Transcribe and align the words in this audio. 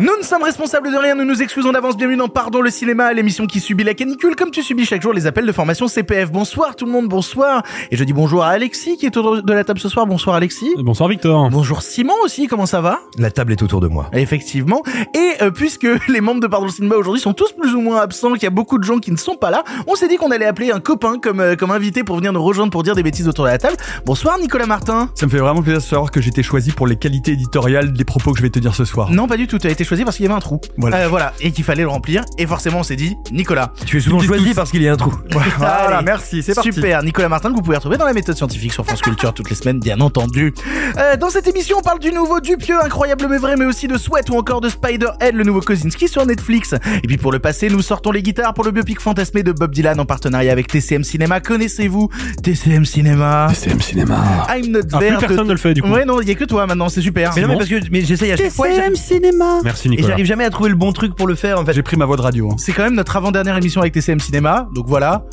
Nous 0.00 0.16
ne 0.18 0.24
sommes 0.24 0.44
responsables 0.44 0.90
de 0.90 0.96
rien, 0.96 1.14
nous 1.14 1.26
nous 1.26 1.42
excusons 1.42 1.72
d'avance. 1.72 1.94
Bienvenue 1.94 2.16
dans 2.16 2.28
Pardon 2.28 2.62
le 2.62 2.70
cinéma, 2.70 3.12
l'émission 3.12 3.46
qui 3.46 3.60
subit 3.60 3.84
la 3.84 3.92
canicule 3.92 4.34
comme 4.34 4.50
tu 4.50 4.62
subis 4.62 4.86
chaque 4.86 5.02
jour 5.02 5.12
les 5.12 5.26
appels 5.26 5.44
de 5.44 5.52
formation 5.52 5.88
CPF. 5.88 6.32
Bonsoir 6.32 6.74
tout 6.74 6.86
le 6.86 6.90
monde, 6.90 7.06
bonsoir. 7.06 7.62
Et 7.90 7.98
je 7.98 8.04
dis 8.04 8.14
bonjour 8.14 8.42
à 8.42 8.48
Alexis 8.48 8.96
qui 8.96 9.04
est 9.04 9.14
autour 9.18 9.42
de 9.42 9.52
la 9.52 9.62
table 9.62 9.78
ce 9.78 9.90
soir. 9.90 10.06
Bonsoir 10.06 10.36
Alexis. 10.36 10.70
Bonsoir 10.78 11.10
Victor. 11.10 11.50
Bonjour 11.50 11.82
Simon 11.82 12.14
aussi, 12.24 12.46
comment 12.46 12.64
ça 12.64 12.80
va? 12.80 12.98
La 13.18 13.30
table 13.30 13.52
est 13.52 13.62
autour 13.62 13.82
de 13.82 13.88
moi. 13.88 14.08
Effectivement. 14.14 14.82
Et 15.14 15.42
euh, 15.42 15.50
puisque 15.50 15.86
les 16.08 16.22
membres 16.22 16.40
de 16.40 16.46
Pardon 16.46 16.64
le 16.64 16.72
cinéma 16.72 16.94
aujourd'hui 16.94 17.20
sont 17.20 17.34
tous 17.34 17.52
plus 17.52 17.74
ou 17.74 17.82
moins 17.82 18.00
absents, 18.00 18.32
qu'il 18.32 18.44
y 18.44 18.46
a 18.46 18.50
beaucoup 18.50 18.78
de 18.78 18.84
gens 18.84 19.00
qui 19.00 19.12
ne 19.12 19.18
sont 19.18 19.36
pas 19.36 19.50
là, 19.50 19.64
on 19.86 19.96
s'est 19.96 20.08
dit 20.08 20.16
qu'on 20.16 20.30
allait 20.30 20.46
appeler 20.46 20.70
un 20.70 20.80
copain 20.80 21.18
comme, 21.18 21.40
euh, 21.40 21.56
comme 21.56 21.72
invité 21.72 22.04
pour 22.04 22.16
venir 22.16 22.32
nous 22.32 22.42
rejoindre 22.42 22.72
pour 22.72 22.84
dire 22.84 22.94
des 22.94 23.02
bêtises 23.02 23.28
autour 23.28 23.44
de 23.44 23.50
la 23.50 23.58
table. 23.58 23.76
Bonsoir 24.06 24.38
Nicolas 24.38 24.64
Martin. 24.64 25.10
Ça 25.14 25.26
me 25.26 25.30
fait 25.30 25.40
vraiment 25.40 25.60
plaisir 25.60 25.82
de 25.82 25.84
savoir 25.84 26.10
que 26.10 26.22
j'ai 26.22 26.30
été 26.30 26.42
choisi 26.42 26.70
pour 26.70 26.86
les 26.86 26.96
qualités 26.96 27.32
éditoriales 27.32 27.92
des 27.92 28.04
propos 28.04 28.32
que 28.32 28.38
je 28.38 28.42
vais 28.42 28.48
te 28.48 28.60
dire 28.60 28.74
ce 28.74 28.86
soir. 28.86 29.10
Non, 29.10 29.28
pas 29.28 29.36
du 29.36 29.46
tout, 29.46 29.58
tu 29.58 29.66
as 29.66 29.70
été 29.70 29.84
choisi 29.90 30.04
parce 30.04 30.16
qu'il 30.16 30.24
y 30.24 30.28
avait 30.28 30.36
un 30.36 30.40
trou. 30.40 30.60
Voilà. 30.78 30.96
Euh, 30.98 31.08
voilà. 31.08 31.32
Et 31.40 31.50
qu'il 31.52 31.64
fallait 31.64 31.82
le 31.82 31.88
remplir. 31.88 32.24
Et 32.38 32.46
forcément, 32.46 32.78
on 32.78 32.82
s'est 32.82 32.96
dit, 32.96 33.16
Nicolas. 33.32 33.72
Tu 33.86 33.98
es 33.98 34.00
souvent 34.00 34.20
choisi 34.20 34.48
tous. 34.48 34.54
parce 34.54 34.70
qu'il 34.70 34.82
y 34.82 34.88
a 34.88 34.92
un 34.92 34.96
trou. 34.96 35.12
Voilà, 35.58 35.96
Allez. 35.96 36.04
merci, 36.04 36.42
c'est 36.42 36.54
parti. 36.54 36.72
Super, 36.72 37.02
Nicolas 37.02 37.28
Martin 37.28 37.50
que 37.50 37.54
vous 37.56 37.62
pouvez 37.62 37.76
retrouver 37.76 37.96
dans 37.98 38.04
la 38.06 38.12
méthode 38.14 38.36
scientifique 38.36 38.72
sur 38.72 38.84
France 38.86 39.02
Culture 39.02 39.34
toutes 39.34 39.50
les 39.50 39.56
semaines, 39.56 39.80
bien 39.80 40.00
entendu. 40.00 40.54
Euh, 40.98 41.16
dans 41.16 41.28
cette 41.30 41.46
émission, 41.48 41.76
on 41.78 41.82
parle 41.82 41.98
du 41.98 42.12
nouveau 42.12 42.40
Dupieux, 42.40 42.82
incroyable 42.82 43.26
mais 43.28 43.36
vrai, 43.38 43.56
mais 43.56 43.64
aussi 43.66 43.88
de 43.88 43.98
Sweat 43.98 44.30
ou 44.30 44.36
encore 44.38 44.60
de 44.60 44.68
Spider-Head, 44.68 45.34
le 45.34 45.44
nouveau 45.44 45.60
Kozinski 45.60 46.08
sur 46.08 46.24
Netflix. 46.24 46.74
Et 47.02 47.06
puis 47.06 47.16
pour 47.18 47.32
le 47.32 47.38
passé, 47.40 47.68
nous 47.68 47.82
sortons 47.82 48.10
les 48.12 48.22
guitares 48.22 48.54
pour 48.54 48.64
le 48.64 48.70
biopic 48.70 49.00
fantasmé 49.00 49.42
de 49.42 49.52
Bob 49.52 49.72
Dylan 49.74 49.98
en 50.00 50.04
partenariat 50.06 50.52
avec 50.52 50.68
TCM 50.68 51.04
Cinéma. 51.04 51.40
Connaissez-vous 51.40 52.08
TCM 52.42 52.84
Cinéma? 52.84 53.48
CM 53.54 53.80
Cinéma. 53.80 54.46
I'm 54.54 54.70
not 54.70 54.80
Ah, 54.92 54.98
there. 54.98 55.16
plus 55.18 55.26
personne 55.26 55.38
de- 55.38 55.48
ne 55.48 55.52
le 55.52 55.58
fait 55.58 55.74
du 55.74 55.82
coup. 55.82 55.88
Ouais, 55.90 56.04
non, 56.04 56.20
il 56.20 56.28
y 56.28 56.30
a 56.30 56.34
que 56.34 56.44
toi 56.44 56.66
maintenant, 56.66 56.88
c'est 56.88 57.00
super. 57.02 57.32
Mais 57.34 57.42
non, 57.42 57.48
mais 57.48 57.56
parce 57.56 57.68
que 57.68 57.76
mais 57.90 58.02
j'essaye 58.02 58.32
à 58.32 58.36
chaque 58.36 58.50
fois. 58.52 58.68
j'arrive- 58.74 58.94
Cinéma. 58.96 59.60
Merci 59.64 59.79
Et 59.86 59.88
Nicolas. 59.90 60.08
j'arrive 60.08 60.26
jamais 60.26 60.44
à 60.44 60.50
trouver 60.50 60.70
le 60.70 60.76
bon 60.76 60.92
truc 60.92 61.14
pour 61.14 61.26
le 61.26 61.34
faire 61.34 61.58
en 61.58 61.64
fait. 61.64 61.72
J'ai 61.72 61.82
pris 61.82 61.96
ma 61.96 62.04
voix 62.06 62.16
de 62.16 62.22
radio. 62.22 62.50
hein. 62.52 62.56
C'est 62.58 62.72
quand 62.72 62.82
même 62.84 62.94
notre 62.94 63.16
avant-dernière 63.16 63.56
émission 63.56 63.80
avec 63.80 63.92
TCM 63.94 64.20
Cinéma, 64.20 64.68
donc 64.74 64.86
voilà. 64.86 65.24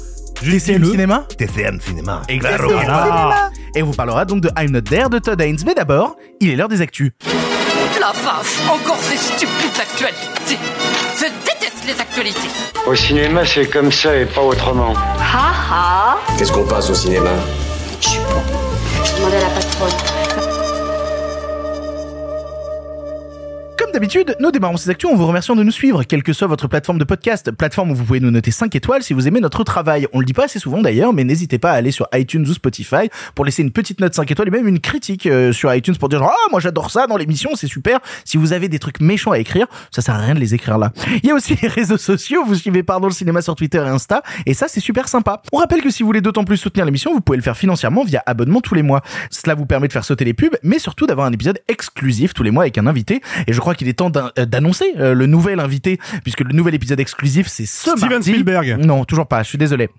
TCM. 0.41 0.85
Cinéma 0.85 1.25
TCM 1.37 1.79
Cinéma. 1.81 2.21
Exactement. 2.27 2.69
Voilà. 2.69 3.49
Et 3.75 3.81
on 3.81 3.87
vous 3.87 3.93
parlera 3.93 4.25
donc 4.25 4.41
de 4.41 4.49
I'm 4.57 4.71
Not 4.71 4.81
There 4.81 5.09
de 5.09 5.19
Todd 5.19 5.39
Haynes. 5.41 5.57
Mais 5.65 5.73
d'abord, 5.73 6.15
il 6.39 6.49
est 6.51 6.55
l'heure 6.55 6.67
des 6.69 6.81
actus. 6.81 7.11
La 7.99 8.07
vache, 8.11 8.59
encore 8.69 8.97
ces 9.01 9.17
stupides 9.17 9.81
actualités. 9.81 10.59
Je 11.17 11.25
déteste 11.43 11.83
les 11.87 11.99
actualités. 11.99 12.49
Au 12.85 12.93
cinéma, 12.95 13.45
c'est 13.45 13.65
comme 13.67 13.91
ça 13.91 14.15
et 14.15 14.25
pas 14.25 14.41
autrement. 14.41 14.93
Ha 15.19 15.51
ha 15.71 16.17
Qu'est-ce 16.37 16.51
qu'on 16.51 16.65
passe 16.67 16.89
au 16.91 16.93
cinéma? 16.93 17.31
Je 17.99 18.07
suis 18.09 18.19
bon. 18.19 18.41
Je 19.03 19.11
vais 19.11 19.17
demander 19.17 19.37
à 19.37 19.41
la 19.41 19.49
patronne. 19.49 19.91
D'habitude, 23.97 24.35
nous 24.39 24.51
démarrons 24.51 24.77
ces 24.77 24.91
actus 24.91 25.09
en 25.09 25.15
vous 25.15 25.25
remerciant 25.25 25.55
de 25.55 25.63
nous 25.63 25.71
suivre, 25.71 26.03
quelle 26.03 26.21
que 26.21 26.31
soit 26.31 26.45
votre 26.45 26.67
plateforme 26.67 26.99
de 26.99 27.03
podcast, 27.03 27.49
plateforme 27.49 27.89
où 27.89 27.95
vous 27.95 28.03
pouvez 28.03 28.19
nous 28.19 28.29
noter 28.29 28.51
5 28.51 28.75
étoiles 28.75 29.01
si 29.01 29.11
vous 29.15 29.27
aimez 29.27 29.39
notre 29.39 29.63
travail. 29.63 30.05
On 30.13 30.19
le 30.19 30.25
dit 30.27 30.33
pas 30.33 30.43
assez 30.43 30.59
souvent 30.59 30.83
d'ailleurs, 30.83 31.13
mais 31.13 31.23
n'hésitez 31.23 31.57
pas 31.57 31.71
à 31.71 31.73
aller 31.73 31.89
sur 31.89 32.07
iTunes 32.13 32.45
ou 32.47 32.53
Spotify 32.53 33.09
pour 33.33 33.43
laisser 33.43 33.63
une 33.63 33.71
petite 33.71 33.99
note 33.99 34.13
5 34.13 34.29
étoiles 34.29 34.49
et 34.49 34.51
même 34.51 34.67
une 34.67 34.81
critique 34.81 35.25
euh, 35.25 35.51
sur 35.51 35.73
iTunes 35.73 35.95
pour 35.95 36.09
dire 36.09 36.19
genre, 36.19 36.31
ah 36.31 36.47
moi 36.51 36.59
j'adore 36.59 36.91
ça 36.91 37.07
dans 37.07 37.17
l'émission, 37.17 37.55
c'est 37.55 37.65
super. 37.65 37.99
Si 38.23 38.37
vous 38.37 38.53
avez 38.53 38.69
des 38.69 38.77
trucs 38.77 38.99
méchants 38.99 39.31
à 39.31 39.39
écrire, 39.39 39.65
ça 39.89 40.03
sert 40.03 40.13
à 40.13 40.19
rien 40.19 40.35
de 40.35 40.39
les 40.39 40.53
écrire 40.53 40.77
là. 40.77 40.91
Il 41.23 41.25
y 41.27 41.31
a 41.31 41.33
aussi 41.33 41.55
les 41.63 41.67
réseaux 41.67 41.97
sociaux, 41.97 42.43
vous 42.45 42.53
suivez 42.53 42.83
Pardon 42.83 43.07
le 43.07 43.13
cinéma 43.13 43.41
sur 43.41 43.55
Twitter 43.55 43.79
et 43.79 43.89
Insta, 43.89 44.21
et 44.45 44.53
ça 44.53 44.67
c'est 44.67 44.79
super 44.79 45.07
sympa. 45.07 45.41
On 45.51 45.57
rappelle 45.57 45.81
que 45.81 45.89
si 45.89 46.03
vous 46.03 46.07
voulez 46.07 46.21
d'autant 46.21 46.43
plus 46.43 46.57
soutenir 46.57 46.85
l'émission, 46.85 47.15
vous 47.15 47.21
pouvez 47.21 47.37
le 47.37 47.43
faire 47.43 47.57
financièrement 47.57 48.03
via 48.03 48.21
abonnement 48.27 48.61
tous 48.61 48.75
les 48.75 48.83
mois. 48.83 49.01
Cela 49.31 49.55
vous 49.55 49.65
permet 49.65 49.87
de 49.87 49.93
faire 49.93 50.05
sauter 50.05 50.23
les 50.23 50.35
pubs, 50.35 50.55
mais 50.61 50.77
surtout 50.77 51.07
d'avoir 51.07 51.25
un 51.25 51.31
épisode 51.31 51.57
exclusif 51.67 52.35
tous 52.35 52.43
les 52.43 52.51
mois 52.51 52.61
avec 52.61 52.77
un 52.77 52.85
invité. 52.85 53.21
Et 53.47 53.53
je 53.53 53.59
crois 53.59 53.73
qu'il 53.73 53.86
est 53.89 53.93
temps 53.93 54.11
euh, 54.15 54.45
d'annoncer 54.45 54.93
euh, 54.97 55.13
le 55.13 55.25
nouvel 55.25 55.59
invité, 55.59 55.99
puisque 56.23 56.41
le 56.41 56.53
nouvel 56.53 56.75
épisode 56.75 56.99
exclusif 56.99 57.47
c'est 57.47 57.65
ce 57.65 57.91
Steven 57.91 58.09
mardi. 58.09 58.31
Spielberg. 58.31 58.77
Non, 58.79 59.05
toujours 59.05 59.27
pas. 59.27 59.43
Je 59.43 59.49
suis 59.49 59.57
désolé. 59.57 59.89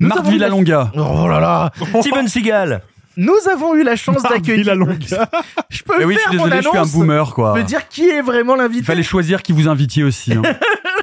Nous 0.00 0.08
Marc 0.08 0.24
la- 0.24 0.30
Villalonga. 0.30 0.92
Oh 0.96 1.28
là 1.28 1.40
là. 1.40 1.72
Steven 2.00 2.28
Seagal. 2.28 2.82
Nous 3.18 3.32
avons 3.50 3.74
eu 3.74 3.82
la 3.82 3.96
chance 3.96 4.22
d'accueillir. 4.22 4.58
Villalonga. 4.58 4.96
Je 5.70 5.82
peux 5.82 5.94
Mais 5.98 6.04
oui, 6.04 6.14
je 6.14 6.18
faire 6.20 6.32
mon 6.34 6.44
désolé, 6.44 6.56
je 6.62 6.68
suis 6.68 6.76
un 6.76 6.80
annonce 6.80 6.92
boomer 6.92 7.34
quoi. 7.34 7.54
Me 7.56 7.62
dire 7.62 7.88
qui 7.88 8.08
est 8.08 8.20
vraiment 8.20 8.56
l'invité. 8.56 8.80
Il 8.82 8.84
fallait 8.84 9.02
choisir 9.02 9.42
qui 9.42 9.52
vous 9.52 9.68
invitiez 9.68 10.04
aussi. 10.04 10.34
hein. 10.34 10.42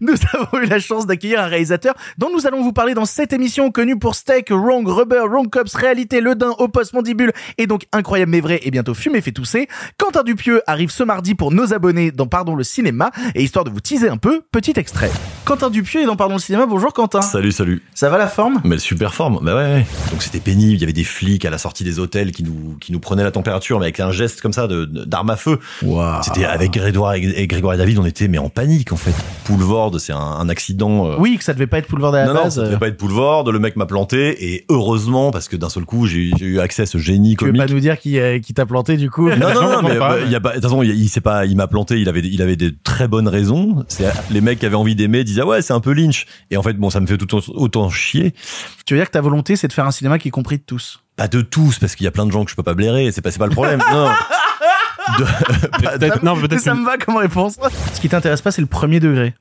Nous 0.00 0.14
avons 0.32 0.62
eu 0.62 0.66
la 0.66 0.80
chance 0.80 1.06
d'accueillir 1.06 1.40
un 1.40 1.46
réalisateur 1.46 1.94
dont 2.18 2.28
nous 2.32 2.46
allons 2.46 2.62
vous 2.62 2.72
parler 2.72 2.94
dans 2.94 3.04
cette 3.04 3.32
émission 3.32 3.70
connue 3.70 3.98
pour 3.98 4.14
Steak, 4.14 4.50
Wrong, 4.50 4.86
Rubber, 4.86 5.24
Wrong 5.28 5.48
Cops, 5.48 5.74
Réalité, 5.74 6.20
Le 6.20 6.34
Dain, 6.34 6.54
Opus, 6.58 6.92
Mandibule 6.92 7.32
et 7.58 7.66
donc 7.66 7.86
Incroyable 7.92 8.30
mais 8.30 8.40
vrai 8.40 8.60
et 8.62 8.70
bientôt 8.70 8.94
Fumé 8.94 9.20
fait 9.20 9.32
tousser. 9.32 9.68
Quentin 9.98 10.22
Dupieux 10.22 10.62
arrive 10.66 10.90
ce 10.90 11.02
mardi 11.02 11.34
pour 11.34 11.52
nos 11.52 11.74
abonnés 11.74 12.10
dans 12.10 12.26
Pardon 12.26 12.54
le 12.54 12.64
cinéma 12.64 13.10
et 13.34 13.42
histoire 13.42 13.64
de 13.64 13.70
vous 13.70 13.80
teaser 13.80 14.08
un 14.08 14.16
peu, 14.16 14.42
petit 14.52 14.72
extrait. 14.76 15.10
Quentin 15.44 15.70
Dupieux 15.70 16.02
est 16.02 16.06
dans 16.06 16.16
Pardon 16.16 16.34
le 16.34 16.40
cinéma. 16.40 16.66
Bonjour 16.66 16.92
Quentin. 16.92 17.22
Salut, 17.22 17.52
salut. 17.52 17.82
Ça 17.94 18.08
va 18.08 18.18
la 18.18 18.28
forme? 18.28 18.60
Mais 18.64 18.78
super 18.78 19.14
forme. 19.14 19.40
Bah 19.42 19.54
ouais, 19.54 19.62
ouais. 19.62 19.86
Donc 20.10 20.22
c'était 20.22 20.40
pénible. 20.40 20.74
Il 20.74 20.80
y 20.80 20.84
avait 20.84 20.92
des 20.92 21.04
flics 21.04 21.44
à 21.44 21.50
la 21.50 21.58
sortie 21.58 21.84
des 21.84 21.98
hôtels 21.98 22.32
qui 22.32 22.42
nous, 22.42 22.76
qui 22.80 22.92
nous 22.92 23.00
prenaient 23.00 23.24
la 23.24 23.30
température, 23.30 23.78
mais 23.78 23.86
avec 23.86 24.00
un 24.00 24.12
geste 24.12 24.40
comme 24.40 24.52
ça 24.52 24.68
d'arme 24.68 25.30
à 25.30 25.36
feu. 25.36 25.58
C'était 26.22 26.44
avec 26.44 26.72
Grégoire 26.72 27.14
et, 27.14 27.46
Grégoire 27.46 27.74
et 27.74 27.78
David, 27.78 27.98
on 27.98 28.06
était 28.06 28.28
mais 28.28 28.38
en 28.38 28.48
panique 28.48 28.92
en 28.92 28.96
fait. 28.96 29.14
Poulvord, 29.90 30.00
c'est 30.00 30.12
un, 30.12 30.18
un 30.18 30.48
accident. 30.48 31.10
euh, 31.10 31.16
Oui, 31.18 31.36
que 31.38 31.44
ça 31.44 31.52
devait 31.54 31.66
pas 31.66 31.78
être 31.78 31.88
Boulevard 31.90 32.14
à 32.14 32.20
la 32.20 32.26
non, 32.26 32.34
non, 32.34 32.42
base. 32.44 32.54
ça 32.56 32.62
devait 32.62 32.74
euh, 32.74 32.78
pas 32.78 32.88
être 32.88 32.96
Poulvord. 32.96 33.50
Le 33.50 33.58
mec 33.58 33.76
m'a 33.76 33.86
planté 33.86 34.52
et 34.54 34.64
heureusement 34.68 35.30
parce 35.30 35.48
que 35.48 35.56
d'un 35.56 35.68
seul 35.68 35.84
coup 35.84 36.06
j'ai, 36.06 36.30
eu 36.40 36.60
accès 36.60 36.82
à 36.82 36.86
ce 36.86 36.98
génie 36.98 37.36
tu 37.36 37.44
veux 37.44 37.50
comique. 37.52 37.66
pas 37.66 37.72
nous 37.72 37.80
dire 37.80 37.98
qui, 37.98 38.18
euh, 38.18 38.38
qui 38.38 38.54
t'a 38.54 38.66
planté 38.66 38.96
du 38.96 39.10
coup? 39.10 39.28
Non, 39.30 39.36
non, 39.54 39.70
non, 39.70 39.82
mais 39.88 39.96
pas, 39.98 40.10
bah, 40.10 40.16
mais- 40.20 40.26
il 40.26 40.30
y 40.32 40.34
a 40.36 40.40
pas, 40.40 40.50
de 40.50 40.54
toute 40.54 40.64
façon, 40.64 40.82
il, 40.82 40.90
il 40.90 41.08
s'est 41.08 41.20
pas, 41.20 41.46
il 41.46 41.56
m'a 41.56 41.66
planté, 41.66 42.00
il 42.00 42.08
avait, 42.08 42.20
il 42.20 42.40
avait 42.42 42.56
des 42.56 42.74
très 42.76 43.08
bonnes 43.08 43.28
raisons. 43.28 43.84
C'est, 43.88 44.06
les 44.30 44.40
mecs 44.40 44.58
qui 44.60 44.66
avaient 44.66 44.76
envie 44.76 44.94
d'aimer 44.96 45.24
disaient, 45.24 45.42
ah 45.42 45.46
ouais, 45.46 45.62
c'est 45.62 45.72
un 45.72 45.80
peu 45.80 45.92
Lynch. 45.92 46.26
Et 46.50 46.56
en 46.56 46.62
fait, 46.62 46.74
bon, 46.74 46.90
ça 46.90 47.00
me 47.00 47.06
fait 47.06 47.16
tout 47.18 47.34
autant, 47.34 47.52
autant 47.54 47.90
chier. 47.90 48.34
Tu 48.86 48.94
veux 48.94 49.00
dire 49.00 49.06
que 49.06 49.12
ta 49.12 49.20
volonté 49.20 49.56
c'est 49.56 49.68
de 49.68 49.72
faire 49.72 49.86
un 49.86 49.90
cinéma 49.90 50.18
qui 50.18 50.28
est 50.28 50.32
compris 50.32 50.58
de 50.58 50.62
tous? 50.64 51.00
Pas 51.16 51.28
de 51.28 51.40
tous, 51.42 51.78
parce 51.78 51.96
qu'il 51.96 52.04
y 52.04 52.08
a 52.08 52.10
plein 52.10 52.24
de 52.26 52.32
gens 52.32 52.44
que 52.44 52.50
je 52.50 52.56
peux 52.56 52.62
pas 52.62 52.74
blairer, 52.74 53.12
c'est 53.12 53.20
pas, 53.20 53.30
c'est 53.30 53.38
pas 53.38 53.46
le 53.46 53.52
problème. 53.52 53.80
non. 53.92 54.08
De- 55.18 55.24
Peut-être- 55.98 56.22
non, 56.22 56.36
peut-être 56.36 56.60
Ça 56.60 56.74
me 56.74 56.84
va 56.84 56.96
comme 56.96 57.16
réponse. 57.16 57.56
Ce 57.94 58.00
qui 58.00 58.08
t'intéresse 58.08 58.42
pas, 58.42 58.50
c'est 58.52 58.60
le 58.60 58.66
premier 58.68 59.00
degré. 59.00 59.34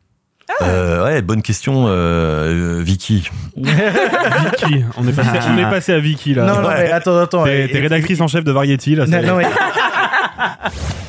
Euh, 0.62 1.04
ouais, 1.06 1.22
bonne 1.22 1.42
question, 1.42 1.86
euh, 1.88 2.82
Vicky. 2.84 3.30
Vicky. 3.58 4.84
On 4.98 5.08
est 5.08 5.14
passé, 5.14 5.30
on 5.54 5.58
est 5.58 5.70
passé 5.70 5.94
à 5.94 6.00
Vicky 6.00 6.34
là. 6.34 6.46
Non, 6.46 6.62
non, 6.62 6.70
mais 6.70 6.92
attends, 6.92 7.18
attends. 7.18 7.44
T'es 7.46 7.66
rédactrice 7.74 8.20
en 8.22 8.28
chef 8.28 8.44
de 8.44 8.52
Variety 8.52 8.96
là. 8.96 9.06
Non, 9.06 9.18
c'est- 9.22 9.28
non, 9.28 9.36
mais- 9.38 9.46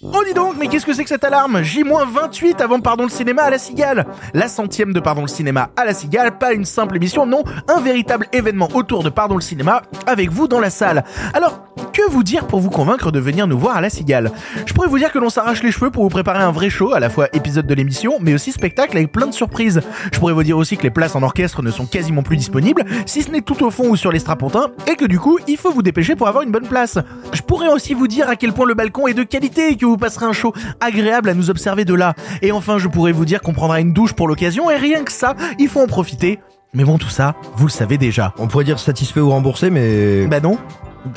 Oh 0.00 0.22
dis 0.24 0.32
donc, 0.32 0.54
mais 0.56 0.68
qu'est-ce 0.68 0.86
que 0.86 0.92
c'est 0.92 1.02
que 1.02 1.08
cette 1.08 1.24
alarme 1.24 1.60
J-28 1.60 2.62
avant 2.62 2.78
Pardon 2.78 3.02
le 3.02 3.08
cinéma 3.08 3.42
à 3.42 3.50
la 3.50 3.58
Cigale 3.58 4.06
La 4.32 4.46
centième 4.46 4.92
de 4.92 5.00
Pardon 5.00 5.22
le 5.22 5.26
cinéma 5.26 5.70
à 5.76 5.84
la 5.84 5.92
Cigale, 5.92 6.38
pas 6.38 6.52
une 6.52 6.64
simple 6.64 6.94
émission, 6.94 7.26
non, 7.26 7.42
un 7.66 7.80
véritable 7.80 8.28
événement 8.32 8.68
autour 8.74 9.02
de 9.02 9.08
Pardon 9.08 9.34
le 9.34 9.40
cinéma 9.40 9.82
avec 10.06 10.30
vous 10.30 10.46
dans 10.46 10.60
la 10.60 10.70
salle. 10.70 11.02
Alors, 11.34 11.64
que 11.92 12.08
vous 12.12 12.22
dire 12.22 12.46
pour 12.46 12.60
vous 12.60 12.70
convaincre 12.70 13.10
de 13.10 13.18
venir 13.18 13.48
nous 13.48 13.58
voir 13.58 13.76
à 13.76 13.80
la 13.80 13.90
Cigale? 13.90 14.30
Je 14.66 14.72
pourrais 14.72 14.86
vous 14.86 14.98
dire 14.98 15.10
que 15.10 15.18
l'on 15.18 15.30
s'arrache 15.30 15.64
les 15.64 15.72
cheveux 15.72 15.90
pour 15.90 16.04
vous 16.04 16.10
préparer 16.10 16.44
un 16.44 16.52
vrai 16.52 16.70
show, 16.70 16.92
à 16.92 17.00
la 17.00 17.10
fois 17.10 17.26
épisode 17.32 17.66
de 17.66 17.74
l'émission, 17.74 18.18
mais 18.20 18.34
aussi 18.34 18.52
spectacle 18.52 18.96
avec 18.96 19.10
plein 19.10 19.26
de 19.26 19.34
surprises. 19.34 19.80
Je 20.12 20.18
pourrais 20.20 20.32
vous 20.32 20.44
dire 20.44 20.58
aussi 20.58 20.76
que 20.76 20.84
les 20.84 20.90
places 20.90 21.16
en 21.16 21.24
orchestre 21.24 21.60
ne 21.60 21.72
sont 21.72 21.86
quasiment 21.86 22.22
plus 22.22 22.36
disponibles, 22.36 22.84
si 23.04 23.24
ce 23.24 23.32
n'est 23.32 23.40
tout 23.40 23.64
au 23.64 23.72
fond 23.72 23.88
ou 23.88 23.96
sur 23.96 24.12
les 24.12 24.20
strapontins, 24.20 24.68
et 24.86 24.94
que 24.94 25.06
du 25.06 25.18
coup, 25.18 25.40
il 25.48 25.56
faut 25.56 25.72
vous 25.72 25.82
dépêcher 25.82 26.14
pour 26.14 26.28
avoir 26.28 26.44
une 26.44 26.52
bonne 26.52 26.68
place. 26.68 26.98
Je 27.32 27.42
pourrais 27.42 27.68
aussi 27.68 27.94
vous 27.94 28.06
dire 28.06 28.28
à 28.28 28.36
quel 28.36 28.52
point 28.52 28.66
le 28.66 28.74
balcon 28.74 29.08
est 29.08 29.14
de 29.14 29.24
qualité 29.24 29.72
vous 29.88 29.96
passerez 29.96 30.26
un 30.26 30.32
show 30.32 30.52
agréable 30.80 31.28
à 31.28 31.34
nous 31.34 31.50
observer 31.50 31.84
de 31.84 31.94
là. 31.94 32.14
Et 32.42 32.52
enfin, 32.52 32.78
je 32.78 32.88
pourrais 32.88 33.12
vous 33.12 33.24
dire 33.24 33.40
qu'on 33.40 33.52
prendra 33.52 33.80
une 33.80 33.92
douche 33.92 34.12
pour 34.12 34.28
l'occasion, 34.28 34.70
et 34.70 34.76
rien 34.76 35.04
que 35.04 35.12
ça, 35.12 35.34
il 35.58 35.68
faut 35.68 35.80
en 35.80 35.86
profiter. 35.86 36.38
Mais 36.74 36.84
bon, 36.84 36.98
tout 36.98 37.08
ça, 37.08 37.34
vous 37.56 37.66
le 37.66 37.72
savez 37.72 37.96
déjà. 37.96 38.34
On 38.38 38.46
pourrait 38.46 38.64
dire 38.64 38.78
satisfait 38.78 39.20
ou 39.20 39.30
remboursé, 39.30 39.70
mais. 39.70 40.26
Bah 40.26 40.40
non. 40.40 40.58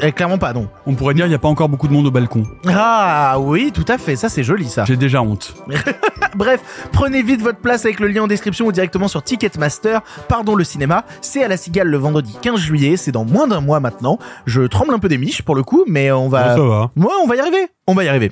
Eh, 0.01 0.11
clairement 0.11 0.37
pas, 0.37 0.53
non. 0.53 0.69
On 0.85 0.93
pourrait 0.93 1.13
dire 1.13 1.25
il 1.25 1.31
y 1.31 1.35
a 1.35 1.39
pas 1.39 1.47
encore 1.47 1.67
beaucoup 1.67 1.87
de 1.87 1.93
monde 1.93 2.07
au 2.07 2.11
balcon. 2.11 2.43
Ah 2.67 3.37
oui, 3.39 3.71
tout 3.73 3.85
à 3.87 3.97
fait, 3.97 4.15
ça 4.15 4.29
c'est 4.29 4.43
joli 4.43 4.69
ça. 4.69 4.85
J'ai 4.85 4.95
déjà 4.95 5.21
honte. 5.21 5.55
Bref, 6.35 6.87
prenez 6.93 7.21
vite 7.23 7.41
votre 7.41 7.59
place 7.59 7.83
avec 7.83 7.99
le 7.99 8.07
lien 8.07 8.23
en 8.23 8.27
description 8.27 8.67
ou 8.67 8.71
directement 8.71 9.07
sur 9.07 9.23
Ticketmaster. 9.23 10.01
Pardon 10.29 10.55
le 10.55 10.63
cinéma, 10.63 11.03
c'est 11.21 11.43
à 11.43 11.47
la 11.47 11.57
Cigale 11.57 11.87
le 11.87 11.97
vendredi 11.97 12.37
15 12.41 12.59
juillet, 12.59 12.95
c'est 12.95 13.11
dans 13.11 13.25
moins 13.25 13.47
d'un 13.47 13.61
mois 13.61 13.79
maintenant. 13.79 14.17
Je 14.45 14.61
tremble 14.61 14.93
un 14.93 14.99
peu 14.99 15.09
des 15.09 15.17
miches 15.17 15.41
pour 15.41 15.55
le 15.55 15.63
coup, 15.63 15.83
mais 15.87 16.11
on 16.11 16.29
va... 16.29 16.55
Ça 16.55 16.61
va. 16.61 16.91
Ouais, 16.95 17.13
on 17.23 17.27
va 17.27 17.35
y 17.35 17.39
arriver. 17.39 17.67
On 17.87 17.93
va 17.93 18.03
y 18.03 18.07
arriver. 18.07 18.31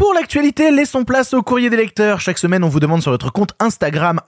Pour 0.00 0.14
l'actualité, 0.14 0.70
laissons 0.70 1.04
place 1.04 1.34
au 1.34 1.42
courrier 1.42 1.68
des 1.68 1.76
lecteurs. 1.76 2.22
Chaque 2.22 2.38
semaine, 2.38 2.64
on 2.64 2.70
vous 2.70 2.80
demande 2.80 3.02
sur 3.02 3.10
votre 3.10 3.30
compte 3.30 3.52
Instagram, 3.58 4.18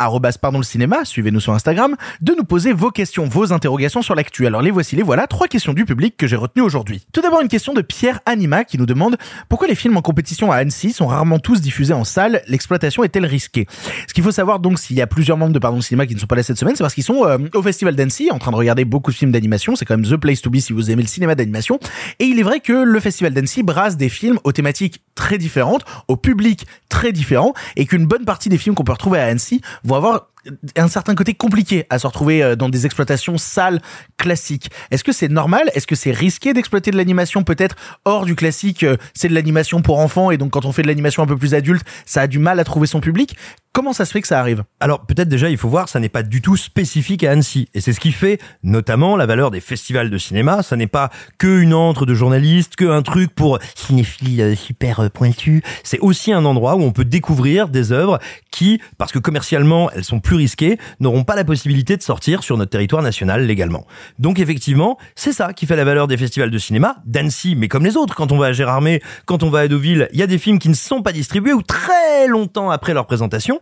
pardon 0.42 0.58
le 0.58 0.64
cinéma, 0.64 1.06
suivez-nous 1.06 1.40
sur 1.40 1.54
Instagram, 1.54 1.96
de 2.20 2.34
nous 2.36 2.44
poser 2.44 2.74
vos 2.74 2.90
questions, 2.90 3.24
vos 3.24 3.54
interrogations 3.54 4.02
sur 4.02 4.14
l'actu. 4.14 4.46
Alors 4.46 4.60
les 4.60 4.70
voici, 4.70 4.96
les 4.96 5.02
voilà, 5.02 5.26
trois 5.26 5.48
questions 5.48 5.72
du 5.72 5.86
public 5.86 6.14
que 6.18 6.26
j'ai 6.26 6.36
retenues 6.36 6.62
aujourd'hui. 6.62 7.06
Tout 7.14 7.22
d'abord, 7.22 7.40
une 7.40 7.48
question 7.48 7.72
de 7.72 7.80
Pierre 7.80 8.20
Anima 8.26 8.64
qui 8.64 8.76
nous 8.76 8.84
demande 8.84 9.16
pourquoi 9.48 9.66
les 9.66 9.74
films 9.74 9.96
en 9.96 10.02
compétition 10.02 10.52
à 10.52 10.56
Annecy 10.56 10.92
sont 10.92 11.06
rarement 11.06 11.38
tous 11.38 11.62
diffusés 11.62 11.94
en 11.94 12.04
salle, 12.04 12.42
l'exploitation 12.48 13.02
est-elle 13.02 13.24
risquée? 13.24 13.66
Ce 14.06 14.12
qu'il 14.12 14.22
faut 14.22 14.30
savoir 14.30 14.58
donc, 14.58 14.78
s'il 14.78 14.96
y 14.96 15.00
a 15.00 15.06
plusieurs 15.06 15.38
membres 15.38 15.54
de 15.54 15.58
Pardon 15.58 15.78
le 15.78 15.82
cinéma 15.82 16.04
qui 16.04 16.14
ne 16.14 16.20
sont 16.20 16.26
pas 16.26 16.36
là 16.36 16.42
cette 16.42 16.58
semaine, 16.58 16.76
c'est 16.76 16.84
parce 16.84 16.92
qu'ils 16.92 17.02
sont 17.02 17.24
euh, 17.24 17.38
au 17.54 17.62
festival 17.62 17.96
d'Annecy 17.96 18.30
en 18.30 18.38
train 18.38 18.50
de 18.50 18.56
regarder 18.56 18.84
beaucoup 18.84 19.10
de 19.10 19.16
films 19.16 19.32
d'animation, 19.32 19.74
c'est 19.74 19.86
quand 19.86 19.96
même 19.96 20.04
the 20.04 20.16
place 20.16 20.42
to 20.42 20.50
be 20.50 20.58
si 20.58 20.74
vous 20.74 20.90
aimez 20.90 21.00
le 21.00 21.08
cinéma 21.08 21.34
d'animation. 21.34 21.80
Et 22.18 22.26
il 22.26 22.38
est 22.38 22.42
vrai 22.42 22.60
que 22.60 22.74
le 22.74 23.00
festival 23.00 23.32
d'Annecy 23.32 23.62
brasse 23.62 23.96
des 23.96 24.10
films 24.10 24.38
aux 24.44 24.52
thématiques 24.52 25.00
très 25.14 25.38
différentes, 25.38 25.61
au 26.08 26.16
public 26.16 26.66
très 26.88 27.12
différent, 27.12 27.54
et 27.76 27.86
qu'une 27.86 28.06
bonne 28.06 28.24
partie 28.24 28.48
des 28.48 28.58
films 28.58 28.74
qu'on 28.74 28.84
peut 28.84 28.92
retrouver 28.92 29.18
à 29.18 29.26
Annecy 29.26 29.60
vont 29.84 29.96
avoir 29.96 30.31
un 30.76 30.88
certain 30.88 31.14
côté 31.14 31.34
compliqué 31.34 31.86
à 31.90 31.98
se 31.98 32.06
retrouver 32.06 32.42
euh, 32.42 32.56
dans 32.56 32.68
des 32.68 32.86
exploitations 32.86 33.38
sales 33.38 33.80
classiques. 34.16 34.70
Est-ce 34.90 35.04
que 35.04 35.12
c'est 35.12 35.28
normal? 35.28 35.70
Est-ce 35.74 35.86
que 35.86 35.94
c'est 35.94 36.10
risqué 36.10 36.52
d'exploiter 36.52 36.90
de 36.90 36.96
l'animation? 36.96 37.44
Peut-être 37.44 37.76
hors 38.04 38.24
du 38.24 38.34
classique 38.34 38.82
euh, 38.82 38.96
C'est 39.14 39.28
de 39.28 39.34
l'animation 39.34 39.82
pour 39.82 39.98
enfants 39.98 40.30
et 40.30 40.38
donc 40.38 40.52
quand 40.52 40.64
on 40.64 40.72
fait 40.72 40.82
de 40.82 40.88
l'animation 40.88 41.22
un 41.22 41.26
peu 41.26 41.36
plus 41.36 41.54
adulte, 41.54 41.84
ça 42.06 42.22
a 42.22 42.26
du 42.26 42.38
mal 42.38 42.60
à 42.60 42.64
trouver 42.64 42.86
son 42.86 43.00
public. 43.00 43.36
Comment 43.72 43.92
ça 43.92 44.04
se 44.04 44.12
fait 44.12 44.20
que 44.20 44.28
ça 44.28 44.38
arrive? 44.38 44.64
Alors 44.80 45.06
peut-être 45.06 45.28
déjà 45.28 45.48
il 45.48 45.56
faut 45.56 45.68
voir, 45.68 45.88
ça 45.88 45.98
n'est 45.98 46.10
pas 46.10 46.22
du 46.22 46.42
tout 46.42 46.56
spécifique 46.56 47.24
à 47.24 47.30
Annecy. 47.30 47.68
Et 47.74 47.80
c'est 47.80 47.92
ce 47.92 48.00
qui 48.00 48.12
fait 48.12 48.38
notamment 48.62 49.16
la 49.16 49.26
valeur 49.26 49.50
des 49.50 49.60
festivals 49.60 50.10
de 50.10 50.18
cinéma. 50.18 50.62
Ça 50.62 50.76
n'est 50.76 50.86
pas 50.86 51.10
que 51.38 51.60
une 51.60 51.74
entre 51.74 52.04
de 52.04 52.14
journalistes, 52.14 52.76
que 52.76 52.84
un 52.84 53.02
truc 53.02 53.34
pour 53.34 53.58
cinéphiles 53.74 54.40
euh, 54.40 54.54
super 54.54 55.10
pointus. 55.10 55.62
C'est 55.84 56.00
aussi 56.00 56.32
un 56.32 56.44
endroit 56.44 56.76
où 56.76 56.82
on 56.82 56.92
peut 56.92 57.04
découvrir 57.04 57.68
des 57.68 57.92
œuvres 57.92 58.18
qui, 58.50 58.80
parce 58.98 59.12
que 59.12 59.18
commercialement 59.18 59.90
elles 59.90 60.04
sont 60.04 60.20
plus 60.20 60.31
risquées, 60.34 60.78
n'auront 61.00 61.24
pas 61.24 61.36
la 61.36 61.44
possibilité 61.44 61.96
de 61.96 62.02
sortir 62.02 62.42
sur 62.42 62.56
notre 62.56 62.70
territoire 62.70 63.02
national 63.02 63.46
légalement. 63.46 63.86
Donc 64.18 64.38
effectivement, 64.38 64.98
c'est 65.14 65.32
ça 65.32 65.52
qui 65.52 65.66
fait 65.66 65.76
la 65.76 65.84
valeur 65.84 66.08
des 66.08 66.16
festivals 66.16 66.50
de 66.50 66.58
cinéma 66.58 66.96
d'Annecy, 67.04 67.54
mais 67.56 67.68
comme 67.68 67.84
les 67.84 67.96
autres. 67.96 68.14
Quand 68.14 68.32
on 68.32 68.38
va 68.38 68.46
à 68.46 68.52
Gérardmer, 68.52 69.00
quand 69.26 69.42
on 69.42 69.50
va 69.50 69.60
à 69.60 69.68
Deauville, 69.68 70.08
il 70.12 70.18
y 70.18 70.22
a 70.22 70.26
des 70.26 70.38
films 70.38 70.58
qui 70.58 70.68
ne 70.68 70.74
sont 70.74 71.02
pas 71.02 71.12
distribués 71.12 71.52
ou 71.52 71.62
très 71.62 72.26
longtemps 72.28 72.70
après 72.70 72.94
leur 72.94 73.06
présentation. 73.06 73.60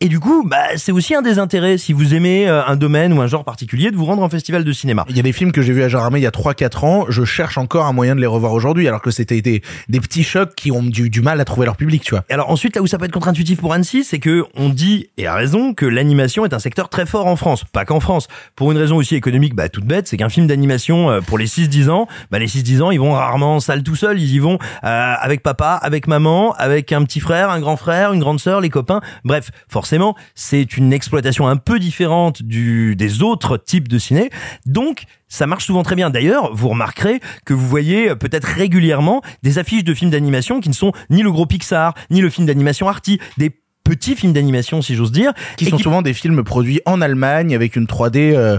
Et 0.00 0.08
du 0.08 0.20
coup, 0.20 0.44
bah, 0.46 0.76
c'est 0.76 0.92
aussi 0.92 1.16
un 1.16 1.22
des 1.22 1.40
intérêts, 1.40 1.76
si 1.76 1.92
vous 1.92 2.14
aimez 2.14 2.48
euh, 2.48 2.64
un 2.64 2.76
domaine 2.76 3.12
ou 3.12 3.20
un 3.20 3.26
genre 3.26 3.44
particulier, 3.44 3.90
de 3.90 3.96
vous 3.96 4.04
rendre 4.04 4.22
en 4.22 4.28
festival 4.28 4.62
de 4.62 4.72
cinéma. 4.72 5.04
Il 5.08 5.16
y 5.16 5.20
a 5.20 5.24
des 5.24 5.32
films 5.32 5.50
que 5.50 5.60
j'ai 5.60 5.72
vus 5.72 5.82
à 5.82 5.88
Jarramé 5.88 6.20
il 6.20 6.22
y 6.22 6.26
a 6.26 6.30
3-4 6.30 6.86
ans, 6.86 7.06
je 7.08 7.24
cherche 7.24 7.58
encore 7.58 7.86
un 7.86 7.92
moyen 7.92 8.14
de 8.14 8.20
les 8.20 8.26
revoir 8.28 8.52
aujourd'hui, 8.52 8.86
alors 8.86 9.02
que 9.02 9.10
c'était 9.10 9.42
des, 9.42 9.60
des 9.88 10.00
petits 10.00 10.22
chocs 10.22 10.54
qui 10.54 10.70
ont 10.70 10.84
du, 10.84 11.10
du 11.10 11.20
mal 11.20 11.40
à 11.40 11.44
trouver 11.44 11.66
leur 11.66 11.76
public, 11.76 12.04
tu 12.04 12.14
vois. 12.14 12.24
Et 12.30 12.32
alors 12.32 12.48
ensuite, 12.48 12.76
là 12.76 12.82
où 12.82 12.86
ça 12.86 12.96
peut 12.96 13.06
être 13.06 13.12
contre-intuitif 13.12 13.58
pour 13.58 13.72
Annecy, 13.72 14.04
c'est 14.04 14.20
que 14.20 14.44
on 14.54 14.68
dit, 14.68 15.08
et 15.16 15.26
à 15.26 15.34
raison, 15.34 15.74
que 15.74 15.84
l'animation 16.08 16.46
est 16.46 16.54
un 16.54 16.58
secteur 16.58 16.88
très 16.88 17.04
fort 17.04 17.26
en 17.26 17.36
France. 17.36 17.64
Pas 17.70 17.84
qu'en 17.84 18.00
France. 18.00 18.28
Pour 18.56 18.72
une 18.72 18.78
raison 18.78 18.96
aussi 18.96 19.14
économique, 19.14 19.54
bah, 19.54 19.68
toute 19.68 19.84
bête, 19.84 20.08
c'est 20.08 20.16
qu'un 20.16 20.30
film 20.30 20.46
d'animation, 20.46 21.10
euh, 21.10 21.20
pour 21.20 21.36
les 21.36 21.46
6-10 21.46 21.90
ans, 21.90 22.08
bah, 22.30 22.38
les 22.38 22.46
6-10 22.46 22.80
ans, 22.80 22.90
ils 22.90 22.98
vont 22.98 23.12
rarement 23.12 23.56
en 23.56 23.60
salle 23.60 23.82
tout 23.82 23.94
seuls, 23.94 24.18
ils 24.18 24.34
y 24.34 24.38
vont 24.38 24.58
euh, 24.84 25.14
avec 25.20 25.42
papa, 25.42 25.78
avec 25.82 26.06
maman, 26.06 26.54
avec 26.54 26.92
un 26.92 27.04
petit 27.04 27.20
frère, 27.20 27.50
un 27.50 27.60
grand 27.60 27.76
frère, 27.76 28.14
une 28.14 28.20
grande 28.20 28.40
sœur, 28.40 28.62
les 28.62 28.70
copains. 28.70 29.02
Bref, 29.22 29.50
forcément, 29.68 30.16
c'est 30.34 30.78
une 30.78 30.94
exploitation 30.94 31.46
un 31.46 31.56
peu 31.56 31.78
différente 31.78 32.42
du, 32.42 32.96
des 32.96 33.22
autres 33.22 33.58
types 33.58 33.88
de 33.88 33.98
ciné. 33.98 34.30
Donc, 34.64 35.02
ça 35.28 35.46
marche 35.46 35.66
souvent 35.66 35.82
très 35.82 35.94
bien. 35.94 36.08
D'ailleurs, 36.08 36.54
vous 36.54 36.70
remarquerez 36.70 37.20
que 37.44 37.52
vous 37.52 37.68
voyez 37.68 38.08
euh, 38.08 38.14
peut-être 38.14 38.46
régulièrement 38.46 39.20
des 39.42 39.58
affiches 39.58 39.84
de 39.84 39.92
films 39.92 40.10
d'animation 40.10 40.60
qui 40.60 40.70
ne 40.70 40.74
sont 40.74 40.92
ni 41.10 41.22
le 41.22 41.30
gros 41.30 41.44
Pixar, 41.44 41.92
ni 42.08 42.22
le 42.22 42.30
film 42.30 42.46
d'animation 42.46 42.88
Arty, 42.88 43.20
des 43.36 43.50
petits 43.88 44.14
films 44.14 44.34
d'animation 44.34 44.82
si 44.82 44.94
j'ose 44.94 45.12
dire 45.12 45.32
qui 45.56 45.64
sont 45.64 45.78
souvent 45.78 46.02
des 46.02 46.12
films 46.12 46.44
produits 46.44 46.82
en 46.84 47.00
Allemagne 47.00 47.54
avec 47.54 47.74
une 47.74 47.86
3D 47.86 48.34
euh, 48.34 48.58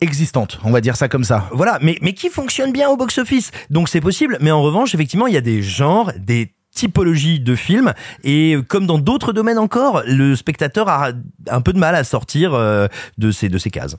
existante. 0.00 0.58
On 0.64 0.70
va 0.70 0.80
dire 0.80 0.96
ça 0.96 1.08
comme 1.08 1.24
ça. 1.24 1.48
Voilà 1.52 1.78
mais 1.82 1.98
mais 2.00 2.14
qui 2.14 2.30
fonctionnent 2.30 2.72
bien 2.72 2.88
au 2.88 2.96
box 2.96 3.18
office 3.18 3.50
donc 3.68 3.90
c'est 3.90 4.00
possible 4.00 4.38
mais 4.40 4.50
en 4.50 4.62
revanche 4.62 4.94
effectivement 4.94 5.26
il 5.26 5.34
y 5.34 5.36
a 5.36 5.42
des 5.42 5.62
genres 5.62 6.12
des 6.16 6.54
typologie 6.74 7.40
de 7.40 7.54
films 7.54 7.92
et 8.22 8.56
comme 8.68 8.86
dans 8.86 8.98
d'autres 8.98 9.32
domaines 9.32 9.58
encore 9.58 10.02
le 10.06 10.36
spectateur 10.36 10.88
a 10.88 11.10
un 11.50 11.60
peu 11.60 11.72
de 11.72 11.78
mal 11.78 11.94
à 11.94 12.04
sortir 12.04 12.54
euh, 12.54 12.86
de 13.18 13.30
ces 13.30 13.48
de 13.48 13.58
ces 13.58 13.70
cases 13.70 13.96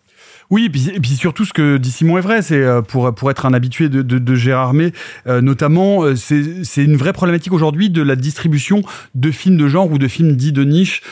oui, 0.50 0.66
et 0.66 1.00
puis, 1.00 1.12
surtout 1.12 1.46
ce 1.46 1.54
que 1.54 1.78
dit 1.78 1.92
Simon 1.92 2.18
est 2.18 2.22
vrai, 2.22 2.42
c'est 2.42 2.62
euh, 2.62 2.82
pour 2.82 3.16
pour 3.16 3.32
être 3.32 3.46
un 3.46 3.54
habitué 3.54 3.88
de, 3.88 4.02
de, 4.02 4.36
Gérard 4.36 4.74
May, 4.74 4.92
euh, 5.26 5.40
notamment, 5.40 6.14
c'est 6.18 6.66
c'est 6.66 6.84
une 6.84 6.98
vraie 6.98 7.14
problématique 7.14 7.54
aujourd'hui 7.54 7.90
de 7.90 8.02
la 8.02 8.18
distribution 8.18 8.82
de 9.16 9.32
films 9.32 9.56
de 9.56 9.70
genre 9.70 9.90
ou 9.90 9.98
de 9.98 10.10
films 10.10 10.36
dits 10.36 10.52
de 10.52 10.66
niche 10.66 11.04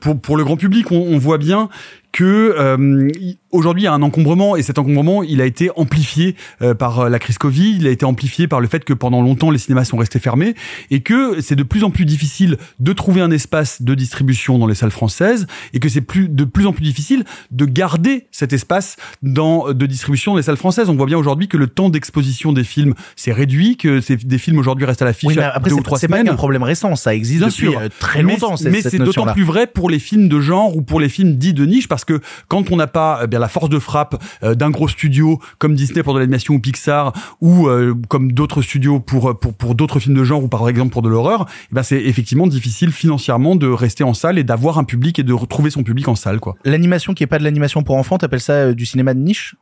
pour 0.00 0.20
pour 0.20 0.36
le 0.36 0.44
grand 0.44 0.58
public. 0.58 0.92
On 0.92 1.16
voit 1.16 1.38
bien 1.38 1.70
que 2.16 2.54
euh, 2.58 3.10
aujourd'hui 3.50 3.82
il 3.82 3.84
y 3.84 3.88
a 3.88 3.92
un 3.92 4.00
encombrement 4.00 4.56
et 4.56 4.62
cet 4.62 4.78
encombrement 4.78 5.22
il 5.22 5.42
a 5.42 5.44
été 5.44 5.68
amplifié 5.76 6.34
euh, 6.62 6.72
par 6.72 7.10
la 7.10 7.18
crise 7.18 7.36
Covid, 7.36 7.76
il 7.76 7.86
a 7.86 7.90
été 7.90 8.06
amplifié 8.06 8.48
par 8.48 8.62
le 8.62 8.68
fait 8.68 8.84
que 8.86 8.94
pendant 8.94 9.20
longtemps 9.20 9.50
les 9.50 9.58
cinémas 9.58 9.84
sont 9.84 9.98
restés 9.98 10.18
fermés 10.18 10.54
et 10.90 11.00
que 11.00 11.42
c'est 11.42 11.56
de 11.56 11.62
plus 11.62 11.84
en 11.84 11.90
plus 11.90 12.06
difficile 12.06 12.56
de 12.80 12.92
trouver 12.94 13.20
un 13.20 13.30
espace 13.30 13.82
de 13.82 13.94
distribution 13.94 14.56
dans 14.58 14.66
les 14.66 14.74
salles 14.74 14.92
françaises 14.92 15.46
et 15.74 15.78
que 15.78 15.90
c'est 15.90 16.00
plus 16.00 16.30
de 16.30 16.44
plus 16.44 16.66
en 16.66 16.72
plus 16.72 16.84
difficile 16.84 17.24
de 17.50 17.66
garder 17.66 18.26
cet 18.32 18.54
espace 18.54 18.96
dans 19.22 19.74
de 19.74 19.84
distribution 19.84 20.32
dans 20.32 20.38
les 20.38 20.42
salles 20.42 20.56
françaises. 20.56 20.88
On 20.88 20.96
voit 20.96 21.04
bien 21.04 21.18
aujourd'hui 21.18 21.48
que 21.48 21.58
le 21.58 21.66
temps 21.66 21.90
d'exposition 21.90 22.54
des 22.54 22.64
films 22.64 22.94
s'est 23.14 23.32
réduit, 23.32 23.76
que 23.76 24.00
des 24.24 24.38
films 24.38 24.58
aujourd'hui 24.58 24.86
restent 24.86 25.02
à 25.02 25.04
l'affiche 25.04 25.28
oui, 25.28 25.38
après, 25.38 25.68
deux 25.68 25.76
ou 25.76 25.82
trois 25.82 25.98
C'est 25.98 26.06
semaines. 26.06 26.24
pas 26.24 26.32
un 26.32 26.36
problème 26.36 26.62
récent, 26.62 26.96
ça 26.96 27.14
existe 27.14 27.40
Bien 27.40 27.48
depuis 27.48 27.66
sûr. 27.72 27.78
euh, 27.78 27.88
très 27.98 28.22
longtemps. 28.22 28.54
Mais 28.64 28.80
c'est 28.80 28.96
d'autant 28.96 29.26
plus 29.34 29.44
vrai 29.44 29.66
pour 29.66 29.90
les 29.90 29.98
films 29.98 30.28
de 30.30 30.40
genre 30.40 30.74
ou 30.74 30.80
pour 30.80 30.98
les 30.98 31.10
films 31.10 31.36
dits 31.36 31.52
de 31.52 31.66
niche 31.66 31.88
parce 31.88 32.05
que 32.06 32.20
quand 32.48 32.70
on 32.70 32.76
n'a 32.76 32.86
pas 32.86 33.22
eh 33.24 33.36
la 33.36 33.48
force 33.48 33.68
de 33.68 33.78
frappe 33.78 34.22
euh, 34.42 34.54
d'un 34.54 34.70
gros 34.70 34.88
studio 34.88 35.40
comme 35.58 35.74
Disney 35.74 36.02
pour 36.02 36.14
de 36.14 36.20
l'animation 36.20 36.54
ou 36.54 36.60
Pixar 36.60 37.12
ou 37.40 37.66
euh, 37.66 37.94
comme 38.08 38.32
d'autres 38.32 38.62
studios 38.62 39.00
pour 39.00 39.38
pour 39.38 39.74
d'autres 39.74 39.98
films 39.98 40.16
de 40.16 40.24
genre 40.24 40.44
ou 40.44 40.48
par 40.48 40.68
exemple 40.68 40.92
pour 40.92 41.02
de 41.02 41.08
l'horreur, 41.08 41.46
eh 41.70 41.74
ben 41.74 41.82
c'est 41.82 42.00
effectivement 42.00 42.46
difficile 42.46 42.92
financièrement 42.92 43.56
de 43.56 43.66
rester 43.66 44.04
en 44.04 44.14
salle 44.14 44.38
et 44.38 44.44
d'avoir 44.44 44.78
un 44.78 44.84
public 44.84 45.18
et 45.18 45.22
de 45.22 45.32
retrouver 45.32 45.70
son 45.70 45.82
public 45.82 46.06
en 46.08 46.14
salle. 46.14 46.36
L'animation 46.64 47.14
qui 47.14 47.22
est 47.22 47.26
pas 47.26 47.38
de 47.38 47.44
l'animation 47.44 47.82
pour 47.82 47.96
enfants, 47.96 48.18
t'appelles 48.18 48.40
ça 48.40 48.52
euh, 48.52 48.74
du 48.74 48.86
cinéma 48.86 49.14
de 49.14 49.20
niche? 49.20 49.54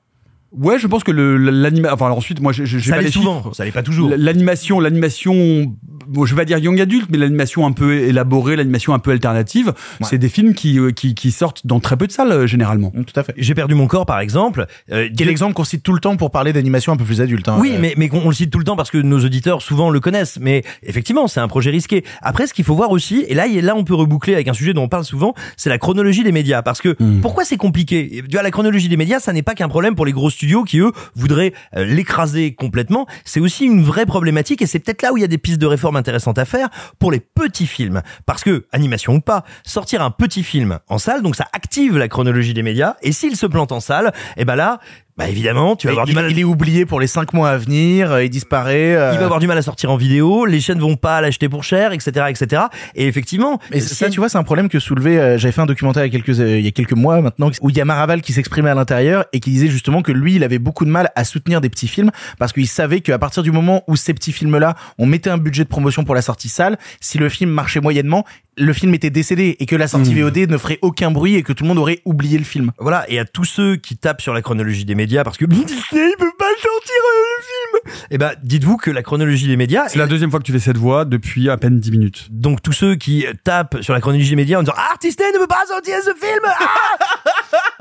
Ouais, 0.56 0.78
je 0.78 0.86
pense 0.86 1.02
que 1.04 1.10
le 1.10 1.36
l'anima 1.36 1.92
enfin 1.92 2.06
alors 2.06 2.18
ensuite 2.18 2.40
moi 2.40 2.52
j'ai 2.52 2.64
pas 2.90 3.00
les 3.00 3.10
souvent 3.10 3.38
chiffres. 3.42 3.54
ça 3.54 3.64
l'est 3.64 3.72
pas 3.72 3.82
toujours 3.82 4.10
L'animation, 4.16 4.78
l'animation, 4.80 5.74
bon, 6.06 6.24
je 6.26 6.34
vais 6.34 6.40
pas 6.42 6.44
dire 6.44 6.58
young 6.58 6.80
adulte, 6.80 7.06
mais 7.10 7.18
l'animation 7.18 7.66
un 7.66 7.72
peu 7.72 7.94
élaborée, 7.94 8.56
l'animation 8.56 8.94
un 8.94 8.98
peu 8.98 9.10
alternative, 9.10 9.72
c'est 10.02 10.18
des 10.18 10.28
films 10.28 10.54
qui, 10.54 10.78
euh, 10.78 10.90
qui 10.92 11.14
qui 11.14 11.30
sortent 11.30 11.66
dans 11.66 11.80
très 11.80 11.96
peu 11.96 12.06
de 12.06 12.12
salles 12.12 12.32
euh, 12.32 12.46
généralement. 12.46 12.92
Mm, 12.94 13.04
Tout 13.04 13.18
à 13.20 13.24
fait. 13.24 13.34
j'ai 13.36 13.54
perdu 13.54 13.74
mon 13.74 13.86
corps 13.86 14.06
par 14.06 14.20
exemple 14.20 14.66
euh, 14.92 15.08
Quel 15.16 15.28
exemple 15.28 15.54
qu'on 15.54 15.64
cite 15.64 15.82
tout 15.82 15.92
le 15.92 16.00
temps 16.00 16.16
pour 16.16 16.30
parler 16.30 16.52
d'animation 16.52 16.92
un 16.92 16.96
peu 16.96 17.04
plus 17.04 17.20
adulte 17.20 17.48
hein, 17.48 17.56
Oui, 17.60 17.72
euh, 17.74 17.78
mais, 17.80 17.94
mais 17.96 18.08
qu'on- 18.08 18.20
on 18.24 18.28
le 18.28 18.34
cite 18.34 18.50
tout 18.50 18.58
le 18.58 18.64
temps 18.64 18.76
parce 18.76 18.90
que 18.90 18.98
nos 18.98 19.18
auditeurs 19.24 19.60
souvent 19.62 19.90
le 19.90 20.00
connaissent. 20.00 20.38
Mais 20.40 20.62
effectivement, 20.82 21.26
c'est 21.26 21.40
un 21.40 21.48
projet 21.48 21.70
risqué. 21.70 22.04
Après, 22.22 22.46
ce 22.46 22.54
qu'il 22.54 22.64
faut 22.64 22.74
voir 22.76 22.90
aussi, 22.90 23.24
et 23.28 23.34
là, 23.34 23.46
là, 23.48 23.74
on 23.76 23.84
peut 23.84 23.94
reboucler 23.94 24.34
avec 24.34 24.48
un 24.48 24.52
sujet 24.54 24.72
dont 24.72 24.84
on 24.84 24.88
parle 24.88 25.04
souvent, 25.04 25.34
c'est 25.56 25.68
la 25.70 25.78
chronologie 25.78 26.22
des 26.22 26.32
médias. 26.32 26.62
Parce 26.62 26.80
que 26.80 26.96
pourquoi 27.20 27.44
c'est 27.44 27.56
compliqué? 27.56 28.22
Tu 28.28 28.32
vois, 28.32 28.42
la 28.42 28.50
chronologie 28.50 28.88
des 28.88 28.96
médias, 28.96 29.18
ça 29.20 29.32
n'est 29.32 29.42
pas 29.42 29.54
qu'un 29.54 29.68
problème 29.68 29.94
pour 29.94 30.06
les 30.06 30.12
gros 30.12 30.30
studios 30.30 30.43
qui 30.64 30.78
eux 30.78 30.92
voudraient 31.14 31.52
euh, 31.76 31.84
l'écraser 31.84 32.54
complètement. 32.54 33.06
C'est 33.24 33.40
aussi 33.40 33.64
une 33.64 33.82
vraie 33.82 34.06
problématique, 34.06 34.62
et 34.62 34.66
c'est 34.66 34.78
peut-être 34.78 35.02
là 35.02 35.12
où 35.12 35.16
il 35.16 35.20
y 35.20 35.24
a 35.24 35.28
des 35.28 35.38
pistes 35.38 35.60
de 35.60 35.66
réforme 35.66 35.96
intéressantes 35.96 36.38
à 36.38 36.44
faire 36.44 36.68
pour 36.98 37.10
les 37.10 37.20
petits 37.20 37.66
films. 37.66 38.02
Parce 38.26 38.44
que 38.44 38.66
animation 38.72 39.14
ou 39.14 39.20
pas, 39.20 39.44
sortir 39.64 40.02
un 40.02 40.10
petit 40.10 40.42
film 40.42 40.78
en 40.88 40.98
salle, 40.98 41.22
donc 41.22 41.36
ça 41.36 41.48
active 41.52 41.96
la 41.96 42.08
chronologie 42.08 42.54
des 42.54 42.62
médias. 42.62 42.96
Et 43.02 43.12
s'il 43.12 43.36
se 43.36 43.46
plante 43.46 43.72
en 43.72 43.80
salle, 43.80 44.12
et 44.36 44.44
ben 44.44 44.56
là. 44.56 44.80
Bah 45.16 45.28
évidemment, 45.28 45.76
tu 45.76 45.86
vas 45.86 45.92
il, 45.92 45.94
avoir 45.94 46.06
du 46.06 46.12
mal. 46.12 46.24
à- 46.24 46.28
il 46.28 46.40
est 46.40 46.44
oublié 46.44 46.86
pour 46.86 46.98
les 46.98 47.06
5 47.06 47.32
mois 47.34 47.50
à 47.50 47.56
venir, 47.56 48.10
euh, 48.10 48.24
il 48.24 48.30
disparaît. 48.30 48.96
euh, 48.96 49.10
il 49.12 49.18
va 49.18 49.24
avoir 49.26 49.38
du 49.38 49.46
mal 49.46 49.56
à 49.56 49.62
sortir 49.62 49.92
en 49.92 49.96
vidéo, 49.96 50.44
les 50.44 50.60
chaînes 50.60 50.80
vont 50.80 50.96
pas 50.96 51.20
l'acheter 51.20 51.48
pour 51.48 51.62
cher, 51.62 51.92
etc., 51.92 52.26
etc. 52.30 52.62
Et 52.96 53.06
effectivement, 53.06 53.60
Et 53.70 53.80
si 53.80 53.94
ça, 53.94 54.10
tu 54.10 54.18
vois, 54.18 54.28
c'est 54.28 54.38
un 54.38 54.42
problème 54.42 54.68
que 54.68 54.80
soulevait. 54.80 55.18
euh, 55.18 55.38
J'avais 55.38 55.52
fait 55.52 55.60
un 55.60 55.66
documentaire 55.66 56.04
il 56.04 56.12
y 56.12 56.16
a 56.16 56.20
quelques 56.20 56.40
euh, 56.40 56.58
il 56.58 56.64
y 56.64 56.68
a 56.68 56.72
quelques 56.72 56.94
mois 56.94 57.20
maintenant 57.20 57.50
où 57.60 57.70
il 57.70 57.76
y 57.76 57.80
a 57.80 57.84
Maraval 57.84 58.22
qui 58.22 58.32
s'exprimait 58.32 58.70
à 58.70 58.74
l'intérieur 58.74 59.24
et 59.32 59.38
qui 59.38 59.50
disait 59.50 59.68
justement 59.68 60.02
que 60.02 60.10
lui, 60.10 60.34
il 60.34 60.42
avait 60.42 60.58
beaucoup 60.58 60.84
de 60.84 60.90
mal 60.90 61.10
à 61.14 61.22
soutenir 61.22 61.60
des 61.60 61.68
petits 61.68 61.86
films 61.88 62.10
parce 62.40 62.52
qu'il 62.52 62.66
savait 62.66 63.00
qu'à 63.00 63.18
partir 63.20 63.44
du 63.44 63.52
moment 63.52 63.84
où 63.86 63.94
ces 63.94 64.14
petits 64.14 64.32
films-là, 64.32 64.74
on 64.98 65.06
mettait 65.06 65.30
un 65.30 65.38
budget 65.38 65.62
de 65.62 65.68
promotion 65.68 66.02
pour 66.02 66.16
la 66.16 66.22
sortie 66.22 66.48
salle, 66.48 66.76
si 67.00 67.18
le 67.18 67.28
film 67.28 67.50
marchait 67.50 67.80
moyennement, 67.80 68.24
le 68.56 68.72
film 68.72 68.94
était 68.94 69.10
décédé 69.10 69.56
et 69.58 69.66
que 69.66 69.74
la 69.76 69.86
sortie 69.88 70.14
VOD 70.14 70.48
ne 70.48 70.56
ferait 70.58 70.78
aucun 70.82 71.10
bruit 71.10 71.34
et 71.36 71.42
que 71.42 71.52
tout 71.52 71.64
le 71.64 71.68
monde 71.68 71.78
aurait 71.78 72.00
oublié 72.04 72.38
le 72.38 72.44
film. 72.44 72.70
voilà, 72.78 73.04
et 73.08 73.18
à 73.18 73.24
tous 73.24 73.44
ceux 73.44 73.76
qui 73.76 73.96
tapent 73.96 74.20
sur 74.20 74.32
la 74.32 74.42
chronologie 74.42 74.84
des 74.84 74.94
médias 74.94 75.03
parce 75.24 75.36
que 75.36 75.44
Disney 75.46 75.74
il 75.92 76.14
peut 76.18 76.32
pas 76.38 76.44
sortir 76.60 76.94
euh, 76.96 77.22
le 77.36 77.42
film. 77.90 77.96
Eh 78.10 78.18
ben, 78.18 78.32
dites-vous 78.42 78.76
que 78.76 78.90
la 78.90 79.02
chronologie 79.02 79.46
des 79.48 79.56
médias. 79.56 79.88
C'est 79.88 79.98
la 79.98 80.06
deuxième 80.06 80.30
fois 80.30 80.40
que 80.40 80.44
tu 80.44 80.52
fais 80.52 80.58
cette 80.58 80.76
voix 80.78 81.04
depuis 81.04 81.48
à 81.50 81.56
peine 81.56 81.78
10 81.78 81.90
minutes. 81.90 82.26
Donc 82.30 82.62
tous 82.62 82.72
ceux 82.72 82.94
qui 82.96 83.26
tapent 83.44 83.78
sur 83.82 83.92
la 83.92 84.00
chronologie 84.00 84.30
des 84.30 84.36
médias 84.36 84.58
en 84.58 84.62
disant 84.62 84.74
ah 84.76 84.94
Disney 85.00 85.30
ne 85.32 85.38
peut 85.38 85.46
pas 85.46 85.64
sortir 85.68 85.96
ce 86.04 86.10
film. 86.14 86.40
Ah 86.44 86.68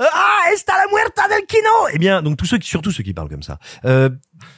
ah, 0.00 0.52
está 0.52 0.72
la 0.74 0.90
muerta 0.90 1.22
del 1.28 1.46
kino? 1.46 1.68
Eh 1.92 1.98
bien, 1.98 2.22
donc 2.22 2.36
tous 2.36 2.46
ceux 2.46 2.58
qui, 2.58 2.68
surtout 2.68 2.90
ceux 2.90 3.02
qui 3.02 3.14
parlent 3.14 3.28
comme 3.28 3.42
ça. 3.42 3.58
Euh, 3.84 4.08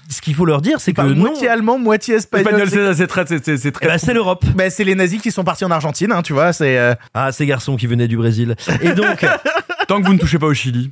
ce 0.09 0.21
qu'il 0.21 0.35
faut 0.35 0.45
leur 0.47 0.63
dire, 0.63 0.81
c'est 0.81 0.93
que 0.93 1.01
non. 1.03 1.15
moitié 1.15 1.49
allemand, 1.49 1.79
moitié 1.79 2.15
espagnol. 2.17 2.63
Espagnol, 2.63 2.95
c'est 2.97 3.07
très, 3.07 3.27
c'est- 3.27 3.45
c'est 3.45 3.57
c'est 3.57 3.69
Eh 3.69 3.73
très. 3.73 3.87
ben, 3.87 3.99
c'est 3.99 4.15
l'Europe. 4.15 4.45
Ben, 4.55 4.71
c'est 4.71 4.85
les 4.85 4.95
nazis 4.95 5.21
qui 5.21 5.31
sont 5.31 5.45
partis 5.45 5.65
en 5.65 5.71
Argentine, 5.71 6.13
hein, 6.13 6.23
tu 6.23 6.33
vois, 6.33 6.53
c'est... 6.53 6.79
euh, 6.79 6.95
Ah, 7.15 7.31
ces 7.33 7.47
garçons 7.47 7.77
qui 7.77 7.87
venaient 7.87 8.09
du 8.09 8.17
Brésil. 8.17 8.57
Et 8.83 8.93
donc, 8.93 9.25
Tant 9.89 10.01
que 10.01 10.07
vous 10.07 10.15
ne 10.15 10.19
touchez 10.19 10.39
pas 10.41 10.47
au 10.47 10.55
Chili. 10.55 10.91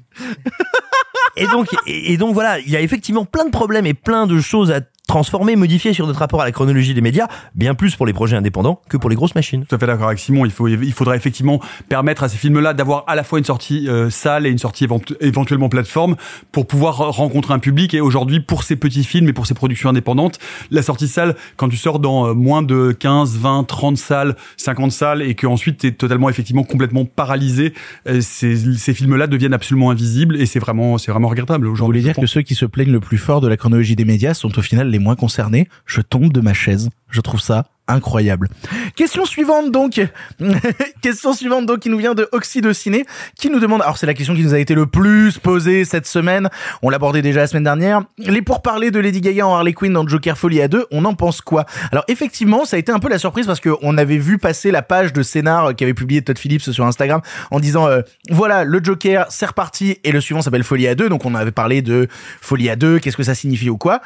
Et 1.36 1.46
donc, 1.46 1.66
et, 1.86 2.16
donc 2.16 2.34
voilà, 2.34 2.58
il 2.58 2.70
y 2.70 2.76
a 2.76 2.80
effectivement 2.80 3.24
plein 3.24 3.44
de 3.44 3.50
problèmes 3.50 3.86
et 3.86 3.94
plein 3.94 4.26
de 4.26 4.40
choses 4.40 4.70
à 4.70 4.80
transformer, 5.06 5.54
modifier 5.56 5.92
sur 5.92 6.06
notre 6.06 6.18
rapport 6.18 6.40
à 6.40 6.44
la 6.44 6.52
chronologie 6.52 6.94
des 6.94 7.00
médias, 7.00 7.28
bien 7.54 7.74
plus 7.74 7.94
pour 7.94 8.06
les 8.06 8.12
projets 8.12 8.36
indépendants 8.36 8.80
que 8.88 8.96
pour 8.96 9.10
les 9.10 9.16
grosses 9.16 9.34
machines. 9.34 9.64
Tout 9.66 9.74
à 9.74 9.78
fait 9.78 9.86
d'accord 9.86 10.06
avec 10.06 10.18
Simon. 10.18 10.44
Il 10.46 10.50
faut, 10.50 10.66
il 10.66 10.92
faudra 10.92 11.14
effectivement 11.16 11.60
permettre 11.88 12.22
à 12.24 12.28
ces 12.28 12.38
films-là 12.38 12.72
d'avoir 12.72 13.04
à 13.06 13.14
la 13.14 13.22
fois 13.22 13.38
une 13.38 13.44
sortie 13.44 13.88
euh, 13.88 14.08
salle 14.10 14.46
et 14.46 14.50
une 14.50 14.58
sortie 14.58 14.86
éventu- 14.86 15.14
éventuellement 15.20 15.68
plateforme 15.68 16.16
pour 16.52 16.66
pouvoir 16.66 16.96
rencontrer 16.96 17.52
un 17.52 17.58
public. 17.58 17.92
Et 17.94 18.00
aujourd'hui, 18.00 18.40
pour 18.40 18.62
ces 18.62 18.76
petits 18.76 19.04
films 19.04 19.28
et 19.28 19.32
pour 19.32 19.46
ces 19.46 19.54
productions 19.54 19.90
indépendantes, 19.90 20.38
la 20.70 20.82
sortie 20.82 21.08
salle, 21.08 21.36
quand 21.56 21.68
tu 21.68 21.76
sors 21.76 21.98
dans 21.98 22.28
euh, 22.28 22.34
moins 22.34 22.62
de 22.62 22.92
15, 22.98 23.36
20, 23.38 23.64
30 23.64 23.98
salles, 23.98 24.36
50 24.56 24.90
salles 24.90 25.22
et 25.22 25.34
que 25.34 25.46
ensuite 25.46 25.78
t'es 25.78 25.92
totalement 25.92 26.30
effectivement 26.30 26.64
complètement 26.64 27.04
paralysé, 27.04 27.74
euh, 28.08 28.20
ces, 28.22 28.56
ces 28.76 28.94
films-là 28.94 29.26
deviennent 29.26 29.54
absolument 29.54 29.90
invisibles 29.90 30.36
et 30.36 30.46
c'est 30.46 30.58
vraiment, 30.60 30.96
c'est 30.98 31.10
vraiment 31.12 31.28
regrettable 31.28 31.66
Je 31.66 31.70
aujourd'hui. 31.72 32.00
voulais 32.00 32.12
dire 32.12 32.20
que 32.20 32.26
ceux 32.26 32.42
qui 32.42 32.54
se 32.54 32.64
plaignent 32.64 32.92
le 32.92 33.00
plus 33.00 33.18
fort 33.18 33.40
de 33.42 33.48
la 33.48 33.56
chronologie 33.56 33.96
des 33.96 34.04
médias 34.06 34.32
sont 34.34 34.58
au 34.58 34.62
final 34.62 34.93
les 34.94 35.00
moins 35.00 35.16
concernés. 35.16 35.68
Je 35.84 36.00
tombe 36.00 36.32
de 36.32 36.40
ma 36.40 36.54
chaise. 36.54 36.88
Je 37.10 37.20
trouve 37.20 37.40
ça 37.40 37.64
incroyable. 37.86 38.48
Question 38.96 39.24
suivante 39.26 39.70
donc. 39.70 40.00
question 41.02 41.32
suivante 41.34 41.66
donc 41.66 41.80
qui 41.80 41.90
nous 41.90 41.98
vient 41.98 42.14
de 42.14 42.26
Oxydociné 42.32 43.04
qui 43.36 43.50
nous 43.50 43.60
demande 43.60 43.82
alors 43.82 43.98
c'est 43.98 44.06
la 44.06 44.14
question 44.14 44.34
qui 44.34 44.42
nous 44.42 44.54
a 44.54 44.58
été 44.58 44.74
le 44.74 44.86
plus 44.86 45.38
posée 45.38 45.84
cette 45.84 46.06
semaine. 46.06 46.48
On 46.82 46.88
l'abordait 46.88 47.20
déjà 47.20 47.40
la 47.40 47.46
semaine 47.46 47.64
dernière. 47.64 48.02
Les 48.18 48.40
pourparlers 48.40 48.90
de 48.90 48.98
Lady 48.98 49.20
Gaga 49.20 49.46
en 49.46 49.54
Harley 49.54 49.74
Quinn 49.74 49.92
dans 49.92 50.06
Joker 50.06 50.38
Folie 50.38 50.62
à 50.62 50.68
2, 50.68 50.86
on 50.90 51.04
en 51.04 51.14
pense 51.14 51.40
quoi? 51.42 51.66
Alors 51.92 52.04
effectivement, 52.08 52.64
ça 52.64 52.76
a 52.76 52.78
été 52.78 52.90
un 52.90 52.98
peu 52.98 53.08
la 53.08 53.18
surprise 53.18 53.46
parce 53.46 53.60
que 53.60 53.70
on 53.82 53.98
avait 53.98 54.18
vu 54.18 54.38
passer 54.38 54.70
la 54.70 54.82
page 54.82 55.12
de 55.12 55.22
scénar 55.22 55.76
qu'avait 55.76 55.94
publié 55.94 56.22
Todd 56.22 56.38
Phillips 56.38 56.70
sur 56.70 56.86
Instagram 56.86 57.20
en 57.50 57.60
disant 57.60 57.86
euh, 57.86 58.00
voilà, 58.30 58.64
le 58.64 58.82
Joker, 58.82 59.26
c'est 59.28 59.46
reparti 59.46 59.98
et 60.04 60.12
le 60.12 60.20
suivant 60.22 60.40
s'appelle 60.40 60.64
Folie 60.64 60.88
à 60.88 60.94
2. 60.94 61.10
Donc 61.10 61.26
on 61.26 61.34
avait 61.34 61.52
parlé 61.52 61.82
de 61.82 62.08
Folie 62.40 62.70
à 62.70 62.76
2, 62.76 62.98
qu'est-ce 62.98 63.16
que 63.16 63.22
ça 63.22 63.34
signifie 63.34 63.68
ou 63.68 63.76
quoi 63.76 64.00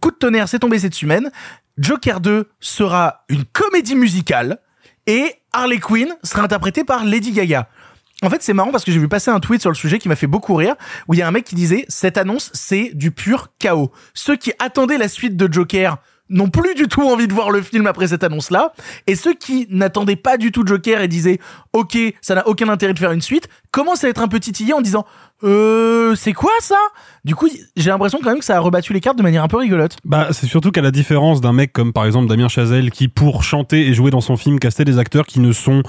Coup 0.00 0.10
de 0.10 0.16
tonnerre, 0.16 0.48
c'est 0.48 0.58
tombé 0.58 0.78
cette 0.78 0.94
semaine. 0.94 1.30
Joker 1.78 2.20
2 2.20 2.48
sera 2.60 3.24
une 3.28 3.44
comédie 3.44 3.96
musicale 3.96 4.58
et 5.06 5.34
Harley 5.52 5.78
Quinn 5.78 6.14
sera 6.22 6.42
interprétée 6.42 6.84
par 6.84 7.04
Lady 7.04 7.32
Gaga. 7.32 7.68
En 8.22 8.30
fait, 8.30 8.42
c'est 8.42 8.54
marrant 8.54 8.70
parce 8.70 8.84
que 8.84 8.92
j'ai 8.92 8.98
vu 8.98 9.08
passer 9.08 9.30
un 9.30 9.40
tweet 9.40 9.60
sur 9.60 9.70
le 9.70 9.76
sujet 9.76 9.98
qui 9.98 10.08
m'a 10.08 10.16
fait 10.16 10.26
beaucoup 10.26 10.54
rire, 10.54 10.76
où 11.08 11.14
il 11.14 11.18
y 11.18 11.22
a 11.22 11.28
un 11.28 11.30
mec 11.30 11.44
qui 11.44 11.54
disait 11.54 11.84
cette 11.88 12.16
annonce, 12.16 12.50
c'est 12.54 12.92
du 12.94 13.10
pur 13.10 13.52
chaos. 13.58 13.92
Ceux 14.14 14.36
qui 14.36 14.52
attendaient 14.58 14.98
la 14.98 15.08
suite 15.08 15.36
de 15.36 15.52
Joker 15.52 15.98
n'ont 16.30 16.48
plus 16.48 16.74
du 16.74 16.88
tout 16.88 17.02
envie 17.02 17.28
de 17.28 17.32
voir 17.32 17.50
le 17.50 17.60
film 17.60 17.86
après 17.86 18.08
cette 18.08 18.24
annonce-là, 18.24 18.72
et 19.06 19.14
ceux 19.14 19.34
qui 19.34 19.66
n'attendaient 19.70 20.16
pas 20.16 20.36
du 20.36 20.52
tout 20.52 20.66
Joker 20.66 21.00
et 21.00 21.08
disaient 21.08 21.38
ok, 21.72 21.98
ça 22.20 22.34
n'a 22.34 22.46
aucun 22.48 22.68
intérêt 22.68 22.94
de 22.94 22.98
faire 22.98 23.12
une 23.12 23.20
suite, 23.20 23.48
commencent 23.70 24.04
à 24.04 24.08
être 24.08 24.22
un 24.22 24.28
peu 24.28 24.40
titillés 24.40 24.72
en 24.72 24.80
disant 24.80 25.04
euh, 25.42 26.14
c'est 26.14 26.32
quoi 26.32 26.52
ça? 26.60 26.78
Du 27.24 27.34
coup, 27.34 27.48
j'ai 27.76 27.90
l'impression 27.90 28.20
quand 28.22 28.30
même 28.30 28.38
que 28.38 28.44
ça 28.44 28.56
a 28.56 28.60
rebattu 28.60 28.92
les 28.92 29.00
cartes 29.00 29.18
de 29.18 29.22
manière 29.22 29.42
un 29.42 29.48
peu 29.48 29.58
rigolote. 29.58 29.96
Bah, 30.04 30.28
c'est 30.30 30.46
surtout 30.46 30.70
qu'à 30.70 30.82
la 30.82 30.90
différence 30.90 31.40
d'un 31.40 31.52
mec 31.52 31.72
comme 31.72 31.92
par 31.92 32.06
exemple 32.06 32.28
Damien 32.28 32.48
Chazelle 32.48 32.90
qui 32.90 33.08
pour 33.08 33.44
chanter 33.44 33.86
et 33.86 33.94
jouer 33.94 34.10
dans 34.10 34.20
son 34.20 34.36
film 34.36 34.58
castait 34.58 34.84
des 34.84 34.98
acteurs 34.98 35.26
qui 35.26 35.40
ne 35.40 35.52
sont 35.52 35.82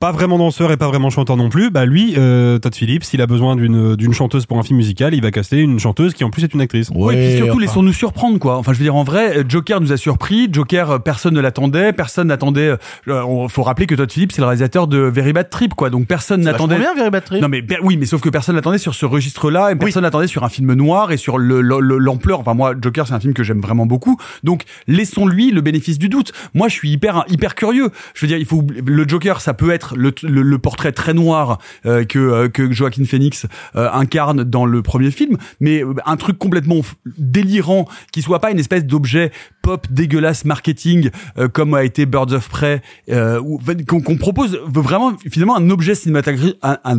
pas 0.00 0.12
vraiment 0.12 0.36
danseur 0.36 0.70
et 0.70 0.76
pas 0.76 0.88
vraiment 0.88 1.08
chanteur 1.08 1.36
non 1.36 1.48
plus, 1.48 1.70
bah 1.70 1.86
lui, 1.86 2.14
euh, 2.18 2.58
Todd 2.58 2.74
Phillips, 2.74 3.04
s'il 3.04 3.22
a 3.22 3.26
besoin 3.26 3.56
d'une 3.56 3.96
d'une 3.96 4.12
chanteuse 4.12 4.44
pour 4.44 4.58
un 4.58 4.62
film 4.62 4.76
musical, 4.76 5.14
il 5.14 5.22
va 5.22 5.30
caster 5.30 5.58
une 5.60 5.78
chanteuse 5.78 6.12
qui 6.12 6.24
en 6.24 6.30
plus 6.30 6.44
est 6.44 6.52
une 6.52 6.60
actrice. 6.60 6.90
Ouais, 6.94 7.14
et 7.14 7.28
puis 7.28 7.36
surtout, 7.38 7.58
laissons-nous 7.58 7.92
surprendre, 7.94 8.38
quoi. 8.38 8.58
Enfin, 8.58 8.72
je 8.74 8.78
veux 8.78 8.84
dire, 8.84 8.96
en 8.96 9.04
vrai, 9.04 9.44
Joker 9.48 9.80
nous 9.80 9.92
a 9.92 9.96
surpris. 9.96 10.48
Joker, 10.52 10.90
euh, 10.90 10.98
personne 10.98 11.32
ne 11.34 11.40
l'attendait. 11.40 11.92
Personne 11.94 12.28
n'attendait. 12.28 12.74
Il 13.06 13.46
faut 13.48 13.62
rappeler 13.62 13.86
que 13.86 13.94
Todd 13.94 14.10
Phillips, 14.12 14.32
c'est 14.32 14.42
le 14.42 14.46
réalisateur 14.46 14.88
de 14.88 14.98
Very 14.98 15.32
Bad 15.32 15.48
Trip, 15.48 15.72
quoi. 15.74 15.88
Donc 15.90 16.06
personne 16.06 16.42
n'attendait. 16.42 16.78
bien, 16.78 16.94
Very 16.94 17.10
Bad 17.10 17.24
Trip. 17.24 17.40
Non, 17.40 17.48
mais 17.48 17.64
oui, 17.82 17.96
mais 17.96 18.06
sauf 18.06 18.20
que 18.20 18.28
personne 18.28 18.56
n'attendait 18.56 18.78
sur 18.78 18.94
ce 18.94 19.06
registre-là, 19.06 19.70
et 19.72 19.76
personne 19.76 20.02
n'attendait 20.02 20.26
sur 20.26 20.44
un 20.44 20.48
film 20.50 20.72
noir 20.74 21.12
et 21.12 21.16
sur 21.16 21.38
le- 21.38 21.60
le- 21.62 21.80
le- 21.80 21.98
l'ampleur. 21.98 22.40
Enfin, 22.40 22.52
moi, 22.54 22.74
Joker, 22.80 23.06
c'est 23.06 23.14
un 23.14 23.20
film 23.20 23.32
que 23.32 23.42
j'aime 23.42 23.60
vraiment 23.60 23.86
beaucoup. 23.86 24.18
Donc, 24.42 24.64
laissons-lui 24.86 25.50
le 25.50 25.60
bénéfice 25.60 25.98
du 25.98 26.08
doute. 26.08 26.32
Moi, 26.52 26.68
je 26.68 26.74
suis 26.74 26.90
hyper, 26.90 27.24
hyper 27.28 27.54
curieux. 27.54 27.88
Je 28.14 28.20
veux 28.20 28.28
dire, 28.28 28.38
il 28.38 28.44
faut 28.46 28.66
le 28.84 29.08
Joker, 29.08 29.40
ça 29.40 29.54
peut 29.54 29.70
être 29.70 29.83
le, 29.96 30.12
le, 30.22 30.42
le 30.42 30.58
portrait 30.58 30.92
très 30.92 31.12
noir 31.14 31.58
euh, 31.86 32.04
que 32.04 32.18
euh, 32.18 32.48
que 32.48 32.72
Joaquin 32.72 33.04
Phoenix 33.04 33.46
euh, 33.76 33.88
incarne 33.92 34.44
dans 34.44 34.64
le 34.66 34.82
premier 34.82 35.10
film, 35.10 35.36
mais 35.60 35.82
euh, 35.84 35.94
un 36.06 36.16
truc 36.16 36.38
complètement 36.38 36.80
délirant 37.18 37.86
qui 38.12 38.22
soit 38.22 38.38
pas 38.40 38.50
une 38.50 38.58
espèce 38.58 38.84
d'objet 38.84 39.30
pop 39.62 39.86
dégueulasse 39.90 40.44
marketing 40.44 41.10
euh, 41.38 41.48
comme 41.48 41.74
a 41.74 41.84
été 41.84 42.06
Birds 42.06 42.32
of 42.32 42.48
Prey, 42.48 42.82
euh, 43.10 43.40
ou- 43.40 43.60
qu'on 43.86 44.00
qu'on 44.00 44.16
propose 44.16 44.58
vraiment 44.66 45.12
finalement 45.30 45.56
un 45.56 45.70
objet 45.70 45.94
cinématographique, 45.94 46.58
un, 46.62 46.78
un, 46.84 46.98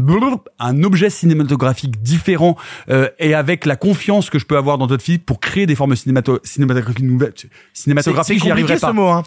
un 0.59 0.83
objet 0.83 1.09
cinématographique 1.09 2.01
différent 2.01 2.57
euh, 2.89 3.07
et 3.19 3.33
avec 3.33 3.65
la 3.65 3.75
confiance 3.75 4.29
que 4.29 4.39
je 4.39 4.45
peux 4.45 4.57
avoir 4.57 4.77
dans 4.77 4.87
Todd 4.87 5.01
Phillips 5.01 5.25
pour 5.25 5.39
créer 5.39 5.65
des 5.65 5.75
formes 5.75 5.95
cinémato 5.95 6.39
cinématographiques 6.43 7.03
nouvelles. 7.03 7.33
Cinématographiques, 7.73 8.43
j'y 8.43 8.51
arriverai 8.51 8.77
pas. 8.77 8.89
ce 8.89 8.93
mot, 8.93 9.07
hein. 9.07 9.23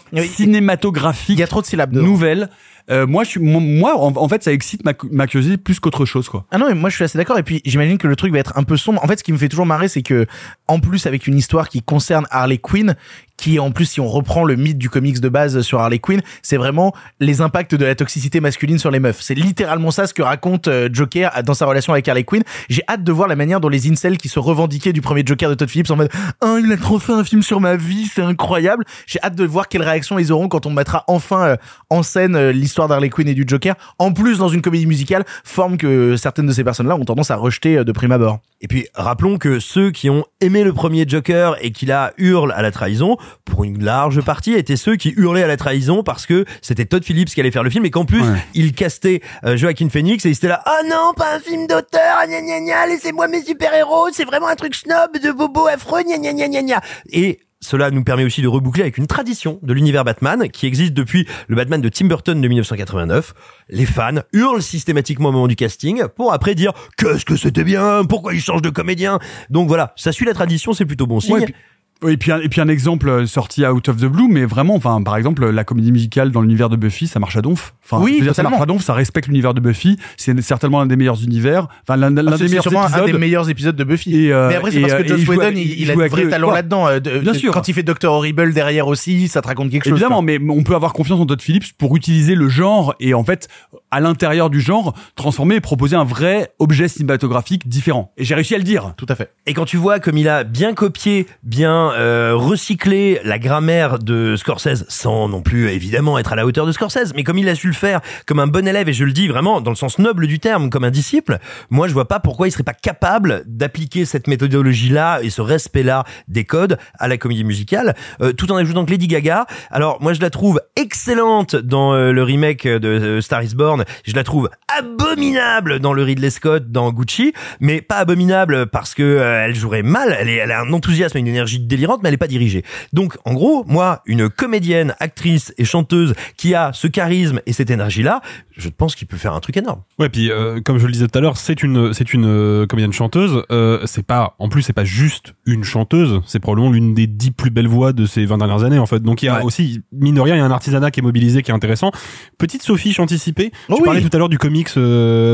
Cinématographique. 0.49 1.37
Il 1.37 1.39
y 1.39 1.43
a 1.43 1.47
trop 1.47 1.61
de 1.61 1.65
syllabes. 1.65 1.91
dedans. 1.91 2.05
Nouvelles. 2.05 2.49
Euh, 2.89 3.05
moi, 3.05 3.23
je 3.23 3.29
suis, 3.29 3.39
moi, 3.39 3.95
en 3.95 4.27
fait, 4.27 4.43
ça 4.43 4.51
excite 4.51 4.83
ma, 4.83 4.93
ma 5.11 5.27
curiosité 5.27 5.57
plus 5.57 5.79
qu'autre 5.79 6.05
chose, 6.05 6.27
quoi. 6.27 6.45
Ah 6.51 6.57
non, 6.57 6.67
mais 6.67 6.75
moi 6.75 6.89
je 6.89 6.95
suis 6.95 7.03
assez 7.03 7.17
d'accord. 7.17 7.37
Et 7.37 7.43
puis 7.43 7.61
j'imagine 7.65 7.97
que 7.97 8.07
le 8.07 8.15
truc 8.15 8.31
va 8.33 8.39
être 8.39 8.57
un 8.57 8.63
peu 8.63 8.77
sombre. 8.77 9.03
En 9.03 9.07
fait, 9.07 9.19
ce 9.19 9.23
qui 9.23 9.31
me 9.31 9.37
fait 9.37 9.49
toujours 9.49 9.65
marrer, 9.65 9.87
c'est 9.87 10.01
que 10.01 10.25
en 10.67 10.79
plus 10.79 11.05
avec 11.05 11.27
une 11.27 11.37
histoire 11.37 11.69
qui 11.69 11.81
concerne 11.81 12.25
Harley 12.31 12.57
Quinn, 12.57 12.95
qui 13.39 13.59
en 13.59 13.71
plus 13.71 13.85
si 13.85 14.01
on 14.01 14.07
reprend 14.07 14.43
le 14.43 14.55
mythe 14.55 14.77
du 14.77 14.89
comics 14.89 15.19
de 15.19 15.29
base 15.29 15.61
sur 15.61 15.79
Harley 15.79 15.99
Quinn, 15.99 16.21
c'est 16.41 16.57
vraiment 16.57 16.93
les 17.19 17.41
impacts 17.41 17.73
de 17.73 17.85
la 17.85 17.95
toxicité 17.95 18.41
masculine 18.41 18.77
sur 18.77 18.91
les 18.91 18.99
meufs. 18.99 19.21
C'est 19.21 19.35
littéralement 19.35 19.91
ça 19.91 20.07
ce 20.07 20.13
que 20.13 20.21
raconte 20.21 20.67
euh, 20.67 20.89
Joker 20.91 21.31
dans 21.43 21.53
sa 21.53 21.65
relation 21.65 21.93
avec 21.93 22.07
Harley 22.07 22.23
Quinn. 22.23 22.43
J'ai 22.69 22.83
hâte 22.87 23.03
de 23.03 23.11
voir 23.11 23.27
la 23.27 23.35
manière 23.35 23.61
dont 23.61 23.69
les 23.69 23.89
incels 23.89 24.17
qui 24.17 24.27
se 24.27 24.39
revendiquaient 24.39 24.93
du 24.93 25.01
premier 25.01 25.23
Joker 25.25 25.49
de 25.49 25.55
Todd 25.55 25.69
Phillips 25.69 25.89
en 25.91 25.95
mode 25.95 26.09
ah 26.41 26.57
il 26.61 26.71
a 26.71 26.77
trop 26.77 26.99
fait 26.99 27.13
un 27.13 27.23
film 27.23 27.41
sur 27.41 27.61
ma 27.61 27.75
vie, 27.75 28.09
c'est 28.13 28.21
incroyable. 28.21 28.83
J'ai 29.07 29.19
hâte 29.23 29.35
de 29.35 29.45
voir 29.45 29.69
quelle 29.69 29.83
réaction 29.83 30.19
ils 30.19 30.31
auront 30.31 30.49
quand 30.49 30.65
on 30.65 30.71
mettra 30.71 31.05
enfin 31.07 31.43
euh, 31.43 31.55
en 31.89 32.03
scène 32.03 32.35
euh, 32.35 32.51
l'histoire 32.51 32.87
d'Harley 32.87 33.09
Quinn 33.09 33.27
et 33.27 33.33
du 33.33 33.45
Joker. 33.47 33.75
En 33.99 34.11
plus 34.11 34.39
dans 34.39 34.49
une 34.49 34.61
comédie 34.61 34.85
musicale, 34.85 35.23
forme 35.45 35.77
que 35.77 36.17
certaines 36.17 36.47
de 36.47 36.53
ces 36.53 36.63
personnes-là 36.63 36.95
ont 36.95 37.05
tendance 37.05 37.31
à 37.31 37.37
rejeter 37.37 37.83
de 37.83 37.91
prime 37.91 38.11
abord. 38.11 38.39
Et 38.61 38.67
puis, 38.67 38.87
rappelons 38.93 39.37
que 39.37 39.59
ceux 39.59 39.91
qui 39.91 40.09
ont 40.09 40.25
aimé 40.41 40.65
le 40.65 40.73
premier 40.73 41.07
Joker 41.07 41.55
et 41.61 41.71
qui 41.71 41.85
la 41.85 42.11
hurlent 42.17 42.51
à 42.51 42.61
la 42.61 42.71
trahison, 42.71 43.17
pour 43.45 43.63
une 43.63 43.83
large 43.83 44.21
partie, 44.21 44.53
étaient 44.53 44.75
ceux 44.75 44.95
qui 44.95 45.13
hurlaient 45.15 45.43
à 45.43 45.47
la 45.47 45.57
trahison 45.57 46.03
parce 46.03 46.25
que 46.25 46.45
c'était 46.61 46.85
Todd 46.85 47.03
Phillips 47.03 47.29
qui 47.29 47.39
allait 47.39 47.51
faire 47.51 47.63
le 47.63 47.69
film 47.69 47.85
et 47.85 47.91
qu'en 47.91 48.05
plus, 48.05 48.23
il 48.53 48.73
castait 48.73 49.21
euh, 49.45 49.57
Joaquin 49.57 49.89
Phoenix 49.89 50.25
et 50.25 50.29
il 50.29 50.33
était 50.33 50.47
là, 50.47 50.61
ah 50.65 50.81
non, 50.89 51.13
pas 51.15 51.35
un 51.35 51.39
film 51.39 51.67
d'auteur, 51.67 52.25
gna 52.27 52.41
gna 52.41 52.59
gna, 52.59 52.87
laissez-moi 52.87 53.27
mes 53.27 53.43
super-héros, 53.43 54.09
c'est 54.13 54.25
vraiment 54.25 54.47
un 54.47 54.55
truc 54.55 54.75
snob 54.75 55.17
de 55.21 55.31
bobo 55.31 55.67
affreux, 55.67 56.03
gna 56.03 56.17
gna 56.17 56.33
gna 56.33 56.47
gna 56.47 56.61
gna. 56.63 56.81
Et 57.11 57.39
cela 57.61 57.91
nous 57.91 58.03
permet 58.03 58.23
aussi 58.23 58.41
de 58.41 58.47
reboucler 58.47 58.83
avec 58.83 58.97
une 58.97 59.07
tradition 59.07 59.59
de 59.63 59.73
l'univers 59.73 60.05
Batman 60.05 60.47
qui 60.49 60.65
existe 60.65 60.93
depuis 60.93 61.27
le 61.47 61.55
Batman 61.55 61.81
de 61.81 61.89
Tim 61.89 62.05
Burton 62.05 62.39
de 62.39 62.47
1989. 62.47 63.33
Les 63.69 63.85
fans 63.85 64.21
hurlent 64.31 64.61
systématiquement 64.61 65.29
au 65.29 65.31
moment 65.33 65.47
du 65.47 65.57
casting 65.57 66.03
pour 66.15 66.31
après 66.31 66.55
dire 66.55 66.71
qu'est-ce 66.97 67.25
que 67.25 67.35
c'était 67.35 67.65
bien, 67.65 68.05
pourquoi 68.05 68.33
ils 68.33 68.41
changent 68.41 68.61
de 68.61 68.69
comédien? 68.69 69.19
Donc 69.49 69.67
voilà, 69.67 69.93
ça 69.97 70.11
suit 70.11 70.25
la 70.25 70.33
tradition, 70.33 70.73
c'est 70.73 70.85
plutôt 70.85 71.05
bon 71.05 71.19
signe. 71.19 71.33
Ouais, 71.33 71.53
oui, 72.01 72.13
et 72.13 72.17
puis, 72.17 72.31
un, 72.31 72.39
et 72.39 72.47
puis 72.49 72.61
un 72.61 72.67
exemple 72.69 73.09
euh, 73.09 73.25
sorti 73.25 73.65
out 73.65 73.89
of 73.89 73.97
the 73.97 74.05
blue, 74.05 74.27
mais 74.29 74.45
vraiment, 74.45 74.75
enfin, 74.75 75.01
par 75.03 75.17
exemple, 75.17 75.49
la 75.49 75.63
comédie 75.63 75.91
musicale 75.91 76.31
dans 76.31 76.41
l'univers 76.41 76.69
de 76.69 76.75
Buffy, 76.75 77.07
ça 77.07 77.19
marche 77.19 77.35
à 77.35 77.41
donf. 77.41 77.73
Enfin, 77.83 78.01
Oui, 78.03 78.21
dire, 78.21 78.33
ça 78.33 78.43
marche 78.43 78.61
à 78.61 78.65
donf, 78.65 78.83
ça 78.83 78.93
respecte 78.93 79.27
l'univers 79.27 79.53
de 79.53 79.59
Buffy. 79.59 79.97
C'est 80.15 80.39
certainement 80.41 80.79
l'un 80.79 80.85
des 80.85 80.95
meilleurs 80.95 81.21
univers, 81.23 81.67
enfin 81.83 81.97
l'un 81.97 82.07
Ah, 82.15 82.21
des 82.37 82.43
meilleurs 82.47 82.65
épisodes. 82.67 83.01
un 83.01 83.05
des 83.05 83.13
meilleurs 83.13 83.49
épisodes 83.49 83.75
de 83.75 83.83
Buffy. 83.83 84.15
Et, 84.25 84.31
euh, 84.33 84.47
mais 84.49 84.55
après, 84.55 84.71
c'est 84.71 84.81
parce 84.81 84.93
euh, 84.93 84.97
que 85.03 85.07
Joss 85.07 85.19
il 85.19 85.25
joue 85.25 85.31
Whedon, 85.33 85.51
il, 85.51 85.57
il 85.59 85.79
il 85.81 85.91
a 85.91 85.95
de 85.95 86.09
vrais 86.09 86.23
le- 86.23 86.29
talents 86.29 86.51
là-dedans. 86.51 86.87
euh, 86.87 86.99
de- 86.99 87.19
Bien 87.19 87.33
sûr. 87.33 87.51
Quand 87.53 87.67
il 87.67 87.73
fait 87.73 87.83
Dr. 87.83 88.05
Horrible 88.11 88.53
derrière 88.53 88.87
aussi, 88.87 89.27
ça 89.27 89.41
te 89.41 89.47
raconte 89.47 89.69
quelque 89.71 89.83
chose. 89.85 89.93
Évidemment, 89.99 90.21
mais 90.21 90.39
on 90.49 90.63
peut 90.63 90.75
avoir 90.75 90.93
confiance 90.93 91.19
en 91.19 91.25
Todd 91.25 91.41
Phillips 91.41 91.73
pour 91.77 91.95
utiliser 91.95 92.35
le 92.35 92.47
genre 92.49 92.93
et 92.99 93.13
en 93.13 93.23
fait, 93.23 93.47
à 93.91 93.99
l'intérieur 93.99 94.49
du 94.49 94.61
genre, 94.61 94.93
transformer 95.15 95.55
et 95.55 95.61
proposer 95.61 95.95
un 95.95 96.03
vrai 96.05 96.53
objet 96.59 96.87
cinématographique 96.87 97.67
différent. 97.67 98.13
Et 98.17 98.23
j'ai 98.23 98.35
réussi 98.35 98.55
à 98.55 98.57
le 98.57 98.63
dire. 98.63 98.93
Tout 98.97 99.05
à 99.09 99.15
fait. 99.15 99.31
Et 99.47 99.53
quand 99.53 99.65
tu 99.65 99.77
vois 99.77 99.99
comme 99.99 100.17
il 100.17 100.29
a 100.29 100.43
bien 100.43 100.73
copié, 100.73 101.27
bien 101.43 101.88
euh, 101.97 102.33
recyclé 102.35 103.19
la 103.23 103.39
grammaire 103.39 103.99
de 103.99 104.35
Scorsese, 104.35 104.85
sans 104.87 105.27
non 105.27 105.41
plus 105.41 105.69
évidemment 105.69 106.17
être 106.17 106.33
à 106.33 106.35
la 106.35 106.45
hauteur 106.45 106.65
de 106.65 106.71
Scorsese, 106.71 107.13
mais 107.15 107.23
comme 107.23 107.37
il 107.37 107.49
a 107.49 107.55
su 107.55 107.67
le 107.67 107.73
faire 107.73 108.01
comme 108.25 108.39
un 108.39 108.47
bon 108.47 108.67
élève, 108.67 108.89
et 108.89 108.93
je 108.93 109.03
le 109.03 109.11
dis 109.11 109.27
vraiment 109.27 109.61
dans 109.61 109.71
le 109.71 109.75
sens 109.75 109.99
noble 109.99 110.27
du 110.27 110.39
terme, 110.39 110.69
comme 110.69 110.83
un 110.83 110.91
disciple, 110.91 111.39
moi 111.69 111.87
je 111.87 111.93
vois 111.93 112.07
pas 112.07 112.19
pourquoi 112.19 112.47
il 112.47 112.51
serait 112.51 112.63
pas 112.63 112.73
capable 112.73 113.43
d'appliquer 113.45 114.05
cette 114.05 114.27
méthodologie-là 114.27 115.19
et 115.21 115.29
ce 115.29 115.41
respect-là 115.41 116.03
des 116.27 116.45
codes 116.45 116.77
à 116.97 117.07
la 117.07 117.17
comédie 117.17 117.43
musicale, 117.43 117.95
euh, 118.21 118.33
tout 118.33 118.51
en 118.51 118.57
ajoutant 118.57 118.85
que 118.85 118.91
Lady 118.91 119.07
Gaga, 119.07 119.45
alors 119.71 120.01
moi 120.01 120.13
je 120.13 120.21
la 120.21 120.29
trouve 120.29 120.61
excellente 120.75 121.55
dans 121.55 121.93
euh, 121.93 122.11
le 122.11 122.23
remake 122.23 122.67
de 122.67 122.87
euh, 122.87 123.21
Star 123.21 123.43
is 123.43 123.55
Born, 123.55 123.83
je 124.05 124.13
la 124.13 124.23
trouve 124.23 124.49
abominable 124.77 125.79
dans 125.79 125.93
le 125.93 126.03
Ridley 126.03 126.29
Scott 126.29 126.71
dans 126.71 126.91
Gucci, 126.91 127.33
mais 127.59 127.81
pas 127.81 127.97
abominable 127.97 128.67
parce 128.67 128.93
que 128.93 129.03
euh, 129.03 129.45
elle 129.45 129.55
jouerait 129.55 129.83
mal. 129.83 130.15
Elle, 130.19 130.29
est, 130.29 130.35
elle 130.35 130.51
a 130.51 130.61
un 130.61 130.73
enthousiasme 130.73 131.17
et 131.17 131.19
une 131.21 131.27
énergie 131.27 131.59
délirante, 131.79 132.01
mais 132.03 132.09
elle 132.09 132.15
est 132.15 132.17
pas 132.17 132.27
dirigée. 132.27 132.63
Donc, 132.93 133.17
en 133.25 133.33
gros, 133.33 133.63
moi, 133.67 134.01
une 134.05 134.29
comédienne, 134.29 134.95
actrice 134.99 135.53
et 135.57 135.65
chanteuse 135.65 136.13
qui 136.37 136.53
a 136.55 136.71
ce 136.73 136.87
charisme 136.87 137.39
et 137.45 137.53
cette 137.53 137.69
énergie-là, 137.69 138.21
je 138.57 138.69
pense 138.69 138.95
qu'il 138.95 139.07
peut 139.07 139.17
faire 139.17 139.33
un 139.33 139.39
truc 139.39 139.55
énorme. 139.57 139.81
Ouais, 139.97 140.09
puis 140.09 140.29
euh, 140.31 140.59
comme 140.61 140.77
je 140.77 140.85
le 140.85 140.91
disais 140.91 141.07
tout 141.07 141.17
à 141.17 141.21
l'heure, 141.21 141.37
c'est 141.37 141.63
une 141.63 141.93
c'est 141.93 142.13
une 142.13 142.25
euh, 142.25 142.65
comédienne 142.67 142.91
chanteuse. 142.93 143.43
Euh, 143.51 143.81
c'est 143.85 144.05
pas 144.05 144.35
en 144.39 144.49
plus 144.49 144.61
c'est 144.61 144.73
pas 144.73 144.83
juste 144.83 145.33
une 145.45 145.63
chanteuse, 145.63 146.21
c'est 146.25 146.39
probablement 146.39 146.69
l'une 146.71 146.93
des 146.93 147.07
dix 147.07 147.31
plus 147.31 147.51
belles 147.51 147.67
voix 147.67 147.93
de 147.93 148.05
ces 148.05 148.25
20 148.25 148.37
dernières 148.39 148.63
années 148.63 148.79
en 148.79 148.85
fait. 148.85 148.99
Donc 149.01 149.23
il 149.23 149.27
y 149.27 149.29
a 149.29 149.37
Ouais. 149.39 149.43
aussi 149.45 149.81
mine 149.93 150.15
de 150.15 150.21
rien, 150.21 150.35
il 150.35 150.39
y 150.39 150.41
a 150.41 150.45
un 150.45 150.51
artisanat 150.51 150.91
qui 150.91 150.99
est 150.99 151.03
mobilisé 151.03 151.41
qui 151.43 151.51
est 151.51 151.53
intéressant. 151.53 151.91
Petite 152.37 152.61
Sophie, 152.63 152.91
je 152.91 153.01
anticipée. 153.01 153.51
Oh 153.69 153.75
tu 153.75 153.81
oui. 153.81 153.85
parlais 153.85 154.01
tout 154.01 154.09
à 154.11 154.17
l'heure 154.17 154.27
du 154.29 154.37
comics 154.37 154.69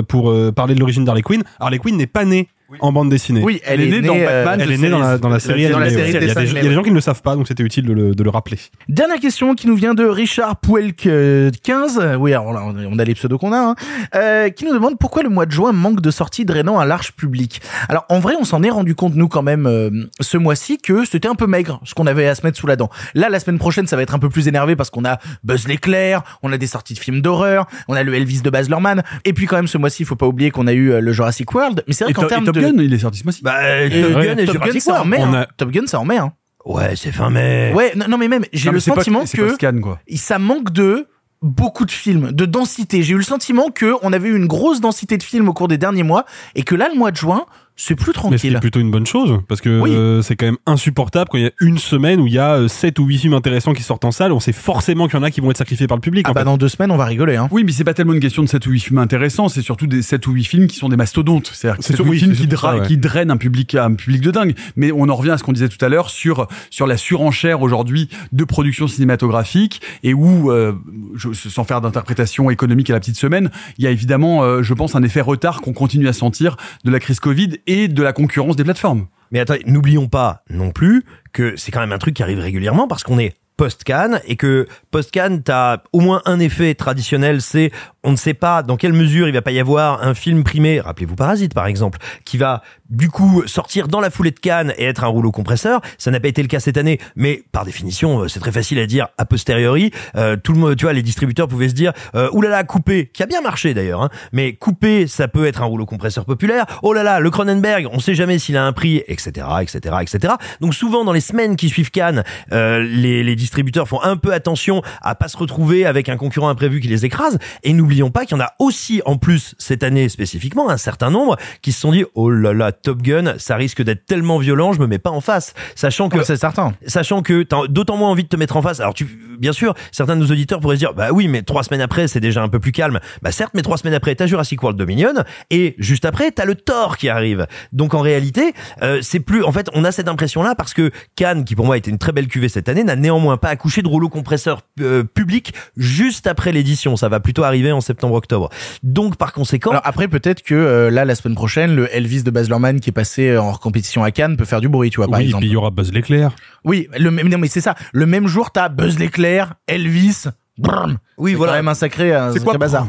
pour 0.08 0.34
parler 0.54 0.76
de 0.76 0.80
l'origine 0.80 1.04
d'Harley 1.06 1.22
Quinn. 1.24 1.44
Harley 1.60 1.80
Quinn 1.80 1.96
n'est 1.98 2.06
pas 2.08 2.26
née 2.26 2.48
en 2.80 2.92
bande 2.92 3.10
dessinée. 3.10 3.42
Oui, 3.44 3.62
elle, 3.66 3.82
est, 3.82 3.90
née 3.90 4.02
dans 4.02 4.16
Batman. 4.16 4.62
Elle 4.62 4.72
est 4.72 4.78
née 4.78 4.90
dans 4.90 5.00
la, 5.00 5.10
série- 5.10 5.20
dans 5.22 5.30
la 5.30 5.40
série 5.40 5.70
dans 5.70 5.80
la 5.80 5.86
animée, 5.86 6.02
série 6.02 6.14
ouais. 6.14 6.20
de 6.20 6.26
Il 6.26 6.28
y, 6.28 6.32
a 6.32 6.34
des, 6.36 6.50
il 6.50 6.56
y 6.56 6.60
a 6.60 6.64
des 6.64 6.74
gens 6.74 6.84
qui 6.84 6.90
ne 6.90 6.96
le 6.96 7.02
savent 7.02 7.22
pas, 7.22 7.36
donc 7.36 7.48
c'était 7.48 7.64
utile 7.64 7.86
de 7.86 7.94
le, 7.94 8.16
de 8.16 8.24
le 8.24 8.30
rappeler. 8.30 8.58
Dernière 8.90 9.20
question 9.20 9.54
qui 9.56 9.68
nous 9.68 9.76
vient 9.76 9.94
de 9.94 10.06
Richard 10.06 10.58
Pouelk 10.58 11.06
euh, 11.06 11.52
15. 11.64 12.18
Oui, 12.20 12.34
alors 12.34 12.54
là, 12.54 12.64
on 12.64 13.00
a 13.00 13.04
les 13.04 13.14
pseudos 13.14 13.38
qu'on 13.38 13.54
a, 13.54 13.58
hein, 13.58 13.76
euh, 14.16 14.50
qui 14.50 14.66
nous 14.66 14.74
demande 14.74 14.98
pourquoi 14.98 15.24
le 15.24 15.30
mois 15.30 15.46
de 15.46 15.52
juin 15.52 15.72
manque 15.72 16.02
de 16.02 16.12
sorties 16.12 16.46
drainant 16.46 16.80
un 16.80 16.86
large 16.86 17.14
public. 17.14 17.62
Alors 17.90 18.06
en 18.10 18.20
vrai, 18.20 18.34
on 18.40 18.44
s'en 18.44 18.64
est 18.64 18.70
rendu 18.70 18.96
compte 18.96 19.16
nous 19.16 19.28
quand 19.28 19.44
même 19.44 19.68
euh, 19.68 19.90
ce 20.20 20.38
mois-ci 20.38 20.78
que 20.78 21.06
c'était 21.06 21.28
un 21.28 21.36
peu 21.36 21.48
maigre 21.48 21.80
ce 21.84 21.94
qu'on 21.94 22.08
avait 22.08 22.28
à 22.28 22.36
se 22.36 22.46
mettre 22.46 22.58
sous 22.58 22.68
la 22.68 22.76
dent. 22.76 22.90
Là, 23.14 23.30
la 23.30 23.40
semaine 23.40 23.60
prochaine, 23.60 23.88
ça 23.88 23.96
va 23.96 24.02
être 24.02 24.16
un 24.16 24.20
peu 24.20 24.30
plus 24.30 24.48
énervé 24.48 24.76
parce 24.76 24.90
qu'on 24.90 25.06
a 25.06 25.20
Buzz 25.44 25.68
l'éclair, 25.68 26.24
on 26.42 26.52
a 26.52 26.58
des 26.58 26.68
sorties 26.68 26.94
de 26.94 27.00
films 27.00 27.22
d'horreur, 27.22 27.68
on 27.88 27.94
a 27.94 28.04
le 28.04 28.14
Elvis 28.14 28.42
de 28.42 28.50
Baz 28.50 28.70
Luhrmann, 28.70 29.04
et 29.24 29.34
puis 29.34 29.46
quand 29.46 29.56
même 29.56 29.68
ce 29.68 29.78
mois-ci, 29.78 30.04
il 30.04 30.06
faut 30.06 30.16
pas 30.16 30.28
oublier 30.28 30.52
qu'on 30.52 30.68
a 30.68 30.74
eu 30.74 30.92
euh, 30.92 31.02
le 31.02 31.12
Jurassic 31.12 31.54
World. 31.54 31.84
Mais 31.88 31.94
c'est 31.94 32.04
vrai 32.06 32.14
qu'en 32.14 32.28
termes 32.28 32.46
Top 32.62 32.72
Gun, 32.76 32.84
il 32.84 32.94
est 32.94 33.00
sorti 33.00 33.20
ce 33.20 33.24
mois-ci. 33.24 33.42
Bah, 33.44 33.54
Top 33.90 34.22
Gun 34.24 34.38
et 34.38 34.46
Top 34.46 34.56
Gun, 34.56 34.62
Jurassic 34.64 34.82
c'est 34.82 34.92
en 34.92 35.06
mai. 35.06 35.22
Hein. 35.22 35.46
Top 35.58 35.72
Gun, 35.72 35.84
c'est 35.86 35.98
en 35.98 36.06
mai. 36.06 36.18
Hein. 36.18 36.34
Ouais, 36.66 36.96
c'est 36.96 37.12
fin 37.12 37.30
mai. 37.30 37.72
Ouais, 37.76 37.94
non, 37.96 38.06
non, 38.10 38.18
mais 38.18 38.28
même, 38.28 38.44
j'ai 38.52 38.66
Non, 38.68 38.72
le 38.72 38.76
mais 38.78 38.80
c'est 38.82 38.92
pas- 38.92 38.96
sentiment 38.98 39.26
c'est 39.26 39.38
que 39.38 39.80
quoi. 39.82 40.00
ça 40.16 40.40
manque 40.40 40.72
de 40.72 41.08
beaucoup 41.42 41.86
de 41.86 41.92
films, 41.92 42.32
de 42.32 42.46
densité. 42.46 43.04
J'ai 43.04 43.14
eu 43.14 43.18
le 43.18 43.24
sentiment 43.24 43.70
que 43.70 43.94
on 44.02 44.12
avait 44.14 44.30
eu 44.30 44.36
une 44.36 44.48
grosse 44.48 44.82
densité 44.82 45.18
de 45.18 45.24
films 45.24 45.48
au 45.48 45.54
cours 45.54 45.68
des 45.68 45.78
derniers 45.78 46.02
mois 46.04 46.26
et 46.56 46.64
que 46.64 46.74
là, 46.74 46.90
le 46.92 46.98
mois 46.98 47.12
de 47.12 47.18
juin, 47.18 47.46
c'est 47.76 47.96
plus 47.96 48.08
Mais 48.10 48.14
tranquille. 48.14 48.40
c'est 48.54 48.60
plutôt 48.60 48.80
une 48.80 48.92
bonne 48.92 49.06
chose 49.06 49.40
parce 49.48 49.60
que 49.62 49.82
Oui. 49.82 49.92
euh, 49.94 50.22
c'est 50.22 50.36
quand 50.36 50.46
même 50.46 50.58
insupportable 50.66 51.30
quand 51.30 51.38
il 51.38 51.44
y 51.44 51.48
a 51.48 51.52
une 51.60 51.78
semaine 51.78 52.22
où 52.22 52.28
il 52.28 52.34
y 52.34 52.40
a 52.40 52.68
7 52.68 52.98
ou 53.00 53.06
8 53.06 53.18
films 53.18 53.34
intéressants 53.34 53.74
qui 53.74 53.84
sortent 53.84 54.06
en 54.06 54.12
salle, 54.12 54.32
on 54.32 54.40
sait 54.40 54.54
forcément 54.54 55.08
qu'il 55.08 55.18
y 55.18 55.20
en 55.20 55.24
a 55.24 55.32
qui 55.32 55.42
vont 55.42 55.52
être 55.52 55.58
sacrifiés 55.58 55.88
par 55.88 55.98
le 55.98 56.02
public. 56.02 56.26
Ah 56.28 56.32
en 56.32 56.34
bah 56.34 56.42
fait. 56.42 56.46
dans 56.46 56.58
deux 56.58 56.70
semaines, 56.70 56.92
on 56.92 56.98
va 56.98 57.06
rigoler. 57.06 57.36
Hein. 57.36 57.48
Oui, 57.52 57.64
mais 57.66 57.72
c'est 57.72 57.84
pas 57.84 57.94
tellement 57.94 58.14
une 58.14 58.20
question 58.20 58.44
de 58.44 58.48
7 58.48 58.66
ou 58.66 58.72
8 58.72 58.80
films 58.80 58.98
intéressants, 59.00 59.50
c'est 59.50 59.62
surtout 59.62 59.88
des 59.88 60.02
7 60.02 60.26
ou 60.28 60.32
8 60.32 60.44
films 60.46 60.68
qui 60.68 60.78
sont 60.78 60.90
des 60.90 60.96
mastodontes. 60.98 61.52
C'est-à-dire 61.54 61.78
C'est 61.82 61.94
7 61.94 62.00
ou 62.00 62.04
sûr- 62.04 62.06
8 62.06 62.10
oui, 62.12 62.36
films 62.36 62.58
ça, 62.58 62.78
ouais. 62.78 62.88
qui 62.88 62.98
drainent 62.98 63.32
un 63.32 63.38
public, 63.38 63.76
un 63.76 63.94
public 63.96 64.22
de 64.22 64.32
dingue. 64.32 64.56
Mais 64.76 64.92
on 64.92 65.10
en 65.10 65.16
revient 65.16 65.32
à 65.32 65.38
ce 65.38 65.44
qu'on 65.44 65.52
disait 65.54 65.70
tout 65.70 65.84
à 65.84 65.90
l'heure 65.90 66.10
sur, 66.10 66.48
sur 66.70 66.88
la 66.88 66.98
surenchère 66.98 67.62
aujourd'hui 67.62 68.10
de 68.32 68.44
production 68.46 68.88
cinématographique 68.88 69.82
et 70.04 70.14
où, 70.14 70.52
euh, 70.52 70.74
je, 71.16 71.30
sans 71.34 71.64
faire 71.64 71.82
d'interprétation 71.82 72.50
économique 72.50 72.90
à 72.90 72.94
la 72.94 73.00
petite 73.00 73.18
semaine, 73.18 73.50
il 73.78 73.84
y 73.84 73.88
a 73.88 73.92
évidemment, 73.92 74.44
euh, 74.44 74.62
je 74.64 74.74
pense, 74.74 74.96
un 74.96 75.04
effet 75.04 75.22
retard 75.22 75.62
qu'on 75.62 75.74
continue 75.74 76.08
à 76.08 76.14
sentir 76.14 76.58
de 76.84 76.92
la 76.92 77.00
crise 77.00 77.20
Covid 77.20 77.58
et 77.68 77.88
de 77.88 78.04
la 78.04 78.14
concurrence 78.14 78.56
des 78.56 78.64
plateformes. 78.64 79.08
Mais 79.32 79.40
attends, 79.40 79.56
n'oublions 79.66 80.08
pas 80.08 80.44
non 80.50 80.72
plus 80.72 81.04
que 81.34 81.56
c'est 81.58 81.72
quand 81.72 81.80
même 81.80 81.92
un 81.92 81.98
truc 81.98 82.16
qui 82.16 82.24
arrive 82.24 82.40
régulièrement 82.40 82.88
parce 82.88 83.04
qu'on 83.04 83.20
est 83.20 83.34
post-Cannes 83.58 84.22
et 84.26 84.36
que 84.36 84.68
post-Cannes, 84.92 85.44
t'as 85.44 85.84
au 85.94 86.00
moins 86.00 86.22
un 86.26 86.40
effet 86.40 86.76
traditionnel, 86.76 87.42
c'est 87.42 87.72
on 88.06 88.12
ne 88.12 88.16
sait 88.16 88.34
pas 88.34 88.64
dans 88.64 88.78
quelle 88.78 88.94
mesure 88.94 89.28
il 89.28 89.34
va 89.34 89.42
pas 89.42 89.52
y 89.52 89.60
avoir 89.60 90.04
un 90.04 90.14
film 90.14 90.44
primé, 90.44 90.80
rappelez-vous 90.80 91.16
Parasite 91.16 91.54
par 91.54 91.68
exemple, 91.68 92.00
qui 92.24 92.38
va 92.38 92.62
du 92.90 93.10
coup 93.10 93.44
sortir 93.48 93.88
dans 93.88 94.00
la 94.00 94.10
foulée 94.10 94.32
de 94.32 94.40
Cannes 94.40 94.74
et 94.78 94.86
être 94.86 95.04
un 95.04 95.08
rouleau 95.08 95.32
compresseur. 95.32 95.82
Ça 95.98 96.12
n'a 96.12 96.20
pas 96.20 96.28
été 96.28 96.42
le 96.42 96.48
cas 96.48 96.60
cette 96.60 96.78
année, 96.78 97.00
mais 97.16 97.44
par 97.52 97.66
définition, 97.66 98.22
euh, 98.22 98.28
c'est 98.28 98.40
très 98.40 98.52
facile 98.52 98.80
à 98.80 98.86
dire 98.86 99.08
a 99.18 99.26
posteriori. 99.26 99.92
Euh, 100.16 100.36
tout 100.36 100.54
le 100.54 100.60
monde, 100.60 100.76
tu 100.76 100.86
vois, 100.86 100.94
les 100.94 101.02
distributeurs 101.02 101.48
pouvaient 101.48 101.70
se 101.70 101.74
dire, 101.74 101.94
euh, 102.16 102.30
oulala, 102.32 102.64
coupé, 102.64 103.10
qui 103.14 103.24
a 103.24 103.26
bien 103.26 103.42
marché 103.42 103.74
d'ailleurs, 103.74 104.04
hein, 104.04 104.10
mais 104.32 104.54
coupé, 104.54 105.08
ça 105.08 105.28
peut 105.28 105.46
être 105.46 105.62
un 105.62 105.66
rouleau 105.66 105.86
compresseur 105.86 106.26
populaire. 106.26 106.66
Oh 106.84 106.94
là 106.94 107.04
là, 107.04 107.20
le 107.20 107.30
Cronenberg, 107.32 107.88
on 107.92 108.00
sait 108.00 108.16
jamais 108.16 108.40
s'il 108.40 108.58
a 108.58 108.64
un 108.64 108.74
prix, 108.74 109.04
etc., 109.08 109.48
etc., 109.62 109.96
etc. 110.02 110.34
Donc 110.62 110.74
souvent 110.74 111.04
dans 111.04 111.14
les 111.14 111.22
semaines 111.22 111.56
qui 111.56 111.70
suivent 111.70 111.92
Cannes, 111.92 112.24
euh, 112.52 112.80
les, 112.80 113.36
distributeurs 113.36 113.88
font 113.88 114.02
un 114.02 114.16
peu 114.16 114.34
attention 114.34 114.82
à 115.02 115.16
pas 115.16 115.28
se 115.28 115.38
retrouver 115.38 115.86
avec 115.86 116.08
un 116.10 116.18
concurrent 116.18 116.50
imprévu 116.50 116.80
qui 116.80 116.88
les 116.88 117.06
écrase. 117.06 117.38
Et 117.64 117.74
n'oublions 117.96 118.12
pas 118.12 118.26
qu'il 118.26 118.38
y 118.38 118.42
en 118.42 118.44
a 118.44 118.54
aussi 118.60 119.02
en 119.06 119.18
plus 119.18 119.56
cette 119.58 119.82
année 119.84 120.10
spécifiquement 120.10 120.70
un 120.70 120.78
certain 120.78 121.10
nombre 121.10 121.38
qui 121.62 121.72
se 121.72 121.80
sont 121.80 121.92
dit, 121.92 122.04
oh 122.14 122.30
là 122.30 122.54
là, 122.54 122.72
Top 122.74 123.02
Gun, 123.02 123.36
ça 123.38 123.56
risque 123.56 123.82
d'être 123.82 124.06
tellement 124.06 124.38
violent, 124.38 124.74
je 124.74 124.80
me 124.82 124.88
mets 124.88 125.00
pas 125.00 125.12
en 125.12 125.22
face, 125.22 125.54
sachant 125.76 126.10
que 126.10 126.18
Ouais, 126.18 126.24
c'est 126.26 126.36
certain. 126.38 126.74
sachant 126.88 127.22
que 127.22 127.44
t'as 127.44 127.68
d'autant 127.68 127.96
moins 127.98 128.10
envie 128.10 128.24
de 128.24 128.28
te 128.28 128.36
mettre 128.36 128.58
en 128.58 128.62
face. 128.62 128.80
Alors 128.82 128.94
tu, 128.94 129.06
bien 129.40 129.54
sûr, 129.54 129.74
certains 129.92 130.16
de 130.18 130.22
nos 130.22 130.32
auditeurs 130.32 130.60
pourraient 130.60 130.76
se 130.76 130.80
dire, 130.80 130.94
bah 130.94 131.10
oui, 131.14 131.28
mais 131.30 131.42
trois 131.42 131.64
semaines 131.64 131.82
après, 131.82 132.08
c'est 132.10 132.20
déjà 132.20 132.42
un 132.44 132.50
peu 132.50 132.60
plus 132.60 132.72
calme. 132.74 133.00
Bah 133.22 133.32
certes, 133.32 133.54
mais 133.54 133.62
trois 133.62 133.78
semaines 133.78 133.94
après, 133.94 134.14
t'as 134.16 134.28
Jurassic 134.28 134.62
World 134.62 134.78
Dominion, 134.78 135.14
et 135.50 135.76
juste 135.78 136.04
après, 136.06 136.32
t'as 136.32 136.46
le 136.46 136.56
Thor 136.56 136.98
qui 136.98 137.08
arrive. 137.10 137.48
Donc 137.72 137.94
en 137.94 138.02
réalité, 138.02 138.54
euh, 138.82 139.00
c'est 139.02 139.20
plus, 139.22 139.44
en 139.44 139.52
fait, 139.54 139.70
on 139.74 139.84
a 139.86 139.92
cette 139.92 140.08
impression-là 140.10 140.56
parce 140.56 140.74
que 140.74 140.92
Cannes, 141.16 141.46
qui 141.46 141.56
pour 141.56 141.66
moi 141.66 141.78
était 141.78 141.92
une 141.92 141.98
très 141.98 142.12
belle 142.12 142.28
cuvée 142.28 142.50
cette 142.50 142.68
année, 142.70 142.84
n'a 142.84 142.96
néanmoins 142.96 143.38
pas 143.38 143.50
accouché 143.50 143.82
de 143.82 143.88
rouleau 143.88 144.10
compresseur 144.10 144.62
euh, 144.82 145.04
public 145.04 145.54
juste 145.78 146.28
après 146.28 146.52
l'édition. 146.52 146.96
Ça 146.98 147.10
va 147.10 147.20
plutôt 147.20 147.44
arriver 147.44 147.72
en 147.72 147.82
septembre-octobre. 147.86 148.50
Donc 148.84 149.16
par 149.18 149.34
conséquent, 149.34 149.72
Alors 149.72 149.82
après, 149.86 150.08
peut-être 150.08 150.42
que 150.44 150.56
euh, 150.56 150.90
là, 150.90 151.06
la 151.06 151.16
semaine 151.16 151.36
prochaine, 151.36 151.76
le 151.76 151.94
Elvis 151.96 152.24
de 152.24 152.32
Baz 152.32 152.50
Luhrmann 152.50 152.80
qui 152.80 152.90
est 152.90 152.94
passé 152.94 153.30
euh, 153.30 153.42
en 153.42 153.54
compétition 153.54 154.04
à 154.04 154.12
Cannes 154.12 154.38
peut 154.38 154.46
faire 154.46 154.62
du 154.62 154.70
bruit, 154.70 154.90
tu 154.90 154.98
vois, 154.98 155.08
par 155.08 155.20
oui, 155.20 155.26
exemple. 155.26 155.42
puis 155.42 155.50
il 155.50 155.54
y 155.54 155.56
aura 155.56 155.72
Buzz 155.72 155.92
l'éclair. 155.92 156.32
Oui, 156.64 156.88
le 156.98 157.12
même, 157.12 157.30
non, 157.30 157.38
mais 157.38 157.48
c'est 157.48 157.62
ça. 157.62 157.76
Le 157.94 158.06
même 158.06 158.28
jour, 158.28 158.52
t'as 158.52 158.70
Buzz 158.70 159.00
l'éclair, 159.00 159.56
Elvis. 159.68 160.26
Brrm. 160.58 160.98
Oui, 161.18 161.32
C'est 161.32 161.38
voilà. 161.38 161.54
quand 161.54 161.58
même 161.60 161.68
un 161.68 161.74
sacré, 161.74 162.14
un 162.14 162.34
quoi, 162.34 162.58
bazar. 162.58 162.88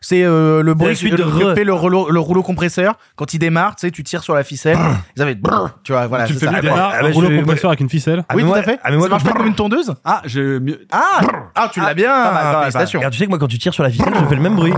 C'est 0.00 0.22
euh, 0.24 0.62
le 0.62 0.74
bruit 0.74 0.94
suite 0.96 1.14
de 1.14 1.54
fait 1.54 1.64
le 1.64 1.72
rouleau, 1.72 2.10
le 2.10 2.20
rouleau 2.20 2.42
compresseur 2.42 2.94
quand 3.16 3.34
il 3.34 3.38
démarre. 3.38 3.76
Tu 3.76 3.86
sais, 3.86 3.90
tu 3.90 4.02
tires 4.04 4.22
sur 4.22 4.34
la 4.34 4.44
ficelle. 4.44 4.76
Fait 5.16 5.34
brrr, 5.34 5.70
tu 5.82 5.92
vois, 5.92 6.06
voilà. 6.06 6.24
tu 6.26 6.34
fais 6.34 6.46
ça. 6.46 6.50
bien, 6.50 6.58
Ah, 6.58 6.62
démarre, 6.62 6.92
ah 6.94 7.02
bah, 7.02 7.08
un 7.08 7.12
rouleau 7.12 7.30
je- 7.30 7.36
compresseur 7.38 7.70
avec 7.70 7.80
une 7.80 7.88
ficelle. 7.90 8.24
Ah, 8.28 8.34
oui, 8.36 8.44
tout 8.44 8.52
à 8.54 8.62
fait. 8.62 8.78
ah, 8.82 8.90
mais 8.90 8.96
moi, 8.96 9.06
ça 9.06 9.10
marche 9.10 9.24
pas 9.24 9.32
comme 9.32 9.46
une 9.46 9.54
tondeuse? 9.54 9.94
Ah, 10.04 10.22
je, 10.24 10.58
mieux- 10.58 10.86
Ah, 10.92 11.20
ah, 11.54 11.70
tu 11.72 11.80
l'as 11.80 11.94
bien. 11.94 12.12
regarde, 12.14 13.12
tu 13.12 13.18
sais 13.18 13.24
que 13.24 13.30
moi 13.30 13.38
quand 13.38 13.48
tu 13.48 13.58
tires 13.58 13.74
sur 13.74 13.82
la 13.82 13.90
ficelle, 13.90 14.12
je 14.20 14.26
fais 14.26 14.34
le 14.36 14.42
même 14.42 14.54
bruit. 14.56 14.72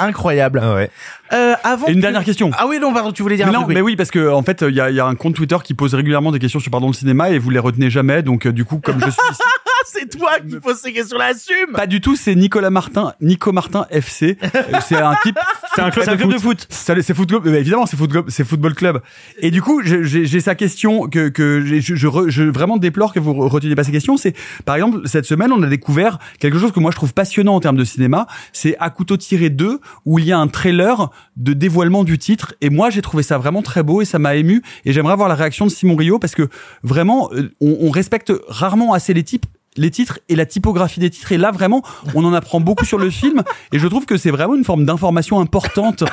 Incroyable. 0.00 0.60
Ah 0.62 0.74
ouais. 0.74 0.90
Euh, 1.32 1.54
avant. 1.64 1.86
Et 1.86 1.92
une 1.92 2.00
dernière 2.00 2.24
question. 2.24 2.50
Ah 2.56 2.66
oui, 2.68 2.78
non, 2.80 2.92
pardon, 2.92 3.12
tu 3.12 3.22
voulais 3.22 3.36
dire 3.36 3.46
Mais 3.46 3.50
un 3.54 3.58
non, 3.58 3.64
truc. 3.64 3.74
mais 3.74 3.80
oui, 3.82 3.96
parce 3.96 4.10
que 4.10 4.30
en 4.30 4.42
fait, 4.42 4.64
il 4.66 4.74
y 4.74 4.80
a, 4.80 4.90
il 4.90 4.96
y 4.96 5.00
a 5.00 5.06
un 5.06 5.14
compte 5.14 5.34
Twitter 5.34 5.56
qui 5.62 5.74
pose 5.74 5.94
régulièrement 5.94 6.32
des 6.32 6.38
questions 6.38 6.60
sur 6.60 6.70
Pardon 6.70 6.86
le 6.88 6.92
cinéma 6.92 7.30
et 7.30 7.38
vous 7.38 7.50
les 7.50 7.58
retenez 7.58 7.90
jamais. 7.90 8.22
Donc, 8.22 8.46
euh, 8.46 8.52
du 8.52 8.64
coup, 8.64 8.78
comme 8.82 8.96
je 9.00 9.10
suis 9.10 9.20
ici, 9.30 9.40
Ah, 9.44 9.57
c'est 9.92 10.06
toi 10.16 10.32
qui 10.48 10.58
poses 10.60 10.78
ces 10.78 10.92
questions-là, 10.92 11.26
assume. 11.26 11.72
pas 11.74 11.86
du 11.86 12.00
tout, 12.00 12.16
c'est 12.16 12.34
Nicolas 12.34 12.70
Martin, 12.70 13.14
Nico 13.20 13.52
Martin 13.52 13.86
FC. 13.90 14.36
Euh, 14.42 14.48
c'est 14.86 14.96
un 14.96 15.14
type, 15.22 15.38
C'est 15.74 15.82
un 15.82 15.90
club 15.90 16.16
club 16.18 16.32
de 16.32 16.38
foot. 16.38 16.66
C'est 16.70 17.14
football, 17.14 17.42
euh, 17.46 17.54
évidemment, 17.54 17.86
c'est 17.86 17.96
football, 17.96 18.24
c'est 18.28 18.44
football 18.44 18.74
club. 18.74 19.00
Et 19.38 19.50
du 19.50 19.62
coup, 19.62 19.82
j'ai 19.84 20.04
j'ai 20.04 20.40
sa 20.40 20.54
question 20.54 21.08
que 21.08 21.28
que 21.28 21.64
je, 21.64 21.94
je, 21.94 22.06
re- 22.06 22.28
je 22.28 22.42
vraiment 22.44 22.76
déplore 22.76 23.12
que 23.12 23.20
vous 23.20 23.32
reteniez 23.48 23.74
pas 23.74 23.84
ces 23.84 23.92
questions. 23.92 24.16
C'est 24.16 24.34
par 24.64 24.76
exemple 24.76 25.00
cette 25.06 25.24
semaine, 25.26 25.52
on 25.52 25.62
a 25.62 25.68
découvert 25.68 26.18
quelque 26.40 26.58
chose 26.58 26.72
que 26.72 26.80
moi 26.80 26.90
je 26.90 26.96
trouve 26.96 27.14
passionnant 27.14 27.54
en 27.54 27.60
termes 27.60 27.76
de 27.76 27.84
cinéma. 27.84 28.26
C'est 28.52 28.76
à 28.78 28.90
couteau 28.90 29.16
tiré 29.16 29.50
2 29.50 29.80
où 30.04 30.18
il 30.18 30.24
y 30.26 30.32
a 30.32 30.38
un 30.38 30.48
trailer 30.48 31.10
de 31.36 31.52
dévoilement 31.52 32.04
du 32.04 32.18
titre. 32.18 32.54
Et 32.60 32.70
moi, 32.70 32.90
j'ai 32.90 33.02
trouvé 33.02 33.22
ça 33.22 33.38
vraiment 33.38 33.62
très 33.62 33.82
beau 33.82 34.02
et 34.02 34.04
ça 34.04 34.18
m'a 34.18 34.34
ému. 34.34 34.62
Et 34.84 34.92
j'aimerais 34.92 35.12
avoir 35.12 35.28
la 35.28 35.34
réaction 35.34 35.66
de 35.66 35.70
Simon 35.70 35.96
Rio 35.96 36.18
parce 36.18 36.34
que 36.34 36.48
vraiment, 36.82 37.30
euh, 37.32 37.50
on, 37.60 37.76
on 37.82 37.90
respecte 37.90 38.32
rarement 38.48 38.92
assez 38.92 39.14
les 39.14 39.22
types 39.22 39.46
les 39.78 39.90
titres 39.90 40.18
et 40.28 40.36
la 40.36 40.44
typographie 40.44 41.00
des 41.00 41.08
titres. 41.10 41.32
Et 41.32 41.38
là, 41.38 41.50
vraiment, 41.50 41.82
on 42.14 42.24
en 42.24 42.34
apprend 42.34 42.60
beaucoup 42.60 42.84
sur 42.84 42.98
le 42.98 43.08
film. 43.10 43.42
Et 43.72 43.78
je 43.78 43.86
trouve 43.86 44.04
que 44.04 44.16
c'est 44.16 44.30
vraiment 44.30 44.54
une 44.54 44.64
forme 44.64 44.84
d'information 44.84 45.40
importante. 45.40 46.04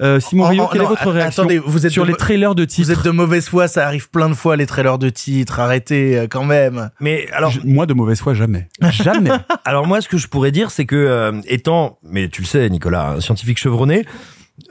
Euh, 0.00 0.18
Simon 0.18 0.44
Oh, 0.46 0.48
Rio, 0.48 0.62
oh, 0.64 0.68
quelle 0.72 0.80
non, 0.82 0.86
est 0.88 0.90
votre 0.90 1.08
réaction 1.12 1.44
attendez, 1.44 1.60
vous 1.64 1.86
êtes 1.86 1.92
sur 1.92 2.02
de- 2.04 2.10
les 2.10 2.16
trailers 2.16 2.56
de 2.56 2.64
titres 2.64 2.88
Vous 2.92 2.98
êtes 2.98 3.04
de 3.04 3.10
mauvaise 3.12 3.48
foi, 3.48 3.68
ça 3.68 3.86
arrive 3.86 4.10
plein 4.10 4.28
de 4.28 4.34
fois 4.34 4.56
les 4.56 4.66
trailers 4.66 4.98
de 4.98 5.08
titres. 5.08 5.60
Arrêtez 5.60 6.18
euh, 6.18 6.26
quand 6.28 6.42
même. 6.44 6.90
Mais 6.98 7.28
alors, 7.32 7.52
Je- 7.52 7.60
Moi, 7.64 7.86
de 7.86 7.94
mauvaise 7.94 8.18
foi, 8.20 8.34
jamais. 8.34 8.66
Jamais. 8.90 9.30
Alors 9.64 9.86
moi, 9.86 10.00
ce 10.00 10.08
que 10.08 10.18
je 10.18 10.26
pourrais 10.26 10.50
dire, 10.50 10.72
c'est 10.72 10.84
que 10.84 10.96
euh, 10.96 11.40
étant, 11.46 11.98
mais 12.02 12.28
tu 12.28 12.42
le 12.42 12.46
sais, 12.48 12.68
Nicolas, 12.70 13.10
un 13.12 13.20
scientifique 13.20 13.56
chevronné, 13.60 14.04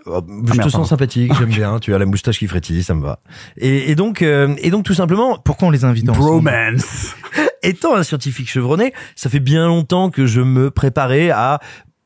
euh, 0.08 0.20
je 0.28 0.34
merde, 0.34 0.46
te 0.46 0.58
pardon. 0.58 0.70
sens 0.70 0.90
sympathique, 0.90 1.32
j'aime 1.40 1.50
bien. 1.56 1.80
Tu 1.80 1.94
as 1.96 1.98
la 2.00 2.06
moustache 2.06 2.40
qui 2.40 2.48
frétille, 2.48 2.84
ça 2.84 2.94
me 2.94 3.02
va. 3.02 3.20
Et, 3.56 3.92
et 3.92 3.96
donc, 3.96 4.22
euh, 4.24 4.54
et 4.58 4.72
donc 4.72 4.84
tout 4.84 4.94
simplement, 4.94 5.38
Pourquoi 5.38 5.70
on 5.70 5.72
les 5.72 5.86
invite 5.86 6.04
Bromance. 6.06 7.16
étant 7.63 7.95
un 7.95 8.04
scientifique 8.04 8.49
chevronné, 8.49 8.93
ça 9.15 9.30
fait 9.30 9.39
bien 9.39 9.67
longtemps 9.67 10.10
que 10.10 10.26
je 10.26 10.41
me 10.41 10.69
préparais 10.69 11.30
à 11.32 11.60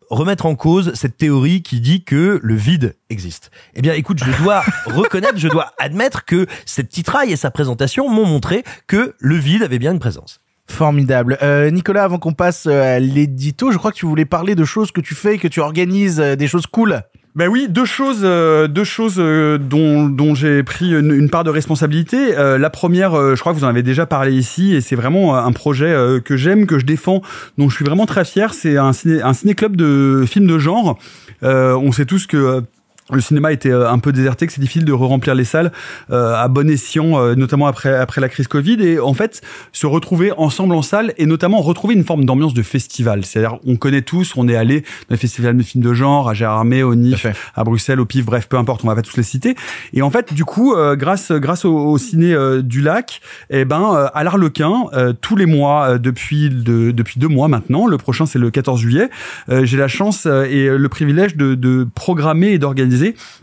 remettre 0.09 0.45
en 0.45 0.55
cause 0.55 0.93
cette 0.93 1.17
théorie 1.17 1.61
qui 1.61 1.81
dit 1.81 2.03
que 2.03 2.39
le 2.41 2.55
vide 2.55 2.95
existe. 3.09 3.51
Eh 3.75 3.81
bien, 3.81 3.93
écoute, 3.93 4.19
je 4.23 4.43
dois 4.43 4.63
reconnaître, 4.85 5.37
je 5.37 5.47
dois 5.47 5.73
admettre 5.77 6.25
que 6.25 6.47
cette 6.65 6.89
titraille 6.89 7.31
et 7.31 7.35
sa 7.35 7.51
présentation 7.51 8.09
m'ont 8.09 8.25
montré 8.25 8.63
que 8.87 9.15
le 9.19 9.35
vide 9.35 9.63
avait 9.63 9.79
bien 9.79 9.91
une 9.91 9.99
présence. 9.99 10.39
Formidable. 10.69 11.37
Euh, 11.41 11.71
Nicolas, 11.71 12.03
avant 12.03 12.19
qu'on 12.19 12.33
passe 12.33 12.67
euh, 12.67 12.97
à 12.97 12.99
l'édito, 12.99 13.71
je 13.71 13.77
crois 13.77 13.91
que 13.91 13.97
tu 13.97 14.05
voulais 14.05 14.25
parler 14.25 14.53
de 14.53 14.65
choses 14.65 14.91
que 14.91 14.99
tu 14.99 15.15
fais 15.15 15.35
et 15.35 15.37
que 15.37 15.47
tu 15.47 15.61
organises, 15.61 16.19
euh, 16.19 16.35
des 16.35 16.47
choses 16.47 16.67
cool. 16.67 17.01
Ben 17.37 17.49
oui, 17.49 17.67
deux 17.69 17.85
choses, 17.85 18.21
euh, 18.23 18.67
deux 18.67 18.83
choses 18.83 19.17
euh, 19.19 19.59
dont, 19.59 20.09
dont 20.09 20.33
j'ai 20.33 20.63
pris 20.63 20.89
une, 20.89 21.11
une 21.11 21.29
part 21.29 21.43
de 21.43 21.51
responsabilité. 21.51 22.35
Euh, 22.35 22.57
la 22.57 22.71
première, 22.71 23.13
euh, 23.13 23.35
je 23.35 23.41
crois 23.41 23.53
que 23.53 23.59
vous 23.59 23.63
en 23.63 23.67
avez 23.67 23.83
déjà 23.83 24.07
parlé 24.07 24.33
ici, 24.33 24.73
et 24.73 24.81
c'est 24.81 24.95
vraiment 24.95 25.35
un 25.35 25.51
projet 25.51 25.85
euh, 25.85 26.19
que 26.19 26.35
j'aime, 26.35 26.65
que 26.65 26.79
je 26.79 26.85
défends, 26.87 27.21
dont 27.59 27.69
je 27.69 27.75
suis 27.75 27.85
vraiment 27.85 28.07
très 28.07 28.25
fier. 28.25 28.55
C'est 28.55 28.77
un 28.77 28.91
ciné, 28.91 29.21
un 29.21 29.33
ciné-club 29.33 29.75
de 29.75 30.25
films 30.25 30.47
de 30.47 30.57
genre. 30.57 30.97
Euh, 31.43 31.75
on 31.75 31.91
sait 31.91 32.05
tous 32.05 32.25
que 32.25 32.37
euh, 32.37 32.61
le 33.11 33.21
cinéma 33.21 33.51
était 33.53 33.71
euh, 33.71 33.89
un 33.89 33.99
peu 33.99 34.11
déserté, 34.11 34.47
que 34.47 34.53
c'est 34.53 34.61
difficile 34.61 34.85
de 34.85 34.91
re-remplir 34.91 35.33
les 35.33 35.45
salles 35.45 35.71
euh, 36.11 36.35
à 36.35 36.47
bon 36.47 36.69
escient, 36.69 37.19
euh, 37.19 37.35
notamment 37.35 37.67
après 37.67 37.95
après 37.95 38.21
la 38.21 38.29
crise 38.29 38.47
Covid. 38.47 38.77
Et 38.81 38.99
en 38.99 39.13
fait, 39.13 39.41
se 39.71 39.87
retrouver 39.87 40.31
ensemble 40.37 40.75
en 40.75 40.81
salle 40.81 41.13
et 41.17 41.25
notamment 41.25 41.61
retrouver 41.61 41.95
une 41.95 42.03
forme 42.03 42.25
d'ambiance 42.25 42.53
de 42.53 42.63
festival. 42.63 43.23
C'est-à-dire, 43.23 43.59
on 43.65 43.75
connaît 43.75 44.01
tous, 44.01 44.33
on 44.35 44.47
est 44.47 44.55
allé 44.55 44.81
dans 44.81 45.11
les 45.11 45.17
festivals 45.17 45.55
de 45.55 45.63
films 45.63 45.83
de 45.83 45.93
genre, 45.93 46.29
à 46.29 46.33
Gérardmer, 46.33 46.83
au 46.83 46.95
NIF, 46.95 47.27
à 47.55 47.63
Bruxelles, 47.63 47.99
au 47.99 48.05
PIF, 48.05 48.25
bref, 48.25 48.47
peu 48.49 48.57
importe, 48.57 48.81
on 48.83 48.87
va 48.87 48.95
pas 48.95 49.01
tous 49.01 49.15
les 49.17 49.23
citer. 49.23 49.55
Et 49.93 50.01
en 50.01 50.09
fait, 50.09 50.33
du 50.33 50.43
coup, 50.43 50.73
euh, 50.73 50.95
grâce 50.95 51.31
grâce 51.31 51.65
au, 51.65 51.77
au 51.77 51.97
ciné 51.97 52.33
euh, 52.33 52.61
du 52.61 52.81
Lac, 52.81 53.21
eh 53.49 53.63
ben, 53.63 53.93
euh, 53.93 54.07
à 54.13 54.23
l'Arlequin, 54.23 54.85
euh, 54.93 55.13
tous 55.19 55.35
les 55.35 55.45
mois 55.45 55.91
euh, 55.91 55.97
depuis 55.97 56.49
de, 56.49 56.91
depuis 56.91 57.19
deux 57.19 57.27
mois 57.27 57.47
maintenant, 57.47 57.87
le 57.87 57.97
prochain 57.97 58.25
c'est 58.25 58.39
le 58.39 58.51
14 58.51 58.81
juillet, 58.81 59.09
euh, 59.49 59.63
j'ai 59.65 59.77
la 59.77 59.87
chance 59.87 60.25
euh, 60.25 60.43
et 60.43 60.67
le 60.67 60.89
privilège 60.89 61.35
de, 61.37 61.55
de 61.55 61.87
programmer 61.95 62.49
et 62.49 62.59
d'organiser 62.59 62.96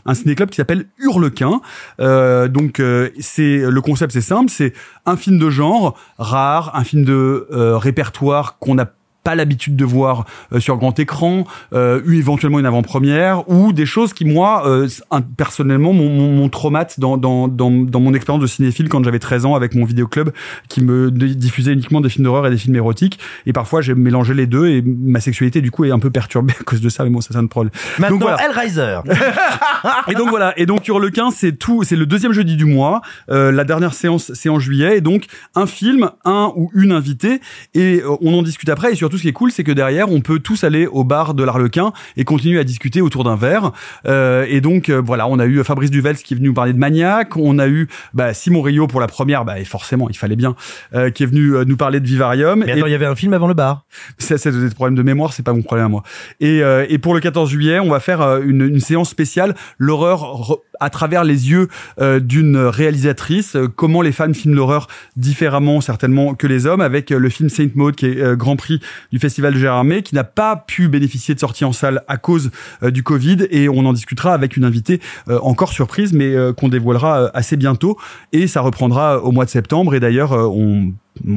un 0.06 0.14
ciné-club 0.14 0.50
qui 0.50 0.56
s'appelle 0.56 0.86
Hurlequin. 0.98 1.60
Euh, 2.00 2.48
donc 2.48 2.80
euh, 2.80 3.10
c'est 3.20 3.58
le 3.58 3.80
concept 3.80 4.12
c'est 4.12 4.20
simple, 4.20 4.50
c'est 4.50 4.72
un 5.06 5.16
film 5.16 5.38
de 5.38 5.50
genre 5.50 5.96
rare, 6.18 6.72
un 6.74 6.84
film 6.84 7.04
de 7.04 7.46
euh, 7.50 7.76
répertoire 7.76 8.58
qu'on 8.58 8.78
a 8.78 8.86
pas 9.24 9.34
l'habitude 9.34 9.76
de 9.76 9.84
voir 9.84 10.26
euh, 10.52 10.60
sur 10.60 10.76
grand 10.76 10.98
écran, 10.98 11.44
euh, 11.72 12.00
éventuellement 12.12 12.60
une 12.60 12.66
avant-première, 12.66 13.48
ou 13.48 13.72
des 13.72 13.86
choses 13.86 14.12
qui 14.12 14.24
moi 14.24 14.66
euh, 14.66 14.88
personnellement 15.36 15.92
mon, 15.92 16.08
mon, 16.08 16.32
mon 16.32 16.48
traumate 16.48 17.00
dans, 17.00 17.16
dans, 17.16 17.48
dans, 17.48 17.70
dans 17.70 18.00
mon 18.00 18.14
expérience 18.14 18.42
de 18.42 18.46
cinéphile 18.46 18.88
quand 18.88 19.02
j'avais 19.02 19.18
13 19.18 19.46
ans 19.46 19.54
avec 19.54 19.74
mon 19.74 19.84
vidéoclub 19.84 20.30
qui 20.68 20.82
me 20.82 21.10
diffusait 21.10 21.72
uniquement 21.72 22.00
des 22.00 22.08
films 22.08 22.24
d'horreur 22.24 22.46
et 22.46 22.50
des 22.50 22.58
films 22.58 22.76
érotiques 22.76 23.18
et 23.46 23.52
parfois 23.52 23.80
j'ai 23.80 23.94
mélangé 23.94 24.34
les 24.34 24.46
deux 24.46 24.68
et 24.68 24.82
ma 24.82 25.20
sexualité 25.20 25.60
du 25.60 25.70
coup 25.70 25.84
est 25.84 25.90
un 25.90 25.98
peu 25.98 26.10
perturbée 26.10 26.54
à 26.60 26.64
cause 26.64 26.80
de 26.80 26.88
ça 26.88 27.04
mais 27.04 27.10
bon 27.10 27.20
ça 27.20 27.30
c'est 27.32 27.38
un 27.38 27.46
problème. 27.46 27.72
Maintenant, 27.98 28.16
Donc 28.16 28.22
voilà. 28.22 28.44
Hellraiser. 28.44 28.98
et 30.08 30.14
donc 30.14 30.28
voilà, 30.28 30.52
et 30.58 30.66
donc 30.66 30.86
Hurlequin, 30.88 31.30
c'est 31.30 31.52
tout, 31.52 31.82
c'est 31.84 31.96
le 31.96 32.06
deuxième 32.06 32.32
jeudi 32.32 32.56
du 32.56 32.64
mois. 32.64 33.00
Euh, 33.30 33.52
la 33.52 33.64
dernière 33.64 33.94
séance, 33.94 34.32
c'est 34.34 34.48
en 34.48 34.58
juillet, 34.58 34.98
et 34.98 35.00
donc 35.00 35.26
un 35.54 35.66
film, 35.66 36.10
un 36.24 36.52
ou 36.56 36.70
une 36.74 36.92
invitée, 36.92 37.40
et 37.74 38.00
euh, 38.00 38.16
on 38.20 38.34
en 38.38 38.42
discute 38.42 38.68
après. 38.68 38.92
Et 38.92 38.94
surtout, 38.94 39.13
ce 39.16 39.22
qui 39.22 39.28
est 39.28 39.32
cool, 39.32 39.50
c'est 39.50 39.64
que 39.64 39.72
derrière, 39.72 40.10
on 40.10 40.20
peut 40.20 40.38
tous 40.38 40.64
aller 40.64 40.86
au 40.86 41.04
bar 41.04 41.34
de 41.34 41.42
l'Arlequin 41.44 41.92
et 42.16 42.24
continuer 42.24 42.58
à 42.58 42.64
discuter 42.64 43.00
autour 43.00 43.24
d'un 43.24 43.36
verre. 43.36 43.72
Euh, 44.06 44.46
et 44.48 44.60
donc 44.60 44.88
euh, 44.88 45.00
voilà, 45.04 45.26
on 45.28 45.38
a 45.38 45.46
eu 45.46 45.62
Fabrice 45.64 45.90
Duvels 45.90 46.16
qui 46.16 46.34
est 46.34 46.36
venu 46.36 46.48
nous 46.48 46.54
parler 46.54 46.72
de 46.72 46.78
Maniac, 46.78 47.36
on 47.36 47.58
a 47.58 47.68
eu 47.68 47.88
bah, 48.12 48.34
Simon 48.34 48.62
Rio 48.62 48.86
pour 48.86 49.00
la 49.00 49.06
première, 49.06 49.44
bah 49.44 49.58
et 49.58 49.64
forcément, 49.64 50.08
il 50.08 50.16
fallait 50.16 50.36
bien, 50.36 50.54
euh, 50.94 51.10
qui 51.10 51.22
est 51.22 51.26
venu 51.26 51.54
euh, 51.56 51.64
nous 51.64 51.76
parler 51.76 52.00
de 52.00 52.06
Vivarium. 52.06 52.62
Mais 52.64 52.72
attends, 52.72 52.86
Et- 52.86 52.88
il 52.88 52.92
y 52.92 52.94
avait 52.94 53.06
un 53.06 53.14
film 53.16 53.32
avant 53.32 53.48
le 53.48 53.54
bar. 53.54 53.84
ça, 54.18 54.38
c'est 54.38 54.52
des 54.52 54.70
problèmes 54.74 54.96
de 54.96 55.02
mémoire, 55.02 55.32
c'est 55.32 55.42
pas 55.42 55.52
mon 55.52 55.62
problème 55.62 55.86
à 55.86 55.88
moi. 55.88 56.02
Et, 56.40 56.62
euh, 56.62 56.86
et 56.88 56.98
pour 56.98 57.14
le 57.14 57.20
14 57.20 57.50
juillet, 57.50 57.78
on 57.80 57.88
va 57.90 58.00
faire 58.00 58.20
une, 58.42 58.62
une 58.62 58.80
séance 58.80 59.10
spéciale, 59.10 59.54
l'horreur 59.78 60.20
re- 60.20 60.58
à 60.84 60.90
travers 60.90 61.24
les 61.24 61.50
yeux 61.50 61.68
euh, 61.98 62.20
d'une 62.20 62.58
réalisatrice, 62.58 63.56
euh, 63.56 63.68
comment 63.68 64.02
les 64.02 64.12
femmes 64.12 64.34
filment 64.34 64.54
l'horreur 64.54 64.86
différemment 65.16 65.80
certainement 65.80 66.34
que 66.34 66.46
les 66.46 66.66
hommes, 66.66 66.82
avec 66.82 67.10
euh, 67.10 67.18
le 67.18 67.30
film 67.30 67.48
Saint 67.48 67.68
Maud 67.74 67.96
qui 67.96 68.06
est 68.06 68.36
Grand 68.36 68.56
Prix 68.56 68.80
du 69.10 69.18
Festival 69.18 69.54
de 69.54 69.58
Gérardmer, 69.58 70.02
qui 70.02 70.14
n'a 70.14 70.24
pas 70.24 70.56
pu 70.56 70.88
bénéficier 70.88 71.34
de 71.34 71.40
sortie 71.40 71.64
en 71.64 71.72
salle 71.72 72.02
à 72.06 72.18
cause 72.18 72.50
du 72.82 73.02
Covid, 73.02 73.46
et 73.50 73.68
on 73.68 73.86
en 73.86 73.92
discutera 73.92 74.34
avec 74.34 74.56
une 74.56 74.64
invitée 74.64 75.00
encore 75.28 75.72
surprise, 75.72 76.12
mais 76.12 76.34
qu'on 76.56 76.68
dévoilera 76.68 77.30
assez 77.34 77.56
bientôt, 77.56 77.96
et 78.32 78.46
ça 78.46 78.60
reprendra 78.60 79.22
au 79.22 79.32
mois 79.32 79.44
de 79.44 79.50
septembre, 79.50 79.94
et 79.94 80.00
d'ailleurs 80.00 80.32
on 80.32 80.92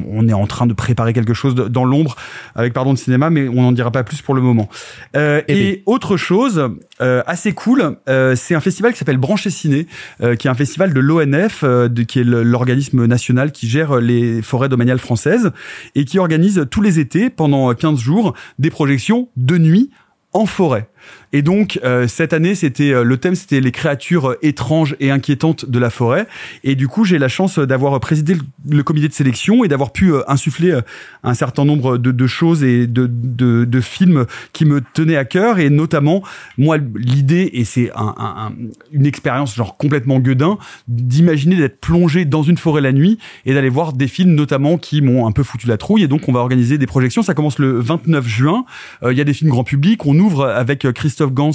on 0.09 0.27
est 0.27 0.33
en 0.33 0.47
train 0.47 0.65
de 0.65 0.73
préparer 0.73 1.13
quelque 1.13 1.33
chose 1.33 1.53
de- 1.55 1.67
dans 1.67 1.85
l'ombre 1.85 2.15
avec 2.55 2.73
pardon 2.73 2.93
de 2.93 2.97
cinéma, 2.97 3.29
mais 3.29 3.47
on 3.47 3.61
n'en 3.61 3.71
dira 3.71 3.91
pas 3.91 4.03
plus 4.03 4.21
pour 4.21 4.33
le 4.33 4.41
moment. 4.41 4.69
Euh, 5.15 5.41
et 5.47 5.83
autre 5.85 6.17
chose 6.17 6.69
euh, 7.01 7.21
assez 7.27 7.53
cool, 7.53 7.97
euh, 8.09 8.35
c'est 8.35 8.55
un 8.55 8.59
festival 8.59 8.91
qui 8.93 8.97
s'appelle 8.97 9.17
Branché 9.17 9.49
Ciné, 9.49 9.85
euh, 10.21 10.35
qui 10.35 10.47
est 10.47 10.49
un 10.49 10.55
festival 10.55 10.93
de 10.93 10.99
l'ONF, 10.99 11.61
euh, 11.63 11.87
qui 12.07 12.19
est 12.19 12.23
l'organisme 12.23 13.05
national 13.05 13.51
qui 13.51 13.67
gère 13.69 13.97
les 13.97 14.41
forêts 14.41 14.69
domaniales 14.69 14.99
françaises 14.99 15.51
et 15.95 16.05
qui 16.05 16.17
organise 16.19 16.65
tous 16.71 16.81
les 16.81 16.99
étés 16.99 17.29
pendant 17.29 17.73
15 17.73 17.99
jours 17.99 18.33
des 18.59 18.69
projections 18.71 19.29
de 19.37 19.57
nuit 19.57 19.91
en 20.33 20.45
forêt. 20.45 20.89
Et 21.33 21.41
donc 21.41 21.79
euh, 21.83 22.07
cette 22.07 22.33
année, 22.33 22.55
c'était 22.55 22.91
euh, 22.93 23.03
le 23.03 23.17
thème, 23.17 23.35
c'était 23.35 23.59
les 23.59 23.71
créatures 23.71 24.29
euh, 24.31 24.37
étranges 24.41 24.95
et 24.99 25.11
inquiétantes 25.11 25.69
de 25.69 25.79
la 25.79 25.89
forêt. 25.89 26.27
Et 26.63 26.75
du 26.75 26.87
coup, 26.87 27.03
j'ai 27.03 27.17
la 27.19 27.27
chance 27.27 27.59
d'avoir 27.59 27.99
présidé 27.99 28.35
le, 28.69 28.83
comité 28.83 29.07
de 29.07 29.13
sélection 29.13 29.63
et 29.63 29.67
d'avoir 29.67 29.91
pu 29.91 30.13
insuffler 30.27 30.79
un 31.23 31.33
certain 31.33 31.65
nombre 31.65 31.97
de, 31.97 32.27
choses 32.27 32.63
et 32.63 32.87
de, 32.87 33.81
films 33.81 34.25
qui 34.53 34.65
me 34.65 34.81
tenaient 34.81 35.17
à 35.17 35.25
cœur. 35.25 35.59
Et 35.59 35.69
notamment, 35.69 36.23
moi, 36.57 36.77
l'idée 36.95 37.49
et 37.53 37.65
c'est 37.65 37.91
un, 37.95 38.15
un- 38.17 38.47
un- 38.47 38.53
une 38.91 39.05
expérience 39.05 39.55
genre 39.55 39.77
complètement 39.77 40.19
gueudin 40.19 40.57
d'imaginer 40.87 41.55
d'être 41.55 41.79
plongé 41.79 42.25
dans 42.25 42.43
une 42.43 42.57
forêt 42.57 42.81
la 42.81 42.91
nuit 42.91 43.17
et 43.45 43.53
d'aller 43.53 43.69
voir 43.69 43.93
des 43.93 44.07
films 44.07 44.33
notamment 44.33 44.77
qui 44.77 45.01
m'ont 45.01 45.27
un 45.27 45.31
peu 45.31 45.43
foutu 45.43 45.67
la 45.67 45.77
trouille. 45.77 46.03
Et 46.03 46.07
donc, 46.07 46.27
on 46.29 46.31
va 46.31 46.39
organiser 46.39 46.77
des 46.77 46.87
projections. 46.87 47.21
Ça 47.21 47.33
commence 47.33 47.59
le 47.59 47.79
29 47.79 48.27
juin. 48.27 48.65
Il 49.09 49.17
y 49.17 49.21
a 49.21 49.23
des 49.23 49.33
films 49.33 49.49
grand 49.49 49.63
public. 49.63 50.05
On 50.05 50.17
ouvre 50.17 50.45
avec 50.45 50.85
Christophe 50.97 51.31
Gans 51.31 51.51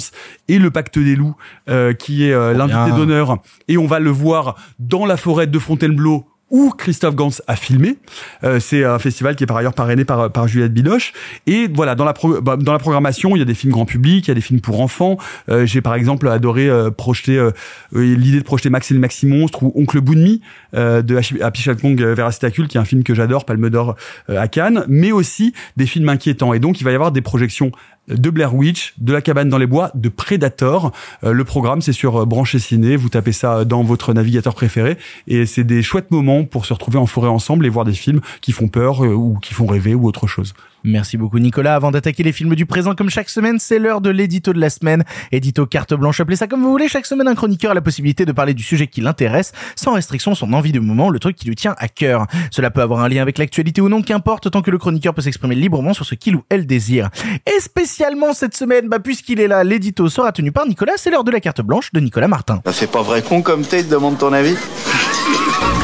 et 0.47 0.57
le 0.57 0.71
Pacte 0.71 0.97
des 0.97 1.15
loups, 1.15 1.35
euh, 1.69 1.93
qui 1.93 2.25
est 2.25 2.33
euh, 2.33 2.53
l'invité 2.53 2.91
d'honneur. 2.97 3.37
Et 3.67 3.77
on 3.77 3.87
va 3.87 3.99
le 3.99 4.09
voir 4.09 4.55
dans 4.79 5.05
la 5.05 5.17
forêt 5.17 5.47
de 5.47 5.59
Fontainebleau 5.59 6.25
où 6.49 6.69
Christophe 6.69 7.15
Gans 7.15 7.31
a 7.47 7.55
filmé. 7.55 7.97
Euh, 8.43 8.59
c'est 8.59 8.85
un 8.85 8.99
festival 8.99 9.35
qui 9.35 9.43
est 9.43 9.47
par 9.47 9.57
ailleurs 9.57 9.73
parrainé 9.73 10.05
par, 10.05 10.31
par 10.31 10.47
Juliette 10.47 10.71
Binoche. 10.71 11.11
Et 11.47 11.67
voilà, 11.73 11.95
dans 11.95 12.05
la, 12.05 12.13
pro- 12.13 12.41
bah, 12.41 12.57
dans 12.57 12.73
la 12.73 12.77
programmation, 12.77 13.35
il 13.35 13.39
y 13.39 13.41
a 13.41 13.45
des 13.45 13.55
films 13.55 13.73
grand 13.73 13.85
public, 13.85 14.27
il 14.27 14.29
y 14.29 14.31
a 14.31 14.35
des 14.35 14.41
films 14.41 14.61
pour 14.61 14.79
enfants. 14.79 15.17
Euh, 15.49 15.65
J'ai 15.65 15.81
par 15.81 15.95
exemple 15.95 16.27
adoré 16.27 16.69
euh, 16.69 16.91
projeter 16.91 17.39
euh, 17.39 17.49
l'idée 17.93 18.37
de 18.37 18.43
projeter 18.43 18.69
Max 18.69 18.91
et 18.91 18.93
le 18.93 18.99
Maxi 18.99 19.25
Monstre 19.25 19.63
ou 19.63 19.71
Oncle 19.73 19.99
Boonmi 19.99 20.41
euh, 20.75 21.01
de 21.01 21.17
Happy 21.41 21.63
euh, 21.67 22.13
Veracitacul, 22.13 22.67
qui 22.67 22.77
est 22.77 22.81
un 22.81 22.85
film 22.85 23.01
que 23.03 23.15
j'adore, 23.15 23.45
Palme 23.45 23.71
d'Or 23.71 23.95
euh, 24.29 24.39
à 24.39 24.47
Cannes, 24.47 24.85
mais 24.87 25.11
aussi 25.11 25.53
des 25.75 25.87
films 25.87 26.09
inquiétants. 26.09 26.53
Et 26.53 26.59
donc, 26.59 26.79
il 26.79 26.83
va 26.83 26.91
y 26.91 26.95
avoir 26.95 27.11
des 27.11 27.21
projections 27.21 27.71
de 28.07 28.29
Blair 28.29 28.53
Witch, 28.53 28.93
de 28.97 29.13
La 29.13 29.21
cabane 29.21 29.49
dans 29.49 29.57
les 29.57 29.67
bois, 29.67 29.91
de 29.95 30.09
Predator. 30.09 30.91
Euh, 31.23 31.31
le 31.31 31.43
programme, 31.43 31.81
c'est 31.81 31.93
sur 31.93 32.21
euh, 32.21 32.25
Branché 32.25 32.59
Ciné. 32.59 32.95
Vous 32.95 33.09
tapez 33.09 33.31
ça 33.31 33.65
dans 33.65 33.83
votre 33.83 34.13
navigateur 34.13 34.55
préféré. 34.55 34.97
Et 35.27 35.45
c'est 35.45 35.63
des 35.63 35.81
chouettes 35.81 36.11
moments 36.11 36.43
pour 36.43 36.65
se 36.65 36.73
retrouver 36.73 36.97
en 36.97 37.05
forêt 37.05 37.29
ensemble 37.29 37.65
et 37.65 37.69
voir 37.69 37.85
des 37.85 37.93
films 37.93 38.21
qui 38.41 38.51
font 38.51 38.67
peur 38.67 39.03
euh, 39.03 39.13
ou 39.13 39.37
qui 39.41 39.53
font 39.53 39.65
rêver 39.65 39.95
ou 39.95 40.07
autre 40.07 40.27
chose. 40.27 40.53
Merci 40.83 41.17
beaucoup 41.17 41.39
Nicolas. 41.39 41.75
Avant 41.75 41.91
d'attaquer 41.91 42.23
les 42.23 42.33
films 42.33 42.55
du 42.55 42.65
présent 42.65 42.93
comme 42.93 43.09
chaque 43.09 43.29
semaine, 43.29 43.57
c'est 43.59 43.79
l'heure 43.79 44.01
de 44.01 44.09
l'édito 44.09 44.51
de 44.53 44.59
la 44.59 44.69
semaine. 44.69 45.03
Édito 45.31 45.65
carte 45.65 45.93
blanche, 45.93 46.19
appelez 46.19 46.35
ça 46.35 46.47
comme 46.47 46.61
vous 46.61 46.71
voulez. 46.71 46.87
Chaque 46.87 47.05
semaine, 47.05 47.27
un 47.27 47.35
chroniqueur 47.35 47.71
a 47.71 47.73
la 47.73 47.81
possibilité 47.81 48.25
de 48.25 48.31
parler 48.31 48.53
du 48.53 48.63
sujet 48.63 48.87
qui 48.87 49.01
l'intéresse, 49.01 49.53
sans 49.75 49.93
restriction, 49.93 50.35
son 50.35 50.51
envie 50.53 50.71
du 50.71 50.79
moment, 50.79 51.09
le 51.09 51.19
truc 51.19 51.35
qui 51.35 51.47
lui 51.47 51.55
tient 51.55 51.75
à 51.77 51.87
cœur. 51.87 52.27
Cela 52.51 52.69
peut 52.71 52.81
avoir 52.81 53.01
un 53.01 53.09
lien 53.09 53.21
avec 53.21 53.37
l'actualité 53.37 53.81
ou 53.81 53.89
non, 53.89 54.01
qu'importe, 54.01 54.51
tant 54.51 54.61
que 54.61 54.71
le 54.71 54.77
chroniqueur 54.77 55.13
peut 55.13 55.21
s'exprimer 55.21 55.55
librement 55.55 55.93
sur 55.93 56.05
ce 56.05 56.15
qu'il 56.15 56.35
ou 56.35 56.43
elle 56.49 56.65
désire. 56.65 57.09
Et 57.45 57.59
spécialement 57.61 58.33
cette 58.33 58.55
semaine, 58.55 58.89
bah, 58.89 58.99
puisqu'il 58.99 59.39
est 59.39 59.47
là, 59.47 59.63
l'édito 59.63 60.09
sera 60.09 60.31
tenu 60.31 60.51
par 60.51 60.67
Nicolas, 60.67 60.93
c'est 60.97 61.11
l'heure 61.11 61.23
de 61.23 61.31
la 61.31 61.39
carte 61.39 61.61
blanche 61.61 61.91
de 61.93 61.99
Nicolas 61.99 62.27
Martin. 62.27 62.61
Ça 62.65 62.73
fait 62.73 62.87
pas 62.87 63.01
vrai 63.01 63.21
con 63.21 63.41
comme 63.41 63.65
t'es, 63.65 63.83
demande 63.83 64.17
ton 64.17 64.33
avis. 64.33 64.55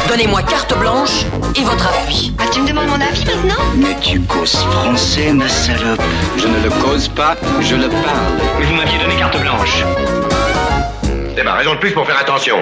Donnez-moi 0.09 0.41
carte 0.41 0.75
blanche 0.79 1.23
et 1.55 1.61
votre 1.61 1.87
appui. 1.87 2.33
Ah, 2.39 2.45
tu 2.51 2.61
me 2.61 2.67
demandes 2.67 2.87
mon 2.87 2.99
avis 2.99 3.23
maintenant 3.25 3.63
Mais 3.77 3.95
tu 4.01 4.19
causes 4.21 4.55
français, 4.55 5.31
ma 5.31 5.47
salope. 5.47 6.01
Je 6.35 6.47
ne 6.47 6.63
le 6.63 6.83
cause 6.83 7.07
pas, 7.09 7.37
je 7.61 7.75
le 7.75 7.87
parle. 7.89 8.39
Mais 8.59 8.65
vous 8.65 8.73
m'aviez 8.73 8.97
donné 8.97 9.15
carte 9.17 9.39
blanche. 9.39 9.83
C'est 11.35 11.43
ma 11.43 11.53
raison 11.53 11.75
de 11.75 11.79
plus 11.79 11.91
pour 11.91 12.07
faire 12.07 12.17
attention. 12.19 12.55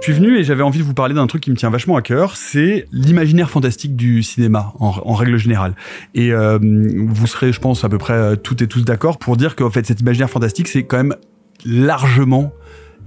Je 0.00 0.04
suis 0.04 0.12
venu 0.12 0.38
et 0.38 0.44
j'avais 0.44 0.62
envie 0.62 0.78
de 0.78 0.84
vous 0.84 0.94
parler 0.94 1.12
d'un 1.12 1.26
truc 1.26 1.42
qui 1.42 1.50
me 1.50 1.56
tient 1.56 1.70
vachement 1.70 1.96
à 1.96 2.02
cœur, 2.02 2.36
c'est 2.36 2.86
l'imaginaire 2.92 3.50
fantastique 3.50 3.96
du 3.96 4.22
cinéma 4.22 4.72
en, 4.78 4.94
en 5.04 5.14
règle 5.14 5.38
générale. 5.38 5.74
Et 6.14 6.32
euh, 6.32 6.60
vous 6.62 7.26
serez, 7.26 7.52
je 7.52 7.58
pense, 7.58 7.82
à 7.82 7.88
peu 7.88 7.98
près 7.98 8.14
euh, 8.14 8.36
toutes 8.36 8.62
et 8.62 8.68
tous 8.68 8.84
d'accord 8.84 9.18
pour 9.18 9.36
dire 9.36 9.56
qu'en 9.56 9.70
fait, 9.70 9.84
cet 9.84 10.00
imaginaire 10.00 10.30
fantastique, 10.30 10.68
c'est 10.68 10.84
quand 10.84 10.98
même 10.98 11.16
largement 11.64 12.52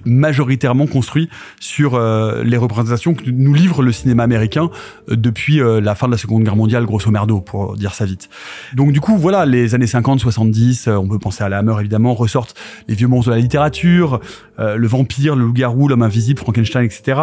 majoritairement 0.05 0.87
construit 0.87 1.29
sur 1.59 1.95
euh, 1.95 2.43
les 2.43 2.57
représentations 2.57 3.13
que 3.13 3.29
nous 3.29 3.53
livre 3.53 3.81
le 3.81 3.91
cinéma 3.91 4.23
américain 4.23 4.69
euh, 5.09 5.15
depuis 5.15 5.61
euh, 5.61 5.81
la 5.81 5.95
fin 5.95 6.07
de 6.07 6.11
la 6.11 6.17
Seconde 6.17 6.43
Guerre 6.43 6.55
mondiale, 6.55 6.85
grosso 6.85 7.09
merdo, 7.11 7.41
pour 7.41 7.75
dire 7.75 7.93
ça 7.93 8.05
vite. 8.05 8.29
Donc 8.73 8.91
du 8.91 9.01
coup, 9.01 9.17
voilà, 9.17 9.45
les 9.45 9.75
années 9.75 9.87
50, 9.87 10.19
70, 10.19 10.87
euh, 10.87 10.95
on 10.95 11.07
peut 11.07 11.19
penser 11.19 11.43
à 11.43 11.49
la 11.49 11.59
Hammer 11.59 11.75
évidemment, 11.79 12.13
ressortent 12.13 12.55
les 12.87 12.95
vieux 12.95 13.07
monstres 13.07 13.31
de 13.31 13.35
la 13.35 13.41
littérature, 13.41 14.19
euh, 14.59 14.75
le 14.75 14.87
vampire, 14.87 15.35
le 15.35 15.45
loup-garou, 15.45 15.87
l'homme 15.87 16.03
invisible, 16.03 16.39
Frankenstein, 16.39 16.83
etc. 16.83 17.19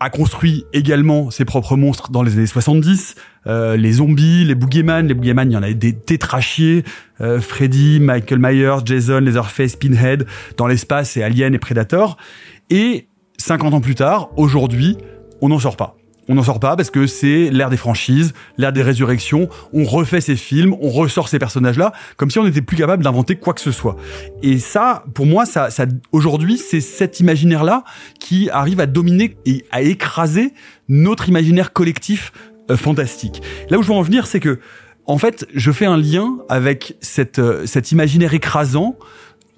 a 0.00 0.10
construit 0.10 0.64
également 0.72 1.30
ses 1.30 1.44
propres 1.44 1.76
monstres 1.76 2.10
dans 2.10 2.22
les 2.22 2.34
années 2.34 2.46
70. 2.46 3.16
Euh, 3.46 3.76
les 3.76 3.94
zombies, 3.94 4.44
les 4.44 4.54
boogeyman, 4.54 5.06
les 5.06 5.14
boogeyman, 5.14 5.50
il 5.50 5.54
y 5.54 5.56
en 5.56 5.62
a 5.62 5.72
des 5.72 5.92
tétrachiers. 5.92 6.84
Euh, 7.20 7.40
Freddy, 7.40 7.98
Michael 8.00 8.38
Myers, 8.38 8.78
Jason, 8.84 9.18
Leatherface, 9.18 9.76
Pinhead, 9.76 10.26
dans 10.56 10.66
l'espace, 10.66 11.16
et 11.16 11.22
Alien 11.22 11.54
et 11.54 11.58
Predator. 11.58 12.16
Et 12.70 13.08
50 13.38 13.74
ans 13.74 13.80
plus 13.80 13.94
tard, 13.94 14.30
aujourd'hui, 14.36 14.96
on 15.40 15.48
n'en 15.48 15.58
sort 15.58 15.76
pas. 15.76 15.97
On 16.28 16.34
n'en 16.34 16.42
sort 16.42 16.60
pas 16.60 16.76
parce 16.76 16.90
que 16.90 17.06
c'est 17.06 17.50
l'ère 17.50 17.70
des 17.70 17.76
franchises, 17.76 18.34
l'ère 18.58 18.72
des 18.72 18.82
résurrections. 18.82 19.48
On 19.72 19.84
refait 19.84 20.20
ces 20.20 20.36
films, 20.36 20.74
on 20.80 20.90
ressort 20.90 21.28
ces 21.28 21.38
personnages-là, 21.38 21.92
comme 22.16 22.30
si 22.30 22.38
on 22.38 22.44
n'était 22.44 22.60
plus 22.60 22.76
capable 22.76 23.02
d'inventer 23.02 23.36
quoi 23.36 23.54
que 23.54 23.60
ce 23.60 23.72
soit. 23.72 23.96
Et 24.42 24.58
ça, 24.58 25.04
pour 25.14 25.24
moi, 25.26 25.46
ça, 25.46 25.70
ça 25.70 25.86
aujourd'hui, 26.12 26.58
c'est 26.58 26.80
cet 26.80 27.20
imaginaire-là 27.20 27.84
qui 28.20 28.50
arrive 28.50 28.80
à 28.80 28.86
dominer 28.86 29.36
et 29.46 29.64
à 29.70 29.80
écraser 29.80 30.52
notre 30.88 31.28
imaginaire 31.28 31.72
collectif 31.72 32.32
euh, 32.70 32.76
fantastique. 32.76 33.42
Là 33.70 33.78
où 33.78 33.82
je 33.82 33.88
veux 33.88 33.94
en 33.94 34.02
venir, 34.02 34.26
c'est 34.26 34.40
que, 34.40 34.60
en 35.06 35.16
fait, 35.16 35.46
je 35.54 35.72
fais 35.72 35.86
un 35.86 35.96
lien 35.96 36.36
avec 36.50 36.96
euh, 37.38 37.64
cet 37.64 37.92
imaginaire 37.92 38.34
écrasant 38.34 38.96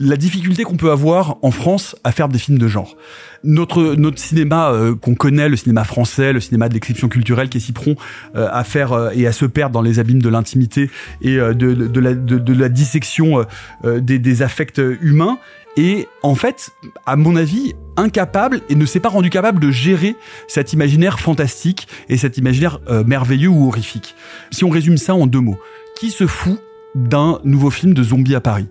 la 0.01 0.17
difficulté 0.17 0.65
qu'on 0.65 0.79
peut 0.79 0.91
avoir 0.91 1.37
en 1.43 1.51
France 1.51 1.95
à 2.05 2.11
faire 2.11 2.29
des 2.29 2.39
films 2.39 2.59
de 2.59 2.67
genre. 2.67 2.97
Notre 3.45 3.95
notre 3.95 4.19
cinéma 4.19 4.71
euh, 4.71 4.95
qu'on 4.95 5.15
connaît, 5.15 5.49
le 5.49 5.57
cinéma 5.57 5.85
français, 5.85 6.33
le 6.33 6.41
cinéma 6.41 6.71
de 6.71 6.75
l'exception 6.75 7.09
culturelle 7.09 7.51
qui 7.51 7.59
est 7.59 7.61
si 7.61 7.73
prompt 7.73 7.99
euh, 8.35 8.49
à 8.51 8.65
faire 8.65 8.93
euh, 8.93 9.11
et 9.15 9.27
à 9.27 9.33
se 9.33 9.45
perdre 9.45 9.75
dans 9.75 9.83
les 9.83 9.99
abîmes 9.99 10.23
de 10.23 10.29
l'intimité 10.31 10.91
et 11.21 11.37
de, 11.37 11.53
de, 11.53 12.01
la, 12.01 12.15
de, 12.15 12.53
la 12.55 12.69
dissection 12.71 13.45
des, 13.85 14.19
des 14.19 14.43
affects 14.43 14.81
humains, 15.03 15.39
et 15.77 16.09
en 16.23 16.35
fait, 16.35 16.71
à 17.05 17.17
mon 17.17 17.37
avis, 17.37 17.75
incapable 17.97 18.63
et 18.71 18.75
ne 18.75 18.87
s'est 18.87 19.01
pas 19.01 19.11
rendu 19.11 19.29
capable 19.29 19.61
de 19.61 19.71
gérer 19.71 20.17
cet 20.49 20.73
imaginaire 20.73 21.21
fantastique 21.21 21.89
et 22.09 22.17
cet 22.17 22.39
imaginaire 22.39 22.81
merveilleux 23.07 23.49
ou 23.49 23.69
horrifique. 23.69 24.15
Si 24.51 24.65
on 24.65 24.71
résume 24.71 24.97
ça 24.97 25.15
en 25.15 25.27
deux 25.27 25.41
mots, 25.41 25.59
qui 25.97 26.11
se 26.11 26.27
fout 26.27 26.59
d'un 26.95 27.39
nouveau 27.45 27.71
film 27.71 27.93
de 27.93 28.03
zombies 28.03 28.35
à 28.35 28.41
Paris? 28.41 28.69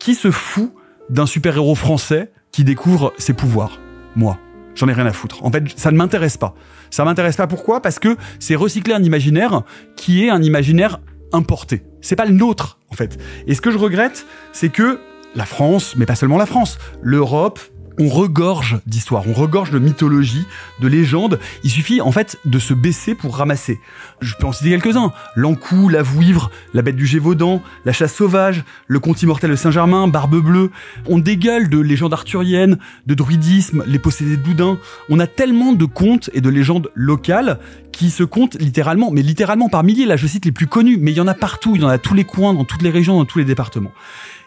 Qui 0.00 0.16
se 0.16 0.32
fout 0.32 0.72
d'un 1.08 1.26
super-héros 1.26 1.76
français 1.76 2.32
qui 2.50 2.64
découvre 2.64 3.12
ses 3.18 3.34
pouvoirs? 3.34 3.78
Moi. 4.16 4.36
J'en 4.74 4.88
ai 4.88 4.92
rien 4.92 5.06
à 5.06 5.12
foutre. 5.12 5.44
En 5.44 5.50
fait, 5.50 5.64
ça 5.76 5.90
ne 5.90 5.96
m'intéresse 5.96 6.36
pas. 6.36 6.54
Ça 6.90 7.04
m'intéresse 7.04 7.36
pas 7.36 7.46
pourquoi? 7.46 7.82
Parce 7.82 7.98
que 7.98 8.16
c'est 8.38 8.54
recycler 8.54 8.94
un 8.94 9.02
imaginaire 9.02 9.62
qui 9.96 10.24
est 10.24 10.30
un 10.30 10.42
imaginaire 10.42 11.00
importé. 11.32 11.82
C'est 12.00 12.16
pas 12.16 12.24
le 12.24 12.32
nôtre, 12.32 12.78
en 12.90 12.94
fait. 12.94 13.18
Et 13.46 13.54
ce 13.54 13.60
que 13.60 13.70
je 13.70 13.78
regrette, 13.78 14.26
c'est 14.52 14.70
que 14.70 15.00
la 15.34 15.44
France, 15.44 15.96
mais 15.96 16.06
pas 16.06 16.14
seulement 16.14 16.38
la 16.38 16.46
France, 16.46 16.78
l'Europe, 17.02 17.60
on 18.00 18.08
regorge 18.08 18.80
d'histoires, 18.86 19.24
on 19.28 19.34
regorge 19.34 19.70
de 19.70 19.78
mythologie, 19.78 20.46
de 20.80 20.88
légendes. 20.88 21.38
Il 21.62 21.70
suffit 21.70 22.00
en 22.00 22.12
fait 22.12 22.38
de 22.46 22.58
se 22.58 22.72
baisser 22.72 23.14
pour 23.14 23.36
ramasser. 23.36 23.78
Je 24.20 24.34
peux 24.34 24.46
en 24.46 24.52
citer 24.52 24.70
quelques-uns. 24.70 25.12
L'Ancou, 25.36 25.90
la 25.90 26.02
Vouivre, 26.02 26.50
la 26.72 26.80
bête 26.80 26.96
du 26.96 27.06
Gévaudan, 27.06 27.62
la 27.84 27.92
chasse 27.92 28.14
sauvage, 28.14 28.64
le 28.86 29.00
conte 29.00 29.22
immortel 29.22 29.50
de 29.50 29.56
Saint-Germain, 29.56 30.08
Barbe 30.08 30.42
Bleue. 30.42 30.70
On 31.06 31.18
dégueule 31.18 31.68
de 31.68 31.78
légendes 31.78 32.14
arthuriennes, 32.14 32.78
de 33.06 33.14
druidisme, 33.14 33.84
les 33.86 33.98
possédés 33.98 34.38
de 34.38 34.42
Doudin. 34.42 34.78
On 35.10 35.20
a 35.20 35.26
tellement 35.26 35.72
de 35.74 35.84
contes 35.84 36.30
et 36.32 36.40
de 36.40 36.48
légendes 36.48 36.90
locales 36.94 37.58
qui 37.92 38.10
se 38.10 38.24
comptent 38.24 38.56
littéralement, 38.58 39.10
mais 39.10 39.22
littéralement 39.22 39.68
par 39.68 39.84
milliers. 39.84 40.06
Là, 40.06 40.16
je 40.16 40.26
cite 40.26 40.46
les 40.46 40.52
plus 40.52 40.66
connus, 40.66 40.96
mais 40.98 41.10
il 41.10 41.16
y 41.16 41.20
en 41.20 41.28
a 41.28 41.34
partout. 41.34 41.76
Il 41.76 41.82
y 41.82 41.84
en 41.84 41.88
a 41.88 41.98
tous 41.98 42.14
les 42.14 42.24
coins, 42.24 42.54
dans 42.54 42.64
toutes 42.64 42.82
les 42.82 42.90
régions, 42.90 43.18
dans 43.18 43.26
tous 43.26 43.38
les 43.38 43.44
départements. 43.44 43.92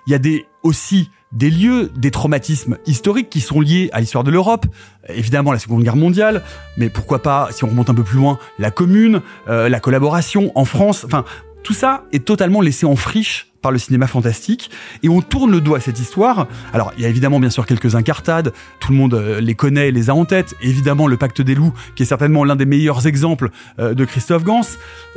Il 0.08 0.12
y 0.12 0.16
a 0.16 0.20
des 0.20 0.48
aussi 0.64 1.12
des 1.34 1.50
lieux, 1.50 1.92
des 1.96 2.12
traumatismes 2.12 2.78
historiques 2.86 3.30
qui 3.30 3.42
sont 3.42 3.60
liés 3.60 3.90
à 3.92 4.00
l'histoire 4.00 4.24
de 4.24 4.32
l'Europe, 4.32 4.66
évidemment 5.10 5.52
la 5.52 5.60
Seconde 5.60 5.84
Guerre 5.84 5.96
mondiale, 5.96 6.44
mais 6.78 6.90
pourquoi 6.90 7.22
pas, 7.22 7.50
si 7.52 7.64
on 7.64 7.68
remonte 7.68 7.90
un 7.90 7.96
peu 7.96 8.04
plus 8.04 8.18
loin, 8.18 8.38
la 8.60 8.72
commune, 8.72 9.22
euh, 9.50 9.68
la 9.68 9.80
collaboration 9.80 10.52
en 10.56 10.66
France, 10.66 11.04
enfin, 11.06 11.26
tout 11.64 11.74
ça 11.74 12.04
est 12.12 12.26
totalement 12.26 12.62
laissé 12.62 12.86
en 12.86 12.96
friche 12.96 13.48
par 13.62 13.72
le 13.72 13.80
cinéma 13.80 14.08
fantastique 14.08 14.70
et 15.02 15.10
on 15.10 15.22
tourne 15.22 15.50
le 15.50 15.62
doigt 15.62 15.78
à 15.78 15.82
cette 15.82 15.98
histoire. 15.98 16.48
Alors 16.74 16.92
il 16.98 17.04
y 17.04 17.06
a 17.06 17.10
évidemment 17.10 17.40
bien 17.40 17.50
sûr 17.50 17.66
quelques 17.66 17.96
incartades, 17.96 18.52
tout 18.82 18.92
le 18.92 18.98
monde 18.98 19.14
euh, 19.14 19.40
les 19.40 19.56
connaît, 19.56 19.90
les 19.90 20.10
a 20.10 20.16
en 20.16 20.26
tête. 20.26 20.54
Évidemment 20.62 21.08
le 21.08 21.16
Pacte 21.16 21.42
des 21.42 21.56
loups 21.56 21.74
qui 21.96 22.04
est 22.04 22.06
certainement 22.06 22.44
l'un 22.44 22.58
des 22.58 22.66
meilleurs 22.66 23.08
exemples 23.08 23.50
euh, 23.80 23.94
de 23.94 24.04
Christophe 24.04 24.44
Gans, 24.44 24.68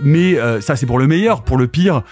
mais 0.01 0.37
ça 0.61 0.77
c'est 0.77 0.87
pour 0.87 1.01
le 1.01 1.09
meilleur, 1.09 1.43
pour 1.43 1.59
le 1.59 1.67
pire, 1.67 2.03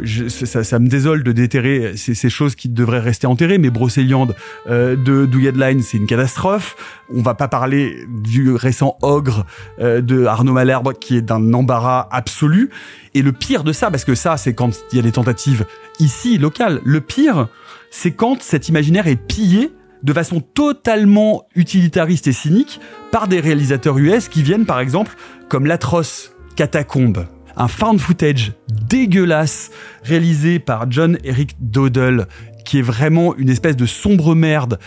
je, 0.00 0.28
ça, 0.28 0.64
ça, 0.64 0.78
me 0.78 0.88
désole 0.88 1.22
de 1.22 1.32
déterrer 1.32 1.96
ces, 1.96 2.14
ces, 2.14 2.30
choses 2.30 2.54
qui 2.54 2.68
devraient 2.68 3.00
rester 3.00 3.26
enterrées, 3.26 3.58
mais 3.58 3.70
Brocéliande 3.70 4.34
euh, 4.68 4.96
de 4.96 5.26
Douillet 5.26 5.52
c'est 5.82 5.96
une 5.96 6.06
catastrophe. 6.06 6.76
On 7.12 7.22
va 7.22 7.34
pas 7.34 7.48
parler 7.48 8.04
du 8.08 8.52
récent 8.52 8.96
Ogre 9.02 9.46
euh, 9.80 10.00
de 10.00 10.24
Arnaud 10.24 10.52
Malherbe, 10.52 10.92
qui 10.94 11.16
est 11.16 11.22
d'un 11.22 11.52
embarras 11.52 12.08
absolu. 12.10 12.70
Et 13.14 13.22
le 13.22 13.32
pire 13.32 13.64
de 13.64 13.72
ça, 13.72 13.90
parce 13.90 14.04
que 14.04 14.14
ça, 14.14 14.36
c'est 14.36 14.54
quand 14.54 14.70
il 14.92 14.96
y 14.96 14.98
a 14.98 15.02
des 15.02 15.12
tentatives 15.12 15.64
ici, 16.00 16.38
locales. 16.38 16.80
Le 16.84 17.00
pire, 17.00 17.48
c'est 17.90 18.12
quand 18.12 18.42
cet 18.42 18.68
imaginaire 18.68 19.06
est 19.06 19.16
pillé 19.16 19.72
de 20.02 20.12
façon 20.12 20.40
totalement 20.40 21.46
utilitariste 21.54 22.26
et 22.26 22.32
cynique 22.32 22.80
par 23.10 23.28
des 23.28 23.40
réalisateurs 23.40 23.98
US 23.98 24.28
qui 24.28 24.42
viennent, 24.42 24.66
par 24.66 24.80
exemple, 24.80 25.16
comme 25.48 25.66
l'atroce 25.66 26.32
Catacombe 26.56 27.26
un 27.56 27.68
found 27.68 28.00
footage 28.00 28.52
dégueulasse 28.88 29.70
réalisé 30.02 30.58
par 30.58 30.90
John 30.90 31.18
Eric 31.24 31.56
Dodell 31.60 32.26
qui 32.64 32.78
est 32.78 32.82
vraiment 32.82 33.36
une 33.36 33.50
espèce 33.50 33.76
de 33.76 33.86
sombre 33.86 34.34
merde 34.34 34.78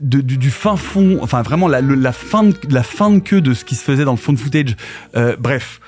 de, 0.00 0.20
du, 0.20 0.50
fin 0.50 0.76
fond, 0.76 1.18
enfin 1.22 1.42
vraiment 1.42 1.68
la, 1.68 1.80
la, 1.80 2.12
fin 2.12 2.42
de, 2.42 2.56
la 2.70 2.82
fin 2.82 3.10
de 3.10 3.20
queue 3.20 3.40
de 3.40 3.54
ce 3.54 3.64
qui 3.64 3.76
se 3.76 3.84
faisait 3.84 4.04
dans 4.04 4.12
le 4.12 4.16
found 4.18 4.36
footage. 4.36 4.76
Euh, 5.16 5.36
bref, 5.38 5.80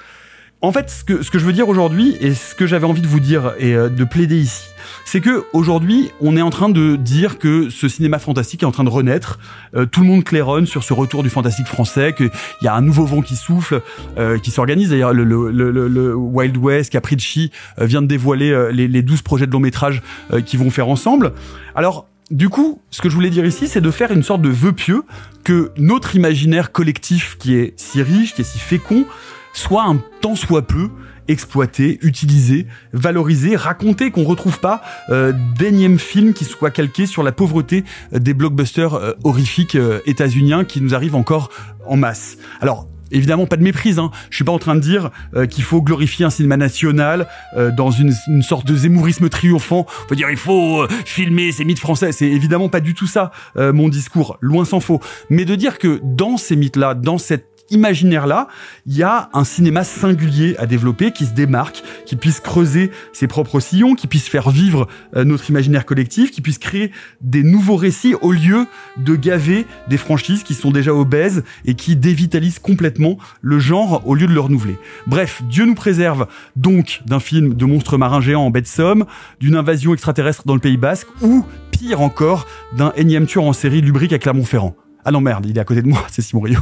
en 0.65 0.73
fait, 0.73 0.91
ce 0.91 1.05
que, 1.05 1.23
ce 1.23 1.31
que 1.31 1.39
je 1.39 1.45
veux 1.45 1.53
dire 1.53 1.69
aujourd'hui 1.69 2.17
et 2.21 2.35
ce 2.35 2.55
que 2.55 2.67
j'avais 2.67 2.87
envie 2.87 3.03
de 3.03 3.07
vous 3.07 3.21
dire 3.21 3.55
et 3.59 3.75
euh, 3.75 3.89
de 3.89 4.05
plaider 4.05 4.39
ici, 4.39 4.65
c'est 5.05 5.21
que 5.21 5.45
aujourd'hui, 5.53 6.11
on 6.21 6.37
est 6.37 6.43
en 6.43 6.51
train 6.51 6.69
de 6.69 6.97
dire 6.97 7.39
que 7.39 7.71
ce 7.71 7.89
cinéma 7.89 8.19
fantastique 8.19 8.63
est 8.63 8.67
en 8.67 8.73
train 8.73 8.85
de 8.85 8.91
renaître. 8.91 9.39
Euh, 9.77 9.87
tout 9.87 10.01
le 10.01 10.07
monde 10.07 10.25
claironne 10.25 10.67
sur 10.67 10.83
ce 10.83 10.93
retour 10.93 11.23
du 11.23 11.31
fantastique 11.31 11.67
français, 11.67 12.15
qu'il 12.17 12.31
y 12.63 12.69
a 12.69 12.75
un 12.75 12.81
nouveau 12.81 13.05
vent 13.05 13.21
qui 13.21 13.37
souffle, 13.37 13.83
euh, 14.19 14.39
qui 14.39 14.51
s'organise. 14.51 14.91
D'ailleurs, 14.91 15.13
le, 15.13 15.25
le, 15.25 15.51
le, 15.51 15.89
le, 15.89 16.15
Wild 16.15 16.57
West, 16.57 16.93
Capricci 16.93 17.51
euh, 17.79 17.87
vient 17.87 18.03
de 18.03 18.07
dévoiler 18.07 18.51
euh, 18.51 18.71
les, 18.71 18.89
les 18.89 19.03
12 19.03 19.23
projets 19.23 19.47
de 19.47 19.53
long 19.53 19.61
métrage 19.61 20.03
qu'ils 20.47 20.59
vont 20.59 20.71
faire 20.71 20.89
ensemble. 20.89 21.33
Alors, 21.75 22.09
du 22.31 22.49
coup, 22.49 22.81
ce 22.91 23.03
que 23.03 23.09
je 23.09 23.15
voulais 23.15 23.31
dire 23.31 23.45
ici, 23.45 23.69
c'est 23.69 23.81
de 23.81 23.91
faire 23.91 24.11
une 24.11 24.23
sorte 24.23 24.41
de 24.41 24.49
vœu 24.49 24.73
pieux 24.73 25.03
que 25.45 25.73
notre 25.77 26.17
imaginaire 26.17 26.73
collectif, 26.73 27.37
qui 27.39 27.55
est 27.55 27.75
si 27.77 28.03
riche, 28.03 28.35
qui 28.35 28.41
est 28.41 28.45
si 28.45 28.59
fécond, 28.59 29.05
soit 29.55 29.85
un 29.85 29.99
tant 30.21 30.37
soit 30.37 30.67
peu 30.67 30.91
exploiter, 31.29 31.99
utiliser, 32.03 32.67
valoriser, 32.93 33.57
raconter 33.57 34.11
qu'on 34.11 34.25
retrouve 34.25 34.61
pas 34.61 34.83
euh, 35.09 35.33
d'énième 35.59 35.99
film 35.99 36.35
qui 36.35 36.45
soit 36.45 36.71
calqué 36.71 37.07
sur 37.07 37.23
la 37.23 37.33
pauvreté 37.33 37.85
euh, 38.13 38.19
des 38.19 38.35
blockbusters 38.35 38.95
euh, 38.95 39.13
horrifiques 39.25 39.75
euh, 39.75 40.01
états-uniens 40.07 40.65
qui 40.65 40.81
nous 40.81 40.95
arrivent 40.95 41.15
encore 41.15 41.51
en 41.87 41.97
masse. 41.97 42.37
Alors 42.61 42.87
évidemment 43.11 43.47
pas 43.47 43.57
de 43.57 43.63
méprise. 43.63 43.99
Hein. 43.99 44.11
Je 44.29 44.37
suis 44.37 44.45
pas 44.45 44.53
en 44.53 44.59
train 44.59 44.75
de 44.75 44.81
dire 44.81 45.11
qu'il 45.49 45.63
faut 45.63 45.81
glorifier 45.83 46.25
un 46.25 46.31
cinéma 46.31 46.57
national 46.57 47.29
dans 47.77 47.93
une, 47.93 48.13
une, 48.27 48.43
sorte 48.43 48.67
de 48.67 48.75
zémourisme 48.75 49.29
triomphant. 49.29 49.87
Faut 50.09 50.17
dire 50.17 50.31
il 50.31 50.37
faut 50.37 50.85
filmer 51.05 51.53
ces 51.53 51.65
mythes 51.65 51.79
français. 51.79 52.11
C'est 52.11 52.27
évidemment 52.27 52.69
pas 52.69 52.81
du 52.81 52.95
tout 52.95 53.07
ça 53.07 53.31
mon 53.57 53.89
discours, 53.89 54.37
loin 54.41 54.65
s'en 54.65 54.81
faut. 54.81 55.01
Mais 55.31 55.45
de 55.45 55.55
dire 55.55 55.79
que 55.79 56.01
dans 56.03 56.39
ces 56.39 56.57
mythes-là, 56.57 56.95
dans 56.95 57.19
cette 57.19 57.54
imaginaire-là, 57.71 58.49
il 58.87 58.97
y 58.97 59.03
a 59.03 59.31
un 59.33 59.45
cinéma 59.45 59.85
singulier 59.85 60.55
à 60.59 60.67
développer 60.67 61.13
qui 61.13 61.25
se 61.27 61.33
démarque, 61.33 61.83
qui 62.07 62.17
puisse 62.17 62.41
creuser 62.41 62.91
ses 63.13 63.27
propres 63.27 63.61
sillons, 63.61 63.95
qui 63.95 64.07
puisse 64.07 64.29
faire 64.29 64.51
vivre 64.51 64.87
euh, 65.17 65.25
notre 65.25 65.49
imaginaire 65.51 65.87
collectif, 65.87 66.31
qui 66.31 66.41
puisse 66.41 66.59
créer 66.59 66.91
des 67.21 67.43
nouveaux 67.43 67.77
récits 67.77 68.15
au 68.21 68.33
lieu 68.33 68.67
de 68.97 69.17
gaver 69.17 69.67
des 69.89 69.97
franchises 69.97 70.43
qui 70.43 70.55
sont 70.55 70.71
déjà 70.71 70.95
obèses 70.95 71.43
et 71.65 71.75
qui 71.75 71.97
dévitalisent 71.97 72.59
complètement 72.59 73.19
le 73.41 73.59
genre 73.59 74.07
au 74.07 74.15
lieu 74.15 74.27
de 74.27 74.33
le 74.33 74.41
renouveler. 74.41 74.79
Bref, 75.07 75.43
Dieu 75.49 75.65
nous 75.65 75.75
préserve 75.75 76.27
donc 76.57 77.03
d'un 77.07 77.21
film 77.21 77.55
de 77.55 77.65
monstres 77.65 77.99
marins 77.99 78.21
géants 78.21 78.45
en 78.45 78.51
baie 78.51 78.63
de 78.63 78.67
Somme, 78.67 79.05
d'une 79.41 79.57
invasion 79.57 79.93
extraterrestre 79.93 80.43
dans 80.47 80.55
le 80.55 80.61
Pays 80.61 80.77
Basque 80.77 81.09
ou, 81.23 81.45
pire 81.71 82.01
encore, 82.01 82.47
d'un 82.77 82.93
énième 82.97 83.27
tueur 83.27 83.45
en 83.45 83.53
série 83.53 83.81
lubrique 83.81 84.13
à 84.13 84.19
Clermont-Ferrand. 84.19 84.77
Ah 85.05 85.11
non 85.11 85.21
merde, 85.21 85.47
il 85.47 85.57
est 85.57 85.61
à 85.61 85.65
côté 85.65 85.83
de 85.83 85.89
moi, 85.89 86.05
c'est 86.11 86.23
Simon 86.23 86.43
Rio. 86.43 86.61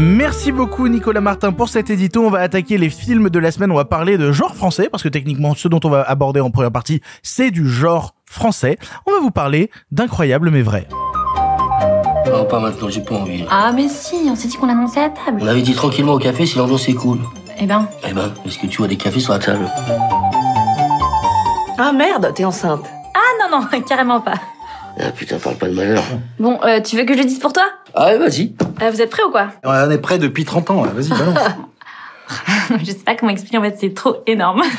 Merci 0.00 0.52
beaucoup 0.52 0.86
Nicolas 0.86 1.20
Martin 1.20 1.50
pour 1.50 1.68
cet 1.68 1.90
édito. 1.90 2.24
On 2.24 2.30
va 2.30 2.38
attaquer 2.38 2.78
les 2.78 2.88
films 2.88 3.30
de 3.30 3.38
la 3.40 3.50
semaine. 3.50 3.72
On 3.72 3.74
va 3.74 3.84
parler 3.84 4.16
de 4.16 4.30
genre 4.30 4.54
français 4.54 4.88
parce 4.88 5.02
que 5.02 5.08
techniquement 5.08 5.56
ce 5.56 5.66
dont 5.66 5.80
on 5.82 5.88
va 5.88 6.02
aborder 6.02 6.38
en 6.38 6.52
première 6.52 6.70
partie 6.70 7.00
c'est 7.24 7.50
du 7.50 7.68
genre 7.68 8.14
français. 8.24 8.78
On 9.06 9.10
va 9.10 9.18
vous 9.18 9.32
parler 9.32 9.72
d'incroyable 9.90 10.50
mais 10.50 10.62
vrai. 10.62 10.86
Non, 12.30 12.44
pas 12.44 12.60
maintenant, 12.60 12.88
j'ai 12.88 13.00
pas 13.00 13.16
envie. 13.16 13.44
Ah, 13.50 13.72
mais 13.74 13.88
si, 13.88 14.14
on 14.30 14.36
s'est 14.36 14.46
dit 14.46 14.56
qu'on 14.56 14.68
annonçait 14.68 15.02
à 15.02 15.08
table. 15.10 15.40
On 15.42 15.46
avait 15.48 15.62
dit 15.62 15.74
tranquillement 15.74 16.12
au 16.12 16.18
café 16.18 16.46
si 16.46 16.58
l'ambiance 16.58 16.88
est 16.88 16.94
cool. 16.94 17.18
Eh 17.58 17.66
ben. 17.66 17.88
Eh 18.08 18.12
ben, 18.12 18.32
est-ce 18.46 18.58
que 18.58 18.68
tu 18.68 18.78
vois 18.78 18.86
des 18.86 18.96
cafés 18.96 19.18
sur 19.18 19.32
la 19.32 19.40
table? 19.40 19.68
Ah 21.76 21.90
merde, 21.92 22.32
t'es 22.36 22.44
enceinte. 22.44 22.84
Ah 23.14 23.50
non, 23.50 23.60
non, 23.60 23.80
carrément 23.88 24.20
pas. 24.20 24.34
Ah 25.00 25.10
putain, 25.12 25.38
parle 25.38 25.56
pas 25.56 25.68
de 25.68 25.74
malheur. 25.74 26.02
Bon, 26.38 26.58
euh, 26.64 26.80
tu 26.80 26.96
veux 26.96 27.04
que 27.04 27.12
je 27.14 27.18
le 27.18 27.24
dise 27.24 27.38
pour 27.38 27.52
toi? 27.52 27.62
Ah 27.94 28.06
ouais, 28.06 28.18
vas-y. 28.18 28.54
Euh, 28.82 28.90
Vous 28.90 29.00
êtes 29.00 29.10
prêts 29.10 29.22
ou 29.22 29.30
quoi? 29.30 29.48
On 29.64 29.90
est 29.90 29.98
prêt 29.98 30.18
depuis 30.18 30.44
30 30.44 30.70
ans, 30.70 30.82
vas-y, 30.82 31.08
balance. 31.10 31.38
Je 32.80 32.84
sais 32.86 32.94
pas 32.96 33.14
comment 33.14 33.30
expliquer, 33.32 33.58
en 33.58 33.62
fait, 33.62 33.76
c'est 33.80 33.94
trop 33.94 34.16
énorme. 34.26 34.62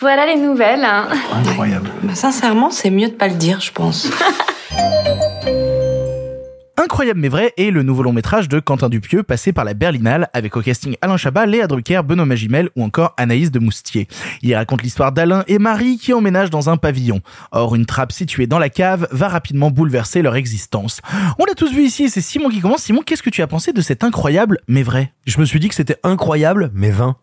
voilà 0.00 0.26
les 0.26 0.36
nouvelles. 0.36 0.84
hein. 0.84 1.08
Incroyable. 1.32 1.90
Bah, 2.02 2.14
sincèrement, 2.14 2.70
c'est 2.70 2.90
mieux 2.90 3.08
de 3.08 3.14
pas 3.14 3.28
le 3.28 3.34
dire, 3.34 3.60
je 3.60 3.72
pense. 3.72 4.08
Incroyable 6.82 7.20
mais 7.20 7.28
vrai 7.28 7.52
est 7.58 7.70
le 7.70 7.82
nouveau 7.82 8.02
long 8.02 8.14
métrage 8.14 8.48
de 8.48 8.58
Quentin 8.58 8.88
Dupieux 8.88 9.22
passé 9.22 9.52
par 9.52 9.66
la 9.66 9.74
Berlinale 9.74 10.30
avec 10.32 10.56
au 10.56 10.62
casting 10.62 10.96
Alain 11.02 11.18
Chabat, 11.18 11.44
Léa 11.44 11.66
Drucker, 11.66 12.00
Benoît 12.02 12.24
Magimel 12.24 12.70
ou 12.74 12.82
encore 12.82 13.12
Anaïs 13.18 13.50
de 13.50 13.58
Moustier. 13.58 14.08
Il 14.40 14.54
raconte 14.54 14.82
l'histoire 14.82 15.12
d'Alain 15.12 15.44
et 15.46 15.58
Marie 15.58 15.98
qui 15.98 16.14
emménagent 16.14 16.48
dans 16.48 16.70
un 16.70 16.78
pavillon. 16.78 17.20
Or, 17.52 17.74
une 17.74 17.84
trappe 17.84 18.12
située 18.12 18.46
dans 18.46 18.58
la 18.58 18.70
cave 18.70 19.06
va 19.10 19.28
rapidement 19.28 19.70
bouleverser 19.70 20.22
leur 20.22 20.36
existence. 20.36 21.02
On 21.38 21.44
l'a 21.44 21.52
tous 21.52 21.70
vu 21.70 21.82
ici 21.82 22.08
c'est 22.08 22.22
Simon 22.22 22.48
qui 22.48 22.60
commence. 22.60 22.84
Simon, 22.84 23.02
qu'est-ce 23.04 23.22
que 23.22 23.28
tu 23.28 23.42
as 23.42 23.46
pensé 23.46 23.74
de 23.74 23.82
cet 23.82 24.02
incroyable 24.02 24.58
mais 24.66 24.82
vrai? 24.82 25.12
Je 25.26 25.38
me 25.38 25.44
suis 25.44 25.60
dit 25.60 25.68
que 25.68 25.74
c'était 25.74 25.98
incroyable, 26.02 26.70
mais 26.72 26.90
vain. 26.90 27.16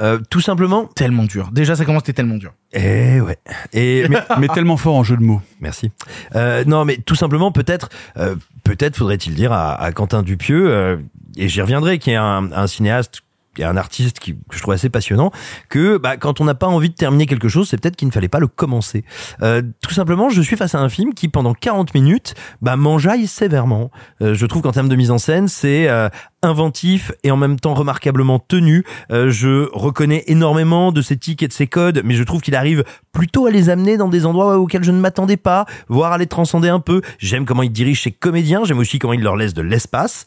Euh, 0.00 0.18
tout 0.30 0.40
simplement. 0.40 0.86
Tellement 0.86 1.24
dur. 1.24 1.50
Déjà, 1.52 1.76
ça 1.76 1.84
commence, 1.84 2.02
c'était 2.02 2.14
tellement 2.14 2.36
dur. 2.36 2.52
Eh 2.72 3.20
ouais. 3.20 3.38
Et 3.72 4.06
mais, 4.10 4.18
mais 4.38 4.48
tellement 4.48 4.76
fort 4.76 4.96
en 4.96 5.04
jeu 5.04 5.16
de 5.16 5.22
mots. 5.22 5.42
Merci. 5.60 5.90
Euh, 6.34 6.64
non, 6.66 6.84
mais 6.84 6.96
tout 6.96 7.14
simplement, 7.14 7.52
peut-être, 7.52 7.88
euh, 8.16 8.36
peut-être 8.64 8.96
faudrait-il 8.96 9.34
dire 9.34 9.52
à, 9.52 9.74
à 9.74 9.92
Quentin 9.92 10.22
Dupieux, 10.22 10.68
euh, 10.68 10.96
et 11.36 11.48
j'y 11.48 11.60
reviendrai, 11.60 11.98
qui 11.98 12.10
est 12.10 12.16
un, 12.16 12.50
un 12.52 12.66
cinéaste 12.66 13.23
et 13.58 13.64
un 13.64 13.76
artiste 13.76 14.18
qui, 14.18 14.34
que 14.34 14.56
je 14.56 14.60
trouve 14.60 14.74
assez 14.74 14.90
passionnant, 14.90 15.30
que 15.68 15.96
bah, 15.98 16.16
quand 16.16 16.40
on 16.40 16.44
n'a 16.44 16.54
pas 16.54 16.66
envie 16.66 16.90
de 16.90 16.94
terminer 16.94 17.26
quelque 17.26 17.48
chose, 17.48 17.68
c'est 17.68 17.80
peut-être 17.80 17.96
qu'il 17.96 18.08
ne 18.08 18.12
fallait 18.12 18.28
pas 18.28 18.40
le 18.40 18.46
commencer. 18.46 19.04
Euh, 19.42 19.62
tout 19.82 19.92
simplement, 19.92 20.28
je 20.30 20.40
suis 20.42 20.56
face 20.56 20.74
à 20.74 20.80
un 20.80 20.88
film 20.88 21.14
qui, 21.14 21.28
pendant 21.28 21.54
40 21.54 21.94
minutes, 21.94 22.34
bah, 22.62 22.76
m'enjaille 22.76 23.26
sévèrement. 23.26 23.90
Euh, 24.22 24.34
je 24.34 24.46
trouve 24.46 24.62
qu'en 24.62 24.72
termes 24.72 24.88
de 24.88 24.96
mise 24.96 25.10
en 25.10 25.18
scène, 25.18 25.48
c'est 25.48 25.88
euh, 25.88 26.08
inventif 26.44 27.12
et 27.24 27.30
en 27.30 27.36
même 27.36 27.58
temps 27.58 27.74
remarquablement 27.74 28.38
tenu. 28.38 28.84
Euh, 29.10 29.30
je 29.30 29.68
reconnais 29.72 30.24
énormément 30.26 30.92
de 30.92 31.02
ses 31.02 31.16
tics 31.16 31.42
et 31.42 31.48
de 31.48 31.52
ses 31.52 31.66
codes, 31.66 32.02
mais 32.04 32.14
je 32.14 32.22
trouve 32.22 32.40
qu'il 32.40 32.54
arrive 32.54 32.84
plutôt 33.12 33.46
à 33.46 33.50
les 33.50 33.70
amener 33.70 33.96
dans 33.96 34.08
des 34.08 34.26
endroits 34.26 34.58
auxquels 34.58 34.84
je 34.84 34.92
ne 34.92 35.00
m'attendais 35.00 35.36
pas, 35.36 35.64
voire 35.88 36.12
à 36.12 36.18
les 36.18 36.26
transcender 36.26 36.68
un 36.68 36.80
peu. 36.80 37.00
J'aime 37.18 37.46
comment 37.46 37.62
il 37.62 37.72
dirige 37.72 38.02
ses 38.02 38.12
comédiens, 38.12 38.64
j'aime 38.64 38.78
aussi 38.78 38.98
comment 38.98 39.14
il 39.14 39.22
leur 39.22 39.36
laisse 39.36 39.54
de 39.54 39.62
l'espace. 39.62 40.26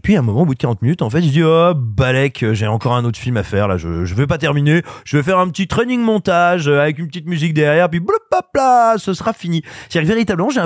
Et 0.00 0.02
puis 0.02 0.16
à 0.16 0.20
un 0.20 0.22
moment, 0.22 0.40
au 0.40 0.46
bout 0.46 0.54
de 0.54 0.58
40 0.58 0.80
minutes, 0.80 1.02
en 1.02 1.10
fait, 1.10 1.20
je 1.20 1.28
dis 1.28 1.42
oh 1.42 1.74
balek, 1.76 2.42
j'ai 2.52 2.66
encore 2.66 2.94
un 2.94 3.04
autre 3.04 3.18
film 3.18 3.36
à 3.36 3.42
faire 3.42 3.68
là. 3.68 3.76
Je 3.76 4.06
je 4.06 4.14
vais 4.14 4.26
pas 4.26 4.38
terminer. 4.38 4.80
Je 5.04 5.18
vais 5.18 5.22
faire 5.22 5.38
un 5.38 5.46
petit 5.50 5.66
training 5.66 6.00
montage 6.00 6.68
euh, 6.68 6.80
avec 6.80 6.98
une 6.98 7.06
petite 7.06 7.26
musique 7.26 7.52
derrière, 7.52 7.90
puis 7.90 8.00
blop 8.00 8.16
là, 8.54 8.96
ce 8.96 9.12
sera 9.12 9.34
fini. 9.34 9.62
C'est-à-dire 9.90 10.08
que 10.08 10.14
véritablement, 10.14 10.48
j'ai 10.48 10.62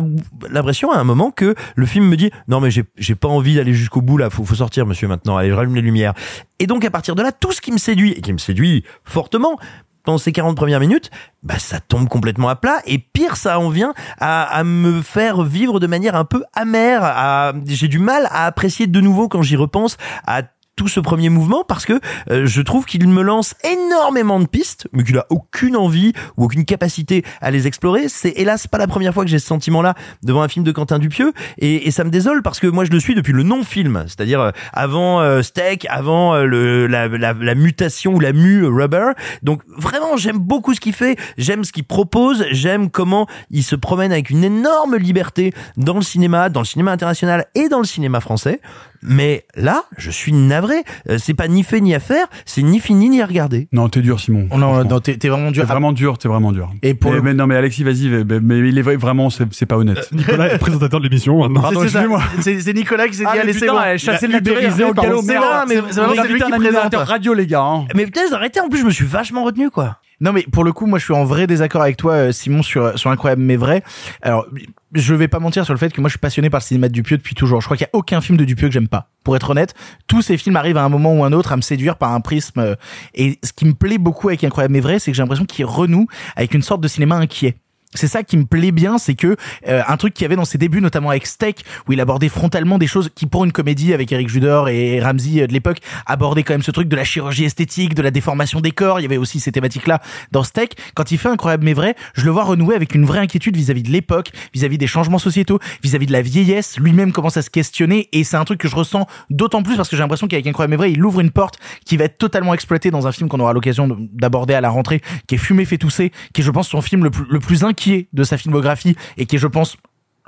l'impression 0.51 0.93
à 0.93 0.99
un 0.99 1.03
moment 1.03 1.33
que 1.33 1.57
le 1.75 1.85
film 1.85 2.07
me 2.07 2.17
dit 2.17 2.31
non 2.47 2.61
mais 2.61 2.71
j'ai 2.71 2.85
j'ai 2.97 3.17
pas 3.17 3.27
envie 3.27 3.57
d'aller 3.57 3.75
jusqu'au 3.75 4.03
bout 4.03 4.19
là. 4.19 4.31
Faut 4.31 4.45
faut 4.45 4.55
sortir 4.55 4.87
monsieur 4.87 5.09
maintenant. 5.09 5.37
Allez, 5.37 5.51
je 5.51 5.55
rallume 5.55 5.75
les 5.75 5.83
lumières. 5.83 6.15
Et 6.61 6.69
donc 6.69 6.85
à 6.85 6.91
partir 6.93 7.17
de 7.17 7.23
là, 7.23 7.33
tout 7.33 7.51
ce 7.51 7.61
qui 7.61 7.73
me 7.73 7.79
séduit 7.79 8.13
et 8.13 8.21
qui 8.21 8.33
me 8.33 8.39
séduit 8.39 8.85
fortement 9.03 9.59
dans 10.05 10.19
ces 10.19 10.33
40 10.33 10.57
premières 10.57 10.81
minutes, 10.81 11.11
bah 11.43 11.59
ça 11.59 11.81
tombe 11.81 12.09
complètement 12.09 12.49
à 12.49 12.57
plat 12.57 12.81
et 12.87 12.99
pire 12.99 13.37
ça 13.37 13.59
en 13.59 13.69
vient 13.69 13.95
à, 14.19 14.43
à 14.43 14.65
me 14.65 15.03
faire 15.03 15.43
vivre 15.43 15.81
de 15.81 15.87
manière 15.87 16.15
un 16.15 16.25
peu 16.25 16.45
amère. 16.55 17.53
J'ai 17.67 17.89
du 17.89 17.99
mal 17.99 18.27
à 18.31 18.47
apprécier 18.47 18.87
de 18.87 19.01
nouveau 19.01 19.29
quand 19.29 19.43
j'y 19.43 19.57
repense 19.57 19.97
à 20.27 20.43
tout 20.77 20.89
ce 20.89 21.01
premier 21.01 21.29
mouvement 21.29 21.65
parce 21.67 21.87
que 21.87 22.01
euh, 22.31 22.47
je 22.47 22.63
trouve 22.63 22.85
qu'il 22.85 23.07
me 23.09 23.23
lance 23.23 23.55
énormément 23.65 24.41
de 24.41 24.47
pistes 24.47 24.89
mais 24.93 25.05
qu'il 25.05 25.17
a 25.19 25.27
aucune 25.31 25.77
envie 25.77 26.13
ou 26.37 26.45
aucune 26.45 26.65
capacité 26.65 27.25
à 27.41 27.51
les 27.51 27.67
explorer. 27.67 28.09
C'est 28.09 28.33
hélas 28.37 28.67
pas 28.67 28.79
la 28.79 28.87
première 28.87 29.15
fois 29.15 29.25
que 29.25 29.31
j'ai 29.31 29.39
ce 29.39 29.47
sentiment-là 29.47 29.95
devant 30.23 30.43
un 30.43 30.49
film 30.49 30.65
de 30.65 30.73
Quentin 30.73 30.99
Dupieux 30.99 31.33
et, 31.59 31.87
et 31.87 31.91
ça 31.91 32.05
me 32.05 32.11
désole 32.11 32.43
parce 32.43 32.61
que 32.61 32.67
moi 32.67 32.85
je 32.85 32.91
le 32.91 33.01
suis 33.01 33.15
depuis 33.15 33.33
le 33.33 33.43
non-film, 33.43 34.05
c'est-à-dire 34.07 34.41
euh, 34.41 34.51
avant 34.73 35.21
euh, 35.21 35.43
Steak, 35.43 35.87
avant 35.89 36.35
euh, 36.35 36.45
le, 36.45 36.87
la, 36.87 37.09
la, 37.09 37.33
la 37.33 37.55
mutation 37.55 38.15
ou 38.15 38.21
la 38.21 38.33
mue 38.33 38.67
Rubber. 38.67 39.13
Donc 39.43 39.63
vraiment 39.77 40.17
j'aime 40.17 40.39
beaucoup 40.39 40.75
ce 40.75 40.81
qu'il 40.81 40.95
fait, 40.95 41.17
j'aime 41.39 41.65
ce 41.65 41.73
qu'il 41.73 41.85
propose, 41.85 42.45
j'aime 42.51 42.91
comment 42.91 43.27
il 43.51 43.63
se 43.63 43.77
promène 43.77 44.13
avec 44.13 44.31
une 44.31 44.45
énorme 44.45 44.97
liberté 44.97 45.53
dans 45.77 45.97
le 45.97 46.03
cinéma, 46.03 46.49
dans 46.49 46.61
le 46.61 46.67
cinéma 46.67 46.93
international 46.93 47.47
et 47.55 47.69
dans 47.69 47.79
le 47.79 47.85
cinéma 47.85 48.21
français. 48.21 48.61
Mais 49.07 49.45
là, 49.55 49.85
je 49.99 50.11
suis 50.11 50.33
navré. 50.33 50.77
Euh, 51.11 51.19
C'est 51.19 51.35
pas 51.35 51.47
ni 51.49 51.63
fait 51.63 51.81
ni 51.81 51.95
à 51.95 52.01
faire, 52.01 52.27
c'est 52.47 52.63
ni 52.63 52.81
fini 52.81 53.09
ni 53.11 53.21
à 53.23 53.27
regarder. 53.27 53.69
Non, 53.73 53.89
t'es 53.89 54.01
dur, 54.01 54.19
Simon. 54.19 54.49
Non, 54.57 54.83
non, 54.85 55.01
t'es 55.01 55.17
t'es 55.17 55.29
vraiment 55.29 55.51
dur. 55.51 55.63
T'es 55.63 55.69
vraiment 55.71 55.93
dur, 55.93 56.19
t'es 56.19 56.29
vraiment 56.29 56.53
dur. 56.53 56.71
Et 56.83 56.95
pour 56.95 57.11
mais, 57.11 57.17
le- 57.19 57.23
mais 57.23 57.35
non, 57.35 57.47
mais 57.47 57.57
Alexis, 57.57 57.85
vas-y, 57.85 58.09
mais, 58.09 58.41
mais 58.41 58.59
il 58.69 58.79
est 58.79 58.83
vrai- 58.83 58.97
vraiment, 58.97 59.31
c'est 59.31 59.45
c'est 59.53 59.67
pas 59.67 59.77
honnête. 59.77 60.09
Nicolas 60.13 60.53
est 60.55 60.59
présentateur 60.59 61.01
de 61.01 61.05
l'émission 61.09 61.39
maintenant. 61.41 61.61
Pardon, 61.63 61.81
C'est 61.83 61.89
ça. 61.91 62.01
excusez-moi. 62.01 62.23
C'est 62.41 62.61
c'est 62.61 62.73
Nicolas 62.73 63.07
qui 63.09 63.15
s'est 63.15 63.25
dit 63.25 63.31
Ah, 63.33 63.41
allez 63.41 63.53
c'est 63.53 63.67
bon. 63.67 63.79
Il 64.23 64.33
le 64.33 64.41
dérivé, 64.41 64.85
au 64.85 64.93
galop, 64.95 65.23
C'est 65.23 65.37
vrai, 65.37 65.47
mais 65.69 65.75
c'est 65.91 66.01
vraiment 66.01 66.23
c'est 66.23 66.29
lui 66.33 66.41
qui 66.41 66.53
un 66.53 66.57
présente. 66.59 66.95
radio, 66.95 67.35
les 67.35 67.47
gars. 67.47 67.61
hein. 67.63 67.87
Mais 67.95 68.07
putain, 68.07 68.21
arrêtez, 68.33 68.61
en 68.61 68.69
plus 68.69 68.81
je 68.81 68.85
me 68.87 68.91
suis 68.91 69.05
vachement 69.05 69.45
retenu 69.45 69.71
quoi. 69.71 69.99
Non 70.21 70.33
mais 70.33 70.43
pour 70.43 70.65
le 70.65 70.73
coup, 70.73 70.87
moi 70.87 70.99
je 70.99 71.05
suis 71.05 71.15
en 71.15 71.25
vrai 71.25 71.47
désaccord 71.47 71.83
avec 71.83 71.97
toi, 71.97 72.13
euh, 72.15 72.33
Simon, 72.33 72.63
sur 72.63 72.99
sur 72.99 73.11
incroyable 73.11 73.43
mais 73.43 73.57
vrai. 73.57 73.83
Alors, 74.23 74.47
je 74.93 75.15
vais 75.15 75.29
pas 75.29 75.41
mentir 75.41 75.65
sur 75.65 75.75
le 75.75 75.79
fait 75.79 75.93
que 75.93 76.01
moi 76.01 76.09
je 76.09 76.13
suis 76.13 76.19
passionné 76.21 76.51
par 76.51 76.61
le 76.61 76.65
cinéma 76.65 76.89
de 76.89 76.93
Dupieux 76.93 77.17
depuis 77.17 77.35
toujours. 77.35 77.61
Je 77.61 77.67
crois 77.67 77.77
qu'il 77.77 77.85
y 77.85 77.89
a 77.93 77.99
aucun 77.99 78.21
film 78.21 78.39
de 78.39 78.45
Dupieux 78.45 78.69
que 78.69 78.75
j'aime 78.75 78.89
pas. 78.89 79.11
Pour 79.25 79.35
être 79.37 79.51
honnête, 79.51 79.75
tous 80.07 80.23
ces 80.23 80.37
films 80.37 80.57
arrivent 80.57 80.77
à 80.77 80.85
un 80.85 80.89
moment 80.89 81.15
ou 81.15 81.25
un 81.25 81.33
autre 81.33 81.53
à 81.53 81.57
me 81.57 81.63
séduire 81.63 81.97
par 81.97 82.13
un 82.13 82.21
prisme. 82.21 82.61
euh, 82.61 82.77
Et 83.15 83.39
ce 83.43 83.53
qui 83.53 83.65
me 83.65 83.75
plaît 83.75 83.99
beaucoup 83.99 84.29
avec 84.29 84.45
incroyable 84.45 84.73
mais 84.73 84.81
vrai, 84.81 84.99
c'est 84.99 85.11
que 85.11 85.17
j'ai 85.17 85.23
l'impression 85.23 85.47
qu'il 85.47 85.65
renoue 85.65 86.07
avec 86.37 86.55
une 86.55 86.63
sorte 86.63 86.81
de 86.81 86.89
cinéma 86.89 87.17
inquiet. 87.17 87.57
C'est 87.95 88.09
ça 88.09 88.23
qui 88.23 88.37
me 88.37 88.45
plaît 88.45 88.73
bien, 88.73 88.99
c'est 88.99 89.15
que 89.15 89.37
euh, 89.69 89.83
un 89.87 89.97
truc 89.97 90.15
qu'il 90.15 90.23
y 90.25 90.27
avait 90.27 90.37
dans 90.37 90.45
ses 90.45 90.59
débuts, 90.59 90.81
notamment 90.81 91.11
avec 91.11 91.27
Steak, 91.27 91.65
où 91.89 91.93
il 91.93 92.01
abordait 92.01 92.29
frontalement 92.29 92.79
des 92.79 92.87
choses 92.87 93.11
qui, 93.15 93.27
pour 93.27 93.45
une 93.45 93.53
comédie 93.53 93.93
avec 93.95 94.11
Eric 94.13 94.29
Judor 94.29 94.69
et 94.69 95.01
Ramsey 95.01 95.43
euh, 95.43 95.47
de 95.47 95.53
l'époque, 95.53 95.79
abordaient 96.07 96.43
quand 96.43 96.55
même 96.55 96.63
ce 96.63 96.71
truc 96.71 96.89
de 96.89 96.97
la 96.97 97.05
chirurgie 97.05 97.45
esthétique, 97.45 97.95
de 97.95 98.03
la 98.03 98.11
déformation 98.11 98.61
des 98.61 98.71
corps. 98.73 99.01
Il 99.01 99.03
y 99.03 99.07
avait 99.07 99.17
aussi 99.17 99.41
ces 99.41 99.53
thématiques-là 99.53 100.01
dans 100.33 100.43
Steak. 100.43 100.77
Quand 100.95 101.11
il 101.11 101.19
fait 101.19 101.29
Incroyable 101.29 101.65
mais 101.65 101.73
vrai, 101.73 101.95
je 102.15 102.25
le 102.25 102.31
vois 102.31 102.45
renouer 102.45 102.75
avec 102.75 102.95
une 102.95 103.05
vraie 103.05 103.19
inquiétude 103.21 103.57
vis-à-vis 103.57 103.83
de 103.83 103.91
l'époque, 103.91 104.31
vis-à-vis 104.53 104.79
des 104.79 104.87
changements 104.87 105.19
sociétaux, 105.19 105.59
vis-à-vis 105.83 106.07
de 106.07 106.13
la 106.13 106.23
vieillesse. 106.23 106.79
Lui-même 106.79 107.13
commence 107.13 107.37
à 107.37 107.43
se 107.43 107.51
questionner 107.51 108.09
et 108.13 108.25
c'est 108.25 108.37
un 108.37 108.45
truc 108.45 108.61
que 108.61 108.69
je 108.69 108.77
ressens 108.77 109.07
d'autant 109.31 109.63
plus 109.63 109.77
parce 109.77 109.89
que 109.89 109.97
j'ai 109.97 110.03
l'impression 110.03 110.27
qu'avec 110.29 110.47
Incroyable 110.47 110.71
mais 110.71 110.77
vrai, 110.77 110.93
il 110.93 111.05
ouvre 111.05 111.21
une 111.21 111.31
porte 111.31 111.59
qui 111.87 111.97
va 111.97 112.05
être 112.05 112.19
totalement 112.19 112.55
exploitée 112.55 112.91
dans 112.91 113.07
un 113.07 113.13
film 113.13 113.29
qu'on 113.29 113.41
aura 113.41 113.53
l'occasion 113.53 113.89
de- 113.89 113.97
d'aborder 114.13 114.55
à 114.55 114.61
la 114.61 114.69
rentrée, 114.71 115.01
qui 115.27 115.35
est 115.37 115.39
Fumé 115.39 115.65
fait 115.65 115.79
tousser, 115.79 116.13
qui 116.33 116.41
est 116.41 116.45
je 116.45 116.51
pense 116.51 116.69
son 116.69 116.83
film 116.83 117.03
le 117.05 117.11
plus, 117.11 117.25
le 117.29 117.39
plus 117.41 117.65
de 118.13 118.25
sa 118.25 118.37
filmographie 118.37 118.97
et 119.17 119.27
qui 119.27 119.37
est 119.37 119.39
je 119.39 119.47
pense 119.47 119.77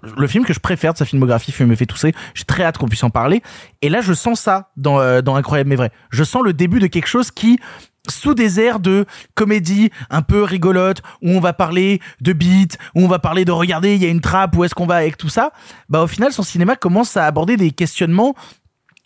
le 0.03 0.27
film 0.27 0.45
que 0.45 0.53
je 0.53 0.61
préfère 0.61 0.92
de 0.92 0.99
sa 0.99 1.05
filmographie, 1.05 1.53
Fumé 1.53 1.75
fait 1.75 1.87
tousser. 1.87 2.12
J'ai 2.35 2.45
très 2.45 2.62
hâte 2.62 2.79
qu'on 2.79 2.88
puisse 2.88 3.03
en 3.03 3.11
parler. 3.11 3.42
Et 3.83 3.88
là, 3.88 4.01
je 4.03 4.12
sens 4.12 4.40
ça 4.40 4.71
dans, 4.77 5.01
euh, 5.01 5.23
dans 5.23 5.37
Incroyable 5.37 5.71
mais 5.71 5.77
vrai. 5.77 5.90
Je 6.11 6.23
sens 6.23 6.42
le 6.45 6.53
début 6.53 6.81
de 6.81 6.87
quelque 6.87 7.07
chose 7.07 7.31
qui, 7.31 7.59
sous 8.09 8.35
des 8.35 8.61
airs 8.61 8.79
de 8.79 9.07
comédie 9.35 9.90
un 10.11 10.23
peu 10.23 10.42
rigolote, 10.42 11.03
où 11.23 11.31
on 11.31 11.40
va 11.40 11.53
parler 11.53 12.01
de 12.21 12.33
beat, 12.33 12.79
où 12.95 13.03
on 13.05 13.09
va 13.09 13.19
parler 13.19 13.45
de 13.45 13.53
regarder, 13.53 13.95
il 13.95 14.03
y 14.03 14.07
a 14.07 14.11
une 14.11 14.21
trappe, 14.21 14.57
où 14.57 14.64
est-ce 14.64 14.75
qu'on 14.75 14.87
va 14.87 14.97
avec 14.97 15.16
tout 15.16 15.29
ça, 15.29 15.51
bah 15.88 16.03
au 16.03 16.07
final, 16.07 16.33
son 16.33 16.42
cinéma 16.42 16.77
commence 16.77 17.16
à 17.16 17.27
aborder 17.27 17.57
des 17.57 17.71
questionnements 17.71 18.35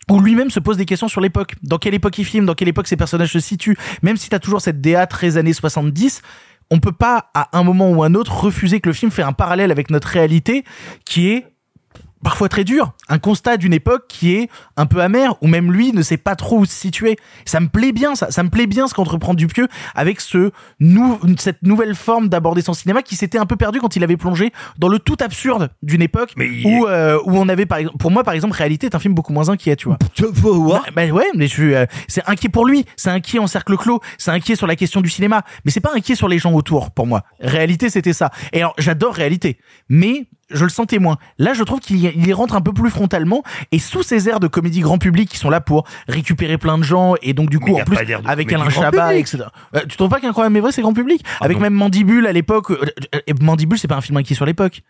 où 0.09 0.19
lui-même 0.19 0.49
se 0.49 0.59
pose 0.59 0.77
des 0.77 0.85
questions 0.85 1.07
sur 1.07 1.21
l'époque. 1.21 1.55
Dans 1.63 1.77
quelle 1.77 1.93
époque 1.93 2.17
il 2.17 2.25
filme, 2.25 2.45
dans 2.45 2.55
quelle 2.55 2.67
époque 2.67 2.87
ses 2.87 2.97
personnages 2.97 3.31
se 3.31 3.39
situent. 3.39 3.77
Même 4.01 4.17
si 4.17 4.29
t'as 4.29 4.39
toujours 4.39 4.59
cette 4.59 4.81
DA 4.81 5.07
très 5.07 5.37
années 5.37 5.53
70, 5.53 6.21
on 6.71 6.79
peut 6.79 6.93
pas, 6.93 7.29
à 7.33 7.57
un 7.57 7.63
moment 7.63 7.91
ou 7.91 8.01
un 8.01 8.15
autre, 8.15 8.45
refuser 8.45 8.79
que 8.79 8.89
le 8.89 8.93
film 8.93 9.11
fait 9.11 9.21
un 9.23 9.33
parallèle 9.33 9.71
avec 9.71 9.91
notre 9.91 10.07
réalité, 10.07 10.63
qui 11.05 11.29
est 11.29 11.45
parfois 12.23 12.49
très 12.49 12.63
dur. 12.63 12.93
Un 13.09 13.19
constat 13.19 13.57
d'une 13.57 13.73
époque 13.73 14.05
qui 14.07 14.33
est 14.33 14.49
un 14.77 14.85
peu 14.85 15.01
amère, 15.01 15.35
où 15.41 15.47
même 15.47 15.71
lui 15.71 15.91
ne 15.91 16.01
sait 16.01 16.17
pas 16.17 16.35
trop 16.35 16.59
où 16.59 16.65
se 16.65 16.73
situer. 16.73 17.17
Ça 17.45 17.59
me 17.59 17.67
plaît 17.67 17.91
bien, 17.91 18.15
ça. 18.15 18.31
Ça 18.31 18.43
me 18.43 18.49
plaît 18.49 18.67
bien 18.67 18.87
ce 18.87 18.93
qu'entreprend 18.93 19.33
Dupieux 19.33 19.67
avec 19.95 20.21
ce 20.21 20.51
nou 20.79 21.19
cette 21.37 21.63
nouvelle 21.63 21.95
forme 21.95 22.29
d'aborder 22.29 22.61
son 22.61 22.73
cinéma 22.73 23.01
qui 23.01 23.15
s'était 23.15 23.37
un 23.37 23.45
peu 23.45 23.55
perdu 23.55 23.79
quand 23.79 23.95
il 23.95 24.03
avait 24.03 24.17
plongé 24.17 24.51
dans 24.77 24.87
le 24.87 24.99
tout 24.99 25.17
absurde 25.19 25.69
d'une 25.81 26.01
époque 26.01 26.33
où, 26.65 26.85
euh, 26.85 27.19
où 27.25 27.37
on 27.37 27.49
avait, 27.49 27.65
par 27.65 27.79
exemple, 27.79 27.97
pour 27.97 28.11
moi, 28.11 28.23
par 28.23 28.33
exemple, 28.33 28.55
Réalité 28.55 28.87
est 28.87 28.95
un 28.95 28.99
film 28.99 29.13
beaucoup 29.13 29.33
moins 29.33 29.49
inquiet, 29.49 29.75
tu 29.75 29.87
vois. 29.87 29.97
Bah, 30.41 30.81
bah 30.95 31.05
ouais, 31.07 31.25
mais 31.35 31.47
euh, 31.59 31.85
c'est 32.07 32.27
inquiet 32.27 32.49
pour 32.49 32.65
lui, 32.65 32.85
c'est 32.95 33.09
inquiet 33.09 33.39
en 33.39 33.47
cercle 33.47 33.75
clos, 33.77 33.99
c'est 34.17 34.31
inquiet 34.31 34.55
sur 34.55 34.67
la 34.67 34.75
question 34.75 35.01
du 35.01 35.09
cinéma, 35.09 35.43
mais 35.65 35.71
c'est 35.71 35.79
pas 35.79 35.91
inquiet 35.93 36.15
sur 36.15 36.27
les 36.27 36.39
gens 36.39 36.53
autour, 36.53 36.91
pour 36.91 37.07
moi. 37.07 37.23
Réalité, 37.39 37.89
c'était 37.89 38.13
ça. 38.13 38.31
Et 38.53 38.59
alors, 38.59 38.73
j'adore 38.77 39.13
Réalité, 39.13 39.57
mais 39.89 40.27
je 40.53 40.63
le 40.63 40.69
sentais 40.69 40.99
moins. 40.99 41.17
Là, 41.37 41.53
je 41.53 41.63
trouve 41.63 41.79
qu'il 41.79 41.97
y, 41.97 42.07
il 42.07 42.27
y 42.27 42.33
rentre 42.33 42.55
un 42.55 42.61
peu 42.61 42.73
plus 42.73 42.89
frontalement 42.89 43.43
et 43.71 43.79
sous 43.79 44.03
ces 44.03 44.29
airs 44.29 44.39
de 44.39 44.47
comédie 44.47 44.81
grand 44.81 44.97
public 44.97 45.29
qui 45.29 45.37
sont 45.37 45.49
là 45.49 45.61
pour 45.61 45.85
récupérer 46.07 46.57
plein 46.57 46.77
de 46.77 46.83
gens 46.83 47.15
et 47.21 47.33
donc 47.33 47.49
du 47.49 47.59
coup 47.59 47.75
en 47.75 47.83
plus 47.83 47.97
avec 48.25 48.51
Alain 48.53 48.69
Chabat, 48.69 49.15
etc. 49.15 49.43
Euh, 49.75 49.81
tu 49.87 49.97
trouves 49.97 50.09
pas 50.09 50.19
qu'Incroyable 50.19 50.53
mais 50.53 50.59
vrai 50.59 50.71
c'est 50.71 50.81
grand 50.81 50.93
public? 50.93 51.23
Avec 51.39 51.59
même 51.59 51.73
Mandibule 51.73 52.27
à 52.27 52.33
l'époque. 52.33 52.71
euh, 52.71 52.85
euh, 53.15 53.19
et 53.27 53.33
Mandibule 53.41 53.77
c'est 53.77 53.87
pas 53.87 53.95
un 53.95 54.01
film 54.01 54.17
inquiet 54.17 54.35
sur 54.35 54.45
l'époque. 54.45 54.81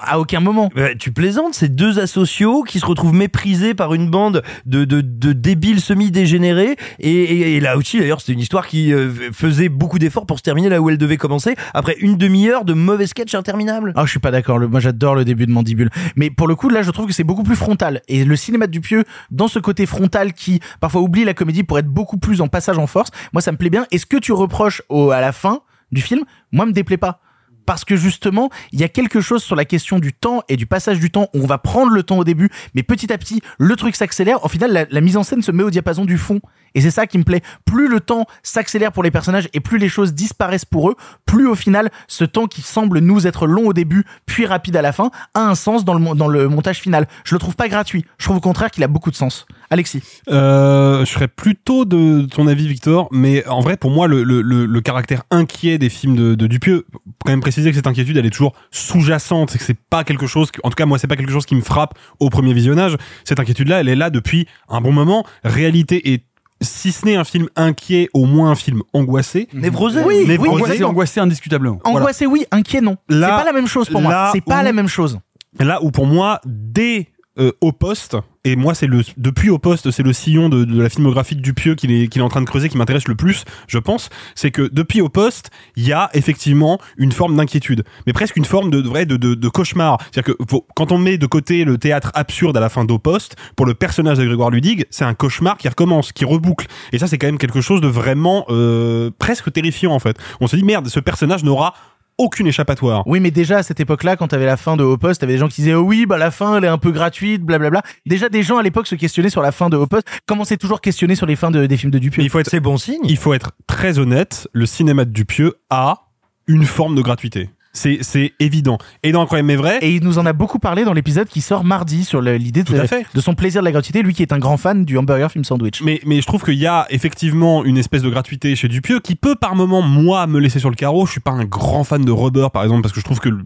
À 0.00 0.18
aucun 0.18 0.40
moment. 0.40 0.70
Bah, 0.74 0.94
tu 0.94 1.12
plaisantes, 1.12 1.54
c'est 1.54 1.74
deux 1.74 1.98
asociaux 1.98 2.62
qui 2.62 2.80
se 2.80 2.86
retrouvent 2.86 3.14
méprisés 3.14 3.74
par 3.74 3.92
une 3.94 4.08
bande 4.08 4.42
de, 4.66 4.84
de, 4.84 5.00
de 5.00 5.32
débiles 5.32 5.80
semi-dégénérés. 5.80 6.76
Et, 7.00 7.10
et, 7.10 7.56
et 7.56 7.60
là 7.60 7.76
aussi, 7.76 7.98
d'ailleurs, 7.98 8.20
c'était 8.20 8.32
une 8.32 8.40
histoire 8.40 8.66
qui 8.66 8.92
euh, 8.92 9.10
faisait 9.32 9.68
beaucoup 9.68 9.98
d'efforts 9.98 10.26
pour 10.26 10.38
se 10.38 10.42
terminer 10.42 10.68
là 10.68 10.80
où 10.80 10.88
elle 10.90 10.98
devait 10.98 11.16
commencer, 11.16 11.54
après 11.74 11.96
une 12.00 12.16
demi-heure 12.16 12.64
de 12.64 12.72
mauvais 12.72 13.06
sketch 13.06 13.34
interminables. 13.34 13.92
Ah, 13.96 14.04
je 14.06 14.10
suis 14.10 14.20
pas 14.20 14.30
d'accord. 14.30 14.58
Le- 14.58 14.68
Moi, 14.68 14.80
j'adore 14.80 15.14
le 15.14 15.24
début 15.24 15.46
de 15.46 15.52
Mandibule. 15.52 15.90
Mais 16.16 16.30
pour 16.30 16.48
le 16.48 16.56
coup, 16.56 16.68
là, 16.68 16.82
je 16.82 16.90
trouve 16.90 17.06
que 17.06 17.12
c'est 17.12 17.24
beaucoup 17.24 17.42
plus 17.42 17.56
frontal. 17.56 18.00
Et 18.08 18.24
le 18.24 18.36
cinéma 18.36 18.66
de 18.66 18.72
Dupieux, 18.72 19.04
dans 19.30 19.48
ce 19.48 19.58
côté 19.58 19.86
frontal 19.86 20.32
qui 20.32 20.60
parfois 20.80 21.00
oublie 21.02 21.24
la 21.24 21.34
comédie 21.34 21.62
pour 21.62 21.78
être 21.78 21.88
beaucoup 21.88 22.16
plus 22.18 22.40
en 22.40 22.48
passage 22.48 22.78
en 22.78 22.86
force, 22.86 23.10
moi, 23.32 23.42
ça 23.42 23.52
me 23.52 23.56
plaît 23.56 23.70
bien. 23.70 23.86
Et 23.90 23.98
ce 23.98 24.06
que 24.06 24.16
tu 24.16 24.32
reproches 24.32 24.82
au, 24.88 25.10
à 25.10 25.20
la 25.20 25.32
fin 25.32 25.60
du 25.92 26.00
film, 26.00 26.22
moi, 26.52 26.66
me 26.66 26.72
déplaît 26.72 26.96
pas. 26.96 27.20
Parce 27.66 27.84
que 27.84 27.96
justement, 27.96 28.50
il 28.72 28.80
y 28.80 28.84
a 28.84 28.88
quelque 28.88 29.20
chose 29.20 29.42
sur 29.42 29.56
la 29.56 29.64
question 29.64 29.98
du 29.98 30.12
temps 30.12 30.42
et 30.48 30.56
du 30.56 30.66
passage 30.66 30.98
du 31.00 31.10
temps 31.10 31.28
où 31.34 31.42
on 31.42 31.46
va 31.46 31.58
prendre 31.58 31.92
le 31.92 32.02
temps 32.02 32.18
au 32.18 32.24
début, 32.24 32.50
mais 32.74 32.82
petit 32.82 33.12
à 33.12 33.18
petit, 33.18 33.40
le 33.58 33.76
truc 33.76 33.96
s'accélère. 33.96 34.44
Au 34.44 34.48
final, 34.48 34.72
la, 34.72 34.86
la 34.90 35.00
mise 35.00 35.16
en 35.16 35.22
scène 35.22 35.42
se 35.42 35.52
met 35.52 35.62
au 35.62 35.70
diapason 35.70 36.04
du 36.04 36.18
fond. 36.18 36.40
Et 36.74 36.80
c'est 36.80 36.90
ça 36.90 37.06
qui 37.06 37.18
me 37.18 37.24
plaît. 37.24 37.42
Plus 37.64 37.88
le 37.88 38.00
temps 38.00 38.26
s'accélère 38.42 38.92
pour 38.92 39.02
les 39.02 39.10
personnages 39.10 39.48
et 39.52 39.60
plus 39.60 39.78
les 39.78 39.88
choses 39.88 40.14
disparaissent 40.14 40.64
pour 40.64 40.90
eux, 40.90 40.96
plus 41.26 41.46
au 41.46 41.54
final, 41.54 41.90
ce 42.08 42.24
temps 42.24 42.46
qui 42.46 42.62
semble 42.62 42.98
nous 42.98 43.26
être 43.26 43.46
long 43.46 43.68
au 43.68 43.72
début, 43.72 44.04
puis 44.26 44.46
rapide 44.46 44.76
à 44.76 44.82
la 44.82 44.92
fin, 44.92 45.10
a 45.34 45.40
un 45.40 45.54
sens 45.54 45.84
dans 45.84 45.94
le, 45.94 46.14
dans 46.14 46.28
le 46.28 46.48
montage 46.48 46.78
final. 46.78 47.06
Je 47.24 47.34
le 47.34 47.38
trouve 47.38 47.56
pas 47.56 47.68
gratuit. 47.68 48.04
Je 48.18 48.24
trouve 48.24 48.38
au 48.38 48.40
contraire 48.40 48.70
qu'il 48.70 48.82
a 48.84 48.88
beaucoup 48.88 49.10
de 49.10 49.16
sens. 49.16 49.46
Alexis. 49.70 50.02
Euh, 50.28 51.04
je 51.04 51.10
serais 51.10 51.28
plutôt 51.28 51.84
de 51.84 52.26
ton 52.30 52.46
avis, 52.46 52.68
Victor, 52.68 53.08
mais 53.10 53.46
en 53.46 53.60
vrai, 53.60 53.76
pour 53.76 53.90
moi, 53.90 54.06
le, 54.06 54.22
le, 54.22 54.42
le, 54.42 54.80
caractère 54.80 55.22
inquiet 55.30 55.78
des 55.78 55.88
films 55.88 56.14
de, 56.14 56.34
de 56.34 56.46
Dupieux, 56.46 56.86
quand 57.24 57.32
même 57.32 57.40
préciser 57.40 57.70
que 57.70 57.76
cette 57.76 57.86
inquiétude, 57.86 58.16
elle 58.16 58.26
est 58.26 58.30
toujours 58.30 58.54
sous-jacente, 58.70 59.50
c'est 59.50 59.58
que 59.58 59.64
c'est 59.64 59.78
pas 59.78 60.04
quelque 60.04 60.26
chose, 60.26 60.50
en 60.62 60.70
tout 60.70 60.76
cas, 60.76 60.86
moi, 60.86 60.98
c'est 60.98 61.06
pas 61.06 61.16
quelque 61.16 61.32
chose 61.32 61.46
qui 61.46 61.54
me 61.54 61.62
frappe 61.62 61.98
au 62.20 62.30
premier 62.30 62.52
visionnage. 62.52 62.96
Cette 63.24 63.40
inquiétude-là, 63.40 63.80
elle 63.80 63.88
est 63.88 63.96
là 63.96 64.10
depuis 64.10 64.46
un 64.68 64.80
bon 64.80 64.92
moment. 64.92 65.26
Réalité 65.42 66.12
est 66.12 66.24
si 66.64 66.90
ce 66.92 67.04
n'est 67.06 67.16
un 67.16 67.24
film 67.24 67.48
inquiet, 67.56 68.08
au 68.14 68.24
moins 68.26 68.50
un 68.50 68.54
film 68.54 68.82
angoissé. 68.92 69.48
Névrosé. 69.52 70.02
Oui, 70.04 70.26
Névrosé. 70.26 70.50
oui, 70.50 70.62
Angoissé, 70.62 70.84
angoissé 70.84 71.20
indiscutablement. 71.20 71.78
Angoissé, 71.84 72.26
oui, 72.26 72.44
inquiet, 72.50 72.80
non. 72.80 72.96
C'est 73.08 73.16
Là- 73.16 73.38
pas 73.38 73.44
la 73.44 73.52
même 73.52 73.66
chose 73.68 73.88
pour 73.88 74.00
moi. 74.02 74.10
là 74.12 74.30
C'est 74.32 74.40
pas 74.40 74.60
où- 74.60 74.64
la 74.64 74.72
même 74.72 74.88
chose. 74.88 75.18
Là 75.60 75.82
où 75.82 75.90
pour 75.92 76.06
moi, 76.06 76.40
dès 76.44 77.08
euh, 77.38 77.52
au 77.60 77.72
poste, 77.72 78.16
et 78.44 78.54
moi 78.54 78.74
c'est 78.74 78.86
le 78.86 79.02
depuis 79.16 79.50
au 79.50 79.58
poste, 79.58 79.90
c'est 79.90 80.02
le 80.02 80.12
sillon 80.12 80.48
de, 80.48 80.64
de 80.64 80.80
la 80.82 80.88
filmographie 80.88 81.34
de 81.34 81.40
Dupieux 81.40 81.74
qu'il 81.74 81.90
est, 81.90 82.08
qu'il 82.08 82.20
est 82.20 82.24
en 82.24 82.28
train 82.28 82.40
de 82.40 82.46
creuser 82.46 82.68
qui 82.68 82.76
m'intéresse 82.76 83.08
le 83.08 83.16
plus, 83.16 83.44
je 83.66 83.78
pense, 83.78 84.08
c'est 84.34 84.50
que 84.50 84.68
depuis 84.72 85.00
au 85.00 85.08
poste, 85.08 85.50
il 85.76 85.84
y 85.84 85.92
a 85.92 86.10
effectivement 86.14 86.78
une 86.96 87.10
forme 87.10 87.36
d'inquiétude, 87.36 87.84
mais 88.06 88.12
presque 88.12 88.36
une 88.36 88.44
forme 88.44 88.70
de 88.70 88.80
vrai 88.86 89.04
de, 89.04 89.16
de, 89.16 89.34
de 89.34 89.48
cauchemar. 89.48 89.98
C'est-à-dire 90.12 90.36
que 90.36 90.44
quand 90.76 90.92
on 90.92 90.98
met 90.98 91.18
de 91.18 91.26
côté 91.26 91.64
le 91.64 91.76
théâtre 91.76 92.12
absurde 92.14 92.56
à 92.56 92.60
la 92.60 92.68
fin 92.68 92.84
d'au 92.84 92.98
poste, 92.98 93.34
pour 93.56 93.66
le 93.66 93.74
personnage 93.74 94.18
de 94.18 94.24
Grégoire 94.24 94.50
Ludig, 94.50 94.86
c'est 94.90 95.04
un 95.04 95.14
cauchemar 95.14 95.58
qui 95.58 95.68
recommence, 95.68 96.12
qui 96.12 96.24
reboucle, 96.24 96.66
et 96.92 96.98
ça 96.98 97.08
c'est 97.08 97.18
quand 97.18 97.26
même 97.26 97.38
quelque 97.38 97.60
chose 97.60 97.80
de 97.80 97.88
vraiment 97.88 98.44
euh, 98.48 99.10
presque 99.18 99.52
terrifiant 99.52 99.92
en 99.92 99.98
fait. 99.98 100.16
On 100.40 100.46
se 100.46 100.54
dit 100.54 100.64
merde, 100.64 100.88
ce 100.88 101.00
personnage 101.00 101.42
n'aura 101.42 101.74
aucune 102.18 102.46
échappatoire. 102.46 103.02
Oui, 103.06 103.20
mais 103.20 103.30
déjà 103.30 103.58
à 103.58 103.62
cette 103.62 103.80
époque-là, 103.80 104.16
quand 104.16 104.28
t'avais 104.28 104.46
la 104.46 104.56
fin 104.56 104.76
de 104.76 104.84
Au 104.84 104.96
Poste, 104.96 105.20
t'avais 105.20 105.34
des 105.34 105.38
gens 105.38 105.48
qui 105.48 105.62
disaient 105.62 105.74
oh 105.74 105.82
oui, 105.82 106.06
bah 106.06 106.18
la 106.18 106.30
fin 106.30 106.56
elle 106.56 106.64
est 106.64 106.68
un 106.68 106.78
peu 106.78 106.90
gratuite, 106.92 107.42
blablabla. 107.42 107.82
Déjà 108.06 108.28
des 108.28 108.42
gens 108.42 108.58
à 108.58 108.62
l'époque 108.62 108.86
se 108.86 108.94
questionnaient 108.94 109.30
sur 109.30 109.42
la 109.42 109.52
fin 109.52 109.68
de 109.68 109.76
Au 109.76 109.86
Poste. 109.86 110.06
Comment 110.26 110.44
c'est 110.44 110.56
toujours 110.56 110.80
questionné 110.80 111.14
sur 111.14 111.26
les 111.26 111.36
fins 111.36 111.50
de, 111.50 111.66
des 111.66 111.76
films 111.76 111.90
de 111.92 111.98
Dupieux 111.98 112.20
Mais 112.20 112.26
il 112.26 112.30
faut 112.30 112.38
être 112.38 112.50
C'est 112.50 112.60
bon 112.60 112.76
signe. 112.76 113.00
il 113.04 113.16
faut 113.16 113.34
être 113.34 113.52
très 113.66 113.98
honnête, 113.98 114.48
le 114.52 114.66
cinéma 114.66 115.04
de 115.04 115.10
Dupieux 115.10 115.54
a 115.70 116.08
une 116.46 116.64
forme 116.64 116.94
de 116.94 117.02
gratuité. 117.02 117.50
C'est, 117.76 117.98
c'est 118.02 118.32
évident. 118.40 118.78
Et 119.02 119.10
dans 119.12 119.20
Incroyable 119.22 119.48
mais 119.48 119.56
vrai, 119.56 119.78
Et 119.82 119.94
il 119.96 120.02
nous 120.04 120.18
en 120.18 120.26
a 120.26 120.32
beaucoup 120.32 120.58
parlé 120.60 120.84
dans 120.84 120.92
l'épisode 120.92 121.26
qui 121.28 121.40
sort 121.40 121.64
mardi 121.64 122.04
sur 122.04 122.22
l'idée 122.22 122.62
de, 122.62 122.72
de 123.14 123.20
son 123.20 123.34
plaisir 123.34 123.62
de 123.62 123.64
la 123.64 123.72
gratuité, 123.72 124.00
lui 124.02 124.14
qui 124.14 124.22
est 124.22 124.32
un 124.32 124.38
grand 124.38 124.56
fan 124.56 124.84
du 124.84 124.96
hamburger 124.96 125.30
film 125.30 125.42
sandwich. 125.44 125.82
mais, 125.82 126.00
mais 126.06 126.20
je 126.20 126.26
trouve 126.26 126.42
qu'il 126.44 126.54
y 126.54 126.66
a 126.68 126.86
effectivement 126.90 127.64
une 127.64 127.76
espèce 127.76 128.02
de 128.02 128.08
gratuité 128.10 128.54
chez 128.54 128.68
Dupieux 128.68 129.00
qui 129.00 129.16
peut 129.16 129.34
par 129.34 129.56
moment, 129.56 129.82
moi, 129.82 130.26
me 130.28 130.38
laisser 130.38 130.60
sur 130.60 130.70
le 130.70 130.76
carreau. 130.76 131.04
Je 131.04 131.10
suis 131.12 131.20
pas 131.20 131.32
un 131.32 131.44
grand 131.44 131.82
fan 131.84 132.04
de 132.04 132.12
Rubber, 132.12 132.46
par 132.52 132.62
exemple, 132.62 132.82
parce 132.82 132.94
que 132.94 133.00
je 133.00 133.04
trouve 133.04 133.18
que 133.18 133.28
le- 133.28 133.42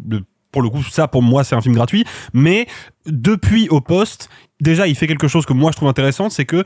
pour 0.52 0.62
le 0.62 0.70
coup, 0.70 0.82
ça, 0.82 1.08
pour 1.08 1.22
moi, 1.22 1.44
c'est 1.44 1.54
un 1.54 1.60
film 1.60 1.74
gratuit. 1.74 2.04
Mais 2.32 2.66
depuis 3.06 3.68
au 3.68 3.80
poste, 3.80 4.28
déjà, 4.60 4.86
il 4.86 4.94
fait 4.94 5.06
quelque 5.06 5.28
chose 5.28 5.44
que 5.46 5.52
moi, 5.52 5.70
je 5.72 5.76
trouve 5.76 5.88
intéressant, 5.88 6.30
c'est 6.30 6.44
que 6.46 6.64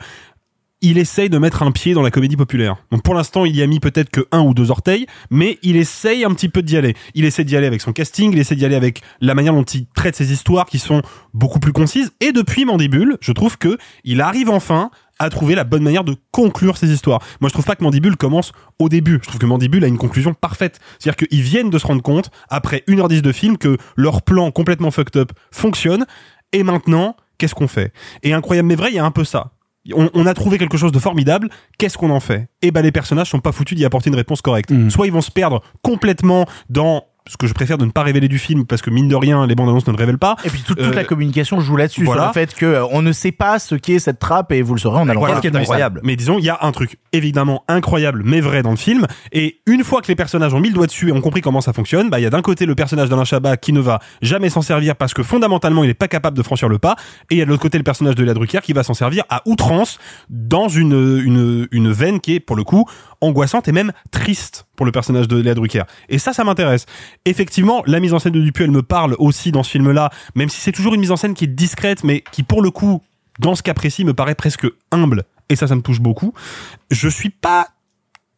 il 0.83 0.97
essaye 0.97 1.29
de 1.29 1.37
mettre 1.37 1.63
un 1.63 1.71
pied 1.71 1.93
dans 1.93 2.01
la 2.01 2.11
comédie 2.11 2.35
populaire. 2.35 2.75
Donc 2.91 3.03
pour 3.03 3.15
l'instant, 3.15 3.45
il 3.45 3.55
y 3.55 3.63
a 3.63 3.67
mis 3.67 3.79
peut-être 3.79 4.09
que 4.09 4.27
un 4.33 4.41
ou 4.41 4.53
deux 4.53 4.69
orteils, 4.69 5.07
mais 5.31 5.57
il 5.63 5.77
essaye 5.77 6.25
un 6.25 6.33
petit 6.33 6.49
peu 6.49 6.61
d'y 6.61 6.75
aller. 6.75 6.93
Il 7.15 7.23
essaie 7.23 7.45
d'y 7.45 7.55
aller 7.55 7.67
avec 7.67 7.79
son 7.79 7.93
casting, 7.93 8.33
il 8.33 8.37
essaie 8.37 8.55
d'y 8.55 8.65
aller 8.65 8.75
avec 8.75 9.01
la 9.21 9.33
manière 9.33 9.53
dont 9.53 9.63
il 9.63 9.87
traite 9.87 10.17
ses 10.17 10.33
histoires 10.33 10.65
qui 10.65 10.79
sont 10.79 11.01
beaucoup 11.33 11.61
plus 11.61 11.71
concises. 11.71 12.11
Et 12.19 12.33
depuis 12.33 12.65
Mandibule, 12.65 13.17
je 13.21 13.31
trouve 13.31 13.57
que 13.57 13.77
il 14.03 14.19
arrive 14.19 14.49
enfin 14.49 14.91
à 15.19 15.29
trouver 15.29 15.55
la 15.55 15.63
bonne 15.63 15.83
manière 15.83 16.03
de 16.03 16.17
conclure 16.31 16.75
ses 16.75 16.91
histoires. 16.91 17.21
Moi, 17.39 17.47
je 17.47 17.53
trouve 17.53 17.65
pas 17.65 17.77
que 17.77 17.83
Mandibule 17.83 18.17
commence 18.17 18.51
au 18.77 18.89
début. 18.89 19.19
Je 19.21 19.27
trouve 19.29 19.39
que 19.39 19.45
Mandibule 19.45 19.85
a 19.85 19.87
une 19.87 19.97
conclusion 19.97 20.33
parfaite. 20.33 20.81
C'est-à-dire 20.99 21.27
qu'ils 21.27 21.41
viennent 21.41 21.69
de 21.69 21.77
se 21.77 21.87
rendre 21.87 22.01
compte, 22.01 22.29
après 22.49 22.83
1h10 22.89 23.21
de 23.21 23.31
film, 23.31 23.57
que 23.57 23.77
leur 23.95 24.21
plan 24.21 24.51
complètement 24.51 24.91
fucked 24.91 25.15
up 25.15 25.31
fonctionne. 25.49 26.05
Et 26.51 26.63
maintenant, 26.63 27.15
qu'est-ce 27.37 27.55
qu'on 27.55 27.69
fait? 27.69 27.93
Et 28.21 28.33
incroyable 28.33 28.67
mais 28.67 28.75
vrai, 28.75 28.89
il 28.91 28.95
y 28.95 28.99
a 28.99 29.05
un 29.05 29.11
peu 29.11 29.23
ça. 29.23 29.51
On, 29.93 30.09
on 30.13 30.25
a 30.25 30.33
trouvé 30.33 30.57
quelque 30.57 30.77
chose 30.77 30.91
de 30.91 30.99
formidable. 30.99 31.49
Qu'est-ce 31.77 31.97
qu'on 31.97 32.09
en 32.09 32.19
fait? 32.19 32.47
Eh 32.61 32.71
ben, 32.71 32.81
les 32.81 32.91
personnages 32.91 33.29
sont 33.29 33.39
pas 33.39 33.51
foutus 33.51 33.77
d'y 33.77 33.83
apporter 33.83 34.09
une 34.09 34.15
réponse 34.15 34.41
correcte. 34.41 34.71
Mhm. 34.71 34.89
Soit 34.89 35.07
ils 35.07 35.13
vont 35.13 35.21
se 35.21 35.31
perdre 35.31 35.61
complètement 35.81 36.45
dans 36.69 37.05
ce 37.27 37.37
que 37.37 37.47
je 37.47 37.53
préfère 37.53 37.77
de 37.77 37.85
ne 37.85 37.91
pas 37.91 38.03
révéler 38.03 38.27
du 38.27 38.37
film 38.37 38.65
parce 38.65 38.81
que 38.81 38.89
mine 38.89 39.07
de 39.07 39.15
rien, 39.15 39.47
les 39.47 39.55
bandes 39.55 39.69
annonces 39.69 39.87
ne 39.87 39.93
le 39.93 39.97
révèlent 39.97 40.17
pas. 40.17 40.35
Et 40.43 40.49
puis 40.49 40.61
toute, 40.61 40.77
toute 40.77 40.87
Euh, 40.87 40.93
la 40.93 41.03
communication 41.05 41.59
joue 41.61 41.77
là-dessus, 41.77 42.03
voilà. 42.03 42.23
sur 42.23 42.27
le 42.29 42.33
fait 42.33 42.53
que 42.55 42.65
euh, 42.65 42.85
on 42.91 43.01
ne 43.01 43.11
sait 43.11 43.31
pas 43.31 43.59
ce 43.59 43.75
qu'est 43.75 43.99
cette 43.99 44.19
trappe 44.19 44.51
et 44.51 44.61
vous 44.61 44.73
le 44.73 44.79
saurez 44.79 44.99
en 44.99 45.07
allant 45.09 45.19
Voilà. 45.21 45.39
qui 45.39 45.47
est 45.47 45.55
incroyable. 45.55 46.01
Mais 46.03 46.15
disons, 46.15 46.37
il 46.39 46.43
y 46.45 46.49
a 46.49 46.57
un 46.61 46.71
truc 46.71 46.97
évidemment 47.13 47.63
incroyable, 47.67 48.23
mais 48.25 48.41
vrai 48.41 48.61
dans 48.63 48.71
le 48.71 48.75
film. 48.77 49.07
Et 49.31 49.59
une 49.65 49.83
fois 49.83 50.01
que 50.01 50.07
les 50.07 50.15
personnages 50.15 50.53
ont 50.53 50.59
mis 50.59 50.67
le 50.69 50.73
doigt 50.75 50.87
dessus 50.87 51.09
et 51.09 51.11
ont 51.13 51.21
compris 51.21 51.41
comment 51.41 51.61
ça 51.61 51.71
fonctionne, 51.73 52.09
bah 52.09 52.19
il 52.19 52.23
y 52.23 52.25
a 52.25 52.29
d'un 52.29 52.41
côté 52.41 52.65
le 52.65 52.75
personnage 52.75 53.09
d'Alain 53.09 53.23
Chabat 53.23 53.57
qui 53.57 53.71
ne 53.73 53.79
va 53.79 53.99
jamais 54.21 54.49
s'en 54.49 54.61
servir 54.61 54.95
parce 54.95 55.13
que 55.13 55.23
fondamentalement 55.23 55.83
il 55.83 55.87
n'est 55.87 55.93
pas 55.93 56.07
capable 56.09 56.35
de 56.37 56.43
franchir 56.43 56.67
le 56.67 56.77
pas. 56.79 56.95
Et 57.29 57.35
il 57.35 57.37
y 57.37 57.41
a 57.41 57.45
de 57.45 57.49
l'autre 57.49 57.61
côté 57.63 57.77
le 57.77 57.83
personnage 57.83 58.15
de 58.15 58.23
Léa 58.23 58.33
Drucker 58.33 58.59
qui 58.63 58.73
va 58.73 58.83
s'en 58.83 58.93
servir 58.93 59.23
à 59.29 59.41
outrance 59.45 59.97
dans 60.29 60.67
une, 60.67 61.21
une, 61.23 61.67
une 61.71 61.91
veine 61.91 62.19
qui 62.19 62.35
est 62.35 62.39
pour 62.41 62.55
le 62.55 62.63
coup 62.63 62.85
angoissante 63.21 63.67
et 63.69 63.71
même 63.71 63.93
triste 64.11 64.65
pour 64.83 64.87
le 64.87 64.91
personnage 64.91 65.29
de 65.29 65.37
Léa 65.37 65.53
Drucker. 65.53 65.83
Et 66.09 66.19
ça, 66.19 66.33
ça 66.33 66.43
m'intéresse. 66.43 66.87
Effectivement, 67.23 67.83
la 67.87 68.01
mise 68.01 68.13
en 68.13 68.19
scène 68.19 68.33
de 68.33 68.41
Dupuis, 68.41 68.65
elle 68.65 68.71
me 68.71 68.83
parle 68.83 69.15
aussi 69.17 69.53
dans 69.53 69.63
ce 69.63 69.71
film-là, 69.71 70.09
même 70.35 70.49
si 70.49 70.59
c'est 70.59 70.73
toujours 70.73 70.93
une 70.93 70.99
mise 70.99 71.11
en 71.11 71.15
scène 71.15 71.35
qui 71.35 71.45
est 71.45 71.47
discrète, 71.47 72.03
mais 72.03 72.21
qui 72.33 72.43
pour 72.43 72.61
le 72.61 72.69
coup, 72.69 73.01
dans 73.39 73.55
ce 73.55 73.63
cas 73.63 73.73
précis, 73.73 74.03
me 74.03 74.13
paraît 74.13 74.35
presque 74.35 74.67
humble. 74.91 75.23
Et 75.47 75.55
ça, 75.55 75.67
ça 75.67 75.75
me 75.75 75.81
touche 75.81 76.01
beaucoup. 76.01 76.33
Je 76.91 77.07
suis 77.07 77.29
pas 77.29 77.69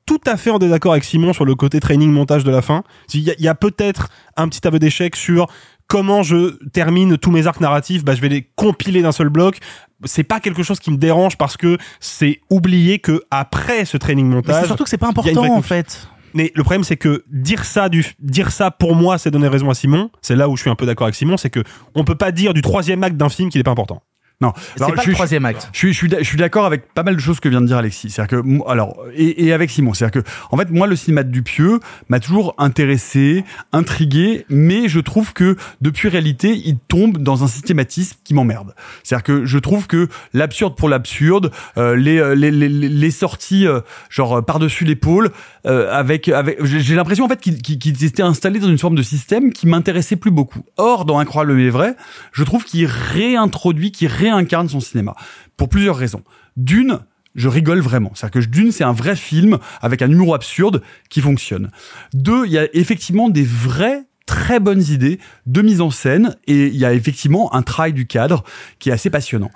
tout 0.05 0.21
à 0.27 0.37
fait 0.37 0.51
en 0.51 0.59
désaccord 0.59 0.91
avec 0.91 1.03
Simon 1.03 1.33
sur 1.33 1.45
le 1.45 1.55
côté 1.55 1.79
training 1.79 2.11
montage 2.11 2.43
de 2.43 2.51
la 2.51 2.61
fin. 2.61 2.83
Il 3.15 3.21
y 3.21 3.47
a, 3.47 3.55
peut-être 3.55 4.09
un 4.37 4.47
petit 4.47 4.67
aveu 4.67 4.77
d'échec 4.77 5.15
sur 5.15 5.47
comment 5.87 6.21
je 6.21 6.63
termine 6.73 7.17
tous 7.17 7.31
mes 7.31 7.47
arcs 7.47 7.59
narratifs. 7.59 8.05
Bah, 8.05 8.13
je 8.13 8.21
vais 8.21 8.29
les 8.29 8.47
compiler 8.55 9.01
d'un 9.01 9.11
seul 9.11 9.29
bloc. 9.29 9.57
C'est 10.03 10.23
pas 10.23 10.39
quelque 10.39 10.61
chose 10.61 10.79
qui 10.79 10.91
me 10.91 10.97
dérange 10.97 11.37
parce 11.37 11.57
que 11.57 11.79
c'est 11.99 12.39
oublié 12.51 12.99
que 12.99 13.23
après 13.31 13.85
ce 13.85 13.97
training 13.97 14.27
montage, 14.27 14.61
c'est 14.61 14.67
surtout 14.67 14.83
que 14.83 14.91
c'est 14.91 14.99
pas 14.99 15.07
important 15.07 15.55
en 15.55 15.61
fait. 15.63 16.07
Mais 16.35 16.51
le 16.53 16.63
problème, 16.63 16.83
c'est 16.83 16.97
que 16.97 17.23
dire 17.31 17.63
ça, 17.63 17.89
dire 18.19 18.51
ça 18.51 18.69
pour 18.69 18.93
moi, 18.93 19.17
c'est 19.17 19.31
donner 19.31 19.47
raison 19.47 19.69
à 19.69 19.73
Simon. 19.73 20.11
C'est 20.21 20.35
là 20.35 20.49
où 20.49 20.57
je 20.57 20.61
suis 20.61 20.69
un 20.69 20.75
peu 20.75 20.85
d'accord 20.85 21.05
avec 21.05 21.15
Simon, 21.15 21.37
c'est 21.37 21.49
que 21.49 21.63
on 21.95 22.03
peut 22.03 22.15
pas 22.15 22.31
dire 22.31 22.53
du 22.53 22.61
troisième 22.61 23.01
acte 23.03 23.15
d'un 23.15 23.29
film 23.29 23.49
qu'il 23.49 23.59
est 23.59 23.63
pas 23.63 23.71
important. 23.71 24.03
Non, 24.41 24.51
C'est 24.75 24.93
pas 24.93 25.01
je 25.01 25.09
le 25.09 25.13
troisième 25.13 25.45
acte. 25.45 25.69
Je 25.71 25.77
suis, 25.77 25.93
je 25.93 25.97
suis, 25.97 26.09
je 26.09 26.23
suis 26.23 26.37
d'accord 26.37 26.65
avec 26.65 26.93
pas 26.93 27.03
mal 27.03 27.15
de 27.15 27.21
choses 27.21 27.39
que 27.39 27.47
vient 27.47 27.61
de 27.61 27.67
dire 27.67 27.77
Alexis. 27.77 28.09
C'est-à-dire 28.09 28.41
que, 28.41 28.69
alors, 28.69 28.97
et, 29.15 29.45
et 29.45 29.53
avec 29.53 29.69
Simon, 29.69 29.93
c'est-à-dire 29.93 30.21
que, 30.21 30.29
en 30.51 30.57
fait, 30.57 30.69
moi, 30.71 30.87
le 30.87 30.97
cinéma 30.97 31.23
de 31.23 31.31
Dupieux 31.31 31.79
m'a 32.09 32.19
toujours 32.19 32.53
intéressé, 32.57 33.45
intrigué, 33.71 34.45
mais 34.49 34.89
je 34.89 34.99
trouve 34.99 35.31
que, 35.31 35.55
depuis 35.79 36.09
réalité, 36.09 36.61
il 36.65 36.77
tombe 36.77 37.17
dans 37.17 37.45
un 37.45 37.47
systématisme 37.47 38.17
qui 38.25 38.33
m'emmerde. 38.33 38.75
C'est-à-dire 39.03 39.23
que 39.23 39.45
je 39.45 39.57
trouve 39.57 39.87
que 39.87 40.09
l'absurde 40.33 40.75
pour 40.75 40.89
l'absurde, 40.89 41.51
euh, 41.77 41.95
les, 41.95 42.17
euh, 42.17 42.35
les, 42.35 42.51
les, 42.51 42.67
les 42.67 43.11
sorties, 43.11 43.65
euh, 43.65 43.79
genre, 44.09 44.39
euh, 44.39 44.41
par-dessus 44.41 44.83
l'épaule, 44.83 45.31
euh, 45.65 45.89
avec, 45.93 46.27
avec, 46.27 46.57
j'ai 46.63 46.95
l'impression, 46.95 47.23
en 47.23 47.29
fait, 47.29 47.39
qu'ils 47.39 47.61
qu'ils 47.61 48.03
étaient 48.03 48.21
installés 48.21 48.59
dans 48.59 48.67
une 48.67 48.77
forme 48.77 48.95
de 48.95 49.01
système 49.01 49.53
qui 49.53 49.65
m'intéressait 49.65 50.17
plus 50.17 50.31
beaucoup. 50.31 50.63
Or, 50.77 51.05
dans 51.05 51.19
Incroyable 51.19 51.53
mais 51.53 51.69
vrai, 51.69 51.95
je 52.33 52.43
trouve 52.43 52.65
qu'il 52.65 52.85
réintroduit, 52.85 53.91
qu'il 53.91 54.07
réincarne 54.31 54.69
son 54.69 54.79
cinéma. 54.79 55.15
Pour 55.57 55.69
plusieurs 55.69 55.97
raisons. 55.97 56.23
D'une, 56.57 56.99
je 57.35 57.47
rigole 57.47 57.79
vraiment. 57.79 58.11
C'est-à-dire 58.15 58.41
que 58.41 58.47
Dune, 58.47 58.71
c'est 58.71 58.83
un 58.83 58.93
vrai 58.93 59.15
film 59.15 59.57
avec 59.81 60.01
un 60.01 60.09
humour 60.09 60.35
absurde 60.35 60.81
qui 61.09 61.21
fonctionne. 61.21 61.71
Deux, 62.13 62.45
il 62.45 62.51
y 62.51 62.57
a 62.57 62.67
effectivement 62.73 63.29
des 63.29 63.43
vraies 63.43 64.03
très 64.25 64.59
bonnes 64.59 64.81
idées 64.81 65.19
de 65.45 65.61
mise 65.61 65.81
en 65.81 65.91
scène 65.91 66.35
et 66.47 66.67
il 66.67 66.75
y 66.75 66.85
a 66.85 66.93
effectivement 66.93 67.53
un 67.53 67.61
travail 67.61 67.93
du 67.93 68.07
cadre 68.07 68.43
qui 68.79 68.89
est 68.89 68.93
assez 68.93 69.09
passionnant. 69.09 69.51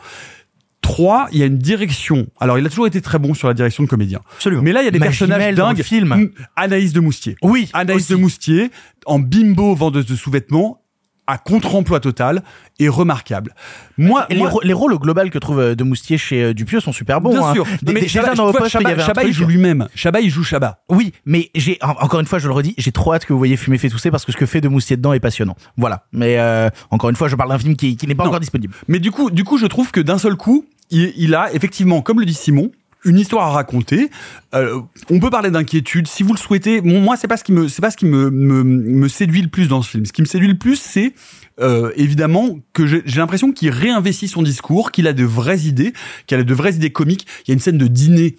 Trois, 0.81 1.27
il 1.31 1.39
y 1.39 1.43
a 1.43 1.45
une 1.45 1.57
direction. 1.57 2.27
Alors, 2.39 2.57
il 2.57 2.65
a 2.65 2.69
toujours 2.69 2.87
été 2.87 3.01
très 3.01 3.19
bon 3.19 3.33
sur 3.33 3.47
la 3.47 3.53
direction 3.53 3.83
de 3.83 3.89
comédien. 3.89 4.21
Absolument. 4.35 4.61
Mais 4.61 4.71
là, 4.71 4.81
il 4.81 4.85
y 4.85 4.87
a 4.87 4.91
des 4.91 4.99
personnages 4.99 5.53
dans 5.55 5.69
le 5.69 5.75
dingues. 5.75 5.83
film. 5.83 6.31
Anaïs 6.55 6.93
de 6.93 6.99
Moustier. 6.99 7.35
Oui, 7.41 7.69
Anaïs 7.73 8.03
aussi. 8.03 8.13
de 8.13 8.17
Moustier, 8.17 8.71
en 9.05 9.19
bimbo 9.19 9.75
vendeuse 9.75 10.05
de 10.05 10.15
sous-vêtements, 10.15 10.81
à 11.29 11.37
contre-emploi 11.37 11.99
total 11.99 12.43
est 12.79 12.87
remarquable. 12.89 13.53
Moi, 13.97 14.25
Et 14.29 14.33
les, 14.35 14.39
moi- 14.39 14.49
rô- 14.49 14.61
les 14.63 14.73
rôles 14.73 14.97
global 14.97 15.29
que 15.29 15.37
trouve 15.37 15.59
euh, 15.59 15.75
de 15.75 15.83
Moustier 15.83 16.17
chez 16.17 16.43
euh, 16.43 16.53
Dupieux 16.53 16.79
sont 16.79 16.91
super 16.91 17.21
bons. 17.21 17.29
bien 17.31 17.43
hein. 17.43 17.53
sûr. 17.53 17.65
Mais 17.83 17.93
déjà 18.01 18.33
dans 18.35 18.51
vois, 18.51 18.67
il 18.67 18.81
y 18.81 18.85
un 19.01 19.31
joue 19.31 19.45
lui-même. 19.45 19.87
Chabat, 19.95 20.21
il 20.21 20.29
joue 20.29 20.43
Chabat. 20.43 20.81
Oui, 20.89 21.13
mais 21.25 21.49
j'ai 21.55 21.77
en- 21.81 21.91
encore 22.03 22.19
une 22.19 22.25
fois, 22.25 22.39
je 22.39 22.47
le 22.47 22.53
redis, 22.53 22.73
j'ai 22.77 22.91
trop 22.91 23.13
hâte 23.13 23.25
que 23.25 23.33
vous 23.33 23.39
voyez 23.39 23.57
Fumer 23.57 23.77
fait 23.77 23.89
tousser 23.89 24.11
parce 24.11 24.25
que 24.25 24.31
ce 24.31 24.37
que 24.37 24.45
fait 24.45 24.61
de 24.61 24.67
Moustier 24.69 24.97
dedans 24.97 25.13
est 25.13 25.19
passionnant. 25.19 25.55
Voilà. 25.77 26.05
Mais 26.11 26.39
euh, 26.39 26.69
encore 26.91 27.09
une 27.09 27.15
fois, 27.15 27.27
je 27.27 27.35
parle 27.35 27.49
d'un 27.49 27.59
film 27.59 27.75
qui, 27.75 27.95
qui 27.97 28.07
n'est 28.07 28.15
pas 28.15 28.23
Non. 28.23 28.29
encore 28.29 28.39
disponible. 28.39 28.73
Mais 28.87 28.99
du 28.99 29.11
coup, 29.11 29.29
du 29.31 29.43
coup, 29.43 29.57
je 29.57 29.67
trouve 29.67 29.91
que 29.91 29.99
d'un 29.99 30.17
seul 30.17 30.35
coup, 30.35 30.65
il, 30.89 31.13
il 31.17 31.35
a 31.35 31.53
effectivement, 31.53 32.01
comme 32.01 32.19
le 32.19 32.25
dit 32.25 32.33
Simon, 32.33 32.71
une 33.05 33.17
histoire 33.17 33.47
à 33.47 33.51
raconter. 33.51 34.09
Euh, 34.53 34.81
on 35.09 35.19
peut 35.19 35.29
parler 35.29 35.51
d'inquiétude 35.51 36.07
si 36.07 36.23
vous 36.23 36.33
le 36.33 36.39
souhaitez. 36.39 36.81
Bon, 36.81 36.99
moi, 36.99 37.15
c'est 37.17 37.27
pas 37.27 37.37
ce 37.37 37.43
qui 37.43 37.51
me, 37.51 37.67
c'est 37.67 37.81
pas 37.81 37.91
ce 37.91 37.97
qui 37.97 38.05
me, 38.05 38.29
me, 38.29 38.63
me 38.63 39.07
séduit 39.07 39.41
le 39.41 39.47
plus 39.47 39.67
dans 39.67 39.81
ce 39.81 39.91
film. 39.91 40.05
Ce 40.05 40.13
qui 40.13 40.21
me 40.21 40.27
séduit 40.27 40.47
le 40.47 40.57
plus, 40.57 40.75
c'est 40.75 41.13
euh, 41.61 41.91
évidemment 41.95 42.57
que 42.73 42.85
j'ai 42.85 43.03
l'impression 43.15 43.51
qu'il 43.51 43.69
réinvestit 43.69 44.27
son 44.27 44.41
discours, 44.41 44.91
qu'il 44.91 45.07
a 45.07 45.13
de 45.13 45.23
vraies 45.23 45.61
idées, 45.61 45.93
qu'il 46.27 46.37
a 46.39 46.43
de 46.43 46.53
vraies 46.53 46.73
idées 46.73 46.91
comiques. 46.91 47.25
Il 47.45 47.49
y 47.49 47.51
a 47.51 47.53
une 47.53 47.59
scène 47.59 47.77
de 47.77 47.87
dîner 47.87 48.35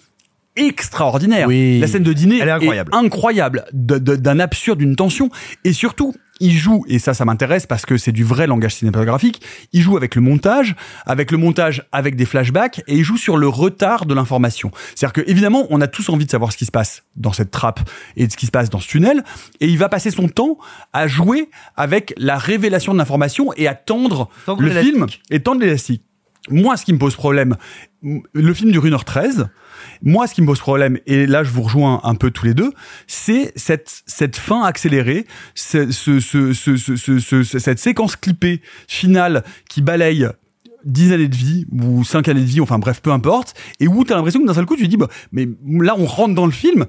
extraordinaire. 0.55 1.47
Oui. 1.47 1.79
La 1.79 1.87
scène 1.87 2.03
de 2.03 2.13
dîner 2.13 2.39
Elle 2.41 2.49
est 2.49 2.51
incroyable. 2.51 2.91
incroyable, 2.93 3.65
d'un 3.73 4.39
absurde, 4.39 4.79
d'une 4.79 4.95
tension, 4.95 5.29
et 5.63 5.73
surtout, 5.73 6.13
il 6.41 6.57
joue, 6.57 6.83
et 6.87 6.99
ça, 6.99 7.13
ça 7.13 7.23
m'intéresse 7.23 7.65
parce 7.65 7.85
que 7.85 7.97
c'est 7.97 8.11
du 8.11 8.23
vrai 8.23 8.47
langage 8.47 8.75
cinématographique, 8.75 9.41
il 9.71 9.81
joue 9.81 9.95
avec 9.95 10.15
le 10.15 10.21
montage, 10.21 10.75
avec 11.05 11.31
le 11.31 11.37
montage 11.37 11.87
avec 11.91 12.15
des 12.15 12.25
flashbacks, 12.25 12.83
et 12.87 12.95
il 12.95 13.03
joue 13.03 13.17
sur 13.17 13.37
le 13.37 13.47
retard 13.47 14.05
de 14.05 14.13
l'information. 14.13 14.71
C'est-à-dire 14.95 15.13
que, 15.13 15.29
évidemment, 15.29 15.67
on 15.69 15.79
a 15.79 15.87
tous 15.87 16.09
envie 16.09 16.25
de 16.25 16.31
savoir 16.31 16.51
ce 16.51 16.57
qui 16.57 16.65
se 16.65 16.71
passe 16.71 17.03
dans 17.15 17.31
cette 17.31 17.51
trappe 17.51 17.79
et 18.17 18.27
de 18.27 18.31
ce 18.31 18.37
qui 18.37 18.47
se 18.47 18.51
passe 18.51 18.69
dans 18.69 18.79
ce 18.79 18.87
tunnel, 18.87 19.23
et 19.59 19.67
il 19.67 19.77
va 19.77 19.87
passer 19.87 20.11
son 20.11 20.27
temps 20.27 20.57
à 20.91 21.07
jouer 21.07 21.49
avec 21.77 22.13
la 22.17 22.37
révélation 22.37 22.93
de 22.93 22.97
l'information 22.97 23.53
et 23.55 23.67
à 23.67 23.75
tendre 23.75 24.29
Tendre 24.45 24.63
le 24.63 24.71
film 24.71 25.05
et 25.29 25.39
tendre 25.39 25.61
l'élastique. 25.61 26.03
Moi, 26.49 26.75
ce 26.75 26.85
qui 26.85 26.93
me 26.93 26.97
pose 26.97 27.15
problème, 27.15 27.55
le 28.01 28.53
film 28.53 28.71
dure 28.71 28.85
1h13. 28.85 29.47
Moi, 30.03 30.27
ce 30.27 30.33
qui 30.33 30.41
me 30.41 30.47
pose 30.47 30.59
problème, 30.59 30.97
et 31.05 31.27
là, 31.27 31.43
je 31.43 31.49
vous 31.51 31.61
rejoins 31.61 32.01
un 32.03 32.15
peu 32.15 32.31
tous 32.31 32.45
les 32.45 32.53
deux, 32.53 32.71
c'est 33.07 33.51
cette, 33.55 34.01
cette 34.07 34.35
fin 34.35 34.63
accélérée, 34.63 35.25
ce, 35.55 35.91
ce, 35.91 36.19
ce, 36.19 36.53
ce, 36.53 36.75
ce- 36.77 36.95
ce- 36.97 37.19
ce- 37.43 37.59
cette 37.59 37.79
séquence 37.79 38.15
clippée 38.15 38.61
finale 38.87 39.43
qui 39.69 39.81
balaye 39.81 40.27
10 40.85 41.13
années 41.13 41.27
de 41.27 41.35
vie 41.35 41.65
ou 41.71 42.03
5 42.03 42.27
années 42.27 42.41
de 42.41 42.45
vie, 42.45 42.61
enfin 42.61 42.79
bref, 42.79 43.01
peu 43.01 43.11
importe, 43.11 43.53
et 43.79 43.87
où 43.87 44.03
t'as 44.03 44.15
l'impression 44.15 44.41
que 44.41 44.47
d'un 44.47 44.53
seul 44.55 44.65
coup, 44.65 44.75
tu 44.75 44.87
dis, 44.87 44.97
bah, 44.97 45.07
mais 45.31 45.47
là, 45.79 45.93
on 45.97 46.05
rentre 46.05 46.33
dans 46.33 46.47
le 46.47 46.51
film, 46.51 46.87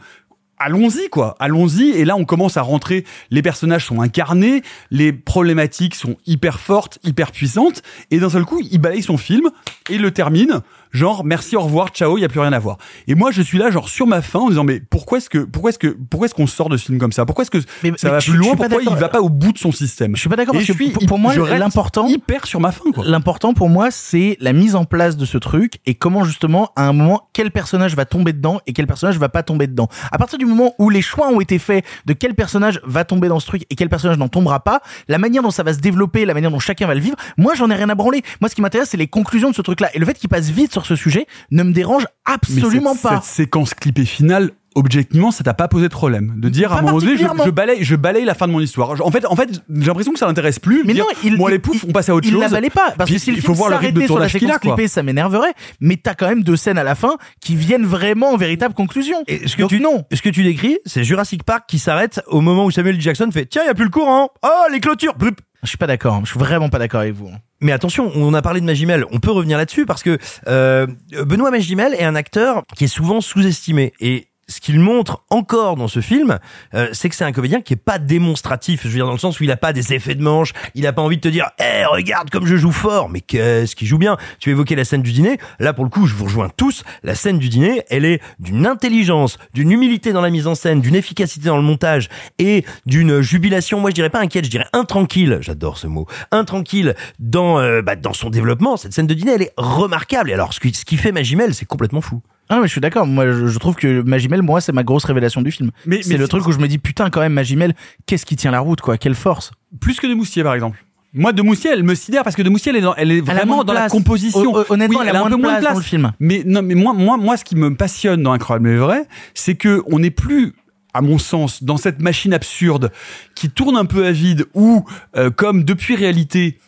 allons-y 0.58 1.08
quoi, 1.10 1.34
allons-y 1.40 1.90
et 1.90 2.04
là 2.04 2.14
on 2.16 2.24
commence 2.24 2.56
à 2.56 2.62
rentrer, 2.62 3.04
les 3.32 3.42
personnages 3.42 3.84
sont 3.86 4.00
incarnés, 4.00 4.62
les 4.92 5.12
problématiques 5.12 5.96
sont 5.96 6.16
hyper 6.24 6.60
fortes, 6.60 7.00
hyper 7.02 7.32
puissantes 7.32 7.82
et 8.12 8.20
d'un 8.20 8.30
seul 8.30 8.44
coup 8.44 8.60
il 8.70 8.78
balaye 8.78 9.02
son 9.02 9.16
film 9.16 9.50
et 9.90 9.94
il 9.96 10.02
le 10.02 10.12
termine 10.12 10.60
genre 10.92 11.24
merci 11.24 11.56
au 11.56 11.60
revoir 11.62 11.88
ciao 11.88 12.16
il 12.18 12.20
y 12.20 12.24
a 12.24 12.28
plus 12.28 12.40
rien 12.40 12.52
à 12.52 12.58
voir. 12.58 12.78
Et 13.08 13.14
moi 13.14 13.30
je 13.30 13.42
suis 13.42 13.58
là 13.58 13.70
genre 13.70 13.88
sur 13.88 14.06
ma 14.06 14.22
fin 14.22 14.38
en 14.40 14.48
disant 14.48 14.64
mais 14.64 14.80
pourquoi 14.80 15.18
est-ce 15.18 15.28
que 15.30 15.38
pourquoi 15.38 15.70
est-ce 15.70 15.78
que 15.78 15.88
pourquoi 16.10 16.26
est-ce 16.26 16.34
qu'on 16.34 16.46
sort 16.46 16.68
de 16.68 16.76
ce 16.76 16.84
film 16.86 16.98
comme 16.98 17.12
ça? 17.12 17.24
Pourquoi 17.26 17.42
est-ce 17.42 17.50
que 17.50 17.58
Mais- 17.82 17.92
ça 17.96 18.08
mais 18.08 18.10
va 18.10 18.18
je- 18.20 18.30
plus 18.30 18.38
loin? 18.38 18.54
Pourquoi 18.56 18.82
il 18.82 18.88
va 18.96 19.08
pas 19.08 19.20
au 19.20 19.28
bout 19.28 19.52
de 19.52 19.58
son 19.58 19.72
système? 19.72 20.14
Je 20.16 20.20
suis 20.20 20.28
pas 20.28 20.36
d'accord 20.36 20.54
parce 20.54 20.64
je 20.66 20.72
que 20.72 20.78
suis- 20.84 20.90
pour- 20.92 21.06
pour 21.06 21.18
moi 21.18 21.34
l'important 21.34 22.06
hyper 22.06 22.46
sur 22.46 22.60
ma 22.60 22.72
fin 22.72 22.90
quoi. 22.92 23.04
L'important 23.06 23.54
pour 23.54 23.68
moi, 23.68 23.90
c'est 23.90 24.36
la 24.40 24.52
mise 24.52 24.74
en 24.74 24.84
place 24.84 25.16
de 25.16 25.24
ce 25.24 25.38
truc 25.38 25.74
et 25.86 25.94
comment 25.94 26.24
justement, 26.24 26.70
à 26.76 26.86
un 26.86 26.92
moment, 26.92 27.28
quel 27.32 27.50
personnage 27.50 27.94
va 27.96 28.04
tomber 28.04 28.32
dedans 28.32 28.60
et 28.66 28.72
quel 28.72 28.86
personnage 28.86 29.18
va 29.18 29.28
pas 29.28 29.42
tomber 29.42 29.66
dedans. 29.66 29.88
À 30.10 30.18
partir 30.18 30.38
du 30.38 30.46
moment 30.46 30.74
où 30.78 30.90
les 30.90 31.02
choix 31.02 31.28
ont 31.28 31.40
été 31.40 31.58
faits 31.58 31.84
de 32.06 32.12
quel 32.12 32.34
personnage 32.34 32.80
va 32.84 33.04
tomber 33.04 33.28
dans 33.28 33.40
ce 33.40 33.46
truc 33.46 33.62
et 33.70 33.74
quel 33.74 33.88
personnage 33.88 34.18
n'en 34.18 34.28
tombera 34.28 34.60
pas, 34.60 34.80
la 35.08 35.18
manière 35.18 35.42
dont 35.42 35.50
ça 35.50 35.62
va 35.62 35.72
se 35.72 35.78
développer, 35.80 36.24
la 36.24 36.34
manière 36.34 36.50
dont 36.50 36.58
chacun 36.58 36.86
va 36.86 36.94
le 36.94 37.00
vivre, 37.00 37.16
moi 37.36 37.54
j'en 37.54 37.70
ai 37.70 37.74
rien 37.74 37.88
à 37.88 37.94
branler. 37.94 38.22
Moi 38.40 38.48
ce 38.48 38.54
qui 38.54 38.62
m'intéresse, 38.62 38.90
c'est 38.90 38.96
les 38.96 39.06
conclusions 39.08 39.50
de 39.50 39.54
ce 39.54 39.62
truc-là. 39.62 39.90
Et 39.94 39.98
le 39.98 40.06
fait 40.06 40.14
qu'il 40.18 40.28
passe 40.28 40.48
vite 40.50 40.72
sur 40.72 40.81
ce 40.86 40.96
sujet 40.96 41.26
ne 41.50 41.62
me 41.62 41.72
dérange 41.72 42.04
Mais 42.28 42.34
absolument 42.34 42.92
cette, 42.94 43.02
pas. 43.02 43.20
Cette 43.22 43.34
séquence 43.34 43.74
clippée 43.74 44.04
finale, 44.04 44.50
objectivement, 44.74 45.30
ça 45.30 45.44
t'a 45.44 45.52
pas 45.54 45.68
posé 45.68 45.88
de 45.88 45.92
problème 45.92 46.34
de 46.38 46.48
dire 46.48 46.72
à 46.72 46.76
Pas 46.76 46.80
un 46.80 46.84
moment 46.86 46.98
donné, 46.98 47.16
je, 47.16 47.50
balaye, 47.50 47.84
je 47.84 47.94
balaye 47.94 48.24
la 48.24 48.34
fin 48.34 48.46
de 48.46 48.52
mon 48.52 48.60
histoire. 48.60 48.94
En 49.04 49.10
fait, 49.10 49.26
en 49.26 49.36
fait, 49.36 49.48
j'ai 49.70 49.86
l'impression 49.86 50.12
que 50.12 50.18
ça 50.18 50.26
l'intéresse 50.26 50.58
plus. 50.58 50.82
Mais 50.84 50.94
Dire, 50.94 51.04
non, 51.04 51.10
il, 51.24 51.36
moi 51.36 51.50
les 51.50 51.56
il- 51.56 51.60
poufs, 51.60 51.84
on 51.86 51.92
passe 51.92 52.08
à 52.08 52.14
autre 52.14 52.26
il 52.26 52.32
chose. 52.32 52.40
la 52.40 52.48
valait 52.48 52.70
pas 52.70 52.92
parce 52.96 53.10
Puis, 53.10 53.18
que 53.18 53.24
si 53.24 53.32
il 53.32 53.42
faut 53.42 53.52
voir 53.52 53.68
le 53.70 53.76
rythme 53.76 54.00
de 54.00 54.00
s'arrêtait 54.00 54.06
sur 54.06 54.14
la 54.14 54.26
tournage 54.26 54.32
qu'il 54.32 54.40
séquence 54.40 54.56
a, 54.56 54.58
quoi. 54.60 54.74
clippée, 54.76 54.88
ça 54.88 55.02
m'énerverait. 55.02 55.52
Mais 55.80 55.96
t'as 55.96 56.14
quand 56.14 56.28
même 56.28 56.42
deux 56.42 56.56
scènes 56.56 56.78
à 56.78 56.84
la 56.84 56.94
fin 56.94 57.16
qui 57.40 57.54
viennent 57.54 57.84
vraiment 57.86 58.30
en 58.32 58.36
véritable 58.36 58.74
conclusion. 58.74 59.18
Et 59.28 59.46
ce 59.46 59.56
que 59.56 59.62
Donc 59.62 59.70
tu 59.70 59.80
non. 59.80 60.04
ce 60.12 60.22
que 60.22 60.30
tu 60.30 60.42
décris, 60.42 60.78
c'est 60.86 61.04
Jurassic 61.04 61.42
Park 61.44 61.64
qui 61.68 61.78
s'arrête 61.78 62.22
au 62.28 62.40
moment 62.40 62.64
où 62.64 62.70
Samuel. 62.70 62.98
Jackson 63.00 63.28
fait 63.32 63.46
tiens, 63.46 63.62
il 63.64 63.66
y 63.66 63.70
a 63.70 63.74
plus 63.74 63.84
le 63.84 63.90
courant. 63.90 64.30
Oh, 64.42 64.48
les 64.72 64.80
clôtures. 64.80 65.14
Blup. 65.16 65.38
Je 65.62 65.68
suis 65.68 65.78
pas 65.78 65.86
d'accord. 65.86 66.20
Je 66.24 66.30
suis 66.30 66.38
vraiment 66.38 66.68
pas 66.68 66.78
d'accord 66.78 67.00
avec 67.00 67.14
vous. 67.14 67.30
Mais 67.60 67.70
attention, 67.72 68.10
on 68.16 68.34
a 68.34 68.42
parlé 68.42 68.60
de 68.60 68.66
Magimel, 68.66 69.04
on 69.12 69.20
peut 69.20 69.30
revenir 69.30 69.56
là-dessus 69.56 69.86
parce 69.86 70.02
que 70.02 70.18
euh, 70.48 70.86
Benoît 71.24 71.52
Magimel 71.52 71.94
est 71.94 72.04
un 72.04 72.16
acteur 72.16 72.64
qui 72.76 72.84
est 72.84 72.88
souvent 72.88 73.20
sous-estimé 73.20 73.92
et 74.00 74.26
ce 74.48 74.60
qu'il 74.60 74.78
montre 74.80 75.24
encore 75.30 75.76
dans 75.76 75.88
ce 75.88 76.00
film, 76.00 76.38
euh, 76.74 76.88
c'est 76.92 77.08
que 77.08 77.14
c'est 77.14 77.24
un 77.24 77.32
comédien 77.32 77.60
qui 77.60 77.74
est 77.74 77.76
pas 77.76 77.98
démonstratif. 77.98 78.82
Je 78.82 78.88
veux 78.88 78.94
dire 78.94 79.06
dans 79.06 79.12
le 79.12 79.18
sens 79.18 79.40
où 79.40 79.44
il 79.44 79.50
a 79.50 79.56
pas 79.56 79.72
des 79.72 79.92
effets 79.92 80.14
de 80.14 80.22
manche, 80.22 80.52
il 80.74 80.86
a 80.86 80.92
pas 80.92 81.02
envie 81.02 81.16
de 81.16 81.22
te 81.22 81.28
dire, 81.28 81.50
eh 81.58 81.84
regarde 81.84 82.30
comme 82.30 82.46
je 82.46 82.56
joue 82.56 82.72
fort. 82.72 83.08
Mais 83.08 83.20
qu'est-ce 83.20 83.76
qu'il 83.76 83.86
joue 83.86 83.98
bien? 83.98 84.16
Tu 84.38 84.50
évoquais 84.50 84.74
la 84.74 84.84
scène 84.84 85.02
du 85.02 85.12
dîner. 85.12 85.38
Là 85.58 85.72
pour 85.72 85.84
le 85.84 85.90
coup, 85.90 86.06
je 86.06 86.14
vous 86.14 86.24
rejoins 86.24 86.48
tous. 86.48 86.84
La 87.02 87.14
scène 87.14 87.38
du 87.38 87.48
dîner, 87.48 87.82
elle 87.88 88.04
est 88.04 88.20
d'une 88.38 88.66
intelligence, 88.66 89.38
d'une 89.54 89.70
humilité 89.70 90.12
dans 90.12 90.20
la 90.20 90.30
mise 90.30 90.46
en 90.46 90.54
scène, 90.54 90.80
d'une 90.80 90.94
efficacité 90.94 91.46
dans 91.46 91.56
le 91.56 91.62
montage 91.62 92.08
et 92.38 92.64
d'une 92.86 93.20
jubilation. 93.20 93.80
Moi, 93.80 93.90
je 93.90 93.94
dirais 93.94 94.10
pas 94.10 94.20
inquiète, 94.20 94.44
je 94.44 94.50
dirais 94.50 94.66
intranquille. 94.72 95.38
J'adore 95.40 95.78
ce 95.78 95.86
mot. 95.86 96.06
Intranquille 96.30 96.94
dans 97.18 97.58
euh, 97.58 97.82
bah, 97.82 97.96
dans 97.96 98.12
son 98.12 98.30
développement. 98.30 98.76
Cette 98.76 98.92
scène 98.92 99.06
de 99.06 99.14
dîner, 99.14 99.32
elle 99.32 99.42
est 99.42 99.54
remarquable. 99.56 100.30
Et 100.30 100.34
alors, 100.34 100.52
ce 100.52 100.60
qui, 100.60 100.72
ce 100.74 100.84
qui 100.84 100.96
fait 100.96 101.12
Magimel, 101.12 101.54
c'est 101.54 101.66
complètement 101.66 102.00
fou. 102.00 102.22
Ah 102.48 102.58
mais 102.60 102.66
je 102.66 102.72
suis 102.72 102.80
d'accord. 102.80 103.06
Moi, 103.06 103.30
je, 103.32 103.46
je 103.46 103.58
trouve 103.58 103.74
que 103.76 104.02
Magimel, 104.02 104.42
moi, 104.42 104.60
c'est 104.60 104.72
ma 104.72 104.82
grosse 104.82 105.04
révélation 105.04 105.40
du 105.42 105.50
film. 105.50 105.70
Mais- 105.86 106.02
c'est 106.02 106.16
le 106.18 106.28
truc 106.28 106.46
où 106.46 106.52
je 106.52 106.58
me 106.58 106.68
dis 106.68 106.78
putain 106.78 107.08
quand 107.10 107.20
même 107.20 107.32
Magimel, 107.32 107.74
qu'est-ce 108.06 108.26
qui 108.26 108.36
tient 108.36 108.50
la 108.50 108.60
route 108.60 108.80
quoi? 108.80 108.98
Quelle 108.98 109.14
force 109.14 109.52
Plus 109.80 109.98
que 110.00 110.06
de 110.06 110.14
Moustier, 110.14 110.42
par 110.42 110.54
exemple. 110.54 110.84
Moi, 111.14 111.32
de 111.32 111.42
Moustier, 111.42 111.70
elle 111.72 111.82
me 111.82 111.94
sidère 111.94 112.24
parce 112.24 112.36
que 112.36 112.42
de 112.42 112.48
Moustier, 112.48 112.70
elle 112.70 112.76
est, 112.76 112.80
dans- 112.80 112.94
elle 112.94 113.10
est 113.12 113.18
Elle 113.18 113.30
a 113.30 113.34
vraiment 113.34 113.64
dans 113.64 113.72
la 113.74 113.88
composition. 113.90 114.40
Hon- 114.54 114.60
hon- 114.60 114.64
honnêtement, 114.70 115.00
Oui, 115.00 115.06
elle 115.08 115.14
a 115.16 115.20
un 115.20 115.24
peu 115.24 115.30
de 115.30 115.36
moins 115.36 115.52
de 115.54 115.58
place 115.58 115.60
place 115.60 115.72
dans 115.74 115.78
le 115.78 115.84
film. 115.84 116.12
Mais 116.20 116.42
non, 116.46 116.62
mais 116.62 116.74
moi, 116.74 116.92
moi, 116.94 117.16
moi, 117.18 117.36
ce 117.36 117.44
qui 117.44 117.54
me 117.54 117.74
passionne 117.74 118.22
dans 118.22 118.32
Incroyable 118.32 118.68
mais 118.68 118.76
vrai, 118.76 119.06
c'est 119.34 119.54
que 119.54 119.82
on 119.90 119.98
n'est 119.98 120.10
plus 120.10 120.54
à 120.94 121.00
mon 121.00 121.18
sens, 121.18 121.62
dans 121.62 121.78
cette 121.78 122.00
machine 122.02 122.34
absurde 122.34 122.92
qui 123.34 123.48
tourne 123.50 123.76
un 123.78 123.86
peu 123.86 124.04
à 124.06 124.12
vide, 124.12 124.44
où, 124.54 124.84
euh, 125.16 125.30
comme 125.30 125.64
depuis 125.64 125.96
réalité, 125.96 126.58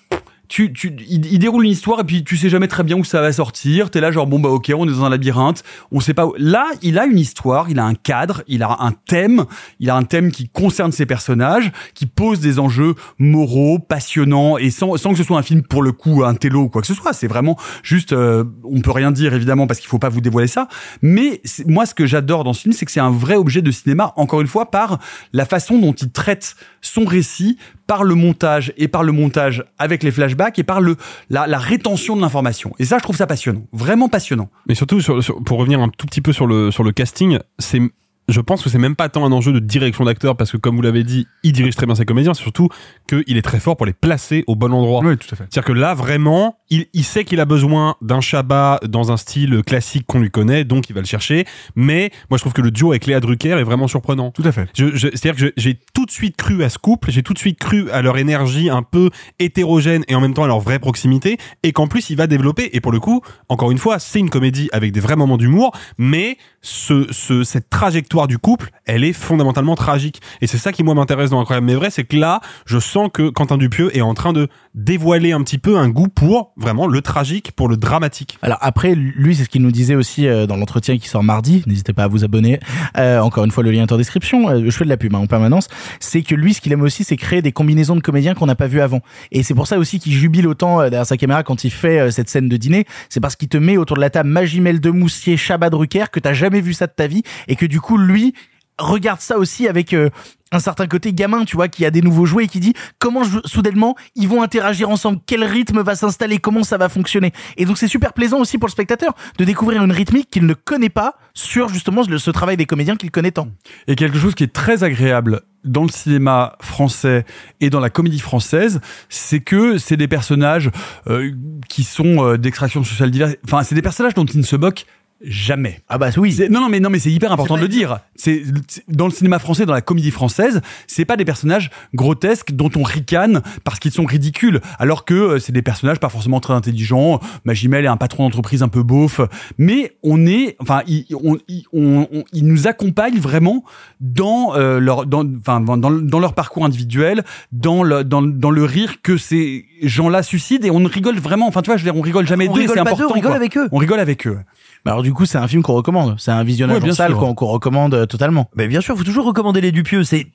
tu, 0.54 0.72
tu, 0.72 0.94
il, 1.08 1.26
il 1.26 1.40
déroule 1.40 1.64
une 1.64 1.72
histoire 1.72 1.98
et 1.98 2.04
puis 2.04 2.22
tu 2.22 2.36
sais 2.36 2.48
jamais 2.48 2.68
très 2.68 2.84
bien 2.84 2.96
où 2.96 3.02
ça 3.02 3.20
va 3.20 3.32
sortir. 3.32 3.90
T'es 3.90 4.00
là 4.00 4.12
genre 4.12 4.28
bon 4.28 4.38
bah 4.38 4.50
ok, 4.50 4.70
on 4.76 4.86
est 4.86 4.92
dans 4.92 5.02
un 5.02 5.10
labyrinthe, 5.10 5.64
on 5.90 5.98
sait 5.98 6.14
pas. 6.14 6.26
Où. 6.26 6.34
Là, 6.38 6.66
il 6.80 6.96
a 6.96 7.06
une 7.06 7.18
histoire, 7.18 7.68
il 7.70 7.80
a 7.80 7.84
un 7.84 7.96
cadre, 7.96 8.44
il 8.46 8.62
a 8.62 8.76
un 8.78 8.92
thème, 8.92 9.46
il 9.80 9.90
a 9.90 9.96
un 9.96 10.04
thème 10.04 10.30
qui 10.30 10.48
concerne 10.48 10.92
ses 10.92 11.06
personnages, 11.06 11.72
qui 11.94 12.06
pose 12.06 12.38
des 12.38 12.60
enjeux 12.60 12.94
moraux, 13.18 13.80
passionnants 13.80 14.56
et 14.56 14.70
sans, 14.70 14.96
sans 14.96 15.10
que 15.10 15.18
ce 15.18 15.24
soit 15.24 15.36
un 15.36 15.42
film 15.42 15.64
pour 15.64 15.82
le 15.82 15.90
coup 15.90 16.22
un 16.22 16.36
télo 16.36 16.60
ou 16.60 16.68
quoi 16.68 16.82
que 16.82 16.86
ce 16.86 16.94
soit. 16.94 17.12
C'est 17.14 17.26
vraiment 17.26 17.58
juste, 17.82 18.12
euh, 18.12 18.44
on 18.62 18.80
peut 18.80 18.92
rien 18.92 19.10
dire 19.10 19.34
évidemment 19.34 19.66
parce 19.66 19.80
qu'il 19.80 19.88
faut 19.88 19.98
pas 19.98 20.08
vous 20.08 20.20
dévoiler 20.20 20.46
ça. 20.46 20.68
Mais 21.02 21.42
moi, 21.66 21.84
ce 21.84 21.96
que 21.96 22.06
j'adore 22.06 22.44
dans 22.44 22.52
ce 22.52 22.60
film, 22.60 22.74
c'est 22.74 22.86
que 22.86 22.92
c'est 22.92 23.00
un 23.00 23.10
vrai 23.10 23.34
objet 23.34 23.60
de 23.60 23.72
cinéma. 23.72 24.12
Encore 24.14 24.40
une 24.40 24.46
fois, 24.46 24.70
par 24.70 25.00
la 25.32 25.46
façon 25.46 25.78
dont 25.78 25.94
il 25.94 26.12
traite 26.12 26.54
son 26.80 27.04
récit, 27.06 27.58
par 27.86 28.04
le 28.04 28.14
montage 28.14 28.72
et 28.76 28.88
par 28.88 29.02
le 29.02 29.12
montage 29.12 29.64
avec 29.78 30.02
les 30.02 30.10
flashbacks 30.10 30.58
et 30.58 30.64
par 30.64 30.80
le 30.80 30.96
la, 31.30 31.46
la 31.46 31.58
rétention 31.58 32.16
de 32.16 32.20
l'information. 32.22 32.72
Et 32.78 32.84
ça, 32.84 32.98
je 32.98 33.02
trouve 33.02 33.16
ça 33.16 33.26
passionnant, 33.26 33.62
vraiment 33.72 34.08
passionnant. 34.08 34.48
Mais 34.68 34.74
surtout, 34.74 35.00
sur, 35.00 35.22
sur- 35.22 35.42
pour 35.42 35.58
revenir 35.58 35.80
un 35.80 35.88
tout 35.88 36.06
petit 36.06 36.20
peu 36.20 36.32
sur 36.32 36.46
le, 36.46 36.70
sur 36.70 36.82
le 36.84 36.92
casting, 36.92 37.38
c'est, 37.58 37.80
je 38.28 38.40
pense 38.40 38.62
que 38.62 38.70
c'est 38.70 38.78
même 38.78 38.96
pas 38.96 39.08
tant 39.08 39.24
un 39.24 39.32
enjeu 39.32 39.52
de 39.52 39.58
direction 39.58 40.04
d'acteur, 40.04 40.36
parce 40.36 40.50
que 40.52 40.56
comme 40.56 40.76
vous 40.76 40.82
l'avez 40.82 41.04
dit, 41.04 41.26
il 41.42 41.52
dirige 41.52 41.74
très 41.76 41.86
bien 41.86 41.94
ses 41.94 42.04
comédiens, 42.04 42.34
c'est 42.34 42.42
surtout 42.42 42.68
qu'il 43.08 43.36
est 43.36 43.42
très 43.42 43.60
fort 43.60 43.76
pour 43.76 43.86
les 43.86 43.92
placer 43.92 44.44
au 44.46 44.56
bon 44.56 44.72
endroit. 44.72 45.02
Oui, 45.04 45.16
tout 45.18 45.28
à 45.32 45.36
fait. 45.36 45.44
C'est-à-dire 45.50 45.64
que 45.64 45.72
là, 45.72 45.94
vraiment, 45.94 46.58
il, 46.70 46.86
il 46.94 47.04
sait 47.04 47.24
qu'il 47.24 47.40
a 47.40 47.44
besoin 47.44 47.96
d'un 48.00 48.20
Chabat 48.20 48.80
dans 48.88 49.12
un 49.12 49.16
style 49.16 49.62
classique 49.66 50.04
qu'on 50.06 50.20
lui 50.20 50.30
connaît, 50.30 50.64
donc 50.64 50.88
il 50.88 50.94
va 50.94 51.00
le 51.00 51.06
chercher. 51.06 51.44
Mais 51.76 52.10
moi, 52.30 52.38
je 52.38 52.42
trouve 52.42 52.52
que 52.54 52.62
le 52.62 52.70
duo 52.70 52.92
avec 52.92 53.06
Léa 53.06 53.20
Drucker 53.20 53.58
est 53.58 53.62
vraiment 53.64 53.88
surprenant. 53.88 54.30
Tout 54.30 54.42
à 54.44 54.52
fait. 54.52 54.68
Je, 54.74 54.94
je- 54.96 55.08
C'est-à-dire 55.14 55.36
que 55.48 55.52
j'ai 55.56 55.78
tout 55.92 56.06
de 56.06 56.10
suite 56.10 56.36
cru 56.36 56.62
à 56.64 56.68
ce 56.70 56.78
couple, 56.78 57.10
j'ai 57.10 57.22
tout 57.22 57.34
de 57.34 57.38
suite 57.38 57.58
cru 57.58 57.90
à 57.90 58.00
leur 58.02 58.16
énergie 58.16 58.70
un 58.70 58.82
peu 58.82 59.10
hétérogène 59.38 60.04
et 60.08 60.14
en 60.14 60.20
même 60.20 60.34
temps 60.34 60.44
à 60.44 60.48
leur 60.48 60.60
vraie 60.60 60.78
proximité, 60.78 61.36
et 61.62 61.72
qu'en 61.72 61.86
plus 61.86 62.08
il 62.10 62.16
va 62.16 62.26
développer. 62.26 62.70
Et 62.72 62.80
pour 62.80 62.92
le 62.92 63.00
coup, 63.00 63.20
encore 63.48 63.70
une 63.70 63.78
fois, 63.78 63.98
c'est 63.98 64.18
une 64.18 64.30
comédie 64.30 64.68
avec 64.72 64.92
des 64.92 65.00
vrais 65.00 65.16
moments 65.16 65.36
d'humour, 65.36 65.72
mais 65.98 66.38
ce, 66.62 67.06
ce, 67.10 67.44
cette 67.44 67.68
trajectoire 67.68 68.13
l'histoire 68.14 68.28
du 68.28 68.38
couple, 68.38 68.70
elle 68.86 69.02
est 69.02 69.12
fondamentalement 69.12 69.74
tragique. 69.74 70.22
Et 70.40 70.46
c'est 70.46 70.56
ça 70.56 70.70
qui 70.70 70.84
moi 70.84 70.94
m'intéresse 70.94 71.30
dans 71.30 71.40
Incroyable 71.40 71.66
mais 71.66 71.74
vrai, 71.74 71.90
c'est 71.90 72.04
que 72.04 72.16
là, 72.16 72.40
je 72.64 72.78
sens 72.78 73.08
que 73.12 73.28
Quentin 73.28 73.58
Dupieux 73.58 73.94
est 73.96 74.02
en 74.02 74.14
train 74.14 74.32
de 74.32 74.46
dévoiler 74.76 75.32
un 75.32 75.42
petit 75.42 75.58
peu 75.58 75.78
un 75.78 75.88
goût 75.88 76.06
pour 76.06 76.52
vraiment 76.56 76.86
le 76.86 77.00
tragique, 77.00 77.50
pour 77.56 77.68
le 77.68 77.76
dramatique. 77.76 78.38
Alors 78.40 78.58
après, 78.60 78.94
lui, 78.94 79.34
c'est 79.34 79.42
ce 79.42 79.48
qu'il 79.48 79.62
nous 79.62 79.72
disait 79.72 79.96
aussi 79.96 80.28
euh, 80.28 80.46
dans 80.46 80.56
l'entretien 80.56 80.96
qui 80.96 81.08
sort 81.08 81.24
mardi. 81.24 81.64
N'hésitez 81.66 81.92
pas 81.92 82.04
à 82.04 82.06
vous 82.06 82.22
abonner. 82.22 82.60
Euh, 82.96 83.18
encore 83.18 83.44
une 83.44 83.50
fois, 83.50 83.64
le 83.64 83.72
lien 83.72 83.82
est 83.82 83.90
en 83.90 83.96
description. 83.96 84.48
Euh, 84.48 84.62
je 84.64 84.70
fais 84.70 84.84
de 84.84 84.90
la 84.90 84.96
pub 84.96 85.12
hein, 85.16 85.18
en 85.18 85.26
permanence. 85.26 85.66
C'est 85.98 86.22
que 86.22 86.36
lui, 86.36 86.54
ce 86.54 86.60
qu'il 86.60 86.72
aime 86.72 86.82
aussi, 86.82 87.02
c'est 87.02 87.16
créer 87.16 87.42
des 87.42 87.50
combinaisons 87.50 87.96
de 87.96 88.00
comédiens 88.00 88.34
qu'on 88.34 88.46
n'a 88.46 88.54
pas 88.54 88.68
vu 88.68 88.80
avant. 88.80 89.00
Et 89.32 89.42
c'est 89.42 89.54
pour 89.54 89.66
ça 89.66 89.76
aussi 89.76 89.98
qu'il 89.98 90.12
jubile 90.12 90.46
autant 90.46 90.80
euh, 90.80 90.88
derrière 90.88 91.06
sa 91.06 91.16
caméra 91.16 91.42
quand 91.42 91.64
il 91.64 91.70
fait 91.70 92.12
cette 92.12 92.28
scène 92.28 92.48
de 92.48 92.56
dîner. 92.56 92.86
C'est 93.08 93.20
parce 93.20 93.34
qu'il 93.34 93.48
te 93.48 93.56
met 93.56 93.76
autour 93.76 93.96
de 93.96 94.02
la 94.02 94.10
table 94.10 94.28
Magimel 94.28 94.80
de 94.80 94.90
Moussier, 94.90 95.36
Chabat 95.36 95.70
Drucker, 95.70 96.04
que 96.12 96.20
t'as 96.20 96.32
jamais 96.32 96.60
vu 96.60 96.74
ça 96.74 96.86
de 96.86 96.92
ta 96.92 97.08
vie, 97.08 97.24
et 97.48 97.56
que 97.56 97.66
du 97.66 97.80
coup, 97.80 97.96
lui 98.04 98.34
regarde 98.78 99.20
ça 99.20 99.38
aussi 99.38 99.68
avec 99.68 99.92
euh, 99.92 100.10
un 100.54 100.58
certain 100.58 100.86
côté 100.86 101.12
gamin, 101.12 101.44
tu 101.44 101.56
vois, 101.56 101.68
qui 101.68 101.84
a 101.84 101.90
des 101.90 102.02
nouveaux 102.02 102.26
jouets 102.26 102.44
et 102.44 102.48
qui 102.48 102.60
dit 102.60 102.74
comment 102.98 103.22
soudainement 103.44 103.96
ils 104.14 104.28
vont 104.28 104.42
interagir 104.42 104.88
ensemble, 104.90 105.20
quel 105.26 105.44
rythme 105.44 105.82
va 105.82 105.94
s'installer, 105.94 106.38
comment 106.38 106.62
ça 106.62 106.78
va 106.78 106.88
fonctionner? 106.88 107.32
Et 107.56 107.64
donc 107.64 107.78
c'est 107.78 107.88
super 107.88 108.12
plaisant 108.12 108.38
aussi 108.38 108.58
pour 108.58 108.68
le 108.68 108.72
spectateur 108.72 109.14
de 109.38 109.44
découvrir 109.44 109.82
une 109.82 109.92
rythmique 109.92 110.30
qu'il 110.30 110.46
ne 110.46 110.54
connaît 110.54 110.88
pas 110.88 111.16
sur 111.34 111.68
justement 111.68 112.02
ce 112.04 112.30
travail 112.30 112.56
des 112.56 112.66
comédiens 112.66 112.96
qu'il 112.96 113.10
connaît 113.10 113.32
tant. 113.32 113.48
Et 113.86 113.96
quelque 113.96 114.18
chose 114.18 114.34
qui 114.34 114.44
est 114.44 114.52
très 114.52 114.84
agréable 114.84 115.42
dans 115.64 115.82
le 115.82 115.88
cinéma 115.88 116.56
français 116.60 117.24
et 117.60 117.70
dans 117.70 117.80
la 117.80 117.90
comédie 117.90 118.20
française, 118.20 118.80
c'est 119.08 119.40
que 119.40 119.78
c'est 119.78 119.96
des 119.96 120.08
personnages 120.08 120.70
euh, 121.08 121.32
qui 121.68 121.84
sont 121.84 122.22
euh, 122.22 122.36
d'extraction 122.36 122.84
sociale 122.84 123.10
diverse. 123.10 123.34
Enfin, 123.44 123.62
c'est 123.62 123.74
des 123.74 123.82
personnages 123.82 124.14
dont 124.14 124.26
ils 124.26 124.38
ne 124.38 124.44
se 124.44 124.56
moquent 124.56 124.84
jamais. 125.26 125.80
Ah 125.88 125.98
bah 125.98 126.10
oui. 126.16 126.36
Non 126.50 126.60
non 126.60 126.68
mais 126.68 126.80
non 126.80 126.90
mais 126.90 126.98
c'est 126.98 127.10
hyper 127.10 127.32
important 127.32 127.56
de 127.56 127.62
le 127.62 127.68
dire. 127.68 128.00
C'est 128.16 128.42
dans 128.88 129.06
le 129.06 129.12
cinéma 129.12 129.38
français, 129.38 129.66
dans 129.66 129.72
la 129.72 129.80
comédie 129.80 130.10
française, 130.10 130.60
c'est 130.86 131.04
pas 131.04 131.16
des 131.16 131.24
personnages 131.24 131.70
grotesques 131.94 132.52
dont 132.52 132.70
on 132.76 132.82
ricane 132.82 133.42
parce 133.64 133.78
qu'ils 133.78 133.90
sont 133.92 134.04
ridicules, 134.04 134.60
alors 134.78 135.04
que 135.04 135.14
euh, 135.14 135.38
c'est 135.38 135.52
des 135.52 135.62
personnages 135.62 135.98
pas 136.00 136.08
forcément 136.08 136.40
très 136.40 136.54
intelligents. 136.54 137.20
Magimel 137.44 137.84
est 137.84 137.88
un 137.88 137.96
patron 137.96 138.24
d'entreprise 138.24 138.62
un 138.62 138.68
peu 138.68 138.82
beauf, 138.82 139.20
mais 139.58 139.92
on 140.02 140.26
est, 140.26 140.56
enfin, 140.60 140.82
ils, 140.86 141.06
on, 141.14 141.38
on- 141.72 142.24
nous 142.34 142.66
accompagnent 142.66 143.18
vraiment 143.18 143.64
dans 144.00 144.54
euh, 144.54 144.78
leur, 144.80 145.06
dans, 145.06 145.24
enfin, 145.38 145.60
dans, 145.60 145.76
dans 145.76 146.18
leur 146.20 146.34
parcours 146.34 146.64
individuel, 146.64 147.24
dans 147.52 147.82
le, 147.82 148.04
dans, 148.04 148.22
dans 148.22 148.50
le 148.50 148.64
rire 148.64 149.00
que 149.02 149.16
ces 149.16 149.66
gens-là 149.82 150.22
suscitent 150.22 150.64
et 150.64 150.70
on 150.70 150.84
rigole 150.84 151.16
vraiment. 151.18 151.46
Enfin, 151.48 151.62
tu 151.62 151.70
vois, 151.70 151.76
je 151.76 151.84
veux 151.84 151.90
dire, 151.90 151.98
on 151.98 152.02
rigole 152.02 152.26
jamais 152.26 152.48
d'eux, 152.48 152.62
c'est 152.62 152.66
pas 152.68 152.74
d'eux, 152.74 152.80
important. 152.80 153.06
on 153.10 153.14
rigole 153.14 153.30
quoi. 153.30 153.36
avec 153.36 153.56
eux. 153.56 153.68
On 153.72 153.78
rigole 153.78 154.00
avec 154.00 154.26
eux. 154.26 154.38
Bah 154.84 154.92
alors 154.92 155.02
du 155.02 155.14
coup 155.14 155.24
c'est 155.24 155.38
un 155.38 155.48
film 155.48 155.62
qu'on 155.62 155.74
recommande, 155.74 156.16
c'est 156.18 156.30
un 156.30 156.44
visionnage 156.44 156.82
Ouais, 156.82 156.90
en 156.90 156.94
salle 156.94 157.14
qu'on 157.14 157.34
recommande 157.46 157.94
euh, 157.94 158.06
totalement. 158.06 158.50
Mais 158.54 158.68
bien 158.68 158.80
sûr, 158.80 158.96
faut 158.96 159.04
toujours 159.04 159.24
recommander 159.24 159.60
les 159.60 159.72
Dupieux. 159.72 160.04
C'est 160.04 160.26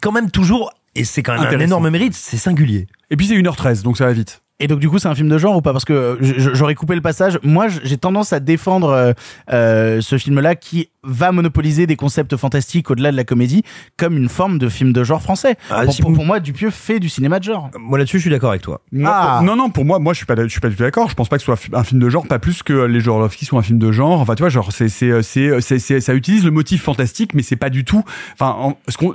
quand 0.00 0.12
même 0.12 0.30
toujours, 0.30 0.72
et 0.94 1.04
c'est 1.04 1.22
quand 1.22 1.38
même 1.38 1.54
un 1.54 1.60
énorme 1.60 1.90
mérite, 1.90 2.14
c'est 2.14 2.36
singulier. 2.38 2.86
Et 3.10 3.16
puis 3.16 3.26
c'est 3.26 3.34
1h13, 3.34 3.82
donc 3.82 3.98
ça 3.98 4.06
va 4.06 4.12
vite. 4.12 4.39
Et 4.60 4.66
donc 4.68 4.78
du 4.78 4.88
coup 4.88 4.98
c'est 4.98 5.08
un 5.08 5.14
film 5.14 5.28
de 5.28 5.38
genre 5.38 5.56
ou 5.56 5.62
pas? 5.62 5.72
Parce 5.72 5.84
que 5.84 5.92
euh, 5.92 6.16
j'aurais 6.54 6.74
coupé 6.74 6.94
le 6.94 7.00
passage. 7.00 7.38
Moi 7.42 7.66
j'ai 7.82 7.96
tendance 7.96 8.32
à 8.32 8.40
défendre 8.40 8.90
euh, 8.90 9.12
euh, 9.52 10.00
ce 10.00 10.18
film-là 10.18 10.54
qui 10.54 10.90
va 11.02 11.32
monopoliser 11.32 11.86
des 11.86 11.96
concepts 11.96 12.36
fantastiques 12.36 12.90
au-delà 12.90 13.10
de 13.10 13.16
la 13.16 13.24
comédie 13.24 13.62
comme 13.96 14.16
une 14.18 14.28
forme 14.28 14.58
de 14.58 14.68
film 14.68 14.92
de 14.92 15.02
genre 15.02 15.22
français. 15.22 15.56
Ah, 15.70 15.84
pour, 15.84 15.94
si 15.94 16.02
pour- 16.02 16.10
vous- 16.10 16.16
pour 16.16 16.26
moi 16.26 16.40
Dupieux 16.40 16.70
fait 16.70 17.00
du 17.00 17.08
cinéma 17.08 17.38
de 17.38 17.44
genre. 17.44 17.70
Moi 17.78 17.98
là-dessus, 17.98 18.18
je 18.18 18.22
suis 18.22 18.30
d'accord 18.30 18.50
avec 18.50 18.60
toi. 18.62 18.82
Moi, 18.92 19.10
Ah. 19.12 19.36
pour- 19.38 19.46
non, 19.46 19.56
non, 19.56 19.70
pour 19.70 19.84
moi, 19.86 19.98
moi, 19.98 20.12
je 20.12 20.18
suis 20.18 20.26
pas, 20.26 20.34
je 20.36 20.46
suis 20.48 20.60
pas 20.60 20.68
du 20.68 20.76
tout 20.76 20.82
d'accord. 20.82 21.08
Je 21.08 21.14
pense 21.14 21.28
pas 21.30 21.36
que 21.36 21.42
ce 21.42 21.46
soit 21.46 21.58
un 21.72 21.82
film 21.84 22.00
de 22.00 22.08
genre, 22.10 22.26
pas 22.26 22.38
plus 22.38 22.62
que 22.62 22.72
les 22.84 23.00
Jorlovski 23.00 23.46
sont 23.46 23.58
un 23.58 23.62
film 23.62 23.78
de 23.78 23.90
genre. 23.92 24.20
Enfin, 24.20 24.34
tu 24.34 24.42
vois, 24.42 24.50
genre, 24.50 24.72
c'est, 24.72 24.88
c'est, 24.90 25.22
c'est, 25.22 25.58
c'est, 25.62 25.78
c'est- 25.78 26.00
ça 26.00 26.12
utilise 26.14 26.44
le 26.44 26.50
motif 26.50 26.82
fantastique, 26.82 27.32
mais 27.34 27.42
c'est 27.42 27.56
pas 27.56 27.70
du 27.70 27.84
tout. 27.84 28.04
Enfin, 28.34 28.54
en- 28.58 28.78
ce 28.88 28.98
qu'on, 28.98 29.14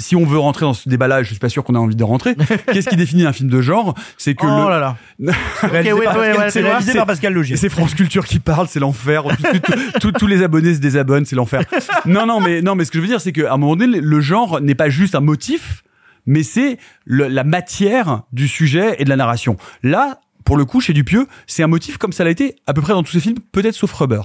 si 0.00 0.16
on 0.16 0.24
veut 0.24 0.38
rentrer 0.38 0.66
dans 0.66 0.74
ce 0.74 0.88
débat-là, 0.88 1.22
je 1.22 1.28
suis 1.28 1.38
pas 1.38 1.48
sûr 1.48 1.62
qu'on 1.62 1.74
a 1.74 1.78
envie 1.78 1.96
de 1.96 2.04
rentrer. 2.04 2.34
Qu'est-ce 2.72 2.88
qui 2.88 2.96
définit 2.96 3.26
un 3.26 3.32
film 3.32 3.48
de 3.48 3.60
genre? 3.60 3.94
C'est 4.18 4.34
que 4.34 4.46
oh 4.46 4.64
le, 4.64 4.70
là 4.70 4.78
là. 4.80 4.96
Réalisé 5.62 5.92
ouais, 5.92 6.06
ouais, 6.06 6.50
c'est 6.50 6.62
réalisé 6.62 6.94
par 6.94 7.06
Pascal 7.06 7.32
Logier. 7.32 7.56
c'est 7.56 7.68
France 7.68 7.94
Culture 7.94 8.26
qui 8.26 8.38
parle, 8.38 8.66
c'est 8.68 8.80
l'enfer. 8.80 9.24
Tous 10.00 10.26
les 10.26 10.42
abonnés 10.42 10.74
se 10.74 10.80
désabonnent, 10.80 11.24
c'est 11.24 11.36
l'enfer. 11.36 11.62
Non, 12.06 12.26
non, 12.26 12.40
mais 12.40 12.62
non, 12.62 12.74
mais 12.74 12.84
ce 12.84 12.90
que 12.90 12.98
je 12.98 13.02
veux 13.02 13.08
dire, 13.08 13.20
c'est 13.20 13.32
qu'à 13.32 13.52
un 13.52 13.56
moment 13.56 13.76
donné, 13.76 14.00
le 14.00 14.20
genre 14.20 14.60
n'est 14.60 14.74
pas 14.74 14.88
juste 14.88 15.14
un 15.14 15.20
motif, 15.20 15.82
mais 16.26 16.42
c'est 16.42 16.78
la 17.06 17.44
matière 17.44 18.22
du 18.32 18.48
sujet 18.48 18.96
et 18.98 19.04
de 19.04 19.08
la 19.08 19.16
narration. 19.16 19.56
Là. 19.82 20.20
Pour 20.50 20.56
le 20.56 20.64
coup, 20.64 20.80
chez 20.80 20.92
Dupieux, 20.92 21.28
c'est 21.46 21.62
un 21.62 21.68
motif 21.68 21.96
comme 21.96 22.12
ça 22.12 22.24
l'a 22.24 22.30
été 22.30 22.56
à 22.66 22.74
peu 22.74 22.82
près 22.82 22.92
dans 22.92 23.04
tous 23.04 23.12
ses 23.12 23.20
films, 23.20 23.36
peut-être 23.52 23.76
sauf 23.76 23.92
Rubber, 23.92 24.22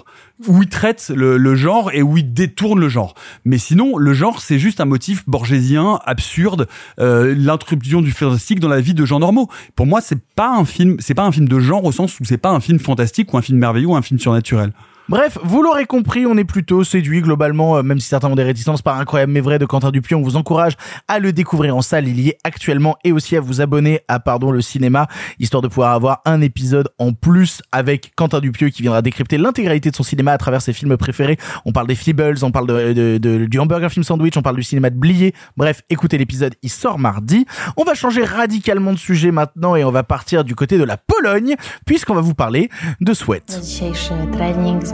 où 0.47 0.63
il 0.63 0.69
traite 0.69 1.11
le, 1.15 1.55
genre 1.55 1.91
et 1.93 2.01
où 2.01 2.17
il 2.17 2.33
détourne 2.33 2.79
le 2.79 2.89
genre. 2.89 3.13
Mais 3.45 3.59
sinon, 3.59 3.95
le 3.95 4.11
genre, 4.15 4.41
c'est 4.41 4.57
juste 4.57 4.81
un 4.81 4.85
motif 4.85 5.29
borgésien, 5.29 5.99
absurde, 6.03 6.67
euh, 6.99 7.35
du 7.35 8.11
fantastique 8.11 8.59
dans 8.59 8.67
la 8.67 8.81
vie 8.81 8.95
de 8.95 9.05
gens 9.05 9.19
normaux. 9.19 9.51
Pour 9.75 9.85
moi, 9.85 10.01
c'est 10.01 10.19
pas 10.35 10.49
un 10.49 10.65
film, 10.65 10.97
c'est 10.97 11.13
pas 11.13 11.25
un 11.25 11.31
film 11.31 11.47
de 11.47 11.59
genre 11.59 11.85
au 11.85 11.91
sens 11.91 12.19
où 12.19 12.25
c'est 12.25 12.39
pas 12.39 12.49
un 12.49 12.59
film 12.59 12.79
fantastique 12.79 13.31
ou 13.31 13.37
un 13.37 13.43
film 13.43 13.59
merveilleux 13.59 13.89
ou 13.89 13.95
un 13.95 14.01
film 14.01 14.19
surnaturel. 14.19 14.73
Bref, 15.07 15.37
vous 15.43 15.61
l'aurez 15.61 15.85
compris, 15.85 16.25
on 16.25 16.35
est 16.35 16.45
plutôt 16.45 16.83
séduit 16.83 17.21
globalement, 17.21 17.77
euh, 17.77 17.83
même 17.83 17.99
si 17.99 18.07
certains 18.07 18.27
ont 18.27 18.35
des 18.35 18.43
réticences 18.43 18.81
par 18.81 18.97
incroyable 18.99 19.31
mais 19.31 19.39
vrai 19.39 19.59
de 19.59 19.65
Quentin 19.67 19.91
Dupieux. 19.91 20.15
On 20.15 20.23
vous 20.23 20.35
encourage 20.35 20.73
à 21.07 21.19
le 21.19 21.31
découvrir 21.31 21.77
en 21.77 21.83
salle, 21.83 22.07
il 22.07 22.19
y 22.19 22.29
est 22.29 22.39
actuellement, 22.43 22.95
et 23.03 23.11
aussi 23.11 23.37
à 23.37 23.39
vous 23.39 23.61
abonner 23.61 23.99
à 24.07 24.19
Pardon 24.19 24.49
le 24.49 24.61
cinéma, 24.61 25.05
histoire 25.37 25.61
de 25.61 25.67
pouvoir 25.67 25.91
avoir 25.91 26.21
un 26.25 26.41
épisode 26.41 26.89
en 26.97 27.13
plus 27.13 27.61
avec 27.71 28.13
Quentin 28.15 28.39
Dupieux 28.39 28.69
qui 28.69 28.81
viendra 28.81 29.03
décrypter 29.03 29.37
l'intégralité 29.37 29.91
de 29.91 29.95
son 29.95 30.01
cinéma 30.01 30.31
à 30.31 30.39
travers 30.39 30.63
ses 30.63 30.73
films 30.73 30.97
préférés. 30.97 31.37
On 31.65 31.71
parle 31.71 31.85
des 31.85 31.93
Feebles, 31.93 32.43
on 32.43 32.49
parle 32.49 32.65
de, 32.65 33.17
du 33.19 33.59
Hamburger 33.59 33.91
Film 33.91 34.03
Sandwich, 34.03 34.35
on 34.37 34.41
parle 34.41 34.55
du 34.55 34.63
cinéma 34.63 34.89
de 34.89 34.97
Blier. 34.97 35.35
Bref, 35.55 35.83
écoutez 35.91 36.17
l'épisode, 36.17 36.55
il 36.63 36.69
sort 36.71 36.97
mardi. 36.97 37.45
On 37.77 37.83
va 37.83 37.93
changer 37.93 38.23
radicalement 38.23 38.91
de 38.91 38.97
sujet 38.97 39.29
maintenant 39.29 39.75
et 39.75 39.83
on 39.83 39.91
va 39.91 40.01
partir 40.01 40.43
du 40.43 40.55
côté 40.55 40.79
de 40.79 40.83
la 40.83 40.97
Pologne, 40.97 41.55
puisqu'on 41.85 42.15
va 42.15 42.21
vous 42.21 42.33
parler 42.33 42.69
de 43.01 43.13
Sweat. 43.13 43.61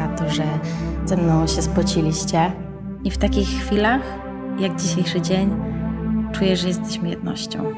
Za 0.02 0.08
to, 0.08 0.30
że 0.30 0.43
ze 1.06 1.18
mną 1.18 1.47
się 1.47 1.62
spociliście. 1.62 2.52
I 3.04 3.12
w 3.12 3.18
takich 3.18 3.47
chwilach, 3.47 4.02
jak 4.60 4.82
dzisiejszy 4.82 5.22
dzień, 5.22 5.56
czuję, 6.32 6.58
że 6.58 6.68
jesteśmy 6.68 7.10
jednością. 7.10 7.74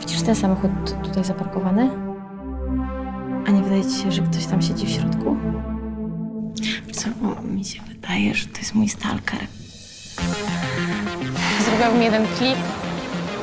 Widzisz 0.00 0.22
ten 0.22 0.34
samochód 0.34 0.70
tutaj 1.02 1.24
zaparkowany? 1.24 1.90
A 3.46 3.50
nie 3.50 3.62
wydaje 3.62 3.84
ci 3.84 4.02
się, 4.02 4.12
że 4.12 4.22
ktoś 4.22 4.46
tam 4.46 4.62
siedzi 4.62 4.86
w 4.86 4.90
środku? 4.90 5.36
Co? 6.92 7.08
O, 7.08 7.42
mi 7.42 7.64
się 7.64 7.82
wydaje, 7.88 8.34
że 8.34 8.46
to 8.46 8.58
jest 8.58 8.74
mój 8.74 8.88
stalker. 8.88 9.40
Zrobiłbym 11.64 12.02
jeden 12.02 12.26
klik 12.26 12.58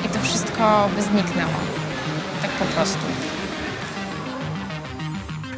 i 0.05 0.09
to 0.09 0.20
wszystko 0.20 0.89
by 0.95 1.01
zniknęło. 1.01 1.59
Tak 2.41 2.51
po 2.51 2.66
prostu. 2.66 3.32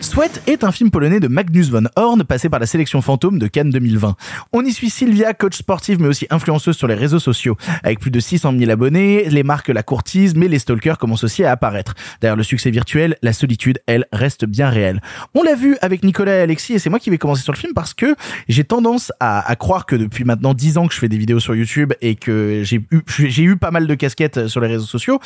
Sweat 0.06 0.43
est 0.45 0.64
un 0.64 0.72
film 0.72 0.91
polonais 0.91 1.20
de 1.20 1.28
Magnus 1.28 1.72
von 1.72 1.86
Horn, 1.95 2.24
passé 2.24 2.47
par 2.47 2.60
la 2.60 2.68
sélection 2.68 3.01
fantôme 3.01 3.39
de 3.39 3.47
Cannes 3.47 3.72
2020. 3.72 4.16
On 4.53 4.64
y 4.64 4.72
suit 4.72 4.91
Sylvia, 4.91 5.34
coach 5.34 5.58
sportive 5.58 5.99
mais 5.99 6.08
aussi 6.08 6.28
influenceuse 6.30 6.78
sur 6.78 6.88
les 6.88 6.93
réseaux 6.93 7.18
sociaux. 7.18 7.58
Avec 7.82 7.99
plus 7.99 8.12
de 8.12 8.20
600 8.20 8.53
000 8.56 8.70
abonnés, 8.70 9.28
les 9.32 9.41
marques 9.41 9.70
la 9.70 9.82
courtisent, 9.82 10.36
mais 10.36 10.47
les 10.47 10.60
stalkers 10.60 10.99
commencent 10.99 11.24
aussi 11.24 11.43
à 11.43 11.51
apparaître. 11.51 11.95
Derrière 12.22 12.36
le 12.36 12.43
succès 12.43 12.70
virtuel, 12.70 13.18
la 13.24 13.34
solitude, 13.34 13.80
elle, 13.88 14.06
reste 14.12 14.45
bien 14.45 14.70
réelle. 14.70 15.01
On 15.34 15.41
l'a 15.41 15.56
vu 15.56 15.76
avec 15.82 16.03
Nicolas 16.03 16.36
et 16.38 16.41
Alexis, 16.41 16.74
et 16.74 16.80
c'est 16.80 16.91
moi 16.91 16.99
qui 16.99 17.10
vais 17.10 17.18
commencer 17.18 17.41
sur 17.41 17.53
le 17.53 17.58
film 17.58 17.74
parce 17.74 17.95
que 17.95 18.16
j'ai 18.47 18.64
tendance 18.64 19.12
à, 19.20 19.56
croire 19.56 19.88
que 19.88 19.95
depuis 19.95 20.24
maintenant 20.24 20.53
10 20.53 20.78
ans 20.78 20.88
que 20.88 20.93
je 20.93 20.99
fais 20.99 21.10
des 21.10 21.18
vidéos 21.18 21.39
sur 21.39 21.56
YouTube 21.56 21.93
et 22.01 22.14
que 22.14 22.62
j'ai 22.64 23.43
eu 23.43 23.58
pas 23.58 23.72
mal 23.72 23.88
de 23.88 23.95
casquettes 23.95 24.47
sur 24.49 24.62
les 24.62 24.68
réseaux 24.68 24.86
sociaux, 24.86 25.20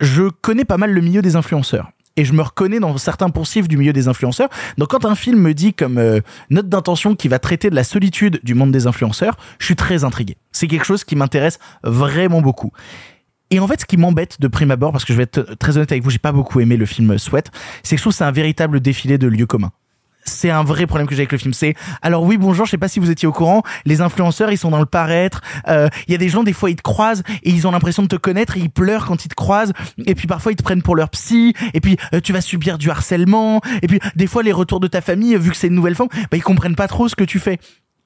je 0.00 0.28
connais 0.28 0.64
pas 0.64 0.78
mal 0.78 0.92
le 0.92 1.00
milieu 1.00 1.22
des 1.22 1.34
influenceurs. 1.34 1.90
Et 2.16 2.24
je 2.24 2.32
me 2.32 2.42
reconnais 2.42 2.80
dans 2.80 2.96
certains 2.98 3.30
poncifs 3.30 3.68
du 3.68 3.76
milieu 3.76 3.92
des 3.92 4.08
influenceurs. 4.08 4.48
Donc 4.78 4.88
quand 4.88 5.04
un 5.04 5.14
film 5.14 5.40
me 5.40 5.54
dit 5.54 5.74
comme 5.74 5.98
euh, 5.98 6.20
note 6.50 6.68
d'intention 6.68 7.14
qui 7.14 7.28
va 7.28 7.38
traiter 7.38 7.70
de 7.70 7.74
la 7.74 7.84
solitude 7.84 8.40
du 8.42 8.54
monde 8.54 8.72
des 8.72 8.86
influenceurs, 8.86 9.36
je 9.58 9.66
suis 9.66 9.76
très 9.76 10.04
intrigué. 10.04 10.36
C'est 10.52 10.66
quelque 10.66 10.84
chose 10.84 11.04
qui 11.04 11.16
m'intéresse 11.16 11.58
vraiment 11.82 12.42
beaucoup. 12.42 12.72
Et 13.50 13.60
en 13.60 13.68
fait, 13.68 13.80
ce 13.82 13.84
qui 13.84 13.98
m'embête 13.98 14.40
de 14.40 14.48
prime 14.48 14.70
abord, 14.70 14.92
parce 14.92 15.04
que 15.04 15.12
je 15.12 15.18
vais 15.18 15.24
être 15.24 15.56
très 15.58 15.76
honnête 15.76 15.92
avec 15.92 16.02
vous, 16.02 16.08
j'ai 16.08 16.18
pas 16.18 16.32
beaucoup 16.32 16.60
aimé 16.60 16.78
le 16.78 16.86
film 16.86 17.18
Sweat, 17.18 17.50
c'est 17.82 17.96
que 17.96 17.98
je 17.98 18.02
trouve 18.02 18.12
que 18.14 18.16
c'est 18.16 18.24
un 18.24 18.30
véritable 18.30 18.80
défilé 18.80 19.18
de 19.18 19.26
lieux 19.26 19.46
communs 19.46 19.72
c'est 20.24 20.50
un 20.50 20.62
vrai 20.64 20.86
problème 20.86 21.06
que 21.06 21.14
j'ai 21.14 21.22
avec 21.22 21.32
le 21.32 21.38
film. 21.38 21.52
C'est 21.52 21.74
alors 22.00 22.22
oui 22.22 22.36
bonjour, 22.36 22.66
je 22.66 22.70
sais 22.70 22.78
pas 22.78 22.88
si 22.88 23.00
vous 23.00 23.10
étiez 23.10 23.26
au 23.26 23.32
courant, 23.32 23.62
les 23.84 24.00
influenceurs 24.00 24.50
ils 24.50 24.58
sont 24.58 24.70
dans 24.70 24.80
le 24.80 24.86
paraître. 24.86 25.40
Euh, 25.68 25.88
Il 26.06 26.12
y 26.12 26.14
a 26.14 26.18
des 26.18 26.28
gens 26.28 26.42
des 26.42 26.52
fois 26.52 26.70
ils 26.70 26.76
te 26.76 26.82
croisent 26.82 27.22
et 27.42 27.50
ils 27.50 27.66
ont 27.66 27.70
l'impression 27.70 28.02
de 28.02 28.08
te 28.08 28.16
connaître 28.16 28.56
et 28.56 28.60
ils 28.60 28.70
pleurent 28.70 29.06
quand 29.06 29.24
ils 29.24 29.28
te 29.28 29.34
croisent. 29.34 29.72
Et 30.06 30.14
puis 30.14 30.26
parfois 30.26 30.52
ils 30.52 30.56
te 30.56 30.62
prennent 30.62 30.82
pour 30.82 30.96
leur 30.96 31.10
psy. 31.10 31.54
Et 31.74 31.80
puis 31.80 31.96
euh, 32.14 32.20
tu 32.20 32.32
vas 32.32 32.40
subir 32.40 32.78
du 32.78 32.90
harcèlement. 32.90 33.60
Et 33.82 33.86
puis 33.86 34.00
des 34.16 34.26
fois 34.26 34.42
les 34.42 34.52
retours 34.52 34.80
de 34.80 34.88
ta 34.88 35.00
famille 35.00 35.36
vu 35.36 35.50
que 35.50 35.56
c'est 35.56 35.68
une 35.68 35.74
nouvelle 35.74 35.94
forme, 35.94 36.10
bah 36.30 36.36
ils 36.36 36.42
comprennent 36.42 36.76
pas 36.76 36.88
trop 36.88 37.08
ce 37.08 37.14
que 37.14 37.24
tu 37.24 37.38
fais. 37.38 37.58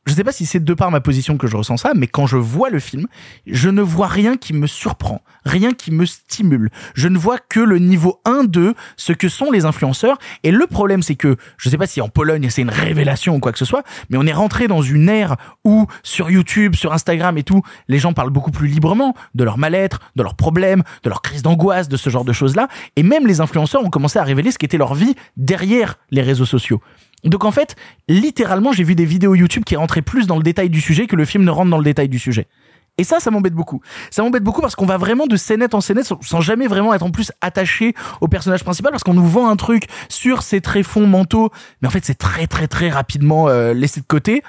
Je 0.07 0.14
sais 0.14 0.22
pas 0.22 0.32
si 0.32 0.46
c'est 0.46 0.62
de 0.62 0.74
par 0.74 0.90
ma 0.92 1.00
position 1.00 1.36
que 1.36 1.48
je 1.48 1.57
ressens 1.57 1.78
ça, 1.78 1.92
mais 1.94 2.07
quand 2.07 2.26
je 2.26 2.36
vois 2.36 2.70
le 2.70 2.78
film, 2.78 3.07
je 3.46 3.68
ne 3.68 3.82
vois 3.82 4.07
rien 4.07 4.36
qui 4.36 4.52
me 4.52 4.68
surprend, 4.68 5.20
rien 5.44 5.72
qui 5.72 5.90
me 5.90 6.07
stimule. 6.07 6.70
Je 6.94 7.09
ne 7.09 7.18
vois 7.18 7.38
que 7.38 7.59
le 7.59 7.78
niveau 7.78 8.20
1 8.24 8.44
de 8.44 8.74
ce 8.96 9.12
que 9.12 9.28
sont 9.28 9.50
les 9.50 9.64
influenceurs. 9.64 10.18
Et 10.44 10.52
le 10.52 10.66
problème, 10.68 11.02
c'est 11.02 11.16
que, 11.16 11.36
je 11.59 11.68
sais 11.68 11.76
pas 11.76 11.88
si 11.88 12.00
en 12.00 12.09
Pologne 12.09 12.48
c'est 12.50 12.62
une 12.62 12.70
révélation 12.70 13.34
ou 13.34 13.40
quoi 13.40 13.50
que 13.50 13.59
ce 13.59 13.64
soit, 13.64 13.82
mais 14.09 14.16
on 14.16 14.26
est 14.26 14.32
rentré 14.32 14.68
dans 14.68 14.80
une 14.80 15.09
ère 15.09 15.36
où 15.64 15.86
sur 16.04 16.30
YouTube, 16.30 16.76
sur 16.76 16.92
Instagram 16.92 17.36
et 17.36 17.42
tout, 17.42 17.62
les 17.88 17.98
gens 17.98 18.12
parlent 18.12 18.30
beaucoup 18.30 18.52
plus 18.52 18.68
librement 18.68 19.14
de 19.34 19.42
leur 19.42 19.59
mal-être, 19.59 20.00
de 20.14 20.22
leurs 20.22 20.36
problèmes, 20.36 20.84
de 21.02 21.09
leurs 21.09 21.22
crises 21.22 21.42
d'angoisse, 21.42 21.88
de 21.88 21.96
ce 21.96 22.11
genre 22.11 22.24
de 22.24 22.32
choses-là. 22.32 22.68
Et 22.94 23.02
même 23.02 23.26
les 23.26 23.40
influenceurs 23.40 23.84
ont 23.84 23.90
commencé 23.90 24.20
à 24.20 24.24
révéler 24.24 24.52
ce 24.52 24.59
qu'était 24.59 24.78
leur 24.78 24.94
vie 24.94 25.16
derrière 25.36 25.98
les 26.12 26.22
réseaux 26.22 26.46
sociaux. 26.46 26.80
Donc 27.25 27.45
en 27.45 27.51
fait, 27.51 27.77
littéralement, 28.09 28.73
j'ai 28.73 28.85
vu 28.85 28.95
des 28.95 29.05
vidéos 29.05 29.35
YouTube 29.35 29.64
qui 29.64 29.77
rentraient 29.77 30.03
plus 30.03 30.27
dans 30.27 30.37
le 30.37 30.43
détail 30.43 30.71
du 30.71 30.81
sujet 30.81 31.07
que 31.07 31.17
le 31.17 31.25
film 31.25 31.45
ne 31.45 31.51
rentre 31.51 31.71
dans 31.71 31.79
le 31.79 31.85
détail 31.85 32.09
du 32.09 32.19
sujet. 32.19 32.47
Et 32.99 33.05
ça, 33.05 33.21
ça 33.21 33.31
m'embête 33.31 33.53
beaucoup. 33.53 33.83
Ça 34.11 34.23
m'embête 34.23 34.43
beaucoup 34.43 34.62
parce 34.62 34.75
qu'on 34.75 34.87
va 34.87 34.97
vraiment 34.97 35.27
de 35.27 35.37
scénette 35.37 35.75
en 35.75 35.81
scénette 35.81 36.11
sans, 36.21 36.41
jamais 36.41 36.67
vraiment 36.67 36.95
être 36.95 37.03
en 37.03 37.11
plus 37.11 37.31
attaché 37.41 37.95
au 38.21 38.29
personnage 38.29 38.64
principal 38.64 38.91
parce 38.91 39.05
qu'on 39.05 39.14
nous 39.14 39.27
vend 39.27 39.49
un 39.49 39.57
truc 39.57 39.87
sur 40.09 40.43
ses 40.43 40.61
tréfonds 40.61 41.07
mentaux, 41.07 41.51
mais 41.83 41.89
en 41.89 41.91
fait 41.91 42.05
c'est 42.05 42.14
très 42.14 42.47
très 42.47 42.69
très 42.69 42.89
rapidement 42.89 43.49
euh, 43.49 43.75
laissé 43.75 44.01
de 44.01 44.07
côté. 44.07 44.43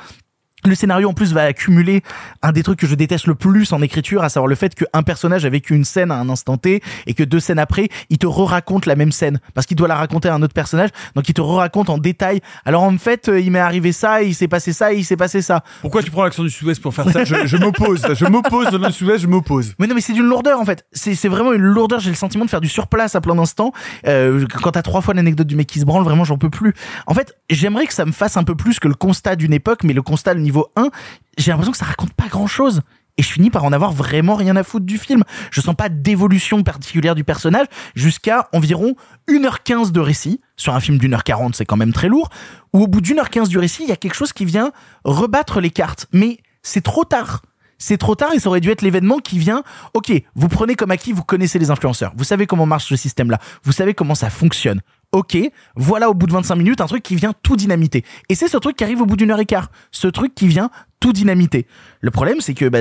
Le 0.65 0.73
scénario 0.73 1.07
en 1.07 1.13
plus 1.13 1.33
va 1.33 1.43
accumuler 1.43 2.01
un 2.41 2.51
des 2.51 2.63
trucs 2.63 2.79
que 2.79 2.87
je 2.87 2.95
déteste 2.95 3.27
le 3.27 3.35
plus 3.35 3.73
en 3.73 3.81
écriture, 3.83 4.23
à 4.23 4.29
savoir 4.29 4.47
le 4.47 4.55
fait 4.55 4.73
qu'un 4.73 5.03
personnage 5.03 5.45
a 5.45 5.49
vécu 5.49 5.75
une 5.75 5.85
scène 5.85 6.11
à 6.11 6.15
un 6.15 6.29
instant 6.29 6.57
T 6.57 6.81
et 7.05 7.13
que 7.13 7.23
deux 7.23 7.39
scènes 7.39 7.59
après, 7.59 7.89
il 8.09 8.17
te 8.17 8.25
re-raconte 8.25 8.87
la 8.87 8.95
même 8.95 9.11
scène 9.11 9.39
parce 9.53 9.67
qu'il 9.67 9.77
doit 9.77 9.87
la 9.87 9.95
raconter 9.95 10.29
à 10.29 10.33
un 10.33 10.41
autre 10.41 10.55
personnage, 10.55 10.89
donc 11.15 11.29
il 11.29 11.33
te 11.33 11.41
re-raconte 11.41 11.91
en 11.91 11.99
détail. 11.99 12.41
Alors 12.65 12.81
en 12.81 12.97
fait, 12.97 13.29
euh, 13.29 13.39
il 13.39 13.51
m'est 13.51 13.59
arrivé 13.59 13.91
ça, 13.91 14.23
il 14.23 14.33
s'est 14.33 14.47
passé 14.47 14.73
ça, 14.73 14.93
il 14.93 15.05
s'est 15.05 15.15
passé 15.15 15.43
ça. 15.43 15.63
Pourquoi 15.81 16.01
tu 16.01 16.09
prends 16.09 16.23
l'accent 16.23 16.43
du 16.43 16.49
sud-ouest 16.49 16.81
pour 16.81 16.93
faire 16.93 17.09
ça? 17.11 17.23
Je, 17.23 17.45
je 17.45 17.57
m'oppose, 17.57 18.01
je 18.15 18.25
m'oppose 18.25 18.71
dans 18.71 18.79
le 18.79 18.91
sud-ouest, 18.91 19.21
je 19.21 19.27
m'oppose. 19.27 19.75
Mais 19.77 19.85
non, 19.85 19.93
mais 19.93 20.01
c'est 20.01 20.13
d'une 20.13 20.27
lourdeur 20.27 20.59
en 20.59 20.65
fait. 20.65 20.85
C'est 20.91 21.13
c'est 21.13 21.29
vraiment 21.29 21.53
une 21.53 21.61
lourdeur. 21.61 21.99
J'ai 21.99 22.09
le 22.09 22.15
sentiment 22.15 22.45
de 22.45 22.49
faire 22.49 22.61
du 22.61 22.67
surplace 22.67 23.15
à 23.15 23.21
plein 23.21 23.35
d'instants. 23.35 23.73
Euh, 24.07 24.45
quand 24.61 24.71
t'as 24.71 24.81
trois 24.81 25.01
fois 25.01 25.13
l'anecdote 25.13 25.47
du 25.47 25.55
mec 25.55 25.67
qui 25.67 25.79
se 25.79 25.85
branle, 25.85 26.03
vraiment, 26.03 26.23
j'en 26.23 26.37
peux 26.37 26.49
plus. 26.49 26.73
En 27.05 27.13
fait, 27.13 27.37
j'aimerais 27.49 27.85
que 27.85 27.93
ça 27.93 28.05
me 28.05 28.11
fasse 28.11 28.37
un 28.37 28.43
peu 28.43 28.55
plus 28.55 28.79
que 28.79 28.87
le 28.87 28.95
constat 28.95 29.35
d'une 29.35 29.53
époque, 29.53 29.83
mais 29.83 29.93
le 29.93 30.01
constat 30.01 30.33
le 30.33 30.46
niveau 30.47 30.67
1, 30.75 30.89
j'ai 31.37 31.51
l'impression 31.51 31.71
que 31.71 31.77
ça 31.77 31.85
raconte 31.85 32.13
pas 32.13 32.27
grand 32.27 32.47
chose. 32.47 32.81
Et 33.17 33.23
je 33.23 33.31
finis 33.31 33.49
par 33.49 33.65
en 33.65 33.73
avoir 33.73 33.91
vraiment 33.91 34.35
rien 34.35 34.55
à 34.55 34.63
foutre 34.63 34.85
du 34.85 34.97
film. 34.97 35.23
Je 35.51 35.59
sens 35.59 35.75
pas 35.75 35.89
d'évolution 35.89 36.63
particulière 36.63 37.15
du 37.15 37.23
personnage 37.23 37.65
jusqu'à 37.95 38.47
environ 38.53 38.95
1h15 39.27 39.91
de 39.91 39.99
récit. 39.99 40.39
Sur 40.55 40.75
un 40.75 40.79
film 40.79 40.99
d'une 40.99 41.13
heure 41.13 41.23
40, 41.23 41.55
c'est 41.55 41.65
quand 41.65 41.77
même 41.77 41.93
très 41.93 42.09
lourd. 42.09 42.29
Où 42.73 42.83
au 42.83 42.87
bout 42.87 43.01
d'une 43.01 43.19
heure 43.19 43.29
15 43.29 43.49
du 43.49 43.57
récit, 43.57 43.83
il 43.83 43.89
y 43.89 43.91
a 43.91 43.95
quelque 43.95 44.13
chose 44.13 44.33
qui 44.33 44.45
vient 44.45 44.71
rebattre 45.03 45.59
les 45.59 45.71
cartes. 45.71 46.05
Mais 46.13 46.37
c'est 46.61 46.81
trop 46.81 47.05
tard. 47.05 47.41
C'est 47.79 47.97
trop 47.97 48.15
tard 48.15 48.33
et 48.33 48.39
ça 48.39 48.49
aurait 48.49 48.61
dû 48.61 48.71
être 48.71 48.81
l'événement 48.81 49.17
qui 49.17 49.39
vient. 49.39 49.63
Ok, 49.93 50.11
vous 50.35 50.47
prenez 50.47 50.75
comme 50.75 50.91
acquis, 50.91 51.11
vous 51.11 51.23
connaissez 51.23 51.59
les 51.59 51.69
influenceurs. 51.71 52.11
Vous 52.15 52.23
savez 52.23 52.47
comment 52.47 52.65
marche 52.65 52.85
ce 52.85 52.95
système-là. 52.95 53.39
Vous 53.63 53.71
savez 53.71 53.93
comment 53.93 54.15
ça 54.15 54.29
fonctionne. 54.29 54.81
Ok, 55.13 55.37
voilà 55.75 56.09
au 56.09 56.13
bout 56.13 56.27
de 56.27 56.33
25 56.33 56.55
minutes 56.55 56.81
un 56.81 56.85
truc 56.85 57.01
qui 57.01 57.15
vient 57.15 57.33
tout 57.41 57.55
dynamiter. 57.55 58.03
Et 58.27 58.35
c'est 58.35 58.49
ce 58.49 58.57
truc 58.57 58.75
qui 58.75 58.83
arrive 58.83 59.01
au 59.01 59.05
bout 59.05 59.15
d'une 59.15 59.31
heure 59.31 59.39
et 59.39 59.45
quart. 59.45 59.71
Ce 59.91 60.07
truc 60.07 60.35
qui 60.35 60.47
vient 60.47 60.69
tout 60.99 61.13
dynamiter. 61.13 61.65
Le 62.01 62.11
problème, 62.11 62.41
c'est 62.41 62.53
que 62.53 62.67
bah, 62.67 62.79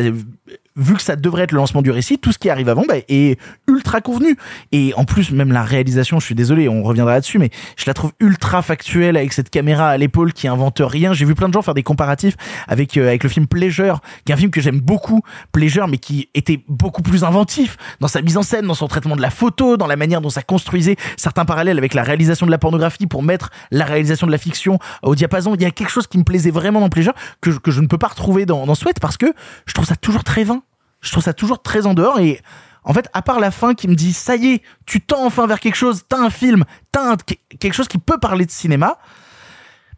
vu 0.76 0.94
que 0.94 1.02
ça 1.02 1.16
devrait 1.16 1.44
être 1.44 1.52
le 1.52 1.56
lancement 1.56 1.82
du 1.82 1.90
récit, 1.90 2.18
tout 2.18 2.32
ce 2.32 2.38
qui 2.38 2.50
arrive 2.50 2.68
avant 2.68 2.84
bah, 2.86 2.94
est 3.08 3.38
ultra 3.66 4.00
convenu. 4.00 4.36
Et 4.72 4.92
en 4.96 5.04
plus, 5.04 5.30
même 5.30 5.52
la 5.52 5.62
réalisation, 5.62 6.20
je 6.20 6.26
suis 6.26 6.34
désolé, 6.34 6.68
on 6.68 6.82
reviendra 6.82 7.14
là-dessus, 7.14 7.38
mais 7.38 7.50
je 7.76 7.84
la 7.86 7.94
trouve 7.94 8.12
ultra 8.20 8.62
factuelle 8.62 9.16
avec 9.16 9.32
cette 9.32 9.50
caméra 9.50 9.88
à 9.88 9.96
l'épaule 9.96 10.32
qui 10.32 10.48
invente 10.48 10.80
rien. 10.84 11.12
J'ai 11.12 11.24
vu 11.24 11.34
plein 11.34 11.48
de 11.48 11.54
gens 11.54 11.62
faire 11.62 11.74
des 11.74 11.82
comparatifs 11.82 12.36
avec 12.68 12.96
euh, 12.96 13.08
avec 13.08 13.22
le 13.22 13.28
film 13.28 13.46
Pleasure, 13.46 14.00
qui 14.24 14.32
est 14.32 14.34
un 14.34 14.38
film 14.38 14.50
que 14.50 14.60
j'aime 14.60 14.80
beaucoup, 14.80 15.22
Pleasure, 15.52 15.88
mais 15.88 15.98
qui 15.98 16.28
était 16.34 16.62
beaucoup 16.68 17.02
plus 17.02 17.24
inventif 17.24 17.76
dans 18.00 18.08
sa 18.08 18.20
mise 18.22 18.36
en 18.36 18.42
scène, 18.42 18.66
dans 18.66 18.74
son 18.74 18.88
traitement 18.88 19.16
de 19.16 19.22
la 19.22 19.30
photo, 19.30 19.76
dans 19.76 19.86
la 19.86 19.96
manière 19.96 20.20
dont 20.20 20.30
ça 20.30 20.42
construisait 20.42 20.96
certains 21.16 21.44
parallèles 21.44 21.78
avec 21.78 21.94
la 21.94 22.02
réalisation 22.02 22.46
de 22.46 22.50
la 22.50 22.58
pornographie 22.58 23.06
pour 23.06 23.22
mettre 23.22 23.50
la 23.70 23.84
réalisation 23.84 24.26
de 24.26 24.32
la 24.32 24.38
fiction 24.38 24.78
au 25.02 25.14
diapason. 25.14 25.54
Il 25.54 25.62
y 25.62 25.64
a 25.64 25.70
quelque 25.70 25.90
chose 25.90 26.06
qui 26.06 26.18
me 26.18 26.24
plaisait 26.24 26.50
vraiment 26.50 26.80
dans 26.80 26.88
Pleasure 26.90 27.14
que, 27.40 27.50
je- 27.50 27.58
que 27.58 27.70
je 27.70 27.80
ne 27.80 27.86
peux 27.86 27.98
pas 27.98 28.08
retrouver 28.08 28.46
dans, 28.46 28.66
dans 28.66 28.74
Sweat 28.74 29.00
parce 29.00 29.16
que 29.16 29.26
je 29.66 29.72
trouve 29.74 29.86
ça 29.86 29.96
toujours 29.96 30.22
très 30.24 30.44
vain. 30.44 30.62
Je 31.06 31.12
trouve 31.12 31.22
ça 31.24 31.32
toujours 31.32 31.62
très 31.62 31.86
en 31.86 31.94
dehors 31.94 32.18
et 32.20 32.40
en 32.84 32.92
fait, 32.92 33.08
à 33.14 33.22
part 33.22 33.40
la 33.40 33.50
fin 33.50 33.74
qui 33.74 33.88
me 33.88 33.94
dit 33.94 34.12
ça 34.12 34.36
y 34.36 34.46
est, 34.54 34.62
tu 34.86 35.00
tends 35.00 35.24
enfin 35.26 35.46
vers 35.46 35.60
quelque 35.60 35.74
chose, 35.76 36.02
t'as 36.08 36.18
un 36.20 36.30
film, 36.30 36.64
t'as 36.92 37.12
un- 37.12 37.16
quelque 37.58 37.74
chose 37.74 37.88
qui 37.88 37.98
peut 37.98 38.18
parler 38.18 38.44
de 38.46 38.50
cinéma, 38.50 38.98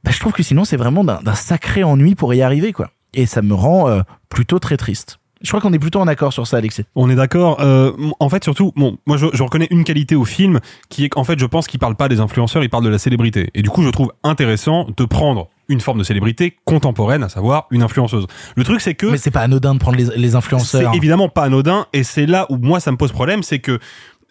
bah, 0.04 0.10
je 0.10 0.18
trouve 0.20 0.32
que 0.32 0.42
sinon 0.42 0.64
c'est 0.64 0.76
vraiment 0.76 1.04
d'un 1.04 1.34
sacré 1.34 1.82
ennui 1.84 2.14
pour 2.14 2.32
y 2.34 2.42
arriver 2.42 2.72
quoi. 2.72 2.90
Et 3.14 3.26
ça 3.26 3.42
me 3.42 3.54
rend 3.54 3.88
euh, 3.88 4.02
plutôt 4.28 4.58
très 4.58 4.76
triste. 4.76 5.18
Je 5.40 5.48
crois 5.48 5.60
qu'on 5.60 5.72
est 5.72 5.78
plutôt 5.78 6.00
en 6.00 6.08
accord 6.08 6.32
sur 6.32 6.46
ça, 6.48 6.56
Alexis. 6.56 6.84
On 6.96 7.08
est 7.08 7.14
d'accord. 7.14 7.60
Euh, 7.60 7.92
en 8.18 8.28
fait, 8.28 8.42
surtout, 8.42 8.72
bon, 8.74 8.98
moi, 9.06 9.16
je, 9.16 9.26
je 9.32 9.42
reconnais 9.44 9.68
une 9.70 9.84
qualité 9.84 10.16
au 10.16 10.24
film 10.24 10.58
qui 10.88 11.04
est 11.04 11.08
qu'en 11.08 11.22
fait, 11.22 11.38
je 11.38 11.46
pense 11.46 11.68
qu'il 11.68 11.78
parle 11.78 11.94
pas 11.94 12.08
des 12.08 12.18
influenceurs, 12.18 12.64
il 12.64 12.68
parle 12.70 12.82
de 12.82 12.88
la 12.88 12.98
célébrité. 12.98 13.50
Et 13.54 13.62
du 13.62 13.70
coup, 13.70 13.84
je 13.84 13.90
trouve 13.90 14.12
intéressant 14.24 14.88
de 14.96 15.04
prendre 15.04 15.48
une 15.68 15.80
forme 15.80 15.98
de 15.98 16.04
célébrité 16.04 16.56
contemporaine, 16.64 17.22
à 17.22 17.28
savoir 17.28 17.66
une 17.70 17.82
influenceuse. 17.82 18.26
Le 18.56 18.64
truc, 18.64 18.80
c'est 18.80 18.94
que 18.94 19.06
Mais 19.06 19.18
c'est 19.18 19.30
pas 19.30 19.42
anodin 19.42 19.74
de 19.74 19.78
prendre 19.78 19.98
les, 19.98 20.06
les 20.16 20.34
influenceurs. 20.34 20.90
c'est 20.92 20.96
évidemment 20.96 21.28
pas 21.28 21.42
anodin, 21.42 21.86
et 21.92 22.02
c'est 22.04 22.26
là 22.26 22.46
où 22.50 22.56
moi 22.56 22.80
ça 22.80 22.90
me 22.92 22.96
pose 22.96 23.12
problème, 23.12 23.42
c'est 23.42 23.58
que 23.58 23.78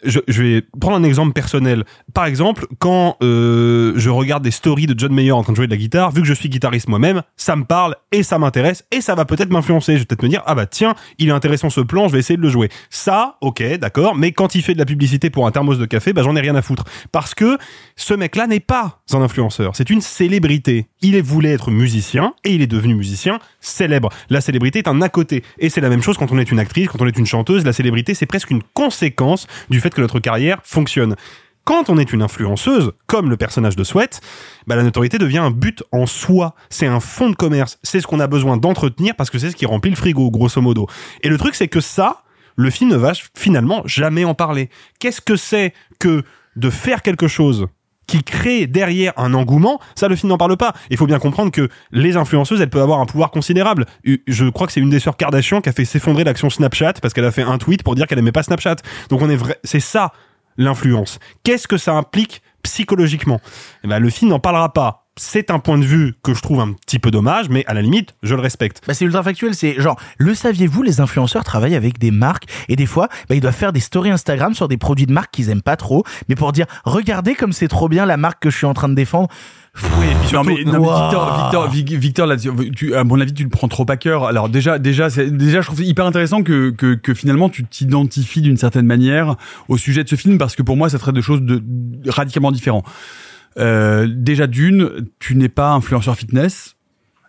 je, 0.04 0.42
vais 0.42 0.64
prendre 0.80 0.96
un 0.96 1.04
exemple 1.04 1.34
personnel. 1.34 1.84
Par 2.14 2.26
exemple, 2.26 2.68
quand 2.80 3.18
euh, 3.24 3.94
je 3.96 4.10
regarde 4.10 4.44
des 4.44 4.52
stories 4.52 4.86
de 4.86 4.98
John 4.98 5.14
Mayer 5.14 5.32
en 5.32 5.44
train 5.44 5.54
de 5.54 5.58
jouer 5.58 5.68
de 5.68 5.72
la 5.72 5.78
guitare, 5.78 6.12
vu 6.12 6.22
que 6.22 6.28
je 6.28 6.34
suis 6.34 6.50
guitariste 6.50 6.88
moi-même, 6.88 7.24
ça 7.36 7.56
me 7.56 7.66
parle 7.66 7.96
et 8.12 8.24
ça 8.24 8.38
m'intéresse 8.38 8.86
et 8.92 9.02
ça 9.02 9.16
va 9.16 9.26
peut-être 9.26 9.50
m'influencer. 9.50 9.94
Je 9.94 10.00
vais 10.00 10.06
peut-être 10.06 10.24
me 10.24 10.30
dire 10.30 10.44
ah 10.46 10.56
bah 10.56 10.66
tiens, 10.66 10.96
il 11.18 11.30
est 11.30 11.32
intéressant 11.32 11.70
ce 11.70 11.82
plan, 11.82 12.08
je 12.08 12.14
vais 12.14 12.20
essayer 12.20 12.38
de 12.38 12.42
le 12.42 12.50
jouer. 12.50 12.70
Ça, 12.90 13.38
ok, 13.42 13.64
d'accord. 13.80 14.16
Mais 14.16 14.32
quand 14.32 14.56
il 14.56 14.62
fait 14.62 14.74
de 14.74 14.80
la 14.80 14.86
publicité 14.86 15.30
pour 15.30 15.48
un 15.48 15.52
thermos 15.52 15.80
de 15.80 15.86
café, 15.86 16.14
bah 16.14 16.22
j'en 16.24 16.36
ai 16.36 16.42
rien 16.42 16.56
à 16.56 16.62
foutre 16.62 16.84
parce 17.12 17.34
que 17.34 17.58
ce 17.96 18.14
mec-là 18.14 18.48
n'est 18.48 18.60
pas 18.60 19.02
un 19.14 19.22
influenceur, 19.22 19.76
c'est 19.76 19.90
une 19.90 20.02
célébrité. 20.02 20.88
Il 21.02 21.18
voulu 21.22 21.50
être 21.50 21.72
musicien 21.72 22.34
et 22.44 22.54
il 22.54 22.62
est 22.62 22.68
devenu 22.68 22.94
musicien 22.94 23.40
célèbre. 23.60 24.10
La 24.30 24.42
célébrité 24.42 24.80
est 24.80 24.88
un 24.88 25.02
à 25.02 25.10
côté 25.10 25.44
et 25.58 25.70
c'est 25.70 25.82
la 25.82 25.90
même 25.90 26.04
chose 26.04 26.18
quand 26.18 26.32
on 26.32 26.38
est 26.38 26.52
une 26.52 26.60
actrice, 26.60 26.88
quand 26.88 27.02
on 27.02 27.08
est 27.08 27.18
une 27.18 27.26
chanteuse. 27.26 27.66
La 27.66 27.74
célébrité 27.74 28.14
c'est 28.14 28.26
presque 28.28 28.52
une 28.52 28.62
conséquence 28.74 29.48
du 29.70 29.80
fait 29.80 29.87
que 29.94 30.02
notre 30.02 30.20
carrière 30.20 30.60
fonctionne. 30.64 31.16
Quand 31.68 31.90
on 31.90 31.98
est 31.98 32.14
une 32.14 32.22
influenceuse, 32.22 32.94
comme 33.08 33.30
le 33.30 33.36
personnage 33.36 33.76
de 33.76 33.84
Sweat, 33.84 34.22
bah 34.68 34.78
la 34.78 34.84
notoriété 34.84 35.18
devient 35.18 35.40
un 35.40 35.52
but 35.52 35.84
en 35.92 36.06
soi. 36.06 36.56
C'est 36.70 36.88
un 36.88 37.02
fonds 37.02 37.30
de 37.30 37.36
commerce. 37.36 37.78
C'est 37.84 38.00
ce 38.00 38.08
qu'on 38.08 38.22
a 38.22 38.28
besoin 38.28 38.56
d'entretenir 38.56 39.16
parce 39.18 39.30
que 39.30 39.38
c'est 39.38 39.52
ce 39.52 39.56
qui 39.58 39.66
remplit 39.66 39.92
le 39.92 39.98
frigo, 39.98 40.32
grosso 40.32 40.62
modo. 40.62 40.88
Et 41.24 41.30
le 41.30 41.38
truc, 41.38 41.56
c'est 41.56 41.68
que 41.68 41.82
ça, 41.82 42.24
le 42.56 42.70
film 42.70 42.90
ne 42.90 42.96
va 42.96 43.12
finalement 43.36 43.82
jamais 43.86 44.24
en 44.24 44.34
parler. 44.34 44.70
Qu'est-ce 45.00 45.20
que 45.20 45.36
c'est 45.36 45.74
que 46.00 46.24
de 46.56 46.70
faire 46.70 47.02
quelque 47.02 47.28
chose 47.28 47.68
qui 48.08 48.24
crée 48.24 48.68
derrière 48.68 49.14
un 49.18 49.34
engouement, 49.34 49.80
ça 49.96 50.08
le 50.08 50.16
film 50.16 50.30
n'en 50.30 50.38
parle 50.38 50.58
pas. 50.58 50.74
Il 50.90 50.98
faut 50.98 51.06
bien 51.06 51.20
comprendre 51.20 51.52
que 51.52 51.70
les 51.92 52.18
influenceuses, 52.18 52.62
elles 52.62 52.70
peuvent 52.70 52.82
avoir 52.82 53.00
un 53.00 53.06
pouvoir 53.06 53.32
considérable. 53.32 53.86
Je 54.04 54.50
crois 54.50 54.66
que 54.66 54.74
c'est 54.74 54.80
une 54.80 54.90
des 54.90 55.00
sœurs 55.00 55.18
Kardashian 55.18 55.62
qui 55.62 55.70
a 55.70 55.74
fait 55.74 55.86
s'effondrer 55.86 56.24
l'action 56.24 56.50
Snapchat 56.50 56.94
parce 57.02 57.14
qu'elle 57.14 57.26
a 57.26 57.32
fait 57.32 57.44
un 57.44 57.58
tweet 57.58 57.84
pour 57.84 57.96
dire 57.96 58.08
qu'elle 58.08 58.20
aimait 58.20 58.32
pas 58.32 58.44
Snapchat. 58.44 58.78
Donc 59.10 59.22
on 59.22 59.30
est 59.30 59.36
vrai, 59.36 59.60
c'est 59.64 59.82
ça 59.82 60.14
l'influence. 60.58 61.20
Qu'est-ce 61.44 61.68
que 61.68 61.78
ça 61.78 61.94
implique 61.94 62.42
psychologiquement? 62.64 63.40
Eh 63.84 63.88
ben, 63.88 64.00
le 64.00 64.10
film 64.10 64.32
n'en 64.32 64.40
parlera 64.40 64.74
pas. 64.74 65.07
C'est 65.20 65.52
un 65.52 65.60
point 65.60 65.78
de 65.78 65.84
vue 65.86 66.14
que 66.24 66.34
je 66.34 66.42
trouve 66.42 66.60
un 66.60 66.74
petit 66.74 67.00
peu 67.00 67.12
dommage, 67.12 67.50
mais 67.50 67.64
à 67.68 67.74
la 67.74 67.82
limite, 67.82 68.16
je 68.24 68.36
le 68.36 68.42
respecte. 68.42 68.82
Bah 68.88 68.94
c'est 68.94 69.06
ultra 69.06 69.24
factuel, 69.24 69.56
c'est 69.56 69.80
genre, 69.82 70.00
le 70.18 70.34
saviez-vous, 70.36 70.84
les 70.84 71.02
influenceurs 71.02 71.44
travaillent 71.44 71.76
avec 71.76 71.98
des 72.00 72.12
marques 72.12 72.46
et 72.70 72.76
des 72.76 72.86
fois, 72.86 73.08
bah, 73.30 73.36
ils 73.36 73.42
doivent 73.42 73.56
faire 73.56 73.74
des 73.74 73.80
stories 73.80 74.12
Instagram 74.12 74.54
sur 74.54 74.68
des 74.68 74.78
produits 74.78 75.06
de 75.08 75.14
marques 75.14 75.32
qu'ils 75.32 75.50
aiment 75.50 75.62
pas 75.62 75.76
trop, 75.76 76.04
mais 76.30 76.36
pour 76.36 76.52
dire, 76.52 76.66
regardez 76.86 77.34
comme 77.36 77.52
c'est 77.52 77.68
trop 77.68 77.90
bien 77.90 78.06
la 78.06 78.18
marque 78.18 78.42
que 78.44 78.50
je 78.50 78.58
suis 78.58 78.66
en 78.68 78.74
train 78.74 78.90
de 78.90 78.94
défendre. 78.96 79.28
Oui, 80.00 80.06
et 80.12 80.16
puis 80.20 80.30
surtout, 80.30 80.50
non, 80.50 80.56
mais, 80.56 80.64
non, 80.64 80.72
mais. 80.72 81.02
Victor, 81.04 81.42
Victor, 81.44 81.70
Vic- 81.70 81.94
Victor, 81.94 82.26
là, 82.28 82.36
tu, 82.76 82.96
à 82.96 83.04
mon 83.04 83.20
avis, 83.22 83.34
tu 83.34 83.44
le 83.44 83.50
prends 83.50 83.68
trop 83.68 83.86
à 83.90 83.96
cœur. 83.98 84.26
Alors 84.26 84.50
déjà, 84.50 84.80
déjà, 84.80 85.10
c'est- 85.12 85.30
déjà, 85.30 85.62
je 85.62 85.68
trouve 85.68 85.82
hyper 85.84 86.06
intéressant 86.06 86.42
que, 86.42 86.72
que, 86.72 86.96
que 86.96 87.14
finalement 87.14 87.48
tu 87.50 87.64
t'identifies 87.64 88.42
d'une 88.42 88.58
certaine 88.58 88.88
manière 88.88 89.36
au 89.68 89.78
sujet 89.78 90.04
de 90.04 90.10
ce 90.10 90.16
film 90.16 90.40
parce 90.40 90.56
que 90.56 90.64
pour 90.64 90.78
moi, 90.78 90.90
ça 90.90 90.98
traite 90.98 91.14
de 91.16 91.22
choses 91.22 91.42
de 91.42 91.62
radicalement 92.08 92.52
différents. 92.52 92.84
Euh, 93.60 94.08
déjà 94.10 94.48
d'une, 94.48 95.08
tu 95.20 95.36
n'es 95.36 95.50
pas 95.50 95.72
influenceur 95.72 96.16
fitness. 96.16 96.76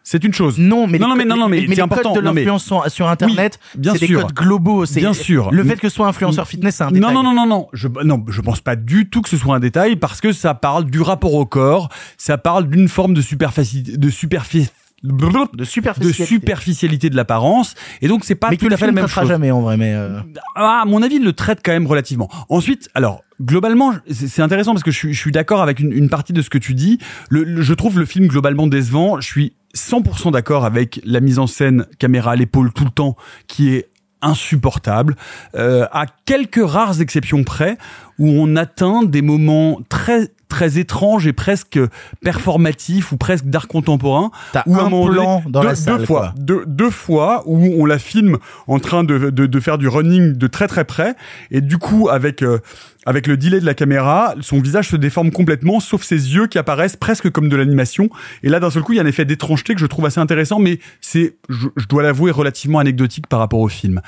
C'est 0.05 0.25
une 0.25 0.33
chose. 0.33 0.57
Non, 0.59 0.87
mais 0.87 0.99
non, 0.99 1.15
les 1.15 1.27
non, 1.27 1.35
non, 1.37 1.43
non, 1.43 1.49
mais, 1.51 1.67
mais 1.69 1.75
c'est 1.75 1.83
important. 1.83 2.15
codes 2.15 2.25
de 2.25 2.31
mais- 2.31 2.41
l'influence 2.45 2.73
sur 2.89 3.09
Internet, 3.09 3.59
Oui, 3.75 3.81
bien 3.83 3.93
c'est 3.93 3.99
des 4.01 4.07
sûr. 4.07 4.23
codes 4.23 4.33
globaux. 4.33 4.85
Bien 4.95 5.13
sûr. 5.13 5.51
Le 5.51 5.63
fait 5.65 5.77
que 5.77 5.91
ce 5.91 5.95
soit 5.95 6.07
influenceur 6.09 6.49
fitness, 6.49 6.77
c'est 6.77 6.85
un 6.85 6.91
détail. 6.91 7.13
Non, 7.13 7.23
non, 7.23 7.35
non, 7.35 7.35
non, 7.35 7.47
non. 7.47 7.69
Je, 7.75 7.89
non, 8.05 8.25
je 8.27 8.41
pense 8.41 8.61
pas 8.63 8.75
du 8.75 9.11
tout 9.11 9.21
que 9.21 9.29
ce 9.29 9.37
soit 9.37 9.55
un 9.55 9.61
détail 9.61 9.97
parce 9.97 10.23
que 10.23 10.33
ça 10.33 10.55
parle 10.55 10.87
du 10.87 11.03
rapport 11.03 11.35
au 11.35 11.45
corps, 11.45 11.91
ça 12.17 12.39
parle 12.39 12.69
d'une 12.71 12.89
forme 12.89 13.13
de 13.13 13.21
superficie, 13.21 13.83
de 13.83 14.09
superficie, 14.09 14.71
de 15.03 15.65
superficialité, 15.65 16.23
de 16.23 16.27
superficialité 16.27 17.11
de 17.11 17.17
l'apparence. 17.17 17.75
Et 18.01 18.09
donc, 18.09 18.25
c'est 18.25 18.35
pas 18.35 18.49
Mais 18.49 18.57
tout 18.57 18.69
à 18.71 18.77
fait 18.79 18.87
la 18.87 18.93
même 18.93 19.09
chose. 19.09 19.29
jamais 19.29 19.51
en 19.51 19.61
vrai, 19.61 19.77
mais 19.77 19.93
euh, 19.95 20.21
Ah, 20.55 20.81
à 20.83 20.85
mon 20.87 21.03
avis, 21.03 21.17
il 21.17 21.25
le 21.25 21.35
traite 21.35 21.61
quand 21.63 21.73
même 21.73 21.87
relativement. 21.87 22.31
Ensuite, 22.49 22.89
alors, 22.95 23.23
globalement, 23.41 23.95
c'est 24.11 24.43
intéressant 24.43 24.73
parce 24.73 24.83
que 24.83 24.91
je 24.91 25.13
suis, 25.13 25.33
d'accord 25.33 25.63
avec 25.63 25.81
une, 25.81 26.09
partie 26.09 26.33
de 26.33 26.43
ce 26.43 26.51
que 26.51 26.59
tu 26.59 26.75
dis. 26.75 26.99
Je 27.31 27.75
trouve 27.75 27.99
le 27.99 28.05
film 28.05 28.27
globalement 28.27 28.67
décevant. 28.67 29.21
Je 29.21 29.27
suis 29.27 29.53
100% 29.75 30.33
d'accord 30.33 30.65
avec 30.65 31.01
la 31.05 31.21
mise 31.21 31.39
en 31.39 31.47
scène 31.47 31.87
caméra 31.99 32.33
à 32.33 32.37
l'épaule 32.37 32.73
tout 32.73 32.85
le 32.85 32.91
temps 32.91 33.17
qui 33.47 33.75
est 33.75 33.89
insupportable, 34.21 35.15
euh, 35.55 35.87
à 35.93 36.07
quelques 36.25 36.65
rares 36.65 37.01
exceptions 37.01 37.45
près, 37.45 37.79
où 38.19 38.29
on 38.29 38.57
atteint 38.57 39.05
des 39.05 39.23
moments 39.23 39.81
très 39.89 40.33
très 40.49 40.79
étranges 40.79 41.27
et 41.27 41.33
presque 41.33 41.79
performatifs 42.23 43.13
ou 43.13 43.17
presque 43.17 43.45
d'art 43.47 43.69
contemporain. 43.69 44.31
T'as 44.53 44.63
un 44.67 44.91
donné- 45.07 45.17
plan 45.17 45.43
dans 45.49 45.61
deux, 45.61 45.67
la 45.69 45.75
salle, 45.75 45.99
deux 46.01 46.07
fois, 46.07 46.21
quoi. 46.21 46.35
deux, 46.37 46.65
deux 46.67 46.91
fois 46.91 47.43
où 47.47 47.57
on 47.81 47.85
la 47.87 47.99
filme 47.99 48.39
en 48.67 48.79
train 48.79 49.05
de, 49.05 49.31
de, 49.31 49.47
de 49.47 49.61
faire 49.61 49.79
du 49.79 49.89
running 49.89 50.33
de 50.35 50.47
très 50.47 50.69
très 50.69 50.85
près 50.85 51.15
et 51.51 51.61
du 51.61 51.79
coup 51.79 52.09
avec 52.09 52.43
euh, 52.43 52.59
avec 53.07 53.27
le 53.27 53.39
delay 53.39 53.59
de 53.61 53.65
la 53.65 53.73
caméra, 53.73 54.35
son 54.43 54.61
visage 54.61 54.89
se 54.89 54.97
déforme 54.97 55.31
complètement, 55.31 55.81
sauf 55.81 56.03
ses 56.03 56.35
yeux 56.35 56.47
qui 56.47 56.59
apparaissent 56.59 56.97
presque 56.97 57.31
comme 57.31 57.49
de 57.49 57.57
l'animation. 57.57 58.11
Et 58.43 58.51
là, 58.51 58.61
d'un 58.61 58.69
seul 58.71 58.83
coup, 58.83 58.93
il 58.93 58.97
y 58.97 58.99
a 58.99 59.03
un 59.03 59.07
effet 59.07 59.25
d'étrangeté 59.25 59.73
que 59.73 59.81
je 59.81 59.87
trouve 59.87 60.05
assez 60.05 60.21
intéressant, 60.21 60.59
mais 60.59 60.79
c'est, 61.01 61.39
je, 61.49 61.69
je 61.77 61.87
dois 61.87 62.03
l'avouer, 62.03 62.31
relativement 62.33 62.81
anecdotique 62.81 63.27
par 63.27 63.39
rapport 63.39 63.61
au 63.61 63.69
film. 63.69 64.03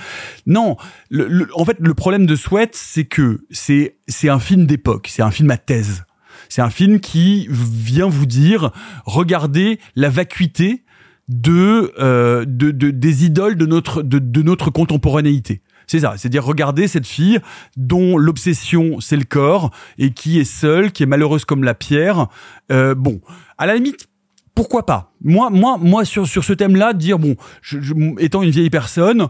Non, 0.46 0.76
le- 1.08 1.28
le- 1.28 1.48
en 1.54 1.64
fait, 1.64 1.78
le 1.80 1.94
problème 1.94 2.26
de 2.26 2.36
Sweat, 2.36 2.72
c'est 2.74 3.04
que 3.04 3.40
c'est 3.50 3.96
c'est 4.06 4.28
un 4.28 4.40
film 4.40 4.66
d'époque, 4.66 5.06
c'est 5.08 5.22
un 5.22 5.30
film 5.30 5.50
à 5.50 5.56
thèse. 5.56 6.02
C'est 6.50 6.60
un 6.60 6.68
film 6.68 7.00
qui 7.00 7.46
vient 7.48 8.08
vous 8.08 8.26
dire, 8.26 8.70
regardez 9.06 9.80
la 9.96 10.10
vacuité 10.10 10.84
de, 11.28 11.92
euh, 11.98 12.44
de, 12.46 12.70
de- 12.72 12.90
des 12.90 13.24
idoles 13.24 13.56
de 13.56 13.64
notre, 13.64 14.02
de, 14.02 14.18
de 14.18 14.42
notre 14.42 14.70
contemporanéité. 14.70 15.62
C'est 15.86 16.00
ça, 16.00 16.14
c'est-à-dire 16.16 16.44
regarder 16.44 16.86
cette 16.86 17.06
fille 17.06 17.38
dont 17.76 18.16
l'obsession 18.18 19.00
c'est 19.00 19.16
le 19.16 19.24
corps 19.24 19.70
et 19.98 20.10
qui 20.12 20.38
est 20.38 20.44
seule, 20.44 20.92
qui 20.92 21.02
est 21.02 21.06
malheureuse 21.06 21.44
comme 21.44 21.64
la 21.64 21.74
pierre. 21.74 22.26
Euh, 22.70 22.94
bon, 22.94 23.20
à 23.58 23.66
la 23.66 23.74
limite, 23.76 24.06
pourquoi 24.54 24.84
pas? 24.86 25.12
Moi, 25.22 25.50
moi, 25.50 25.78
moi 25.80 26.04
sur 26.04 26.26
sur 26.26 26.44
ce 26.44 26.52
thème-là, 26.52 26.92
dire 26.92 27.18
bon, 27.18 27.36
je, 27.62 27.80
je- 27.80 27.94
étant 28.18 28.42
une 28.42 28.50
vieille 28.50 28.70
personne. 28.70 29.28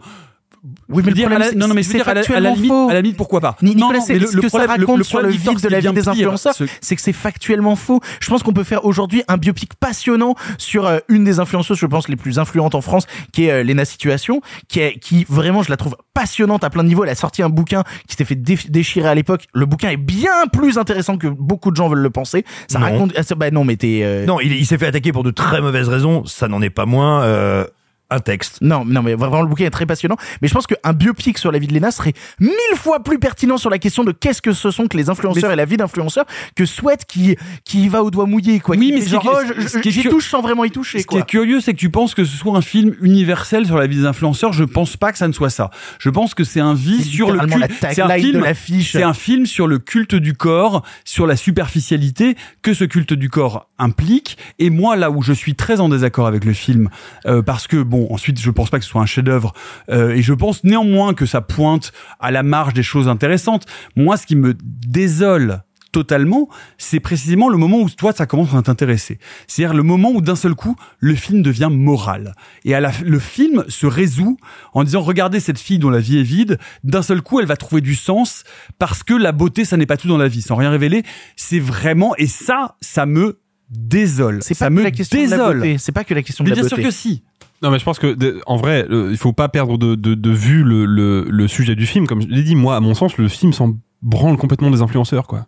Oui, 0.91 1.03
mais 1.03 1.11
le 1.11 1.15
dire, 1.15 1.29
problème, 1.29 1.39
la- 1.39 1.49
c'est- 1.51 1.57
non, 1.57 1.69
non, 1.69 1.75
mais 1.75 1.83
c'est 1.83 2.01
à 2.03 2.05
la, 2.05 2.11
à 2.11 2.15
la 2.15 2.21
factuellement 2.23 2.55
limite, 2.55 2.71
faux. 2.71 2.89
à 2.91 2.93
la 2.95 3.01
limite, 3.01 3.17
pourquoi 3.17 3.41
pas? 3.41 3.57
Ni- 3.63 3.75
Nicolas, 3.75 3.99
non, 4.01 4.05
c'est 4.05 4.13
mais 4.13 4.19
le- 4.19 4.27
ce 4.27 4.37
le 4.37 4.43
que 4.43 4.47
problème- 4.49 4.69
ça 4.69 4.77
le- 4.77 4.81
raconte 4.83 4.99
le 4.99 5.05
sur 5.05 5.21
le 5.23 5.29
vide 5.31 5.59
ce 5.59 5.63
de 5.67 5.69
la 5.71 5.81
vie 5.81 5.93
des 5.93 6.09
influenceurs, 6.09 6.55
ce- 6.55 6.65
c'est 6.83 6.97
que 6.97 7.01
c'est 7.03 7.15
factuellement 7.15 7.77
faux. 7.77 8.01
Je 8.21 8.29
pense 8.29 8.43
qu'on 8.43 8.53
peut 8.53 8.65
faire 8.65 8.85
aujourd'hui 8.85 9.23
un 9.29 9.39
biopic 9.39 9.73
passionnant 9.81 10.35
sur 10.59 10.87
euh, 10.87 10.99
une 11.09 11.25
des 11.25 11.41
influenceuses, 11.41 11.79
je 11.79 11.87
pense, 11.87 12.09
les 12.09 12.17
plus 12.17 12.39
influentes 12.39 12.75
en 12.75 12.83
France, 12.83 13.07
qui 13.33 13.47
est 13.47 13.53
euh, 13.53 13.63
Lena 13.65 13.87
Situation, 13.87 14.43
qui 14.69 14.81
est, 14.81 14.99
qui 14.99 15.25
vraiment, 15.31 15.63
je 15.63 15.71
la 15.71 15.79
trouve 15.79 15.97
passionnante 16.13 16.63
à 16.63 16.69
plein 16.69 16.83
de 16.83 16.89
niveaux. 16.89 17.05
Elle 17.05 17.11
a 17.11 17.15
sorti 17.15 17.43
un 17.43 17.49
bouquin 17.49 17.83
qui 18.07 18.11
s'était 18.13 18.27
fait 18.27 18.35
dé- 18.35 18.59
déchirer 18.69 19.09
à 19.09 19.15
l'époque. 19.15 19.45
Le 19.55 19.65
bouquin 19.65 19.89
est 19.89 19.97
bien 19.97 20.47
plus 20.53 20.77
intéressant 20.77 21.17
que 21.17 21.29
beaucoup 21.29 21.71
de 21.71 21.77
gens 21.77 21.89
veulent 21.89 22.01
le 22.01 22.11
penser. 22.11 22.45
Ça 22.69 22.79
Non. 22.79 22.85
raconte, 22.85 23.13
ah, 23.17 23.23
ça- 23.23 23.35
bah 23.35 23.51
non, 23.51 23.65
mais 23.65 23.77
t'es, 23.77 24.01
euh, 24.03 24.27
Non, 24.27 24.41
il, 24.41 24.53
il 24.53 24.67
s'est 24.67 24.77
fait 24.77 24.87
attaquer 24.89 25.13
pour 25.13 25.23
de 25.23 25.31
très 25.31 25.63
mauvaises 25.63 25.89
raisons. 25.89 26.25
Ça 26.27 26.49
n'en 26.49 26.61
est 26.61 26.69
pas 26.69 26.85
moins 26.85 27.23
euh, 27.23 27.65
un 28.11 28.21
texte. 28.21 28.59
Non, 28.61 28.85
non, 28.85 29.03
mais 29.03 29.15
vraiment 29.15 29.43
le 29.43 29.49
bouquin 29.49 29.67
est 29.67 29.71
très 29.71 29.87
passionnant. 29.87 30.17
Mais 30.43 30.49
je 30.49 30.55
pense 30.55 30.67
qu'un 30.67 30.93
biopic 30.93 31.39
sur 31.39 31.53
la 31.53 31.59
vie 31.59 31.67
de 31.67 31.75
Lena 31.75 31.91
serait 31.91 32.13
mille 32.41 32.51
fois 32.77 33.03
plus 33.03 33.19
pertinent 33.19 33.57
sur 33.57 33.71
la 33.71 33.79
question 33.79 34.05
de 34.05 34.13
qu'est-ce 34.13 34.43
que 34.43 34.53
ce 34.53 34.71
sont 34.71 34.87
que 34.87 34.97
les 34.97 35.11
influenceurs 35.11 35.49
Mais- 35.49 35.55
et 35.55 35.57
la 35.57 35.65
vie 35.65 35.77
d'influenceurs 35.77 36.25
que 36.57 36.67
Sweat 36.67 37.05
qui 37.07 37.37
qui 37.65 37.85
y 37.85 37.89
va 37.89 38.03
au 38.03 38.11
doigt 38.11 38.27
mouillé 38.27 38.61
quoi. 38.61 38.77
Oui, 38.77 38.93
mais 38.95 39.07
genre, 39.07 39.27
oh, 39.33 39.63
j'y 39.85 40.03
touche 40.05 40.29
sans 40.29 40.43
vraiment 40.43 40.65
y 40.65 40.71
toucher 40.71 41.01
Ce 41.01 41.07
qui 41.07 41.17
est 41.17 41.27
curieux, 41.27 41.61
c'est 41.61 41.73
que 41.73 41.79
tu 41.79 41.91
penses 41.91 42.15
que 42.15 42.25
ce 42.25 42.37
soit 42.37 42.57
un 42.57 42.63
film 42.63 42.95
universel 43.01 43.67
sur 43.67 43.77
la 43.79 43.87
vie 43.87 43.97
des 43.97 44.07
influenceurs. 44.07 44.53
Je 44.53 44.65
pense 44.65 44.97
pas 44.97 45.13
que 45.13 45.19
ça 45.19 45.29
ne 45.29 45.33
soit 45.33 45.51
ça. 45.51 45.71
Je 45.99 46.11
pense 46.11 46.35
que 46.35 46.45
c'est 46.45 46.61
un 46.61 46.75
vie 46.75 47.03
sur 47.05 47.31
le 47.33 47.39
culte. 47.47 47.73
C'est 47.93 48.03
un 48.03 48.09
film. 48.09 48.45
C'est 48.83 49.03
un 49.03 49.15
film 49.15 49.47
sur 49.47 49.67
le 49.67 49.79
culte 49.79 50.15
du 50.15 50.35
corps, 50.35 50.85
sur 51.05 51.27
la 51.27 51.37
superficialité 51.37 52.37
que 52.63 52.75
ce 52.75 52.85
culte 52.85 53.13
du 53.13 53.29
corps 53.29 53.69
implique. 53.79 54.39
Et 54.59 54.71
moi, 54.71 54.97
là 54.97 55.11
où 55.11 55.23
je 55.23 55.33
suis 55.33 55.55
très 55.55 55.81
en 55.81 55.89
désaccord 55.89 56.27
avec 56.27 56.45
le 56.45 56.53
film, 56.53 56.89
euh, 57.27 57.43
parce 57.43 57.67
que 57.67 57.83
bon, 57.83 58.00
ensuite, 58.11 58.41
je 58.41 58.51
pense 58.51 58.71
pas 58.71 58.79
que 58.79 58.85
ce 58.85 58.91
soit 58.91 59.03
un 59.03 59.07
chef-d'œuvre, 59.07 59.53
euh, 59.91 60.15
et 60.15 60.23
je 60.23 60.33
pense 60.33 60.65
néanmoins 60.65 61.15
que 61.15 61.27
ça 61.27 61.41
pointe 61.41 61.93
à 62.19 62.31
la 62.31 62.43
marge 62.43 62.75
des 62.75 62.83
choses 62.83 63.09
intéressantes. 63.09 63.67
Moi, 63.97 64.17
ce 64.17 64.27
qui 64.27 64.37
me 64.37 64.55
désole 64.61 65.63
totalement, 65.93 66.49
c'est 66.79 67.01
précisément 67.01 67.49
le 67.49 67.57
moment 67.57 67.81
où 67.81 67.91
toi 67.91 68.13
ça 68.13 68.27
commence 68.27 68.55
à 68.55 68.63
t'intéresser. 68.63 69.19
C'est-à-dire 69.47 69.75
le 69.75 69.83
moment 69.83 70.11
où 70.13 70.21
d'un 70.21 70.37
seul 70.37 70.55
coup 70.55 70.77
le 70.99 71.15
film 71.15 71.43
devient 71.43 71.69
moral. 71.71 72.35
Et 72.65 72.75
à 72.75 72.81
la, 72.81 72.93
le 73.05 73.19
film 73.19 73.65
se 73.69 73.87
résout 73.87 74.37
en 74.73 74.85
disant 74.85 75.01
regardez 75.01 75.41
cette 75.41 75.59
fille 75.59 75.79
dont 75.79 75.91
la 75.91 76.01
vie 76.01 76.19
est 76.19 76.25
vide, 76.25 76.59
d'un 76.85 77.03
seul 77.03 77.23
coup 77.23 77.41
elle 77.41 77.47
va 77.47 77.57
trouver 77.57 77.81
du 77.81 77.95
sens 77.95 78.45
parce 78.79 79.03
que 79.03 79.15
la 79.15 79.33
beauté 79.33 79.65
ça 79.65 79.77
n'est 79.77 79.87
pas 79.87 79.97
tout 79.97 80.09
dans 80.09 80.19
la 80.19 80.29
vie, 80.29 80.43
sans 80.43 80.55
rien 80.55 80.71
révéler. 80.71 81.03
C'est 81.37 81.61
vraiment 81.61 82.15
et 82.17 82.27
ça 82.27 82.77
ça 82.81 83.07
me 83.07 83.41
désole. 83.69 84.41
C'est 84.43 84.59
pas 84.59 84.71
me 84.71 84.79
que 84.79 84.85
la 84.85 84.91
question 84.91 85.25
de 85.25 85.31
la 85.31 85.53
beauté. 85.53 85.79
C'est 85.79 85.93
pas 85.93 86.05
que 86.05 86.15
la 86.15 86.23
question 86.23 86.45
de 86.45 86.51
la 86.51 86.55
bien 86.55 86.63
beauté. 86.63 86.77
sûr 86.77 86.85
que 86.85 86.91
si. 86.91 87.25
Non, 87.63 87.71
mais 87.71 87.79
je 87.79 87.85
pense 87.85 87.99
que, 87.99 88.41
en 88.47 88.57
vrai, 88.57 88.87
il 88.91 89.17
faut 89.19 89.33
pas 89.33 89.49
perdre 89.49 89.77
de, 89.77 89.95
de, 89.95 90.15
de 90.15 90.31
vue 90.31 90.63
le, 90.65 90.87
le, 90.87 91.27
le 91.29 91.49
sujet 91.49 91.75
du 91.75 91.87
film. 91.87 92.07
Comme 92.07 92.23
je 92.23 92.29
l'ai 92.29 92.43
dit, 92.43 92.57
moi, 92.57 92.77
à 92.77 92.81
mon 92.81 92.95
sens, 92.95 93.19
le 93.19 93.29
film 93.29 93.53
s'en 93.53 93.77
branle 94.03 94.37
complètement 94.39 94.71
des 94.71 94.81
influenceurs, 94.81 95.27
quoi. 95.27 95.47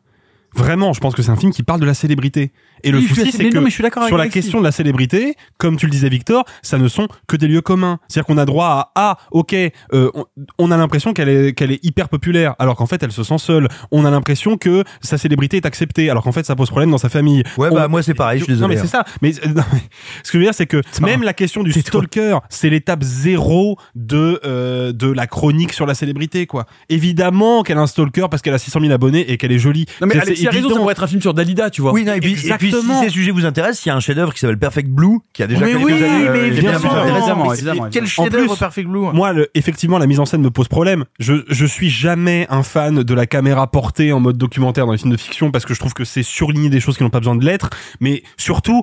Vraiment, 0.55 0.93
je 0.93 1.01
pense 1.01 1.15
que 1.15 1.23
c'est 1.23 1.31
un 1.31 1.37
film 1.37 1.51
qui 1.51 1.63
parle 1.63 1.81
de 1.81 1.87
la 1.87 1.95
célébrité. 1.95 2.53
Et 2.85 2.91
le 2.91 2.99
Oui, 2.99 3.07
souci, 3.09 3.33
c'est 3.33 3.49
que 3.49 3.55
non, 3.55 3.61
mais 3.63 3.71
je 3.71 3.75
suis 3.75 3.83
d'accord 3.83 4.03
avec 4.03 4.11
sur 4.11 4.19
la 4.19 4.29
question 4.29 4.59
de 4.61 4.65
la 4.65 4.73
célébrité, 4.73 5.35
comme 5.59 5.77
tu 5.77 5.87
le 5.87 5.91
disais, 5.93 6.09
Victor, 6.09 6.45
ça 6.63 6.79
ne 6.79 6.89
sont 6.89 7.09
que 7.29 7.37
des 7.37 7.47
lieux 7.49 7.61
communs. 7.61 7.99
C'est-à-dire 8.09 8.27
qu'on 8.27 8.39
a 8.39 8.45
droit 8.45 8.67
à 8.67 8.93
ah, 8.95 9.17
ok, 9.31 9.55
euh, 9.55 10.11
on, 10.15 10.25
on 10.59 10.71
a 10.71 10.77
l'impression 10.77 11.13
qu'elle 11.13 11.29
est 11.29 11.53
qu'elle 11.55 11.71
est 11.73 11.85
hyper 11.85 12.09
populaire, 12.09 12.55
alors 12.59 12.77
qu'en 12.77 12.87
fait, 12.87 13.03
elle 13.03 13.13
se 13.13 13.23
sent 13.23 13.39
seule. 13.39 13.69
On 13.91 14.05
a 14.05 14.11
l'impression 14.11 14.57
que 14.57 14.85
sa 15.01 15.19
célébrité 15.19 15.57
est 15.59 15.67
acceptée, 15.67 16.11
alors 16.11 16.23
qu'en 16.25 16.33
fait, 16.33 16.45
ça 16.45 16.57
pose 16.57 16.69
problème 16.71 16.91
dans 16.91 16.99
sa 16.99 17.09
famille. 17.09 17.43
Ouais, 17.57 17.69
On- 17.71 17.75
bah 17.75 17.89
moi 17.89 18.03
c'est 18.03 18.15
pareil, 18.15 18.39
je 18.41 18.45
suis 18.45 18.53
non 18.55 18.69
désolé. 18.69 18.75
mais 18.77 18.81
c'est 18.81 18.89
ça. 18.89 19.05
Mais, 19.23 19.33
euh, 19.47 19.49
non, 19.55 19.63
mais 19.73 19.81
ce 20.23 20.31
que 20.31 20.35
je 20.35 20.39
veux 20.39 20.45
dire, 20.45 20.55
c'est 20.55 20.67
que 20.67 20.81
même 21.01 21.23
la 21.23 21.33
question 21.35 21.63
du 21.63 21.73
stalker, 21.73 22.39
c'est 22.49 22.71
l'étape 22.71 23.03
zéro 23.03 23.77
de 23.95 24.41
euh, 24.45 24.93
de 24.93 25.11
la 25.11 25.27
chronique 25.27 25.73
sur 25.73 25.87
la 25.87 25.95
célébrité, 25.95 26.47
quoi. 26.47 26.67
Évidemment 26.89 27.63
qu'elle 27.63 27.79
a 27.79 27.83
un 27.83 27.87
stalker 27.87 28.27
parce 28.31 28.43
qu'elle 28.43 28.55
a 28.55 28.59
600 28.59 28.81
000 28.81 28.93
abonnés 28.93 29.31
et 29.31 29.37
qu'elle 29.39 29.53
est 29.53 29.59
jolie. 29.59 29.87
Non 30.01 30.07
mais 30.07 30.17
Alexis 30.19 30.47
a 30.47 30.51
raison, 30.51 30.69
ça 30.71 30.77
pourrait 30.77 30.93
être 30.93 31.03
un 31.05 31.07
film 31.07 31.21
sur 31.21 31.35
Dalida, 31.35 31.71
tu 31.71 31.83
vois. 31.83 31.93
Oui, 31.93 32.05
non, 32.05 32.15
et 32.15 32.21
puis, 32.21 32.33
et 32.49 32.55
puis 32.55 32.72
si 32.81 33.05
ces 33.05 33.09
sujets 33.11 33.31
vous 33.31 33.45
intéressent, 33.45 33.85
il 33.85 33.89
y 33.89 33.93
a 33.93 33.97
un 33.97 34.01
chef-d'œuvre 34.01 34.33
qui 34.33 34.41
s'appelle 34.41 34.59
Perfect 34.59 34.89
Blue, 34.89 35.19
qui 35.33 35.43
a 35.43 35.47
déjà 35.47 35.65
Mais 35.65 35.73
quelques 35.73 35.85
oui, 35.85 35.93
années. 35.93 36.01
mais 36.31 36.39
euh, 36.39 36.47
évidemment, 36.47 36.79
évidemment, 36.79 37.47
mais 37.49 37.55
évidemment, 37.59 37.89
Quel 37.91 38.07
chef-d'œuvre 38.07 38.57
Perfect 38.57 38.89
Blue? 38.89 39.07
hein. 39.07 39.13
Moi, 39.15 39.33
le- 39.33 39.51
effectivement, 39.55 39.99
la 39.99 40.07
mise 40.07 40.21
en 40.21 40.25
scène 40.27 40.43
me 40.43 40.51
pose 40.51 40.69
problème. 40.69 41.05
Je, 41.19 41.45
je 41.49 41.67
suis 41.67 41.91
jamais 41.91 42.47
un 42.51 42.63
fan 42.63 43.03
de 43.03 43.15
la 43.15 43.27
caméra 43.27 43.71
portée 43.71 44.13
en 44.13 44.21
mode 44.21 44.39
documentaire 44.39 44.87
dans 44.87 44.93
les 44.93 44.99
films 44.99 45.13
de 45.13 45.17
fiction 45.17 45.51
parce 45.51 45.65
que 45.65 45.75
je 45.75 45.79
trouve 45.81 45.95
que 45.95 46.05
c'est 46.05 46.23
surligner 46.23 46.71
des 46.71 46.81
choses 46.81 46.97
qui 46.97 47.03
n'ont 47.03 47.11
pas 47.11 47.21
besoin 47.21 47.37
de 47.37 47.45
l'être. 47.45 47.71
Mais 48.01 48.23
surtout, 48.37 48.83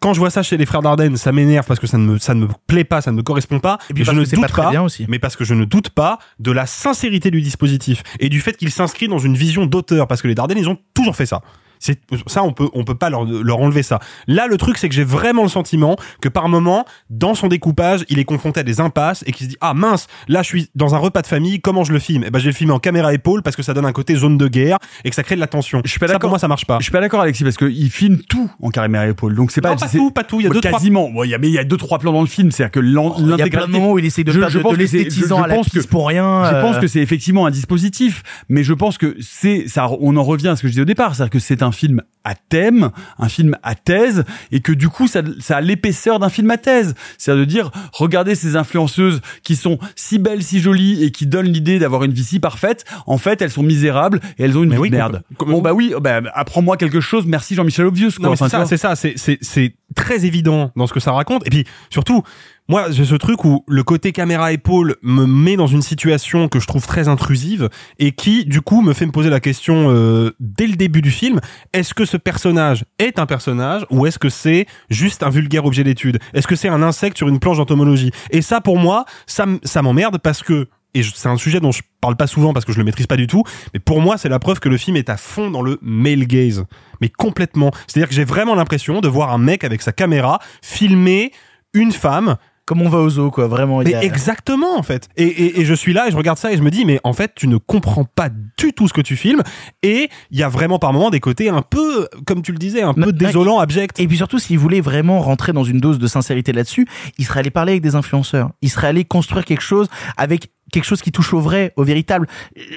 quand 0.00 0.14
je 0.14 0.20
vois 0.20 0.30
ça 0.30 0.44
chez 0.44 0.56
les 0.56 0.64
frères 0.66 0.82
Dardenne, 0.82 1.16
ça 1.16 1.32
m'énerve 1.32 1.66
parce 1.66 1.80
que 1.80 1.88
ça 1.88 1.98
ne 1.98 2.04
me, 2.12 2.18
ça 2.18 2.32
ne 2.34 2.42
me 2.42 2.48
plaît 2.68 2.84
pas, 2.84 3.00
ça 3.00 3.10
ne 3.10 3.16
me 3.16 3.22
correspond 3.22 3.58
pas. 3.58 3.78
Et 3.90 3.94
puis 3.94 4.04
je 4.04 4.10
parce 4.12 4.18
ne 4.18 4.24
doute 4.24 4.40
pas 4.40 4.48
très 4.48 4.70
bien 4.70 4.82
aussi. 4.82 5.06
mais 5.08 5.18
parce 5.18 5.34
que 5.34 5.44
je 5.44 5.54
ne 5.54 5.64
doute 5.64 5.90
pas 5.90 6.18
de 6.38 6.52
la 6.52 6.66
sincérité 6.66 7.30
du 7.32 7.40
dispositif 7.40 8.02
et 8.20 8.28
du 8.28 8.40
fait 8.40 8.56
qu'il 8.56 8.70
s'inscrit 8.70 9.08
dans 9.08 9.18
une 9.18 9.34
vision 9.34 9.66
d'auteur 9.66 10.06
parce 10.06 10.22
que 10.22 10.28
les 10.28 10.36
Dardenne, 10.36 10.58
ils 10.58 10.68
ont 10.68 10.78
toujours 10.94 11.16
fait 11.16 11.26
ça. 11.26 11.40
C'est 11.80 12.00
ça, 12.26 12.42
on 12.42 12.52
peut 12.52 12.68
on 12.74 12.84
peut 12.84 12.94
pas 12.96 13.10
leur, 13.10 13.24
leur 13.24 13.58
enlever 13.60 13.82
ça. 13.82 13.98
Là, 14.26 14.46
le 14.46 14.56
truc, 14.56 14.78
c'est 14.78 14.88
que 14.88 14.94
j'ai 14.94 15.04
vraiment 15.04 15.42
le 15.42 15.48
sentiment 15.48 15.96
que 16.20 16.28
par 16.28 16.48
moment, 16.48 16.84
dans 17.10 17.34
son 17.34 17.48
découpage, 17.48 18.04
il 18.08 18.18
est 18.18 18.24
confronté 18.24 18.60
à 18.60 18.62
des 18.62 18.80
impasses 18.80 19.22
et 19.26 19.32
qu'il 19.32 19.46
se 19.46 19.50
dit 19.50 19.56
ah 19.60 19.74
mince, 19.74 20.06
là 20.28 20.42
je 20.42 20.48
suis 20.48 20.70
dans 20.74 20.94
un 20.94 20.98
repas 20.98 21.22
de 21.22 21.26
famille, 21.26 21.60
comment 21.60 21.84
je 21.84 21.92
le 21.92 21.98
filme? 21.98 22.24
Eh 22.26 22.30
ben 22.30 22.38
je 22.38 22.44
vais 22.44 22.50
le 22.50 22.56
filmer 22.56 22.72
en 22.72 22.78
caméra 22.78 23.12
épaule 23.14 23.42
parce 23.42 23.56
que 23.56 23.62
ça 23.62 23.74
donne 23.74 23.86
un 23.86 23.92
côté 23.92 24.14
zone 24.14 24.36
de 24.38 24.48
guerre 24.48 24.78
et 25.04 25.10
que 25.10 25.14
ça 25.16 25.22
crée 25.22 25.34
de 25.34 25.40
la 25.40 25.46
tension. 25.46 25.80
Je 25.84 25.90
suis 25.90 25.98
pas 26.00 26.06
d'accord. 26.06 26.20
pour 26.20 26.30
moi 26.30 26.38
ça 26.38 26.48
marche 26.48 26.66
pas. 26.66 26.78
Je 26.78 26.84
suis 26.84 26.92
pas 26.92 27.00
d'accord 27.00 27.20
Alexis 27.20 27.44
parce 27.44 27.56
qu'il 27.56 27.90
filme 27.90 28.18
tout 28.18 28.50
en 28.62 28.70
caméra 28.70 29.06
épaule. 29.06 29.34
Donc 29.34 29.50
c'est 29.50 29.60
pas, 29.60 29.70
Non, 29.70 29.76
pas 29.76 29.88
tout, 29.88 30.10
pas 30.10 30.24
tout. 30.24 30.40
Il 30.40 30.44
y 30.44 30.46
a 30.46 30.50
deux, 30.50 30.60
trois- 30.60 30.72
quasiment. 30.78 31.08
Bon, 31.10 31.24
il 31.24 31.30
y 31.30 31.34
a 31.34 31.38
mais 31.38 31.48
il 31.48 31.54
y 31.54 31.58
a 31.58 31.64
deux 31.64 31.76
trois 31.76 31.98
plans 31.98 32.12
dans 32.12 32.20
le 32.20 32.26
film, 32.26 32.50
c'est-à-dire 32.50 32.72
que 32.72 32.80
l'en- 32.80 33.14
Il 33.18 33.26
y 33.26 33.32
a 33.32 33.36
plein 33.36 33.36
de 33.36 33.42
l'intégralité. 33.42 33.78
moments 33.78 33.92
où 33.92 33.98
il 33.98 34.04
essaie 34.04 34.24
de 34.24 34.32
Je- 34.32 34.40
faire 34.40 34.50
je 34.50 34.58
de, 34.58 34.62
pense 34.62 34.72
de 34.72 34.78
que 34.78 34.86
c'est- 34.86 34.96
l'esthétisant 34.98 35.38
je- 35.38 35.44
à 35.44 35.46
la 35.46 35.54
je 35.54 35.58
pense 35.58 35.68
piste 35.68 35.86
que- 35.86 35.90
pour 35.90 36.08
rien. 36.08 36.44
Je 36.50 36.54
euh, 36.56 36.60
pense 36.62 36.78
que 36.78 36.86
c'est 36.86 37.00
effectivement 37.00 37.46
un 37.46 37.50
dispositif, 37.50 38.22
mais 38.48 38.62
je 38.64 38.72
pense 38.74 38.98
que 38.98 39.16
c'est 39.20 39.68
ça. 39.68 39.88
On 40.00 40.16
en 40.16 40.24
revient 40.24 40.48
à 40.48 40.56
ce 40.56 40.62
que 40.62 40.68
je 40.68 40.72
disais 40.72 40.82
au 40.82 40.86
départ, 40.86 41.14
c'est-à-dire 41.14 41.30
que 41.30 41.38
c'est 41.38 41.62
un 41.62 41.67
film 41.72 42.02
à 42.24 42.34
thème, 42.34 42.90
un 43.18 43.28
film 43.28 43.56
à 43.62 43.74
thèse, 43.74 44.24
et 44.52 44.60
que 44.60 44.72
du 44.72 44.88
coup 44.88 45.08
ça, 45.08 45.22
ça 45.40 45.56
a 45.56 45.60
l'épaisseur 45.60 46.18
d'un 46.18 46.28
film 46.28 46.50
à 46.50 46.58
thèse. 46.58 46.94
C'est-à-dire 47.16 47.40
de 47.40 47.50
dire, 47.50 47.70
regardez 47.92 48.34
ces 48.34 48.56
influenceuses 48.56 49.20
qui 49.42 49.56
sont 49.56 49.78
si 49.96 50.18
belles, 50.18 50.42
si 50.42 50.60
jolies 50.60 51.04
et 51.04 51.10
qui 51.10 51.26
donnent 51.26 51.50
l'idée 51.50 51.78
d'avoir 51.78 52.04
une 52.04 52.12
vie 52.12 52.24
si 52.24 52.40
parfaite. 52.40 52.84
En 53.06 53.18
fait, 53.18 53.40
elles 53.40 53.50
sont 53.50 53.62
misérables 53.62 54.20
et 54.38 54.44
elles 54.44 54.58
ont 54.58 54.64
une 54.64 54.72
vie 54.72 54.78
oui, 54.78 54.90
de 54.90 54.96
merde. 54.96 55.22
Bon 55.38 55.62
bah 55.62 55.72
oui, 55.72 55.94
bah, 56.00 56.20
apprends-moi 56.34 56.76
quelque 56.76 57.00
chose. 57.00 57.24
Merci 57.26 57.54
Jean-Michel 57.54 57.86
Obvious. 57.86 58.12
Quoi. 58.18 58.30
Enfin, 58.30 58.48
c'est 58.48 58.76
ça, 58.76 58.94
c'est 58.94 59.16
ça, 59.16 59.34
c'est 59.40 59.74
très 59.94 60.26
évident 60.26 60.70
dans 60.76 60.86
ce 60.86 60.92
que 60.92 61.00
ça 61.00 61.12
raconte. 61.12 61.46
Et 61.46 61.50
puis, 61.50 61.64
surtout, 61.90 62.22
moi, 62.68 62.90
j'ai 62.90 63.06
ce 63.06 63.14
truc 63.14 63.46
où 63.46 63.64
le 63.66 63.82
côté 63.82 64.12
caméra 64.12 64.52
épaule 64.52 64.96
me 65.02 65.24
met 65.24 65.56
dans 65.56 65.66
une 65.66 65.80
situation 65.80 66.48
que 66.48 66.60
je 66.60 66.66
trouve 66.66 66.86
très 66.86 67.08
intrusive 67.08 67.70
et 67.98 68.12
qui, 68.12 68.44
du 68.44 68.60
coup, 68.60 68.82
me 68.82 68.92
fait 68.92 69.06
me 69.06 69.10
poser 69.10 69.30
la 69.30 69.40
question 69.40 69.86
euh, 69.88 70.32
dès 70.38 70.66
le 70.66 70.76
début 70.76 71.00
du 71.00 71.10
film 71.10 71.40
est-ce 71.72 71.94
que 71.94 72.04
ce 72.04 72.18
personnage 72.18 72.84
est 72.98 73.18
un 73.18 73.24
personnage 73.24 73.86
ou 73.90 74.06
est-ce 74.06 74.18
que 74.18 74.28
c'est 74.28 74.66
juste 74.90 75.22
un 75.22 75.30
vulgaire 75.30 75.64
objet 75.64 75.82
d'étude? 75.82 76.18
Est-ce 76.34 76.46
que 76.46 76.56
c'est 76.56 76.68
un 76.68 76.82
insecte 76.82 77.16
sur 77.16 77.28
une 77.28 77.40
planche 77.40 77.56
d'entomologie? 77.56 78.10
Et 78.30 78.42
ça, 78.42 78.60
pour 78.60 78.78
moi, 78.78 79.06
ça, 79.26 79.46
ça 79.64 79.80
m'emmerde 79.80 80.18
parce 80.18 80.42
que 80.42 80.68
et 80.94 81.02
c'est 81.02 81.28
un 81.28 81.36
sujet 81.36 81.60
dont 81.60 81.70
je 81.70 81.82
parle 82.00 82.16
pas 82.16 82.26
souvent 82.26 82.52
parce 82.52 82.64
que 82.64 82.72
je 82.72 82.78
le 82.78 82.84
maîtrise 82.84 83.06
pas 83.06 83.16
du 83.16 83.26
tout, 83.26 83.44
mais 83.74 83.80
pour 83.80 84.00
moi, 84.00 84.16
c'est 84.18 84.28
la 84.28 84.38
preuve 84.38 84.58
que 84.58 84.68
le 84.68 84.78
film 84.78 84.96
est 84.96 85.10
à 85.10 85.16
fond 85.16 85.50
dans 85.50 85.62
le 85.62 85.78
male 85.82 86.26
gaze. 86.26 86.64
Mais 87.00 87.08
complètement. 87.08 87.70
C'est-à-dire 87.86 88.08
que 88.08 88.14
j'ai 88.14 88.24
vraiment 88.24 88.54
l'impression 88.54 89.00
de 89.00 89.08
voir 89.08 89.30
un 89.30 89.38
mec 89.38 89.64
avec 89.64 89.82
sa 89.82 89.92
caméra 89.92 90.38
filmer 90.62 91.32
une 91.74 91.92
femme 91.92 92.36
Comme 92.68 92.82
on 92.82 92.88
va 92.90 92.98
au 92.98 93.08
zoo, 93.08 93.30
quoi, 93.30 93.46
vraiment. 93.48 93.78
mais 93.78 93.90
y 93.92 93.94
a- 93.94 94.04
exactement 94.04 94.76
en 94.78 94.82
fait. 94.82 95.08
Et, 95.16 95.24
et, 95.24 95.60
et 95.60 95.64
je 95.64 95.72
suis 95.72 95.94
là 95.94 96.06
et 96.06 96.10
je 96.10 96.16
regarde 96.18 96.36
ça 96.36 96.52
et 96.52 96.56
je 96.58 96.62
me 96.62 96.70
dis 96.70 96.84
mais 96.84 97.00
en 97.02 97.14
fait 97.14 97.32
tu 97.34 97.48
ne 97.48 97.56
comprends 97.56 98.04
pas 98.04 98.28
du 98.28 98.74
tout 98.74 98.86
ce 98.88 98.92
que 98.92 99.00
tu 99.00 99.16
filmes 99.16 99.42
et 99.82 100.10
il 100.30 100.38
y 100.38 100.42
a 100.42 100.50
vraiment 100.50 100.78
par 100.78 100.92
moments 100.92 101.08
des 101.08 101.20
côtés 101.20 101.48
un 101.48 101.62
peu 101.62 102.06
comme 102.26 102.42
tu 102.42 102.52
le 102.52 102.58
disais 102.58 102.82
un 102.82 102.92
peu 102.92 103.10
désolants, 103.12 103.58
abjects. 103.58 103.98
Et 103.98 104.06
puis 104.06 104.18
surtout, 104.18 104.38
s'il 104.38 104.58
voulait 104.58 104.82
vraiment 104.82 105.20
rentrer 105.20 105.52
dans 105.54 105.64
une 105.64 105.80
dose 105.80 105.98
de 105.98 106.06
sincérité 106.06 106.52
là-dessus, 106.52 106.86
il 107.16 107.24
serait 107.24 107.40
allé 107.40 107.50
parler 107.50 107.72
avec 107.72 107.82
des 107.82 107.94
influenceurs. 107.94 108.50
Il 108.60 108.68
serait 108.68 108.88
allé 108.88 109.04
construire 109.06 109.46
quelque 109.46 109.62
chose 109.62 109.88
avec 110.18 110.50
quelque 110.70 110.84
chose 110.84 111.00
qui 111.00 111.10
touche 111.12 111.32
au 111.32 111.40
vrai, 111.40 111.72
au 111.76 111.84
véritable. 111.84 112.26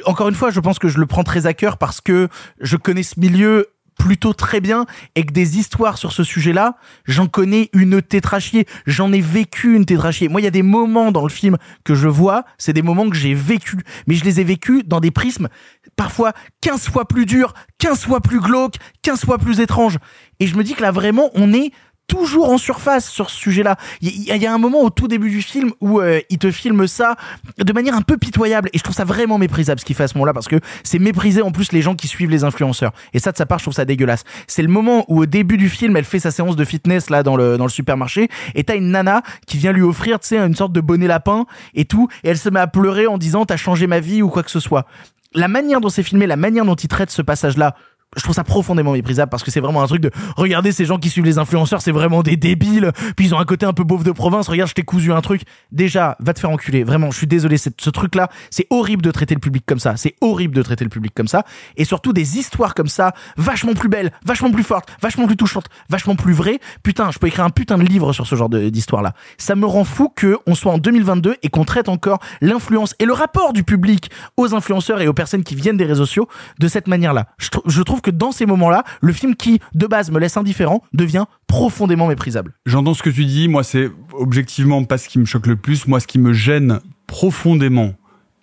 Encore 0.05 0.29
une 0.29 0.35
fois, 0.35 0.49
je 0.51 0.61
pense 0.61 0.79
que 0.79 0.87
je 0.87 0.97
le 0.99 1.05
prends 1.05 1.23
très 1.25 1.45
à 1.47 1.53
cœur 1.53 1.77
parce 1.77 1.99
que 1.99 2.29
je 2.61 2.77
connais 2.77 3.03
ce 3.03 3.19
milieu 3.19 3.67
plutôt 4.01 4.33
très 4.33 4.61
bien 4.61 4.87
et 5.13 5.23
que 5.23 5.31
des 5.31 5.59
histoires 5.59 5.99
sur 5.99 6.11
ce 6.11 6.23
sujet-là, 6.23 6.75
j'en 7.05 7.27
connais 7.27 7.69
une 7.71 8.01
tétrachier. 8.01 8.65
J'en 8.87 9.13
ai 9.13 9.21
vécu 9.21 9.75
une 9.75 9.85
tétrachier. 9.85 10.27
Moi, 10.27 10.41
il 10.41 10.43
y 10.43 10.47
a 10.47 10.51
des 10.51 10.63
moments 10.63 11.11
dans 11.11 11.21
le 11.21 11.29
film 11.29 11.57
que 11.83 11.93
je 11.93 12.07
vois, 12.07 12.43
c'est 12.57 12.73
des 12.73 12.81
moments 12.81 13.07
que 13.09 13.15
j'ai 13.15 13.35
vécu, 13.35 13.77
mais 14.07 14.15
je 14.15 14.23
les 14.23 14.39
ai 14.39 14.43
vécus 14.43 14.83
dans 14.87 14.99
des 14.99 15.11
prismes 15.11 15.49
parfois 15.95 16.33
15 16.61 16.89
fois 16.89 17.07
plus 17.07 17.27
durs, 17.27 17.53
15 17.77 18.05
fois 18.05 18.21
plus 18.21 18.39
glauques, 18.39 18.77
15 19.03 19.23
fois 19.23 19.37
plus 19.37 19.59
étranges. 19.59 19.99
Et 20.39 20.47
je 20.47 20.55
me 20.55 20.63
dis 20.63 20.73
que 20.73 20.81
là, 20.81 20.89
vraiment, 20.89 21.29
on 21.35 21.53
est 21.53 21.71
toujours 22.11 22.49
en 22.49 22.57
surface 22.57 23.09
sur 23.09 23.29
ce 23.29 23.37
sujet-là. 23.37 23.77
Il 24.01 24.09
y, 24.09 24.37
y 24.37 24.45
a 24.45 24.53
un 24.53 24.57
moment 24.57 24.81
au 24.81 24.89
tout 24.89 25.07
début 25.07 25.29
du 25.29 25.41
film 25.41 25.71
où 25.79 26.01
euh, 26.01 26.19
il 26.29 26.37
te 26.39 26.51
filme 26.51 26.85
ça 26.85 27.15
de 27.57 27.71
manière 27.71 27.95
un 27.95 28.01
peu 28.01 28.17
pitoyable 28.17 28.69
et 28.73 28.77
je 28.77 28.83
trouve 28.83 28.95
ça 28.95 29.05
vraiment 29.05 29.37
méprisable 29.37 29.79
ce 29.79 29.85
qu'il 29.85 29.95
fait 29.95 30.03
à 30.03 30.07
ce 30.09 30.15
moment-là 30.15 30.33
parce 30.33 30.49
que 30.49 30.59
c'est 30.83 30.99
mépriser 30.99 31.41
en 31.41 31.51
plus 31.51 31.71
les 31.71 31.81
gens 31.81 31.95
qui 31.95 32.09
suivent 32.09 32.29
les 32.29 32.43
influenceurs. 32.43 32.91
Et 33.13 33.19
ça 33.19 33.31
de 33.31 33.37
sa 33.37 33.45
part, 33.45 33.59
je 33.59 33.63
trouve 33.63 33.73
ça 33.73 33.85
dégueulasse. 33.85 34.25
C'est 34.47 34.61
le 34.61 34.67
moment 34.67 35.05
où 35.07 35.21
au 35.21 35.25
début 35.25 35.55
du 35.55 35.69
film, 35.69 35.95
elle 35.95 36.03
fait 36.03 36.19
sa 36.19 36.31
séance 36.31 36.57
de 36.57 36.65
fitness 36.65 37.09
là 37.09 37.23
dans 37.23 37.37
le 37.37 37.57
dans 37.57 37.65
le 37.65 37.69
supermarché 37.69 38.27
et 38.55 38.65
t'as 38.65 38.75
une 38.75 38.91
nana 38.91 39.23
qui 39.47 39.57
vient 39.57 39.71
lui 39.71 39.83
offrir, 39.83 40.19
tu 40.19 40.27
sais, 40.27 40.37
une 40.37 40.55
sorte 40.55 40.73
de 40.73 40.81
bonnet 40.81 41.07
lapin 41.07 41.45
et 41.75 41.85
tout 41.85 42.09
et 42.25 42.29
elle 42.29 42.37
se 42.37 42.49
met 42.49 42.59
à 42.59 42.67
pleurer 42.67 43.07
en 43.07 43.17
disant 43.17 43.45
t'as 43.45 43.57
changé 43.57 43.87
ma 43.87 44.01
vie 44.01 44.21
ou 44.21 44.27
quoi 44.27 44.43
que 44.43 44.51
ce 44.51 44.59
soit. 44.59 44.85
La 45.33 45.47
manière 45.47 45.79
dont 45.79 45.87
c'est 45.87 46.03
filmé, 46.03 46.27
la 46.27 46.35
manière 46.35 46.65
dont 46.65 46.75
il 46.75 46.89
traite 46.89 47.09
ce 47.09 47.21
passage-là, 47.21 47.73
je 48.17 48.23
trouve 48.23 48.35
ça 48.35 48.43
profondément 48.43 48.91
méprisable 48.91 49.29
parce 49.29 49.43
que 49.43 49.51
c'est 49.51 49.59
vraiment 49.61 49.81
un 49.81 49.87
truc 49.87 50.01
de 50.01 50.11
regardez 50.35 50.71
ces 50.71 50.85
gens 50.85 50.97
qui 50.97 51.09
suivent 51.09 51.25
les 51.25 51.37
influenceurs, 51.37 51.81
c'est 51.81 51.91
vraiment 51.91 52.23
des 52.23 52.35
débiles. 52.35 52.91
Puis 53.15 53.27
ils 53.27 53.35
ont 53.35 53.39
un 53.39 53.45
côté 53.45 53.65
un 53.65 53.73
peu 53.73 53.83
beauf 53.83 54.03
de 54.03 54.11
province. 54.11 54.47
Regarde, 54.47 54.69
je 54.69 54.73
t'ai 54.73 54.83
cousu 54.83 55.13
un 55.13 55.21
truc. 55.21 55.43
Déjà, 55.71 56.17
va 56.19 56.33
te 56.33 56.39
faire 56.39 56.49
enculer. 56.49 56.83
Vraiment, 56.83 57.09
je 57.11 57.17
suis 57.17 57.27
désolé. 57.27 57.57
Ce 57.57 57.89
truc-là, 57.89 58.29
c'est 58.49 58.67
horrible 58.69 59.01
de 59.01 59.11
traiter 59.11 59.33
le 59.35 59.39
public 59.39 59.63
comme 59.65 59.79
ça. 59.79 59.95
C'est 59.97 60.15
horrible 60.21 60.55
de 60.55 60.61
traiter 60.61 60.83
le 60.83 60.89
public 60.89 61.13
comme 61.15 61.27
ça. 61.27 61.43
Et 61.77 61.85
surtout 61.85 62.11
des 62.13 62.37
histoires 62.37 62.73
comme 62.75 62.87
ça, 62.87 63.13
vachement 63.37 63.73
plus 63.73 63.89
belles, 63.89 64.11
vachement 64.25 64.51
plus 64.51 64.63
fortes, 64.63 64.89
vachement 65.01 65.25
plus 65.27 65.37
touchantes, 65.37 65.67
vachement 65.89 66.15
plus 66.15 66.33
vraies. 66.33 66.59
Putain, 66.83 67.11
je 67.11 67.19
peux 67.19 67.27
écrire 67.27 67.45
un 67.45 67.49
putain 67.49 67.77
de 67.77 67.83
livre 67.83 68.11
sur 68.13 68.27
ce 68.27 68.35
genre 68.35 68.49
de- 68.49 68.69
d'histoire-là. 68.69 69.13
Ça 69.37 69.55
me 69.55 69.65
rend 69.65 69.83
fou 69.83 70.09
que 70.13 70.37
on 70.47 70.55
soit 70.55 70.73
en 70.73 70.77
2022 70.77 71.35
et 71.43 71.49
qu'on 71.49 71.63
traite 71.63 71.87
encore 71.89 72.19
l'influence 72.41 72.93
et 72.99 73.05
le 73.05 73.13
rapport 73.13 73.53
du 73.53 73.63
public 73.63 74.11
aux 74.37 74.53
influenceurs 74.53 75.01
et 75.01 75.07
aux 75.07 75.13
personnes 75.13 75.43
qui 75.43 75.55
viennent 75.55 75.77
des 75.77 75.85
réseaux 75.85 76.05
sociaux 76.05 76.27
de 76.59 76.67
cette 76.67 76.87
manière-là. 76.87 77.27
Je 77.67 77.81
trouve 77.81 78.00
que 78.01 78.11
dans 78.11 78.31
ces 78.31 78.45
moments-là, 78.45 78.83
le 79.01 79.13
film 79.13 79.35
qui, 79.35 79.59
de 79.73 79.87
base, 79.87 80.11
me 80.11 80.19
laisse 80.19 80.37
indifférent, 80.37 80.83
devient 80.93 81.25
profondément 81.47 82.07
méprisable. 82.07 82.53
J'entends 82.65 82.93
ce 82.93 83.03
que 83.03 83.09
tu 83.09 83.25
dis. 83.25 83.47
Moi, 83.47 83.63
c'est 83.63 83.89
objectivement 84.13 84.83
pas 84.83 84.97
ce 84.97 85.09
qui 85.09 85.19
me 85.19 85.25
choque 85.25 85.47
le 85.47 85.55
plus. 85.55 85.87
Moi, 85.87 85.99
ce 85.99 86.07
qui 86.07 86.19
me 86.19 86.33
gêne 86.33 86.79
profondément, 87.07 87.93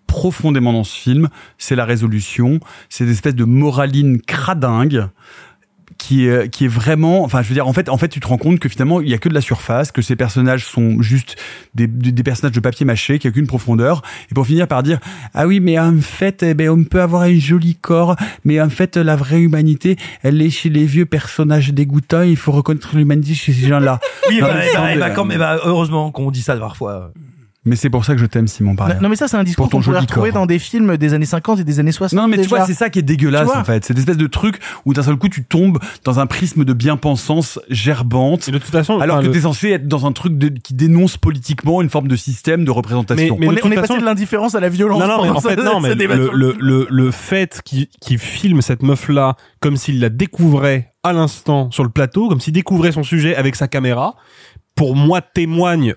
profondément 0.06 0.72
dans 0.72 0.84
ce 0.84 0.96
film, 0.96 1.28
c'est 1.59 1.76
la 1.76 1.84
résolution. 1.84 2.61
C'est 2.88 3.04
des 3.04 3.12
espèces 3.12 3.34
de 3.34 3.44
moraline 3.44 4.20
cradingue 4.20 5.09
qui 5.97 6.26
est, 6.26 6.51
qui 6.51 6.66
est 6.66 6.68
vraiment, 6.68 7.24
enfin, 7.24 7.43
je 7.43 7.49
veux 7.49 7.55
dire, 7.55 7.66
en 7.66 7.72
fait, 7.72 7.89
en 7.89 7.97
fait, 7.99 8.09
tu 8.09 8.20
te 8.20 8.26
rends 8.26 8.39
compte 8.39 8.59
que 8.59 8.68
finalement, 8.68 9.01
il 9.01 9.09
y 9.09 9.14
a 9.14 9.18
que 9.18 9.28
de 9.28 9.34
la 9.34 9.41
surface, 9.41 9.91
que 9.93 10.03
ces 10.03 10.16
personnages 10.16 10.66
sont 10.66 11.01
juste 11.01 11.36
des, 11.74 11.86
des, 11.86 12.22
personnages 12.22 12.55
de 12.55 12.61
papier 12.61 12.84
mâché, 12.84 13.18
qu'il 13.18 13.30
n'y 13.30 13.32
a 13.32 13.34
qu'une 13.34 13.47
profondeur. 13.47 14.03
Et 14.30 14.34
pour 14.34 14.47
finir 14.47 14.68
par 14.68 14.82
dire, 14.82 14.99
ah 15.34 15.47
oui, 15.47 15.61
mais 15.61 15.78
en 15.78 16.01
fait, 16.01 16.43
eh 16.43 16.55
ben, 16.55 16.68
on 16.70 16.84
peut 16.84 17.01
avoir 17.01 17.22
un 17.22 17.39
joli 17.39 17.74
corps, 17.74 18.16
mais 18.45 18.61
en 18.61 18.70
fait, 18.70 18.97
la 18.97 19.16
vraie 19.16 19.41
humanité, 19.41 19.97
elle 20.22 20.41
est 20.43 20.51
chez 20.51 20.68
les 20.68 20.84
vieux 20.84 21.07
personnages 21.07 21.72
dégoûtants. 21.72 22.22
Il 22.22 22.36
faut 22.36 22.53
reconnaître 22.53 22.97
l'humanité 22.97 23.34
chez 23.34 23.53
ces 23.53 23.68
gens-là. 23.68 24.01
Oui, 24.28 24.41
Non, 24.41 24.49
bah, 24.49 24.55
mais 24.57 24.66
eh 24.70 24.76
bah, 24.76 24.89
eh 24.95 24.99
bah, 24.99 25.11
quand 25.11 25.26
bah, 25.26 25.59
heureusement 25.64 26.11
qu'on 26.11 26.30
dit 26.30 26.43
ça 26.43 26.57
parfois. 26.57 27.12
Mais 27.68 27.76
c'est 27.76 27.90
pour 27.90 28.04
ça 28.04 28.14
que 28.14 28.20
je 28.20 28.26
t'aime, 28.26 28.48
Simon, 28.48 28.74
par 28.74 28.88
Non, 28.88 28.94
non, 29.02 29.08
mais 29.08 29.16
ça, 29.16 29.28
c'est 29.28 29.36
un 29.36 29.44
discours 29.44 29.68
qu'on 29.70 29.80
pourrait 29.80 30.00
retrouver 30.00 30.30
corps. 30.30 30.40
dans 30.42 30.46
des 30.46 30.58
films 30.58 30.96
des 30.96 31.14
années 31.14 31.26
50 31.26 31.60
et 31.60 31.64
des 31.64 31.78
années 31.80 31.92
60. 31.92 32.16
Non, 32.18 32.26
mais 32.28 32.38
tu 32.38 32.48
vois, 32.48 32.64
c'est 32.66 32.74
ça 32.74 32.90
qui 32.90 32.98
est 32.98 33.02
dégueulasse, 33.02 33.48
en 33.54 33.64
fait. 33.64 33.84
C'est 33.84 33.92
une 33.92 33.98
espèce 34.00 34.16
de 34.16 34.26
truc 34.26 34.58
où 34.84 34.94
d'un 34.94 35.02
seul 35.02 35.16
coup, 35.16 35.28
tu 35.28 35.44
tombes 35.44 35.78
dans 36.04 36.18
un 36.18 36.26
prisme 36.26 36.64
de 36.64 36.72
bien-pensance 36.72 37.60
gerbante. 37.68 38.48
Et 38.48 38.50
de 38.52 38.58
toute 38.58 38.70
façon, 38.70 38.98
alors 39.00 39.16
enfin, 39.16 39.22
que 39.22 39.28
le- 39.28 39.32
t'es 39.34 39.42
censé 39.42 39.70
être 39.70 39.86
dans 39.86 40.06
un 40.06 40.12
truc 40.12 40.36
de- 40.38 40.48
qui 40.48 40.74
dénonce 40.74 41.16
politiquement 41.16 41.82
une 41.82 41.90
forme 41.90 42.08
de 42.08 42.16
système 42.16 42.64
de 42.64 42.70
représentation. 42.70 43.36
Mais- 43.38 43.46
mais 43.46 43.48
on 43.48 43.52
de 43.52 43.58
est, 43.58 43.64
on 43.66 43.70
est 43.70 43.74
passé 43.76 43.88
façon- 43.88 44.00
de 44.00 44.04
l'indifférence 44.04 44.54
à 44.54 44.60
la 44.60 44.68
violence. 44.68 45.00
Non, 45.00 45.06
non, 45.08 45.22
mais 45.22 45.30
en 45.30 45.40
fait, 45.40 45.56
non, 45.62 45.80
mais 45.80 45.94
le, 45.94 46.30
le, 46.32 46.54
le, 46.58 46.86
le 46.90 47.10
fait 47.10 47.60
qu'il 47.64 47.86
qu'il 48.00 48.18
filme 48.18 48.62
cette 48.62 48.82
meuf-là 48.82 49.36
comme 49.60 49.76
s'il 49.76 50.00
la 50.00 50.08
découvrait 50.08 50.92
à 51.02 51.12
l'instant 51.12 51.70
sur 51.70 51.84
le 51.84 51.90
plateau, 51.90 52.28
comme 52.28 52.40
s'il 52.40 52.52
découvrait 52.52 52.92
son 52.92 53.02
sujet 53.02 53.36
avec 53.36 53.54
sa 53.56 53.68
caméra, 53.68 54.14
pour 54.74 54.94
moi 54.96 55.20
témoigne 55.20 55.94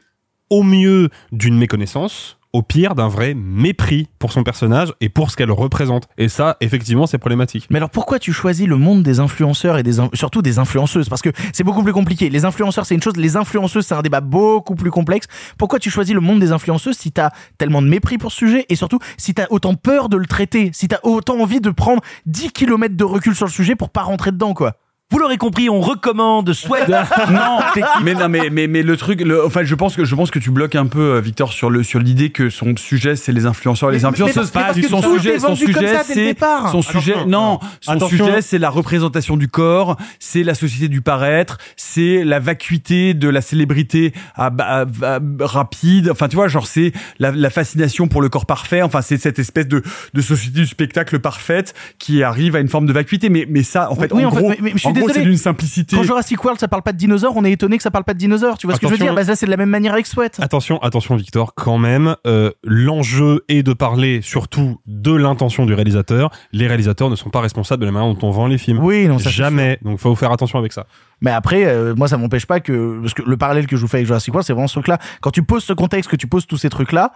au 0.51 0.63
mieux 0.63 1.09
d'une 1.31 1.57
méconnaissance, 1.57 2.37
au 2.53 2.61
pire 2.61 2.93
d'un 2.93 3.07
vrai 3.07 3.33
mépris 3.33 4.09
pour 4.19 4.33
son 4.33 4.43
personnage 4.43 4.93
et 4.99 5.07
pour 5.07 5.31
ce 5.31 5.37
qu'elle 5.37 5.49
représente. 5.49 6.09
Et 6.17 6.27
ça, 6.27 6.57
effectivement, 6.59 7.07
c'est 7.07 7.17
problématique. 7.17 7.67
Mais 7.69 7.77
alors 7.77 7.89
pourquoi 7.89 8.19
tu 8.19 8.33
choisis 8.33 8.67
le 8.67 8.75
monde 8.75 9.01
des 9.01 9.21
influenceurs 9.21 9.77
et 9.77 9.83
des 9.83 9.93
surtout 10.13 10.41
des 10.41 10.59
influenceuses? 10.59 11.07
Parce 11.07 11.21
que 11.21 11.29
c'est 11.53 11.63
beaucoup 11.63 11.83
plus 11.83 11.93
compliqué. 11.93 12.29
Les 12.29 12.43
influenceurs 12.43 12.85
c'est 12.85 12.95
une 12.95 13.01
chose, 13.01 13.15
les 13.15 13.37
influenceuses 13.37 13.85
c'est 13.85 13.95
un 13.95 14.01
débat 14.01 14.19
beaucoup 14.19 14.75
plus 14.75 14.91
complexe. 14.91 15.27
Pourquoi 15.57 15.79
tu 15.79 15.89
choisis 15.89 16.13
le 16.13 16.19
monde 16.19 16.41
des 16.41 16.51
influenceuses 16.51 16.97
si 16.97 17.13
t'as 17.13 17.29
tellement 17.57 17.81
de 17.81 17.87
mépris 17.87 18.17
pour 18.17 18.33
ce 18.33 18.39
sujet 18.39 18.65
et 18.67 18.75
surtout 18.75 18.99
si 19.17 19.33
t'as 19.33 19.47
autant 19.49 19.75
peur 19.75 20.09
de 20.09 20.17
le 20.17 20.25
traiter, 20.25 20.71
si 20.73 20.89
t'as 20.89 20.99
autant 21.03 21.39
envie 21.39 21.61
de 21.61 21.71
prendre 21.71 22.01
10 22.25 22.51
km 22.51 22.97
de 22.97 23.03
recul 23.05 23.35
sur 23.35 23.45
le 23.45 23.51
sujet 23.51 23.75
pour 23.75 23.89
pas 23.89 24.03
rentrer 24.03 24.31
dedans 24.31 24.53
quoi? 24.53 24.75
Vous 25.11 25.19
l'aurez 25.19 25.37
compris, 25.37 25.69
on 25.69 25.81
recommande 25.81 26.53
Sweat. 26.53 26.87
non, 27.29 27.59
mais 28.03 28.13
non, 28.13 28.29
mais, 28.29 28.49
mais, 28.49 28.67
mais 28.67 28.81
le 28.81 28.95
truc, 28.97 29.21
le, 29.21 29.45
enfin, 29.45 29.63
je 29.63 29.75
pense 29.75 29.95
que, 29.95 30.05
je 30.05 30.15
pense 30.15 30.31
que 30.31 30.39
tu 30.39 30.51
bloques 30.51 30.75
un 30.75 30.85
peu, 30.87 31.15
euh, 31.15 31.19
Victor, 31.21 31.51
sur 31.53 31.69
le, 31.69 31.83
sur 31.83 31.99
l'idée 31.99 32.29
que 32.29 32.49
son 32.49 32.75
sujet, 32.77 33.15
c'est 33.15 33.31
les 33.31 33.45
influenceurs 33.45 33.89
et 33.89 33.93
les 33.93 33.97
Mais- 33.99 34.03
mais 34.03 34.07
influenceuses. 34.09 34.51
parce- 34.51 34.55
mais 34.55 34.61
parce 34.61 34.79
que 34.79 34.87
son 34.87 35.01
sujet, 35.17 35.39
son 35.39 35.55
sujet, 35.55 35.97
c'est, 36.05 36.15
départ. 36.25 36.71
son 36.71 36.81
sujet, 36.81 37.25
non, 37.27 37.59
son 37.81 37.91
attention. 37.91 38.25
sujet, 38.25 38.41
c'est 38.41 38.57
la 38.57 38.69
représentation 38.69 39.37
du 39.37 39.47
corps, 39.47 39.97
c'est 40.19 40.43
la 40.43 40.53
société 40.55 40.87
du 40.87 41.01
paraître, 41.01 41.57
c'est 41.75 42.23
la 42.23 42.39
vacuité 42.39 43.13
de 43.13 43.27
la 43.29 43.41
célébrité 43.41 44.13
à, 44.35 44.47
à- 44.59 44.85
à- 45.03 45.19
rapide. 45.41 46.09
Enfin, 46.11 46.27
tu 46.27 46.35
vois, 46.35 46.47
genre, 46.47 46.67
c'est 46.67 46.93
la, 47.19 47.31
la 47.31 47.49
fascination 47.49 48.07
pour 48.07 48.21
le 48.21 48.29
corps 48.29 48.45
parfait. 48.45 48.81
Enfin, 48.81 49.01
c'est 49.01 49.17
cette 49.17 49.39
espèce 49.39 49.67
de, 49.67 49.83
de 50.13 50.21
société 50.21 50.59
du 50.61 50.65
spectacle 50.65 51.19
parfaite 51.19 51.73
qui 51.99 52.23
arrive 52.23 52.55
à 52.55 52.59
une 52.59 52.69
forme 52.69 52.85
de 52.85 52.93
vacuité. 52.93 53.29
Mais, 53.29 53.45
mais 53.49 53.63
ça, 53.63 53.91
en 53.91 53.95
fait, 53.95 54.11
Oui, 54.13 54.23
en, 54.25 54.29
en 54.29 54.31
fait, 54.31 54.37
gros, 54.39 54.49
mais- 54.49 54.57
mais 54.61 54.71
je 54.73 54.77
suis 54.77 54.87
en 54.87 54.91
gros, 54.91 55.00
désolé. 55.07 55.23
c'est 55.23 55.29
d'une 55.29 55.37
simplicité. 55.37 55.95
Quand 55.95 56.03
Jurassic 56.03 56.43
World 56.43 56.59
ça 56.59 56.67
parle 56.67 56.83
pas 56.83 56.93
de 56.93 56.97
dinosaures, 56.97 57.33
on 57.35 57.45
est 57.45 57.51
étonné 57.51 57.77
que 57.77 57.83
ça 57.83 57.91
parle 57.91 58.03
pas 58.03 58.13
de 58.13 58.19
dinosaures. 58.19 58.57
Tu 58.57 58.67
vois 58.67 58.75
ce 58.75 58.79
que 58.79 58.87
je 58.87 58.91
veux 58.91 58.97
dire? 58.97 59.13
Bah 59.13 59.23
là 59.23 59.35
c'est 59.35 59.45
de 59.45 59.51
la 59.51 59.57
même 59.57 59.69
manière 59.69 59.93
avec 59.93 60.07
Sweat. 60.07 60.39
Attention, 60.41 60.79
attention 60.81 61.15
Victor, 61.15 61.53
quand 61.55 61.77
même, 61.77 62.15
euh, 62.27 62.51
l'enjeu 62.63 63.43
est 63.47 63.63
de 63.63 63.73
parler 63.73 64.21
surtout 64.21 64.79
de 64.85 65.13
l'intention 65.13 65.65
du 65.65 65.73
réalisateur. 65.73 66.31
Les 66.51 66.67
réalisateurs 66.67 67.09
ne 67.09 67.15
sont 67.15 67.29
pas 67.29 67.41
responsables 67.41 67.81
de 67.81 67.85
la 67.85 67.91
manière 67.91 68.13
dont 68.13 68.27
on 68.27 68.31
vend 68.31 68.47
les 68.47 68.57
films. 68.57 68.79
Oui, 68.79 69.07
non, 69.07 69.19
ça, 69.19 69.29
Jamais. 69.29 69.79
Donc 69.81 69.99
faut 69.99 70.15
faire 70.15 70.31
attention 70.31 70.59
avec 70.59 70.73
ça. 70.73 70.87
Mais 71.21 71.31
après, 71.31 71.65
euh, 71.65 71.93
moi, 71.95 72.07
ça 72.07 72.17
m'empêche 72.17 72.45
pas 72.45 72.59
que 72.59 72.99
parce 73.01 73.13
que 73.13 73.21
le 73.21 73.37
parallèle 73.37 73.67
que 73.67 73.75
je 73.75 73.81
vous 73.81 73.87
fais 73.87 73.97
avec 73.97 74.07
Jurassic 74.07 74.33
World, 74.33 74.45
c'est 74.45 74.53
vraiment 74.53 74.67
ce 74.67 74.73
truc-là. 74.73 74.97
Quand 75.21 75.31
tu 75.31 75.43
poses 75.43 75.63
ce 75.63 75.73
contexte, 75.73 76.09
que 76.09 76.15
tu 76.15 76.27
poses 76.27 76.47
tous 76.47 76.57
ces 76.57 76.69
trucs-là, 76.69 77.13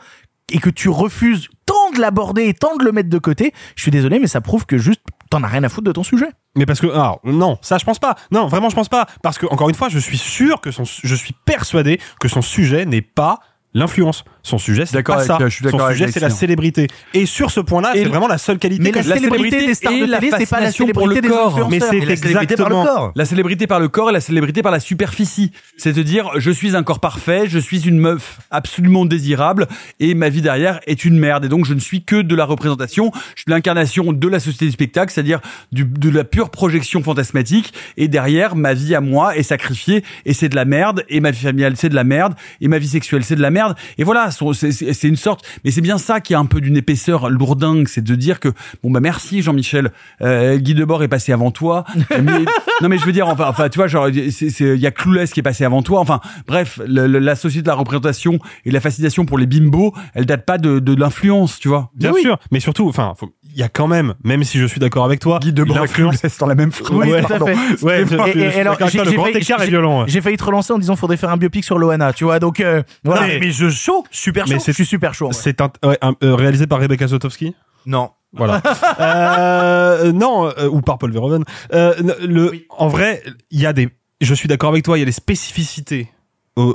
et 0.51 0.59
que 0.59 0.69
tu 0.69 0.89
refuses 0.89 1.49
tant 1.65 1.91
de 1.95 1.99
l'aborder 1.99 2.43
et 2.43 2.53
tant 2.53 2.75
de 2.75 2.83
le 2.83 2.91
mettre 2.91 3.09
de 3.09 3.17
côté, 3.17 3.53
je 3.75 3.81
suis 3.81 3.91
désolé, 3.91 4.19
mais 4.19 4.27
ça 4.27 4.41
prouve 4.41 4.65
que 4.65 4.77
juste 4.77 5.01
t'en 5.35 5.43
as 5.43 5.47
rien 5.47 5.63
à 5.63 5.69
foutre 5.69 5.85
de 5.85 5.91
ton 5.91 6.03
sujet. 6.03 6.29
Mais 6.55 6.65
parce 6.65 6.79
que 6.79 6.87
alors 6.87 7.19
non, 7.23 7.57
ça 7.61 7.77
je 7.77 7.85
pense 7.85 7.99
pas. 7.99 8.15
Non, 8.31 8.47
vraiment 8.47 8.69
je 8.69 8.75
pense 8.75 8.89
pas 8.89 9.05
parce 9.21 9.37
que 9.37 9.45
encore 9.47 9.69
une 9.69 9.75
fois, 9.75 9.89
je 9.89 9.99
suis 9.99 10.17
sûr 10.17 10.61
que 10.61 10.71
son 10.71 10.83
je 10.85 11.15
suis 11.15 11.33
persuadé 11.45 11.99
que 12.19 12.27
son 12.27 12.41
sujet 12.41 12.85
n'est 12.85 13.01
pas 13.01 13.39
l'influence. 13.73 14.23
Son 14.45 14.59
sujet 14.59 14.85
c'est 14.85 15.01
pas 15.01 15.23
ça. 15.23 15.39
je 15.41 15.47
suis 15.47 15.67
son 15.67 15.89
sujet 15.89 16.11
c'est 16.11 16.19
la 16.19 16.27
Alexis. 16.27 16.39
célébrité. 16.39 16.87
Et 17.15 17.25
sur 17.25 17.49
ce 17.49 17.59
point-là, 17.59 17.91
c'est 17.93 18.05
vraiment 18.05 18.27
la 18.27 18.37
seule 18.37 18.59
qualité 18.59 18.83
Mais 18.83 18.91
que 18.91 18.99
la 18.99 19.15
célébrité 19.15 19.65
des 19.65 19.73
stars 19.73 19.93
de 19.93 20.05
la 20.05 20.19
télé, 20.19 20.31
c'est 20.37 20.49
pas 20.49 20.59
la 20.59 20.71
célébrité 20.71 21.21
des 21.21 21.27
corps. 21.29 21.67
Mais 21.69 21.79
c'est 21.79 21.99
la 21.99 22.13
exactement 22.13 22.85
corps. 22.85 23.11
La 23.15 23.25
célébrité 23.25 23.65
par 23.65 23.79
le 23.79 23.87
corps 23.87 24.11
et 24.11 24.13
la 24.13 24.21
célébrité 24.21 24.61
par 24.61 24.71
la 24.71 24.79
superficie. 24.79 25.51
C'est-à-dire, 25.77 26.29
je 26.37 26.51
suis 26.51 26.75
un 26.75 26.83
corps 26.83 26.99
parfait, 26.99 27.45
je 27.47 27.57
suis 27.57 27.87
une 27.87 27.97
meuf 27.97 28.39
absolument 28.51 29.05
désirable 29.05 29.67
et 29.99 30.13
ma 30.13 30.29
vie 30.29 30.43
derrière 30.43 30.79
est 30.85 31.05
une 31.05 31.17
merde. 31.17 31.45
Et 31.45 31.49
donc, 31.49 31.65
je 31.65 31.73
ne 31.73 31.79
suis 31.79 32.03
que 32.03 32.21
de 32.21 32.35
la 32.35 32.45
représentation. 32.45 33.11
Je 33.35 33.41
suis 33.41 33.51
l'incarnation 33.51 34.13
de 34.13 34.27
la 34.27 34.39
société 34.39 34.65
du 34.65 34.71
spectacle, 34.71 35.11
c'est-à-dire 35.11 35.41
de 35.71 36.09
la 36.09 36.23
pure 36.23 36.51
projection 36.51 37.01
fantasmatique. 37.01 37.73
Et 37.97 38.07
derrière, 38.07 38.55
ma 38.55 38.75
vie 38.75 38.93
à 38.93 39.01
moi 39.01 39.35
est 39.35 39.43
sacrifiée 39.43 40.03
et 40.25 40.33
c'est 40.33 40.49
de 40.49 40.55
la 40.55 40.65
merde. 40.65 41.03
Et 41.09 41.19
ma 41.19 41.31
vie 41.31 41.43
familiale, 41.43 41.77
c'est 41.77 41.89
de 41.89 41.95
la 41.95 42.03
merde. 42.03 42.35
Et 42.61 42.67
ma 42.67 42.77
vie 42.77 42.87
sexuelle, 42.87 43.23
c'est 43.23 43.35
de 43.35 43.41
la 43.41 43.51
merde. 43.51 43.75
Et 43.97 44.03
voilà, 44.03 44.31
c'est- 44.53 44.71
c'est 44.71 44.93
c'est 44.93 45.07
une 45.07 45.15
sorte, 45.15 45.45
mais 45.63 45.71
c'est 45.71 45.81
bien 45.81 45.97
ça 45.97 46.19
qui 46.21 46.33
a 46.33 46.39
un 46.39 46.45
peu 46.45 46.61
d'une 46.61 46.77
épaisseur 46.77 47.29
lourdingue, 47.29 47.87
c'est 47.87 48.03
de 48.03 48.15
dire 48.15 48.39
que 48.39 48.49
bon 48.83 48.91
bah 48.91 48.99
merci 48.99 49.41
Jean-Michel, 49.41 49.91
euh, 50.21 50.57
Guy 50.57 50.73
Debord 50.75 51.03
est 51.03 51.07
passé 51.07 51.31
avant 51.31 51.51
toi. 51.51 51.83
mais, 52.21 52.45
non 52.81 52.89
mais 52.89 52.97
je 52.97 53.05
veux 53.05 53.11
dire, 53.11 53.27
enfin, 53.27 53.45
enfin 53.49 53.69
tu 53.69 53.77
vois, 53.77 53.87
genre 53.87 54.07
c'est- 54.31 54.49
c'est- 54.49 54.75
il 54.75 54.79
y 54.81 54.87
a 54.87 54.91
Clouless 54.91 55.31
qui 55.33 55.39
est 55.39 55.43
passé 55.43 55.63
avant 55.65 55.81
toi. 55.81 55.99
Enfin 55.99 56.19
bref, 56.47 56.79
le- 56.87 57.07
le- 57.07 57.19
la 57.19 57.35
société 57.35 57.63
de 57.63 57.67
la 57.67 57.75
représentation 57.75 58.39
et 58.65 58.71
la 58.71 58.79
fascination 58.81 59.25
pour 59.25 59.37
les 59.37 59.45
bimbos, 59.45 59.93
elle 60.13 60.25
date 60.25 60.45
pas 60.45 60.57
de, 60.57 60.79
de 60.79 60.93
l'influence, 60.95 61.59
tu 61.59 61.67
vois. 61.67 61.91
Bien 61.95 62.13
sûr, 62.13 62.37
mais 62.51 62.59
surtout, 62.59 62.87
enfin, 62.87 63.13
y 63.59 63.63
a 63.63 63.69
quand 63.69 63.87
même, 63.87 64.13
même 64.23 64.43
si 64.43 64.57
je 64.59 64.65
suis 64.65 64.79
d'accord 64.79 65.05
avec 65.05 65.19
toi, 65.19 65.39
Guy 65.41 65.53
Debord 65.53 65.77
l'influence. 65.77 66.17
Clouless 66.17 66.37
dans 66.37 66.47
la 66.47 66.55
même 66.55 66.71
phrase. 66.71 66.91
Oui, 66.91 67.09
Ouais, 67.09 67.19
tout 67.21 67.25
à 67.33 67.37
pardon. 67.39 67.45
fait. 67.47 67.83
Ouais, 67.85 68.05
je- 68.09 68.37
Et- 68.39 68.59
alors, 68.59 68.77
j'ai 68.79 68.99
failli, 68.99 69.37
est 69.37 69.41
j'ai- 69.41 69.65
violent. 69.67 69.99
ouais. 70.01 70.05
j'ai 70.07 70.21
failli 70.21 70.37
te 70.37 70.43
relancer 70.43 70.73
en 70.73 70.77
disant 70.77 70.95
faudrait 70.95 71.17
faire 71.17 71.29
un 71.29 71.37
biopic 71.37 71.63
sur 71.63 71.77
Loana, 71.77 72.13
tu 72.13 72.23
vois. 72.25 72.39
Donc 72.39 72.59
euh, 72.59 72.83
voilà. 73.03 73.21
Non, 73.21 73.27
mais, 73.27 73.39
mais 73.39 73.51
je 73.51 73.69
chaud, 73.69 74.05
super 74.11 74.45
chaud. 74.47 74.53
Mais 74.55 74.59
je 74.65 74.71
suis 74.71 74.85
super 74.85 75.13
chaud. 75.13 75.27
ouais. 75.27 75.33
C'est 75.33 75.61
un, 75.61 75.71
euh, 75.85 75.95
réalisé 76.35 76.67
par 76.67 76.79
Rebecca 76.79 77.07
Zotowski. 77.07 77.55
Non. 77.85 78.09
Voilà. 78.33 78.61
euh, 78.99 80.11
non, 80.11 80.51
euh, 80.57 80.67
ou 80.69 80.81
par 80.81 80.97
Paul 80.97 81.11
Verhoeven. 81.11 81.43
Euh, 81.73 81.93
le, 82.27 82.51
En 82.77 82.87
vrai, 82.87 83.23
il 83.51 83.59
y 83.61 83.65
a 83.65 83.73
des. 83.73 83.89
Je 84.21 84.33
suis 84.33 84.47
d'accord 84.47 84.69
avec 84.69 84.83
toi, 84.83 84.97
il 84.97 85.01
y 85.01 85.03
a 85.03 85.05
des 85.05 85.11
spécificités 85.11 86.09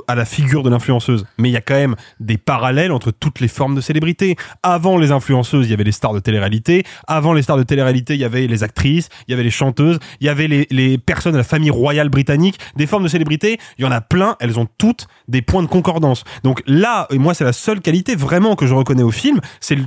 à 0.07 0.15
la 0.15 0.25
figure 0.25 0.63
de 0.63 0.69
l'influenceuse. 0.69 1.25
Mais 1.37 1.49
il 1.49 1.51
y 1.53 1.57
a 1.57 1.61
quand 1.61 1.75
même 1.75 1.95
des 2.19 2.37
parallèles 2.37 2.91
entre 2.91 3.11
toutes 3.11 3.39
les 3.39 3.47
formes 3.47 3.75
de 3.75 3.81
célébrité. 3.81 4.35
Avant 4.63 4.97
les 4.97 5.11
influenceuses, 5.11 5.67
il 5.67 5.71
y 5.71 5.73
avait 5.73 5.83
les 5.83 5.91
stars 5.91 6.13
de 6.13 6.19
télé-réalité. 6.19 6.83
Avant 7.07 7.33
les 7.33 7.41
stars 7.41 7.57
de 7.57 7.63
télé-réalité, 7.63 8.13
il 8.13 8.19
y 8.19 8.25
avait 8.25 8.47
les 8.47 8.63
actrices, 8.63 9.09
il 9.27 9.31
y 9.31 9.33
avait 9.33 9.43
les 9.43 9.51
chanteuses, 9.51 9.99
il 10.19 10.27
y 10.27 10.29
avait 10.29 10.47
les, 10.47 10.67
les 10.69 10.97
personnes 10.97 11.33
de 11.33 11.37
la 11.37 11.43
famille 11.43 11.71
royale 11.71 12.09
britannique. 12.09 12.59
Des 12.75 12.87
formes 12.87 13.03
de 13.03 13.09
célébrité, 13.09 13.57
il 13.77 13.83
y 13.83 13.87
en 13.87 13.91
a 13.91 14.01
plein. 14.01 14.35
Elles 14.39 14.59
ont 14.59 14.67
toutes 14.77 15.07
des 15.27 15.41
points 15.41 15.63
de 15.63 15.67
concordance. 15.67 16.23
Donc 16.43 16.61
là, 16.67 17.07
et 17.09 17.17
moi, 17.17 17.33
c'est 17.33 17.43
la 17.43 17.53
seule 17.53 17.81
qualité 17.81 18.15
vraiment 18.15 18.55
que 18.55 18.67
je 18.67 18.73
reconnais 18.73 19.03
au 19.03 19.11
film. 19.11 19.39
C'est 19.59 19.77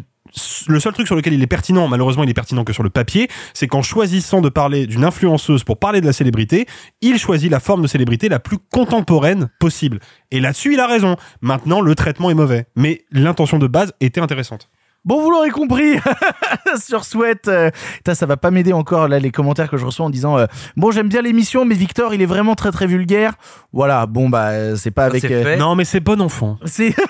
le 0.69 0.81
seul 0.81 0.93
truc 0.93 1.07
sur 1.07 1.17
lequel 1.17 1.33
il 1.33 1.43
est 1.43 1.47
pertinent, 1.47 1.89
malheureusement 1.89 2.25
il 2.25 2.31
est 2.31 2.35
pertinent 2.35 2.65
que 2.65 2.73
sur 2.73 2.83
le 2.83 2.91
papier, 2.91 3.29
c'est 3.53 3.67
qu'en 3.69 3.83
choisissant 3.83 4.41
de 4.41 4.49
parler 4.49 4.87
d'une 4.87 5.05
influenceuse 5.05 5.65
pour 5.65 5.79
parler 5.79 6.01
de 6.01 6.07
la 6.07 6.13
célébrité, 6.13 6.67
il 7.01 7.19
choisit 7.19 7.51
la 7.51 7.61
forme 7.61 7.83
de 7.83 7.87
célébrité 7.87 8.29
la 8.29 8.41
plus 8.41 8.59
contemporaine 8.73 9.49
possible. 9.61 10.01
Et 10.31 10.41
là-dessus 10.41 10.75
il 10.75 10.81
a 10.81 10.87
raison. 10.87 11.17
Maintenant 11.41 11.81
le 11.81 11.95
traitement 11.95 12.31
est 12.31 12.35
mauvais, 12.35 12.67
mais 12.77 13.05
l'intention 13.11 13.59
de 13.59 13.67
base 13.67 13.93
était 14.01 14.21
intéressante. 14.21 14.69
Bon, 15.05 15.21
vous 15.21 15.31
l'aurez 15.31 15.51
compris 15.51 15.99
sur 16.83 17.05
Sweat. 17.05 17.47
euh, 17.49 17.71
ça 18.11 18.25
va 18.25 18.39
pas 18.39 18.51
m'aider 18.51 18.73
encore 18.73 19.07
là 19.07 19.19
les 19.19 19.31
commentaires 19.31 19.69
que 19.69 19.77
je 19.77 19.85
reçois 19.85 20.07
en 20.07 20.11
disant 20.11 20.39
euh, 20.39 20.47
bon 20.79 20.93
j'aime 20.93 21.11
bien 21.11 21.21
l'émission 21.21 21.67
mais 21.67 21.75
Victor 21.75 22.15
il 22.15 22.23
est 22.23 22.27
vraiment 22.27 22.55
très 22.55 22.73
très 22.73 22.87
vulgaire. 22.87 23.35
Voilà, 23.75 24.07
bon 24.07 24.31
bah 24.31 24.77
c'est 24.77 24.91
pas 24.91 25.05
avec. 25.05 25.21
c'est 25.21 25.33
euh. 25.33 25.57
Non 25.57 25.75
mais 25.75 25.85
c'est 25.85 26.01
bon 26.01 26.23
enfant. 26.23 26.59
c'est 26.65 26.95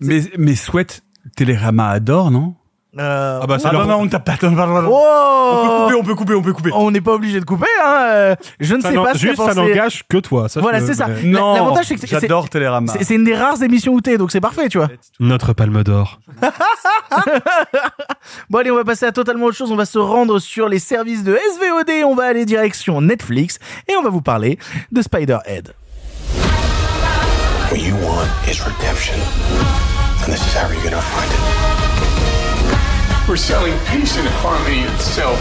Mais 0.00 0.22
mais 0.36 0.54
Sweat, 0.54 1.02
Télérama 1.38 1.90
adore, 1.90 2.32
non 2.32 2.54
Euh, 2.98 3.38
Ah 3.40 3.46
bah 3.46 3.58
c'est 3.60 3.68
Ah 3.68 3.72
leur- 3.72 3.86
non, 3.86 3.98
non, 3.98 4.02
on 4.04 4.08
tape 4.08 4.24
pas. 4.24 4.34
Oh 4.42 4.50
On 5.52 5.62
peut 5.62 5.84
couper, 5.84 5.94
on 5.94 6.02
peut 6.02 6.14
couper, 6.16 6.34
on 6.34 6.42
peut 6.42 6.52
couper. 6.52 6.70
On 6.74 6.90
n'est 6.90 7.00
pas 7.00 7.12
obligé 7.12 7.38
de 7.38 7.44
couper, 7.44 7.68
hein. 7.84 7.96
euh, 8.10 8.34
Je 8.58 8.74
ne 8.74 8.80
ça 8.80 8.88
sais 8.90 8.96
pas 8.96 9.14
juste 9.14 9.36
ça 9.36 9.54
n'engage 9.54 10.02
que 10.08 10.16
toi. 10.18 10.48
Voilà, 10.56 10.80
c'est 10.80 10.94
ça. 10.94 11.06
mais- 11.06 11.22
Non, 11.22 11.54
l'avantage, 11.54 11.86
c'est 11.86 11.94
que 11.96 12.06
j'adore 12.08 12.48
Télérama. 12.48 12.92
C'est 12.92 13.04
c'est 13.04 13.14
une 13.14 13.22
des 13.22 13.36
rares 13.36 13.62
émissions 13.62 13.92
où 13.92 14.00
t'es, 14.00 14.18
donc 14.18 14.32
c'est 14.32 14.40
parfait, 14.40 14.68
tu 14.68 14.78
vois. 14.78 14.88
Notre 15.20 15.52
palme 15.52 15.84
d'or. 15.84 16.18
Bon 18.50 18.58
allez, 18.58 18.70
on 18.72 18.76
va 18.76 18.84
passer 18.84 19.06
à 19.06 19.12
totalement 19.12 19.46
autre 19.46 19.56
chose. 19.56 19.70
On 19.70 19.76
va 19.76 19.84
se 19.86 19.98
rendre 19.98 20.38
sur 20.40 20.68
les 20.68 20.78
services 20.80 21.22
de 21.24 21.36
SVOD. 21.54 22.04
On 22.04 22.14
va 22.16 22.24
aller 22.24 22.44
direction 22.46 23.00
Netflix 23.00 23.58
et 23.88 23.94
on 23.96 24.02
va 24.02 24.10
vous 24.10 24.22
parler 24.22 24.58
de 24.92 25.02
Spider-Head. 25.02 25.72
What 27.70 27.76
you 27.78 27.94
want 28.02 28.26
is 28.50 28.60
redemption. 28.60 29.14
And 30.28 30.34
this 30.34 30.46
is 30.46 30.52
how 30.52 30.68
you're 30.68 30.84
gonna 30.84 31.00
find 31.00 31.30
it. 31.32 31.40
We're 33.26 33.38
selling 33.38 33.72
peace 33.86 34.14
and 34.18 34.28
harmony 34.28 34.82
itself. 34.82 35.40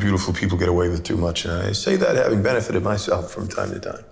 Beautiful 0.00 0.32
people 0.32 0.56
get 0.56 0.70
away 0.70 0.88
with 0.88 1.04
too 1.04 1.18
much, 1.18 1.44
and 1.44 1.52
I 1.52 1.72
say 1.72 1.96
that 1.96 2.16
having 2.16 2.42
benefited 2.42 2.82
myself 2.82 3.30
from 3.30 3.46
time 3.46 3.72
to 3.72 3.78
time. 3.78 4.04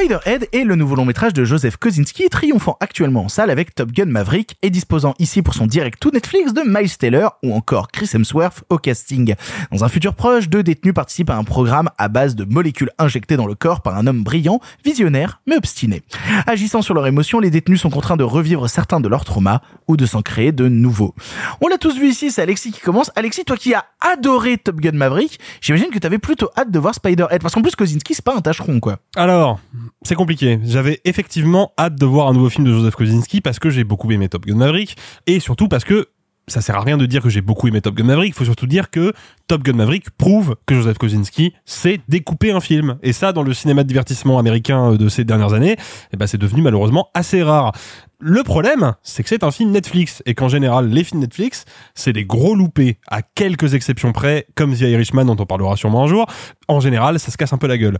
Spider-Head 0.00 0.48
est 0.52 0.64
le 0.64 0.76
nouveau 0.76 0.94
long 0.94 1.04
métrage 1.04 1.34
de 1.34 1.44
Joseph 1.44 1.76
Kosinski, 1.76 2.30
triomphant 2.30 2.78
actuellement 2.80 3.24
en 3.24 3.28
salle 3.28 3.50
avec 3.50 3.74
Top 3.74 3.92
Gun 3.92 4.06
Maverick 4.06 4.56
et 4.62 4.70
disposant 4.70 5.14
ici 5.18 5.42
pour 5.42 5.52
son 5.52 5.66
direct 5.66 6.00
to 6.00 6.10
Netflix 6.10 6.54
de 6.54 6.62
Miles 6.64 6.96
Taylor 6.96 7.36
ou 7.42 7.52
encore 7.52 7.88
Chris 7.88 8.08
Hemsworth 8.14 8.64
au 8.70 8.78
casting. 8.78 9.34
Dans 9.70 9.84
un 9.84 9.90
futur 9.90 10.14
proche, 10.14 10.48
deux 10.48 10.62
détenus 10.62 10.94
participent 10.94 11.28
à 11.28 11.36
un 11.36 11.44
programme 11.44 11.90
à 11.98 12.08
base 12.08 12.34
de 12.34 12.46
molécules 12.46 12.88
injectées 12.98 13.36
dans 13.36 13.44
le 13.44 13.54
corps 13.54 13.82
par 13.82 13.98
un 13.98 14.06
homme 14.06 14.22
brillant, 14.22 14.60
visionnaire 14.86 15.42
mais 15.46 15.56
obstiné. 15.56 16.00
Agissant 16.46 16.80
sur 16.80 16.94
leurs 16.94 17.06
émotions, 17.06 17.38
les 17.38 17.50
détenus 17.50 17.82
sont 17.82 17.90
contraints 17.90 18.16
de 18.16 18.24
revivre 18.24 18.70
certains 18.70 19.00
de 19.00 19.08
leurs 19.08 19.26
traumas 19.26 19.60
ou 19.86 19.98
de 19.98 20.06
s'en 20.06 20.22
créer 20.22 20.52
de 20.52 20.66
nouveaux. 20.66 21.14
On 21.60 21.68
l'a 21.68 21.76
tous 21.76 21.98
vu 21.98 22.08
ici, 22.08 22.30
c'est 22.30 22.40
Alexis 22.40 22.72
qui 22.72 22.80
commence. 22.80 23.10
Alexis, 23.16 23.44
toi 23.44 23.58
qui 23.58 23.74
as 23.74 23.84
adoré 24.00 24.56
Top 24.56 24.76
Gun 24.76 24.92
Maverick, 24.92 25.38
j'imagine 25.60 25.90
que 25.90 25.98
t'avais 25.98 26.18
plutôt 26.18 26.48
hâte 26.56 26.70
de 26.70 26.78
voir 26.78 26.94
Spider-Head 26.94 27.42
parce 27.42 27.52
qu'en 27.52 27.60
plus 27.60 27.76
Kosinski 27.76 28.14
c'est 28.14 28.24
pas 28.24 28.34
un 28.34 28.40
tâcheron 28.40 28.80
quoi. 28.80 28.96
Alors, 29.14 29.60
c'est 30.02 30.14
compliqué. 30.14 30.58
J'avais 30.64 31.00
effectivement 31.04 31.72
hâte 31.78 31.94
de 31.96 32.06
voir 32.06 32.28
un 32.28 32.32
nouveau 32.32 32.48
film 32.48 32.64
de 32.64 32.72
Joseph 32.72 32.94
Kosinski 32.94 33.40
parce 33.40 33.58
que 33.58 33.70
j'ai 33.70 33.84
beaucoup 33.84 34.10
aimé 34.10 34.28
Top 34.28 34.46
Gun 34.46 34.56
Maverick 34.56 34.96
et 35.26 35.40
surtout 35.40 35.68
parce 35.68 35.84
que 35.84 36.08
ça 36.50 36.60
sert 36.60 36.76
à 36.76 36.80
rien 36.80 36.96
de 36.96 37.06
dire 37.06 37.22
que 37.22 37.28
j'ai 37.28 37.40
beaucoup 37.40 37.68
aimé 37.68 37.80
Top 37.80 37.94
Gun 37.94 38.04
Maverick. 38.04 38.30
Il 38.30 38.34
faut 38.34 38.44
surtout 38.44 38.66
dire 38.66 38.90
que 38.90 39.12
Top 39.46 39.62
Gun 39.62 39.74
Maverick 39.74 40.10
prouve 40.10 40.56
que 40.66 40.74
Joseph 40.74 40.98
Kosinski 40.98 41.54
sait 41.64 42.00
découper 42.08 42.50
un 42.50 42.60
film. 42.60 42.98
Et 43.02 43.12
ça, 43.12 43.32
dans 43.32 43.42
le 43.42 43.54
cinéma 43.54 43.84
de 43.84 43.88
divertissement 43.88 44.38
américain 44.38 44.94
de 44.94 45.08
ces 45.08 45.24
dernières 45.24 45.52
années, 45.52 45.76
eh 46.12 46.16
ben, 46.16 46.26
c'est 46.26 46.38
devenu 46.38 46.62
malheureusement 46.62 47.08
assez 47.14 47.42
rare. 47.42 47.72
Le 48.18 48.42
problème, 48.42 48.94
c'est 49.02 49.22
que 49.22 49.28
c'est 49.28 49.44
un 49.44 49.50
film 49.50 49.70
Netflix 49.70 50.22
et 50.26 50.34
qu'en 50.34 50.48
général, 50.48 50.90
les 50.90 51.04
films 51.04 51.20
Netflix, 51.20 51.64
c'est 51.94 52.12
des 52.12 52.24
gros 52.24 52.54
loupés, 52.54 52.98
à 53.08 53.22
quelques 53.22 53.72
exceptions 53.74 54.12
près, 54.12 54.46
comme 54.54 54.74
The 54.74 54.82
Irishman 54.82 55.24
dont 55.24 55.36
on 55.38 55.46
parlera 55.46 55.76
sûrement 55.76 56.04
un 56.04 56.06
jour. 56.06 56.26
En 56.68 56.80
général, 56.80 57.18
ça 57.18 57.30
se 57.30 57.38
casse 57.38 57.52
un 57.52 57.58
peu 57.58 57.66
la 57.66 57.78
gueule. 57.78 57.96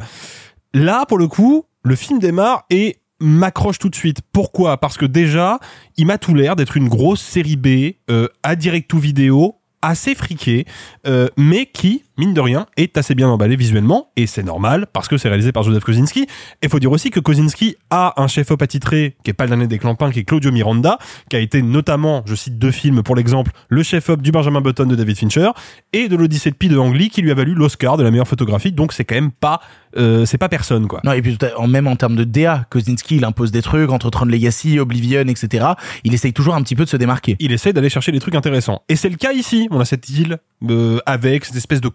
Là, 0.73 1.05
pour 1.07 1.19
le 1.19 1.29
coup, 1.29 1.65
le 1.83 1.97
film 1.97 2.19
démarre 2.19 2.65
et 2.71 2.99
m'accroche 3.21 3.79
tout 3.79 3.89
de 3.89 3.95
suite. 3.95 4.21
Pourquoi? 4.33 4.79
Parce 4.79 4.97
que 4.97 5.05
déjà, 5.05 5.59
il 5.97 6.07
m'a 6.07 6.19
tout 6.19 6.35
l'air 6.35 6.57
d'être 6.57 6.77
une 6.77 6.89
grosse 6.89 7.21
série 7.21 7.57
B 7.57 7.95
euh, 8.11 8.29
à 8.43 8.57
direct 8.57 8.89
to 8.89 8.99
vidéo 8.99 9.57
assez 9.83 10.15
friquée, 10.15 10.67
euh, 11.07 11.29
mais 11.37 11.67
qui, 11.67 12.05
mine 12.21 12.35
de 12.35 12.41
rien, 12.41 12.67
est 12.77 12.97
assez 12.97 13.15
bien 13.15 13.29
emballé 13.29 13.57
visuellement, 13.57 14.11
et 14.17 14.27
c'est 14.27 14.43
normal, 14.43 14.87
parce 14.93 15.09
que 15.09 15.17
c'est 15.17 15.29
réalisé 15.29 15.51
par 15.53 15.63
Joseph 15.65 15.83
Kosinski. 15.83 16.27
Et 16.63 16.69
faut 16.69 16.79
dire 16.79 16.93
aussi 16.93 17.11
que 17.11 17.19
Kosinski 17.21 17.77
a 17.91 18.15
un 18.23 18.29
chef-op 18.29 18.61
attitré, 18.63 19.17
qui 19.25 19.31
est 19.31 19.35
pas 19.35 19.45
le 19.45 19.49
dernier 19.51 19.67
des 19.67 19.79
clampins, 19.79 20.11
qui 20.11 20.21
est 20.21 20.25
Claudio 20.25 20.53
Miranda, 20.53 20.99
qui 21.29 21.37
a 21.37 21.41
été 21.41 21.63
notamment, 21.63 22.23
je 22.27 22.35
cite 22.35 22.59
deux 22.59 22.71
films 22.71 23.03
pour 23.03 23.17
l'exemple, 23.17 23.51
le 23.69 23.83
chef-op 23.83 24.23
du 24.23 24.31
Benjamin 24.31 24.61
Button 24.61 24.87
de 24.87 24.95
David 24.95 25.17
Fincher, 25.17 25.51
et 25.93 26.09
de 26.09 26.17
l'Odyssée 26.17 26.51
de 26.51 26.57
Pi 26.57 26.69
de 26.69 26.77
Ang 26.79 26.95
Lee, 26.95 27.11
qui 27.11 27.23
lui 27.23 27.31
a 27.31 27.35
valu 27.35 27.55
l'Oscar 27.55 27.97
de 27.97 28.03
la 28.05 28.11
meilleure 28.11 28.29
photographie, 28.29 28.71
donc 28.73 28.93
c'est 28.93 29.05
quand 29.05 29.15
même 29.17 29.33
pas, 29.33 29.61
euh, 29.97 30.25
c'est 30.27 30.39
pas 30.39 30.49
personne, 30.49 30.87
quoi. 30.87 31.01
Non, 31.05 31.13
et 31.13 31.23
puis 31.23 31.37
en- 31.57 31.67
même 31.67 31.87
en 31.87 31.97
termes 31.97 32.17
de 32.17 32.25
DA, 32.25 32.67
Kosinski, 32.71 33.17
il 33.17 33.25
impose 33.25 33.51
des 33.51 33.63
trucs 33.63 33.91
entre 33.91 34.11
Tron 34.11 34.27
Legacy, 34.27 34.79
Oblivion, 34.79 35.23
etc. 35.27 35.67
Il 36.05 36.13
essaye 36.15 36.33
toujours 36.33 36.55
un 36.55 36.63
petit 36.63 36.75
peu 36.77 36.85
de 36.85 36.89
se 36.91 36.97
démarquer. 36.97 37.37
il 37.41 37.53
essaie 37.53 37.73
d'aller 37.73 37.89
chercher 37.89 38.13
des 38.13 38.21
trucs 38.21 38.35
intéressants. 38.35 38.83
Et 38.89 38.97
c'est 38.97 39.09
le 39.09 39.17
cas 39.17 39.33
ici. 39.33 39.69
On 39.71 39.81
a 39.81 39.85
cette 39.85 40.09
île 40.11 40.39
euh, 40.69 40.99
avec 41.07 41.45
cette 41.45 41.57
espèce 41.57 41.81
de 41.81 41.89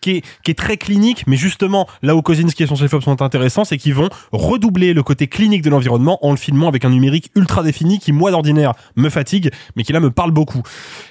qui 0.00 0.22
est, 0.46 0.54
très 0.54 0.76
clinique, 0.76 1.24
mais 1.26 1.36
justement, 1.36 1.88
là 2.02 2.14
où 2.14 2.22
Kosinski 2.22 2.62
et 2.62 2.66
son 2.66 2.76
chef-op 2.76 3.02
sont 3.02 3.22
intéressants, 3.22 3.64
c'est 3.64 3.76
qu'ils 3.76 3.94
vont 3.94 4.08
redoubler 4.32 4.94
le 4.94 5.02
côté 5.02 5.26
clinique 5.26 5.62
de 5.62 5.70
l'environnement 5.70 6.24
en 6.24 6.30
le 6.30 6.36
filmant 6.36 6.68
avec 6.68 6.84
un 6.84 6.90
numérique 6.90 7.30
ultra 7.34 7.62
défini 7.62 7.98
qui, 7.98 8.12
moi, 8.12 8.30
d'ordinaire, 8.30 8.74
me 8.96 9.08
fatigue, 9.08 9.50
mais 9.76 9.82
qui 9.82 9.92
là 9.92 10.00
me 10.00 10.10
parle 10.10 10.30
beaucoup. 10.30 10.62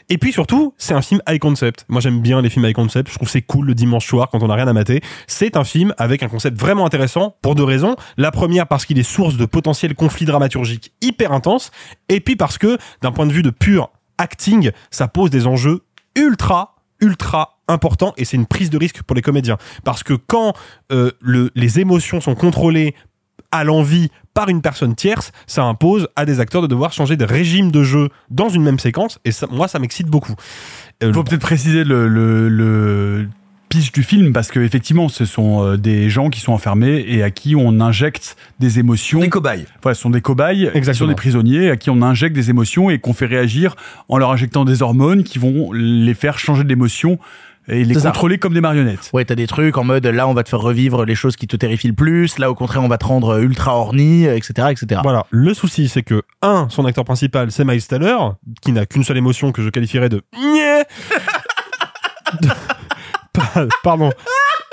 Et 0.10 0.18
puis 0.18 0.32
surtout, 0.32 0.74
c'est 0.78 0.94
un 0.94 1.02
film 1.02 1.22
high 1.28 1.40
concept. 1.40 1.86
Moi, 1.90 2.02
j'aime 2.02 2.22
bien 2.22 2.42
les 2.42 2.50
films 2.50 2.66
high 2.66 2.76
concept. 2.76 3.10
Je 3.10 3.16
trouve 3.16 3.30
c'est 3.30 3.42
cool 3.42 3.66
le 3.68 3.76
dimanche 3.76 4.08
soir 4.08 4.30
quand 4.30 4.42
on 4.44 4.48
n'a 4.48 4.56
rien 4.56 4.68
à 4.68 4.74
mater. 4.74 5.02
C'est 5.28 5.58
un 5.58 5.64
film 5.64 5.94
avec 5.98 6.24
un 6.24 6.28
concept 6.28 6.58
vraiment 6.60 6.86
intéressant 6.86 7.36
pour 7.42 7.56
deux 7.56 7.64
raisons. 7.64 7.96
La 8.18 8.32
première, 8.32 8.68
parce 8.68 8.86
qu'il 8.86 9.00
est 9.00 9.04
source 9.04 9.38
de 9.38 9.46
potentiels 9.46 9.96
conflits 9.96 10.26
dramaturgiques 10.26 10.94
hyper 11.02 11.32
intenses. 11.32 11.72
Et 12.10 12.20
puis 12.20 12.36
parce 12.36 12.58
que, 12.58 12.78
d'un 13.02 13.12
point 13.12 13.26
de 13.26 13.34
vue 13.34 13.44
de 13.44 13.50
pur 13.50 13.90
acting, 14.18 14.72
ça 14.92 15.08
pose 15.08 15.30
des 15.30 15.48
enjeux 15.48 15.82
ultra, 16.16 16.76
ultra 17.00 17.53
importants 17.74 18.14
et 18.18 18.26
c'est 18.26 18.38
une 18.38 18.46
prise 18.46 18.70
de 18.70 18.78
risque 18.78 19.04
pour 19.04 19.16
les 19.16 19.22
comédiens. 19.22 19.58
Parce 19.84 20.04
que 20.04 20.14
quand 20.14 20.54
euh, 20.92 21.12
le, 21.22 21.52
les 21.56 21.80
émotions 21.80 22.22
sont 22.22 22.36
contrôlées 22.36 22.96
à 23.52 23.64
l'envie 23.64 24.10
par 24.34 24.50
une 24.50 24.62
personne 24.62 24.96
tierce, 24.96 25.32
ça 25.46 25.64
impose 25.64 26.08
à 26.16 26.26
des 26.26 26.40
acteurs 26.40 26.62
de 26.62 26.68
devoir 26.68 26.92
changer 26.92 27.18
de 27.18 27.26
régime 27.26 27.72
de 27.72 27.84
jeu 27.84 28.10
dans 28.32 28.50
une 28.50 28.64
même 28.64 28.80
séquence 28.80 29.20
et 29.26 29.32
ça, 29.32 29.48
moi 29.52 29.68
ça 29.68 29.80
m'excite 29.80 30.08
beaucoup. 30.08 30.34
Euh, 31.04 31.14
Faut 31.14 31.24
peut-être 31.24 31.42
préciser 31.42 31.84
le, 31.84 32.08
le, 32.08 33.28
du 33.94 34.04
film 34.04 34.34
parce 34.34 34.50
que 34.50 34.60
effectivement, 34.60 35.10
ce 35.10 35.26
sont 35.26 35.64
euh, 35.64 35.78
des 35.78 36.10
gens 36.10 36.30
qui 36.30 36.40
sont 36.40 36.54
enfermés 36.54 37.04
et 37.08 37.24
à 37.24 37.32
qui 37.32 37.56
on 37.56 37.80
injecte 37.80 38.36
des 38.60 38.80
émotions. 38.80 39.20
Des 39.20 39.30
cobayes. 39.30 39.66
Voilà, 39.82 39.96
ce 39.96 40.02
sont 40.02 40.10
des 40.10 40.22
cobayes, 40.22 40.60
qui 40.60 40.66
sont 40.66 40.78
Exactement. 40.78 41.10
des 41.10 41.16
prisonniers 41.16 41.70
à 41.70 41.78
qui 41.78 41.90
on 41.90 42.02
injecte 42.02 42.36
des 42.36 42.50
émotions 42.50 42.90
et 42.90 43.00
qu'on 43.00 43.14
fait 43.14 43.26
réagir 43.26 43.76
en 44.10 44.18
leur 44.18 44.32
injectant 44.32 44.66
des 44.66 44.82
hormones 44.82 45.24
qui 45.24 45.40
vont 45.40 45.72
les 45.72 46.14
faire 46.14 46.38
changer 46.40 46.64
d'émotion 46.64 47.20
et 47.68 47.84
les 47.84 47.94
C'est 47.94 48.02
ça. 48.02 48.12
contrôler 48.12 48.38
comme 48.38 48.54
des 48.54 48.62
marionnettes. 48.62 49.10
Ouais, 49.14 49.26
t'as 49.26 49.36
des 49.36 49.48
trucs 49.48 49.78
en 49.78 49.84
mode 49.84 50.06
là 50.06 50.28
on 50.28 50.34
va 50.34 50.44
te 50.44 50.50
faire 50.50 50.60
revivre 50.60 51.06
les 51.06 51.16
choses 51.16 51.36
qui 51.36 51.48
te 51.48 51.56
terrifient 51.56 51.88
le 51.90 51.94
plus, 51.94 52.38
là 52.40 52.50
au 52.52 52.56
contraire 52.56 52.84
on 52.84 52.88
va 52.88 52.98
te 52.98 53.06
rendre 53.06 53.40
ultra 53.40 53.78
horny, 53.78 54.26
etc., 54.26 54.70
etc. 54.72 55.02
Voilà. 55.04 55.26
Le 55.30 55.54
souci, 55.54 55.88
c'est 55.88 56.04
que, 56.04 56.24
un, 56.42 56.68
son 56.70 56.86
acteur 56.86 57.06
principal, 57.06 57.52
c'est 57.52 57.66
Miles 57.66 57.86
Teller, 57.86 58.18
qui 58.62 58.72
n'a 58.72 58.86
qu'une 58.86 59.04
seule 59.04 59.18
émotion 59.18 59.52
que 59.52 59.62
je 59.62 59.70
qualifierais 59.70 60.10
de 60.10 60.22
Pardon. 63.84 64.12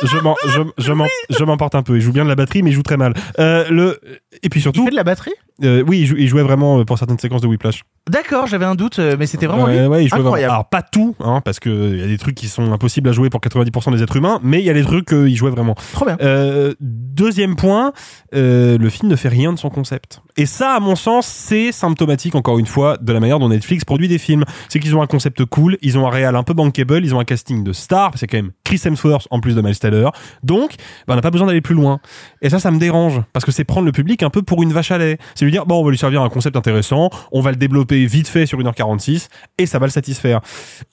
Je 0.02 0.16
m'en, 0.18 0.34
je, 0.46 0.62
je 0.78 0.92
m'en, 0.92 1.06
je 1.28 1.44
m'emporte 1.44 1.74
un 1.74 1.82
peu. 1.82 1.96
Il 1.96 2.00
joue 2.00 2.12
bien 2.12 2.24
de 2.24 2.28
la 2.28 2.34
batterie, 2.34 2.62
mais 2.62 2.70
il 2.70 2.72
joue 2.72 2.82
très 2.82 2.96
mal. 2.96 3.12
Euh, 3.38 3.68
le, 3.68 4.00
et 4.42 4.48
puis 4.48 4.60
surtout. 4.60 4.82
Il 4.82 4.84
fait 4.86 4.90
de 4.90 4.96
la 4.96 5.04
batterie? 5.04 5.32
Euh, 5.62 5.82
Oui, 5.86 6.00
il, 6.00 6.06
jou- 6.06 6.16
il 6.18 6.28
jouait 6.28 6.42
vraiment 6.42 6.84
pour 6.84 6.98
certaines 6.98 7.18
séquences 7.18 7.40
de 7.40 7.46
Whiplash. 7.46 7.82
D'accord, 8.08 8.46
j'avais 8.46 8.64
un 8.64 8.74
doute, 8.74 8.98
euh, 8.98 9.14
mais 9.18 9.26
c'était 9.26 9.46
vraiment 9.46 9.64
Ouais, 9.64 9.80
lui. 9.80 9.86
ouais, 9.86 10.04
il 10.04 10.08
jouait 10.08 10.16
vraiment. 10.18 10.28
Incroyable. 10.30 10.52
Alors 10.52 10.68
pas 10.68 10.82
tout, 10.82 11.14
hein, 11.20 11.40
parce 11.44 11.60
que 11.60 11.92
il 11.92 12.00
y 12.00 12.02
a 12.02 12.06
des 12.06 12.18
trucs 12.18 12.34
qui 12.34 12.48
sont 12.48 12.72
impossibles 12.72 13.08
à 13.08 13.12
jouer 13.12 13.28
pour 13.30 13.40
90% 13.40 13.92
des 13.92 14.02
êtres 14.02 14.16
humains, 14.16 14.40
mais 14.42 14.58
il 14.60 14.64
y 14.64 14.70
a 14.70 14.74
des 14.74 14.82
trucs 14.82 15.06
qu'il 15.08 15.36
jouait 15.36 15.50
vraiment. 15.50 15.74
Trop 15.92 16.06
bien. 16.06 16.16
Euh, 16.22 16.74
deuxième 16.80 17.56
point, 17.56 17.92
euh, 18.34 18.78
le 18.78 18.88
film 18.88 19.10
ne 19.10 19.16
fait 19.16 19.28
rien 19.28 19.52
de 19.52 19.58
son 19.58 19.68
concept. 19.68 20.22
Et 20.36 20.46
ça, 20.46 20.72
à 20.74 20.80
mon 20.80 20.96
sens, 20.96 21.26
c'est 21.26 21.72
symptomatique 21.72 22.34
encore 22.34 22.58
une 22.58 22.66
fois 22.66 22.96
de 23.00 23.12
la 23.12 23.20
manière 23.20 23.38
dont 23.38 23.48
Netflix 23.50 23.84
produit 23.84 24.08
des 24.08 24.18
films. 24.18 24.44
C'est 24.68 24.80
qu'ils 24.80 24.96
ont 24.96 25.02
un 25.02 25.06
concept 25.06 25.44
cool, 25.44 25.76
ils 25.82 25.98
ont 25.98 26.06
un 26.06 26.10
réal 26.10 26.34
un 26.36 26.42
peu 26.42 26.54
bankable, 26.54 27.04
ils 27.04 27.14
ont 27.14 27.20
un 27.20 27.24
casting 27.24 27.62
de 27.62 27.72
stars, 27.72 28.12
c'est 28.16 28.26
quand 28.26 28.38
même 28.38 28.52
Chris 28.64 28.80
Hemsworth 28.84 29.28
en 29.30 29.40
plus 29.40 29.54
de 29.54 29.60
Miles 29.60 29.78
Teller. 29.78 30.08
Donc, 30.42 30.76
bah, 31.06 31.12
on 31.12 31.16
n'a 31.16 31.22
pas 31.22 31.30
besoin 31.30 31.46
d'aller 31.46 31.60
plus 31.60 31.74
loin. 31.74 32.00
Et 32.42 32.48
ça, 32.50 32.58
ça 32.58 32.70
me 32.70 32.78
dérange 32.78 33.20
parce 33.32 33.44
que 33.44 33.52
c'est 33.52 33.64
prendre 33.64 33.86
le 33.86 33.92
public 33.92 34.22
un 34.22 34.30
peu 34.30 34.42
pour 34.42 34.62
une 34.62 34.72
vache 34.72 34.90
à 34.90 34.98
lait. 34.98 35.18
C'est 35.34 35.44
dire 35.50 35.66
bon, 35.66 35.80
on 35.80 35.84
va 35.84 35.90
lui 35.90 35.98
servir 35.98 36.22
un 36.22 36.28
concept 36.28 36.56
intéressant, 36.56 37.10
on 37.32 37.40
va 37.40 37.50
le 37.50 37.56
développer 37.56 38.06
vite 38.06 38.28
fait 38.28 38.46
sur 38.46 38.58
1h46 38.58 39.28
et 39.58 39.66
ça 39.66 39.78
va 39.78 39.86
le 39.86 39.92
satisfaire. 39.92 40.40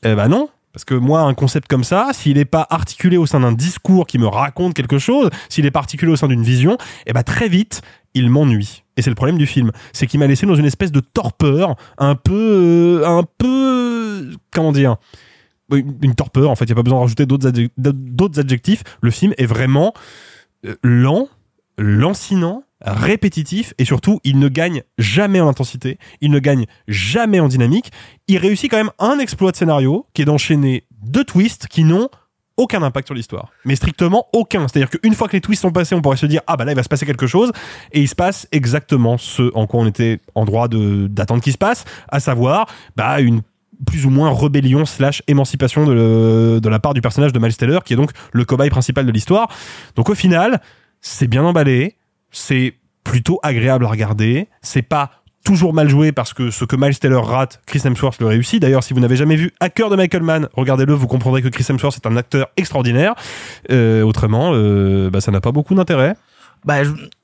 Eh 0.04 0.16
bah 0.16 0.28
non, 0.28 0.50
parce 0.78 0.86
que 0.86 0.94
moi, 0.94 1.22
un 1.22 1.34
concept 1.34 1.68
comme 1.68 1.84
ça, 1.84 2.10
s'il 2.14 2.38
n'est 2.38 2.46
pas 2.46 2.68
articulé 2.70 3.18
au 3.18 3.26
sein 3.26 3.40
d'un 3.40 3.52
discours 3.52 4.06
qui 4.06 4.20
me 4.20 4.28
raconte 4.28 4.76
quelque 4.76 5.00
chose, 5.00 5.32
s'il 5.50 5.66
est 5.66 5.72
pas 5.72 5.80
articulé 5.80 6.12
au 6.12 6.16
sein 6.16 6.28
d'une 6.28 6.44
vision, 6.44 6.78
eh 7.08 7.14
ben 7.14 7.24
très 7.24 7.50
vite, 7.50 7.82
il 8.14 8.30
m'ennuie. 8.30 8.84
Et 8.96 9.02
c'est 9.02 9.10
le 9.10 9.16
problème 9.16 9.40
du 9.40 9.48
film, 9.48 9.72
c'est 9.92 10.06
qu'il 10.06 10.20
m'a 10.20 10.28
laissé 10.28 10.46
dans 10.46 10.54
une 10.54 10.66
espèce 10.66 10.92
de 10.92 11.00
torpeur, 11.00 11.76
un 11.98 12.14
peu, 12.14 13.02
euh, 13.04 13.08
un 13.08 13.24
peu, 13.40 14.30
comment 14.52 14.72
dire, 14.72 14.98
une 15.72 16.14
torpeur. 16.14 16.52
En 16.52 16.56
fait, 16.56 16.66
il 16.66 16.70
y 16.70 16.74
a 16.74 16.76
pas 16.76 16.84
besoin 16.84 17.00
de 17.00 17.04
rajouter 17.04 17.26
d'autres 17.26 18.40
adjectifs. 18.40 18.84
Le 19.02 19.10
film 19.10 19.34
est 19.40 19.46
vraiment 19.48 19.94
euh, 20.66 20.76
lent, 20.84 21.28
lancinant, 21.80 22.64
répétitif 22.82 23.74
et 23.78 23.86
surtout 23.86 24.20
il 24.24 24.40
ne 24.40 24.48
gagne 24.50 24.84
jamais 24.98 25.40
en 25.42 25.48
intensité, 25.48 25.98
il 26.22 26.32
ne 26.32 26.40
gagne 26.40 26.66
jamais 26.88 27.40
en 27.40 27.48
dynamique. 27.48 27.92
Il 28.28 28.38
réussit 28.38 28.70
quand 28.70 28.78
même 28.78 28.92
un 29.00 29.20
exploit 29.20 29.52
de 29.52 29.58
scénario 29.58 30.06
qui 30.14 30.22
est 30.22 30.26
d'enchaîner 30.26 30.86
deux 31.02 31.24
twists 31.24 31.68
qui 31.68 31.84
n'ont 31.84 32.10
aucun 32.58 32.82
impact 32.82 33.08
sur 33.08 33.16
l'histoire. 33.16 33.52
Mais 33.66 33.76
strictement 33.76 34.28
aucun. 34.34 34.68
C'est-à-dire 34.68 34.90
qu'une 34.90 35.14
fois 35.14 35.28
que 35.28 35.34
les 35.34 35.42
twists 35.42 35.62
sont 35.62 35.72
passés, 35.72 35.94
on 35.94 36.02
pourrait 36.02 36.18
se 36.18 36.26
dire, 36.26 36.42
ah 36.48 36.58
bah 36.58 36.66
là, 36.66 36.72
il 36.72 36.76
va 36.76 36.84
se 36.84 36.90
passer 36.90 37.06
quelque 37.06 37.28
chose. 37.28 37.52
Et 37.92 38.02
il 38.02 38.08
se 38.08 38.16
passe 38.16 38.48
exactement 38.52 39.18
ce 39.18 39.52
en 39.54 39.68
quoi 39.68 39.82
on 39.82 39.86
était 39.86 40.20
en 40.34 40.44
droit 40.44 40.68
d'attendre 40.68 41.42
qu'il 41.42 41.54
se 41.54 41.58
passe, 41.58 41.86
à 42.10 42.20
savoir, 42.20 42.68
bah, 42.96 43.22
une 43.22 43.42
plus 43.86 44.08
ou 44.08 44.10
moins 44.10 44.34
rébellion 44.34 44.86
slash 44.86 45.22
émancipation 45.28 45.86
de, 45.86 46.60
de 46.60 46.70
la 46.70 46.80
part 46.80 46.96
du 46.96 47.02
personnage 47.02 47.32
de 47.32 47.38
Miles 47.38 47.56
Teller, 47.56 47.78
qui 47.86 47.94
est 47.94 47.96
donc 47.96 48.10
le 48.32 48.44
cobaye 48.44 48.72
principal 48.72 49.06
de 49.06 49.12
l'histoire. 49.12 49.50
Donc 49.96 50.10
au 50.10 50.16
final, 50.16 50.60
c'est 51.00 51.28
bien 51.28 51.44
emballé, 51.44 51.97
c'est 52.32 52.76
plutôt 53.04 53.40
agréable 53.44 53.86
à 53.86 53.90
regarder, 53.90 54.48
c'est 54.62 54.82
pas 54.82 55.12
toujours 55.48 55.74
mal 55.74 55.88
joué 55.88 56.12
parce 56.12 56.34
que 56.34 56.52
ce 56.52 56.66
que 56.66 56.76
Miles 56.76 57.00
Teller 57.00 57.22
rate, 57.24 57.62
Chris 57.66 57.82
Hemsworth 57.86 58.20
le 58.20 58.28
réussit. 58.28 58.62
D'ailleurs, 58.62 58.84
si 58.84 58.94
vous 58.94 59.00
n'avez 59.00 59.16
jamais 59.16 59.38
vu 59.38 59.54
Hacker 59.62 59.90
de 59.90 59.96
Michael 59.96 60.24
Mann, 60.24 60.50
regardez-le, 60.54 60.94
vous 60.94 61.08
comprendrez 61.08 61.42
que 61.42 61.48
Chris 61.48 61.66
Hemsworth 61.70 61.96
est 61.96 62.06
un 62.06 62.18
acteur 62.18 62.48
extraordinaire. 62.58 63.16
Euh, 63.72 64.02
autrement, 64.02 64.52
euh, 64.54 65.10
bah, 65.10 65.22
ça 65.22 65.32
n'a 65.32 65.40
pas 65.40 65.54
beaucoup 65.54 65.74
d'intérêt. 65.74 66.16
Bah, 66.66 66.80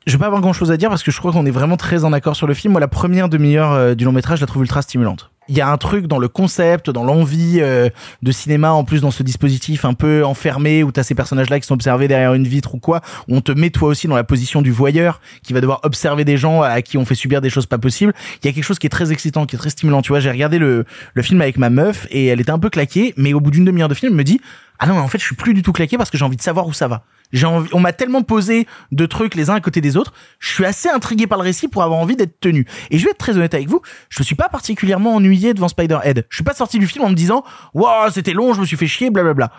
je, 0.05 0.11
vais 0.11 0.17
pas 0.17 0.25
avoir 0.25 0.41
grand 0.41 0.53
chose 0.53 0.71
à 0.71 0.77
dire 0.77 0.89
parce 0.89 1.03
que 1.03 1.11
je 1.11 1.17
crois 1.17 1.31
qu'on 1.31 1.45
est 1.45 1.51
vraiment 1.51 1.77
très 1.77 2.03
en 2.03 2.13
accord 2.13 2.35
sur 2.35 2.47
le 2.47 2.53
film. 2.53 2.73
Moi, 2.73 2.81
la 2.81 2.87
première 2.87 3.29
demi-heure 3.29 3.71
euh, 3.71 3.95
du 3.95 4.05
long 4.05 4.11
métrage, 4.11 4.39
je 4.39 4.43
la 4.43 4.47
trouve 4.47 4.63
ultra 4.63 4.81
stimulante. 4.81 5.29
Il 5.49 5.57
y 5.57 5.61
a 5.61 5.69
un 5.69 5.77
truc 5.77 6.07
dans 6.07 6.19
le 6.19 6.29
concept, 6.29 6.89
dans 6.89 7.03
l'envie 7.03 7.57
euh, 7.59 7.89
de 8.21 8.31
cinéma, 8.31 8.71
en 8.71 8.85
plus 8.85 9.01
dans 9.01 9.11
ce 9.11 9.23
dispositif 9.23 9.83
un 9.83 9.93
peu 9.93 10.23
enfermé 10.23 10.83
où 10.83 10.91
t'as 10.93 11.03
ces 11.03 11.15
personnages-là 11.15 11.59
qui 11.59 11.67
sont 11.67 11.73
observés 11.73 12.07
derrière 12.07 12.33
une 12.33 12.47
vitre 12.47 12.75
ou 12.75 12.79
quoi, 12.79 13.01
où 13.27 13.35
on 13.35 13.41
te 13.41 13.51
met 13.51 13.69
toi 13.69 13.89
aussi 13.89 14.07
dans 14.07 14.15
la 14.15 14.23
position 14.23 14.61
du 14.61 14.71
voyeur 14.71 15.19
qui 15.43 15.51
va 15.51 15.59
devoir 15.59 15.81
observer 15.83 16.23
des 16.23 16.37
gens 16.37 16.61
à 16.61 16.81
qui 16.81 16.97
on 16.97 17.03
fait 17.03 17.15
subir 17.15 17.41
des 17.41 17.49
choses 17.49 17.65
pas 17.65 17.77
possibles. 17.77 18.13
Il 18.41 18.47
y 18.47 18.49
a 18.49 18.53
quelque 18.53 18.63
chose 18.63 18.79
qui 18.79 18.87
est 18.87 18.89
très 18.89 19.11
excitant, 19.11 19.45
qui 19.45 19.57
est 19.57 19.59
très 19.59 19.69
stimulant. 19.69 20.01
Tu 20.01 20.09
vois, 20.09 20.21
j'ai 20.21 20.31
regardé 20.31 20.59
le, 20.59 20.85
le 21.13 21.21
film 21.21 21.41
avec 21.41 21.57
ma 21.57 21.69
meuf 21.69 22.07
et 22.09 22.27
elle 22.27 22.39
était 22.39 22.51
un 22.51 22.59
peu 22.59 22.69
claquée, 22.69 23.13
mais 23.17 23.33
au 23.33 23.41
bout 23.41 23.51
d'une 23.51 23.65
demi-heure 23.65 23.89
de 23.89 23.95
film, 23.95 24.13
elle 24.13 24.17
me 24.17 24.23
dit 24.23 24.39
ah 24.83 24.85
non, 24.85 24.95
mais 24.95 24.99
en 24.99 25.07
fait, 25.07 25.17
je 25.17 25.23
suis 25.23 25.35
plus 25.35 25.53
du 25.53 25.61
tout 25.61 25.71
claqué 25.71 25.97
parce 25.97 26.09
que 26.09 26.17
j'ai 26.17 26.25
envie 26.25 26.35
de 26.35 26.41
savoir 26.41 26.67
où 26.67 26.73
ça 26.73 26.89
va. 26.89 27.05
J'ai 27.31 27.45
envie, 27.45 27.69
on 27.71 27.79
m'a 27.79 27.93
tellement 27.93 28.21
posé 28.21 28.67
de 28.91 29.05
trucs 29.05 29.33
les 29.33 29.49
uns 29.49 29.55
à 29.55 29.61
côté 29.61 29.79
des 29.79 29.95
autres. 29.95 30.11
Je 30.39 30.51
suis 30.51 30.65
assez 30.65 30.89
intrigué 30.89 31.25
par 31.25 31.37
le 31.37 31.45
récit 31.45 31.69
pour 31.69 31.83
avoir 31.83 32.01
envie 32.01 32.17
d'être 32.17 32.41
tenu. 32.41 32.67
Et 32.91 32.97
je 32.97 33.05
vais 33.05 33.11
être 33.11 33.17
très 33.17 33.37
honnête 33.37 33.53
avec 33.53 33.69
vous, 33.69 33.81
je 34.09 34.19
me 34.19 34.25
suis 34.25 34.35
pas 34.35 34.49
particulièrement 34.49 35.15
ennuyé 35.15 35.53
devant 35.53 35.69
Spider-Head. 35.69 36.25
Je 36.27 36.35
suis 36.35 36.43
pas 36.43 36.53
sorti 36.53 36.79
du 36.79 36.87
film 36.87 37.05
en 37.05 37.09
me 37.09 37.15
disant, 37.15 37.45
waouh, 37.73 38.11
c'était 38.11 38.33
long, 38.33 38.53
je 38.53 38.59
me 38.59 38.65
suis 38.65 38.75
fait 38.75 38.87
chier, 38.87 39.09
blablabla. 39.09 39.53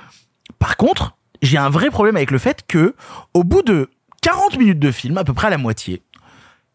Par 0.58 0.76
contre, 0.76 1.16
j'ai 1.40 1.56
un 1.56 1.70
vrai 1.70 1.88
problème 1.88 2.16
avec 2.16 2.30
le 2.30 2.36
fait 2.36 2.66
que, 2.68 2.94
au 3.32 3.44
bout 3.44 3.62
de 3.62 3.88
40 4.20 4.58
minutes 4.58 4.78
de 4.78 4.90
film, 4.90 5.16
à 5.16 5.24
peu 5.24 5.32
près 5.32 5.46
à 5.46 5.50
la 5.50 5.56
moitié, 5.56 6.02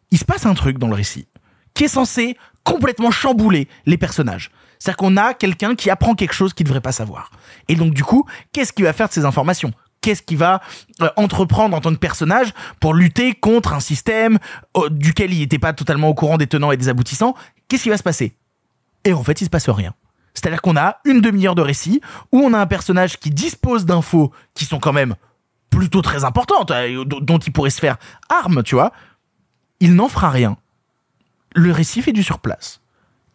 il 0.09 0.17
se 0.17 0.25
passe 0.25 0.47
un 0.47 0.55
truc 0.55 0.79
dans 0.79 0.87
le 0.87 0.95
récit 0.95 1.27
qui 1.75 1.83
est 1.83 1.87
censé 1.87 2.35
complètement 2.63 3.11
chambouler 3.11 3.67
les 3.85 3.97
personnages. 3.97 4.49
C'est-à-dire 4.79 4.97
qu'on 4.97 5.17
a 5.17 5.33
quelqu'un 5.33 5.75
qui 5.75 5.89
apprend 5.89 6.15
quelque 6.15 6.33
chose 6.33 6.53
qu'il 6.53 6.63
ne 6.65 6.69
devrait 6.69 6.81
pas 6.81 6.93
savoir. 6.93 7.31
Et 7.67 7.75
donc 7.75 7.93
du 7.93 8.03
coup, 8.03 8.25
qu'est-ce 8.53 8.73
qu'il 8.73 8.85
va 8.85 8.93
faire 8.93 9.09
de 9.09 9.13
ces 9.13 9.25
informations? 9.25 9.71
Qu'est-ce 10.01 10.21
qu'il 10.21 10.37
va 10.37 10.61
euh, 11.01 11.09
entreprendre 11.17 11.75
en 11.75 11.81
tant 11.81 11.91
que 11.91 11.99
personnage 11.99 12.53
pour 12.79 12.93
lutter 12.93 13.33
contre 13.33 13.73
un 13.73 13.81
système 13.81 14.39
euh, 14.77 14.89
duquel 14.89 15.33
il 15.33 15.39
n'était 15.39 15.59
pas 15.59 15.73
totalement 15.73 16.07
au 16.07 16.13
courant 16.13 16.37
des 16.37 16.47
tenants 16.47 16.71
et 16.71 16.77
des 16.77 16.87
aboutissants? 16.87 17.35
Qu'est-ce 17.67 17.83
qui 17.83 17.89
va 17.89 17.97
se 17.97 18.03
passer? 18.03 18.33
Et 19.03 19.11
en 19.11 19.23
fait, 19.23 19.41
il 19.41 19.45
se 19.45 19.49
passe 19.49 19.69
rien. 19.69 19.93
C'est-à-dire 20.33 20.61
qu'on 20.61 20.77
a 20.77 20.99
une 21.03 21.19
demi-heure 21.19 21.55
de 21.55 21.61
récit 21.61 22.01
où 22.31 22.39
on 22.39 22.53
a 22.53 22.59
un 22.59 22.65
personnage 22.65 23.17
qui 23.17 23.29
dispose 23.29 23.85
d'infos 23.85 24.31
qui 24.53 24.63
sont 24.63 24.79
quand 24.79 24.93
même 24.93 25.15
plutôt 25.69 26.01
très 26.01 26.23
importantes, 26.23 26.71
euh, 26.71 27.03
dont 27.03 27.37
il 27.37 27.51
pourrait 27.51 27.69
se 27.69 27.79
faire 27.79 27.97
arme, 28.29 28.63
tu 28.63 28.75
vois. 28.75 28.93
Il 29.81 29.95
n'en 29.95 30.07
fera 30.07 30.29
rien. 30.29 30.57
Le 31.55 31.71
récit 31.71 32.01
fait 32.01 32.13
du 32.13 32.23
surplace. 32.23 32.79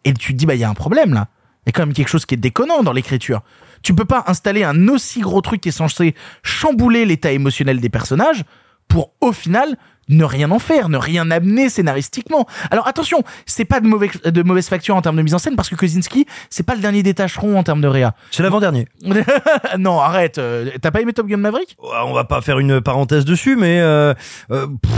Et 0.03 0.13
tu 0.13 0.33
te 0.33 0.37
dis, 0.37 0.45
bah, 0.45 0.55
il 0.55 0.61
y 0.61 0.63
a 0.63 0.69
un 0.69 0.75
problème 0.75 1.13
là. 1.13 1.27
Il 1.65 1.69
y 1.69 1.71
a 1.71 1.71
quand 1.71 1.85
même 1.85 1.93
quelque 1.93 2.09
chose 2.09 2.25
qui 2.25 2.35
est 2.35 2.37
déconnant 2.37 2.83
dans 2.83 2.93
l'écriture. 2.93 3.41
Tu 3.81 3.93
peux 3.93 4.05
pas 4.05 4.23
installer 4.27 4.63
un 4.63 4.87
aussi 4.87 5.21
gros 5.21 5.41
truc 5.41 5.61
qui 5.61 5.69
est 5.69 5.71
censé 5.71 6.15
chambouler 6.43 7.05
l'état 7.05 7.31
émotionnel 7.31 7.79
des 7.79 7.89
personnages 7.89 8.43
pour, 8.87 9.11
au 9.21 9.31
final, 9.31 9.75
ne 10.07 10.23
rien 10.23 10.51
en 10.51 10.59
faire, 10.59 10.87
ne 10.87 10.97
rien 10.97 11.31
amener 11.31 11.67
scénaristiquement. 11.67 12.45
Alors 12.69 12.87
attention, 12.87 13.23
c'est 13.47 13.65
pas 13.65 13.79
de, 13.79 13.87
mauvais, 13.87 14.11
de 14.23 14.43
mauvaise 14.43 14.67
facture 14.69 14.95
en 14.95 15.01
termes 15.01 15.15
de 15.17 15.23
mise 15.23 15.33
en 15.33 15.39
scène 15.39 15.55
parce 15.55 15.67
que 15.67 15.73
Kozinski, 15.75 16.27
c'est 16.51 16.61
pas 16.63 16.75
le 16.75 16.81
dernier 16.81 17.01
des 17.01 17.15
tâcherons 17.15 17.57
en 17.57 17.63
termes 17.63 17.81
de 17.81 17.87
réa. 17.87 18.13
C'est 18.29 18.43
l'avant-dernier. 18.43 18.87
non, 19.79 19.99
arrête. 19.99 20.37
euh, 20.37 20.69
T'as 20.79 20.91
pas 20.91 21.01
aimé 21.01 21.11
Top 21.13 21.25
Gun 21.27 21.37
Maverick? 21.37 21.75
Ouais, 21.81 21.89
On 22.05 22.13
va 22.13 22.23
pas 22.23 22.41
faire 22.41 22.59
une 22.59 22.81
parenthèse 22.81 23.25
dessus, 23.25 23.55
mais, 23.55 23.79
euh, 23.79 24.13
euh, 24.51 24.67
pff, 24.67 24.91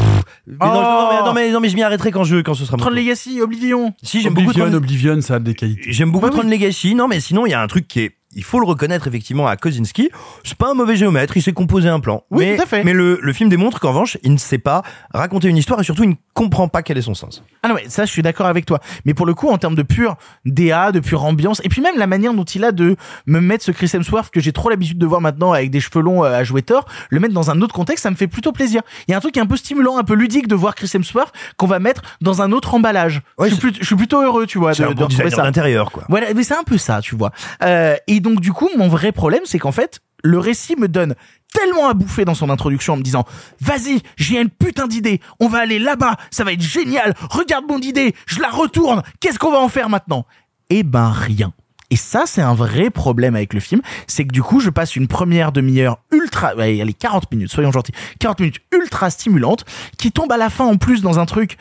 mais 0.45 0.55
non, 0.59 0.73
Oh. 0.73 0.73
non, 0.73 1.09
mais, 1.09 1.19
non, 1.25 1.33
mais, 1.33 1.51
non, 1.51 1.59
mais 1.61 1.69
je 1.69 1.75
m'y 1.75 1.83
arrêterai 1.83 2.11
quand 2.11 2.25
je, 2.25 2.37
quand 2.41 2.53
ce 2.53 2.65
sera 2.65 2.75
Tron. 2.75 2.89
Legacy, 2.89 3.39
Oblivion. 3.41 3.93
Si, 4.03 4.19
j'aime 4.21 4.33
beaucoup 4.33 4.49
Oblivion, 4.49 4.65
Tron- 4.67 4.75
Oblivion, 4.77 5.21
ça 5.21 5.35
a 5.35 5.39
des 5.39 5.53
qualités. 5.53 5.83
J'aime 5.93 6.11
beaucoup 6.11 6.25
Ouais, 6.25 6.31
Tron 6.31 6.41
oui. 6.43 6.49
Legacy. 6.51 6.95
Non, 6.95 7.07
mais 7.07 7.21
sinon, 7.21 7.45
il 7.45 7.51
y 7.51 7.53
a 7.53 7.61
un 7.61 7.67
truc 7.67 7.87
qui 7.87 8.01
est, 8.01 8.16
il 8.35 8.43
faut 8.43 8.59
le 8.59 8.65
reconnaître 8.65 9.07
effectivement 9.07 9.47
à 9.47 9.55
Kozinski. 9.55 10.09
C'est 10.43 10.57
pas 10.57 10.71
un 10.71 10.73
mauvais 10.73 10.95
géomètre, 10.95 11.37
il 11.37 11.41
sait 11.41 11.53
composer 11.53 11.89
un 11.89 11.99
plan. 11.99 12.23
Oui, 12.29 12.45
mais, 12.45 12.55
tout 12.57 12.63
à 12.63 12.65
fait. 12.65 12.83
Mais 12.83 12.93
le, 12.93 13.19
le 13.21 13.33
film 13.33 13.49
démontre 13.49 13.79
qu'en 13.79 13.89
revanche, 13.89 14.17
il 14.23 14.33
ne 14.33 14.37
sait 14.37 14.57
pas 14.57 14.83
raconter 15.13 15.47
une 15.47 15.57
histoire 15.57 15.79
et 15.79 15.83
surtout, 15.83 16.03
il 16.03 16.09
ne 16.09 16.15
comprend 16.33 16.67
pas 16.67 16.83
quel 16.83 16.97
est 16.97 17.01
son 17.01 17.13
sens. 17.13 17.43
Ah 17.63 17.69
non, 17.69 17.75
mais 17.75 17.89
ça, 17.89 18.05
je 18.05 18.11
suis 18.11 18.21
d'accord 18.21 18.47
avec 18.47 18.65
toi. 18.65 18.79
Mais 19.05 19.13
pour 19.13 19.25
le 19.25 19.33
coup, 19.33 19.49
en 19.49 19.57
termes 19.57 19.75
de 19.75 19.83
pure 19.83 20.17
DA, 20.45 20.91
de 20.91 20.99
pure 20.99 21.23
ambiance, 21.23 21.61
et 21.63 21.69
puis 21.69 21.81
même 21.81 21.97
la 21.97 22.07
manière 22.07 22.33
dont 22.33 22.43
il 22.43 22.63
a 22.63 22.71
de 22.71 22.95
me 23.25 23.39
mettre 23.39 23.63
ce 23.63 23.71
Chris 23.71 23.89
Hemsworth 23.93 24.29
que 24.29 24.39
j'ai 24.39 24.51
trop 24.51 24.69
l'habitude 24.69 24.97
de 24.97 25.05
voir 25.05 25.21
maintenant 25.21 25.53
avec 25.53 25.71
des 25.71 25.79
cheveux 25.79 26.01
longs 26.01 26.23
euh, 26.23 26.37
à 26.37 26.43
jouer 26.43 26.61
Thor, 26.61 26.85
le 27.09 27.19
mettre 27.19 27.33
dans 27.33 27.49
un 27.49 27.61
autre 27.61 27.73
contexte, 27.73 28.03
ça 28.03 28.11
me 28.11 28.15
fait 28.15 28.27
plutôt 28.27 28.51
plaisir. 28.51 28.81
Il 29.07 29.11
y 29.11 29.13
a 29.13 29.17
un 29.17 29.21
truc 29.21 29.33
qui 29.33 29.39
est 29.39 29.43
un 29.43 29.47
peu 29.47 29.57
stimulant, 29.57 29.97
un 29.97 30.03
peu 30.03 30.13
ludique 30.13 30.47
de 30.47 30.55
voir 30.55 30.75
Chris 30.75 30.91
Hemsworth 30.93 31.33
qu'on 31.55 31.67
va 31.67 31.79
mettre 31.79 32.01
dans 32.21 32.41
un 32.41 32.51
autre 32.51 32.73
emballage. 32.73 33.21
Ouais, 33.37 33.49
je, 33.49 33.55
suis 33.55 33.61
plutôt, 33.61 33.77
je 33.81 33.85
suis 33.85 33.95
plutôt 33.95 34.21
heureux, 34.21 34.45
tu 34.45 34.57
vois, 34.57 34.73
de, 34.73 34.83
de 34.83 34.93
bon 34.93 35.09
ça. 35.09 35.43
d'intérieur, 35.43 35.91
quoi. 35.91 36.03
Voilà, 36.09 36.33
mais 36.33 36.43
c'est 36.43 36.57
un 36.57 36.63
peu 36.63 36.77
ça, 36.77 37.01
tu 37.01 37.15
vois. 37.15 37.31
Euh, 37.63 37.95
et 38.07 38.16
donc 38.19 38.39
du 38.39 38.53
coup, 38.53 38.69
mon 38.77 38.87
vrai 38.87 39.11
problème, 39.11 39.41
c'est 39.45 39.59
qu'en 39.59 39.71
fait, 39.71 40.01
le 40.23 40.39
récit 40.39 40.75
me 40.77 40.87
donne 40.87 41.15
tellement 41.53 41.87
à 41.87 41.93
bouffer 41.93 42.25
dans 42.25 42.35
son 42.35 42.49
introduction 42.49 42.93
en 42.93 42.97
me 42.97 43.03
disant 43.03 43.23
vas-y 43.61 44.01
j'ai 44.17 44.39
une 44.41 44.49
putain 44.49 44.85
d'idée 44.85 45.21
on 45.39 45.47
va 45.47 45.59
aller 45.59 45.79
là-bas 45.79 46.17
ça 46.29 46.43
va 46.43 46.51
être 46.51 46.61
génial 46.61 47.15
regarde 47.29 47.63
mon 47.69 47.79
idée 47.79 48.13
je 48.25 48.41
la 48.41 48.49
retourne 48.49 49.01
qu'est-ce 49.21 49.39
qu'on 49.39 49.51
va 49.51 49.59
en 49.59 49.69
faire 49.69 49.89
maintenant? 49.89 50.25
Eh 50.69 50.83
ben 50.83 51.09
rien 51.09 51.53
Et 51.89 51.95
ça, 51.95 52.23
c'est 52.25 52.41
un 52.41 52.53
vrai 52.53 52.89
problème 52.89 53.35
avec 53.35 53.53
le 53.53 53.61
film. 53.61 53.81
C'est 54.07 54.25
que 54.25 54.33
du 54.33 54.43
coup, 54.43 54.59
je 54.59 54.69
passe 54.69 54.95
une 54.97 55.07
première 55.07 55.53
demi-heure 55.53 55.99
ultra, 56.11 56.49
allez, 56.49 56.93
40 56.93 57.31
minutes, 57.31 57.51
soyons 57.51 57.71
gentils, 57.71 57.93
40 58.19 58.39
minutes 58.39 58.59
ultra 58.73 59.09
stimulante, 59.09 59.63
qui 59.97 60.11
tombe 60.11 60.31
à 60.31 60.37
la 60.37 60.49
fin 60.49 60.65
en 60.65 60.75
plus 60.75 61.01
dans 61.01 61.19
un 61.19 61.25
truc 61.25 61.57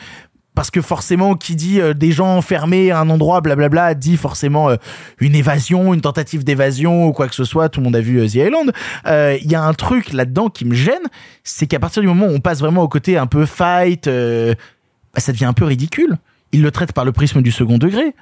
parce 0.57 0.71
que 0.71 0.81
forcément, 0.81 1.37
qui 1.37 1.55
dit 1.55 1.81
euh, 1.83 1.93
des 1.93 2.11
gens 2.13 2.39
enfermés 2.39 2.91
à 2.91 2.99
un 2.99 3.11
endroit, 3.11 3.43
blablabla, 3.43 3.95
dit 3.95 4.17
forcément 4.17 4.71
euh, 4.71 4.77
une 5.21 5.35
évasion, 5.35 5.93
une 5.93 6.01
tentative 6.01 6.45
d'évasion 6.45 7.07
ou 7.07 7.13
quoi 7.13 7.29
que 7.29 7.35
ce 7.35 7.45
soit. 7.45 7.69
Tout 7.69 7.81
le 7.81 7.85
monde 7.85 7.95
a 7.95 8.01
vu 8.01 8.19
euh, 8.19 8.27
The 8.27 8.37
Island. 8.37 8.73
Euh, 9.07 9.37
Il 9.43 9.53
y 9.53 9.55
a 9.55 9.63
un 9.63 9.75
truc 9.75 10.15
là-dedans 10.15 10.49
qui 10.49 10.65
me 10.65 10.75
gêne, 10.75 11.03
c'est 11.45 11.67
qu'à 11.67 11.79
partir 11.79 12.01
du 12.01 12.09
moment 12.09 12.27
où 12.27 12.31
on 12.31 12.41
passe 12.41 12.61
vraiment 12.61 12.83
au 12.83 12.89
côté 12.89 13.19
un 13.19 13.27
peu 13.27 13.45
fight, 13.45 14.07
bah, 14.07 15.21
ça 15.21 15.31
devient 15.33 15.45
un 15.45 15.53
peu 15.53 15.67
ridicule. 15.67 16.17
Il 16.53 16.63
le 16.63 16.71
traite 16.71 16.95
par 16.95 17.05
le 17.05 17.13
prisme 17.13 17.43
du 17.43 17.53
second 17.53 17.77
degré. 17.77 18.15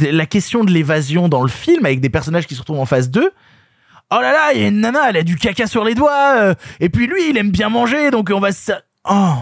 La 0.00 0.24
question 0.24 0.64
de 0.64 0.70
l'évasion 0.70 1.28
dans 1.28 1.42
le 1.42 1.48
film, 1.48 1.84
avec 1.84 2.00
des 2.00 2.08
personnages 2.10 2.46
qui 2.46 2.54
se 2.54 2.60
retrouvent 2.60 2.80
en 2.80 2.86
face 2.86 3.10
d'eux, 3.10 3.30
Oh 4.12 4.18
là 4.20 4.32
là, 4.32 4.52
il 4.54 4.60
y 4.62 4.64
a 4.64 4.68
une 4.68 4.80
nana, 4.80 5.10
elle 5.10 5.18
a 5.18 5.22
du 5.22 5.36
caca 5.36 5.66
sur 5.66 5.84
les 5.84 5.94
doigts. 5.94 6.54
et 6.80 6.88
puis 6.88 7.06
lui, 7.06 7.28
il 7.28 7.36
aime 7.36 7.50
bien 7.50 7.68
manger, 7.68 8.10
donc 8.10 8.30
on 8.34 8.40
va... 8.40 8.50
Ça... 8.50 8.80
Oh, 9.08 9.34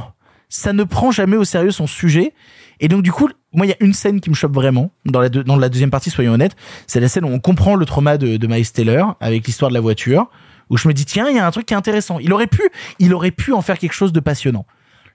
ça 0.48 0.72
ne 0.72 0.84
prend 0.84 1.10
jamais 1.10 1.36
au 1.36 1.44
sérieux 1.44 1.70
son 1.70 1.86
sujet. 1.86 2.32
Et 2.80 2.88
donc 2.88 3.02
du 3.02 3.12
coup, 3.12 3.28
moi, 3.52 3.66
il 3.66 3.70
y 3.70 3.72
a 3.72 3.76
une 3.80 3.94
scène 3.94 4.20
qui 4.20 4.30
me 4.30 4.34
chope 4.34 4.54
vraiment 4.54 4.90
dans 5.06 5.20
la, 5.20 5.68
deuxième 5.68 5.90
partie, 5.90 6.10
soyons 6.10 6.32
honnêtes. 6.32 6.56
C'est 6.86 7.00
la 7.00 7.08
scène 7.08 7.24
où 7.24 7.28
on 7.28 7.40
comprend 7.40 7.76
le 7.76 7.86
trauma 7.86 8.18
de, 8.18 8.36
de 8.36 8.46
Miles 8.46 8.70
Taylor 8.70 9.16
avec 9.20 9.46
l'histoire 9.46 9.70
de 9.70 9.74
la 9.74 9.80
voiture, 9.80 10.30
où 10.70 10.76
je 10.76 10.86
me 10.86 10.92
dis 10.92 11.04
tiens, 11.04 11.28
il 11.28 11.36
y 11.36 11.38
a 11.38 11.46
un 11.46 11.50
truc 11.50 11.66
qui 11.66 11.74
est 11.74 11.76
intéressant. 11.76 12.18
Il 12.18 12.32
aurait 12.32 12.46
pu, 12.46 12.62
il 12.98 13.14
aurait 13.14 13.30
pu 13.30 13.52
en 13.52 13.62
faire 13.62 13.78
quelque 13.78 13.94
chose 13.94 14.12
de 14.12 14.20
passionnant. 14.20 14.66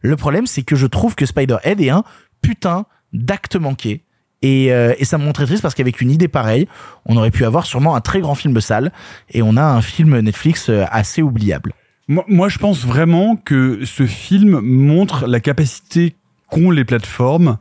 Le 0.02 0.16
problème, 0.16 0.48
c'est 0.48 0.64
que 0.64 0.76
je 0.76 0.88
trouve 0.88 1.16
que 1.16 1.26
Spider-Head 1.26 1.80
est 1.80 1.90
un 1.90 2.04
putain 2.42 2.86
d'acte 3.14 3.56
manqué. 3.56 4.04
Et, 4.42 4.74
euh, 4.74 4.94
et 4.98 5.06
ça 5.06 5.18
me 5.18 5.26
rend 5.26 5.32
très 5.32 5.46
triste 5.46 5.62
parce 5.62 5.74
qu'avec 5.74 6.02
une 6.02 6.12
idée 6.12 6.28
pareille, 6.28 6.68
on 7.06 7.16
aurait 7.16 7.32
pu 7.32 7.46
avoir 7.46 7.66
sûrement 7.66 7.96
un 7.96 8.02
très 8.02 8.20
grand 8.20 8.36
film 8.36 8.60
sale 8.60 8.92
et 9.30 9.42
on 9.42 9.56
a 9.56 9.64
un 9.64 9.82
film 9.82 10.20
Netflix 10.20 10.70
euh, 10.70 10.84
assez 10.92 11.22
oubliable. 11.22 11.74
Moi, 12.08 12.26
moi, 12.28 12.50
je 12.50 12.58
pense 12.58 12.86
vraiment 12.86 13.36
que 13.38 13.86
ce 13.86 14.06
film 14.06 14.60
montre 14.60 15.26
la 15.28 15.40
capacité 15.40 16.16
qu'ont 16.50 16.70
les 16.72 16.84
plateformes 16.86 17.58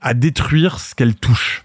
à 0.00 0.14
détruire 0.14 0.80
ce 0.80 0.94
qu'elles 0.94 1.14
touchent. 1.14 1.64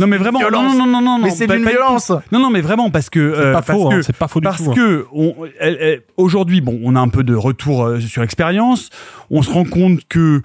non 0.00 0.06
mais 0.06 0.16
vraiment 0.16 0.40
non 0.40 0.62
non 0.62 0.72
non 0.74 0.86
non 0.86 1.00
non 1.02 1.18
Mais 1.22 1.30
c'est 1.30 1.46
tout. 1.46 1.52
violence. 1.52 2.10
non 2.32 2.38
non 2.40 2.48
mais 2.48 2.62
vraiment 2.62 2.88
parce 2.88 3.10
que 3.10 3.18
euh, 3.20 3.52
pas 3.52 3.60
faux, 3.60 3.92
hein, 3.92 4.00
c'est 4.02 4.16
pas 4.16 4.26
faux 4.26 4.40
du 4.40 4.44
parce 4.44 4.62
tout, 4.64 4.70
hein. 4.70 4.74
que 4.74 5.06
aujourd'hui 6.16 6.62
bon 6.62 6.80
on 6.82 6.96
a 6.96 7.00
un 7.00 7.08
peu 7.08 7.22
de 7.24 7.34
retour 7.34 7.84
euh, 7.84 8.00
sur 8.00 8.22
expérience 8.22 8.88
on 9.30 9.42
se 9.42 9.50
rend 9.50 9.64
compte 9.64 10.00
que 10.08 10.40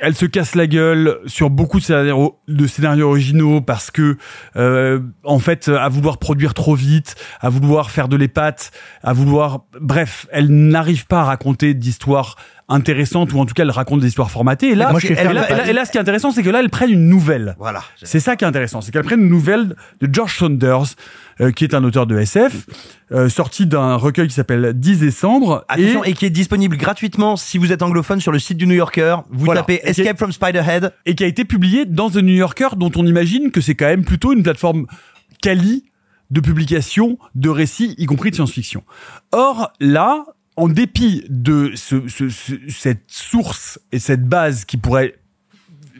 elle 0.00 0.14
se 0.14 0.26
casse 0.26 0.54
la 0.54 0.66
gueule 0.66 1.18
sur 1.26 1.50
beaucoup 1.50 1.78
de 1.78 1.84
scénarios, 1.84 2.38
de 2.48 2.66
scénarios 2.66 3.08
originaux 3.08 3.60
parce 3.60 3.90
que 3.90 4.16
euh, 4.56 5.00
en 5.24 5.38
fait 5.38 5.68
à 5.68 5.88
vouloir 5.88 6.18
produire 6.18 6.54
trop 6.54 6.74
vite, 6.74 7.14
à 7.40 7.48
vouloir 7.48 7.90
faire 7.90 8.08
de 8.08 8.16
l'épatte, 8.16 8.70
à 9.02 9.12
vouloir 9.12 9.64
bref, 9.80 10.26
elle 10.30 10.48
n'arrive 10.48 11.06
pas 11.06 11.20
à 11.20 11.24
raconter 11.24 11.74
d'histoires 11.74 12.36
intéressantes 12.68 13.32
ou 13.32 13.40
en 13.40 13.46
tout 13.46 13.54
cas 13.54 13.62
elle 13.64 13.70
raconte 13.70 14.00
des 14.00 14.08
histoires 14.08 14.30
formatées 14.30 14.68
et 14.68 14.74
là, 14.74 14.90
Moi, 14.90 15.00
je 15.00 15.08
et 15.08 15.72
là, 15.72 15.84
ce 15.84 15.90
qui 15.90 15.98
est 15.98 16.00
intéressant 16.00 16.30
c'est 16.30 16.42
que 16.42 16.50
là 16.50 16.60
elle 16.60 16.70
prenne 16.70 16.90
une 16.90 17.08
nouvelle. 17.08 17.54
Voilà. 17.58 17.82
C'est 18.02 18.20
ça 18.20 18.36
qui 18.36 18.44
est 18.44 18.48
intéressant, 18.48 18.80
c'est 18.80 18.92
qu'elle 18.92 19.04
prenne 19.04 19.20
une 19.20 19.28
nouvelle 19.28 19.74
de 20.00 20.08
George 20.12 20.36
Saunders 20.36 20.94
euh, 21.40 21.50
qui 21.52 21.64
est 21.64 21.74
un 21.74 21.82
auteur 21.84 22.06
de 22.06 22.18
SF 22.18 22.66
euh, 23.12 23.28
sorti 23.28 23.66
d'un 23.66 23.96
recueil 23.96 24.28
qui 24.28 24.34
s'appelle 24.34 24.72
10 24.74 24.98
décembre 25.00 25.64
Attention, 25.68 26.04
et... 26.04 26.12
qui 26.12 26.26
est 26.26 26.30
disponible 26.30 26.76
gratuitement 26.76 27.36
si 27.36 27.58
vous 27.58 27.72
êtes 27.72 27.82
anglophone 27.82 28.20
sur 28.20 28.32
le 28.32 28.38
site 28.38 28.56
du 28.58 28.66
New 28.66 28.74
Yorker. 28.74 29.16
Vous 29.30 29.44
Voilà. 29.46 29.60
tapez 29.62 29.80
est- 29.84 29.98
Escape 29.98 30.18
from 30.18 30.32
Spiderhead. 30.32 30.92
et 31.06 31.14
qui 31.14 31.24
a 31.24 31.26
été 31.26 31.44
publié 31.44 31.84
dans 31.86 32.10
The 32.10 32.16
New 32.16 32.34
Yorker, 32.34 32.68
dont 32.76 32.92
on 32.96 33.06
imagine 33.06 33.50
que 33.50 33.60
c'est 33.60 33.74
quand 33.74 33.86
même 33.86 34.04
plutôt 34.04 34.32
une 34.32 34.42
plateforme 34.42 34.86
quali 35.42 35.84
de 36.30 36.40
publication 36.40 37.18
de 37.34 37.48
récits, 37.48 37.94
y 37.98 38.06
compris 38.06 38.30
de 38.30 38.36
science-fiction. 38.36 38.84
Or, 39.32 39.72
là, 39.80 40.24
en 40.56 40.68
dépit 40.68 41.24
de 41.28 41.72
ce, 41.74 42.06
ce- 42.08 42.28
ce- 42.28 42.54
cette 42.68 43.04
source 43.08 43.80
et 43.92 43.98
cette 43.98 44.24
base 44.28 44.64
qui 44.64 44.76
pourrait 44.76 45.14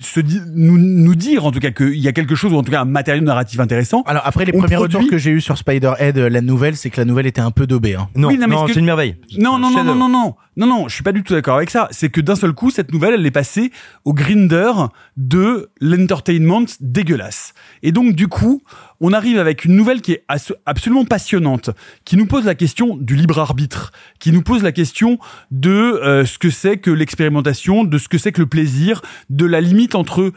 se 0.00 0.20
di- 0.20 0.40
nous, 0.54 0.78
nous 0.78 1.14
dire 1.14 1.44
en 1.44 1.52
tout 1.52 1.60
cas 1.60 1.70
qu'il 1.70 1.96
y 1.98 2.08
a 2.08 2.12
quelque 2.12 2.34
chose 2.34 2.52
ou 2.52 2.56
en 2.56 2.62
tout 2.62 2.70
cas 2.72 2.80
un 2.80 2.84
matériau 2.86 3.22
narratif 3.22 3.60
intéressant. 3.60 4.02
Alors 4.06 4.22
après 4.24 4.44
les 4.44 4.52
On 4.54 4.58
premiers 4.58 4.76
produit- 4.76 4.96
retours 4.96 5.10
que 5.10 5.18
j'ai 5.18 5.30
eu 5.30 5.40
sur 5.40 5.56
Spider-Head, 5.58 6.18
euh, 6.18 6.28
la 6.28 6.40
nouvelle, 6.40 6.76
c'est 6.76 6.90
que 6.90 6.98
la 7.00 7.04
nouvelle 7.04 7.26
était 7.26 7.40
un 7.40 7.50
peu 7.50 7.66
daubée. 7.66 7.94
Hein. 7.94 8.08
Non, 8.16 8.28
Oui, 8.28 8.38
non, 8.38 8.64
que- 8.66 8.72
c'est 8.72 8.78
une 8.80 8.86
merveille. 8.86 9.16
Non, 9.38 9.58
non, 9.58 9.70
non, 9.70 9.84
non, 9.84 9.94
non, 9.94 10.08
non, 10.08 10.34
non, 10.56 10.66
non, 10.66 10.88
je 10.88 10.94
suis 10.94 11.02
pas 11.04 11.12
du 11.12 11.22
tout 11.22 11.34
d'accord 11.34 11.56
avec 11.56 11.70
ça. 11.70 11.88
C'est 11.90 12.08
que 12.08 12.20
d'un 12.20 12.34
seul 12.36 12.52
coup, 12.52 12.70
cette 12.70 12.92
nouvelle, 12.92 13.14
elle 13.14 13.24
est 13.26 13.30
passée 13.30 13.70
au 14.04 14.12
grinder 14.14 14.72
de 15.16 15.70
l'entertainment 15.80 16.64
dégueulasse. 16.80 17.52
Et 17.82 17.92
donc, 17.92 18.14
du 18.14 18.26
coup, 18.28 18.62
on 19.00 19.12
arrive 19.12 19.38
avec 19.38 19.64
une 19.64 19.74
nouvelle 19.74 20.02
qui 20.02 20.12
est 20.12 20.24
absolument 20.66 21.04
passionnante, 21.04 21.70
qui 22.04 22.16
nous 22.16 22.26
pose 22.26 22.44
la 22.44 22.54
question 22.54 22.96
du 22.96 23.16
libre 23.16 23.38
arbitre, 23.38 23.92
qui 24.18 24.30
nous 24.32 24.42
pose 24.42 24.62
la 24.62 24.72
question 24.72 25.18
de 25.50 25.70
euh, 25.70 26.26
ce 26.26 26.38
que 26.38 26.50
c'est 26.50 26.76
que 26.76 26.90
l'expérimentation, 26.90 27.84
de 27.84 27.98
ce 27.98 28.08
que 28.08 28.18
c'est 28.18 28.32
que 28.32 28.40
le 28.40 28.46
plaisir, 28.46 29.02
de 29.30 29.46
la 29.46 29.60
limite 29.60 29.94
entre 29.94 30.32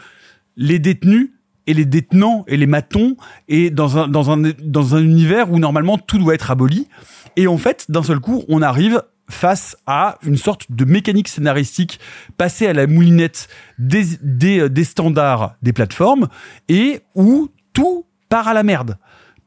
les 0.55 0.79
détenus 0.79 1.31
et 1.67 1.73
les 1.73 1.85
détenants 1.85 2.43
et 2.47 2.57
les 2.57 2.67
matons 2.67 3.15
et 3.47 3.69
dans 3.69 3.97
un 3.97 5.03
univers 5.03 5.51
où 5.51 5.59
normalement 5.59 5.97
tout 5.97 6.17
doit 6.17 6.35
être 6.35 6.51
aboli. 6.51 6.87
Et 7.35 7.47
en 7.47 7.57
fait 7.57 7.89
d'un 7.89 8.03
seul 8.03 8.19
coup 8.19 8.43
on 8.47 8.61
arrive 8.61 9.01
face 9.29 9.77
à 9.87 10.17
une 10.23 10.35
sorte 10.37 10.71
de 10.71 10.85
mécanique 10.85 11.27
scénaristique 11.27 11.99
passée 12.37 12.67
à 12.67 12.73
la 12.73 12.87
moulinette 12.87 13.47
des 13.79 14.17
euh, 14.43 14.69
des 14.69 14.83
standards 14.83 15.55
des 15.61 15.73
plateformes 15.73 16.27
et 16.67 17.01
où 17.15 17.49
tout 17.71 18.05
part 18.33 18.47
à 18.47 18.55
la 18.55 18.63
merde. 18.63 18.97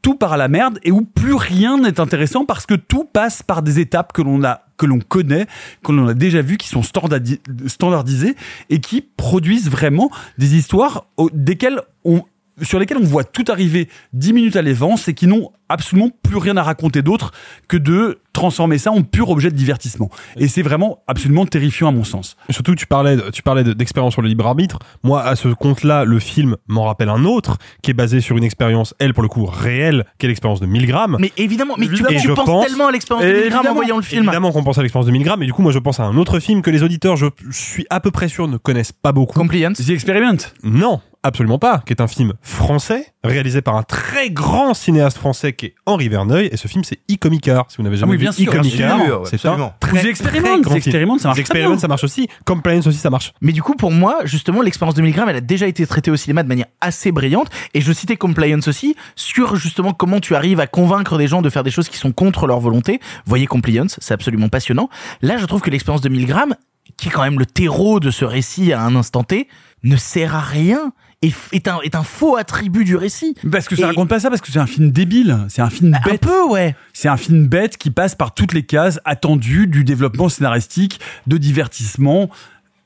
Tout 0.00 0.14
part 0.14 0.34
à 0.34 0.36
la 0.36 0.46
merde 0.46 0.78
et 0.84 0.92
où 0.92 1.00
plus 1.02 1.34
rien 1.34 1.76
n'est 1.76 1.98
intéressant 1.98 2.44
parce 2.44 2.66
que 2.66 2.74
tout 2.74 3.02
passe 3.04 3.42
par 3.42 3.62
des 3.62 3.80
étapes 3.80 4.12
que 4.12 4.22
l'on 4.22 4.44
a 4.44 4.60
que 4.76 4.86
l'on 4.86 5.00
connaît, 5.00 5.46
que 5.82 5.90
l'on 5.90 6.06
a 6.06 6.14
déjà 6.14 6.40
vues, 6.40 6.56
qui 6.56 6.68
sont 6.68 6.82
standardi- 6.82 7.40
standardisées 7.66 8.36
et 8.70 8.78
qui 8.78 9.00
produisent 9.00 9.68
vraiment 9.70 10.10
des 10.38 10.54
histoires 10.54 11.06
desquelles 11.32 11.80
on 12.04 12.22
sur 12.62 12.78
lesquelles 12.78 12.98
on 12.98 13.04
voit 13.04 13.24
tout 13.24 13.44
arriver 13.48 13.88
dix 14.12 14.32
minutes 14.32 14.54
à 14.54 14.62
l'avance 14.62 15.08
et 15.08 15.14
qui 15.14 15.26
n'ont 15.26 15.50
absolument 15.68 16.10
plus 16.22 16.36
rien 16.36 16.56
à 16.56 16.62
raconter 16.62 17.02
d'autre 17.02 17.32
que 17.68 17.76
de 17.76 18.18
transformer 18.32 18.76
ça 18.76 18.92
en 18.92 19.02
pur 19.02 19.30
objet 19.30 19.50
de 19.50 19.56
divertissement. 19.56 20.10
Et 20.36 20.46
c'est 20.48 20.60
vraiment 20.62 20.98
absolument 21.06 21.46
terrifiant 21.46 21.88
à 21.88 21.90
mon 21.90 22.04
sens. 22.04 22.36
Et 22.48 22.52
Surtout, 22.52 22.74
tu 22.74 22.86
parlais, 22.86 23.16
tu 23.32 23.42
parlais 23.42 23.64
de- 23.64 23.72
d'expérience 23.72 24.12
sur 24.12 24.20
le 24.20 24.28
libre 24.28 24.46
arbitre. 24.46 24.78
Moi, 25.02 25.22
à 25.22 25.36
ce 25.36 25.48
compte-là, 25.48 26.04
le 26.04 26.18
film 26.18 26.56
m'en 26.68 26.84
rappelle 26.84 27.08
un 27.08 27.24
autre 27.24 27.56
qui 27.82 27.90
est 27.92 27.94
basé 27.94 28.20
sur 28.20 28.36
une 28.36 28.44
expérience, 28.44 28.94
elle, 28.98 29.14
pour 29.14 29.22
le 29.22 29.28
coup, 29.30 29.46
réelle, 29.46 30.04
qui 30.18 30.26
est 30.26 30.28
l'expérience 30.28 30.60
de 30.60 30.66
Milgram. 30.66 31.16
Mais 31.18 31.32
évidemment, 31.38 31.74
mais 31.78 31.88
tu, 31.88 32.02
penses 32.02 32.44
pense- 32.44 32.66
tellement 32.66 32.88
à 32.88 32.92
l'expérience 32.92 33.24
de 33.26 33.32
Milgram 33.32 33.66
en 33.68 33.74
voyant 33.74 33.96
le 33.96 34.02
film. 34.02 34.24
Évidemment 34.24 34.52
qu'on 34.52 34.64
pense 34.64 34.76
à 34.78 34.82
l'expérience 34.82 35.06
de 35.06 35.12
Milgram, 35.12 35.42
et 35.42 35.46
du 35.46 35.52
coup, 35.54 35.62
moi, 35.62 35.72
je 35.72 35.78
pense 35.78 35.98
à 36.00 36.04
un 36.04 36.16
autre 36.18 36.38
film 36.38 36.60
que 36.60 36.70
les 36.70 36.82
auditeurs, 36.82 37.16
je 37.16 37.26
suis 37.50 37.86
à 37.88 38.00
peu 38.00 38.10
près 38.10 38.28
sûr, 38.28 38.48
ne 38.48 38.58
connaissent 38.58 38.92
pas 38.92 39.12
beaucoup. 39.12 39.38
Compliance. 39.38 39.78
The 39.78 39.90
Experiment. 39.90 40.36
Non, 40.62 41.00
absolument 41.22 41.58
pas. 41.58 41.82
Qui 41.86 41.94
est 41.94 42.02
un 42.02 42.06
film 42.08 42.34
français, 42.42 43.06
réalisé 43.26 43.62
par 43.62 43.76
un 43.76 43.82
très 43.82 44.30
grand 44.30 44.74
cinéaste 44.74 45.18
français 45.18 45.52
qui 45.52 45.66
est 45.66 45.74
Henri 45.86 46.08
Verneuil, 46.08 46.48
et 46.52 46.56
ce 46.56 46.68
film, 46.68 46.84
c'est 46.84 46.98
E-Comicar. 47.10 47.66
Si 47.68 47.76
vous 47.76 47.82
n'avez 47.82 47.96
jamais 47.96 48.10
Ah 48.10 48.12
oui, 48.12 48.16
vu 48.16 48.22
bien 48.22 48.32
sûr, 48.32 48.52
E-Comicar, 48.52 48.92
absolument, 48.92 49.24
c'est 49.24 49.46
un 49.46 49.72
très, 49.80 50.00
Vous 50.00 50.06
expérimentez, 50.06 51.22
ça 51.22 51.28
marche 51.28 51.42
bien. 51.52 51.78
ça 51.78 51.88
marche 51.88 52.04
aussi. 52.04 52.28
Compliance 52.44 52.86
aussi, 52.86 52.98
ça 52.98 53.10
marche. 53.10 53.32
Mais 53.40 53.52
du 53.52 53.62
coup, 53.62 53.74
pour 53.74 53.90
moi, 53.90 54.18
justement, 54.24 54.62
l'expérience 54.62 54.94
de 54.94 55.02
Milgram, 55.02 55.28
elle 55.28 55.36
a 55.36 55.40
déjà 55.40 55.66
été 55.66 55.86
traitée 55.86 56.10
au 56.10 56.16
cinéma 56.16 56.42
de 56.42 56.48
manière 56.48 56.66
assez 56.80 57.12
brillante. 57.12 57.48
Et 57.74 57.80
je 57.80 57.92
citais 57.92 58.16
Compliance 58.16 58.68
aussi, 58.68 58.96
sur 59.14 59.56
justement 59.56 59.92
comment 59.92 60.20
tu 60.20 60.34
arrives 60.34 60.60
à 60.60 60.66
convaincre 60.66 61.18
des 61.18 61.26
gens 61.26 61.42
de 61.42 61.50
faire 61.50 61.64
des 61.64 61.70
choses 61.70 61.88
qui 61.88 61.98
sont 61.98 62.12
contre 62.12 62.46
leur 62.46 62.60
volonté. 62.60 63.00
Voyez 63.26 63.46
Compliance, 63.46 63.96
c'est 64.00 64.14
absolument 64.14 64.48
passionnant. 64.48 64.88
Là, 65.22 65.36
je 65.36 65.46
trouve 65.46 65.60
que 65.60 65.70
l'expérience 65.70 66.00
de 66.00 66.08
Milgram, 66.08 66.54
qui 66.96 67.08
est 67.08 67.10
quand 67.10 67.22
même 67.22 67.38
le 67.38 67.46
terreau 67.46 68.00
de 68.00 68.10
ce 68.10 68.24
récit 68.24 68.72
à 68.72 68.80
un 68.82 68.94
instant 68.96 69.24
T, 69.24 69.48
ne 69.82 69.96
sert 69.96 70.34
à 70.34 70.40
rien. 70.40 70.92
Est 71.22 71.66
un, 71.66 71.80
est 71.80 71.94
un 71.94 72.02
faux 72.02 72.36
attribut 72.36 72.84
du 72.84 72.94
récit. 72.94 73.34
Parce 73.50 73.66
que 73.68 73.74
ça 73.74 73.82
Et- 73.82 73.86
raconte 73.86 74.08
pas 74.08 74.20
ça, 74.20 74.28
parce 74.28 74.42
que 74.42 74.52
c'est 74.52 74.58
un 74.58 74.66
film 74.66 74.90
débile. 74.92 75.38
C'est 75.48 75.62
un 75.62 75.70
film 75.70 75.94
Un 75.94 76.10
bête. 76.10 76.20
peu, 76.20 76.44
ouais. 76.48 76.76
C'est 76.92 77.08
un 77.08 77.16
film 77.16 77.46
bête 77.48 77.78
qui 77.78 77.90
passe 77.90 78.14
par 78.14 78.34
toutes 78.34 78.52
les 78.52 78.64
cases 78.64 79.00
attendues 79.04 79.66
du 79.66 79.82
développement 79.82 80.28
scénaristique, 80.28 81.00
de 81.26 81.38
divertissement, 81.38 82.30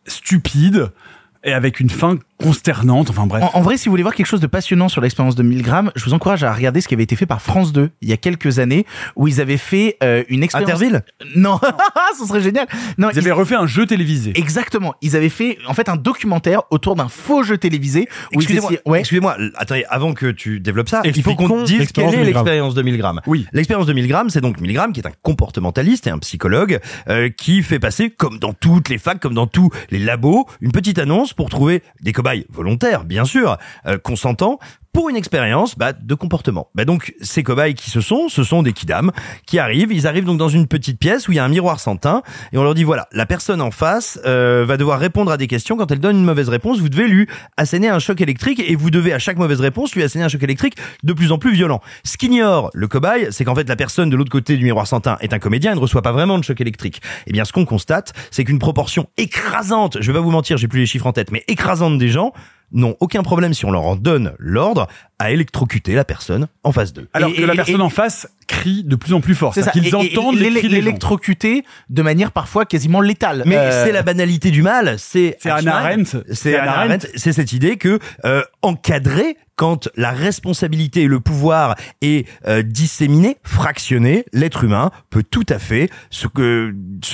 stupide, 0.07 0.90
et 1.44 1.52
avec 1.52 1.81
une 1.81 1.90
fin 1.90 2.19
consternante. 2.43 3.11
Enfin 3.11 3.27
bref. 3.27 3.43
En, 3.43 3.59
en 3.59 3.62
vrai, 3.62 3.77
si 3.77 3.89
vous 3.89 3.93
voulez 3.93 4.03
voir 4.03 4.15
quelque 4.15 4.27
chose 4.27 4.41
de 4.41 4.47
passionnant 4.47 4.89
sur 4.89 5.01
l'expérience 5.01 5.35
de 5.35 5.43
Milgram, 5.43 5.91
je 5.95 6.05
vous 6.05 6.15
encourage 6.15 6.43
à 6.45 6.53
regarder 6.53 6.81
ce 6.81 6.89
qui 6.89 6.95
avait 6.95 7.03
été 7.03 7.17
fait 7.17 7.27
par 7.27 7.43
France 7.43 7.73
2 7.73 7.91
il 8.01 8.09
y 8.09 8.12
a 8.12 8.17
quelques 8.17 8.59
années, 8.59 8.87
où 9.17 9.29
ils 9.29 9.41
avaient 9.41 9.57
fait 9.57 9.97
euh, 10.03 10.25
une 10.29 10.43
expérience. 10.43 10.71
Interville 10.71 11.03
Non, 11.37 11.61
ce 12.19 12.27
serait 12.27 12.41
génial. 12.41 12.67
Non, 12.99 13.09
Ils 13.12 13.19
avaient 13.19 13.31
refait 13.31 13.55
un 13.55 13.67
jeu 13.67 13.87
télévisé. 13.87 14.33
Exactement. 14.35 14.95
Ils 15.03 15.17
avaient 15.17 15.29
fait 15.29 15.59
en 15.67 15.75
fait 15.75 15.89
un 15.89 15.97
documentaire 15.97 16.62
autour 16.71 16.97
d'un 16.97 17.09
faux 17.09 17.43
jeu 17.43 17.59
télévisé. 17.59 18.09
Ils 18.33 18.37
Excusez-moi, 18.37 18.73
ouais. 18.87 19.01
excusez-moi, 19.01 19.37
attendez, 19.57 19.85
avant 19.89 20.15
que 20.15 20.31
tu 20.31 20.61
développes 20.61 20.89
ça, 20.89 21.03
il 21.05 21.23
faut 21.23 21.35
qu'on 21.35 21.62
dise 21.65 21.93
quelle 21.93 22.05
est 22.07 22.11
Milgram. 22.11 22.25
l'expérience 22.27 22.75
de 22.75 22.83
Milgram. 22.83 23.21
Oui. 23.27 23.47
L'expérience 23.53 23.87
de 23.87 23.93
Milgram, 23.93 24.31
c'est 24.31 24.41
donc 24.41 24.61
Milgram 24.61 24.93
qui 24.93 25.01
est 25.01 25.07
un 25.07 25.12
comportementaliste 25.23 26.07
et 26.07 26.11
un 26.11 26.19
psychologue 26.19 26.79
euh, 27.09 27.29
qui 27.29 27.62
fait 27.62 27.79
passer, 27.79 28.11
comme 28.11 28.39
dans 28.39 28.53
toutes 28.53 28.89
les 28.89 28.99
facs, 28.99 29.21
comme 29.21 29.35
dans 29.35 29.47
tous 29.47 29.71
les 29.91 29.99
labos, 29.99 30.47
une 30.61 30.73
petite 30.73 30.99
annonce 30.99 31.33
pour 31.33 31.49
trouver 31.49 31.83
des 32.01 32.12
cobayes 32.12 32.30
volontaires, 32.48 33.05
bien 33.05 33.24
sûr, 33.24 33.59
euh, 33.86 33.98
consentants, 33.98 34.59
pour 34.93 35.09
une 35.09 35.17
expérience 35.17 35.77
bah, 35.79 35.93
de 35.93 36.15
comportement. 36.15 36.69
Bah, 36.75 36.85
donc 36.85 37.15
ces 37.21 37.43
cobayes 37.43 37.75
qui 37.75 37.91
se 37.91 38.01
sont, 38.01 38.29
ce 38.29 38.43
sont 38.43 38.62
des 38.62 38.73
kidam 38.73 39.12
qui 39.47 39.59
arrivent. 39.59 39.93
Ils 39.93 40.07
arrivent 40.07 40.25
donc 40.25 40.39
dans 40.39 40.49
une 40.49 40.67
petite 40.67 40.99
pièce 40.99 41.29
où 41.29 41.33
il 41.33 41.37
y 41.37 41.39
a 41.39 41.45
un 41.45 41.49
miroir 41.49 41.79
sans 41.79 42.01
et 42.53 42.59
on 42.59 42.62
leur 42.62 42.75
dit 42.75 42.85
voilà, 42.85 43.09
la 43.12 43.27
personne 43.27 43.61
en 43.61 43.71
face 43.71 44.19
euh, 44.25 44.65
va 44.67 44.77
devoir 44.77 44.99
répondre 44.99 45.31
à 45.31 45.37
des 45.37 45.47
questions. 45.47 45.77
Quand 45.77 45.91
elle 45.91 45.99
donne 45.99 46.17
une 46.17 46.25
mauvaise 46.25 46.49
réponse, 46.49 46.79
vous 46.79 46.89
devez 46.89 47.09
lui 47.09 47.27
asséner 47.57 47.89
un 47.89 47.99
choc 47.99 48.21
électrique 48.21 48.62
et 48.65 48.75
vous 48.75 48.91
devez 48.91 49.12
à 49.12 49.19
chaque 49.19 49.37
mauvaise 49.37 49.61
réponse 49.61 49.95
lui 49.95 50.03
asséner 50.03 50.25
un 50.25 50.29
choc 50.29 50.43
électrique 50.43 50.77
de 51.03 51.12
plus 51.12 51.33
en 51.33 51.39
plus 51.39 51.53
violent. 51.53 51.81
Ce 52.05 52.17
qu'ignore 52.17 52.71
le 52.75 52.89
cobaye, 52.89 53.29
c'est 53.31 53.45
qu'en 53.45 53.55
fait 53.55 53.69
la 53.69 53.77
personne 53.77 54.09
de 54.09 54.17
l'autre 54.17 54.31
côté 54.31 54.57
du 54.57 54.65
miroir 54.65 54.87
sans 54.87 55.01
est 55.21 55.33
un 55.33 55.39
comédien 55.39 55.73
et 55.73 55.75
ne 55.75 55.81
reçoit 55.81 56.03
pas 56.03 56.12
vraiment 56.12 56.39
de 56.39 56.45
choc 56.45 56.61
électrique. 56.61 57.01
Eh 57.27 57.33
bien 57.33 57.45
ce 57.45 57.53
qu'on 57.53 57.65
constate, 57.65 58.12
c'est 58.31 58.45
qu'une 58.45 58.59
proportion 58.59 59.07
écrasante, 59.17 59.99
je 60.01 60.12
vais 60.12 60.19
pas 60.19 60.23
vous 60.23 60.31
mentir, 60.31 60.57
j'ai 60.57 60.69
plus 60.69 60.81
les 60.81 60.87
chiffres 60.87 61.07
en 61.07 61.12
tête, 61.12 61.31
mais 61.33 61.45
écrasante 61.49 61.99
des 61.99 62.09
gens 62.09 62.33
n'ont 62.73 62.97
aucun 63.01 63.23
problème 63.23 63.53
si 63.55 63.65
on 63.65 63.71
leur 63.71 63.83
en 63.85 63.97
donne 63.97 64.33
l'ordre 64.39 64.87
à 65.19 65.31
électrocuter 65.33 65.95
la 65.95 66.05
personne 66.05 66.47
en 66.63 66.73
face 66.73 66.93
d'eux. 66.93 67.09
Alors 67.13 67.31
Et- 67.31 67.35
que 67.37 67.43
la 67.43 67.55
personne 67.55 67.81
et- 67.81 67.85
en 67.85 67.91
face 67.91 68.29
crie 68.47 68.85
de 68.85 68.97
plus 68.97 69.13
en 69.13 69.21
plus 69.21 69.35
fort. 69.35 69.55
C'est 69.55 69.63
ça. 69.63 69.71
C'est-à-dire 69.73 69.91
qu'ils 69.99 70.09
Et- 70.11 70.15
et 70.15 70.19
entendent 70.19 70.37
l'électrocuter 70.37 71.65
de 71.89 72.03
manière 72.03 72.33
parfois 72.33 72.65
quasiment 72.67 73.01
létale. 73.01 73.43
Mais 73.47 73.57
Euh, 73.57 73.85
c'est 73.85 73.93
la 73.93 74.03
banalité 74.03 74.51
du 74.51 74.63
mal, 74.63 74.97
c'est 74.99 75.37
C'est 75.41 75.51
Hannah 75.51 75.77
Arendt. 75.77 76.17
C'est 76.33 76.57
Hannah 76.57 76.79
Arendt, 76.81 77.09
c'est 77.17 77.33
cette 77.33 77.53
idée 77.53 77.77
que 77.77 77.99
euh, 78.25 78.43
encadrer 78.63 79.37
quand 79.61 79.91
la 79.95 80.12
responsabilité 80.12 81.03
et 81.03 81.07
le 81.07 81.20
pouvoir 81.20 81.77
est 82.01 82.27
euh, 82.49 82.62
disséminé, 82.62 83.37
fractionné, 83.43 84.24
l'être 84.32 84.65
humain 84.65 84.91
peut 85.11 85.23
tout 85.23 85.45
à 85.51 85.59
fait 85.59 85.91
se, 86.09 86.28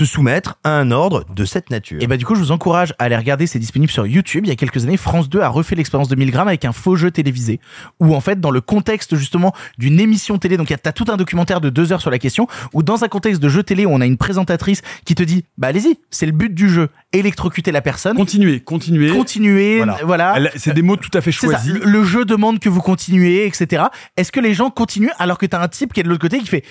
soumettre 0.04 0.56
à 0.62 0.70
un 0.70 0.92
ordre 0.92 1.24
de 1.34 1.44
cette 1.44 1.70
nature. 1.70 2.00
Et 2.00 2.06
bah 2.06 2.16
du 2.16 2.24
coup, 2.24 2.36
je 2.36 2.40
vous 2.40 2.52
encourage 2.52 2.94
à 3.00 3.06
aller 3.06 3.16
regarder, 3.16 3.48
c'est 3.48 3.58
disponible 3.58 3.90
sur 3.90 4.06
YouTube. 4.06 4.44
Il 4.46 4.48
y 4.48 4.52
a 4.52 4.54
quelques 4.54 4.84
années, 4.84 4.96
France 4.96 5.28
2 5.28 5.40
a 5.40 5.48
refait 5.48 5.74
l'expérience 5.74 6.06
de 6.06 6.14
1000 6.14 6.30
grammes 6.30 6.46
avec 6.46 6.64
un 6.64 6.70
faux 6.70 6.94
jeu 6.94 7.10
télévisé, 7.10 7.58
où 7.98 8.14
en 8.14 8.20
fait, 8.20 8.38
dans 8.38 8.52
le 8.52 8.60
contexte 8.60 9.16
justement 9.16 9.52
d'une 9.76 9.98
émission 9.98 10.38
télé, 10.38 10.56
donc 10.56 10.72
t'as 10.80 10.92
tout 10.92 11.06
un 11.08 11.16
documentaire 11.16 11.60
de 11.60 11.68
deux 11.68 11.92
heures 11.92 12.00
sur 12.00 12.12
la 12.12 12.20
question, 12.20 12.46
où 12.72 12.84
dans 12.84 13.02
un 13.02 13.08
contexte 13.08 13.42
de 13.42 13.48
jeu 13.48 13.64
télé 13.64 13.86
où 13.86 13.90
on 13.90 14.00
a 14.00 14.06
une 14.06 14.18
présentatrice 14.18 14.82
qui 15.04 15.16
te 15.16 15.24
dit, 15.24 15.46
bah 15.58 15.66
allez-y, 15.66 15.98
c'est 16.10 16.26
le 16.26 16.32
but 16.32 16.54
du 16.54 16.68
jeu, 16.68 16.90
électrocuter 17.12 17.72
la 17.72 17.80
personne, 17.80 18.16
Continuez, 18.16 18.60
continuez. 18.60 19.10
continuer, 19.10 19.76
Voilà. 19.78 19.98
voilà. 20.04 20.50
C'est 20.56 20.74
des 20.74 20.82
mots 20.82 20.96
tout 20.96 21.10
à 21.14 21.20
fait 21.20 21.32
ça. 21.32 21.46
choisis. 21.46 21.72
Le, 21.72 22.04
jeu 22.04 22.24
demande 22.24 22.58
que 22.58 22.68
vous 22.68 22.80
continuez, 22.82 23.46
etc. 23.46 23.84
Est-ce 24.16 24.32
que 24.32 24.40
les 24.40 24.54
gens 24.54 24.70
continuent 24.70 25.10
alors 25.18 25.38
que 25.38 25.46
t'as 25.46 25.62
un 25.62 25.68
type 25.68 25.92
qui 25.92 26.00
est 26.00 26.02
de 26.02 26.08
l'autre 26.08 26.20
côté 26.20 26.38
qui 26.38 26.46
fait 26.46 26.64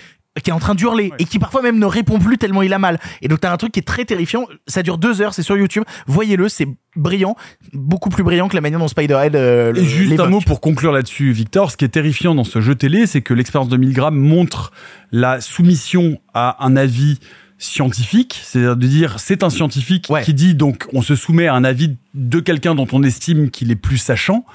qui 0.43 0.49
est 0.49 0.53
en 0.53 0.59
train 0.59 0.75
d'hurler 0.75 1.13
et 1.17 1.23
qui 1.23 1.39
parfois 1.39 1.61
même 1.61 1.79
ne 1.79 1.85
répond 1.85 2.19
plus 2.19 2.37
tellement 2.37 2.61
il 2.61 2.73
a 2.73 2.77
mal? 2.79 2.99
Et 3.21 3.29
donc 3.29 3.39
t'as 3.39 3.53
un 3.53 3.57
truc 3.57 3.71
qui 3.71 3.79
est 3.79 3.83
très 3.83 4.03
terrifiant. 4.03 4.45
Ça 4.67 4.83
dure 4.83 4.97
deux 4.97 5.21
heures, 5.21 5.33
c'est 5.33 5.43
sur 5.43 5.55
YouTube. 5.57 5.85
Voyez-le, 6.07 6.49
c'est 6.49 6.67
brillant, 6.97 7.37
beaucoup 7.71 8.09
plus 8.09 8.23
brillant 8.23 8.49
que 8.49 8.55
la 8.55 8.61
manière 8.61 8.79
dont 8.79 8.89
Spider-Head. 8.89 9.35
euh, 9.37 9.73
Et 9.73 9.85
juste 9.85 10.19
un 10.19 10.27
mot 10.27 10.41
pour 10.41 10.59
conclure 10.59 10.91
là-dessus, 10.91 11.31
Victor. 11.31 11.71
Ce 11.71 11.77
qui 11.77 11.85
est 11.85 11.89
terrifiant 11.89 12.35
dans 12.35 12.43
ce 12.43 12.59
jeu 12.59 12.75
télé, 12.75 13.07
c'est 13.07 13.21
que 13.21 13.33
l'expérience 13.33 13.69
de 13.69 13.77
1000 13.77 13.93
grammes 13.93 14.17
montre 14.19 14.73
la 15.13 15.39
soumission 15.39 16.19
à 16.33 16.65
un 16.65 16.75
avis 16.75 17.19
scientifique, 17.57 18.39
c'est-à-dire 18.43 18.75
de 18.75 18.87
dire 18.87 19.19
c'est 19.19 19.43
un 19.43 19.49
scientifique 19.49 20.07
qui 20.23 20.33
dit 20.33 20.55
donc 20.55 20.87
on 20.93 21.01
se 21.01 21.15
soumet 21.15 21.47
à 21.47 21.53
un 21.55 21.63
avis 21.63 21.95
de 22.13 22.39
quelqu'un 22.39 22.75
dont 22.75 22.87
on 22.91 23.01
estime 23.03 23.49
qu'il 23.49 23.71
est 23.71 23.75
plus 23.75 23.97
sachant. 23.97 24.45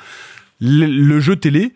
Le, 0.60 0.86
le 0.86 1.20
jeu 1.20 1.36
télé 1.36 1.74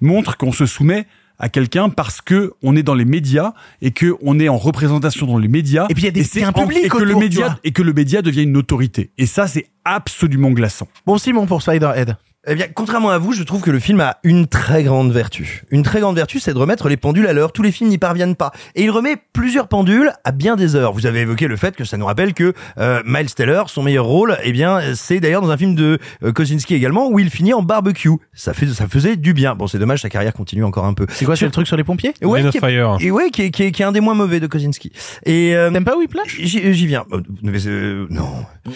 montre 0.00 0.36
qu'on 0.36 0.52
se 0.52 0.66
soumet 0.66 1.06
à 1.38 1.48
quelqu'un 1.48 1.88
parce 1.90 2.20
que 2.22 2.52
on 2.62 2.76
est 2.76 2.82
dans 2.82 2.94
les 2.94 3.04
médias 3.04 3.52
et 3.82 3.90
que 3.90 4.14
on 4.22 4.38
est 4.40 4.48
en 4.48 4.56
représentation 4.58 5.26
dans 5.26 5.38
les 5.38 5.48
médias 5.48 5.86
Et 5.90 5.94
puis 5.94 6.02
il 6.04 6.06
y 6.06 6.08
a 6.08 6.10
des- 6.12 6.38
y 6.40 6.42
a 6.42 6.48
un 6.48 6.52
public 6.52 6.84
et 6.84 6.88
que 6.88 6.96
le 6.98 7.08
autour, 7.10 7.20
média 7.20 7.58
et 7.64 7.72
que 7.72 7.82
le 7.82 7.92
média 7.92 8.22
devient 8.22 8.42
une 8.44 8.56
autorité 8.56 9.10
et 9.18 9.26
ça 9.26 9.46
c'est 9.46 9.66
absolument 9.84 10.50
glaçant. 10.50 10.88
Bon 11.06 11.18
Simon 11.18 11.46
pour 11.46 11.60
Spider-Head. 11.62 12.16
Eh 12.48 12.54
bien, 12.54 12.66
contrairement 12.72 13.10
à 13.10 13.18
vous, 13.18 13.32
je 13.32 13.42
trouve 13.42 13.60
que 13.60 13.72
le 13.72 13.80
film 13.80 14.00
a 14.00 14.18
une 14.22 14.46
très 14.46 14.84
grande 14.84 15.10
vertu. 15.10 15.64
Une 15.72 15.82
très 15.82 15.98
grande 15.98 16.14
vertu, 16.14 16.38
c'est 16.38 16.54
de 16.54 16.58
remettre 16.58 16.88
les 16.88 16.96
pendules 16.96 17.26
à 17.26 17.32
l'heure. 17.32 17.50
Tous 17.50 17.62
les 17.62 17.72
films 17.72 17.90
n'y 17.90 17.98
parviennent 17.98 18.36
pas. 18.36 18.52
Et 18.76 18.84
il 18.84 18.90
remet 18.92 19.16
plusieurs 19.32 19.66
pendules 19.66 20.12
à 20.22 20.30
bien 20.30 20.54
des 20.54 20.76
heures. 20.76 20.92
Vous 20.92 21.06
avez 21.06 21.20
évoqué 21.22 21.48
le 21.48 21.56
fait 21.56 21.74
que 21.74 21.84
ça 21.84 21.96
nous 21.96 22.06
rappelle 22.06 22.34
que 22.34 22.52
euh, 22.78 23.02
Miles 23.04 23.34
Teller, 23.34 23.62
son 23.66 23.82
meilleur 23.82 24.04
rôle, 24.04 24.36
eh 24.44 24.52
bien, 24.52 24.80
c'est 24.94 25.18
d'ailleurs 25.18 25.42
dans 25.42 25.50
un 25.50 25.56
film 25.56 25.74
de 25.74 25.98
euh, 26.22 26.30
Kosinski 26.32 26.74
également, 26.74 27.08
où 27.08 27.18
il 27.18 27.30
finit 27.30 27.52
en 27.52 27.62
barbecue. 27.62 28.10
Ça 28.32 28.54
fait, 28.54 28.68
ça 28.68 28.86
faisait 28.86 29.16
du 29.16 29.32
bien. 29.32 29.56
Bon, 29.56 29.66
c'est 29.66 29.80
dommage, 29.80 30.02
sa 30.02 30.08
carrière 30.08 30.32
continue 30.32 30.62
encore 30.62 30.84
un 30.84 30.94
peu. 30.94 31.06
C'est 31.08 31.24
quoi, 31.24 31.34
c'est 31.34 31.46
le 31.46 31.50
truc 31.50 31.66
sur 31.66 31.76
les 31.76 31.82
pompiers 31.84 32.14
Ouais, 32.22 32.48
qui 32.50 32.58
est, 32.58 32.60
Fire. 32.60 32.96
et 33.00 33.10
ouais, 33.10 33.30
qui 33.30 33.42
est, 33.42 33.50
qui 33.50 33.64
est, 33.64 33.72
qui 33.72 33.82
est 33.82 33.86
un 33.86 33.92
des 33.92 34.00
moins 34.00 34.14
mauvais 34.14 34.38
de 34.38 34.46
Kosinski. 34.46 34.92
Et 35.24 35.56
euh, 35.56 35.72
T'aimes 35.72 35.84
pas 35.84 35.96
Whiplash? 35.96 36.36
J'y 36.40 36.72
j'y 36.74 36.86
viens. 36.86 37.04
Euh, 37.12 37.22
mais, 37.42 37.66
euh, 37.66 38.06
non. 38.08 38.28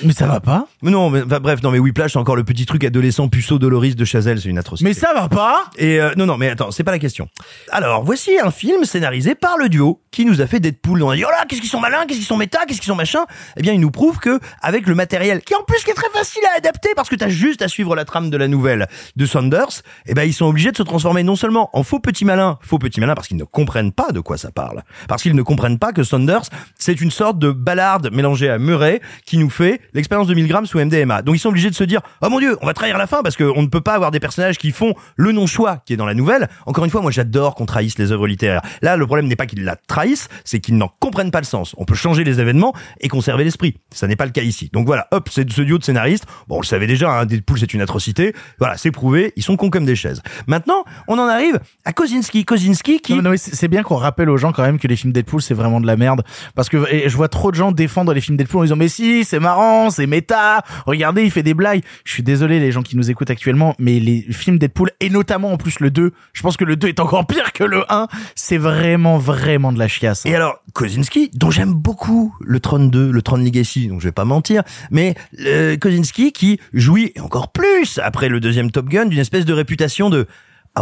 Mais 0.04 0.12
ça 0.12 0.26
va 0.26 0.40
pas. 0.40 0.66
Mais 0.82 0.90
non, 0.90 1.08
mais 1.10 1.22
enfin, 1.22 1.38
bref, 1.38 1.62
non, 1.62 1.70
mais 1.70 1.78
Whiplash, 1.78 2.14
c'est 2.14 2.18
encore 2.18 2.36
le 2.36 2.42
petit 2.44 2.66
truc 2.66 2.82
adolescent 2.82 3.28
puceau 3.28 3.59
Doloris 3.60 3.94
de 3.94 4.04
Chazelle, 4.04 4.40
c'est 4.40 4.48
une 4.48 4.58
atrocité. 4.58 4.88
Mais 4.88 4.94
ça 4.94 5.12
va 5.14 5.28
pas. 5.28 5.66
Et 5.76 6.00
euh, 6.00 6.12
non, 6.16 6.26
non, 6.26 6.36
mais 6.36 6.50
attends, 6.50 6.72
c'est 6.72 6.82
pas 6.82 6.90
la 6.90 6.98
question. 6.98 7.28
Alors, 7.70 8.02
voici 8.02 8.38
un 8.42 8.50
film 8.50 8.84
scénarisé 8.84 9.36
par 9.36 9.56
le 9.58 9.68
duo 9.68 10.02
qui 10.10 10.24
nous 10.24 10.40
a 10.40 10.46
fait 10.46 10.58
Deadpool. 10.58 11.02
On 11.02 11.10
a 11.10 11.16
dit, 11.16 11.24
oh 11.24 11.30
là, 11.30 11.44
qu'est-ce 11.48 11.60
qu'ils 11.60 11.70
sont 11.70 11.80
malins, 11.80 12.06
qu'est-ce 12.06 12.18
qu'ils 12.18 12.26
sont 12.26 12.36
méta, 12.36 12.60
qu'est-ce 12.66 12.80
qu'ils 12.80 12.88
sont 12.88 12.96
machin. 12.96 13.20
Eh 13.56 13.62
bien, 13.62 13.72
il 13.72 13.80
nous 13.80 13.90
prouve 13.90 14.18
que 14.18 14.40
avec 14.62 14.86
le 14.86 14.94
matériel, 14.94 15.42
qui 15.42 15.54
en 15.54 15.62
plus 15.62 15.84
qui 15.84 15.90
est 15.90 15.94
très 15.94 16.10
facile 16.10 16.42
à 16.54 16.58
adapter 16.58 16.88
parce 16.96 17.08
que 17.08 17.14
t'as 17.14 17.28
juste 17.28 17.62
à 17.62 17.68
suivre 17.68 17.94
la 17.94 18.04
trame 18.04 18.30
de 18.30 18.36
la 18.36 18.48
nouvelle 18.48 18.88
de 19.14 19.26
Saunders, 19.26 19.82
eh 20.06 20.14
ben, 20.14 20.24
ils 20.24 20.34
sont 20.34 20.46
obligés 20.46 20.72
de 20.72 20.76
se 20.76 20.82
transformer 20.82 21.22
non 21.22 21.36
seulement 21.36 21.70
en 21.72 21.82
faux 21.82 22.00
petits 22.00 22.24
malins, 22.24 22.58
faux 22.62 22.78
petits 22.78 23.00
malins 23.00 23.14
parce 23.14 23.28
qu'ils 23.28 23.36
ne 23.36 23.44
comprennent 23.44 23.92
pas 23.92 24.10
de 24.10 24.20
quoi 24.20 24.38
ça 24.38 24.50
parle, 24.50 24.82
parce 25.06 25.22
qu'ils 25.22 25.36
ne 25.36 25.42
comprennent 25.42 25.78
pas 25.78 25.92
que 25.92 26.02
Saunders, 26.02 26.42
c'est 26.78 27.00
une 27.00 27.10
sorte 27.10 27.38
de 27.38 27.50
ballarde 27.50 28.10
mélangée 28.12 28.48
à 28.48 28.58
Murray 28.58 29.00
qui 29.26 29.38
nous 29.38 29.50
fait 29.50 29.80
l'expérience 29.92 30.26
de 30.26 30.34
1000 30.34 30.48
grammes 30.48 30.66
sous 30.66 30.78
MDMA. 30.78 31.22
Donc, 31.22 31.36
ils 31.36 31.38
sont 31.38 31.50
obligés 31.50 31.70
de 31.70 31.74
se 31.74 31.84
dire, 31.84 32.00
oh 32.22 32.28
mon 32.30 32.38
dieu, 32.38 32.56
on 32.62 32.66
va 32.66 32.74
trahir 32.74 32.98
la 32.98 33.06
fin 33.06 33.22
parce 33.22 33.36
qu'on 33.52 33.62
ne 33.62 33.68
peut 33.68 33.80
pas 33.80 33.94
avoir 33.94 34.10
des 34.10 34.20
personnages 34.20 34.58
qui 34.58 34.70
font 34.70 34.94
le 35.16 35.32
non-choix 35.32 35.82
qui 35.84 35.92
est 35.92 35.96
dans 35.96 36.06
la 36.06 36.14
nouvelle. 36.14 36.48
Encore 36.66 36.84
une 36.84 36.90
fois, 36.90 37.00
moi 37.00 37.10
j'adore 37.10 37.54
qu'on 37.54 37.66
trahisse 37.66 37.98
les 37.98 38.12
œuvres 38.12 38.26
littéraires. 38.26 38.62
Là, 38.82 38.96
le 38.96 39.06
problème 39.06 39.26
n'est 39.26 39.36
pas 39.36 39.46
qu'ils 39.46 39.64
la 39.64 39.76
trahissent, 39.76 40.28
c'est 40.44 40.60
qu'ils 40.60 40.76
n'en 40.76 40.88
comprennent 41.00 41.30
pas 41.30 41.40
le 41.40 41.46
sens. 41.46 41.74
On 41.78 41.84
peut 41.84 41.94
changer 41.94 42.24
les 42.24 42.40
événements 42.40 42.74
et 43.00 43.08
conserver 43.08 43.44
l'esprit. 43.44 43.76
Ça 43.92 44.06
n'est 44.06 44.16
pas 44.16 44.26
le 44.26 44.32
cas 44.32 44.42
ici. 44.42 44.70
Donc 44.72 44.86
voilà, 44.86 45.08
hop, 45.10 45.28
c'est 45.30 45.50
ce 45.50 45.62
duo 45.62 45.78
de 45.78 45.84
scénaristes. 45.84 46.26
Bon, 46.48 46.56
on 46.56 46.60
le 46.60 46.66
savait 46.66 46.86
déjà, 46.86 47.10
hein, 47.10 47.26
Deadpool 47.26 47.58
c'est 47.58 47.74
une 47.74 47.80
atrocité. 47.80 48.34
Voilà, 48.58 48.76
c'est 48.76 48.90
prouvé, 48.90 49.32
ils 49.36 49.42
sont 49.42 49.56
cons 49.56 49.70
comme 49.70 49.84
des 49.84 49.96
chaises. 49.96 50.22
Maintenant, 50.46 50.84
on 51.08 51.18
en 51.18 51.26
arrive 51.26 51.60
à 51.84 51.92
Kozinski. 51.92 52.44
Kozinski 52.44 53.00
qui... 53.00 53.14
Non, 53.14 53.22
non, 53.22 53.34
c'est 53.36 53.68
bien 53.68 53.82
qu'on 53.82 53.96
rappelle 53.96 54.30
aux 54.30 54.36
gens 54.36 54.52
quand 54.52 54.62
même 54.62 54.78
que 54.78 54.88
les 54.88 54.96
films 54.96 55.12
Deadpool 55.12 55.42
c'est 55.42 55.54
vraiment 55.54 55.80
de 55.80 55.86
la 55.86 55.96
merde 55.96 56.22
parce 56.54 56.68
que 56.68 56.84
je 57.06 57.16
vois 57.16 57.28
trop 57.28 57.50
de 57.50 57.56
gens 57.56 57.72
défendre 57.72 58.12
les 58.12 58.20
films 58.20 58.36
Deadpool 58.36 58.60
en 58.60 58.64
disant 58.64 58.76
mais 58.76 58.88
si 58.88 59.24
c'est 59.24 59.40
marrant 59.40 59.90
c'est 59.90 60.06
méta 60.06 60.62
regardez 60.86 61.24
il 61.24 61.30
fait 61.30 61.42
des 61.42 61.54
blagues 61.54 61.82
je 62.04 62.12
suis 62.12 62.22
désolé 62.22 62.60
les 62.60 62.72
gens 62.72 62.82
qui 62.82 62.96
nous 62.96 63.10
écoutent 63.10 63.30
actuellement 63.40 63.74
mais 63.78 64.00
les 64.00 64.20
films 64.30 64.58
Deadpool 64.58 64.90
et 65.00 65.08
notamment 65.08 65.52
en 65.52 65.56
plus 65.56 65.80
le 65.80 65.90
2 65.90 66.12
je 66.34 66.42
pense 66.42 66.58
que 66.58 66.64
le 66.64 66.76
2 66.76 66.88
est 66.88 67.00
encore 67.00 67.26
pire 67.26 67.52
que 67.52 67.64
le 67.64 67.84
1 67.88 68.06
c'est 68.34 68.58
vraiment 68.58 69.18
vraiment 69.18 69.72
de 69.72 69.78
la 69.78 69.88
chiasse. 69.88 70.24
Et 70.26 70.34
alors, 70.34 70.62
Kozinski, 70.72 71.30
dont 71.34 71.50
j'aime 71.50 71.72
beaucoup 71.72 72.34
le 72.40 72.60
Tron 72.60 72.86
2, 72.86 73.10
le 73.10 73.22
Tron 73.22 73.36
Legacy, 73.36 73.88
donc 73.88 74.00
je 74.00 74.08
vais 74.08 74.12
pas 74.12 74.24
mentir, 74.24 74.62
mais 74.90 75.14
euh, 75.40 75.76
Kozinski 75.76 76.32
qui 76.32 76.60
jouit, 76.72 77.12
encore 77.20 77.52
plus, 77.52 77.98
après 78.02 78.28
le 78.28 78.40
deuxième 78.40 78.70
Top 78.70 78.88
Gun, 78.88 79.06
d'une 79.06 79.18
espèce 79.18 79.44
de 79.44 79.52
réputation 79.52 80.10
de 80.10 80.26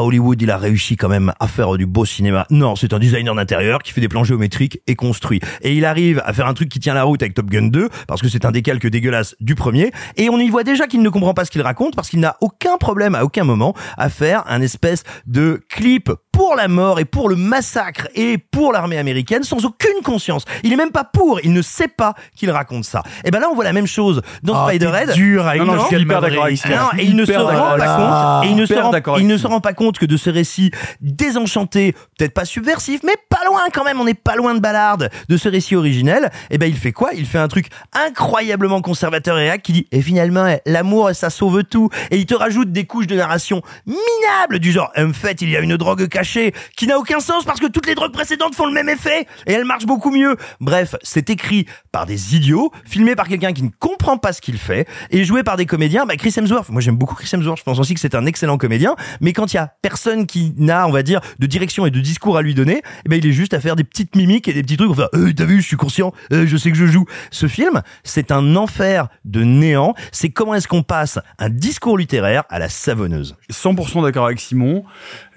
Hollywood, 0.03 0.41
il 0.41 0.51
a 0.51 0.59
réussi 0.59 0.97
quand 0.97 1.09
même 1.09 1.33
à 1.41 1.49
faire 1.49 1.77
du 1.77 1.87
beau 1.87 2.05
cinéma. 2.05 2.47
Non, 2.51 2.77
c'est 2.77 2.93
un 2.93 2.99
designer 2.99 3.35
d'intérieur 3.35 3.83
qui 3.83 3.93
fait 3.93 4.01
des 4.01 4.09
plans 4.09 4.25
géométriques 4.25 4.81
et 4.87 4.95
construit. 4.95 5.41
Et 5.63 5.75
il 5.75 5.85
arrive 5.85 6.23
à 6.25 6.33
faire 6.33 6.47
un 6.47 6.55
truc 6.55 6.69
qui 6.69 6.81
tient 6.81 6.95
la 6.95 7.05
route 7.05 7.23
avec 7.23 7.35
Top 7.35 7.47
Gun 7.47 7.69
2, 7.69 7.89
parce 8.07 8.21
que 8.21 8.29
c'est 8.29 8.45
un 8.45 8.51
décalque 8.51 8.87
dégueulasse 8.87 9.35
du 9.41 9.55
premier. 9.55 9.93
Et 10.17 10.29
on 10.29 10.39
y 10.39 10.49
voit 10.49 10.65
déjà 10.65 10.87
qu'il 10.87 11.03
ne 11.03 11.09
comprend 11.09 11.35
pas 11.35 11.45
ce 11.45 11.51
qu'il 11.51 11.63
raconte, 11.63 11.97
parce 11.97 12.09
qu'il 12.09 12.21
n'a 12.21 12.37
aucun 12.41 12.77
problème 12.79 13.15
à 13.15 13.25
aucun 13.25 13.45
moment 13.45 13.75
à 13.97 14.09
faire 14.09 14.45
un 14.47 14.61
espèce 14.61 15.05
de 15.27 15.61
clip 15.69 16.11
pour 16.39 16.55
la 16.55 16.69
mort 16.69 17.01
et 17.01 17.05
pour 17.05 17.29
le 17.29 17.35
massacre 17.35 18.07
et 18.15 18.39
pour 18.39 18.73
l'armée 18.73 18.97
américaine 18.97 19.43
sans 19.43 19.65
aucune 19.65 20.01
conscience. 20.05 20.45
Il 20.63 20.73
est 20.73 20.77
même 20.77 20.93
pas 20.93 21.03
pour, 21.03 21.41
il 21.43 21.53
ne 21.53 21.63
sait 21.63 21.89
pas 21.89 22.15
qu'il 22.37 22.49
raconte 22.53 22.85
ça. 22.85 23.03
Et 23.25 23.33
ben 23.33 23.41
là, 23.41 23.49
on 23.51 23.57
voit 23.57 23.65
la 23.65 23.73
même 23.73 23.89
chose 23.89 24.23
dans 24.45 24.55
Ah, 24.55 24.69
Spider-Head. 24.69 25.15
dur 25.15 25.49
avec 25.49 25.61
Non, 25.63 25.75
non, 25.75 25.83
je 25.83 25.87
suis 25.89 26.01
hyper 26.01 26.21
d'accord 26.21 26.45
avec 26.45 26.65
non, 26.67 26.77
Je 26.95 26.99
et 27.01 27.05
il 27.07 27.17
ne 27.17 27.25
se 27.25 27.33
rend 27.33 27.47
pas 27.77 27.97
compte, 27.97 28.45
et 28.47 28.51
il 28.51 28.57
ne 28.57 28.67
se 28.67 28.75
rend, 28.75 28.91
d'accord 28.91 29.17
il 29.19 29.23
avec 29.23 29.33
ne 29.33 29.37
toi. 29.37 29.43
se 29.43 29.47
rend 29.53 29.61
pas 29.61 29.73
compte 29.73 29.99
que 29.99 30.07
de 30.07 30.17
ce 30.17 30.31
récit 30.31 30.71
désenchanté, 31.01 31.93
peut-être 32.17 32.35
pas 32.35 32.45
subversif, 32.45 33.01
mais 33.03 33.17
pas 33.29 33.45
loin 33.45 33.63
quand 33.75 33.83
même, 33.83 34.01
on 34.01 34.05
n'est 34.05 34.15
pas 34.15 34.37
loin 34.37 34.55
de 34.55 34.61
Ballard, 34.61 34.99
de 34.99 35.37
ce 35.37 35.49
récit 35.49 35.75
originel, 35.75 36.31
et 36.51 36.59
ben 36.59 36.67
il 36.67 36.77
fait 36.77 36.93
quoi? 36.93 37.11
Il 37.15 37.27
fait 37.27 37.39
un 37.39 37.49
truc 37.49 37.67
incroyablement 37.93 38.81
conservateur 38.81 39.41
et 39.41 39.51
hack 39.51 39.63
qui 39.63 39.73
dit, 39.73 39.87
et 39.91 40.03
finalement, 40.03 40.47
eh, 40.47 40.61
l'amour, 40.67 41.11
ça 41.15 41.31
sauve 41.31 41.65
tout, 41.65 41.91
et 42.13 42.17
il 42.17 42.27
te 42.27 42.35
rajoute 42.35 42.71
des 42.71 42.85
couches 42.85 43.09
de 43.09 43.17
narration 43.17 43.61
minables 43.87 44.61
du 44.61 44.71
genre, 44.71 44.93
en 44.97 45.13
fait, 45.13 45.43
il 45.43 45.51
y 45.51 45.57
a 45.57 45.61
une 45.61 45.77
drogue 45.77 46.07
cachée 46.07 46.28
qui 46.77 46.87
n'a 46.87 46.99
aucun 46.99 47.21
sens 47.21 47.45
parce 47.45 47.61
que 47.61 47.67
toutes 47.67 47.87
les 47.87 47.95
drogues 47.95 48.13
précédentes 48.13 48.55
font 48.55 48.67
le 48.67 48.73
même 48.73 48.89
effet 48.89 49.27
et 49.47 49.53
elles 49.53 49.65
marchent 49.65 49.87
beaucoup 49.87 50.11
mieux. 50.11 50.37
Bref, 50.61 50.97
c'est 51.03 51.31
écrit 51.31 51.67
par 51.93 52.07
des 52.07 52.37
idiots, 52.37 52.71
filmé 52.85 53.15
par 53.15 53.29
quelqu'un 53.29 53.53
qui 53.53 53.63
ne 53.63 53.71
comprend 53.79 54.19
pas 54.19 54.33
ce 54.33 54.41
qu'il 54.41 54.59
fait 54.59 54.87
et 55.11 55.25
joué 55.25 55.43
par 55.43 55.57
des 55.57 55.67
comédiens. 55.67 56.07
Bah, 56.07 56.17
Chris 56.17 56.35
Hemsworth, 56.37 56.69
moi 56.71 56.81
j'aime 56.81 56.97
beaucoup 56.97 57.15
Chris 57.15 57.31
Hemsworth, 57.33 57.59
je 57.59 57.65
pense 57.65 57.79
aussi 57.79 57.95
que 57.95 58.01
c'est 58.01 58.15
un 58.15 58.27
excellent 58.27 58.59
comédien, 58.59 58.97
mais 59.21 59.33
quand 59.33 59.53
il 59.53 59.57
y 59.57 59.59
a 59.59 59.73
personne 59.83 60.27
qui 60.27 60.55
n'a, 60.57 60.87
on 60.87 60.91
va 60.91 61.03
dire, 61.03 61.21
de 61.39 61.47
direction 61.47 61.87
et 61.87 61.91
de 61.91 62.01
discours 62.01 62.37
à 62.37 62.43
lui 62.43 62.55
donner, 62.55 62.83
eh 63.05 63.09
ben 63.09 63.17
il 63.17 63.27
est 63.27 63.33
juste 63.33 63.55
à 63.55 63.61
faire 63.61 63.77
des 63.77 63.85
petites 63.85 64.15
mimiques 64.17 64.49
et 64.49 64.53
des 64.53 64.63
petits 64.63 64.77
trucs. 64.77 64.91
Enfin, 64.91 65.09
euh, 65.15 65.33
t'as 65.35 65.45
vu, 65.45 65.61
je 65.61 65.67
suis 65.67 65.77
conscient, 65.77 66.13
euh, 66.33 66.47
je 66.47 66.57
sais 66.57 66.71
que 66.71 66.77
je 66.77 66.87
joue. 66.87 67.05
Ce 67.31 67.47
film, 67.47 67.83
c'est 68.05 68.31
un 68.33 68.57
enfer 68.57 69.09
de 69.25 69.43
néant. 69.43 69.95
C'est 70.13 70.31
comment 70.31 70.55
est-ce 70.55 70.69
qu'on 70.69 70.83
passe 70.83 71.19
un 71.39 71.49
discours 71.49 71.99
littéraire 71.99 72.45
à 72.49 72.59
la 72.59 72.69
savonneuse? 72.69 73.37
100% 73.51 74.03
d'accord 74.03 74.27
avec 74.27 74.41
Simon. 74.41 74.85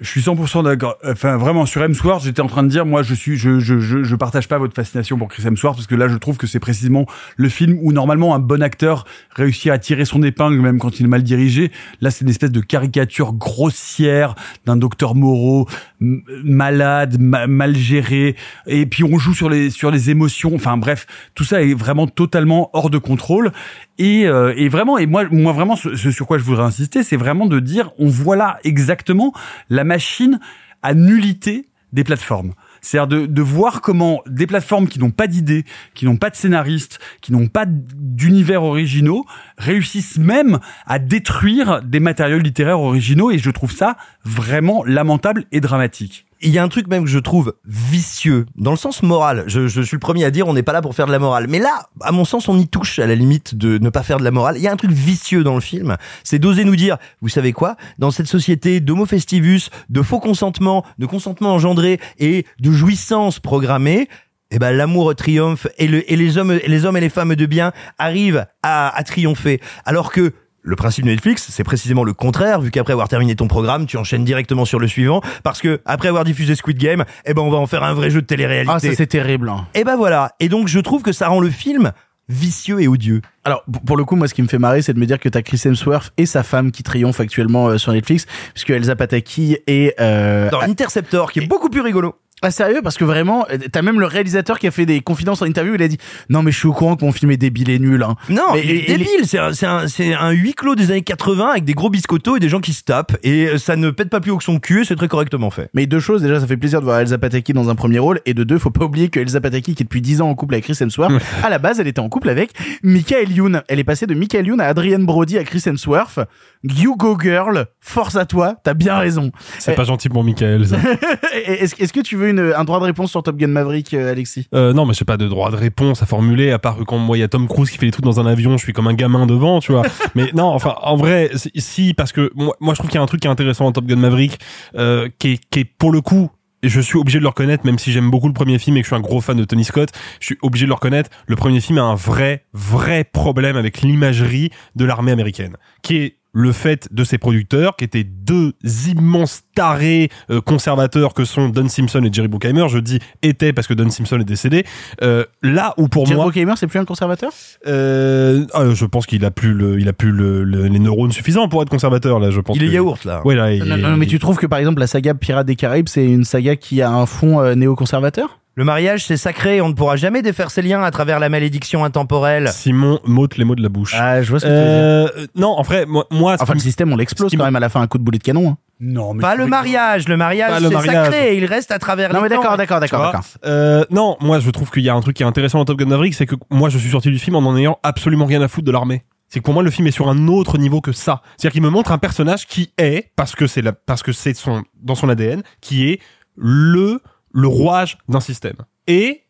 Je 0.02 0.08
suis 0.08 0.20
100% 0.20 0.64
d'accord. 0.64 0.96
Enfin, 1.06 1.36
vraiment, 1.36 1.64
sur 1.64 1.80
Hemsworth, 1.82 2.24
j'étais 2.24 2.40
en 2.42 2.48
train 2.48 2.64
de 2.64 2.68
dire, 2.68 2.84
moi, 2.84 3.02
je 3.04 3.14
suis, 3.14 3.36
je, 3.36 3.60
je, 3.60 3.78
je, 3.78 4.02
je 4.02 4.16
partage 4.16 4.48
pas 4.48 4.58
votre 4.58 4.74
fascination 4.74 5.16
pour 5.16 5.28
Chris 5.28 5.46
Hemsworth 5.46 5.76
parce 5.76 5.86
que 5.86 5.94
là, 5.94 6.08
je 6.08 6.16
trouve 6.16 6.36
que 6.36 6.48
c'est 6.48 6.58
précisément 6.58 7.06
le 7.36 7.48
film 7.48 7.78
où 7.80 7.92
normalement 7.92 8.34
un 8.34 8.40
bon 8.40 8.62
acteur 8.62 9.04
réussit 9.30 9.70
à 9.70 9.78
tirer 9.78 10.04
son 10.04 10.22
épingle 10.24 10.60
même 10.60 10.78
quand 10.80 10.98
il 10.98 11.06
est 11.06 11.08
mal 11.08 11.22
dirigé. 11.22 11.70
Là, 12.00 12.10
c'est 12.10 12.24
une 12.24 12.30
espèce 12.30 12.50
de 12.50 12.60
caricature 12.60 13.32
grossière 13.32 14.34
d'un 14.66 14.76
docteur 14.76 15.14
Moreau 15.14 15.68
m- 16.00 16.22
malade, 16.42 17.18
ma- 17.20 17.46
mal 17.46 17.76
géré. 17.76 18.34
Et 18.66 18.86
puis 18.86 19.04
on 19.04 19.18
joue 19.18 19.34
sur 19.34 19.48
les 19.48 19.70
sur 19.70 19.92
les 19.92 20.10
émotions. 20.10 20.52
Enfin 20.54 20.76
bref, 20.76 21.06
tout 21.36 21.44
ça 21.44 21.62
est 21.62 21.74
vraiment 21.74 22.08
totalement 22.08 22.70
hors 22.72 22.90
de 22.90 22.98
contrôle. 22.98 23.52
Et, 23.98 24.26
euh, 24.26 24.54
et 24.56 24.68
vraiment, 24.68 24.98
et 24.98 25.06
moi, 25.06 25.24
moi 25.30 25.52
vraiment, 25.52 25.76
ce, 25.76 25.94
ce 25.96 26.10
sur 26.10 26.26
quoi 26.26 26.38
je 26.38 26.44
voudrais 26.44 26.64
insister, 26.64 27.02
c'est 27.02 27.16
vraiment 27.16 27.46
de 27.46 27.60
dire, 27.60 27.90
on 27.98 28.08
voit 28.08 28.36
là 28.36 28.58
exactement 28.64 29.32
la 29.68 29.84
machine 29.84 30.40
à 30.82 30.94
nullité 30.94 31.68
des 31.92 32.04
plateformes. 32.04 32.52
C'est-à-dire 32.80 33.20
de, 33.20 33.26
de 33.26 33.42
voir 33.42 33.80
comment 33.80 34.22
des 34.26 34.46
plateformes 34.46 34.88
qui 34.88 34.98
n'ont 34.98 35.10
pas 35.10 35.26
d'idées, 35.26 35.64
qui 35.94 36.04
n'ont 36.04 36.16
pas 36.16 36.30
de 36.30 36.36
scénaristes, 36.36 36.98
qui 37.20 37.32
n'ont 37.32 37.46
pas 37.46 37.64
d'univers 37.66 38.64
originaux, 38.64 39.24
réussissent 39.58 40.18
même 40.18 40.58
à 40.86 40.98
détruire 40.98 41.82
des 41.82 42.00
matériaux 42.00 42.38
littéraires 42.38 42.80
originaux 42.80 43.30
et 43.30 43.38
je 43.38 43.50
trouve 43.50 43.72
ça 43.72 43.96
vraiment 44.24 44.84
lamentable 44.84 45.44
et 45.52 45.60
dramatique. 45.60 46.26
Il 46.44 46.50
y 46.50 46.58
a 46.58 46.62
un 46.62 46.68
truc 46.68 46.88
même 46.88 47.04
que 47.04 47.10
je 47.10 47.20
trouve 47.20 47.54
vicieux, 47.64 48.46
dans 48.56 48.72
le 48.72 48.76
sens 48.76 49.02
moral. 49.02 49.44
Je, 49.46 49.68
je 49.68 49.80
suis 49.80 49.94
le 49.94 50.00
premier 50.00 50.24
à 50.24 50.30
dire 50.30 50.48
on 50.48 50.54
n'est 50.54 50.64
pas 50.64 50.72
là 50.72 50.82
pour 50.82 50.94
faire 50.94 51.06
de 51.06 51.12
la 51.12 51.20
morale. 51.20 51.46
Mais 51.48 51.60
là, 51.60 51.86
à 52.00 52.10
mon 52.10 52.24
sens, 52.24 52.48
on 52.48 52.58
y 52.58 52.66
touche 52.66 52.98
à 52.98 53.06
la 53.06 53.14
limite 53.14 53.54
de 53.54 53.78
ne 53.78 53.90
pas 53.90 54.02
faire 54.02 54.18
de 54.18 54.24
la 54.24 54.32
morale. 54.32 54.56
Il 54.56 54.62
y 54.62 54.66
a 54.66 54.72
un 54.72 54.76
truc 54.76 54.90
vicieux 54.90 55.44
dans 55.44 55.54
le 55.54 55.60
film. 55.60 55.96
C'est 56.24 56.40
d'oser 56.40 56.64
nous 56.64 56.76
dire, 56.76 56.98
vous 57.20 57.28
savez 57.28 57.52
quoi, 57.52 57.76
dans 57.98 58.10
cette 58.10 58.26
société 58.26 58.80
d'homo 58.80 59.06
festivus, 59.06 59.70
de 59.88 60.02
faux 60.02 60.18
consentement, 60.20 60.84
de 60.98 61.06
consentement 61.06 61.54
engendré 61.54 62.00
et 62.18 62.44
de 62.60 62.72
jouissance 62.72 63.38
programmée, 63.38 64.08
eh 64.50 64.58
ben 64.58 64.72
l'amour 64.72 65.14
triomphe 65.14 65.66
et, 65.78 65.88
le, 65.88 66.10
et 66.12 66.16
les 66.16 66.36
hommes 66.36 66.52
et 66.52 66.68
les 66.68 66.84
hommes 66.84 66.96
et 66.96 67.00
les 67.00 67.08
femmes 67.08 67.34
de 67.34 67.46
bien 67.46 67.72
arrivent 67.98 68.46
à, 68.62 68.94
à 68.94 69.02
triompher. 69.02 69.60
Alors 69.86 70.12
que 70.12 70.32
le 70.62 70.76
principe 70.76 71.04
de 71.04 71.10
Netflix, 71.10 71.46
c'est 71.50 71.64
précisément 71.64 72.04
le 72.04 72.12
contraire, 72.12 72.60
vu 72.60 72.70
qu'après 72.70 72.92
avoir 72.92 73.08
terminé 73.08 73.34
ton 73.34 73.48
programme, 73.48 73.86
tu 73.86 73.96
enchaînes 73.96 74.24
directement 74.24 74.64
sur 74.64 74.78
le 74.78 74.86
suivant, 74.86 75.20
parce 75.42 75.60
que 75.60 75.80
après 75.84 76.08
avoir 76.08 76.24
diffusé 76.24 76.54
Squid 76.54 76.78
Game, 76.78 77.04
eh 77.24 77.34
ben 77.34 77.42
on 77.42 77.50
va 77.50 77.58
en 77.58 77.66
faire 77.66 77.82
un 77.82 77.94
vrai 77.94 78.10
jeu 78.10 78.22
de 78.22 78.26
télé-réalité. 78.26 78.72
Ah, 78.74 78.78
ça 78.78 78.94
c'est 78.96 79.06
terrible. 79.08 79.48
hein. 79.48 79.66
Et 79.74 79.82
ben 79.84 79.96
voilà. 79.96 80.32
Et 80.40 80.48
donc 80.48 80.68
je 80.68 80.78
trouve 80.78 81.02
que 81.02 81.12
ça 81.12 81.28
rend 81.28 81.40
le 81.40 81.50
film 81.50 81.92
vicieux 82.28 82.80
et 82.80 82.86
odieux. 82.88 83.20
Alors 83.44 83.64
pour- 83.86 83.96
le 83.96 84.04
coup, 84.04 84.14
moi 84.16 84.28
ce 84.28 84.34
qui 84.34 84.42
me 84.42 84.48
fait 84.48 84.58
marrer, 84.58 84.80
c'est 84.82 84.94
de 84.94 85.00
me 85.00 85.06
dire 85.06 85.18
que 85.18 85.28
t'as 85.28 85.42
Chris 85.42 85.60
Hemsworth 85.64 86.12
et 86.16 86.26
sa 86.26 86.42
femme 86.44 86.70
qui 86.70 86.82
triomphent 86.84 87.20
actuellement 87.20 87.68
euh, 87.68 87.78
sur 87.78 87.92
Netflix, 87.92 88.26
puisque 88.54 88.70
Elsa 88.70 88.94
Pataki 88.96 89.58
et 89.66 89.94
euh, 90.00 90.48
Dans 90.50 90.60
Interceptor, 90.60 91.32
qui 91.32 91.40
est 91.40 91.46
beaucoup 91.46 91.68
plus 91.68 91.80
rigolo. 91.80 92.14
Ah 92.42 92.50
sérieux 92.50 92.80
parce 92.82 92.96
que 92.96 93.04
vraiment 93.04 93.46
t'as 93.70 93.82
même 93.82 94.00
le 94.00 94.06
réalisateur 94.06 94.58
qui 94.58 94.66
a 94.66 94.70
fait 94.70 94.84
des 94.86 95.00
confidences 95.00 95.42
en 95.42 95.46
interview 95.46 95.74
il 95.76 95.82
a 95.82 95.88
dit 95.88 95.98
non 96.28 96.42
mais 96.42 96.50
je 96.50 96.58
suis 96.58 96.66
au 96.68 96.72
courant 96.72 96.96
que 96.96 97.04
mon 97.04 97.12
film 97.12 97.30
est 97.30 97.36
débile 97.36 97.70
et 97.70 97.78
nul 97.78 98.02
hein. 98.02 98.16
Non, 98.28 98.42
mais 98.54 98.62
il 98.64 98.70
est 98.70 98.86
débile. 98.86 99.06
C'est 99.24 99.38
un, 99.38 99.52
c'est 99.52 99.66
un, 99.66 99.86
c'est 99.88 100.12
un 100.14 100.30
huis 100.30 100.54
clos 100.54 100.74
des 100.74 100.90
années 100.90 101.02
80 101.02 101.50
avec 101.50 101.64
des 101.64 101.74
gros 101.74 101.88
biscottos 101.90 102.36
et 102.36 102.40
des 102.40 102.48
gens 102.48 102.60
qui 102.60 102.72
se 102.72 102.82
tapent. 102.82 103.16
Et 103.22 103.46
euh, 103.46 103.58
ça 103.58 103.76
ne 103.76 103.90
pète 103.90 104.10
pas 104.10 104.20
plus 104.20 104.30
haut 104.32 104.38
que 104.38 104.44
son 104.44 104.58
cul 104.58 104.82
et 104.82 104.84
c'est 104.84 104.96
très 104.96 105.08
correctement 105.08 105.50
fait. 105.50 105.70
mais 105.74 105.86
deux 105.86 106.00
choses 106.00 106.22
déjà 106.22 106.40
ça 106.40 106.46
fait 106.46 106.56
plaisir 106.56 106.80
de 106.80 106.84
voir 106.84 106.98
Elsa 107.00 107.16
Pataki 107.18 107.52
dans 107.52 107.68
un 107.70 107.74
premier 107.74 107.98
rôle 107.98 108.20
et 108.26 108.34
de 108.34 108.42
deux 108.44 108.58
faut 108.58 108.70
pas 108.70 108.84
oublier 108.84 109.08
que 109.08 109.20
Elsa 109.20 109.40
Pataki 109.40 109.74
qui 109.74 109.82
est 109.82 109.84
depuis 109.84 110.00
10 110.02 110.20
ans 110.22 110.28
en 110.28 110.34
couple 110.34 110.54
avec 110.54 110.64
Chris 110.64 110.76
Hemsworth 110.80 111.12
à 111.42 111.48
la 111.50 111.58
base 111.58 111.78
elle 111.80 111.86
était 111.88 112.00
en 112.00 112.08
couple 112.08 112.28
avec 112.28 112.50
Michael 112.82 113.30
Youn 113.30 113.62
elle 113.68 113.78
est 113.78 113.84
passée 113.84 114.06
de 114.06 114.14
Michael 114.14 114.46
Youn 114.46 114.60
à 114.60 114.66
Adrienne 114.66 115.06
Brody 115.06 115.38
à 115.38 115.44
Chris 115.44 115.62
Hemsworth 115.64 116.18
you 116.64 116.96
go 116.96 117.16
girl 117.20 117.66
force 117.80 118.16
à 118.16 118.24
toi 118.26 118.56
t'as 118.64 118.74
bien 118.74 118.96
raison 118.98 119.30
C'est 119.58 119.74
pas 119.74 119.84
gentil 119.84 120.08
pour 120.08 120.24
Michael, 120.24 120.66
ça. 120.66 120.76
est-ce 121.46 121.74
est-ce 121.82 121.92
que 121.92 122.00
tu 122.00 122.16
veux 122.16 122.31
une, 122.32 122.52
un 122.56 122.64
droit 122.64 122.80
de 122.80 122.84
réponse 122.84 123.10
sur 123.10 123.22
Top 123.22 123.36
Gun 123.36 123.46
Maverick 123.46 123.94
euh, 123.94 124.10
Alexis? 124.10 124.48
Euh, 124.54 124.72
non, 124.72 124.84
mais 124.86 124.94
j'ai 124.94 125.04
pas 125.04 125.16
de 125.16 125.28
droit 125.28 125.50
de 125.50 125.56
réponse 125.56 126.02
à 126.02 126.06
formuler, 126.06 126.50
à 126.50 126.58
part 126.58 126.76
que 126.76 126.82
quand 126.82 126.98
moi 126.98 127.16
il 127.16 127.20
y 127.20 127.22
a 127.22 127.28
Tom 127.28 127.46
Cruise 127.48 127.70
qui 127.70 127.78
fait 127.78 127.86
les 127.86 127.92
trucs 127.92 128.04
dans 128.04 128.20
un 128.20 128.26
avion, 128.26 128.56
je 128.58 128.64
suis 128.64 128.72
comme 128.72 128.88
un 128.88 128.94
gamin 128.94 129.26
devant, 129.26 129.60
tu 129.60 129.72
vois. 129.72 129.82
mais 130.14 130.30
non, 130.34 130.46
enfin, 130.46 130.74
en 130.82 130.96
vrai, 130.96 131.30
si- 131.56 131.94
parce 131.94 132.12
que 132.12 132.30
moi, 132.34 132.56
moi 132.60 132.74
je 132.74 132.78
trouve 132.78 132.90
qu'il 132.90 132.98
y 132.98 133.00
a 133.00 133.02
un 133.02 133.06
truc 133.06 133.20
qui 133.20 133.28
est 133.28 133.30
intéressant 133.30 133.64
dans 133.64 133.72
Top 133.72 133.86
Gun 133.86 133.96
Maverick, 133.96 134.38
euh, 134.76 135.08
qui, 135.18 135.32
est, 135.32 135.40
qui 135.50 135.60
est 135.60 135.64
pour 135.64 135.92
le 135.92 136.00
coup, 136.00 136.30
je 136.64 136.80
suis 136.80 136.96
obligé 136.96 137.18
de 137.18 137.24
le 137.24 137.28
reconnaître, 137.28 137.66
même 137.66 137.78
si 137.78 137.90
j'aime 137.90 138.10
beaucoup 138.10 138.28
le 138.28 138.34
premier 138.34 138.58
film 138.58 138.76
et 138.76 138.80
que 138.80 138.84
je 138.84 138.88
suis 138.94 138.96
un 138.96 139.00
gros 139.00 139.20
fan 139.20 139.36
de 139.36 139.44
Tony 139.44 139.64
Scott, 139.64 139.90
je 140.20 140.26
suis 140.26 140.38
obligé 140.42 140.64
de 140.64 140.68
le 140.68 140.74
reconnaître, 140.74 141.10
le 141.26 141.34
premier 141.34 141.60
film 141.60 141.78
a 141.78 141.82
un 141.82 141.96
vrai, 141.96 142.44
vrai 142.52 143.02
problème 143.02 143.56
avec 143.56 143.82
l'imagerie 143.82 144.50
de 144.76 144.84
l'armée 144.84 145.10
américaine, 145.10 145.56
qui 145.82 145.96
est 145.96 146.16
le 146.34 146.52
fait 146.52 146.88
de 146.92 147.04
ses 147.04 147.18
producteurs, 147.18 147.76
qui 147.76 147.84
étaient 147.84 148.04
deux 148.04 148.52
immenses 148.88 149.42
tarés 149.54 150.08
euh, 150.30 150.40
conservateurs 150.40 151.12
que 151.12 151.24
sont 151.24 151.48
Don 151.50 151.68
Simpson 151.68 152.02
et 152.04 152.12
Jerry 152.12 152.28
Bruckheimer. 152.28 152.66
Je 152.68 152.78
dis 152.78 152.98
étaient 153.22 153.52
parce 153.52 153.66
que 153.66 153.74
Don 153.74 153.90
Simpson 153.90 154.18
est 154.18 154.24
décédé. 154.24 154.64
Euh, 155.02 155.24
là 155.42 155.74
où 155.76 155.88
pour 155.88 156.06
Jerry 156.06 156.16
moi, 156.16 156.24
Bruckheimer 156.26 156.54
c'est 156.56 156.66
plus 156.66 156.78
un 156.78 156.84
conservateur? 156.84 157.30
Euh, 157.66 158.46
ah, 158.54 158.64
je 158.72 158.86
pense 158.86 159.06
qu'il 159.06 159.24
a 159.24 159.30
plus 159.30 159.52
le, 159.52 159.78
il 159.78 159.88
a 159.88 159.92
plus 159.92 160.10
le, 160.10 160.42
le- 160.44 160.66
les 160.68 160.78
neurones 160.78 161.12
suffisants 161.12 161.48
pour 161.48 161.62
être 161.62 161.68
conservateur 161.68 162.18
là. 162.18 162.30
Je 162.30 162.40
pense. 162.40 162.56
Il 162.56 162.62
est 162.64 162.68
que- 162.68 162.72
yaourt 162.72 163.04
là. 163.04 163.20
Ouais 163.26 163.34
là. 163.34 163.52
il 163.52 163.62
non, 163.64 163.76
non, 163.76 163.96
mais 163.96 164.06
tu 164.06 164.18
trouves 164.18 164.36
que 164.38 164.46
par 164.46 164.58
exemple 164.58 164.80
la 164.80 164.86
saga 164.86 165.14
Pirates 165.14 165.46
des 165.46 165.56
Caraïbes 165.56 165.88
c'est 165.88 166.04
une 166.06 166.24
saga 166.24 166.56
qui 166.56 166.82
a 166.82 166.90
un 166.90 167.06
fond 167.06 167.40
euh, 167.40 167.54
néoconservateur? 167.54 168.38
Le 168.54 168.64
mariage, 168.64 169.06
c'est 169.06 169.16
sacré. 169.16 169.60
On 169.62 169.68
ne 169.70 169.74
pourra 169.74 169.96
jamais 169.96 170.20
défaire 170.20 170.50
ses 170.50 170.60
liens 170.60 170.82
à 170.82 170.90
travers 170.90 171.18
la 171.18 171.30
malédiction 171.30 171.84
intemporelle. 171.84 172.48
Simon 172.48 173.00
m'ôte 173.04 173.38
les 173.38 173.44
mots 173.44 173.54
de 173.54 173.62
la 173.62 173.70
bouche. 173.70 173.94
Ah, 173.98 174.22
je 174.22 174.28
vois 174.30 174.40
ce 174.40 174.44
que 174.44 174.50
tu 174.50 174.54
veux 174.54 174.60
dire. 174.60 175.22
Euh, 175.22 175.26
non, 175.34 175.48
en 175.48 175.62
vrai, 175.62 175.86
moi, 175.86 176.06
moi 176.10 176.36
Enfin, 176.38 176.52
le 176.52 176.58
système, 176.60 176.92
on 176.92 176.96
l'explose 176.96 177.32
quand 177.34 177.44
même 177.44 177.56
à 177.56 177.60
la 177.60 177.70
fin, 177.70 177.80
un 177.80 177.86
coup 177.86 177.96
de 177.98 178.02
boulet 178.04 178.18
de 178.18 178.22
canon. 178.24 178.50
hein. 178.50 178.56
Non, 178.78 179.14
mais 179.14 179.22
Pas 179.22 179.36
le 179.36 179.46
mariage. 179.46 180.06
Le 180.08 180.16
mariage, 180.16 180.60
c'est 180.60 180.86
sacré. 180.86 181.36
Il 181.38 181.44
reste 181.46 181.70
à 181.70 181.78
travers 181.78 182.12
Non, 182.12 182.20
mais 182.20 182.28
d'accord, 182.28 182.56
d'accord, 182.56 182.80
d'accord. 182.80 183.20
Euh, 183.46 183.84
non, 183.90 184.16
moi 184.20 184.40
je 184.40 184.50
trouve 184.50 184.70
qu'il 184.70 184.82
y 184.82 184.88
a 184.90 184.94
un 184.94 185.00
truc 185.00 185.16
qui 185.16 185.22
est 185.22 185.26
intéressant 185.26 185.58
dans 185.58 185.64
Top 185.64 185.78
Gun 185.78 185.86
Maverick, 185.86 186.14
c'est 186.14 186.26
que 186.26 186.34
moi 186.50 186.68
je 186.68 186.78
suis 186.78 186.90
sorti 186.90 187.08
du 187.10 187.18
film 187.18 187.36
en 187.36 187.40
en 187.40 187.56
ayant 187.56 187.78
absolument 187.82 188.26
rien 188.26 188.42
à 188.42 188.48
foutre 188.48 188.66
de 188.66 188.72
l'armée. 188.72 189.02
C'est 189.28 189.38
que 189.38 189.44
pour 189.44 189.54
moi 189.54 189.62
le 189.62 189.70
film 189.70 189.86
est 189.86 189.92
sur 189.92 190.08
un 190.10 190.26
autre 190.28 190.58
niveau 190.58 190.80
que 190.80 190.92
ça. 190.92 191.22
C'est-à-dire 191.36 191.52
qu'il 191.52 191.62
me 191.62 191.70
montre 191.70 191.92
un 191.92 191.98
personnage 191.98 192.46
qui 192.46 192.72
est 192.76 193.12
parce 193.16 193.34
que 193.36 193.46
c'est 193.46 193.62
la, 193.62 193.72
parce 193.72 194.02
que 194.02 194.12
c'est 194.12 194.34
son 194.34 194.62
dans 194.82 194.94
son 194.96 195.08
ADN 195.08 195.42
qui 195.60 195.88
est 195.88 196.00
le 196.36 197.00
le 197.32 197.48
rouage 197.48 197.98
d'un 198.08 198.20
système. 198.20 198.56
Et 198.86 199.22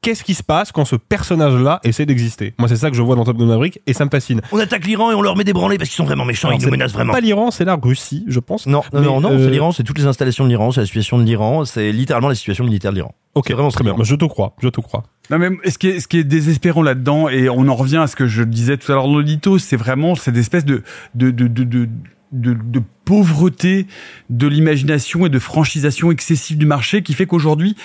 qu'est-ce 0.00 0.22
qui 0.22 0.34
se 0.34 0.42
passe 0.42 0.70
quand 0.70 0.84
ce 0.84 0.96
personnage-là 0.96 1.80
essaie 1.82 2.06
d'exister? 2.06 2.54
Moi 2.58 2.68
c'est 2.68 2.76
ça 2.76 2.90
que 2.90 2.96
je 2.96 3.02
vois 3.02 3.16
dans 3.16 3.24
Top 3.24 3.36
Gun 3.36 3.46
Maverick 3.46 3.80
et 3.86 3.92
ça 3.92 4.04
me 4.04 4.10
fascine. 4.10 4.40
On 4.52 4.58
attaque 4.58 4.86
l'Iran 4.86 5.10
et 5.10 5.14
on 5.14 5.22
leur 5.22 5.36
met 5.36 5.44
des 5.44 5.52
branlés 5.52 5.76
parce 5.76 5.90
qu'ils 5.90 5.96
sont 5.96 6.04
vraiment 6.04 6.24
méchants. 6.24 6.48
Alors, 6.48 6.58
ils 6.58 6.62
nous 6.62 6.66
c'est 6.66 6.70
menacent 6.70 6.92
vraiment. 6.92 7.12
Pas 7.12 7.20
l'Iran, 7.20 7.50
c'est 7.50 7.64
la 7.64 7.74
Russie, 7.74 8.24
je 8.28 8.40
pense. 8.40 8.66
Non, 8.66 8.82
non, 8.92 9.00
Mais, 9.00 9.06
non, 9.06 9.20
non, 9.20 9.32
euh, 9.32 9.44
c'est 9.44 9.50
l'Iran, 9.50 9.72
c'est 9.72 9.82
toutes 9.82 9.98
les 9.98 10.06
installations 10.06 10.44
de 10.44 10.50
l'Iran, 10.50 10.70
c'est 10.72 10.80
la 10.80 10.86
situation 10.86 11.18
de 11.18 11.24
l'Iran, 11.24 11.64
c'est 11.64 11.90
littéralement 11.92 12.28
la 12.28 12.34
situation 12.34 12.64
militaire 12.64 12.92
de 12.92 12.96
l'Iran. 12.96 13.14
Ok, 13.34 13.46
C'est 13.48 13.54
vraiment 13.54 13.70
très 13.70 13.84
bien. 13.84 13.94
Je 14.00 14.14
te 14.14 14.24
crois, 14.24 14.54
je 14.62 14.68
te 14.68 14.80
crois. 14.80 15.04
Non 15.30 15.38
mais 15.38 15.50
ce 15.68 15.78
qui 15.78 15.88
est, 15.88 16.00
ce 16.00 16.08
qui 16.08 16.18
est 16.18 16.24
désespérant 16.24 16.82
là-dedans 16.82 17.28
et 17.28 17.48
on 17.48 17.68
en 17.68 17.74
revient 17.74 17.98
à 17.98 18.06
ce 18.06 18.16
que 18.16 18.26
je 18.26 18.42
disais 18.42 18.76
tout 18.78 18.90
à 18.90 18.94
l'heure 18.94 19.06
dans 19.06 19.14
l'audito, 19.14 19.58
c'est 19.58 19.76
vraiment 19.76 20.14
cette 20.14 20.36
espèce 20.36 20.64
de 20.64 20.82
de 21.14 21.30
de 21.30 21.48
de, 21.48 21.64
de 21.64 21.88
de, 22.32 22.52
de 22.52 22.82
pauvreté 23.04 23.86
de 24.30 24.46
l'imagination 24.46 25.26
et 25.26 25.28
de 25.28 25.38
franchisation 25.38 26.10
excessive 26.10 26.58
du 26.58 26.66
marché 26.66 27.02
qui 27.02 27.14
fait 27.14 27.26
qu'aujourd'hui 27.26 27.76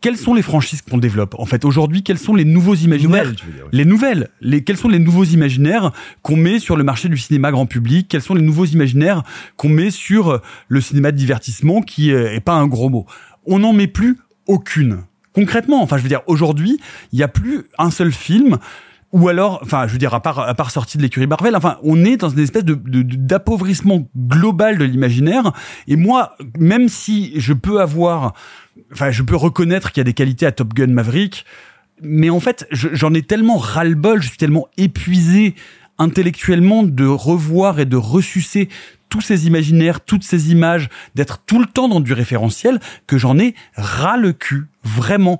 quelles 0.00 0.18
sont 0.18 0.34
les 0.34 0.42
franchises 0.42 0.82
qu'on 0.82 0.98
développe 0.98 1.34
en 1.38 1.46
fait? 1.46 1.64
Aujourd'hui 1.64 2.02
quels 2.02 2.18
sont 2.18 2.34
les 2.34 2.44
nouveaux 2.44 2.74
imaginaires? 2.74 3.24
Nouvelles, 3.24 3.36
dire, 3.36 3.64
oui. 3.64 3.68
les 3.72 3.84
nouvelles 3.84 4.28
les 4.40 4.62
quels 4.62 4.76
sont 4.76 4.88
les 4.88 4.98
nouveaux 4.98 5.24
imaginaires 5.24 5.92
qu'on 6.22 6.36
met 6.36 6.58
sur 6.58 6.76
le 6.76 6.84
marché 6.84 7.08
du 7.08 7.16
cinéma 7.16 7.50
grand 7.50 7.66
public? 7.66 8.08
Quels 8.08 8.22
sont 8.22 8.34
les 8.34 8.42
nouveaux 8.42 8.66
imaginaires 8.66 9.22
qu'on 9.56 9.70
met 9.70 9.90
sur 9.90 10.28
euh, 10.28 10.38
le 10.68 10.80
cinéma 10.80 11.12
de 11.12 11.16
divertissement 11.16 11.80
qui 11.80 12.12
euh, 12.12 12.32
est 12.32 12.40
pas 12.40 12.54
un 12.54 12.66
gros 12.66 12.90
mot? 12.90 13.06
On 13.46 13.60
n'en 13.60 13.72
met 13.72 13.86
plus 13.86 14.18
aucune. 14.46 14.98
Concrètement 15.32 15.82
enfin 15.82 15.96
je 15.96 16.02
veux 16.02 16.08
dire 16.08 16.22
aujourd'hui 16.26 16.78
il 17.12 17.18
y 17.18 17.22
a 17.22 17.28
plus 17.28 17.64
un 17.78 17.90
seul 17.90 18.12
film 18.12 18.58
ou 19.16 19.28
alors, 19.28 19.60
enfin, 19.62 19.86
je 19.86 19.92
veux 19.92 19.98
dire, 19.98 20.12
à 20.14 20.20
part, 20.20 20.40
à 20.40 20.54
part 20.54 20.70
sortie 20.70 20.98
de 20.98 21.02
l'écurie 21.02 21.26
Marvel, 21.26 21.56
enfin, 21.56 21.78
on 21.82 22.04
est 22.04 22.18
dans 22.18 22.28
une 22.28 22.40
espèce 22.40 22.64
de, 22.64 22.74
d'appauvrissement 22.74 24.06
global 24.16 24.76
de 24.76 24.84
l'imaginaire. 24.84 25.52
Et 25.88 25.96
moi, 25.96 26.36
même 26.58 26.88
si 26.88 27.32
je 27.40 27.54
peux 27.54 27.80
avoir, 27.80 28.34
enfin, 28.92 29.10
je 29.10 29.22
peux 29.22 29.36
reconnaître 29.36 29.90
qu'il 29.92 30.00
y 30.00 30.02
a 30.02 30.04
des 30.04 30.12
qualités 30.12 30.44
à 30.44 30.52
Top 30.52 30.74
Gun 30.74 30.88
Maverick, 30.88 31.46
mais 32.02 32.28
en 32.28 32.40
fait, 32.40 32.66
je- 32.70 32.88
j'en 32.92 33.14
ai 33.14 33.22
tellement 33.22 33.56
ras-le-bol, 33.56 34.20
je 34.22 34.28
suis 34.28 34.36
tellement 34.38 34.66
épuisé 34.76 35.54
intellectuellement 35.98 36.82
de 36.82 37.06
revoir 37.06 37.80
et 37.80 37.86
de 37.86 37.96
ressucer 37.96 38.68
tous 39.08 39.22
ces 39.22 39.46
imaginaires, 39.46 40.00
toutes 40.04 40.24
ces 40.24 40.50
images, 40.52 40.90
d'être 41.14 41.38
tout 41.46 41.58
le 41.58 41.64
temps 41.66 41.88
dans 41.88 42.00
du 42.00 42.12
référentiel, 42.12 42.80
que 43.06 43.16
j'en 43.16 43.38
ai 43.38 43.54
ras 43.76 44.18
le 44.18 44.32
cul, 44.34 44.66
vraiment. 44.84 45.38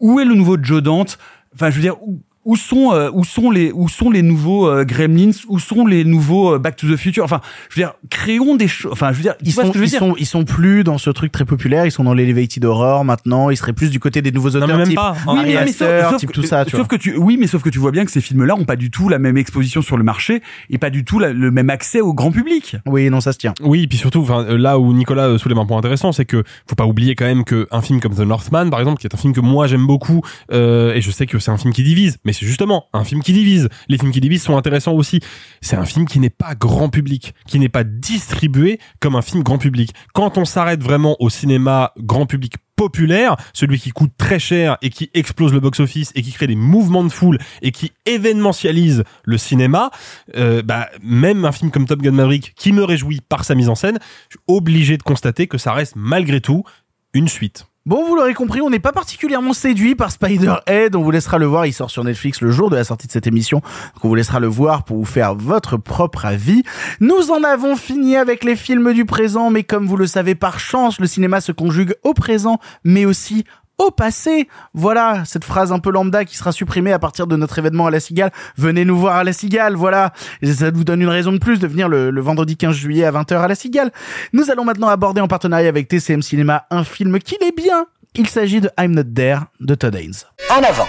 Où 0.00 0.18
est 0.18 0.24
le 0.24 0.34
nouveau 0.34 0.56
Joe 0.60 0.82
Dante? 0.82 1.18
Enfin, 1.54 1.70
je 1.70 1.76
veux 1.76 1.82
dire, 1.82 1.96
où, 2.44 2.56
sont 2.56 2.92
euh, 2.92 3.10
où 3.12 3.24
sont 3.24 3.50
les 3.50 3.72
où 3.72 3.88
sont 3.88 4.10
les 4.10 4.22
nouveaux 4.22 4.68
euh, 4.68 4.84
Gremlins? 4.84 5.30
Où 5.48 5.58
sont 5.58 5.86
les 5.86 6.04
nouveaux 6.04 6.54
euh, 6.54 6.58
Back 6.58 6.76
to 6.76 6.86
the 6.92 6.96
Future? 6.96 7.24
Enfin, 7.24 7.40
je 7.70 7.76
veux 7.76 7.82
dire, 7.86 7.94
créons 8.10 8.56
des 8.56 8.68
choses. 8.68 8.92
Enfin, 8.92 9.10
je 9.12 9.16
veux 9.16 9.22
dire, 9.22 9.34
Ils 9.42 9.52
sont, 9.52 9.62
ce 9.62 9.66
que 9.68 9.74
je 9.74 9.78
veux 9.78 9.84
ils 9.86 9.90
dire? 9.90 9.98
sont, 10.00 10.14
ils 10.18 10.26
sont 10.26 10.44
plus 10.44 10.84
dans 10.84 10.98
ce 10.98 11.10
truc 11.10 11.32
très 11.32 11.44
populaire. 11.44 11.86
Ils 11.86 11.90
sont 11.92 12.04
dans 12.04 12.14
l'elevated 12.14 12.64
horror 12.64 13.04
maintenant. 13.04 13.50
Ils 13.50 13.56
seraient 13.56 13.72
plus 13.72 13.90
du 13.90 14.00
côté 14.00 14.22
des 14.22 14.32
nouveaux 14.32 14.50
auteurs 14.50 14.68
mais 14.68 14.76
même 14.76 14.86
type 14.88 14.96
pas. 14.96 15.16
Ari 15.26 15.38
Oui, 15.38 15.54
mais, 15.54 15.64
mais 15.64 15.72
sauf, 15.72 15.88
Aster, 15.88 16.08
sauf 16.10 16.20
type 16.20 16.28
que, 16.30 16.34
tout 16.34 16.42
ça. 16.42 16.64
Tu 16.64 16.70
sauf 16.72 16.80
vois. 16.80 16.88
que 16.88 16.96
tu, 16.96 17.16
oui, 17.16 17.36
mais 17.40 17.46
sauf 17.46 17.62
que 17.62 17.70
tu 17.70 17.78
vois 17.78 17.90
bien 17.90 18.04
que 18.04 18.10
ces 18.10 18.20
films-là 18.20 18.54
ont 18.56 18.64
pas 18.64 18.76
du 18.76 18.90
tout 18.90 19.08
la 19.08 19.18
même 19.18 19.36
exposition 19.36 19.82
sur 19.82 19.96
le 19.96 20.04
marché 20.04 20.42
et 20.70 20.78
pas 20.78 20.90
du 20.90 21.04
tout 21.04 21.18
la- 21.18 21.32
le 21.32 21.50
même 21.50 21.70
accès 21.70 22.00
au 22.00 22.12
grand 22.14 22.30
public. 22.30 22.76
Oui, 22.86 23.08
non, 23.10 23.20
ça 23.20 23.32
se 23.32 23.38
tient. 23.38 23.54
Oui, 23.62 23.84
et 23.84 23.86
puis 23.86 23.98
surtout, 23.98 24.20
enfin, 24.20 24.44
là 24.56 24.78
où 24.78 24.92
Nicolas 24.92 25.28
euh, 25.28 25.38
soulève 25.38 25.58
un 25.58 25.66
point 25.66 25.78
intéressant, 25.78 26.12
c'est 26.12 26.24
que 26.24 26.44
faut 26.68 26.74
pas 26.76 26.86
oublier 26.86 27.14
quand 27.14 27.24
même 27.24 27.44
que 27.44 27.66
un 27.70 27.80
film 27.80 28.00
comme 28.00 28.14
The 28.14 28.20
Northman, 28.20 28.70
par 28.70 28.80
exemple, 28.80 29.00
qui 29.00 29.06
est 29.06 29.14
un 29.14 29.18
film 29.18 29.32
que 29.32 29.40
moi 29.40 29.66
j'aime 29.66 29.86
beaucoup, 29.86 30.20
euh, 30.52 30.92
et 30.94 31.00
je 31.00 31.10
sais 31.10 31.26
que 31.26 31.38
c'est 31.38 31.50
un 31.50 31.56
film 31.58 31.72
qui 31.72 31.82
divise, 31.82 32.18
mais 32.24 32.32
c'est 32.34 32.46
justement 32.46 32.86
un 32.92 33.04
film 33.04 33.22
qui 33.22 33.32
divise. 33.32 33.68
Les 33.88 33.96
films 33.96 34.12
qui 34.12 34.20
divisent 34.20 34.42
sont 34.42 34.56
intéressants 34.56 34.92
aussi. 34.92 35.20
C'est 35.60 35.76
un 35.76 35.84
film 35.84 36.06
qui 36.06 36.20
n'est 36.20 36.30
pas 36.30 36.54
grand 36.54 36.90
public, 36.90 37.34
qui 37.46 37.58
n'est 37.58 37.68
pas 37.68 37.84
distribué 37.84 38.78
comme 39.00 39.16
un 39.16 39.22
film 39.22 39.42
grand 39.42 39.58
public. 39.58 39.92
Quand 40.12 40.36
on 40.36 40.44
s'arrête 40.44 40.82
vraiment 40.82 41.16
au 41.20 41.30
cinéma 41.30 41.92
grand 41.98 42.26
public 42.26 42.54
populaire, 42.76 43.36
celui 43.52 43.78
qui 43.78 43.90
coûte 43.90 44.12
très 44.18 44.38
cher 44.38 44.76
et 44.82 44.90
qui 44.90 45.10
explose 45.14 45.52
le 45.52 45.60
box-office 45.60 46.10
et 46.14 46.22
qui 46.22 46.32
crée 46.32 46.46
des 46.46 46.56
mouvements 46.56 47.04
de 47.04 47.08
foule 47.08 47.38
et 47.62 47.70
qui 47.70 47.92
événementialise 48.04 49.04
le 49.24 49.38
cinéma, 49.38 49.90
euh, 50.36 50.62
bah, 50.62 50.90
même 51.02 51.44
un 51.44 51.52
film 51.52 51.70
comme 51.70 51.86
Top 51.86 52.02
Gun 52.02 52.12
Maverick, 52.12 52.52
qui 52.56 52.72
me 52.72 52.84
réjouit 52.84 53.20
par 53.20 53.44
sa 53.44 53.54
mise 53.54 53.68
en 53.68 53.74
scène, 53.74 53.98
je 54.28 54.36
suis 54.36 54.44
obligé 54.48 54.96
de 54.96 55.02
constater 55.02 55.46
que 55.46 55.58
ça 55.58 55.72
reste 55.72 55.94
malgré 55.96 56.40
tout 56.40 56.64
une 57.12 57.28
suite. 57.28 57.66
Bon, 57.86 58.02
vous 58.02 58.16
l'aurez 58.16 58.32
compris, 58.32 58.62
on 58.62 58.70
n'est 58.70 58.78
pas 58.78 58.92
particulièrement 58.92 59.52
séduit 59.52 59.94
par 59.94 60.10
Spider-Head. 60.10 60.96
On 60.96 61.02
vous 61.02 61.10
laissera 61.10 61.36
le 61.36 61.44
voir. 61.44 61.66
Il 61.66 61.74
sort 61.74 61.90
sur 61.90 62.02
Netflix 62.02 62.40
le 62.40 62.50
jour 62.50 62.70
de 62.70 62.76
la 62.76 62.84
sortie 62.84 63.06
de 63.06 63.12
cette 63.12 63.26
émission. 63.26 63.58
Donc 63.58 64.04
on 64.04 64.08
vous 64.08 64.14
laissera 64.14 64.40
le 64.40 64.46
voir 64.46 64.84
pour 64.84 64.96
vous 64.96 65.04
faire 65.04 65.34
votre 65.34 65.76
propre 65.76 66.24
avis. 66.24 66.62
Nous 67.00 67.30
en 67.30 67.44
avons 67.44 67.76
fini 67.76 68.16
avec 68.16 68.42
les 68.42 68.56
films 68.56 68.94
du 68.94 69.04
présent, 69.04 69.50
mais 69.50 69.64
comme 69.64 69.86
vous 69.86 69.98
le 69.98 70.06
savez 70.06 70.34
par 70.34 70.60
chance, 70.60 70.98
le 70.98 71.06
cinéma 71.06 71.42
se 71.42 71.52
conjugue 71.52 71.94
au 72.04 72.14
présent, 72.14 72.58
mais 72.84 73.04
aussi 73.04 73.44
au 73.78 73.90
passé. 73.90 74.48
Voilà, 74.72 75.22
cette 75.24 75.44
phrase 75.44 75.72
un 75.72 75.78
peu 75.78 75.90
lambda 75.90 76.24
qui 76.24 76.36
sera 76.36 76.52
supprimée 76.52 76.92
à 76.92 76.98
partir 76.98 77.26
de 77.26 77.36
notre 77.36 77.58
événement 77.58 77.86
à 77.86 77.90
la 77.90 78.00
Cigale. 78.00 78.30
Venez 78.56 78.84
nous 78.84 78.98
voir 78.98 79.16
à 79.16 79.24
la 79.24 79.32
Cigale, 79.32 79.74
voilà. 79.74 80.12
Et 80.42 80.52
ça 80.52 80.70
vous 80.70 80.84
donne 80.84 81.02
une 81.02 81.08
raison 81.08 81.32
de 81.32 81.38
plus 81.38 81.58
de 81.58 81.66
venir 81.66 81.88
le, 81.88 82.10
le 82.10 82.20
vendredi 82.20 82.56
15 82.56 82.74
juillet 82.74 83.04
à 83.04 83.12
20h 83.12 83.40
à 83.40 83.48
la 83.48 83.54
Cigale. 83.54 83.90
Nous 84.32 84.50
allons 84.50 84.64
maintenant 84.64 84.88
aborder 84.88 85.20
en 85.20 85.28
partenariat 85.28 85.68
avec 85.68 85.88
TCM 85.88 86.22
Cinéma 86.22 86.66
un 86.70 86.84
film 86.84 87.18
qu'il 87.18 87.42
est 87.42 87.56
bien. 87.56 87.86
Il 88.14 88.28
s'agit 88.28 88.60
de 88.60 88.70
I'm 88.78 88.92
Not 88.92 89.04
There 89.14 89.40
de 89.60 89.74
Todd 89.74 89.94
Haynes. 89.96 90.14
En 90.50 90.62
avant. 90.62 90.88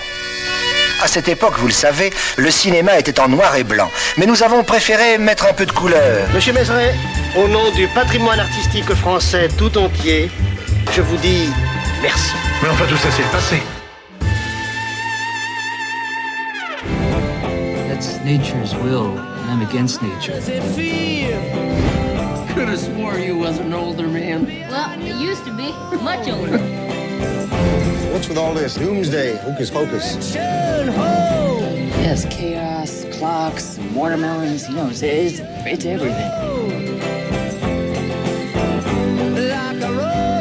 À 1.04 1.08
cette 1.08 1.28
époque, 1.28 1.56
vous 1.58 1.68
le 1.68 1.74
savez, 1.74 2.12
le 2.38 2.50
cinéma 2.50 2.98
était 2.98 3.20
en 3.20 3.28
noir 3.28 3.56
et 3.56 3.64
blanc. 3.64 3.90
Mais 4.18 4.26
nous 4.26 4.44
avons 4.44 4.64
préféré 4.64 5.18
mettre 5.18 5.46
un 5.48 5.54
peu 5.54 5.66
de 5.66 5.72
couleur. 5.72 6.28
Monsieur 6.34 6.54
Mézeret, 6.54 6.96
au 7.36 7.48
nom 7.48 7.72
du 7.76 7.88
patrimoine 7.90 8.40
artistique 8.40 8.94
français 8.94 9.50
tout 9.58 9.78
entier, 9.78 10.32
je 10.94 11.02
vous 11.02 11.18
dis 11.18 11.50
merci. 12.06 12.36
Mais 12.62 12.70
enfin, 12.70 12.86
tout 12.88 12.98
ça, 12.98 13.10
c'est 13.12 13.24
le 13.24 13.30
passé. 13.30 13.62
That's 17.90 18.20
nature's 18.24 18.76
will, 18.84 19.18
and 19.18 19.50
I'm 19.50 19.62
against 19.62 20.02
nature. 20.02 20.40
Could 22.54 22.70
have 22.70 22.80
swore 22.80 23.18
you 23.18 23.38
was 23.38 23.60
an 23.60 23.74
older 23.74 24.08
man. 24.08 24.46
Well, 24.70 24.92
it 25.00 25.16
used 25.16 25.44
to 25.46 25.52
be 25.52 25.74
much 26.02 26.28
older. 26.28 26.60
What's 28.14 28.30
with 28.30 28.38
all 28.38 28.54
this 28.54 28.76
doomsday, 28.76 29.38
hocus 29.38 29.70
pocus? 29.70 30.36
Yes, 32.06 32.26
chaos, 32.30 33.06
clocks, 33.18 33.78
watermelons, 33.94 34.70
you 34.70 34.76
know, 34.76 34.90
it's, 34.90 35.02
it's, 35.02 35.40
it's 35.66 35.86
everything. 35.86 36.32
Like 39.50 40.35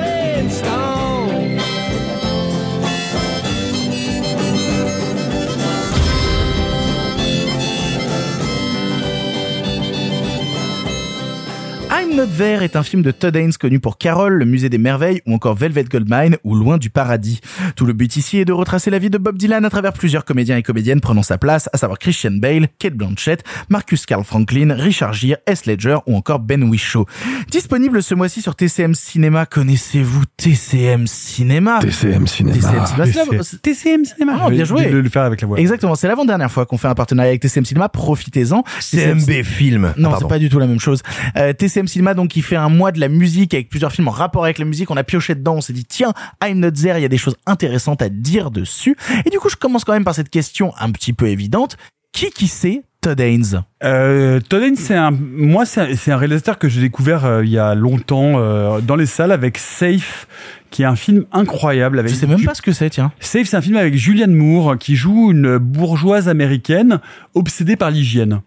I'm 11.96 12.16
Not 12.16 12.26
There 12.36 12.64
est 12.64 12.74
un 12.76 12.82
film 12.82 13.02
de 13.02 13.10
Todd 13.12 13.36
Haynes 13.36 13.52
connu 13.52 13.78
pour 13.78 13.98
Carol, 13.98 14.34
le 14.34 14.44
musée 14.44 14.68
des 14.68 14.78
merveilles 14.78 15.22
ou 15.26 15.34
encore 15.34 15.54
Velvet 15.54 15.84
Goldmine 15.84 16.36
ou 16.42 16.54
Loin 16.56 16.76
du 16.76 16.90
paradis. 16.90 17.40
Tout 17.76 17.86
le 17.86 17.92
but 17.92 18.16
ici 18.16 18.38
est 18.38 18.44
de 18.44 18.52
retracer 18.52 18.90
la 18.90 18.98
vie 18.98 19.10
de 19.10 19.18
Bob 19.18 19.38
Dylan 19.38 19.64
à 19.64 19.70
travers 19.70 19.92
plusieurs 19.92 20.24
comédiens 20.24 20.56
et 20.56 20.62
comédiennes 20.62 21.00
prenant 21.00 21.22
sa 21.22 21.38
place, 21.38 21.68
à 21.72 21.76
savoir 21.78 21.98
Christian 21.98 22.32
Bale, 22.32 22.66
Kate 22.78 22.94
Blanchett, 22.94 23.44
Marcus 23.68 24.06
Carl 24.06 24.24
Franklin, 24.24 24.74
Richard 24.76 25.12
Gere, 25.12 25.36
S. 25.46 25.66
Ledger 25.66 25.98
ou 26.06 26.16
encore 26.16 26.40
Ben 26.40 26.64
Whishaw. 26.64 27.06
Disponible 27.50 28.02
ce 28.02 28.14
mois-ci 28.14 28.42
sur 28.42 28.56
TCM 28.56 28.94
Cinéma. 28.94 29.46
Connaissez-vous 29.46 30.24
TCM 30.36 31.06
Cinéma 31.06 31.78
TCM 31.80 32.26
Cinéma. 32.26 32.54
TCM 32.58 32.86
Cinéma. 32.86 32.86
c'est 32.86 32.98
la- 32.98 33.60
TCM 33.62 34.04
Cinéma. 34.04 34.38
Ah, 34.42 34.50
bien 34.50 34.64
joué. 34.64 34.86
De 34.86 34.98
le 34.98 35.08
faire 35.08 35.22
avec 35.22 35.40
la 35.42 35.46
voix. 35.46 35.58
Exactement, 35.60 35.94
c'est 35.94 36.08
l'avant-dernière 36.08 36.50
fois 36.50 36.66
qu'on 36.66 36.78
fait 36.78 36.88
un 36.88 36.94
partenariat 36.94 37.30
avec 37.30 37.40
TCM 37.42 37.64
Cinéma, 37.64 37.88
profitez-en. 37.88 38.64
CMB 38.80 39.42
Film. 39.44 39.94
Non, 39.96 40.10
Ah, 40.12 40.18
c'est 40.20 40.28
pas 40.28 40.38
du 40.38 40.48
tout 40.48 40.58
la 40.58 40.66
même 40.66 40.80
chose. 40.80 41.00
Euh, 41.36 41.52
TCM 41.52 41.83
Cinéma, 41.86 42.14
donc, 42.14 42.30
qui 42.30 42.42
fait 42.42 42.56
un 42.56 42.68
mois 42.68 42.92
de 42.92 43.00
la 43.00 43.08
musique 43.08 43.54
avec 43.54 43.68
plusieurs 43.68 43.92
films 43.92 44.08
en 44.08 44.12
rapport 44.12 44.44
avec 44.44 44.58
la 44.58 44.64
musique. 44.64 44.90
On 44.90 44.96
a 44.96 45.04
pioché 45.04 45.34
dedans, 45.34 45.56
on 45.56 45.60
s'est 45.60 45.72
dit, 45.72 45.84
tiens, 45.84 46.12
I'm 46.42 46.58
Not 46.58 46.72
There, 46.72 46.98
il 46.98 47.02
y 47.02 47.06
a 47.06 47.08
des 47.08 47.18
choses 47.18 47.36
intéressantes 47.46 48.02
à 48.02 48.08
dire 48.08 48.50
dessus. 48.50 48.96
Et 49.24 49.30
du 49.30 49.38
coup, 49.38 49.48
je 49.48 49.56
commence 49.56 49.84
quand 49.84 49.92
même 49.92 50.04
par 50.04 50.14
cette 50.14 50.30
question 50.30 50.72
un 50.78 50.90
petit 50.90 51.12
peu 51.12 51.28
évidente. 51.28 51.76
Qui 52.12 52.30
qui 52.30 52.46
c'est 52.46 52.82
Todd 53.00 53.20
Haynes? 53.20 53.64
Euh, 53.82 54.40
Todd 54.40 54.62
Haynes, 54.62 54.76
c'est 54.76 54.94
un, 54.94 55.10
moi, 55.10 55.66
c'est 55.66 55.80
un, 55.80 56.14
un 56.14 56.16
réalisateur 56.16 56.58
que 56.58 56.68
j'ai 56.68 56.80
découvert 56.80 57.24
euh, 57.24 57.44
il 57.44 57.50
y 57.50 57.58
a 57.58 57.74
longtemps 57.74 58.34
euh, 58.36 58.80
dans 58.80 58.96
les 58.96 59.06
salles 59.06 59.32
avec 59.32 59.58
Safe, 59.58 60.28
qui 60.74 60.82
est 60.82 60.86
un 60.86 60.96
film 60.96 61.24
incroyable. 61.30 62.00
Avec 62.00 62.10
Je 62.10 62.16
sais 62.16 62.26
même 62.26 62.36
Ju- 62.36 62.46
pas 62.46 62.54
ce 62.54 62.60
que 62.60 62.72
c'est, 62.72 62.90
tiens. 62.90 63.12
Safe, 63.20 63.46
c'est 63.46 63.56
un 63.56 63.60
film 63.60 63.76
avec 63.76 63.94
Julianne 63.94 64.34
Moore 64.34 64.76
qui 64.76 64.96
joue 64.96 65.30
une 65.30 65.56
bourgeoise 65.58 66.28
américaine 66.28 66.98
obsédée 67.34 67.76
par 67.76 67.92
l'hygiène 67.92 68.40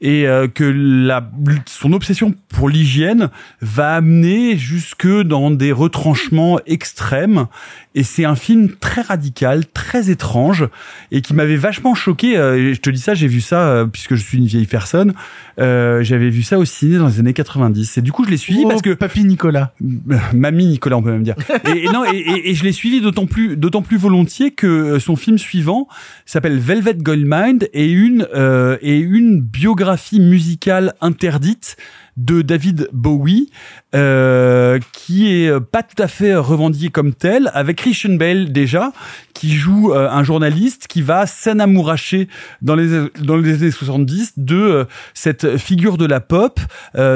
et 0.00 0.26
euh, 0.26 0.48
que 0.48 0.64
la, 0.64 1.30
son 1.66 1.92
obsession 1.92 2.34
pour 2.48 2.70
l'hygiène 2.70 3.28
va 3.60 3.96
amener 3.96 4.56
jusque 4.56 5.06
dans 5.06 5.50
des 5.50 5.72
retranchements 5.72 6.58
extrêmes. 6.66 7.48
Et 7.96 8.02
c'est 8.02 8.24
un 8.24 8.34
film 8.34 8.70
très 8.80 9.02
radical, 9.02 9.64
très 9.72 10.10
étrange 10.10 10.66
et 11.12 11.20
qui 11.20 11.32
m'avait 11.32 11.56
vachement 11.56 11.94
choqué. 11.94 12.36
Euh, 12.36 12.74
je 12.74 12.80
te 12.80 12.90
dis 12.90 12.98
ça, 13.00 13.14
j'ai 13.14 13.28
vu 13.28 13.40
ça 13.40 13.68
euh, 13.68 13.86
puisque 13.86 14.16
je 14.16 14.22
suis 14.22 14.38
une 14.38 14.46
vieille 14.46 14.66
personne. 14.66 15.14
Euh, 15.60 16.02
J'avais 16.02 16.28
vu 16.30 16.42
ça 16.42 16.58
au 16.58 16.64
ciné 16.64 16.98
dans 16.98 17.06
les 17.06 17.20
années 17.20 17.32
90. 17.32 17.98
Et 17.98 18.02
du 18.02 18.10
coup, 18.10 18.24
je 18.24 18.30
l'ai 18.30 18.36
suivi 18.36 18.62
Oh, 18.64 18.68
parce 18.68 18.82
que 18.82 18.94
Papy 18.94 19.24
Nicolas. 19.24 19.72
Mamie 20.32 20.66
Nicolas, 20.66 20.96
on 20.96 21.02
peut 21.02 21.12
même 21.12 21.22
dire. 21.22 21.36
Et, 21.72 21.84
et 21.84 21.88
non, 21.88 22.04
et, 22.04 22.16
et- 22.16 22.50
et 22.50 22.54
je 22.54 22.64
l'ai 22.64 22.72
suivi 22.72 23.00
d'autant 23.00 23.26
plus, 23.26 23.56
d'autant 23.56 23.82
plus 23.82 23.96
volontiers 23.96 24.50
que 24.50 24.66
euh, 24.66 24.98
son 25.00 25.14
film 25.16 25.38
suivant 25.38 25.86
s'appelle 26.26 26.58
Velvet 26.58 26.94
Goldmine 26.94 27.60
et 27.72 27.90
une 27.90 28.26
euh, 28.34 28.76
et 28.82 28.98
une 28.98 29.40
biographie 29.40 30.20
musicale 30.20 30.94
interdite 31.00 31.76
de 32.16 32.42
David 32.42 32.88
Bowie, 32.92 33.50
euh, 33.94 34.78
qui 34.92 35.32
est 35.32 35.60
pas 35.60 35.82
tout 35.82 36.02
à 36.02 36.08
fait 36.08 36.34
revendiqué 36.34 36.88
comme 36.90 37.14
tel, 37.14 37.50
avec 37.54 37.76
Christian 37.78 38.14
Bale 38.14 38.50
déjà, 38.52 38.92
qui 39.34 39.52
joue 39.54 39.92
euh, 39.92 40.08
un 40.10 40.24
journaliste 40.24 40.86
qui 40.88 41.02
va 41.02 41.26
s'enamouracher 41.26 42.28
dans 42.62 42.74
les 42.74 43.08
dans 43.20 43.36
les 43.36 43.54
années 43.54 43.70
70 43.70 44.32
de 44.36 44.56
euh, 44.56 44.84
cette 45.12 45.56
figure 45.58 45.96
de 45.96 46.06
la 46.06 46.20
pop. 46.20 46.58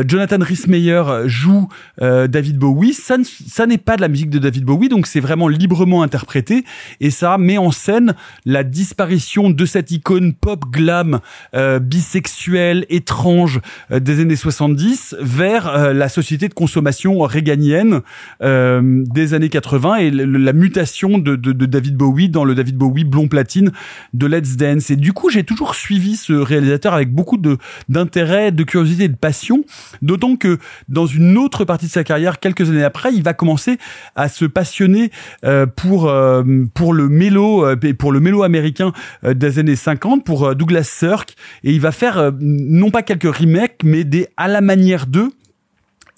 Jonathan 0.07 0.39
Rhys-Meyer 0.41 1.03
joue 1.27 1.69
David 2.01 2.59
Bowie. 2.59 2.93
Ça, 2.93 3.17
ne- 3.19 3.25
ça 3.25 3.67
n'est 3.67 3.79
pas 3.79 3.97
de 3.97 4.01
la 4.01 4.09
musique 4.09 4.31
de 4.31 4.39
David 4.39 4.65
Bowie, 4.65 4.89
donc 4.89 5.07
c'est 5.07 5.21
vraiment 5.21 5.49
librement 5.49 6.03
interprété 6.03 6.65
et 7.01 7.11
ça 7.11 7.39
met 7.39 7.59
en 7.59 7.71
scène 7.71 8.15
la 8.45 8.63
disparition 8.65 9.51
de 9.51 9.67
cette 9.67 9.91
icône 9.91 10.33
pop 10.35 10.65
glam 10.71 11.21
bisexuelle 11.81 12.87
étrange 12.91 13.61
des 13.91 14.21
années 14.21 14.37
70 14.37 15.17
vers 15.21 15.93
la 15.95 16.09
société 16.09 16.49
de 16.49 16.55
consommation 16.55 16.68
réganienne 16.77 18.01
euh, 18.43 19.03
des 19.07 19.35
années 19.35 19.49
80 19.49 19.97
et 19.97 20.11
la 20.11 20.53
mutation 20.53 21.19
de, 21.19 21.37
David 21.37 21.97
Bowie 21.97 22.29
dans 22.29 22.45
le 22.45 22.55
David 22.55 22.77
Bowie 22.77 23.05
blond 23.05 23.29
platine 23.29 23.73
de 24.15 24.27
Let's 24.27 24.57
Dance. 24.57 24.91
Et 24.91 24.97
du 24.97 25.13
coup, 25.13 25.31
j'ai 25.31 25.45
toujours 25.45 25.75
suivi 25.75 26.17
ce 26.17 26.33
réalisateur 26.33 26.95
avec 26.95 27.13
beaucoup 27.13 27.39
d'intérêt, 27.89 28.53
de 28.53 28.63
curiosité 28.63 29.05
et 29.05 29.09
de 29.09 29.17
passion, 29.17 29.65
d'autant 30.03 30.37
que 30.37 30.59
dans 30.89 31.07
une 31.07 31.37
autre 31.37 31.65
partie 31.65 31.87
de 31.87 31.91
sa 31.91 32.05
carrière, 32.05 32.41
quelques 32.41 32.69
années 32.69 32.85
après, 32.85 33.13
il 33.13 33.23
va 33.23 33.35
commencer 33.35 33.79
à 34.17 34.29
se 34.29 34.45
passionner 34.45 35.11
euh, 35.45 35.67
pour 35.67 36.09
euh, 36.09 36.43
pour 36.75 36.93
le 36.93 37.09
mélo 37.09 37.65
pour 37.99 38.13
le 38.13 38.21
mélo 38.21 38.43
américain 38.43 38.93
des 39.25 39.59
années 39.59 39.77
50 39.77 40.25
pour 40.25 40.55
Douglas 40.55 40.85
Sirk 40.85 41.35
et 41.65 41.73
il 41.73 41.81
va 41.81 41.93
faire 41.93 42.33
non 42.41 42.91
pas 42.91 43.03
quelques 43.03 43.35
remakes 43.35 43.81
mais 43.85 44.05
des 44.05 44.29
à 44.37 44.49
la 44.49 44.61
manière 44.61 45.07
d'eux 45.07 45.33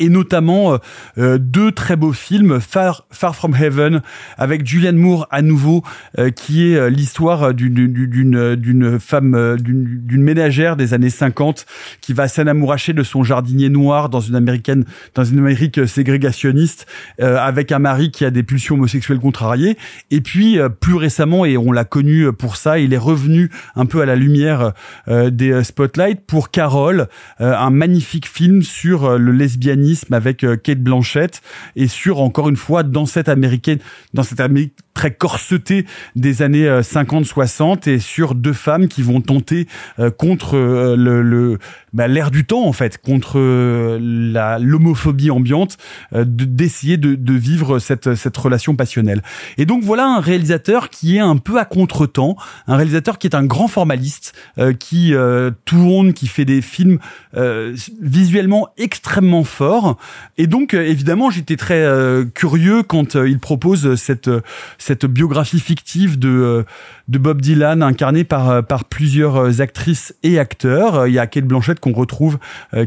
et 0.01 0.09
notamment 0.09 0.73
euh, 0.73 0.79
euh, 1.19 1.39
deux 1.39 1.71
très 1.71 1.95
beaux 1.95 2.13
films, 2.13 2.59
Far, 2.61 3.07
Far 3.11 3.37
From 3.37 3.55
Heaven, 3.55 4.01
avec 4.37 4.67
Julianne 4.67 4.97
Moore 4.97 5.29
à 5.31 5.43
nouveau, 5.43 5.85
euh, 6.19 6.31
qui 6.31 6.73
est 6.73 6.77
euh, 6.77 6.91
l'histoire 6.91 7.55
d'une 7.55 7.87
d'une 7.91 8.99
femme, 8.99 9.35
euh, 9.35 9.57
d'une 9.57 10.23
ménagère 10.23 10.77
des 10.77 10.95
années 10.95 11.11
50 11.11 11.67
qui 12.01 12.15
va 12.15 12.27
s'enamouracher 12.27 12.95
de 12.95 13.03
son 13.03 13.23
jardinier 13.23 13.69
noir 13.69 14.09
dans 14.09 14.21
une 14.21 14.35
américaine, 14.35 14.85
dans 15.15 15.25
une 15.25 15.39
Amérique 15.39 15.87
ségrégationniste, 15.87 16.87
euh, 17.21 17.37
avec 17.39 17.71
un 17.71 17.79
mari 17.79 18.11
qui 18.11 18.25
a 18.25 18.31
des 18.31 18.43
pulsions 18.43 18.77
homosexuelles 18.77 19.19
contrariées. 19.19 19.77
Et 20.11 20.23
puis 20.23 20.59
euh, 20.59 20.71
plus 20.71 20.95
récemment, 20.95 21.45
et 21.45 21.59
on 21.59 21.73
l'a 21.73 21.85
connu 21.85 22.33
pour 22.33 22.57
ça, 22.57 22.79
il 22.79 22.95
est 22.95 22.99
revenu 22.99 23.51
un 23.77 23.85
peu 23.85 24.01
à 24.01 24.07
la 24.07 24.17
lumière 24.17 24.73
euh, 25.09 25.29
des 25.29 25.53
euh, 25.53 25.63
spotlights 25.63 26.25
pour 26.27 26.51
Carole, 26.51 27.09
euh, 27.41 27.55
un 27.55 27.71
magnifique 27.71 28.27
film 28.27 28.63
sur 28.63 29.05
euh, 29.05 29.19
le 29.19 29.33
lesbianisme 29.33 29.90
avec 30.11 30.45
euh, 30.45 30.57
Kate 30.57 30.81
Blanchett. 30.81 31.41
Et 31.77 31.89
sur 31.89 32.21
encore 32.21 32.49
une 32.49 32.57
fois 32.57 32.83
dans 32.83 33.07
cette 33.07 33.29
américaine, 33.29 33.79
dans 34.15 34.23
cette 34.23 34.41
Amérique 34.41 34.75
très 34.95 35.13
corsetée 35.13 35.87
des 36.17 36.43
années 36.43 36.69
50-60 36.81 37.89
et 37.89 37.99
sur 37.99 38.35
deux 38.35 38.53
femmes 38.53 38.89
qui 38.89 39.03
vont 39.03 39.21
tenter 39.21 39.67
euh, 39.99 40.11
contre 40.11 40.57
euh, 40.57 40.97
le, 40.97 41.23
le 41.23 41.59
bah, 41.93 42.07
du 42.31 42.45
temps 42.45 42.65
en 42.65 42.73
fait, 42.73 42.99
contre 42.99 43.39
euh, 43.39 43.99
la 44.01 44.59
l'homophobie 44.59 45.31
ambiante, 45.31 45.77
euh, 46.15 46.25
de- 46.25 46.45
d'essayer 46.45 46.97
de, 46.97 47.15
de 47.15 47.33
vivre 47.33 47.79
cette 47.79 48.15
cette 48.15 48.37
relation 48.37 48.77
passionnelle. 48.77 49.23
Et 49.59 49.65
donc 49.65 49.83
voilà 49.83 50.07
un 50.07 50.21
réalisateur 50.21 50.91
qui 50.91 51.17
est 51.17 51.21
un 51.21 51.37
peu 51.37 51.59
à 51.59 51.65
contre-temps, 51.65 52.37
un 52.67 52.77
réalisateur 52.77 53.19
qui 53.19 53.27
est 53.27 53.35
un 53.35 53.45
grand 53.45 53.69
formaliste, 53.69 54.35
euh, 54.59 54.73
qui 54.73 55.15
euh, 55.15 55.51
tourne, 55.65 56.13
qui 56.13 56.27
fait 56.27 56.45
des 56.45 56.63
films 56.63 56.99
euh, 57.37 57.75
visuellement 58.01 58.69
extrêmement 58.77 59.45
forts. 59.45 59.97
Et 60.39 60.47
donc 60.47 60.75
euh, 60.75 60.83
évidemment 60.87 61.31
j'étais 61.31 61.57
très 61.57 61.81
euh, 61.83 62.25
curieux 62.25 62.83
quand 62.83 63.17
euh, 63.17 63.29
il 63.29 63.39
propose 63.39 63.95
cette 63.97 64.29
euh, 64.29 64.41
cette 64.91 65.07
biographie 65.07 65.61
fictive 65.61 66.19
de 66.19 66.29
euh, 66.29 66.63
de 67.07 67.19
Bob 67.19 67.41
Dylan 67.41 67.81
incarnée 67.81 68.25
par 68.25 68.51
euh, 68.51 68.63
plusieurs 68.89 69.37
euh, 69.37 69.61
actrices 69.61 70.17
et 70.25 70.41
acteurs. 70.41 71.07
Il 71.07 71.15
y 71.15 71.21
a 71.21 71.29
Kate 71.29 71.45
Blanchett 71.45 71.79
qu'on 71.79 71.93
retrouve 71.93 72.39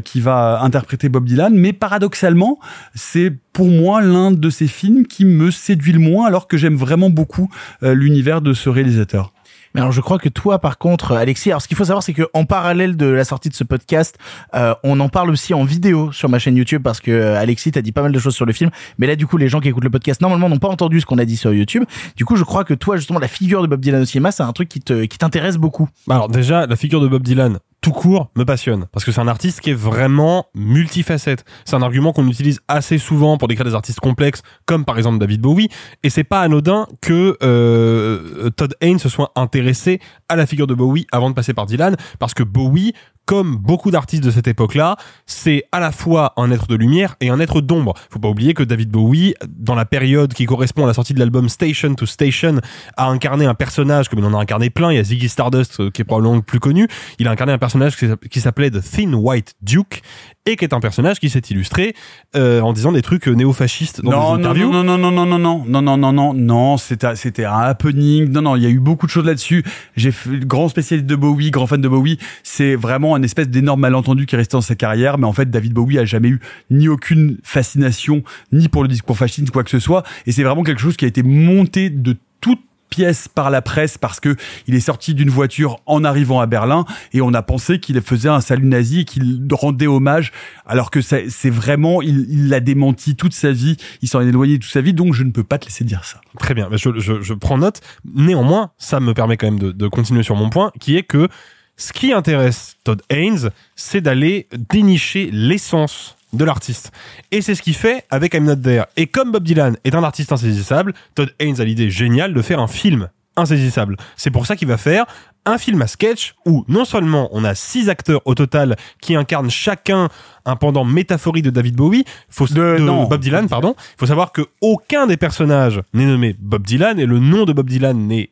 qui 0.04 0.20
va 0.20 0.60
interpréter 0.60 1.08
Bob 1.08 1.24
Dylan, 1.24 1.54
mais 1.54 1.72
paradoxalement, 1.72 2.58
c'est 2.94 3.32
pour 3.52 3.68
moi 3.68 4.02
l'un 4.02 4.32
de 4.32 4.50
ces 4.50 4.66
films 4.66 5.06
qui 5.06 5.24
me 5.24 5.50
séduit 5.50 5.92
le 5.92 5.98
moins 5.98 6.26
alors 6.26 6.46
que 6.46 6.56
j'aime 6.56 6.76
vraiment 6.76 7.10
beaucoup 7.10 7.48
l'univers 7.82 8.40
de 8.40 8.52
ce 8.52 8.68
réalisateur. 8.68 9.33
Mais 9.74 9.80
alors 9.80 9.92
je 9.92 10.00
crois 10.00 10.18
que 10.18 10.28
toi 10.28 10.58
par 10.58 10.78
contre 10.78 11.12
Alexis, 11.12 11.50
alors 11.50 11.62
ce 11.62 11.68
qu'il 11.68 11.76
faut 11.76 11.84
savoir 11.84 12.02
c'est 12.02 12.12
que 12.12 12.22
en 12.32 12.44
parallèle 12.44 12.96
de 12.96 13.06
la 13.06 13.24
sortie 13.24 13.48
de 13.48 13.54
ce 13.54 13.64
podcast, 13.64 14.16
euh, 14.54 14.74
on 14.84 15.00
en 15.00 15.08
parle 15.08 15.30
aussi 15.30 15.54
en 15.54 15.64
vidéo 15.64 16.12
sur 16.12 16.28
ma 16.28 16.38
chaîne 16.38 16.56
YouTube 16.56 16.82
parce 16.82 17.00
que 17.00 17.10
euh, 17.10 17.38
Alexis 17.38 17.72
t'a 17.72 17.82
dit 17.82 17.92
pas 17.92 18.02
mal 18.02 18.12
de 18.12 18.18
choses 18.18 18.34
sur 18.34 18.46
le 18.46 18.52
film, 18.52 18.70
mais 18.98 19.06
là 19.06 19.16
du 19.16 19.26
coup 19.26 19.36
les 19.36 19.48
gens 19.48 19.60
qui 19.60 19.68
écoutent 19.68 19.84
le 19.84 19.90
podcast 19.90 20.20
normalement 20.20 20.48
n'ont 20.48 20.58
pas 20.58 20.68
entendu 20.68 21.00
ce 21.00 21.06
qu'on 21.06 21.18
a 21.18 21.24
dit 21.24 21.36
sur 21.36 21.52
YouTube. 21.52 21.84
Du 22.16 22.24
coup 22.24 22.36
je 22.36 22.44
crois 22.44 22.64
que 22.64 22.74
toi 22.74 22.96
justement 22.96 23.18
la 23.18 23.28
figure 23.28 23.62
de 23.62 23.66
Bob 23.66 23.80
Dylan 23.80 24.02
au 24.02 24.06
cinéma 24.06 24.30
c'est 24.30 24.42
un 24.42 24.52
truc 24.52 24.68
qui 24.68 24.80
te 24.80 25.04
qui 25.04 25.18
t'intéresse 25.18 25.56
beaucoup. 25.56 25.88
Bah 26.06 26.16
Alors 26.16 26.28
déjà, 26.28 26.66
la 26.66 26.76
figure 26.76 27.00
de 27.00 27.08
Bob 27.08 27.22
Dylan, 27.22 27.58
tout 27.84 27.92
court, 27.92 28.30
me 28.34 28.44
passionne. 28.44 28.86
Parce 28.92 29.04
que 29.04 29.12
c'est 29.12 29.20
un 29.20 29.28
artiste 29.28 29.60
qui 29.60 29.68
est 29.68 29.74
vraiment 29.74 30.46
multifacette. 30.54 31.44
C'est 31.66 31.76
un 31.76 31.82
argument 31.82 32.14
qu'on 32.14 32.26
utilise 32.28 32.60
assez 32.66 32.96
souvent 32.96 33.36
pour 33.36 33.46
décrire 33.46 33.66
des 33.66 33.74
artistes 33.74 34.00
complexes, 34.00 34.40
comme 34.64 34.86
par 34.86 34.96
exemple 34.96 35.18
David 35.18 35.42
Bowie. 35.42 35.68
Et 36.02 36.08
c'est 36.08 36.24
pas 36.24 36.40
anodin 36.40 36.86
que 37.02 37.36
euh, 37.42 38.48
Todd 38.56 38.74
Haynes 38.80 38.98
se 38.98 39.10
soit 39.10 39.32
intéressé 39.36 40.00
à 40.30 40.36
la 40.36 40.46
figure 40.46 40.66
de 40.66 40.72
Bowie 40.72 41.06
avant 41.12 41.28
de 41.28 41.34
passer 41.34 41.52
par 41.52 41.66
Dylan. 41.66 41.94
Parce 42.18 42.32
que 42.32 42.42
Bowie, 42.42 42.94
comme 43.26 43.56
beaucoup 43.56 43.90
d'artistes 43.90 44.22
de 44.24 44.30
cette 44.30 44.48
époque-là, 44.48 44.96
c'est 45.26 45.64
à 45.72 45.80
la 45.80 45.92
fois 45.92 46.32
un 46.36 46.50
être 46.50 46.66
de 46.66 46.74
lumière 46.74 47.16
et 47.20 47.30
un 47.30 47.40
être 47.40 47.60
d'ombre. 47.60 47.94
Faut 48.10 48.18
pas 48.18 48.28
oublier 48.28 48.54
que 48.54 48.62
David 48.62 48.90
Bowie, 48.90 49.34
dans 49.48 49.74
la 49.74 49.84
période 49.84 50.34
qui 50.34 50.44
correspond 50.46 50.84
à 50.84 50.86
la 50.86 50.94
sortie 50.94 51.14
de 51.14 51.18
l'album 51.18 51.48
Station 51.48 51.94
to 51.94 52.06
Station, 52.06 52.60
a 52.96 53.06
incarné 53.08 53.46
un 53.46 53.54
personnage, 53.54 54.08
comme 54.08 54.18
il 54.18 54.24
en 54.24 54.34
a 54.34 54.38
incarné 54.38 54.70
plein, 54.70 54.92
il 54.92 54.96
y 54.96 54.98
a 54.98 55.04
Ziggy 55.04 55.28
Stardust, 55.28 55.80
euh, 55.80 55.90
qui 55.90 56.02
est 56.02 56.04
probablement 56.04 56.36
le 56.36 56.42
plus 56.42 56.60
connu, 56.60 56.86
il 57.18 57.26
a 57.28 57.30
incarné 57.30 57.52
un 57.52 57.58
personnage 57.58 57.96
qui 57.96 58.08
s'app- 58.08 58.28
qui 58.28 58.40
s'appelait 58.40 58.70
The 58.70 58.82
Thin 58.82 59.14
White 59.14 59.54
Duke, 59.62 60.02
et 60.46 60.56
qui 60.56 60.64
est 60.66 60.74
un 60.74 60.80
personnage 60.80 61.20
qui 61.20 61.30
s'est 61.30 61.40
illustré 61.48 61.94
euh, 62.36 62.60
en 62.60 62.74
disant 62.74 62.92
des 62.92 63.00
trucs 63.00 63.28
euh, 63.28 63.32
néo-fascistes 63.32 64.02
dans 64.02 64.10
non, 64.10 64.36
des 64.36 64.42
non, 64.42 64.50
interviews. 64.50 64.70
non, 64.70 64.84
non, 64.84 64.98
non, 64.98 65.10
non, 65.10 65.24
non, 65.24 65.38
non, 65.38 65.64
non, 65.66 65.82
non, 65.82 65.96
non, 65.96 66.12
non, 66.12 66.34
non, 66.34 66.76
c'était, 66.76 67.16
c'était 67.16 67.46
un 67.46 67.58
happening. 67.60 68.28
Non, 68.30 68.42
non, 68.42 68.56
il 68.56 68.62
y 68.62 68.66
a 68.66 68.68
eu 68.68 68.78
beaucoup 68.80 69.06
de 69.06 69.10
choses 69.10 69.24
là-dessus. 69.24 69.64
J'ai 69.96 70.12
grand 70.42 70.68
spécialiste 70.68 71.06
de 71.06 71.16
Bowie, 71.16 71.50
grand 71.50 71.66
fan 71.66 71.80
de 71.80 71.88
Bowie. 71.88 72.18
C'est 72.42 72.76
vraiment 72.76 73.13
un 73.14 73.22
espèce 73.22 73.48
d'énorme 73.48 73.80
malentendu 73.80 74.26
qui 74.26 74.34
est 74.34 74.38
resté 74.38 74.52
dans 74.52 74.60
sa 74.60 74.74
carrière. 74.74 75.18
Mais 75.18 75.26
en 75.26 75.32
fait, 75.32 75.50
David 75.50 75.72
Bowie 75.72 75.98
a 75.98 76.04
jamais 76.04 76.28
eu 76.28 76.40
ni 76.70 76.88
aucune 76.88 77.38
fascination, 77.42 78.22
ni 78.52 78.68
pour 78.68 78.82
le 78.82 78.88
discours 78.88 79.16
fasciste, 79.16 79.50
quoi 79.50 79.64
que 79.64 79.70
ce 79.70 79.78
soit. 79.78 80.04
Et 80.26 80.32
c'est 80.32 80.42
vraiment 80.42 80.62
quelque 80.62 80.80
chose 80.80 80.96
qui 80.96 81.04
a 81.04 81.08
été 81.08 81.22
monté 81.22 81.90
de 81.90 82.16
toute 82.40 82.60
pièce 82.90 83.26
par 83.26 83.50
la 83.50 83.60
presse 83.60 83.98
parce 83.98 84.20
que 84.20 84.36
il 84.68 84.74
est 84.74 84.80
sorti 84.80 85.14
d'une 85.14 85.30
voiture 85.30 85.80
en 85.86 86.04
arrivant 86.04 86.40
à 86.40 86.46
Berlin 86.46 86.84
et 87.12 87.20
on 87.20 87.34
a 87.34 87.42
pensé 87.42 87.80
qu'il 87.80 88.00
faisait 88.02 88.28
un 88.28 88.40
salut 88.40 88.66
nazi 88.66 89.00
et 89.00 89.04
qu'il 89.04 89.48
rendait 89.50 89.88
hommage 89.88 90.30
alors 90.64 90.92
que 90.92 91.00
c'est 91.00 91.50
vraiment 91.50 92.02
il 92.02 92.48
l'a 92.48 92.60
démenti 92.60 93.16
toute 93.16 93.32
sa 93.32 93.50
vie 93.50 93.78
il 94.00 94.08
s'en 94.08 94.20
est 94.20 94.28
éloigné 94.28 94.60
toute 94.60 94.70
sa 94.70 94.80
vie 94.80 94.92
donc 94.92 95.12
je 95.12 95.24
ne 95.24 95.32
peux 95.32 95.42
pas 95.42 95.58
te 95.58 95.64
laisser 95.64 95.82
dire 95.82 96.04
ça 96.04 96.20
Très 96.38 96.54
bien, 96.54 96.68
je, 96.72 96.90
je, 96.98 97.34
prends 97.34 97.58
note. 97.58 97.80
Néanmoins, 98.04 98.70
ça 98.78 99.00
me 99.00 99.14
permet 99.14 99.36
quand 99.36 99.50
même 99.50 99.58
de 99.58 99.88
continuer 99.88 100.22
sur 100.22 100.36
mon 100.36 100.50
point, 100.50 100.72
qui 100.80 100.96
est 100.96 101.02
que 101.02 101.28
ce 101.76 101.92
qui 101.92 102.12
intéresse 102.12 102.76
Todd 102.84 103.02
Haynes, 103.10 103.50
c'est 103.76 104.00
d'aller 104.00 104.48
dénicher 104.70 105.30
l'essence 105.32 106.16
de 106.32 106.44
l'artiste. 106.44 106.92
Et 107.30 107.40
c'est 107.40 107.54
ce 107.54 107.62
qu'il 107.62 107.74
fait 107.74 108.04
avec 108.10 108.34
I'm 108.34 108.44
Not 108.44 108.56
There. 108.56 108.84
Et 108.96 109.06
comme 109.06 109.32
Bob 109.32 109.44
Dylan 109.44 109.76
est 109.84 109.94
un 109.94 110.02
artiste 110.02 110.32
insaisissable, 110.32 110.94
Todd 111.14 111.32
Haynes 111.38 111.60
a 111.60 111.64
l'idée 111.64 111.90
géniale 111.90 112.34
de 112.34 112.42
faire 112.42 112.60
un 112.60 112.68
film 112.68 113.08
insaisissable. 113.36 113.96
C'est 114.16 114.30
pour 114.30 114.46
ça 114.46 114.56
qu'il 114.56 114.68
va 114.68 114.76
faire 114.76 115.06
un 115.46 115.58
film 115.58 115.82
à 115.82 115.86
sketch 115.86 116.34
où 116.46 116.64
non 116.68 116.84
seulement 116.84 117.28
on 117.32 117.44
a 117.44 117.54
six 117.54 117.88
acteurs 117.88 118.22
au 118.24 118.34
total 118.34 118.76
qui 119.00 119.14
incarnent 119.14 119.50
chacun 119.50 120.08
un 120.46 120.56
pendant 120.56 120.84
métaphorique 120.84 121.44
de 121.44 121.50
David 121.50 121.76
Bowie, 121.76 122.04
faut, 122.28 122.46
de, 122.46 122.78
non. 122.78 123.04
Bob 123.04 123.20
Dylan, 123.20 123.48
pardon. 123.48 123.74
Il 123.78 124.00
faut 124.00 124.06
savoir 124.06 124.32
que 124.32 124.42
aucun 124.60 125.06
des 125.06 125.16
personnages 125.16 125.80
n'est 125.92 126.06
nommé 126.06 126.34
Bob 126.38 126.64
Dylan 126.64 126.98
et 126.98 127.06
le 127.06 127.18
nom 127.18 127.44
de 127.44 127.52
Bob 127.52 127.68
Dylan 127.68 128.06
n'est 128.06 128.30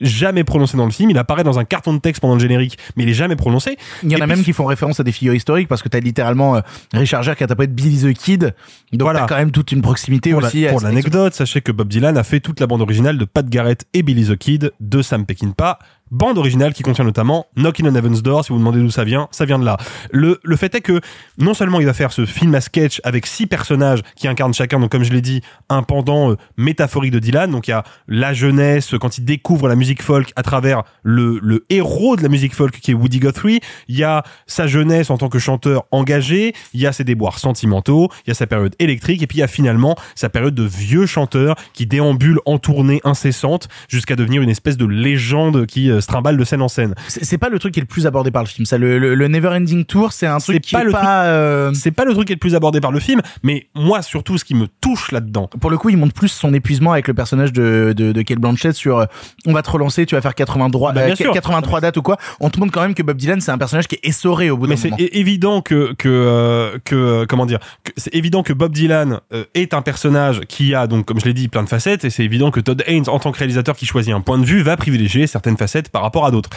jamais 0.00 0.44
prononcé 0.44 0.76
dans 0.76 0.84
le 0.84 0.90
film. 0.90 1.10
Il 1.10 1.18
apparaît 1.18 1.44
dans 1.44 1.58
un 1.58 1.64
carton 1.64 1.92
de 1.94 1.98
texte 1.98 2.20
pendant 2.20 2.34
le 2.34 2.40
générique, 2.40 2.78
mais 2.96 3.04
il 3.04 3.08
est 3.08 3.14
jamais 3.14 3.36
prononcé. 3.36 3.76
Il 4.02 4.10
y 4.10 4.16
en 4.16 4.18
a 4.18 4.26
puis- 4.26 4.28
même 4.36 4.44
qui 4.44 4.52
font 4.52 4.64
référence 4.66 5.00
à 5.00 5.04
des 5.04 5.12
figures 5.12 5.34
historiques 5.34 5.68
parce 5.68 5.82
que 5.82 5.88
t'as 5.88 6.00
littéralement 6.00 6.56
euh, 6.56 6.60
Richard 6.92 7.22
Gere 7.22 7.36
qui 7.36 7.44
a 7.44 7.46
tapé 7.46 7.66
Billy 7.66 8.12
the 8.12 8.16
Kid. 8.18 8.54
Donc 8.92 9.12
t'as 9.12 9.26
quand 9.26 9.36
même 9.36 9.50
toute 9.50 9.72
une 9.72 9.82
proximité 9.82 10.30
Pour 10.32 10.40
la- 10.40 10.48
aussi. 10.48 10.66
pour 10.68 10.80
l'anecdote, 10.80 11.34
sachez 11.34 11.60
que 11.60 11.72
Bob 11.72 11.88
Dylan 11.88 12.16
a 12.16 12.22
fait 12.24 12.40
toute 12.40 12.60
la 12.60 12.66
bande 12.66 12.82
originale 12.82 13.18
de 13.18 13.24
Pat 13.24 13.48
Garrett 13.48 13.84
et 13.94 14.02
Billy 14.02 14.26
the 14.26 14.36
Kid 14.36 14.72
de 14.80 15.02
Sam 15.02 15.26
Peckinpah. 15.26 15.78
Bande 16.14 16.38
originale 16.38 16.72
qui 16.72 16.84
contient 16.84 17.04
notamment 17.04 17.46
Knockin' 17.56 17.88
on 17.88 17.94
Heaven's 17.96 18.22
Door. 18.22 18.44
Si 18.44 18.50
vous 18.50 18.54
vous 18.54 18.60
demandez 18.60 18.78
d'où 18.78 18.88
ça 18.88 19.02
vient, 19.02 19.26
ça 19.32 19.44
vient 19.46 19.58
de 19.58 19.64
là. 19.64 19.76
Le, 20.12 20.38
le 20.44 20.56
fait 20.56 20.72
est 20.76 20.80
que 20.80 21.00
non 21.38 21.54
seulement 21.54 21.80
il 21.80 21.86
va 21.86 21.92
faire 21.92 22.12
ce 22.12 22.24
film 22.24 22.54
à 22.54 22.60
sketch 22.60 23.00
avec 23.02 23.26
six 23.26 23.48
personnages 23.48 24.00
qui 24.14 24.28
incarnent 24.28 24.54
chacun, 24.54 24.78
donc 24.78 24.92
comme 24.92 25.02
je 25.02 25.12
l'ai 25.12 25.20
dit, 25.20 25.40
un 25.68 25.82
pendant 25.82 26.30
euh, 26.30 26.36
métaphorique 26.56 27.10
de 27.10 27.18
Dylan. 27.18 27.50
Donc 27.50 27.66
il 27.66 27.72
y 27.72 27.74
a 27.74 27.82
la 28.06 28.32
jeunesse 28.32 28.94
quand 29.00 29.18
il 29.18 29.24
découvre 29.24 29.66
la 29.66 29.74
musique 29.74 30.02
folk 30.02 30.32
à 30.36 30.44
travers 30.44 30.84
le, 31.02 31.40
le 31.42 31.64
héros 31.68 32.14
de 32.14 32.22
la 32.22 32.28
musique 32.28 32.54
folk 32.54 32.78
qui 32.78 32.92
est 32.92 32.94
Woody 32.94 33.18
Guthrie. 33.18 33.58
Il 33.88 33.96
y 33.96 34.04
a 34.04 34.22
sa 34.46 34.68
jeunesse 34.68 35.10
en 35.10 35.18
tant 35.18 35.28
que 35.28 35.40
chanteur 35.40 35.82
engagé. 35.90 36.54
Il 36.74 36.80
y 36.80 36.86
a 36.86 36.92
ses 36.92 37.02
déboires 37.02 37.40
sentimentaux. 37.40 38.08
Il 38.24 38.28
y 38.28 38.30
a 38.30 38.34
sa 38.34 38.46
période 38.46 38.76
électrique. 38.78 39.20
Et 39.20 39.26
puis 39.26 39.38
il 39.38 39.40
y 39.40 39.44
a 39.44 39.48
finalement 39.48 39.96
sa 40.14 40.28
période 40.28 40.54
de 40.54 40.62
vieux 40.62 41.06
chanteur 41.06 41.56
qui 41.72 41.86
déambule 41.86 42.38
en 42.46 42.58
tournée 42.58 43.00
incessante 43.02 43.66
jusqu'à 43.88 44.14
devenir 44.14 44.42
une 44.42 44.50
espèce 44.50 44.76
de 44.76 44.86
légende 44.86 45.66
qui 45.66 45.90
euh, 45.90 46.00
se 46.04 46.08
trimballe 46.08 46.36
de 46.36 46.44
scène 46.44 46.62
en 46.62 46.68
scène. 46.68 46.94
C'est 47.08 47.38
pas 47.38 47.48
le 47.48 47.58
truc 47.58 47.74
qui 47.74 47.80
est 47.80 47.82
le 47.82 47.86
plus 47.88 48.06
abordé 48.06 48.30
par 48.30 48.42
le 48.42 48.48
film. 48.48 48.64
Ça, 48.66 48.78
le, 48.78 48.98
le, 48.98 49.14
le 49.14 49.28
Never 49.28 49.48
Ending 49.48 49.84
Tour, 49.84 50.12
c'est 50.12 50.26
un 50.26 50.38
truc 50.38 50.60
qui 50.62 50.76
est 50.76 50.84
le 50.84 50.92
pas. 50.92 51.24
euh, 51.24 51.72
C'est 51.74 51.90
pas 51.90 52.04
le 52.04 52.12
truc 52.14 52.26
qui 52.26 52.32
est 52.32 52.36
le 52.36 52.40
plus 52.40 52.54
abordé 52.54 52.80
par 52.80 52.92
le 52.92 53.00
film, 53.00 53.20
mais 53.42 53.66
moi 53.74 54.02
surtout 54.02 54.38
ce 54.38 54.44
qui 54.44 54.54
me 54.54 54.66
touche 54.80 55.10
là-dedans. 55.12 55.48
Pour 55.60 55.70
le 55.70 55.78
coup, 55.78 55.88
il 55.88 55.96
montre 55.96 56.14
plus 56.14 56.28
son 56.28 56.54
épuisement 56.54 56.92
avec 56.92 57.08
le 57.08 57.14
personnage 57.14 57.52
de, 57.52 57.92
de, 57.96 58.12
de 58.12 58.22
Kate 58.22 58.38
Blanchett 58.38 58.74
sur 58.74 58.98
euh, 59.00 59.06
on 59.46 59.52
va 59.52 59.62
te 59.62 59.70
relancer, 59.70 60.06
tu 60.06 60.14
vas 60.14 60.20
faire 60.20 60.34
83, 60.34 60.92
Bah, 60.92 61.06
bien 61.06 61.14
euh. 61.18 61.32
83 61.32 61.80
dates 61.80 61.96
ou 61.96 62.02
quoi. 62.02 62.16
On 62.40 62.50
te 62.50 62.60
montre 62.60 62.72
quand 62.72 62.82
même 62.82 62.94
que 62.94 63.02
Bob 63.02 63.16
Dylan, 63.16 63.40
c'est 63.40 63.50
un 63.50 63.58
personnage 63.58 63.88
qui 63.88 63.96
est 63.96 64.06
essoré 64.06 64.50
au 64.50 64.56
bout 64.56 64.66
d'un 64.66 64.70
Mais 64.70 64.76
c'est 64.76 64.90
moment. 64.90 65.02
évident 65.12 65.60
que 65.62 65.92
que 65.94 66.08
euh, 66.08 66.78
que 66.84 67.24
comment 67.28 67.46
dire 67.46 67.58
c'est 67.96 68.14
évident 68.14 68.42
que 68.42 68.52
Bob 68.52 68.72
Dylan 68.72 69.20
est 69.54 69.74
un 69.74 69.82
personnage 69.82 70.40
qui 70.48 70.74
a 70.74 70.86
donc 70.86 71.06
comme 71.06 71.18
je 71.20 71.24
l'ai 71.24 71.32
dit 71.34 71.48
plein 71.48 71.62
de 71.62 71.68
facettes 71.68 72.04
et 72.04 72.10
c'est 72.10 72.24
évident 72.24 72.50
que 72.50 72.60
Todd 72.60 72.82
Haynes 72.86 73.08
en 73.08 73.18
tant 73.18 73.32
que 73.32 73.38
réalisateur 73.38 73.76
qui 73.76 73.86
choisit 73.86 74.12
un 74.14 74.20
point 74.20 74.38
de 74.38 74.44
vue 74.44 74.62
va 74.62 74.76
privilégier 74.76 75.26
certaines 75.26 75.56
facettes 75.56 75.88
par 75.94 76.02
rapport 76.02 76.26
à 76.26 76.32
d'autres. 76.32 76.50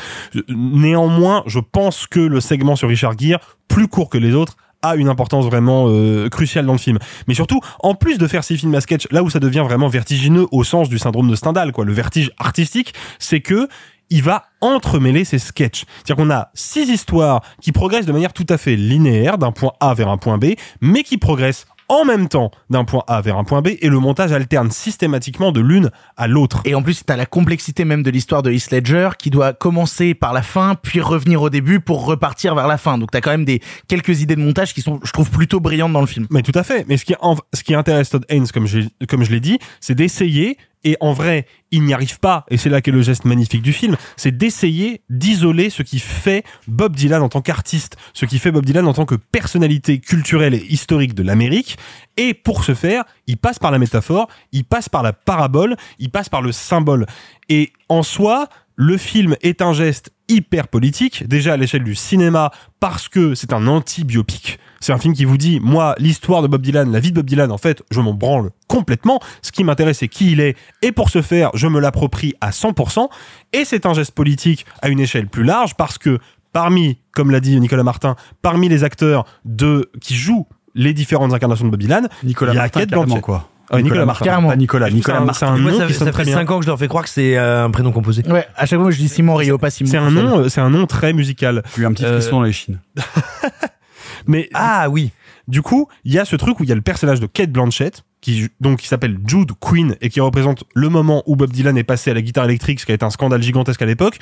Néanmoins, 0.49 1.43
je 1.45 1.59
pense 1.59 2.07
que 2.07 2.19
le 2.19 2.41
segment 2.41 2.75
sur 2.75 2.89
Richard 2.89 3.17
Gere 3.17 3.39
plus 3.67 3.87
court 3.87 4.09
que 4.09 4.17
les 4.17 4.33
autres 4.33 4.57
a 4.81 4.95
une 4.95 5.09
importance 5.09 5.45
vraiment 5.45 5.85
euh, 5.89 6.27
cruciale 6.27 6.65
dans 6.65 6.73
le 6.73 6.79
film. 6.79 6.97
Mais 7.27 7.35
surtout, 7.35 7.61
en 7.81 7.93
plus 7.93 8.17
de 8.17 8.27
faire 8.27 8.43
ces 8.43 8.57
films 8.57 8.73
à 8.73 8.81
sketch, 8.81 9.07
là 9.11 9.21
où 9.21 9.29
ça 9.29 9.39
devient 9.39 9.63
vraiment 9.63 9.89
vertigineux 9.89 10.47
au 10.51 10.63
sens 10.63 10.89
du 10.89 10.97
syndrome 10.97 11.29
de 11.29 11.35
Stendhal, 11.35 11.71
quoi, 11.71 11.85
le 11.85 11.93
vertige 11.93 12.31
artistique, 12.39 12.95
c'est 13.19 13.41
que 13.41 13.67
il 14.09 14.23
va 14.23 14.45
entremêler 14.61 15.23
ses 15.23 15.37
sketchs. 15.37 15.83
C'est-à-dire 15.97 16.23
qu'on 16.23 16.31
a 16.31 16.49
six 16.55 16.89
histoires 16.89 17.41
qui 17.61 17.71
progressent 17.71 18.05
de 18.05 18.13
manière 18.13 18.33
tout 18.33 18.45
à 18.49 18.57
fait 18.57 18.75
linéaire 18.75 19.37
d'un 19.37 19.51
point 19.51 19.73
A 19.81 19.93
vers 19.93 20.09
un 20.09 20.17
point 20.17 20.39
B, 20.39 20.53
mais 20.81 21.03
qui 21.03 21.17
progressent 21.17 21.67
en 21.89 22.03
même 22.05 22.27
temps 22.27 22.51
d'un 22.69 22.83
point 22.83 23.03
A 23.07 23.21
vers 23.21 23.37
un 23.37 23.43
point 23.43 23.61
B 23.61 23.69
et 23.79 23.87
le 23.89 23.99
montage 23.99 24.31
alterne 24.31 24.71
systématiquement 24.71 25.51
de 25.51 25.61
l'une 25.61 25.89
à 26.17 26.27
l'autre. 26.27 26.61
Et 26.65 26.75
en 26.75 26.81
plus, 26.81 27.03
t'as 27.05 27.15
la 27.15 27.25
complexité 27.25 27.85
même 27.85 28.03
de 28.03 28.09
l'histoire 28.09 28.43
de 28.43 28.51
Heath 28.51 28.71
Ledger 28.71 29.09
qui 29.17 29.29
doit 29.29 29.53
commencer 29.53 30.13
par 30.13 30.33
la 30.33 30.41
fin 30.41 30.75
puis 30.75 30.99
revenir 31.01 31.41
au 31.41 31.49
début 31.49 31.79
pour 31.79 32.05
repartir 32.05 32.55
vers 32.55 32.67
la 32.67 32.77
fin. 32.77 32.97
Donc 32.97 33.11
t'as 33.11 33.21
quand 33.21 33.31
même 33.31 33.45
des 33.45 33.61
quelques 33.87 34.21
idées 34.21 34.35
de 34.35 34.41
montage 34.41 34.73
qui 34.73 34.81
sont, 34.81 34.99
je 35.03 35.11
trouve, 35.11 35.29
plutôt 35.29 35.59
brillantes 35.59 35.93
dans 35.93 36.01
le 36.01 36.07
film. 36.07 36.27
Mais 36.29 36.41
tout 36.41 36.51
à 36.55 36.63
fait. 36.63 36.85
Mais 36.87 36.97
ce 36.97 37.05
qui, 37.05 37.15
en- 37.21 37.37
ce 37.53 37.63
qui 37.63 37.73
intéresse 37.73 38.09
Todd 38.09 38.25
Haynes, 38.29 38.47
comme 38.53 38.67
je, 38.67 38.79
comme 39.07 39.23
je 39.23 39.31
l'ai 39.31 39.39
dit, 39.39 39.59
c'est 39.79 39.95
d'essayer, 39.95 40.57
et 40.83 40.97
en 40.99 41.13
vrai, 41.13 41.45
il 41.71 41.83
n'y 41.83 41.93
arrive 41.93 42.19
pas, 42.19 42.45
et 42.49 42.57
c'est 42.57 42.69
là 42.69 42.81
qu'est 42.81 42.91
le 42.91 43.01
geste 43.01 43.25
magnifique 43.25 43.61
du 43.61 43.73
film, 43.73 43.97
c'est 44.15 44.37
d'essayer 44.37 45.01
d'isoler 45.09 45.69
ce 45.69 45.83
qui 45.83 45.99
fait 45.99 46.43
Bob 46.67 46.95
Dylan 46.95 47.21
en 47.21 47.29
tant 47.29 47.41
qu'artiste, 47.41 47.97
ce 48.13 48.25
qui 48.25 48.39
fait 48.39 48.51
Bob 48.51 48.65
Dylan 48.65 48.87
en 48.87 48.93
tant 48.93 49.05
que 49.05 49.15
personnalité 49.15 49.99
culturelle 49.99 50.53
et 50.53 50.65
historique 50.69 51.13
de 51.13 51.23
l'Amérique, 51.23 51.77
et 52.15 52.33
pour 52.33 52.63
ce 52.63 52.73
faire, 52.73 53.03
il 53.27 53.37
passe 53.37 53.59
par 53.59 53.71
la 53.71 53.79
métaphore, 53.79 54.27
il 54.51 54.65
passe 54.65 54.89
par 54.89 55.03
la 55.03 55.13
parabole, 55.13 55.75
il 55.99 56.09
passe 56.09 56.29
par 56.29 56.41
le 56.41 56.51
symbole. 56.51 57.05
Et 57.49 57.73
en 57.89 58.03
soi, 58.03 58.49
le 58.75 58.97
film 58.97 59.35
est 59.41 59.61
un 59.61 59.73
geste 59.73 60.11
hyper 60.29 60.67
politique, 60.67 61.27
déjà 61.27 61.53
à 61.53 61.57
l'échelle 61.57 61.83
du 61.83 61.95
cinéma, 61.95 62.51
parce 62.79 63.07
que 63.07 63.35
c'est 63.35 63.53
un 63.53 63.67
anti-biopic. 63.67 64.59
C'est 64.79 64.93
un 64.93 64.97
film 64.97 65.13
qui 65.13 65.25
vous 65.25 65.37
dit, 65.37 65.59
moi, 65.61 65.95
l'histoire 65.97 66.41
de 66.41 66.47
Bob 66.47 66.61
Dylan, 66.61 66.91
la 66.91 66.99
vie 66.99 67.11
de 67.11 67.15
Bob 67.15 67.25
Dylan, 67.25 67.51
en 67.51 67.57
fait, 67.57 67.81
je 67.89 67.99
m'en 68.01 68.13
branle 68.13 68.51
complètement. 68.67 69.19
Ce 69.41 69.51
qui 69.51 69.63
m'intéresse, 69.63 69.99
c'est 69.99 70.07
qui 70.07 70.31
il 70.31 70.39
est. 70.39 70.55
Et 70.81 70.91
pour 70.91 71.09
ce 71.09 71.21
faire, 71.21 71.49
je 71.53 71.67
me 71.67 71.79
l'approprie 71.79 72.35
à 72.41 72.51
100%. 72.51 73.09
Et 73.53 73.65
c'est 73.65 73.85
un 73.85 73.93
geste 73.93 74.11
politique 74.11 74.65
à 74.81 74.89
une 74.89 74.99
échelle 74.99 75.27
plus 75.27 75.43
large 75.43 75.75
parce 75.75 75.97
que 75.97 76.19
parmi, 76.53 76.99
comme 77.13 77.31
l'a 77.31 77.39
dit 77.39 77.59
Nicolas 77.59 77.83
Martin, 77.83 78.15
parmi 78.41 78.69
les 78.69 78.83
acteurs 78.83 79.25
de, 79.45 79.89
qui 80.01 80.15
jouent 80.15 80.47
les 80.75 80.93
différentes 80.93 81.33
incarnations 81.33 81.65
de 81.65 81.71
Bob 81.71 81.79
Dylan, 81.79 82.07
Nicolas 82.23 82.51
il 82.51 82.55
y 82.55 82.59
a 82.59 82.63
Martin, 82.63 82.79
Kate 82.81 82.89
Blanchett. 82.89 83.21
quoi. 83.21 83.49
Ah, 83.69 83.81
Nicolas, 83.81 84.05
Martin. 84.05 84.25
carrément. 84.25 84.49
Pas 84.49 84.55
Nicolas, 84.55 84.89
Nicolas 84.89 85.17
C'est 85.17 85.21
un- 85.21 85.25
Martin. 85.25 85.39
C'est 85.47 85.51
un 85.51 85.57
Moi, 85.57 85.71
nom 85.71 85.77
ça, 85.79 85.87
qui 85.87 85.93
ça 85.93 86.05
fait 86.05 86.11
très 86.11 86.23
bien. 86.25 86.35
5 86.35 86.51
ans 86.51 86.57
que 86.59 86.63
je 86.65 86.69
leur 86.69 86.79
fais 86.79 86.87
croire 86.87 87.03
que 87.03 87.09
c'est 87.09 87.37
euh, 87.37 87.65
un 87.65 87.69
prénom 87.71 87.91
composé. 87.91 88.23
Ouais, 88.27 88.47
à 88.55 88.65
chaque 88.65 88.79
fois, 88.79 88.91
je 88.91 88.97
dis 88.97 89.09
Simon 89.09 89.35
Rio, 89.35 89.57
pas 89.57 89.69
Simon. 89.69 89.89
C'est 89.91 89.97
un 89.97 90.09
nom, 90.11 90.47
c'est 90.49 90.61
un 90.61 90.69
nom 90.69 90.85
très 90.85 91.11
musical. 91.13 91.63
J'ai 91.75 91.81
eu 91.81 91.85
un 91.85 91.91
petit 91.93 92.05
Euh, 92.05 92.19
frisson 92.21 92.37
dans 92.37 92.43
les 92.43 92.53
chines. 92.53 92.79
Mais 94.27 94.49
Ah 94.53 94.87
oui. 94.89 95.11
du 95.47 95.61
coup, 95.61 95.87
il 96.03 96.13
y 96.13 96.19
a 96.19 96.25
ce 96.25 96.35
truc 96.35 96.59
où 96.59 96.63
il 96.63 96.69
y 96.69 96.71
a 96.71 96.75
le 96.75 96.81
personnage 96.81 97.19
de 97.19 97.25
Kate 97.27 97.51
Blanchett 97.51 98.03
qui 98.19 98.49
donc 98.59 98.79
qui 98.79 98.87
s'appelle 98.87 99.17
Jude 99.25 99.51
Quinn 99.59 99.95
et 100.01 100.09
qui 100.09 100.19
représente 100.19 100.63
le 100.73 100.89
moment 100.89 101.23
où 101.27 101.35
Bob 101.35 101.51
Dylan 101.51 101.77
est 101.77 101.83
passé 101.83 102.11
à 102.11 102.13
la 102.13 102.21
guitare 102.21 102.45
électrique, 102.45 102.79
ce 102.79 102.85
qui 102.85 102.91
a 102.91 102.95
été 102.95 103.05
un 103.05 103.09
scandale 103.09 103.41
gigantesque 103.43 103.81
à 103.81 103.85
l'époque. 103.85 104.17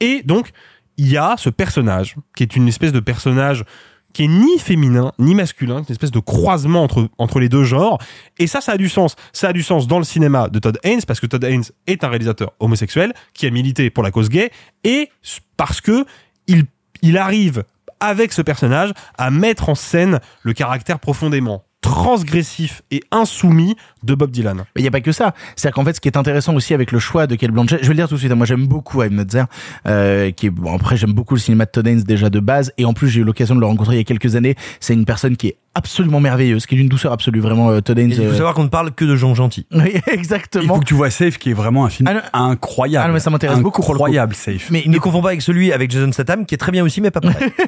Et 0.00 0.22
donc, 0.24 0.50
il 0.96 1.08
y 1.10 1.16
a 1.16 1.34
ce 1.38 1.48
personnage 1.50 2.16
qui 2.36 2.42
est 2.42 2.56
une 2.56 2.68
espèce 2.68 2.92
de 2.92 3.00
personnage 3.00 3.64
qui 4.12 4.24
est 4.24 4.28
ni 4.28 4.58
féminin 4.58 5.12
ni 5.18 5.34
masculin, 5.34 5.78
une 5.78 5.92
espèce 5.92 6.10
de 6.10 6.18
croisement 6.18 6.82
entre 6.82 7.08
entre 7.18 7.40
les 7.40 7.48
deux 7.48 7.64
genres. 7.64 7.98
Et 8.38 8.46
ça, 8.46 8.60
ça 8.60 8.72
a 8.72 8.76
du 8.76 8.88
sens. 8.88 9.16
Ça 9.32 9.48
a 9.48 9.52
du 9.52 9.62
sens 9.62 9.86
dans 9.86 9.98
le 9.98 10.04
cinéma 10.04 10.48
de 10.48 10.58
Todd 10.58 10.78
Haynes 10.82 11.02
parce 11.06 11.20
que 11.20 11.26
Todd 11.26 11.44
Haynes 11.44 11.64
est 11.86 12.04
un 12.04 12.08
réalisateur 12.08 12.52
homosexuel 12.60 13.12
qui 13.34 13.46
a 13.46 13.50
milité 13.50 13.90
pour 13.90 14.02
la 14.02 14.10
cause 14.10 14.28
gay 14.28 14.50
et 14.84 15.10
parce 15.56 15.80
que 15.80 16.04
il 16.46 16.64
il 17.02 17.16
arrive 17.16 17.64
avec 18.00 18.32
ce 18.32 18.42
personnage 18.42 18.92
à 19.16 19.30
mettre 19.30 19.68
en 19.68 19.74
scène 19.74 20.20
le 20.42 20.52
caractère 20.52 20.98
profondément 20.98 21.64
transgressif 21.80 22.82
et 22.90 23.02
insoumis 23.10 23.76
de 24.02 24.14
Bob 24.14 24.30
Dylan. 24.30 24.56
Mais 24.56 24.64
il 24.76 24.82
n'y 24.82 24.88
a 24.88 24.90
pas 24.90 25.00
que 25.00 25.12
ça. 25.12 25.34
C'est-à-dire 25.56 25.74
qu'en 25.74 25.84
fait, 25.84 25.94
ce 25.94 26.00
qui 26.00 26.08
est 26.08 26.16
intéressant 26.16 26.54
aussi 26.54 26.74
avec 26.74 26.92
le 26.92 26.98
choix 26.98 27.26
de 27.26 27.34
Kate 27.34 27.50
Blanchett, 27.50 27.80
je 27.82 27.86
vais 27.86 27.94
le 27.94 27.98
dire 27.98 28.08
tout 28.08 28.14
de 28.14 28.18
suite, 28.18 28.32
hein, 28.32 28.36
moi 28.36 28.46
j'aime 28.46 28.66
beaucoup 28.66 29.02
Haim 29.02 29.10
Notzer, 29.10 29.44
euh, 29.86 30.30
qui 30.30 30.46
est, 30.46 30.50
bon, 30.50 30.74
après 30.74 30.96
j'aime 30.96 31.12
beaucoup 31.12 31.34
le 31.34 31.40
cinéma 31.40 31.66
de 31.66 31.70
Todd 31.70 31.86
déjà 31.86 32.30
de 32.30 32.40
base, 32.40 32.72
et 32.78 32.84
en 32.84 32.92
plus 32.92 33.08
j'ai 33.08 33.20
eu 33.20 33.24
l'occasion 33.24 33.54
de 33.54 33.60
le 33.60 33.66
rencontrer 33.66 33.94
il 33.94 33.98
y 33.98 34.00
a 34.00 34.04
quelques 34.04 34.36
années. 34.36 34.56
C'est 34.80 34.94
une 34.94 35.04
personne 35.04 35.36
qui 35.36 35.48
est 35.48 35.56
absolument 35.78 36.20
merveilleuse, 36.20 36.66
qui 36.66 36.74
est 36.74 36.78
d'une 36.78 36.88
douceur 36.88 37.12
absolue, 37.12 37.40
vraiment 37.40 37.70
euh, 37.70 37.80
Todd 37.80 37.98
Haynes. 37.98 38.10
Et 38.12 38.16
il 38.16 38.22
faut 38.26 38.34
euh, 38.34 38.36
savoir 38.36 38.54
qu'on 38.54 38.64
ne 38.64 38.68
parle 38.68 38.90
que 38.92 39.04
de 39.04 39.16
gens 39.16 39.34
gentils. 39.34 39.66
Oui, 39.74 39.94
Il 40.06 40.12
exactement. 40.12 40.74
faut 40.74 40.80
que 40.80 40.84
tu 40.84 40.94
vois 40.94 41.10
Safe, 41.10 41.38
qui 41.38 41.50
est 41.50 41.54
vraiment 41.54 41.84
un 41.86 41.88
film 41.88 42.08
Ah 42.10 42.14
non. 42.14 42.20
incroyable. 42.32 43.04
Ah 43.04 43.08
non, 43.08 43.14
mais 43.14 43.20
ça 43.20 43.30
m'intéresse 43.30 43.60
beaucoup 43.60 43.80
pour 43.82 43.94
le 43.94 43.98
coup. 43.98 44.04
Incroyable, 44.04 44.34
Safe. 44.34 44.68
Mais, 44.70 44.82
Ne 44.86 44.98
confond 44.98 45.22
pas 45.22 45.28
avec 45.28 45.42
celui 45.42 45.72
avec 45.72 45.90
Jason 45.90 46.12
Statham, 46.12 46.44
qui 46.44 46.54
est 46.54 46.58
très 46.58 46.72
bien 46.72 46.84
aussi, 46.84 47.00
mais 47.00 47.10
pas 47.10 47.20
pareil. 47.20 47.48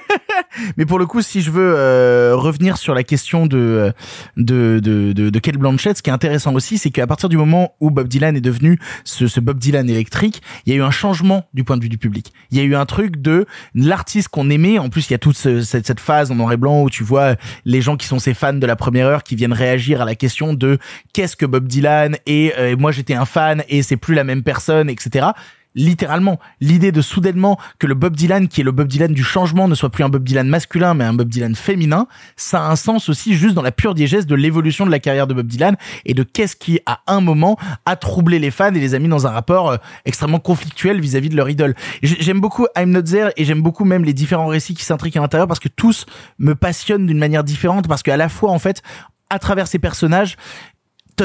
Mais 0.76 0.84
pour 0.84 0.98
le 0.98 1.06
coup, 1.06 1.22
si 1.22 1.42
je 1.42 1.50
veux 1.52 1.74
euh, 1.76 2.32
revenir 2.34 2.76
sur 2.76 2.92
la 2.92 3.04
question 3.04 3.46
de 3.46 3.92
de 4.36 4.80
de 4.82 5.12
de, 5.12 5.30
de 5.30 5.38
Kate 5.38 5.56
Blanchett, 5.56 5.96
ce 5.96 6.02
qui 6.02 6.10
est 6.10 6.12
intéressant 6.12 6.52
aussi, 6.54 6.76
c'est 6.76 6.90
qu'à 6.90 7.06
partir 7.06 7.28
du 7.28 7.36
moment 7.36 7.74
où 7.80 7.90
Bob 7.90 8.08
Dylan 8.08 8.36
est 8.36 8.40
devenu 8.40 8.78
ce, 9.04 9.28
ce 9.28 9.38
Bob 9.40 9.58
Dylan 9.58 9.88
électrique, 9.88 10.42
il 10.66 10.72
y 10.72 10.76
a 10.76 10.78
eu 10.78 10.82
un 10.82 10.90
changement 10.90 11.44
du 11.54 11.62
point 11.62 11.76
de 11.76 11.82
vue 11.82 11.88
du 11.88 11.98
public. 11.98 12.32
Il 12.50 12.58
y 12.58 12.60
a 12.60 12.64
eu 12.64 12.74
un 12.74 12.84
truc 12.84 13.22
de 13.22 13.46
l'artiste 13.74 14.28
qu'on 14.28 14.50
aimait. 14.50 14.78
En 14.78 14.88
plus, 14.90 15.08
il 15.08 15.12
y 15.12 15.14
a 15.14 15.18
toute 15.18 15.36
ce- 15.36 15.60
cette, 15.62 15.86
cette 15.86 16.00
phase 16.00 16.30
en 16.32 16.34
noir 16.34 16.52
et 16.52 16.56
blanc 16.56 16.82
où 16.82 16.90
tu 16.90 17.04
vois 17.04 17.36
les 17.64 17.80
gens 17.80 17.96
qui 18.00 18.06
sont 18.06 18.18
ses 18.18 18.34
fans 18.34 18.54
de 18.54 18.66
la 18.66 18.76
première 18.76 19.06
heure 19.06 19.22
qui 19.22 19.36
viennent 19.36 19.52
réagir 19.52 20.00
à 20.00 20.04
la 20.04 20.14
question 20.14 20.54
de 20.54 20.78
qu'est-ce 21.12 21.36
que 21.36 21.44
Bob 21.46 21.68
Dylan 21.68 22.16
et 22.26 22.54
euh, 22.58 22.76
moi 22.76 22.92
j'étais 22.92 23.14
un 23.14 23.26
fan 23.26 23.62
et 23.68 23.82
c'est 23.82 23.98
plus 23.98 24.14
la 24.14 24.24
même 24.24 24.42
personne, 24.42 24.88
etc 24.88 25.28
littéralement 25.74 26.38
l'idée 26.60 26.92
de 26.92 27.00
soudainement 27.00 27.58
que 27.78 27.86
le 27.86 27.94
Bob 27.94 28.16
Dylan 28.16 28.48
qui 28.48 28.60
est 28.60 28.64
le 28.64 28.72
Bob 28.72 28.88
Dylan 28.88 29.12
du 29.12 29.22
changement 29.22 29.68
ne 29.68 29.74
soit 29.74 29.90
plus 29.90 30.04
un 30.04 30.08
Bob 30.08 30.24
Dylan 30.24 30.48
masculin 30.48 30.94
mais 30.94 31.04
un 31.04 31.14
Bob 31.14 31.28
Dylan 31.28 31.54
féminin 31.54 32.06
ça 32.36 32.64
a 32.64 32.70
un 32.70 32.76
sens 32.76 33.08
aussi 33.08 33.34
juste 33.34 33.54
dans 33.54 33.62
la 33.62 33.72
pure 33.72 33.94
diégèse 33.94 34.26
de 34.26 34.34
l'évolution 34.34 34.86
de 34.86 34.90
la 34.90 34.98
carrière 34.98 35.26
de 35.26 35.34
Bob 35.34 35.46
Dylan 35.46 35.76
et 36.04 36.14
de 36.14 36.22
qu'est-ce 36.22 36.56
qui 36.56 36.80
à 36.86 37.00
un 37.06 37.20
moment 37.20 37.56
a 37.86 37.96
troublé 37.96 38.38
les 38.38 38.50
fans 38.50 38.74
et 38.74 38.80
les 38.80 38.94
a 38.94 38.98
mis 38.98 39.08
dans 39.08 39.26
un 39.26 39.30
rapport 39.30 39.70
euh, 39.70 39.76
extrêmement 40.04 40.40
conflictuel 40.40 41.00
vis-à-vis 41.00 41.28
de 41.28 41.36
leur 41.36 41.48
idole. 41.48 41.74
J'aime 42.02 42.40
beaucoup 42.40 42.66
I'm 42.76 42.90
Not 42.90 43.02
There 43.02 43.30
et 43.36 43.44
j'aime 43.44 43.62
beaucoup 43.62 43.84
même 43.84 44.04
les 44.04 44.12
différents 44.12 44.46
récits 44.46 44.74
qui 44.74 44.84
s'intriquent 44.84 45.16
à 45.16 45.20
l'intérieur 45.20 45.46
parce 45.46 45.60
que 45.60 45.68
tous 45.68 46.06
me 46.38 46.54
passionnent 46.54 47.06
d'une 47.06 47.18
manière 47.18 47.44
différente 47.44 47.88
parce 47.88 48.02
qu'à 48.02 48.16
la 48.16 48.28
fois 48.28 48.50
en 48.50 48.58
fait 48.58 48.82
à 49.30 49.38
travers 49.38 49.68
ces 49.68 49.78
personnages 49.78 50.36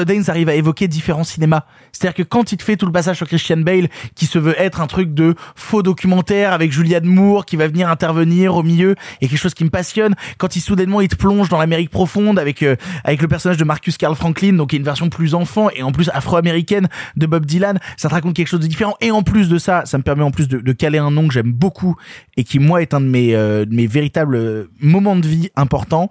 Haynes 0.00 0.24
arrive 0.28 0.48
à 0.48 0.54
évoquer 0.54 0.88
différents 0.88 1.24
cinémas. 1.24 1.64
C'est-à-dire 1.92 2.14
que 2.14 2.22
quand 2.22 2.52
il 2.52 2.58
te 2.58 2.62
fait 2.62 2.76
tout 2.76 2.86
le 2.86 2.92
passage 2.92 3.16
sur 3.16 3.26
Christian 3.26 3.58
Bale, 3.58 3.88
qui 4.14 4.26
se 4.26 4.38
veut 4.38 4.58
être 4.60 4.80
un 4.80 4.86
truc 4.86 5.14
de 5.14 5.34
faux 5.54 5.82
documentaire 5.82 6.52
avec 6.52 6.72
Julianne 6.72 7.06
Moore 7.06 7.46
qui 7.46 7.56
va 7.56 7.68
venir 7.68 7.88
intervenir 7.88 8.54
au 8.54 8.62
milieu 8.62 8.94
et 9.20 9.28
quelque 9.28 9.38
chose 9.38 9.54
qui 9.54 9.64
me 9.64 9.70
passionne, 9.70 10.14
quand 10.38 10.56
il 10.56 10.60
soudainement 10.60 11.00
il 11.00 11.08
te 11.08 11.16
plonge 11.16 11.48
dans 11.48 11.58
l'Amérique 11.58 11.90
profonde 11.90 12.38
avec 12.38 12.62
euh, 12.62 12.76
avec 13.04 13.22
le 13.22 13.28
personnage 13.28 13.56
de 13.56 13.64
Marcus 13.64 13.96
Carl 13.96 14.14
Franklin, 14.14 14.54
donc 14.54 14.72
une 14.72 14.82
version 14.82 15.08
plus 15.08 15.34
enfant 15.34 15.68
et 15.70 15.82
en 15.82 15.92
plus 15.92 16.10
afro-américaine 16.10 16.88
de 17.16 17.26
Bob 17.26 17.46
Dylan, 17.46 17.78
ça 17.96 18.08
te 18.08 18.14
raconte 18.14 18.34
quelque 18.34 18.48
chose 18.48 18.60
de 18.60 18.66
différent. 18.66 18.94
Et 19.00 19.10
en 19.10 19.22
plus 19.22 19.48
de 19.48 19.58
ça, 19.58 19.84
ça 19.86 19.98
me 19.98 20.02
permet 20.02 20.22
en 20.22 20.30
plus 20.30 20.48
de, 20.48 20.58
de 20.58 20.72
caler 20.72 20.98
un 20.98 21.10
nom 21.10 21.28
que 21.28 21.34
j'aime 21.34 21.52
beaucoup 21.52 21.96
et 22.36 22.44
qui 22.44 22.58
moi 22.58 22.82
est 22.82 22.94
un 22.94 23.00
de 23.00 23.06
mes 23.06 23.34
euh, 23.34 23.64
de 23.64 23.74
mes 23.74 23.86
véritables 23.86 24.36
euh, 24.36 24.70
moments 24.80 25.16
de 25.16 25.26
vie 25.26 25.50
importants 25.56 26.08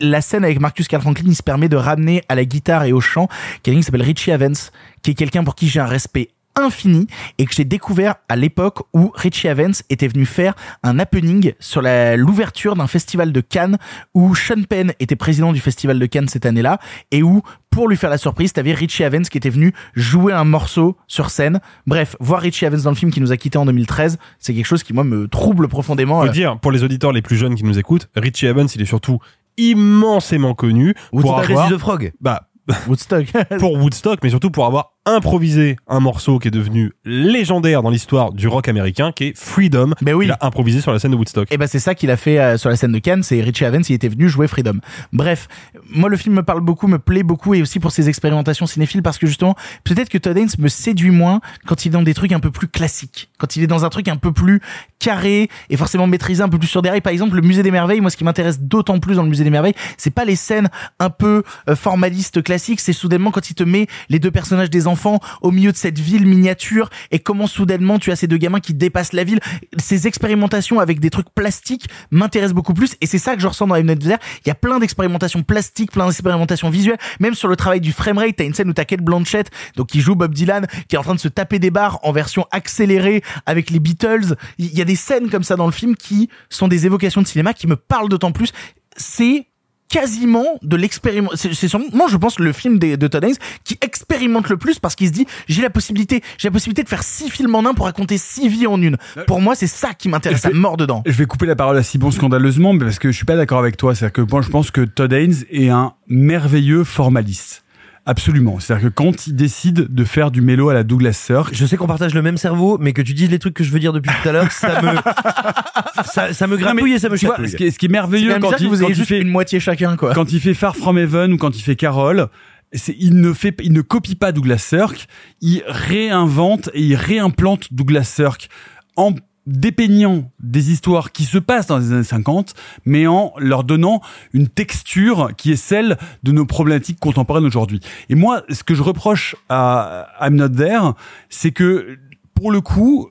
la 0.00 0.20
scène 0.20 0.44
avec 0.44 0.60
Marcus 0.60 0.88
Carl 0.88 1.02
Franklin, 1.02 1.24
il 1.28 1.36
se 1.36 1.42
permet 1.42 1.68
de 1.68 1.76
ramener 1.76 2.22
à 2.28 2.34
la 2.34 2.44
guitare 2.44 2.84
et 2.84 2.92
au 2.92 3.00
chant 3.00 3.28
quelqu'un 3.62 3.80
qui 3.80 3.84
s'appelle 3.84 4.02
Richie 4.02 4.30
Evans, 4.30 4.54
qui 5.02 5.10
est 5.10 5.14
quelqu'un 5.14 5.44
pour 5.44 5.54
qui 5.54 5.68
j'ai 5.68 5.80
un 5.80 5.86
respect 5.86 6.28
infini 6.56 7.06
et 7.38 7.44
que 7.46 7.54
j'ai 7.54 7.64
découvert 7.64 8.16
à 8.28 8.34
l'époque 8.34 8.80
où 8.92 9.12
Richie 9.14 9.46
Evans 9.46 9.74
était 9.90 10.08
venu 10.08 10.26
faire 10.26 10.54
un 10.82 10.98
happening 10.98 11.52
sur 11.60 11.82
l'ouverture 11.82 12.74
d'un 12.74 12.88
festival 12.88 13.32
de 13.32 13.40
Cannes 13.40 13.78
où 14.12 14.34
Sean 14.34 14.64
Penn 14.68 14.92
était 14.98 15.14
président 15.14 15.52
du 15.52 15.60
festival 15.60 16.00
de 16.00 16.06
Cannes 16.06 16.26
cette 16.26 16.46
année-là 16.46 16.80
et 17.12 17.22
où 17.22 17.42
pour 17.70 17.86
lui 17.88 17.96
faire 17.96 18.10
la 18.10 18.18
surprise 18.18 18.52
t'avais 18.52 18.72
Richie 18.72 19.04
Evans 19.04 19.22
qui 19.22 19.38
était 19.38 19.50
venu 19.50 19.72
jouer 19.94 20.32
un 20.32 20.42
morceau 20.42 20.96
sur 21.06 21.30
scène. 21.30 21.60
Bref 21.86 22.16
voir 22.18 22.40
Richie 22.40 22.64
Evans 22.64 22.80
dans 22.80 22.90
le 22.90 22.96
film 22.96 23.12
qui 23.12 23.20
nous 23.20 23.30
a 23.30 23.36
quitté 23.36 23.56
en 23.56 23.66
2013 23.66 24.18
c'est 24.40 24.52
quelque 24.52 24.66
chose 24.66 24.82
qui 24.82 24.92
moi 24.92 25.04
me 25.04 25.28
trouble 25.28 25.68
profondément 25.68 26.20
Faut 26.22 26.26
Euh, 26.26 26.30
dire, 26.30 26.58
pour 26.58 26.72
les 26.72 26.82
auditeurs 26.82 27.12
les 27.12 27.22
plus 27.22 27.36
jeunes 27.36 27.54
qui 27.54 27.62
nous 27.62 27.78
écoutent, 27.78 28.08
Richie 28.16 28.46
Evans, 28.46 28.66
il 28.74 28.82
est 28.82 28.86
surtout 28.86 29.20
immensément 29.58 30.54
connu 30.54 30.94
pour 31.10 31.20
Woodstock, 31.20 31.50
avoir, 31.50 31.66
Crazy 31.66 31.74
the 31.74 31.78
Frog. 31.78 32.12
bah, 32.20 32.48
Woodstock 32.86 33.26
pour 33.58 33.74
Woodstock, 33.74 34.20
mais 34.22 34.30
surtout 34.30 34.50
pour 34.50 34.66
avoir 34.66 34.97
improvisé 35.10 35.76
un 35.86 36.00
morceau 36.00 36.38
qui 36.38 36.48
est 36.48 36.52
devenu 36.52 36.92
légendaire 37.04 37.82
dans 37.82 37.90
l'histoire 37.90 38.32
du 38.32 38.48
rock 38.48 38.68
américain, 38.68 39.12
qui 39.12 39.24
est 39.24 39.36
Freedom. 39.36 39.92
Ben 40.02 40.14
oui. 40.14 40.26
Il 40.26 40.32
a 40.32 40.38
improvisé 40.40 40.80
sur 40.80 40.92
la 40.92 40.98
scène 40.98 41.12
de 41.12 41.16
Woodstock. 41.16 41.48
Et 41.50 41.56
ben 41.56 41.66
c'est 41.66 41.78
ça 41.78 41.94
qu'il 41.94 42.10
a 42.10 42.16
fait 42.16 42.38
euh, 42.38 42.56
sur 42.56 42.68
la 42.68 42.76
scène 42.76 42.92
de 42.92 42.98
Cannes, 42.98 43.22
c'est 43.22 43.40
Richie 43.40 43.64
Evans, 43.64 43.82
il 43.88 43.94
était 43.94 44.08
venu 44.08 44.28
jouer 44.28 44.48
Freedom. 44.48 44.78
Bref, 45.12 45.48
moi 45.90 46.08
le 46.08 46.16
film 46.16 46.34
me 46.34 46.42
parle 46.42 46.60
beaucoup, 46.60 46.86
me 46.86 46.98
plaît 46.98 47.22
beaucoup 47.22 47.54
et 47.54 47.62
aussi 47.62 47.80
pour 47.80 47.92
ses 47.92 48.08
expérimentations 48.08 48.66
cinéphiles 48.66 49.02
parce 49.02 49.18
que 49.18 49.26
justement, 49.26 49.54
peut-être 49.84 50.08
que 50.08 50.18
Todd 50.18 50.36
Haynes 50.36 50.48
me 50.58 50.68
séduit 50.68 51.10
moins 51.10 51.40
quand 51.66 51.84
il 51.84 51.88
est 51.88 51.92
dans 51.92 52.02
des 52.02 52.14
trucs 52.14 52.32
un 52.32 52.40
peu 52.40 52.50
plus 52.50 52.68
classiques, 52.68 53.30
quand 53.38 53.56
il 53.56 53.62
est 53.62 53.66
dans 53.68 53.84
un 53.84 53.88
truc 53.88 54.08
un 54.08 54.16
peu 54.16 54.32
plus 54.32 54.60
carré 54.98 55.48
et 55.70 55.76
forcément 55.76 56.06
maîtrisé 56.06 56.42
un 56.42 56.48
peu 56.48 56.58
plus 56.58 56.68
sur 56.68 56.82
des 56.82 56.90
rails. 56.90 57.00
Par 57.00 57.12
exemple, 57.12 57.36
le 57.36 57.42
musée 57.42 57.62
des 57.62 57.70
merveilles, 57.70 58.00
moi 58.00 58.10
ce 58.10 58.16
qui 58.16 58.24
m'intéresse 58.24 58.60
d'autant 58.60 58.98
plus 58.98 59.16
dans 59.16 59.22
le 59.22 59.28
musée 59.28 59.44
des 59.44 59.50
merveilles, 59.50 59.74
c'est 59.96 60.10
pas 60.10 60.24
les 60.24 60.36
scènes 60.36 60.68
un 60.98 61.10
peu 61.10 61.44
euh, 61.68 61.76
formalistes 61.76 62.42
classiques, 62.42 62.80
c'est 62.80 62.92
soudainement 62.92 63.30
quand 63.30 63.50
il 63.50 63.54
te 63.54 63.64
met 63.64 63.86
les 64.08 64.18
deux 64.18 64.30
personnages 64.30 64.70
des 64.70 64.86
enfants 64.86 64.97
au 65.42 65.50
milieu 65.50 65.72
de 65.72 65.76
cette 65.76 65.98
ville 65.98 66.26
miniature 66.26 66.90
et 67.10 67.18
comment 67.18 67.46
soudainement 67.46 67.98
tu 67.98 68.10
as 68.10 68.16
ces 68.16 68.26
deux 68.26 68.36
gamins 68.36 68.60
qui 68.60 68.74
dépassent 68.74 69.12
la 69.12 69.24
ville. 69.24 69.40
Ces 69.78 70.06
expérimentations 70.06 70.80
avec 70.80 71.00
des 71.00 71.10
trucs 71.10 71.30
plastiques 71.30 71.88
m'intéressent 72.10 72.54
beaucoup 72.54 72.74
plus 72.74 72.96
et 73.00 73.06
c'est 73.06 73.18
ça 73.18 73.34
que 73.34 73.40
je 73.40 73.46
ressens 73.46 73.66
dans 73.66 73.76
Emmett 73.76 73.98
Dessert. 73.98 74.18
Il 74.44 74.48
y 74.48 74.50
a 74.50 74.54
plein 74.54 74.78
d'expérimentations 74.78 75.42
plastiques, 75.42 75.92
plein 75.92 76.06
d'expérimentations 76.06 76.70
visuelles, 76.70 76.98
même 77.20 77.34
sur 77.34 77.48
le 77.48 77.56
travail 77.56 77.80
du 77.80 77.92
framerate. 77.92 78.36
T'as 78.36 78.44
une 78.44 78.54
scène 78.54 78.68
où 78.68 78.72
t'as 78.72 78.84
Kate 78.84 79.02
Blanchett, 79.02 79.50
donc 79.76 79.88
qui 79.88 80.00
joue 80.00 80.14
Bob 80.14 80.34
Dylan, 80.34 80.66
qui 80.88 80.96
est 80.96 80.98
en 80.98 81.02
train 81.02 81.14
de 81.14 81.20
se 81.20 81.28
taper 81.28 81.58
des 81.58 81.70
barres 81.70 81.98
en 82.02 82.12
version 82.12 82.46
accélérée 82.50 83.22
avec 83.46 83.70
les 83.70 83.80
Beatles. 83.80 84.36
Il 84.58 84.76
y 84.76 84.82
a 84.82 84.84
des 84.84 84.96
scènes 84.96 85.30
comme 85.30 85.44
ça 85.44 85.56
dans 85.56 85.66
le 85.66 85.72
film 85.72 85.96
qui 85.96 86.28
sont 86.50 86.68
des 86.68 86.86
évocations 86.86 87.22
de 87.22 87.26
cinéma 87.26 87.54
qui 87.54 87.66
me 87.66 87.76
parlent 87.76 88.08
d'autant 88.08 88.32
plus. 88.32 88.52
C'est 88.96 89.46
quasiment 89.88 90.44
de 90.62 90.76
l'expériment. 90.76 91.30
C'est 91.34 91.54
c'est 91.54 91.68
sûrement, 91.68 92.08
je 92.08 92.16
pense, 92.16 92.38
le 92.38 92.52
film 92.52 92.78
de 92.78 93.06
Todd 93.06 93.24
Haynes 93.24 93.36
qui 93.64 93.78
expérimente 93.80 94.48
le 94.48 94.56
plus 94.56 94.78
parce 94.78 94.94
qu'il 94.94 95.08
se 95.08 95.12
dit 95.12 95.26
j'ai 95.48 95.62
la 95.62 95.70
possibilité, 95.70 96.22
j'ai 96.36 96.48
la 96.48 96.52
possibilité 96.52 96.82
de 96.82 96.88
faire 96.88 97.02
six 97.02 97.30
films 97.30 97.54
en 97.54 97.64
un 97.64 97.74
pour 97.74 97.86
raconter 97.86 98.18
six 98.18 98.48
vies 98.48 98.66
en 98.66 98.80
une. 98.80 98.96
Pour 99.26 99.40
moi, 99.40 99.54
c'est 99.54 99.66
ça 99.66 99.94
qui 99.94 100.08
m'intéresse 100.08 100.44
à 100.44 100.50
mort 100.50 100.76
dedans. 100.76 101.02
Je 101.06 101.12
vais 101.12 101.26
couper 101.26 101.46
la 101.46 101.56
parole 101.56 101.76
à 101.76 101.82
Sibon 101.82 102.10
scandaleusement, 102.10 102.72
mais 102.72 102.84
parce 102.84 102.98
que 102.98 103.10
je 103.10 103.16
suis 103.16 103.26
pas 103.26 103.36
d'accord 103.36 103.58
avec 103.58 103.76
toi. 103.76 103.94
C'est-à-dire 103.94 104.12
que 104.12 104.30
moi, 104.30 104.42
je 104.42 104.48
pense 104.48 104.70
que 104.70 104.82
Todd 104.82 105.12
Haynes 105.12 105.44
est 105.50 105.68
un 105.68 105.92
merveilleux 106.06 106.84
formaliste. 106.84 107.64
Absolument. 108.08 108.58
C'est-à-dire 108.58 108.88
que 108.88 108.94
quand 108.94 109.26
il 109.26 109.36
décide 109.36 109.92
de 109.94 110.04
faire 110.04 110.30
du 110.30 110.40
mélo 110.40 110.70
à 110.70 110.74
la 110.74 110.82
Douglas 110.82 111.12
Sirk, 111.12 111.50
Je 111.52 111.66
sais 111.66 111.76
qu'on 111.76 111.86
partage 111.86 112.14
le 112.14 112.22
même 112.22 112.38
cerveau, 112.38 112.78
mais 112.80 112.94
que 112.94 113.02
tu 113.02 113.12
dises 113.12 113.30
les 113.30 113.38
trucs 113.38 113.52
que 113.52 113.62
je 113.62 113.70
veux 113.70 113.80
dire 113.80 113.92
depuis 113.92 114.10
tout 114.22 114.28
à 114.30 114.32
l'heure, 114.32 114.50
ça 114.50 114.80
me, 114.80 114.94
ça, 116.04 116.32
ça 116.32 116.46
me 116.46 116.56
gratouille 116.56 116.94
et 116.94 116.98
ça 116.98 117.10
me 117.10 117.18
tu 117.18 117.26
vois, 117.26 117.34
chatouille. 117.36 117.50
ce, 117.50 117.56
qui 117.56 117.64
est, 117.64 117.70
ce 117.70 117.78
qui 117.78 117.84
est 117.84 117.90
merveilleux 117.90 118.32
C'est 118.32 118.40
quand 118.40 118.58
il, 118.60 118.68
vous 118.68 119.04
fait 119.04 119.20
une 119.20 119.28
moitié 119.28 119.60
chacun, 119.60 119.98
quoi. 119.98 120.14
quand 120.14 120.32
il 120.32 120.40
fait 120.40 120.54
Far 120.54 120.74
From 120.74 120.96
Heaven 120.96 121.34
ou 121.34 121.36
quand 121.36 121.54
il 121.54 121.60
fait 121.60 121.76
Carol, 121.76 122.28
c'est 122.72 122.96
il 122.98 123.20
ne 123.20 123.34
fait 123.34 123.54
il 123.62 123.74
ne 123.74 123.82
copie 123.82 124.14
pas 124.14 124.32
Douglas 124.32 124.56
Sirk, 124.56 125.06
il 125.42 125.62
réinvente 125.66 126.70
et 126.72 126.80
il 126.80 126.94
réimplante 126.94 127.74
Douglas 127.74 128.04
Sirk 128.04 128.48
en 128.96 129.12
dépeignant 129.48 130.30
des 130.40 130.70
histoires 130.70 131.10
qui 131.10 131.24
se 131.24 131.38
passent 131.38 131.66
dans 131.66 131.78
les 131.78 131.92
années 131.92 132.04
50, 132.04 132.54
mais 132.84 133.06
en 133.06 133.32
leur 133.38 133.64
donnant 133.64 134.00
une 134.32 134.48
texture 134.48 135.30
qui 135.36 135.52
est 135.52 135.56
celle 135.56 135.96
de 136.22 136.32
nos 136.32 136.46
problématiques 136.46 137.00
contemporaines 137.00 137.46
aujourd'hui. 137.46 137.80
Et 138.08 138.14
moi, 138.14 138.42
ce 138.50 138.62
que 138.62 138.74
je 138.74 138.82
reproche 138.82 139.36
à 139.48 140.08
I'm 140.20 140.36
Not 140.36 140.50
There, 140.50 140.92
c'est 141.30 141.50
que 141.50 141.98
pour 142.34 142.52
le 142.52 142.60
coup, 142.60 143.10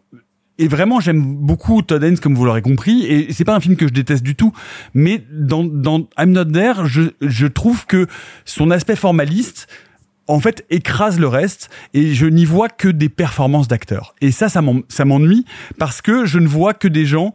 et 0.59 0.67
vraiment, 0.67 0.99
j'aime 0.99 1.21
beaucoup 1.21 1.81
Todd 1.81 2.03
Haynes, 2.03 2.17
comme 2.17 2.35
vous 2.35 2.45
l'aurez 2.45 2.61
compris. 2.61 3.05
Et 3.05 3.33
c'est 3.33 3.45
pas 3.45 3.55
un 3.55 3.59
film 3.59 3.75
que 3.75 3.87
je 3.87 3.93
déteste 3.93 4.23
du 4.23 4.35
tout. 4.35 4.53
Mais 4.93 5.23
dans, 5.31 5.63
dans 5.63 6.07
I'm 6.17 6.31
Not 6.31 6.45
There, 6.45 6.85
je, 6.85 7.03
je 7.21 7.47
trouve 7.47 7.85
que 7.85 8.07
son 8.45 8.71
aspect 8.71 8.95
formaliste, 8.95 9.67
en 10.27 10.39
fait, 10.39 10.65
écrase 10.69 11.19
le 11.19 11.27
reste. 11.27 11.69
Et 11.93 12.13
je 12.13 12.25
n'y 12.25 12.45
vois 12.45 12.69
que 12.69 12.87
des 12.89 13.09
performances 13.09 13.67
d'acteurs. 13.67 14.15
Et 14.21 14.31
ça, 14.31 14.49
ça 14.49 14.61
m'en- 14.61 14.81
ça 14.89 15.05
m'ennuie 15.05 15.45
parce 15.79 16.01
que 16.01 16.25
je 16.25 16.39
ne 16.39 16.47
vois 16.47 16.73
que 16.73 16.87
des 16.87 17.05
gens 17.05 17.33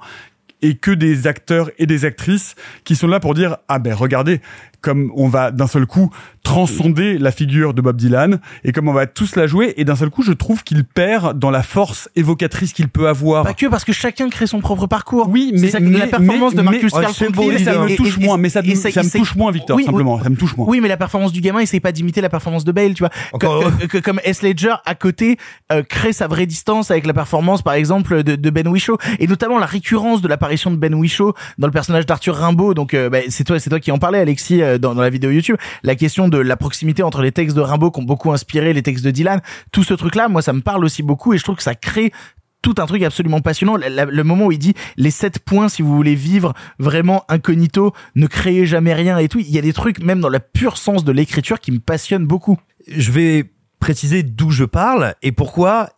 et 0.61 0.77
que 0.77 0.91
des 0.93 1.27
acteurs 1.27 1.71
et 1.79 1.87
des 1.87 2.05
actrices 2.05 2.55
qui 2.85 2.95
sont 2.95 3.09
là 3.09 3.19
pour 3.19 3.35
dire 3.35 3.57
ah 3.69 3.79
ben 3.81 3.95
regardez 3.95 4.41
comme 4.83 5.11
on 5.17 5.29
va 5.29 5.51
d'un 5.51 5.67
seul 5.67 5.87
coup 5.87 6.11
transcender 6.43 7.19
la 7.19 7.31
figure 7.31 7.73
de 7.73 7.81
Bob 7.81 7.97
Dylan 7.97 8.41
et 8.65 8.73
comme 8.73 8.89
on 8.89 8.93
va 8.93 9.07
tous 9.07 9.37
la 9.37 9.47
jouer 9.47 9.75
et 9.77 9.85
d'un 9.85 9.95
seul 9.97 10.11
coup 10.11 10.23
je 10.23 10.33
trouve 10.33 10.65
qu'il 10.65 10.85
perd 10.85 11.39
dans 11.39 11.51
la 11.51 11.63
force 11.63 12.09
évocatrice 12.17 12.73
qu'il 12.73 12.89
peut 12.89 13.09
avoir 13.09 13.45
Pas 13.45 13.55
que 13.55 13.67
parce 13.67 13.85
que 13.85 13.93
chacun 13.93 14.29
crée 14.29 14.47
son 14.49 14.61
propre 14.61 14.87
parcours. 14.87 15.29
oui, 15.31 15.53
mais, 15.57 15.69
ça 15.71 15.79
mais- 15.81 15.97
la 15.99 16.07
performance 16.09 16.53
mais- 16.53 16.59
de 16.59 16.63
Marcus 16.63 16.93
mais- 16.95 17.01
Carl 17.01 17.15
c'est 17.15 17.27
Cooper, 17.27 17.37
beau, 17.53 17.59
ça 17.59 17.79
me 17.79 17.97
touche 17.97 18.19
et- 18.19 18.25
moins, 18.25 18.37
mais 18.39 18.49
ça, 18.49 18.61
et- 18.65 18.71
et 18.71 18.75
ça- 18.75 18.91
ça 18.91 19.03
me 19.03 19.09
touche 19.11 19.35
moins, 19.37 19.53
Victor, 19.53 19.77
Oui, 19.77 19.85
simplement, 19.85 20.17
oui. 20.17 20.21
ça 20.25 20.31
me 20.31 20.37
touche 20.37 20.57
moins. 20.57 20.67
Oui, 20.69 20.81
mais 20.81 20.89
la 20.89 20.97
performance 20.97 21.33
du 21.33 21.41
gamin, 21.41 21.61
essaye 21.61 21.81
pas 21.81 21.93
d'imiter 21.93 22.21
la 22.21 22.29
performance 22.29 22.65
de 22.65 22.73
Bale, 22.73 22.95
tu 22.95 23.03
vois. 23.05 23.11
Encore 23.33 23.65
comme 24.03 24.21
S. 24.25 24.43
Ledger 24.43 24.75
à 24.85 24.95
côté 24.97 25.39
euh, 25.71 25.83
crée 25.83 26.13
sa 26.13 26.27
vraie 26.27 26.47
distance 26.47 26.91
avec 26.91 27.07
la 27.07 27.15
performance, 27.15 27.63
par 27.63 27.75
exemple, 27.75 28.23
de, 28.25 28.35
de 28.37 28.51
Ben 28.51 28.67
Whishaw, 28.67 28.99
et 29.21 29.27
notamment 29.27 29.59
la 29.59 29.67
récurrence 29.67 30.21
de 30.23 30.29
l'apparition 30.29 30.71
de 30.71 30.77
Ben 30.77 30.93
Whishaw 30.95 31.35
dans 31.59 31.67
le 31.69 31.73
personnage 31.73 32.05
d'Arthur 32.05 32.35
Rimbaud. 32.35 32.75
Donc, 32.75 32.95
euh, 32.95 33.09
bah, 33.09 33.19
c'est 33.29 33.45
toi, 33.45 33.59
c'est 33.61 33.71
toi 33.71 33.79
qui 33.81 33.93
en 33.93 33.99
parlais, 33.99 34.19
Alexis, 34.19 34.61
euh, 34.73 34.79
dans, 34.79 34.95
la 34.95 35.11
vidéo 35.11 35.31
YouTube. 35.31 35.57
La 35.83 35.95
question 35.95 36.29
de 36.29 36.39
la 36.39 36.57
proximité 36.57 37.03
entre 37.03 37.23
les 37.23 37.33
textes 37.33 37.57
de 37.57 37.61
Rimbaud 37.61 37.91
qui 37.91 38.01
ont 38.01 38.05
beaucoup 38.05 38.33
inspiré 38.33 38.73
les 38.73 38.83
textes 38.83 39.05
de 39.05 39.11
Dylan, 39.11 39.41
tout 39.71 39.85
ce 39.85 39.95
truc-là, 39.95 40.29
moi, 40.29 40.43
ça 40.43 40.53
me 40.53 40.61
parle 40.61 40.85
aussi 40.85 41.03
beaucoup, 41.03 41.33
et 41.33 41.39
je 41.39 41.45
trouve 41.45 41.57
que 41.57 41.63
ça 41.63 41.75
crée 41.75 42.13
tout 42.63 42.75
un 42.79 42.87
truc 42.87 43.03
absolument 43.03 43.41
passionnant. 43.41 43.77
Le 43.77 44.23
moment 44.23 44.47
où 44.47 44.53
il 44.53 44.59
dit 44.59 44.75
les 44.97 45.11
sept 45.11 45.41
points 45.41 45.69
si 45.69 45.83
vous 45.83 45.95
voulez 45.95 46.15
vivre 46.15 46.55
vraiment 46.79 47.25
incognito, 47.29 47.93
ne 48.15 48.27
créez 48.27 48.67
jamais 48.67 48.95
rien 48.95 49.19
et 49.19 49.29
tout. 49.29 49.41
Il 49.41 49.51
y 49.51 49.59
a 49.59 49.63
des 49.63 49.73
trucs 49.73 49.99
même 49.99 50.21
dans 50.21 50.29
la 50.29 50.41
pure 50.41 50.79
sens 50.79 51.05
de 51.05 51.13
l'écriture 51.13 51.59
qui 51.61 51.73
me 51.73 51.81
passionnent 51.81 52.27
beaucoup. 52.27 52.59
Je 52.87 53.11
vais 53.11 53.51
préciser 53.81 54.23
d'où 54.23 54.51
je 54.51 54.65
parle 54.65 55.15
et 55.23 55.33
pourquoi. 55.33 55.91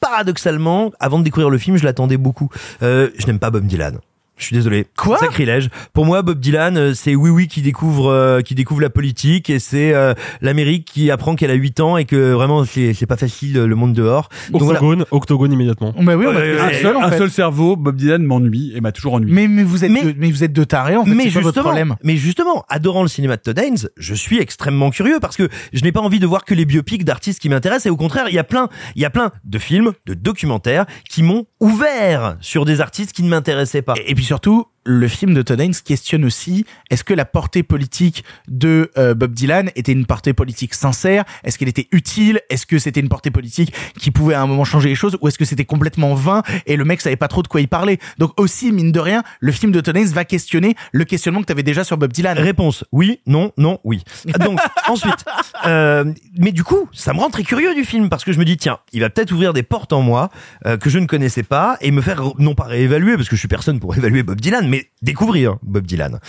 Paradoxalement, 0.00 0.92
avant 1.00 1.18
de 1.18 1.24
découvrir 1.24 1.48
le 1.48 1.56
film, 1.56 1.78
je 1.78 1.84
l'attendais 1.84 2.18
beaucoup. 2.18 2.50
Euh, 2.82 3.08
je 3.16 3.26
n'aime 3.26 3.38
pas 3.38 3.50
Bob 3.50 3.66
Dylan. 3.66 4.00
Je 4.36 4.46
suis 4.46 4.54
désolé. 4.56 4.86
Quoi 4.96 5.18
Sacrilège. 5.18 5.68
Pour 5.92 6.04
moi, 6.04 6.22
Bob 6.22 6.40
Dylan, 6.40 6.76
euh, 6.76 6.92
c'est 6.94 7.14
oui 7.14 7.30
oui 7.30 7.46
qui 7.46 7.62
découvre 7.62 8.10
euh, 8.10 8.40
qui 8.40 8.54
découvre 8.56 8.80
la 8.80 8.90
politique 8.90 9.48
et 9.48 9.60
c'est 9.60 9.94
euh, 9.94 10.12
l'Amérique 10.40 10.86
qui 10.92 11.10
apprend 11.12 11.36
qu'elle 11.36 11.52
a 11.52 11.54
8 11.54 11.78
ans 11.80 11.96
et 11.96 12.04
que 12.04 12.32
vraiment 12.32 12.64
c'est 12.64 12.94
c'est 12.94 13.06
pas 13.06 13.16
facile 13.16 13.56
euh, 13.58 13.66
le 13.66 13.76
monde 13.76 13.92
dehors. 13.92 14.28
Donc 14.50 14.62
voilà. 14.62 14.80
Octogone, 14.80 15.04
octogone 15.12 15.52
immédiatement. 15.52 15.94
Bah 16.00 16.16
oui, 16.16 16.26
on 16.28 16.30
a 16.30 16.34
Ouais, 16.40 16.58
un 16.58 16.72
seul 16.82 16.96
en 16.96 17.02
un 17.04 17.16
seul 17.16 17.30
cerveau, 17.30 17.76
Bob 17.76 17.94
Dylan 17.96 18.22
m'ennuie 18.24 18.72
et 18.74 18.80
m'a 18.80 18.90
toujours 18.90 19.14
ennuyé. 19.14 19.32
Mais, 19.32 19.46
mais 19.46 19.62
vous 19.62 19.84
êtes 19.84 19.90
Mais- 19.92 20.02
de, 20.02 20.14
mais 20.18 20.30
vous 20.32 20.42
êtes 20.42 20.52
de 20.52 20.64
tarés 20.64 20.96
en 20.96 21.04
fait. 21.04 21.14
mais 21.14 21.24
c'est 21.24 21.30
pas 21.34 21.40
votre 21.40 21.46
justement, 21.54 21.64
problème. 21.64 21.94
mais 22.02 22.16
justement, 22.16 22.64
adorant 22.68 23.02
le 23.02 23.08
cinéma 23.08 23.36
de 23.36 23.42
Todd 23.42 23.58
Haynes, 23.58 23.88
je 23.96 24.14
suis 24.14 24.40
extrêmement 24.40 24.90
curieux 24.90 25.18
parce 25.20 25.36
que 25.36 25.48
je 25.72 25.82
n'ai 25.84 25.92
pas 25.92 26.00
envie 26.00 26.18
de 26.18 26.26
voir 26.26 26.44
que 26.44 26.54
les 26.54 26.64
biopics 26.64 27.04
d'artistes 27.04 27.38
qui 27.40 27.48
m'intéressent 27.48 27.86
et 27.86 27.90
au 27.90 27.96
contraire, 27.96 28.26
il 28.28 28.34
y 28.34 28.38
a 28.40 28.44
plein, 28.44 28.68
il 28.96 29.02
y 29.02 29.04
a 29.04 29.10
plein 29.10 29.30
de 29.44 29.58
films, 29.58 29.92
de 30.06 30.14
documentaires 30.14 30.86
qui 31.08 31.22
m'ont 31.22 31.46
ouvert 31.60 32.36
sur 32.40 32.64
des 32.64 32.80
artistes 32.80 33.12
qui 33.12 33.22
ne 33.22 33.28
m'intéressaient 33.28 33.82
pas. 33.82 33.94
Et, 34.04 34.10
et 34.10 34.14
puis 34.14 34.23
surtout, 34.24 34.66
le 34.84 35.08
film 35.08 35.34
de 35.34 35.42
Todd 35.42 35.60
Haynes 35.60 35.74
questionne 35.84 36.24
aussi 36.24 36.64
est-ce 36.90 37.04
que 37.04 37.14
la 37.14 37.24
portée 37.24 37.62
politique 37.62 38.24
de 38.48 38.90
euh, 38.98 39.14
Bob 39.14 39.32
Dylan 39.32 39.70
était 39.76 39.92
une 39.92 40.06
portée 40.06 40.32
politique 40.32 40.74
sincère? 40.74 41.24
Est-ce 41.42 41.58
qu'elle 41.58 41.68
était 41.68 41.88
utile? 41.92 42.40
Est-ce 42.50 42.66
que 42.66 42.78
c'était 42.78 43.00
une 43.00 43.08
portée 43.08 43.30
politique 43.30 43.74
qui 43.98 44.10
pouvait 44.10 44.34
à 44.34 44.42
un 44.42 44.46
moment 44.46 44.64
changer 44.64 44.90
les 44.90 44.94
choses? 44.94 45.16
Ou 45.20 45.28
est-ce 45.28 45.38
que 45.38 45.44
c'était 45.44 45.64
complètement 45.64 46.14
vain 46.14 46.42
et 46.66 46.76
le 46.76 46.84
mec 46.84 47.00
savait 47.00 47.16
pas 47.16 47.28
trop 47.28 47.42
de 47.42 47.48
quoi 47.48 47.60
il 47.60 47.68
parlait 47.68 47.98
Donc 48.18 48.38
aussi, 48.38 48.72
mine 48.72 48.92
de 48.92 49.00
rien, 49.00 49.22
le 49.40 49.52
film 49.52 49.72
de 49.72 49.80
Todd 49.80 49.96
Haynes 49.96 50.08
va 50.08 50.24
questionner 50.24 50.74
le 50.92 51.04
questionnement 51.04 51.40
que 51.40 51.46
tu 51.46 51.52
avais 51.52 51.62
déjà 51.62 51.84
sur 51.84 51.96
Bob 51.96 52.12
Dylan. 52.12 52.38
Réponse 52.38 52.84
oui, 52.92 53.20
non, 53.26 53.52
non, 53.56 53.78
oui. 53.84 54.02
Donc 54.40 54.58
ensuite, 54.88 55.24
euh, 55.66 56.04
mais 56.38 56.52
du 56.52 56.64
coup, 56.64 56.88
ça 56.92 57.12
me 57.12 57.18
rend 57.18 57.30
très 57.30 57.42
curieux 57.42 57.74
du 57.74 57.84
film 57.84 58.08
parce 58.08 58.24
que 58.24 58.32
je 58.32 58.38
me 58.38 58.44
dis 58.44 58.56
tiens, 58.56 58.78
il 58.92 59.00
va 59.00 59.10
peut-être 59.10 59.32
ouvrir 59.32 59.52
des 59.52 59.62
portes 59.62 59.92
en 59.92 60.02
moi 60.02 60.30
euh, 60.66 60.76
que 60.76 60.90
je 60.90 60.98
ne 60.98 61.06
connaissais 61.06 61.42
pas 61.42 61.76
et 61.80 61.90
me 61.90 62.00
faire 62.00 62.22
non 62.38 62.54
pas 62.54 62.64
réévaluer 62.64 63.16
parce 63.16 63.28
que 63.28 63.36
je 63.36 63.40
suis 63.40 63.48
personne 63.48 63.80
pour 63.80 63.96
évaluer 63.96 64.22
Bob 64.22 64.40
Dylan, 64.40 64.68
mais 64.68 64.73
découvrir 65.02 65.56
Bob 65.62 65.86
Dylan. 65.86 66.20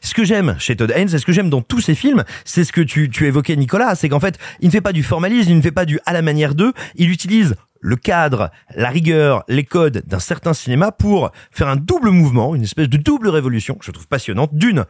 Ce 0.00 0.14
que 0.14 0.24
j'aime 0.24 0.56
chez 0.58 0.76
Todd 0.76 0.92
Haynes, 0.94 1.14
et 1.14 1.18
ce 1.18 1.26
que 1.26 1.32
j'aime 1.32 1.50
dans 1.50 1.62
tous 1.62 1.80
ses 1.80 1.94
films, 1.94 2.24
c'est 2.44 2.64
ce 2.64 2.72
que 2.72 2.80
tu, 2.80 3.10
tu 3.10 3.26
évoquais 3.26 3.56
Nicolas, 3.56 3.94
c'est 3.94 4.08
qu'en 4.08 4.20
fait, 4.20 4.38
il 4.60 4.66
ne 4.66 4.72
fait 4.72 4.80
pas 4.80 4.92
du 4.92 5.02
formalisme, 5.02 5.50
il 5.50 5.56
ne 5.56 5.62
fait 5.62 5.72
pas 5.72 5.84
du 5.84 5.98
à 6.06 6.12
la 6.12 6.22
manière 6.22 6.54
d'eux, 6.54 6.72
il 6.96 7.10
utilise 7.10 7.56
le 7.80 7.96
cadre, 7.96 8.50
la 8.74 8.90
rigueur, 8.90 9.44
les 9.48 9.64
codes 9.64 10.02
d'un 10.06 10.18
certain 10.18 10.52
cinéma 10.52 10.92
pour 10.92 11.30
faire 11.50 11.68
un 11.68 11.76
double 11.76 12.10
mouvement, 12.10 12.54
une 12.54 12.64
espèce 12.64 12.88
de 12.88 12.96
double 12.96 13.28
révolution, 13.28 13.74
que 13.74 13.84
je 13.84 13.90
trouve 13.90 14.08
passionnante. 14.08 14.54
D'une, 14.54 14.84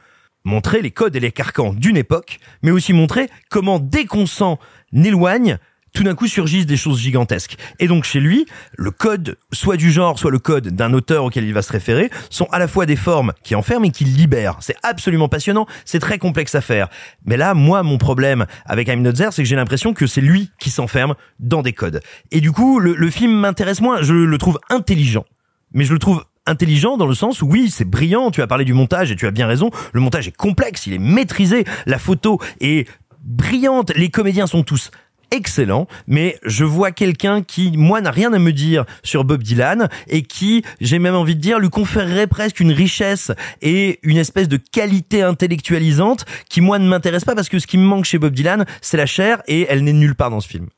montrer 0.45 0.83
les 0.83 0.91
codes 0.91 1.17
et 1.17 1.21
les 1.21 1.33
carcans 1.33 1.75
d'une 1.75 1.97
époque, 1.97 2.39
mais 2.63 2.71
aussi 2.71 2.93
montrer 2.93 3.29
comment 3.51 3.79
dès 3.79 4.05
qu'on 4.07 4.27
s'en 4.27 4.59
éloigne, 4.93 5.59
tout 5.93 6.05
d'un 6.05 6.15
coup 6.15 6.27
surgissent 6.27 6.67
des 6.67 6.77
choses 6.77 7.01
gigantesques. 7.01 7.57
Et 7.79 7.89
donc 7.89 8.05
chez 8.05 8.21
lui, 8.21 8.47
le 8.77 8.91
code, 8.91 9.37
soit 9.53 9.77
du 9.77 9.91
genre, 9.91 10.19
soit 10.19 10.31
le 10.31 10.39
code 10.39 10.69
d'un 10.69 10.93
auteur 10.93 11.25
auquel 11.25 11.45
il 11.45 11.55
va 11.55 11.63
se 11.63 11.73
référer, 11.73 12.11
sont 12.31 12.47
à 12.53 12.59
la 12.59 12.69
fois 12.69 12.87
des 12.87 12.97
formes 12.97 13.33
qui 13.43 13.55
enferment 13.55 13.87
et 13.87 13.91
qui 13.91 14.05
libèrent. 14.05 14.57
C'est 14.61 14.77
absolument 14.83 15.29
passionnant, 15.29 15.67
c'est 15.85 15.99
très 16.01 16.19
complexe 16.19 16.55
à 16.55 16.61
faire. 16.61 16.89
Mais 17.25 17.37
là, 17.37 17.55
moi, 17.55 17.83
mon 17.83 17.99
problème 17.99 18.47
avec 18.67 18.89
I'm 18.89 19.05
c'est 19.31 19.43
que 19.43 19.49
j'ai 19.49 19.57
l'impression 19.57 19.95
que 19.95 20.07
c'est 20.07 20.21
lui 20.21 20.51
qui 20.59 20.71
s'enferme 20.71 21.15
dans 21.39 21.63
des 21.63 21.73
codes. 21.73 22.01
Et 22.31 22.41
du 22.41 22.53
coup, 22.53 22.79
le, 22.79 22.95
le 22.95 23.11
film 23.11 23.33
m'intéresse 23.33 23.81
moins, 23.81 24.03
je 24.03 24.13
le 24.13 24.39
trouve 24.39 24.59
intelligent. 24.71 25.25
Mais 25.73 25.85
je 25.85 25.93
le 25.93 25.99
trouve 25.99 26.25
intelligent 26.49 26.97
dans 26.97 27.07
le 27.07 27.15
sens 27.15 27.43
où 27.43 27.47
oui, 27.47 27.71
c'est 27.71 27.85
brillant, 27.85 28.31
tu 28.31 28.43
as 28.43 28.47
parlé 28.47 28.65
du 28.65 28.73
montage 28.73 29.13
et 29.13 29.17
tu 29.17 29.27
as 29.27 29.31
bien 29.31 29.47
raison, 29.47 29.71
le 29.93 30.01
montage 30.01 30.27
est 30.29 30.37
complexe, 30.37 30.87
il 30.87 30.95
est 30.95 30.99
maîtrisé, 30.99 31.65
la 31.87 31.99
photo 31.99 32.41
est 32.61 32.89
brillante, 33.23 33.93
les 33.95 34.09
comédiens 34.09 34.47
sont 34.47 34.63
tous 34.63 34.91
excellents, 35.31 35.87
mais 36.07 36.39
je 36.45 36.65
vois 36.65 36.91
quelqu'un 36.91 37.43
qui, 37.43 37.77
moi, 37.77 38.01
n'a 38.01 38.11
rien 38.11 38.33
à 38.33 38.39
me 38.39 38.53
dire 38.53 38.85
sur 39.03 39.25
Bob 39.25 39.43
Dylan 39.43 39.89
et 40.09 40.23
qui, 40.23 40.63
j'ai 40.81 40.99
même 40.99 41.15
envie 41.15 41.37
de 41.37 41.41
dire, 41.41 41.59
lui 41.59 41.71
conférerait 41.71 42.27
presque 42.27 42.61
une 42.61 42.73
richesse 42.73 43.33
et 43.63 43.99
une 44.03 44.17
espèce 44.17 44.49
de 44.49 44.57
qualité 44.57 45.23
intellectualisante 45.23 46.25
qui, 46.49 46.61
moi, 46.61 46.79
ne 46.79 46.89
m'intéresse 46.89 47.25
pas 47.25 47.35
parce 47.35 47.49
que 47.49 47.59
ce 47.59 47.67
qui 47.67 47.79
me 47.79 47.85
manque 47.85 48.05
chez 48.05 48.19
Bob 48.19 48.35
Dylan, 48.35 48.65
c'est 48.81 48.97
la 48.97 49.07
chair 49.07 49.43
et 49.47 49.67
elle 49.69 49.85
n'est 49.85 49.93
nulle 49.93 50.15
part 50.15 50.31
dans 50.31 50.41
ce 50.41 50.49
film. 50.49 50.69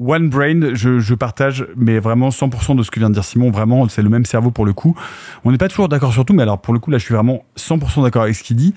One 0.00 0.30
Brain, 0.30 0.74
je, 0.74 0.98
je 0.98 1.14
partage, 1.14 1.66
mais 1.76 1.98
vraiment 1.98 2.30
100% 2.30 2.74
de 2.74 2.82
ce 2.82 2.90
que 2.90 2.98
vient 2.98 3.10
de 3.10 3.14
dire 3.14 3.24
Simon. 3.24 3.50
Vraiment, 3.50 3.86
c'est 3.88 4.02
le 4.02 4.08
même 4.08 4.24
cerveau 4.24 4.50
pour 4.50 4.64
le 4.64 4.72
coup. 4.72 4.96
On 5.44 5.52
n'est 5.52 5.58
pas 5.58 5.68
toujours 5.68 5.88
d'accord 5.88 6.12
sur 6.12 6.24
tout, 6.24 6.32
mais 6.32 6.42
alors 6.42 6.58
pour 6.58 6.72
le 6.72 6.80
coup, 6.80 6.90
là, 6.90 6.96
je 6.96 7.04
suis 7.04 7.14
vraiment 7.14 7.44
100% 7.58 8.02
d'accord 8.02 8.22
avec 8.22 8.34
ce 8.34 8.42
qu'il 8.42 8.56
dit. 8.56 8.74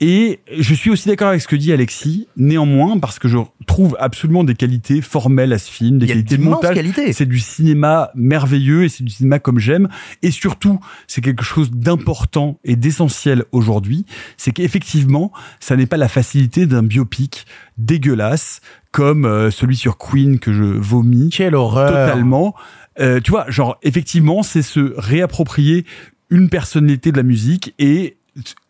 Et 0.00 0.40
je 0.58 0.74
suis 0.74 0.90
aussi 0.90 1.08
d'accord 1.08 1.28
avec 1.28 1.40
ce 1.40 1.46
que 1.46 1.54
dit 1.54 1.72
Alexis, 1.72 2.26
néanmoins, 2.36 2.98
parce 2.98 3.20
que 3.20 3.28
je 3.28 3.38
trouve 3.66 3.96
absolument 4.00 4.42
des 4.42 4.56
qualités 4.56 5.00
formelles 5.00 5.52
à 5.52 5.58
ce 5.58 5.70
film, 5.70 5.98
des 5.98 6.06
qualités 6.08 6.36
de 6.36 6.42
montage. 6.42 6.76
C'est 7.12 7.26
du 7.26 7.38
cinéma 7.38 8.10
merveilleux 8.16 8.84
et 8.84 8.88
c'est 8.88 9.04
du 9.04 9.12
cinéma 9.12 9.38
comme 9.38 9.60
j'aime. 9.60 9.88
Et 10.22 10.32
surtout, 10.32 10.80
c'est 11.06 11.20
quelque 11.20 11.44
chose 11.44 11.70
d'important 11.70 12.58
et 12.64 12.74
d'essentiel 12.74 13.44
aujourd'hui. 13.52 14.04
C'est 14.36 14.50
qu'effectivement, 14.50 15.32
ça 15.60 15.76
n'est 15.76 15.86
pas 15.86 15.96
la 15.96 16.08
facilité 16.08 16.66
d'un 16.66 16.82
biopic 16.82 17.46
dégueulasse 17.78 18.60
comme 18.94 19.24
euh, 19.24 19.50
celui 19.50 19.74
sur 19.74 19.98
Queen 19.98 20.38
que 20.38 20.52
je 20.52 20.62
vomis. 20.62 21.30
Quelle 21.30 21.56
horreur. 21.56 21.88
Totalement. 21.88 22.54
Euh, 23.00 23.18
tu 23.20 23.32
vois, 23.32 23.44
genre, 23.50 23.76
effectivement, 23.82 24.44
c'est 24.44 24.62
se 24.62 24.94
réapproprier 24.96 25.84
une 26.30 26.48
personnalité 26.48 27.10
de 27.10 27.16
la 27.16 27.24
musique 27.24 27.74
et 27.80 28.16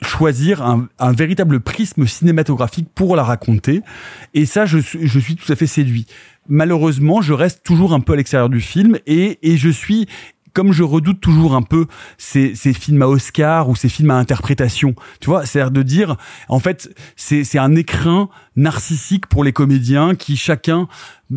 choisir 0.02 0.62
un, 0.62 0.88
un 0.98 1.12
véritable 1.12 1.60
prisme 1.60 2.06
cinématographique 2.06 2.88
pour 2.94 3.16
la 3.16 3.22
raconter. 3.22 3.82
Et 4.32 4.46
ça, 4.46 4.64
je, 4.64 4.78
suis- 4.78 5.06
je 5.06 5.18
suis 5.18 5.36
tout 5.36 5.52
à 5.52 5.56
fait 5.56 5.66
séduit. 5.66 6.06
Malheureusement, 6.48 7.20
je 7.20 7.34
reste 7.34 7.62
toujours 7.62 7.92
un 7.92 8.00
peu 8.00 8.14
à 8.14 8.16
l'extérieur 8.16 8.48
du 8.48 8.60
film 8.60 8.98
et, 9.06 9.38
et 9.42 9.56
je 9.58 9.68
suis 9.70 10.06
comme 10.54 10.72
je 10.72 10.82
redoute 10.82 11.20
toujours 11.20 11.54
un 11.54 11.62
peu 11.62 11.86
ces, 12.16 12.54
ces 12.54 12.72
films 12.72 13.02
à 13.02 13.08
Oscar 13.08 13.68
ou 13.68 13.76
ces 13.76 13.88
films 13.88 14.10
à 14.10 14.16
interprétation, 14.16 14.94
tu 15.20 15.28
vois, 15.28 15.44
c'est-à-dire 15.44 15.72
de 15.72 15.82
dire, 15.82 16.16
en 16.48 16.60
fait, 16.60 16.88
c'est 17.16 17.44
c'est 17.44 17.58
un 17.58 17.74
écrin 17.74 18.28
narcissique 18.56 19.26
pour 19.26 19.44
les 19.44 19.52
comédiens 19.52 20.14
qui 20.14 20.36
chacun 20.36 20.88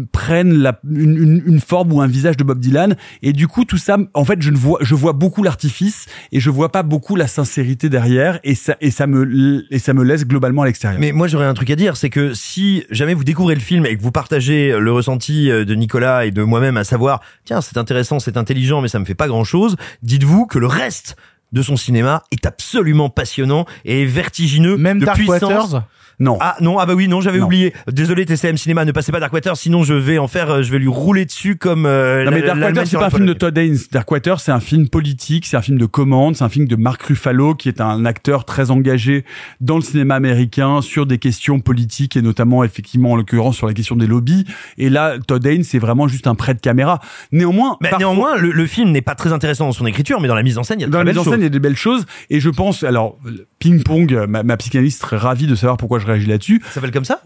prennent 0.06 0.53
la, 0.53 0.80
une, 0.90 1.18
une, 1.18 1.44
une 1.45 1.60
forme 1.60 1.94
ou 1.94 2.02
un 2.02 2.07
visage 2.07 2.38
de 2.38 2.44
Bob 2.44 2.60
Dylan 2.60 2.95
et 3.22 3.34
du 3.34 3.48
coup 3.48 3.65
tout 3.65 3.78
ça 3.78 3.98
en 4.14 4.26
fait 4.26 4.41
je 4.41 4.52
ne 4.52 4.57
vois 4.57 4.80
je 4.82 4.95
vois 4.95 5.14
beaucoup 5.14 5.44
l'artifice 5.44 6.06
et 6.32 6.40
je 6.40 6.49
vois 6.49 6.72
pas 6.72 6.84
beaucoup 6.84 7.15
la 7.15 7.28
sincérité 7.28 7.90
derrière 7.90 8.40
et 8.44 8.56
ça 8.56 8.76
et 8.82 8.91
ça 8.91 9.07
me 9.07 9.65
et 9.72 9.80
ça 9.80 9.94
me 9.94 10.03
laisse 10.03 10.26
globalement 10.26 10.64
à 10.64 10.65
l'extérieur. 10.65 10.99
Mais 10.99 11.11
moi 11.11 11.28
j'aurais 11.28 11.45
un 11.45 11.53
truc 11.53 11.69
à 11.69 11.76
dire, 11.76 11.98
c'est 11.98 12.10
que 12.10 12.34
si 12.34 12.84
jamais 12.91 13.14
vous 13.14 13.24
découvrez 13.24 13.56
le 13.56 13.61
film 13.61 13.86
et 13.86 13.98
que 13.98 14.02
vous 14.02 14.11
partagez 14.11 14.78
le 14.78 14.91
ressenti 14.91 15.49
euh, 15.49 15.65
de 15.65 15.76
Nicolas 15.76 16.26
et 16.26 16.32
de 16.32 16.44
moi-même, 16.44 16.78
à 16.78 16.84
savoir, 16.84 17.22
tiens, 17.45 17.61
c'est 17.61 17.78
intéressant, 17.78 18.19
c'est 18.19 18.38
intelligent, 18.38 18.82
mais 18.82 18.88
ça 18.88 18.99
me 18.99 19.06
fait 19.06 19.15
pas 19.15 19.28
grand-chose, 19.28 19.76
dites-vous 20.03 20.45
que 20.45 20.60
le 20.60 20.68
reste 20.68 21.15
de 21.52 21.61
son 21.61 21.78
cinéma 21.78 22.24
est 22.32 22.45
absolument 22.45 23.10
passionnant 23.10 23.65
et 23.86 24.06
vertigineux 24.06 24.78
Même 24.78 24.99
de 24.99 25.06
Dark 25.06 25.18
puissance. 25.18 25.41
Waters? 25.44 25.84
Non. 26.19 26.38
Ah 26.41 26.56
non, 26.61 26.80
ah 26.80 26.85
bah 26.88 26.94
oui, 26.95 27.07
non, 27.07 27.22
j'avais 27.22 27.39
oublié. 27.39 27.73
Désolé 27.91 28.26
TCM 28.26 28.57
Cinéma, 28.57 28.85
ne 28.85 28.91
passez 28.91 29.11
pas 29.11 29.19
Darkwater, 29.19 29.56
sinon 29.56 29.84
je 29.84 29.94
vais 29.94 30.18
en 30.18 30.27
faire, 30.27 30.49
euh, 30.49 30.61
je 30.64 30.72
vais 30.72 30.80
lui 30.80 30.88
rouler 30.88 31.26
dessus 31.26 31.57
comme. 31.57 31.85
Euh, 31.85 32.23
Non 32.26 32.31
mais 32.31 32.39
la- 32.41 32.48
Dark 32.48 32.60
l'Allemagne 32.60 32.76
Water 32.85 32.88
c'est 32.89 32.98
pas 32.98 33.06
un 33.06 33.10
film 33.11 33.26
de. 33.27 33.34
Todd 33.34 33.57
Haynes. 33.57 33.77
Dark 33.91 34.10
Water 34.11 34.39
c'est 34.39 34.52
un 34.52 34.60
film 34.60 34.89
politique, 34.89 35.45
c'est 35.45 35.57
un 35.57 35.61
film 35.61 35.77
de 35.77 35.85
commande, 35.85 36.35
c'est 36.35 36.44
un 36.44 36.49
film 36.49 36.68
de 36.68 36.76
Mark 36.76 37.02
Ruffalo 37.03 37.53
qui 37.53 37.69
est 37.69 37.81
un 37.81 38.03
acteur 38.06 38.45
très 38.45 38.72
engagé 38.72 39.26
dans 39.61 39.76
le 39.76 39.84
cinéma 39.84 40.15
américain 40.15 40.81
sur 40.81 41.06
des 41.06 41.19
questions 41.19 41.60
politiques 41.60 42.18
et 42.18 42.22
notamment 42.23 42.64
effectivement 42.64 43.11
en 43.11 43.15
l'occurrence 43.15 43.56
sur 43.56 43.68
la 43.68 43.73
question 43.76 43.95
des 43.95 44.07
lobbies. 44.07 44.45
Et 44.80 44.89
là 44.89 45.15
Todd 45.27 45.45
Haynes 45.45 45.64
c'est 45.64 45.80
vraiment 45.80 46.07
juste 46.07 46.26
un 46.26 46.34
prêt 46.35 46.56
de 46.56 46.60
caméra. 46.61 46.99
Néanmoins, 47.31 47.77
Mais 47.81 47.89
parfois- 47.89 48.07
néanmoins, 48.07 48.38
le, 48.38 48.52
le 48.52 48.65
film 48.65 48.89
n'est 48.91 49.02
pas 49.02 49.14
très 49.15 49.34
intéressant 49.34 49.65
dans 49.68 49.72
son 49.72 49.85
écriture, 49.85 50.19
mais 50.19 50.27
dans 50.27 50.35
la 50.35 50.44
mise 50.44 50.57
en 50.57 50.64
scène, 50.64 50.80
il 50.80 50.81
y 50.81 50.85
a 50.85 50.88
de 50.88 50.91
dans 50.91 50.98
très 50.98 51.06
la 51.06 51.11
mise 51.11 51.19
en 51.19 51.23
scène, 51.26 51.41
il 51.41 51.44
y 51.44 51.45
a 51.45 51.49
des 51.49 51.60
belles 51.60 51.76
choses. 51.76 52.06
Et 52.31 52.39
je 52.39 52.49
pense, 52.49 52.84
alors, 52.84 53.19
ping 53.68 53.84
pong, 53.84 54.26
ma, 54.30 54.44
ma 54.44 54.57
psychanalyste 54.57 55.02
serait 55.02 55.18
ravie 55.18 55.48
de 55.48 55.56
savoir 55.56 55.77
pourquoi 55.77 55.99
je 55.99 56.06
réagis 56.06 56.26
là-dessus. 56.26 56.61
Ça 56.68 56.73
s'appelle 56.76 56.91
comme 56.91 57.06
ça? 57.06 57.22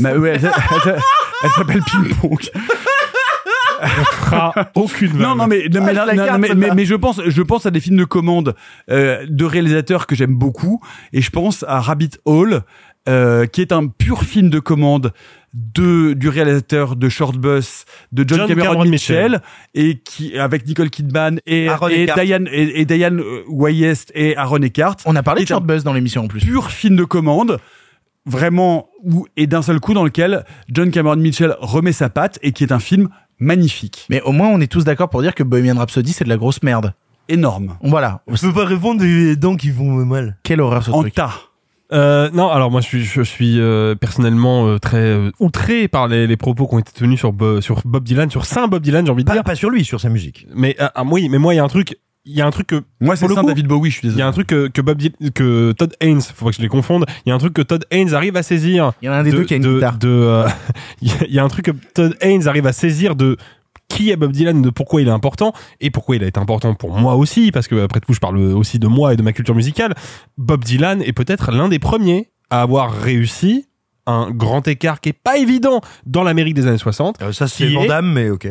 Ma- 0.00 0.14
ouais, 0.14 0.30
elle, 0.42 0.50
elle- 0.86 0.98
elle 1.44 1.50
s'appelle 1.50 1.82
ping 1.82 2.14
pong. 2.16 2.38
fera 3.80 4.54
aucune 4.74 5.16
Non, 5.18 5.34
non, 5.34 5.46
mais, 5.46 5.68
non, 5.72 5.82
mais, 5.84 5.96
Ah, 5.96 6.06
non, 6.14 6.24
garde, 6.24 6.40
mais, 6.40 6.48
celle-là. 6.48 6.68
mais- 6.68 6.74
mais 6.74 6.84
je 6.84 6.94
pense, 6.94 7.20
je 7.24 7.42
pense 7.42 7.66
à 7.66 7.70
des 7.70 7.80
films 7.80 7.96
de 7.96 8.04
commande 8.04 8.54
euh, 8.90 9.24
de 9.28 9.44
réalisateurs 9.44 10.06
que 10.06 10.14
j'aime 10.14 10.34
beaucoup, 10.34 10.80
et 11.12 11.20
je 11.20 11.30
pense 11.30 11.64
à 11.68 11.80
Rabbit 11.80 12.10
Hole, 12.24 12.62
euh, 13.08 13.46
qui 13.46 13.60
est 13.60 13.72
un 13.72 13.86
pur 13.88 14.22
film 14.22 14.50
de 14.50 14.60
commande 14.60 15.12
de 15.54 16.14
du 16.14 16.28
réalisateur 16.28 16.96
de 16.96 17.08
Short 17.08 17.36
Bus, 17.36 17.84
de 18.12 18.24
John, 18.26 18.38
John 18.38 18.48
Cameron, 18.48 18.70
Cameron 18.70 18.84
Mitchell, 18.84 19.32
Mitchell. 19.32 19.40
et 19.74 19.98
qui 19.98 20.38
avec 20.38 20.66
Nicole 20.66 20.90
Kidman 20.90 21.40
et, 21.46 21.68
Aaron 21.68 21.88
et. 21.88 22.06
Diane 22.06 22.48
et, 22.50 22.80
et 22.80 22.84
Diane 22.84 23.20
euh, 23.20 23.42
Wyeth 23.48 24.10
et 24.14 24.36
Aaron 24.36 24.62
Eckhart. 24.62 24.96
On 25.04 25.16
a 25.16 25.22
parlé 25.22 25.42
de 25.42 25.48
Short 25.48 25.64
Buzz 25.64 25.84
dans 25.84 25.92
l'émission 25.92 26.24
en 26.24 26.28
plus. 26.28 26.40
pur 26.40 26.70
film 26.70 26.96
de 26.96 27.04
commande 27.04 27.58
vraiment 28.24 28.88
où, 29.02 29.26
et 29.36 29.46
d'un 29.46 29.62
seul 29.62 29.80
coup 29.80 29.94
dans 29.94 30.04
lequel 30.04 30.44
John 30.70 30.90
Cameron 30.90 31.16
Mitchell 31.16 31.56
remet 31.60 31.92
sa 31.92 32.08
patte 32.08 32.38
et 32.42 32.52
qui 32.52 32.64
est 32.64 32.72
un 32.72 32.78
film 32.78 33.08
magnifique 33.38 34.06
Mais 34.08 34.22
au 34.22 34.32
moins, 34.32 34.48
on 34.48 34.60
est 34.60 34.70
tous 34.70 34.84
d'accord 34.84 35.10
pour 35.10 35.22
dire 35.22 35.34
que 35.34 35.42
Bohemian 35.42 35.76
Rhapsody, 35.76 36.12
c'est 36.12 36.24
de 36.24 36.28
la 36.28 36.36
grosse 36.36 36.62
merde. 36.62 36.94
énorme 37.28 37.76
Voilà. 37.82 38.22
Je 38.28 38.40
peux 38.40 38.52
pas 38.52 38.64
répondre 38.64 39.00
des 39.00 39.36
dents 39.36 39.56
qui 39.56 39.70
vont 39.70 40.04
mal. 40.04 40.38
Quelle 40.44 40.60
horreur 40.60 40.84
ce 40.84 40.90
en 40.90 41.00
truc. 41.00 41.14
tas 41.14 41.51
Euh, 41.92 42.30
non, 42.32 42.48
alors 42.48 42.70
moi 42.70 42.80
je 42.80 42.86
suis, 42.86 43.04
je 43.04 43.22
suis 43.22 43.60
euh, 43.60 43.94
personnellement 43.94 44.66
euh, 44.66 44.78
très 44.78 44.96
euh, 44.98 45.30
outré 45.40 45.88
par 45.88 46.08
les, 46.08 46.26
les 46.26 46.36
propos 46.36 46.66
qui 46.66 46.74
ont 46.74 46.78
été 46.78 46.92
tenus 46.92 47.18
sur, 47.18 47.32
Bo- 47.32 47.60
sur 47.60 47.82
Bob 47.84 48.02
Dylan, 48.04 48.30
sur 48.30 48.46
Saint 48.46 48.66
Bob 48.68 48.82
Dylan, 48.82 49.04
j'ai 49.04 49.12
envie 49.12 49.24
de 49.24 49.28
Pas, 49.28 49.34
dire. 49.34 49.44
pas 49.44 49.54
sur 49.54 49.70
lui, 49.70 49.84
sur 49.84 50.00
sa 50.00 50.08
musique. 50.08 50.46
Mais 50.54 50.74
euh, 50.80 50.88
ah, 50.94 51.02
oui, 51.04 51.28
mais 51.28 51.38
moi 51.38 51.52
il 51.54 51.58
y 51.58 51.60
a 51.60 51.64
un 51.64 51.68
truc, 51.68 51.98
il 52.24 52.34
y 52.34 52.40
a 52.40 52.46
un 52.46 52.50
truc 52.50 52.68
que 52.68 52.82
moi 53.00 53.14
c'est 53.16 53.28
ça 53.28 53.40
coup, 53.40 53.46
David 53.46 53.66
Bowie 53.66 53.90
je 53.90 53.96
suis 53.98 54.08
il 54.08 54.10
y 54.10 54.14
désolé 54.14 54.22
a 54.22 54.28
un 54.28 54.32
truc 54.32 54.46
que, 54.46 54.68
que 54.68 54.80
Bob 54.80 54.96
Dylan, 54.96 55.30
que 55.34 55.72
Todd 55.72 55.94
Haynes, 56.00 56.20
faut 56.22 56.44
pas 56.46 56.50
que 56.52 56.56
je 56.56 56.62
les 56.62 56.68
confonde. 56.68 57.04
Il 57.26 57.28
y 57.28 57.32
a 57.32 57.34
un 57.34 57.38
truc 57.38 57.52
que 57.52 57.62
Todd 57.62 57.84
Haynes 57.90 58.14
arrive 58.14 58.36
à 58.36 58.42
saisir. 58.42 58.92
Il 59.02 59.06
y 59.06 59.08
en 59.08 59.12
a 59.12 59.16
un 59.16 59.22
des 59.24 59.30
de, 59.32 59.36
deux 59.36 59.44
qui 59.44 59.54
a 59.54 59.56
une 59.58 59.62
de, 59.62 59.74
guitare. 59.74 59.98
de, 59.98 60.08
euh, 60.08 60.48
il 61.02 61.10
y 61.34 61.38
a 61.38 61.44
un 61.44 61.48
truc 61.48 61.66
que 61.66 61.72
Todd 61.94 62.16
Haynes 62.22 62.48
arrive 62.48 62.66
à 62.66 62.72
saisir 62.72 63.16
de 63.16 63.36
qui 63.94 64.10
est 64.10 64.16
Bob 64.16 64.32
Dylan, 64.32 64.62
de 64.62 64.70
pourquoi 64.70 65.02
il 65.02 65.08
est 65.08 65.12
important 65.12 65.52
et 65.80 65.90
pourquoi 65.90 66.16
il 66.16 66.24
a 66.24 66.26
été 66.26 66.40
important 66.40 66.74
pour 66.74 66.96
moi 66.98 67.14
aussi, 67.16 67.52
parce 67.52 67.68
que 67.68 67.82
après 67.82 68.00
tout, 68.00 68.12
je 68.12 68.20
parle 68.20 68.38
aussi 68.38 68.78
de 68.78 68.86
moi 68.86 69.12
et 69.12 69.16
de 69.16 69.22
ma 69.22 69.32
culture 69.32 69.54
musicale. 69.54 69.94
Bob 70.38 70.64
Dylan 70.64 71.02
est 71.02 71.12
peut-être 71.12 71.52
l'un 71.52 71.68
des 71.68 71.78
premiers 71.78 72.30
à 72.50 72.62
avoir 72.62 72.90
réussi 72.92 73.66
un 74.06 74.30
grand 74.30 74.66
écart 74.66 75.00
qui 75.00 75.10
est 75.10 75.12
pas 75.12 75.36
évident 75.38 75.80
dans 76.06 76.22
l'Amérique 76.24 76.54
des 76.54 76.66
années 76.66 76.78
60 76.78 77.22
Euh, 77.22 77.32
ça 77.32 77.46
c'est 77.46 77.68
Vandame, 77.68 78.12
mais 78.12 78.30
ok. 78.30 78.48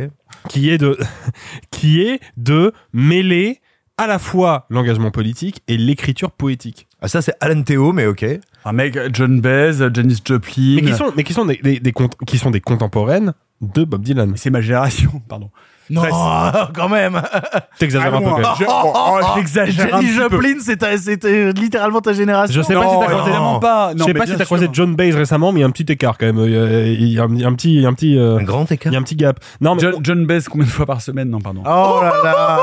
qui 0.48 0.70
est 0.70 0.78
de 0.78 0.98
qui 1.72 2.02
est 2.02 2.20
de 2.38 2.72
mêler 2.94 3.60
à 3.98 4.08
la 4.08 4.18
fois 4.18 4.66
l'engagement 4.70 5.12
politique 5.12 5.62
et 5.68 5.78
l'écriture 5.78 6.32
poétique. 6.32 6.88
Ah, 7.02 7.08
ça 7.08 7.22
c'est 7.22 7.34
Alan 7.42 7.62
Théo, 7.64 7.92
mais 7.94 8.06
ok. 8.06 8.26
un 8.66 8.72
mec 8.74 8.98
John 9.14 9.42
Baez 9.42 9.90
Janis 9.94 10.20
Joplin 10.24 10.76
Mais 10.76 10.82
qui 10.84 10.94
sont 10.94 11.12
mais 11.18 11.24
qui 11.24 11.34
sont 11.34 11.46
des, 11.46 11.58
des, 11.58 11.80
des 11.80 11.92
cont- 11.92 12.10
qui 12.26 12.38
sont 12.38 12.52
des 12.52 12.62
contemporaines 12.62 13.34
de 13.62 13.84
Bob 13.84 14.02
Dylan. 14.02 14.34
c'est 14.36 14.50
ma 14.50 14.62
génération 14.62 15.12
pardon 15.30 15.50
Non, 15.90 16.02
Presque. 16.02 16.16
quand 16.74 16.90
même. 16.90 17.22
T'exagères 17.78 18.14
un 18.16 18.20
peu. 18.20 18.26
Quand 18.26 18.38
même. 18.38 18.46
je- 18.60 18.66
oh, 18.68 18.94
oh, 18.96 19.20
j'exagère 19.36 20.00
Jenny. 20.02 20.14
Joplin, 20.14 20.56
c'est 20.62 20.78
ta- 20.78 20.98
c'était 20.98 21.52
littéralement 21.52 22.02
ta 22.02 22.14
génération. 22.14 22.56
Je 22.62 22.66
sais 22.66 22.74
pas 22.74 22.82
si 22.90 22.98
t'as 23.00 23.06
croisé 23.08 23.22
évidemment 23.30 23.60
pas 23.60 23.92
Je 23.98 24.04
sais 24.04 24.14
mais 24.14 24.20
pas 24.20 24.26
si 24.26 24.36
t'as 24.36 24.46
croisé 24.46 24.70
John 24.72 24.96
Baez 24.96 25.12
récemment, 25.12 25.52
mais 25.52 25.60
il 25.60 25.62
y 25.62 25.66
a 25.66 25.68
un 25.68 25.72
petit 25.72 25.92
écart 25.92 26.18
quand 26.18 26.26
même. 26.28 26.40
Il 26.46 26.52
y 26.54 26.58
a, 26.58 26.82
il 26.88 27.08
y 27.14 27.20
a 27.20 27.24
un, 27.24 27.30
il 27.36 27.42
y 27.42 27.44
a 27.44 27.48
un 27.48 27.54
petit, 27.54 27.74
il 27.76 27.82
y 27.82 27.86
a 27.86 27.90
un 27.90 27.94
petit, 27.94 28.18
euh, 28.18 28.38
Un 28.38 28.44
grand 28.44 28.66
il 28.70 28.74
écart. 28.74 28.94
y 28.94 28.96
a 28.96 29.00
un 29.00 29.04
petit 29.04 29.16
gap. 29.16 29.40
Non, 29.60 29.76
mais 29.76 29.82
John, 29.82 29.96
John 30.02 30.26
Baez 30.26 30.42
combien 30.50 30.66
de 30.66 30.72
fois 30.72 30.86
par 30.86 31.02
semaine? 31.02 31.30
Non 31.30 31.40
pardon 31.42 31.62
Oh 31.66 32.00
là 32.02 32.14
là. 32.24 32.60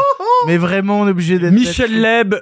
Mais 0.46 0.56
vraiment, 0.56 1.00
on 1.00 1.06
est 1.06 1.10
obligé 1.10 1.38
d'être. 1.38 1.52
Michel 1.52 2.00
Leb 2.00 2.34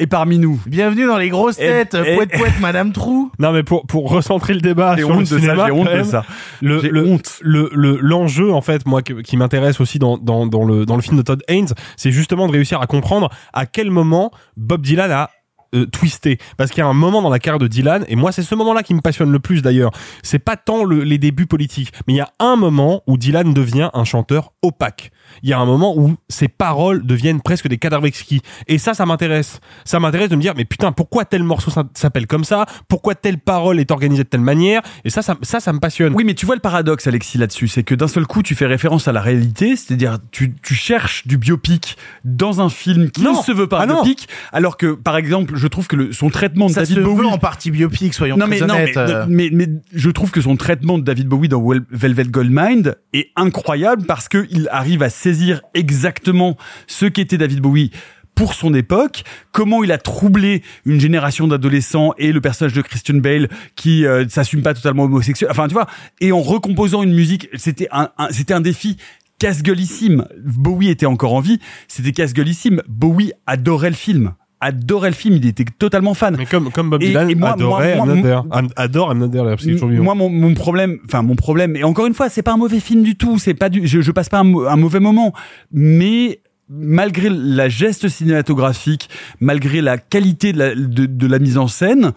est 0.00 0.06
parmi 0.06 0.38
nous 0.38 0.60
Bienvenue 0.66 1.06
dans 1.06 1.18
les 1.18 1.28
grosses 1.28 1.58
Et- 1.58 1.62
têtes. 1.66 1.94
et- 1.94 2.16
Poète 2.16 2.30
poète, 2.36 2.60
Madame 2.60 2.92
Trou. 2.92 3.30
non, 3.38 3.52
mais 3.52 3.62
pour 3.62 3.86
pour 3.86 4.10
recentrer 4.10 4.54
le 4.54 4.60
débat 4.60 4.94
j'ai 4.96 5.02
sur 5.02 5.10
le 5.10 5.14
honte 5.16 5.20
de 5.22 5.26
ça 5.26 5.38
cinéma, 5.38 5.66
j'ai 5.66 5.72
honte 5.72 5.92
de 5.92 6.02
ça 6.02 6.24
le, 6.60 6.80
J'ai 6.80 6.88
le, 6.88 7.06
honte. 7.06 7.38
le, 7.42 7.70
le- 7.72 7.98
l'enjeu 8.00 8.52
en 8.52 8.62
fait 8.62 8.86
moi 8.86 9.02
qui 9.02 9.36
m'intéresse 9.36 9.80
aussi 9.80 9.98
dans, 9.98 10.18
dans, 10.18 10.46
dans 10.46 10.64
le 10.64 10.86
dans 10.86 10.96
le 10.96 11.02
film 11.02 11.16
de 11.16 11.22
Todd 11.22 11.42
Haynes 11.48 11.68
c'est 11.96 12.10
justement 12.10 12.46
de 12.46 12.52
réussir 12.52 12.80
à 12.80 12.86
comprendre 12.86 13.28
à 13.52 13.66
quel 13.66 13.90
moment 13.90 14.30
Bob 14.56 14.82
Dylan 14.82 15.10
a 15.10 15.30
euh, 15.74 15.86
twisté 15.86 16.38
parce 16.56 16.70
qu'il 16.72 16.80
y 16.80 16.84
a 16.84 16.88
un 16.88 16.92
moment 16.94 17.22
dans 17.22 17.30
la 17.30 17.38
carrière 17.38 17.60
de 17.60 17.68
Dylan 17.68 18.04
et 18.08 18.16
moi 18.16 18.32
c'est 18.32 18.42
ce 18.42 18.54
moment 18.56 18.74
là 18.74 18.82
qui 18.82 18.92
me 18.92 19.00
passionne 19.00 19.30
le 19.30 19.38
plus 19.38 19.62
d'ailleurs 19.62 19.92
c'est 20.24 20.40
pas 20.40 20.56
tant 20.56 20.82
le- 20.82 21.04
les 21.04 21.16
débuts 21.18 21.46
politiques 21.46 21.92
mais 22.08 22.14
il 22.14 22.16
y 22.16 22.20
a 22.20 22.30
un 22.40 22.56
moment 22.56 23.02
où 23.06 23.16
Dylan 23.16 23.54
devient 23.54 23.88
un 23.94 24.02
chanteur 24.04 24.50
opaque 24.62 25.12
il 25.42 25.48
y 25.48 25.52
a 25.52 25.58
un 25.58 25.66
moment 25.66 25.96
où 25.96 26.14
ses 26.28 26.48
paroles 26.48 27.04
deviennent 27.06 27.40
presque 27.40 27.68
des 27.68 27.78
cadavres 27.78 28.06
exquis 28.06 28.40
et 28.68 28.78
ça 28.78 28.94
ça 28.94 29.06
m'intéresse 29.06 29.60
ça 29.84 30.00
m'intéresse 30.00 30.28
de 30.28 30.36
me 30.36 30.40
dire 30.42 30.54
mais 30.56 30.64
putain 30.64 30.92
pourquoi 30.92 31.24
tel 31.24 31.42
morceau 31.42 31.70
s'appelle 31.94 32.26
comme 32.26 32.44
ça? 32.44 32.66
Pourquoi 32.88 33.14
telle 33.14 33.38
parole 33.38 33.80
est 33.80 33.90
organisée 33.90 34.24
de 34.24 34.28
telle 34.28 34.40
manière? 34.40 34.82
Et 35.04 35.10
ça 35.10 35.22
ça, 35.22 35.36
ça, 35.42 35.60
ça 35.60 35.72
me 35.72 35.78
passionne 35.80 36.14
Oui, 36.14 36.24
mais 36.24 36.34
tu 36.34 36.46
vois 36.46 36.54
le 36.54 36.60
paradoxe, 36.60 37.06
Alexis, 37.06 37.38
là-dessus, 37.38 37.68
c'est 37.68 37.82
que 37.82 37.94
d'un 37.94 38.08
seul 38.08 38.26
coup, 38.26 38.42
tu 38.42 38.54
fais 38.54 38.66
référence 38.66 39.08
à 39.08 39.12
la 39.12 39.20
réalité, 39.20 39.76
c'est-à-dire 39.76 40.18
tu, 40.30 40.54
tu 40.62 40.74
cherches 40.74 41.26
du 41.26 41.36
biopic 41.38 41.96
dans 42.24 42.60
un 42.60 42.68
film 42.68 43.10
qui 43.10 43.22
Non. 43.22 43.36
ne 43.38 43.42
se 43.42 43.52
veut 43.52 43.66
pas 43.68 43.78
Ah 43.80 43.82
un 43.84 43.86
non. 43.86 43.94
biopic, 44.02 44.28
alors 44.52 44.76
que, 44.76 44.92
par 44.94 45.16
exemple, 45.16 45.56
je 45.56 45.66
trouve 45.68 45.86
que 45.86 45.96
le, 45.96 46.12
son 46.12 46.30
traitement 46.30 46.66
de 46.66 46.72
Ça 46.72 46.80
David 46.82 46.96
se 46.96 47.00
Bowie... 47.02 47.18
veut 47.20 47.26
en 47.26 47.38
partie 47.38 47.70
biopic, 47.70 48.14
soyons 48.14 48.36
non, 48.36 48.46
très 48.46 48.60
mais, 48.60 48.66
non, 48.66 48.74
honnêtes. 48.74 48.96
mais, 48.96 49.12
euh. 49.12 49.26
mais, 49.28 49.50
mais 49.52 49.66
je 49.92 50.10
trouve 50.10 50.30
que 50.30 50.40
son 50.40 50.56
traitement 50.56 50.98
de 50.98 51.04
David 51.04 51.26
Bowie 51.28 51.48
dans 51.48 51.62
Velvet 51.90 52.24
Goldmine 52.24 52.94
est 53.12 53.28
incroyable 53.36 54.04
parce 54.06 54.28
qu'il 54.28 54.68
arrive 54.70 55.02
à 55.02 55.10
saisir 55.20 55.60
exactement 55.74 56.56
ce 56.86 57.06
qu'était 57.06 57.38
David 57.38 57.60
Bowie 57.60 57.90
pour 58.34 58.54
son 58.54 58.72
époque, 58.72 59.24
comment 59.52 59.84
il 59.84 59.92
a 59.92 59.98
troublé 59.98 60.62
une 60.86 60.98
génération 60.98 61.46
d'adolescents 61.46 62.14
et 62.16 62.32
le 62.32 62.40
personnage 62.40 62.72
de 62.72 62.80
Christian 62.80 63.16
Bale 63.18 63.48
qui 63.76 64.06
euh, 64.06 64.26
s'assume 64.28 64.62
pas 64.62 64.72
totalement 64.72 65.04
homosexuel. 65.04 65.50
Enfin, 65.50 65.68
tu 65.68 65.74
vois, 65.74 65.86
et 66.20 66.32
en 66.32 66.40
recomposant 66.40 67.02
une 67.02 67.12
musique, 67.12 67.48
c'était 67.54 67.88
un, 67.92 68.08
un- 68.16 68.30
c'était 68.30 68.54
un 68.54 68.62
défi 68.62 68.96
casse-gueulissime. 69.38 70.26
Bowie 70.42 70.88
était 70.88 71.06
encore 71.06 71.34
en 71.34 71.40
vie, 71.40 71.58
c'était 71.88 72.12
casse-gueulissime. 72.12 72.82
Bowie 72.88 73.32
adorait 73.46 73.90
le 73.90 73.96
film. 73.96 74.32
Adorait 74.60 75.08
le 75.10 75.14
film, 75.14 75.36
il 75.36 75.46
était 75.46 75.64
totalement 75.78 76.14
fan. 76.14 76.36
Mais 76.38 76.46
comme, 76.46 76.70
comme 76.70 76.90
Bob 76.90 77.00
Dylan 77.08 77.30
et 77.30 77.34
moi- 77.34 77.52
adorait 77.52 77.96
moi- 77.96 78.06
moi- 78.06 78.14
adore 78.76 79.08
parce 79.50 79.62
qu'il 79.62 79.70
est 79.70 79.74
toujours 79.74 79.88
vivant. 79.88 80.04
Moi, 80.04 80.14
mon, 80.14 80.28
mon 80.28 80.54
problème, 80.54 80.98
enfin 81.06 81.22
mon 81.22 81.34
problème, 81.36 81.76
et 81.76 81.84
encore 81.84 82.06
une 82.06 82.14
fois, 82.14 82.28
c'est 82.28 82.42
pas 82.42 82.52
un 82.52 82.56
mauvais 82.58 82.80
film 82.80 83.02
du 83.02 83.16
tout. 83.16 83.38
C'est 83.38 83.54
pas 83.54 83.68
du, 83.70 83.86
je, 83.86 84.00
je 84.00 84.12
passe 84.12 84.28
pas 84.28 84.40
un 84.40 84.76
mauvais 84.76 85.00
moment, 85.00 85.32
mais 85.72 86.40
malgré 86.68 87.28
la 87.30 87.68
geste 87.68 88.08
cinématographique, 88.08 89.08
malgré 89.40 89.80
la 89.80 89.98
qualité 89.98 90.52
de 90.52 90.58
la, 90.58 90.74
de, 90.74 91.06
de 91.06 91.26
la 91.26 91.38
mise 91.38 91.58
en 91.58 91.66
scène, 91.66 92.12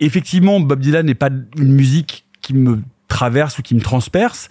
effectivement, 0.00 0.60
Bob 0.60 0.80
Dylan 0.80 1.04
n'est 1.06 1.14
pas 1.14 1.30
une 1.58 1.72
musique 1.72 2.24
qui 2.40 2.54
me 2.54 2.80
traverse 3.12 3.58
ou 3.58 3.62
qui 3.62 3.74
me 3.74 3.80
transperce. 3.80 4.48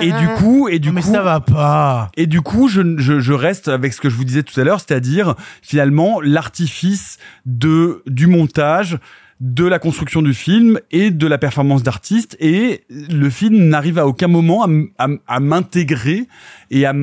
Et, 0.00 0.08
et 0.08 0.12
du 0.12 0.28
coup, 0.38 0.68
et 0.68 0.78
du 0.78 0.90
mais 0.90 1.02
coup, 1.02 1.12
ça 1.12 1.22
va 1.22 1.40
pas. 1.40 2.10
et 2.16 2.26
du 2.26 2.40
coup, 2.40 2.68
je, 2.68 2.96
je, 2.98 3.20
je 3.20 3.32
reste 3.34 3.68
avec 3.68 3.92
ce 3.92 4.00
que 4.00 4.08
je 4.08 4.16
vous 4.16 4.24
disais 4.24 4.42
tout 4.42 4.58
à 4.58 4.64
l'heure, 4.64 4.80
c'est-à-dire 4.80 5.34
finalement 5.62 6.20
l'artifice 6.20 7.18
de 7.44 8.02
du 8.06 8.26
montage, 8.26 8.98
de 9.40 9.64
la 9.64 9.78
construction 9.78 10.20
du 10.20 10.34
film 10.34 10.80
et 10.90 11.10
de 11.10 11.26
la 11.26 11.38
performance 11.38 11.82
d'artiste. 11.82 12.36
Et 12.40 12.84
le 12.90 13.30
film 13.30 13.68
n'arrive 13.68 13.98
à 13.98 14.06
aucun 14.06 14.26
moment 14.26 14.66
à, 14.98 15.40
m'intégrer 15.40 16.26
et 16.70 16.86
à, 16.86 16.94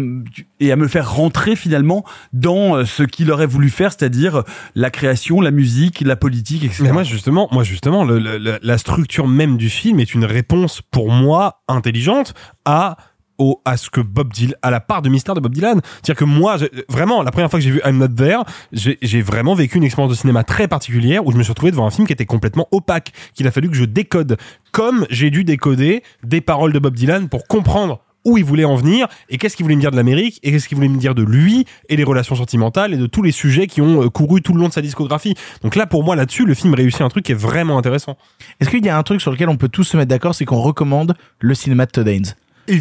et 0.59 0.71
à 0.71 0.75
me 0.75 0.87
faire 0.87 1.13
rentrer 1.13 1.55
finalement 1.55 2.03
dans 2.33 2.75
euh, 2.75 2.85
ce 2.85 3.03
qu'il 3.03 3.31
aurait 3.31 3.45
voulu 3.45 3.69
faire, 3.69 3.91
c'est-à-dire 3.91 4.43
la 4.75 4.89
création, 4.89 5.39
la 5.39 5.51
musique, 5.51 6.01
la 6.01 6.15
politique, 6.15 6.63
etc. 6.63 6.83
Mais 6.83 6.91
moi 6.91 7.03
justement, 7.03 7.47
moi 7.51 7.63
justement, 7.63 8.03
la 8.05 8.77
structure 8.77 9.27
même 9.27 9.57
du 9.57 9.69
film 9.69 9.99
est 9.99 10.13
une 10.13 10.25
réponse 10.25 10.81
pour 10.81 11.11
moi 11.11 11.61
intelligente 11.67 12.33
à 12.65 12.97
au, 13.37 13.61
à 13.65 13.77
ce 13.77 13.89
que 13.89 14.01
Bob 14.01 14.31
Dylan, 14.33 14.55
à 14.61 14.71
la 14.71 14.79
part 14.79 15.01
de 15.01 15.09
mystère 15.09 15.35
de 15.35 15.39
Bob 15.39 15.53
Dylan. 15.53 15.81
C'est-à-dire 16.01 16.15
que 16.15 16.25
moi, 16.25 16.57
vraiment, 16.89 17.23
la 17.23 17.31
première 17.31 17.49
fois 17.49 17.59
que 17.59 17.63
j'ai 17.63 17.71
vu 17.71 17.81
I'm 17.85 17.97
Not 17.97 18.09
There, 18.09 18.43
j'ai 18.71 19.21
vraiment 19.21 19.55
vécu 19.55 19.77
une 19.77 19.83
expérience 19.83 20.11
de 20.11 20.17
cinéma 20.17 20.43
très 20.43 20.67
particulière 20.67 21.25
où 21.25 21.31
je 21.31 21.37
me 21.37 21.43
suis 21.43 21.51
retrouvé 21.51 21.71
devant 21.71 21.85
un 21.85 21.91
film 21.91 22.07
qui 22.07 22.13
était 22.13 22.25
complètement 22.25 22.67
opaque, 22.71 23.11
qu'il 23.33 23.47
a 23.47 23.51
fallu 23.51 23.69
que 23.69 23.75
je 23.75 23.85
décode, 23.85 24.37
comme 24.71 25.05
j'ai 25.09 25.29
dû 25.29 25.43
décoder 25.43 26.03
des 26.23 26.41
paroles 26.41 26.73
de 26.73 26.79
Bob 26.79 26.95
Dylan 26.95 27.29
pour 27.29 27.47
comprendre 27.47 28.01
où 28.25 28.37
il 28.37 28.43
voulait 28.43 28.65
en 28.65 28.75
venir 28.75 29.07
et 29.29 29.37
qu'est-ce 29.37 29.55
qu'il 29.55 29.63
voulait 29.63 29.75
me 29.75 29.81
dire 29.81 29.91
de 29.91 29.95
l'Amérique 29.95 30.39
et 30.43 30.51
qu'est-ce 30.51 30.67
qu'il 30.67 30.75
voulait 30.75 30.89
me 30.89 30.97
dire 30.97 31.15
de 31.15 31.23
lui 31.23 31.65
et 31.89 31.95
les 31.95 32.03
relations 32.03 32.35
sentimentales 32.35 32.93
et 32.93 32.97
de 32.97 33.05
tous 33.05 33.21
les 33.21 33.31
sujets 33.31 33.67
qui 33.67 33.81
ont 33.81 34.03
euh, 34.03 34.09
couru 34.09 34.41
tout 34.41 34.53
le 34.53 34.59
long 34.59 34.67
de 34.67 34.73
sa 34.73 34.81
discographie. 34.81 35.35
Donc 35.61 35.75
là, 35.75 35.85
pour 35.85 36.03
moi, 36.03 36.15
là-dessus, 36.15 36.45
le 36.45 36.55
film 36.55 36.73
réussit 36.73 37.01
un 37.01 37.09
truc 37.09 37.23
qui 37.23 37.31
est 37.31 37.35
vraiment 37.35 37.77
intéressant. 37.77 38.17
Est-ce 38.59 38.69
qu'il 38.69 38.83
y 38.83 38.89
a 38.89 38.97
un 38.97 39.03
truc 39.03 39.21
sur 39.21 39.31
lequel 39.31 39.47
on 39.47 39.57
peut 39.57 39.69
tous 39.69 39.83
se 39.83 39.95
mettre 39.95 40.09
d'accord, 40.09 40.33
c'est 40.33 40.45
qu'on 40.45 40.61
recommande 40.61 41.13
le 41.39 41.53
cinéma 41.53 41.85
de 41.85 41.91
Todd 41.91 42.09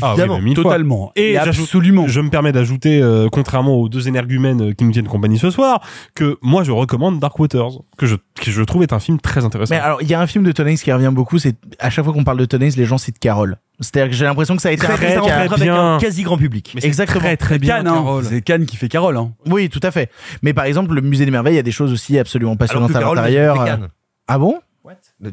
Ah 0.03 0.15
oui, 0.19 0.55
fois. 0.55 0.63
totalement. 0.63 1.13
Et, 1.17 1.37
absolument. 1.37 2.07
Je 2.09 2.21
me 2.21 2.31
permets 2.31 2.53
d'ajouter, 2.53 3.01
euh, 3.03 3.29
contrairement 3.31 3.77
aux 3.77 3.89
deux 3.89 4.09
énergumènes 4.09 4.71
euh, 4.71 4.73
qui 4.73 4.85
nous 4.85 4.93
tiennent 4.93 5.09
compagnie 5.09 5.39
ce 5.39 5.51
soir, 5.51 5.81
que 6.15 6.39
moi 6.43 6.65
je 6.65 6.73
recommande 6.73 7.21
Dark 7.21 7.39
Waters, 7.39 7.71
que 7.97 8.07
je, 8.07 8.17
que 8.41 8.51
je 8.51 8.63
trouve 8.63 8.83
est 8.83 8.93
un 8.93 8.99
film 8.99 9.21
très 9.21 9.45
intéressant. 9.45 9.75
Mais 9.75 9.81
alors, 9.81 10.01
il 10.03 10.09
y 10.09 10.15
a 10.15 10.21
un 10.21 10.27
film 10.27 10.45
de 10.45 10.53
Todd 10.53 10.67
Haynes 10.67 10.77
qui 10.79 10.93
revient 10.93 11.13
beaucoup, 11.13 11.39
c'est 11.39 11.57
à 11.79 11.91
chaque 11.91 12.05
fois 12.05 12.15
qu'on 12.15 12.25
parle 12.25 12.39
de 12.39 12.45
Todd 12.45 12.63
Haynes, 12.63 12.73
les 12.77 12.85
gens 12.87 12.99
citent 12.99 13.19
Carole. 13.19 13.59
C'est-à-dire 13.81 14.11
que 14.11 14.17
j'ai 14.17 14.25
l'impression 14.25 14.55
que 14.55 14.63
ça 14.63 14.69
a 14.69 14.73
été 14.73 14.85
Très, 14.85 14.93
un 14.93 14.97
très, 14.97 15.11
film 15.11 15.23
qui 15.23 15.31
a- 15.31 15.49
très 15.49 15.65
bien. 15.65 15.99
quasi 16.01 16.23
grand 16.23 16.39
public. 16.39 16.73
Mais 16.77 16.85
Exactement. 16.85 17.21
Très 17.21 17.37
très 17.37 17.59
bien. 17.59 17.85
Hein. 17.85 18.21
C'est 18.23 18.41
Cannes 18.41 18.67
qui 18.67 18.77
fait 18.77 18.89
Carole. 18.89 19.17
Hein. 19.17 19.33
Oui, 19.47 19.69
tout 19.69 19.81
à 19.83 19.91
fait. 19.91 20.11
Mais 20.43 20.55
par 20.55 20.65
exemple, 20.65 20.95
le 20.95 21.01
musée 21.01 21.25
des 21.25 21.31
merveilles, 21.33 21.55
il 21.55 21.57
y 21.57 21.61
a 21.61 21.65
des 21.65 21.73
choses 21.73 21.93
aussi 21.93 22.19
absolument 22.19 22.53
Alors 22.53 22.59
passionnantes 22.59 22.93
que 22.93 22.97
à 22.97 23.15
l'intérieur. 23.15 23.65
Cannes. 23.65 23.89
Ah 24.29 24.39
bon? 24.39 24.61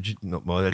Tu- 0.02 0.14
non, 0.22 0.40
bon, 0.44 0.54
raté. 0.54 0.70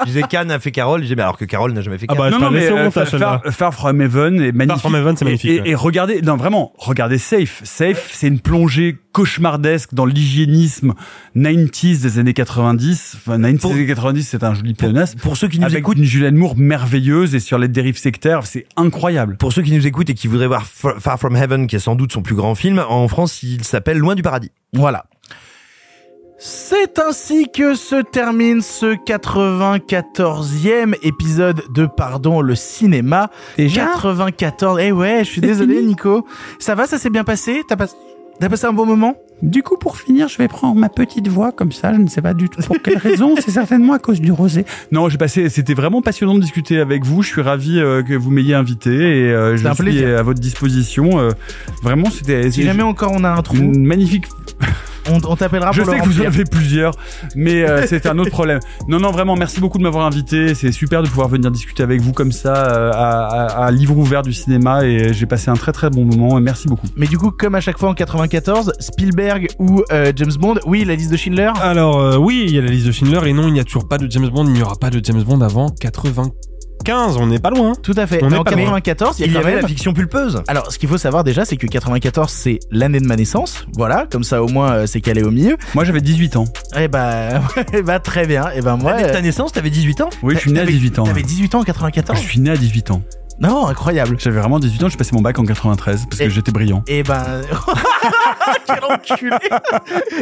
Je 0.00 0.04
disais 0.06 0.22
Cannes 0.22 0.50
a 0.50 0.58
fait 0.58 0.70
Carole, 0.70 1.00
je 1.00 1.04
disais, 1.04 1.16
mais 1.16 1.22
alors 1.22 1.38
que 1.38 1.44
Carole 1.44 1.72
n'a 1.72 1.80
jamais 1.80 1.96
fait 1.98 2.06
Ah 2.08 2.14
Cannes. 2.14 2.18
bah, 2.18 2.30
non, 2.30 2.38
non, 2.38 2.50
mais 2.50 2.70
euh, 2.70 2.90
Far. 2.90 3.42
Far 3.50 3.74
From 3.74 4.00
Heaven 4.00 4.40
est 4.40 4.52
magnifique. 4.52 4.80
From 4.80 4.94
Heaven, 4.94 5.16
c'est 5.16 5.24
magnifique, 5.24 5.50
Et, 5.50 5.60
ouais. 5.62 5.68
et 5.70 5.74
regardez, 5.74 6.20
non 6.22 6.36
vraiment, 6.36 6.72
regardez 6.76 7.18
Safe. 7.18 7.60
Safe, 7.64 8.10
c'est 8.12 8.28
une 8.28 8.40
plongée 8.40 8.98
cauchemardesque 9.12 9.94
dans 9.94 10.04
l'hygiénisme 10.04 10.92
90s 11.36 12.02
des 12.02 12.18
années 12.18 12.34
90. 12.34 13.14
Enfin, 13.16 13.38
90s 13.38 13.58
des 13.62 13.72
années 13.72 13.86
90, 13.86 14.22
c'est 14.28 14.44
un 14.44 14.54
joli 14.54 14.74
pléonasme. 14.74 15.18
Pour 15.18 15.36
ceux 15.36 15.48
qui 15.48 15.58
nous 15.58 15.66
Avec 15.66 15.78
écoutent, 15.78 15.98
une 15.98 16.04
Julianne 16.04 16.36
Moore 16.36 16.56
merveilleuse 16.56 17.34
et 17.34 17.40
sur 17.40 17.58
les 17.58 17.68
dérives 17.68 17.98
sectaires, 17.98 18.46
c'est 18.46 18.66
incroyable. 18.76 19.36
pour 19.36 19.52
ceux 19.52 19.62
qui 19.62 19.72
nous 19.72 19.86
écoutent 19.86 20.10
et 20.10 20.14
qui 20.14 20.28
voudraient 20.28 20.46
voir 20.46 20.66
Far 20.66 20.98
Far 20.98 21.18
From 21.18 21.34
Heaven, 21.36 21.66
qui 21.66 21.76
est 21.76 21.80
sans 21.80 21.96
doute 21.96 22.12
son 22.12 22.22
plus 22.22 22.34
grand 22.34 22.54
film, 22.54 22.84
en 22.88 23.08
France, 23.08 23.42
il 23.42 23.64
s'appelle 23.64 23.98
Loin 23.98 24.14
du 24.14 24.22
paradis. 24.22 24.50
Voilà. 24.74 25.06
C'est 26.40 27.00
ainsi 27.00 27.48
que 27.52 27.74
se 27.74 28.00
termine 28.00 28.62
ce 28.62 28.94
94e 28.94 30.94
épisode 31.02 31.64
de 31.74 31.86
Pardon 31.86 32.42
le 32.42 32.54
cinéma. 32.54 33.28
Déjà 33.56 33.86
94. 33.86 34.78
Eh 34.80 34.92
ouais, 34.92 35.24
je 35.24 35.30
suis 35.30 35.40
désolé 35.40 35.82
Nico. 35.82 36.24
Ça 36.60 36.76
va, 36.76 36.86
ça 36.86 36.96
s'est 36.96 37.10
bien 37.10 37.24
passé? 37.24 37.62
T'as 37.66 37.74
pas... 37.74 37.86
T'as 38.38 38.48
passé 38.48 38.66
un 38.66 38.72
bon 38.72 38.86
moment? 38.86 39.16
Du 39.42 39.64
coup, 39.64 39.76
pour 39.78 39.96
finir, 39.96 40.28
je 40.28 40.38
vais 40.38 40.46
prendre 40.46 40.76
ma 40.76 40.88
petite 40.88 41.26
voix 41.26 41.50
comme 41.50 41.72
ça. 41.72 41.92
Je 41.92 41.98
ne 41.98 42.06
sais 42.06 42.22
pas 42.22 42.34
du 42.34 42.48
tout 42.48 42.62
pour 42.62 42.80
quelle 42.80 42.98
raison. 42.98 43.34
C'est 43.44 43.50
certainement 43.50 43.94
à 43.94 43.98
cause 43.98 44.20
du 44.20 44.30
rosé. 44.30 44.64
Non, 44.92 45.08
j'ai 45.08 45.18
passé. 45.18 45.48
C'était 45.48 45.74
vraiment 45.74 46.02
passionnant 46.02 46.36
de 46.36 46.40
discuter 46.40 46.78
avec 46.78 47.04
vous. 47.04 47.22
Je 47.22 47.30
suis 47.30 47.42
ravi 47.42 47.80
euh, 47.80 48.04
que 48.04 48.14
vous 48.14 48.30
m'ayez 48.30 48.54
invité 48.54 48.90
et 48.90 49.32
euh, 49.32 49.56
je 49.56 49.66
un 49.66 49.74
suis 49.74 49.82
plaisir. 49.82 50.16
à 50.16 50.22
votre 50.22 50.38
disposition. 50.38 51.18
Euh, 51.18 51.30
vraiment, 51.82 52.10
c'était. 52.10 52.48
Si 52.52 52.62
jamais 52.62 52.84
encore 52.84 53.10
on 53.12 53.24
a 53.24 53.30
un 53.30 53.42
trou, 53.42 53.56
une 53.56 53.84
magnifique 53.84 54.26
on, 55.10 55.20
on 55.28 55.36
t'appellera 55.36 55.72
Je 55.72 55.82
pour 55.82 55.90
sais 55.90 55.96
le 55.98 56.02
que 56.04 56.08
vous 56.08 56.20
en 56.22 56.26
avez 56.26 56.44
plusieurs, 56.44 56.94
mais 57.34 57.62
euh, 57.68 57.86
c'est 57.86 58.06
un 58.06 58.18
autre 58.18 58.30
problème. 58.30 58.60
Non, 58.88 58.98
non, 59.00 59.10
vraiment, 59.10 59.36
merci 59.36 59.60
beaucoup 59.60 59.78
de 59.78 59.82
m'avoir 59.82 60.06
invité. 60.06 60.54
C'est 60.54 60.72
super 60.72 61.02
de 61.02 61.08
pouvoir 61.08 61.28
venir 61.28 61.50
discuter 61.50 61.82
avec 61.82 62.00
vous 62.00 62.12
comme 62.12 62.32
ça, 62.32 62.54
euh, 62.54 62.90
à, 62.92 63.26
à- 63.26 63.66
à 63.66 63.70
livre 63.70 63.96
ouvert 63.96 64.22
du 64.22 64.32
cinéma, 64.32 64.84
et 64.84 65.12
j'ai 65.12 65.26
passé 65.26 65.50
un 65.50 65.54
très 65.54 65.72
très 65.72 65.90
bon 65.90 66.04
moment. 66.04 66.38
Merci 66.40 66.68
beaucoup. 66.68 66.86
Mais 66.96 67.06
du 67.06 67.18
coup, 67.18 67.30
comme 67.30 67.54
à 67.54 67.60
chaque 67.60 67.78
fois 67.78 67.88
en 67.90 67.94
94, 67.94 68.72
Spielberg 68.78 69.48
ou 69.58 69.82
euh, 69.92 70.12
James 70.14 70.32
Bond, 70.38 70.56
oui, 70.66 70.84
la 70.84 70.94
liste 70.94 71.10
de 71.12 71.16
Schindler? 71.16 71.50
Alors 71.60 71.98
euh, 72.00 72.16
oui, 72.16 72.44
il 72.46 72.54
y 72.54 72.58
a 72.58 72.62
la 72.62 72.68
liste 72.70 72.86
de 72.86 72.92
Schindler 72.92 73.20
et 73.28 73.32
non, 73.32 73.46
il 73.48 73.52
n'y 73.52 73.60
a 73.60 73.64
toujours 73.64 73.88
pas 73.88 73.98
de 73.98 74.10
James 74.10 74.28
Bond, 74.28 74.46
il 74.46 74.52
n'y 74.52 74.62
aura 74.62 74.76
pas 74.76 74.90
de 74.90 75.00
James 75.04 75.22
Bond 75.22 75.40
avant 75.40 75.68
95, 76.84 77.16
on 77.18 77.26
n'est 77.26 77.38
pas 77.38 77.50
loin. 77.50 77.72
Tout 77.82 77.94
à 77.96 78.06
fait. 78.06 78.20
On 78.22 78.26
en 78.32 78.42
pas 78.44 78.50
loin. 78.52 78.80
94, 78.80 79.20
il 79.20 79.32
y 79.32 79.36
avait 79.36 79.60
la 79.60 79.66
fiction 79.66 79.92
pulpeuse. 79.92 80.42
Alors, 80.48 80.72
ce 80.72 80.78
qu'il 80.78 80.88
faut 80.88 80.98
savoir 80.98 81.24
déjà, 81.24 81.44
c'est 81.44 81.56
que 81.56 81.66
94, 81.66 82.30
c'est 82.30 82.60
l'année 82.70 83.00
de 83.00 83.06
ma 83.06 83.16
naissance. 83.16 83.66
Voilà, 83.74 84.06
comme 84.10 84.24
ça 84.24 84.42
au 84.42 84.48
moins, 84.48 84.72
euh, 84.72 84.86
c'est 84.86 85.00
calé 85.00 85.22
au 85.22 85.30
milieu. 85.30 85.56
Moi, 85.74 85.84
j'avais 85.84 86.00
18 86.00 86.36
ans. 86.36 86.44
Eh 86.76 86.88
bah, 86.88 87.40
eh 87.72 87.82
bah 87.82 87.98
très 87.98 88.26
bien. 88.26 88.46
Eh 88.54 88.60
ben 88.62 88.76
moi, 88.76 88.92
L'année 88.92 89.04
de 89.08 89.12
ta 89.12 89.18
euh, 89.18 89.22
naissance, 89.22 89.52
t'avais 89.52 89.70
18 89.70 90.00
ans? 90.00 90.10
Oui, 90.22 90.34
je 90.34 90.40
suis 90.40 90.52
né 90.52 90.60
à 90.60 90.62
t'avais- 90.62 90.72
18 90.72 90.98
ans. 90.98 91.04
T'avais 91.04 91.22
18 91.22 91.54
ans 91.54 91.60
en 91.60 91.64
94 91.64 92.18
Je 92.20 92.26
suis 92.26 92.40
né 92.40 92.50
à 92.50 92.56
18 92.56 92.90
ans. 92.90 93.02
Non, 93.40 93.66
incroyable. 93.68 94.16
J'avais 94.18 94.40
vraiment 94.40 94.58
18 94.58 94.84
ans, 94.84 94.88
j'ai 94.88 94.96
passé 94.96 95.10
mon 95.14 95.20
bac 95.22 95.38
en 95.38 95.44
93 95.44 96.06
parce 96.10 96.18
que 96.20 96.28
j'étais 96.28 96.50
brillant. 96.50 96.82
Et 96.88 97.02
ben, 97.02 97.22
quel 98.66 98.84
enculé. 98.84 99.36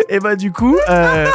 Et 0.09 0.19
bah 0.21 0.37
du 0.37 0.53
coup, 0.53 0.77
euh, 0.89 1.27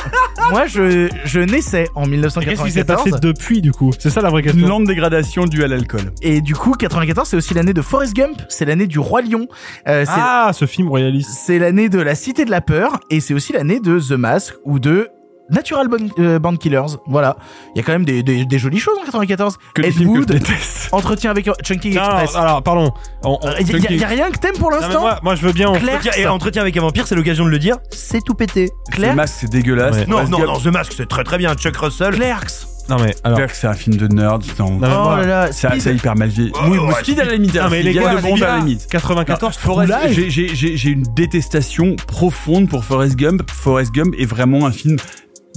moi 0.52 0.68
je 0.68 1.10
je 1.26 1.40
naissais 1.40 1.88
en 1.96 2.04
Qu'est-ce 2.04 2.64
qui 2.64 2.72
s'est 2.72 2.84
passé 2.84 3.06
1994. 3.06 3.20
depuis 3.22 3.62
du 3.62 3.72
coup? 3.72 3.92
C'est 3.98 4.10
ça 4.10 4.22
la 4.22 4.30
vraie 4.30 4.42
Une 4.42 4.52
question. 4.52 4.68
lente 4.68 4.84
dégradation 4.86 5.46
due 5.46 5.64
à 5.64 5.68
l'alcool. 5.68 6.12
Et 6.22 6.42
du 6.42 6.54
coup, 6.56 6.74
94, 6.74 7.28
c'est 7.28 7.38
aussi 7.38 7.54
l'année 7.54 7.74
de 7.74 7.82
Forrest 7.82 8.16
Gump. 8.16 8.42
C'est 8.50 8.66
l'année 8.66 8.88
du 8.88 9.00
roi 9.00 9.22
lion. 9.22 9.48
Euh, 9.88 10.06
Ah, 10.08 10.52
ce 10.54 10.66
film 10.66 10.88
royaliste. 10.90 11.32
c'est 11.46 11.58
l'année 11.60 11.90
de 11.90 12.00
la 12.00 12.14
Cité 12.16 12.46
de 12.46 12.52
la 12.52 12.62
peur 12.62 13.00
et 13.10 13.20
c'est 13.20 13.34
aussi 13.34 13.54
l'année 13.54 13.80
de 13.80 14.00
The 14.00 14.12
Mask 14.12 14.54
ou 14.66 14.80
de 14.80 15.10
Natural 15.52 15.88
Band, 15.88 15.98
euh, 16.20 16.40
Band 16.40 16.56
Killers. 16.56 16.98
Voilà. 17.08 17.36
Il 17.76 17.78
y 17.78 17.82
a 17.82 17.84
quand 17.84 17.92
même 17.92 18.06
des, 18.06 18.24
des, 18.24 18.46
des 18.46 18.60
jolies 18.60 18.80
choses 18.80 18.98
en 19.02 19.06
94. 19.06 19.58
Que 19.74 19.82
Ed 19.82 19.94
que 19.94 20.00
je 20.00 20.06
Wood, 20.06 20.26
déteste. 20.26 20.90
Entretien 20.92 21.32
avec 21.32 21.50
Chunky 21.64 21.92
Non, 21.92 22.02
Express. 22.02 22.36
alors 22.36 22.64
pardon. 22.64 22.92
On- 23.24 23.38
on- 23.42 23.48
Euh, 23.48 23.60
y, 23.62 23.88
a- 23.88 23.92
y 23.94 24.04
a 24.04 24.08
rien 24.08 24.32
que 24.32 24.38
t'aimes 24.38 24.58
pour 24.58 24.72
Non, 24.72 24.78
mais 24.80 24.84
l'instant 24.88 25.02
moi, 25.02 25.20
moi, 25.24 25.36
je 25.36 25.46
veux 25.46 25.52
bien. 25.54 25.70
Entretien- 25.70 26.12
Et 26.18 26.26
entretien 26.28 26.62
avec 26.62 26.76
un 26.78 26.82
vampire, 26.82 27.06
c'est 27.08 27.16
l'occasion 27.16 27.46
de 27.46 27.50
le 27.50 27.60
dire, 27.60 27.78
c'est 27.92 28.22
tout 28.24 28.34
pété. 28.34 28.70
Le 28.90 28.96
Clerks 28.96 29.16
masque, 29.16 29.36
c'est 29.42 29.50
dégueulasse. 29.50 29.96
Ouais. 29.98 30.06
Non, 30.08 30.28
non, 30.28 30.40
non, 30.40 30.60
The 30.60 30.68
Mask, 30.68 30.94
c'est 30.96 31.08
très 31.08 31.24
très 31.24 31.38
bien. 31.38 31.54
Chuck 31.56 31.76
Russell. 31.78 32.14
Clerks. 32.16 32.68
Non 32.90 32.98
mais 33.00 33.16
alors. 33.24 33.38
Clerks, 33.38 33.56
c'est 33.56 33.68
un 33.68 33.74
film 33.74 33.96
de 33.96 34.08
nerd. 34.08 34.44
Non, 34.60 34.72
mais 34.72 34.88
Oh 34.92 35.04
moi- 35.04 35.22
là 35.22 35.46
là, 35.46 35.52
c'est 35.52 35.94
hyper 35.96 36.16
mal 36.16 36.30
vieilli. 36.30 36.52
oui, 36.68 36.78
moi, 36.78 36.96
Speed 37.00 37.20
à 37.20 37.26
la 37.26 37.34
limite. 37.34 37.56
Non, 37.56 37.70
mais 37.70 37.80
il 37.82 37.86
les 37.86 37.94
y 37.94 38.00
a 38.00 38.02
gars, 38.02 38.16
de 38.22 38.44
à 38.44 38.48
la 38.48 38.58
limite. 38.58 38.88
94, 38.90 39.56
Forrest, 39.58 39.94
j'ai 40.10 40.90
une 40.90 41.04
détestation 41.16 41.96
profonde 42.08 42.68
pour 42.68 42.84
Forrest 42.84 43.16
Gump. 43.16 43.44
Forrest 43.52 43.94
Gump 43.94 44.16
est 44.18 44.26
vraiment 44.26 44.66
un 44.66 44.72
film 44.72 44.98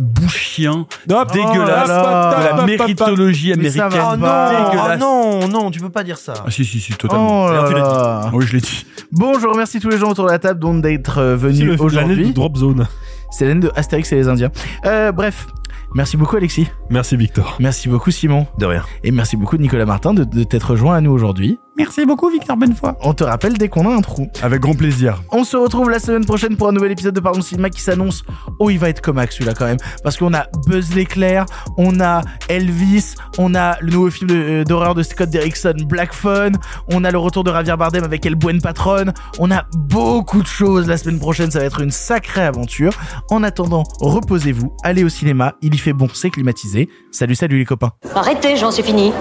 bouchien, 0.00 0.86
dégueulasse, 1.06 1.88
là 1.88 2.02
là. 2.02 2.52
de 2.52 2.58
la 2.58 2.66
méritologie 2.66 3.52
américaine. 3.52 3.88
Oh 3.92 4.16
non, 4.16 4.26
oh 4.26 4.70
dégueulasse. 4.70 5.00
non, 5.00 5.48
non, 5.48 5.70
tu 5.70 5.80
peux 5.80 5.90
pas 5.90 6.04
dire 6.04 6.18
ça. 6.18 6.34
Ah 6.46 6.50
si 6.50 6.64
si 6.64 6.80
si 6.80 6.92
totalement. 6.94 7.44
Oh 7.46 7.48
là 7.50 7.58
Alors, 7.58 7.68
tu 7.68 7.74
l'as 7.74 7.80
là. 7.80 8.30
Oui, 8.32 8.44
je 8.46 8.52
l'ai 8.54 8.60
dit. 8.60 8.86
Bon, 9.12 9.38
je 9.38 9.46
remercie 9.46 9.80
tous 9.80 9.88
les 9.90 9.98
gens 9.98 10.10
autour 10.10 10.26
de 10.26 10.30
la 10.30 10.38
table 10.38 10.60
dont 10.60 10.74
d'être 10.74 11.18
euh, 11.18 11.36
C'est 11.38 11.46
venus 11.46 11.80
aujourd'hui. 11.80 12.32
Drop 12.32 12.56
Zone. 12.56 12.86
C'est 13.30 13.46
l'année 13.46 13.60
de 13.60 13.72
Astérix 13.74 14.12
et 14.12 14.16
les 14.16 14.28
Indiens. 14.28 14.50
Euh, 14.86 15.10
bref, 15.10 15.46
merci 15.94 16.16
beaucoup 16.16 16.36
Alexis. 16.36 16.68
Merci 16.90 17.16
Victor. 17.16 17.56
Merci 17.58 17.88
beaucoup 17.88 18.10
Simon. 18.10 18.46
De 18.58 18.66
rien. 18.66 18.82
Et 19.02 19.10
merci 19.10 19.36
beaucoup 19.36 19.56
Nicolas 19.56 19.86
Martin 19.86 20.14
de, 20.14 20.24
de 20.24 20.44
t'être 20.44 20.70
rejoint 20.72 20.96
à 20.96 21.00
nous 21.00 21.10
aujourd'hui. 21.10 21.58
Merci 21.76 22.06
beaucoup, 22.06 22.30
Victor 22.30 22.56
Benfoy. 22.56 22.92
On 23.02 23.14
te 23.14 23.24
rappelle 23.24 23.54
dès 23.58 23.68
qu'on 23.68 23.90
a 23.90 23.92
un 23.92 24.00
trou. 24.00 24.28
Avec 24.42 24.60
grand 24.60 24.74
plaisir. 24.74 25.20
On 25.32 25.42
se 25.42 25.56
retrouve 25.56 25.90
la 25.90 25.98
semaine 25.98 26.24
prochaine 26.24 26.56
pour 26.56 26.68
un 26.68 26.72
nouvel 26.72 26.92
épisode 26.92 27.14
de 27.14 27.18
Pardon 27.20 27.38
le 27.40 27.44
cinéma 27.44 27.68
qui 27.68 27.80
s'annonce. 27.80 28.22
Oh, 28.60 28.70
il 28.70 28.78
va 28.78 28.88
être 28.90 29.00
comaque 29.00 29.32
celui-là 29.32 29.54
quand 29.54 29.64
même. 29.64 29.78
Parce 30.04 30.16
qu'on 30.16 30.32
a 30.34 30.46
Buzz 30.68 30.94
l'éclair, 30.94 31.46
on 31.76 31.98
a 32.00 32.20
Elvis, 32.48 33.14
on 33.38 33.56
a 33.56 33.76
le 33.80 33.90
nouveau 33.90 34.08
film 34.10 34.30
de- 34.30 34.34
euh, 34.36 34.64
d'horreur 34.64 34.94
de 34.94 35.02
Scott 35.02 35.30
Derrickson, 35.30 35.74
Black 35.88 36.12
Phone, 36.14 36.56
on 36.92 37.02
a 37.02 37.10
le 37.10 37.18
retour 37.18 37.42
de 37.42 37.50
Javier 37.52 37.76
Bardem 37.76 38.04
avec 38.04 38.24
El 38.24 38.36
Buen 38.36 38.60
Patron. 38.60 39.06
On 39.40 39.50
a 39.50 39.64
beaucoup 39.74 40.42
de 40.42 40.46
choses 40.46 40.86
la 40.86 40.96
semaine 40.96 41.18
prochaine, 41.18 41.50
ça 41.50 41.58
va 41.58 41.64
être 41.64 41.80
une 41.80 41.90
sacrée 41.90 42.42
aventure. 42.42 42.92
En 43.30 43.42
attendant, 43.42 43.82
reposez-vous, 44.00 44.76
allez 44.84 45.02
au 45.02 45.08
cinéma, 45.08 45.54
il 45.60 45.74
y 45.74 45.78
fait 45.78 45.92
bon, 45.92 46.06
c'est 46.14 46.30
climatisé. 46.30 46.88
Salut, 47.10 47.34
salut 47.34 47.58
les 47.58 47.64
copains. 47.64 47.90
Arrêtez, 48.14 48.56
j'en 48.56 48.70
suis 48.70 48.84
fini. 48.84 49.12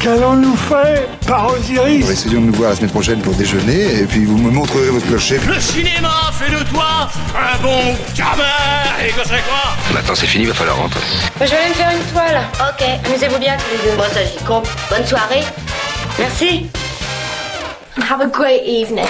Qu'allons-nous 0.00 0.56
faire 0.56 1.06
par 1.26 1.52
Osiris 1.52 2.10
Essayons 2.10 2.40
de 2.42 2.46
nous 2.46 2.52
voir 2.52 2.70
la 2.70 2.76
semaine 2.76 2.90
prochaine 2.90 3.20
pour 3.22 3.34
déjeuner, 3.34 4.00
et 4.00 4.04
puis 4.04 4.24
vous 4.26 4.36
me 4.36 4.50
montrerez 4.50 4.90
votre 4.90 5.06
clocher. 5.06 5.40
Le 5.46 5.58
cinéma 5.58 6.30
fait 6.32 6.50
de 6.50 6.62
toi 6.64 7.08
un 7.34 7.62
bon 7.62 7.94
gamin 8.14 9.04
Et 9.04 9.10
que 9.12 9.20
c'est 9.24 9.42
quoi 9.48 9.72
Maintenant 9.94 10.14
c'est 10.14 10.26
fini, 10.26 10.44
va 10.44 10.54
falloir 10.54 10.76
rentrer. 10.76 11.00
je 11.40 11.46
vais 11.46 11.56
aller 11.56 11.68
me 11.70 11.74
faire 11.74 11.90
une 11.92 12.12
toile. 12.12 12.42
Ok, 12.60 12.86
amusez-vous 13.06 13.38
bien 13.38 13.56
tous 13.56 13.76
les 13.84 13.90
deux. 13.90 13.96
Bon, 13.96 14.04
ça 14.12 14.20
j'y 14.24 14.44
compte. 14.44 14.68
Bonne 14.90 15.06
soirée. 15.06 15.44
Merci. 16.18 16.66
Have 18.10 18.20
a 18.20 18.26
great 18.26 18.62
evening. 18.66 19.06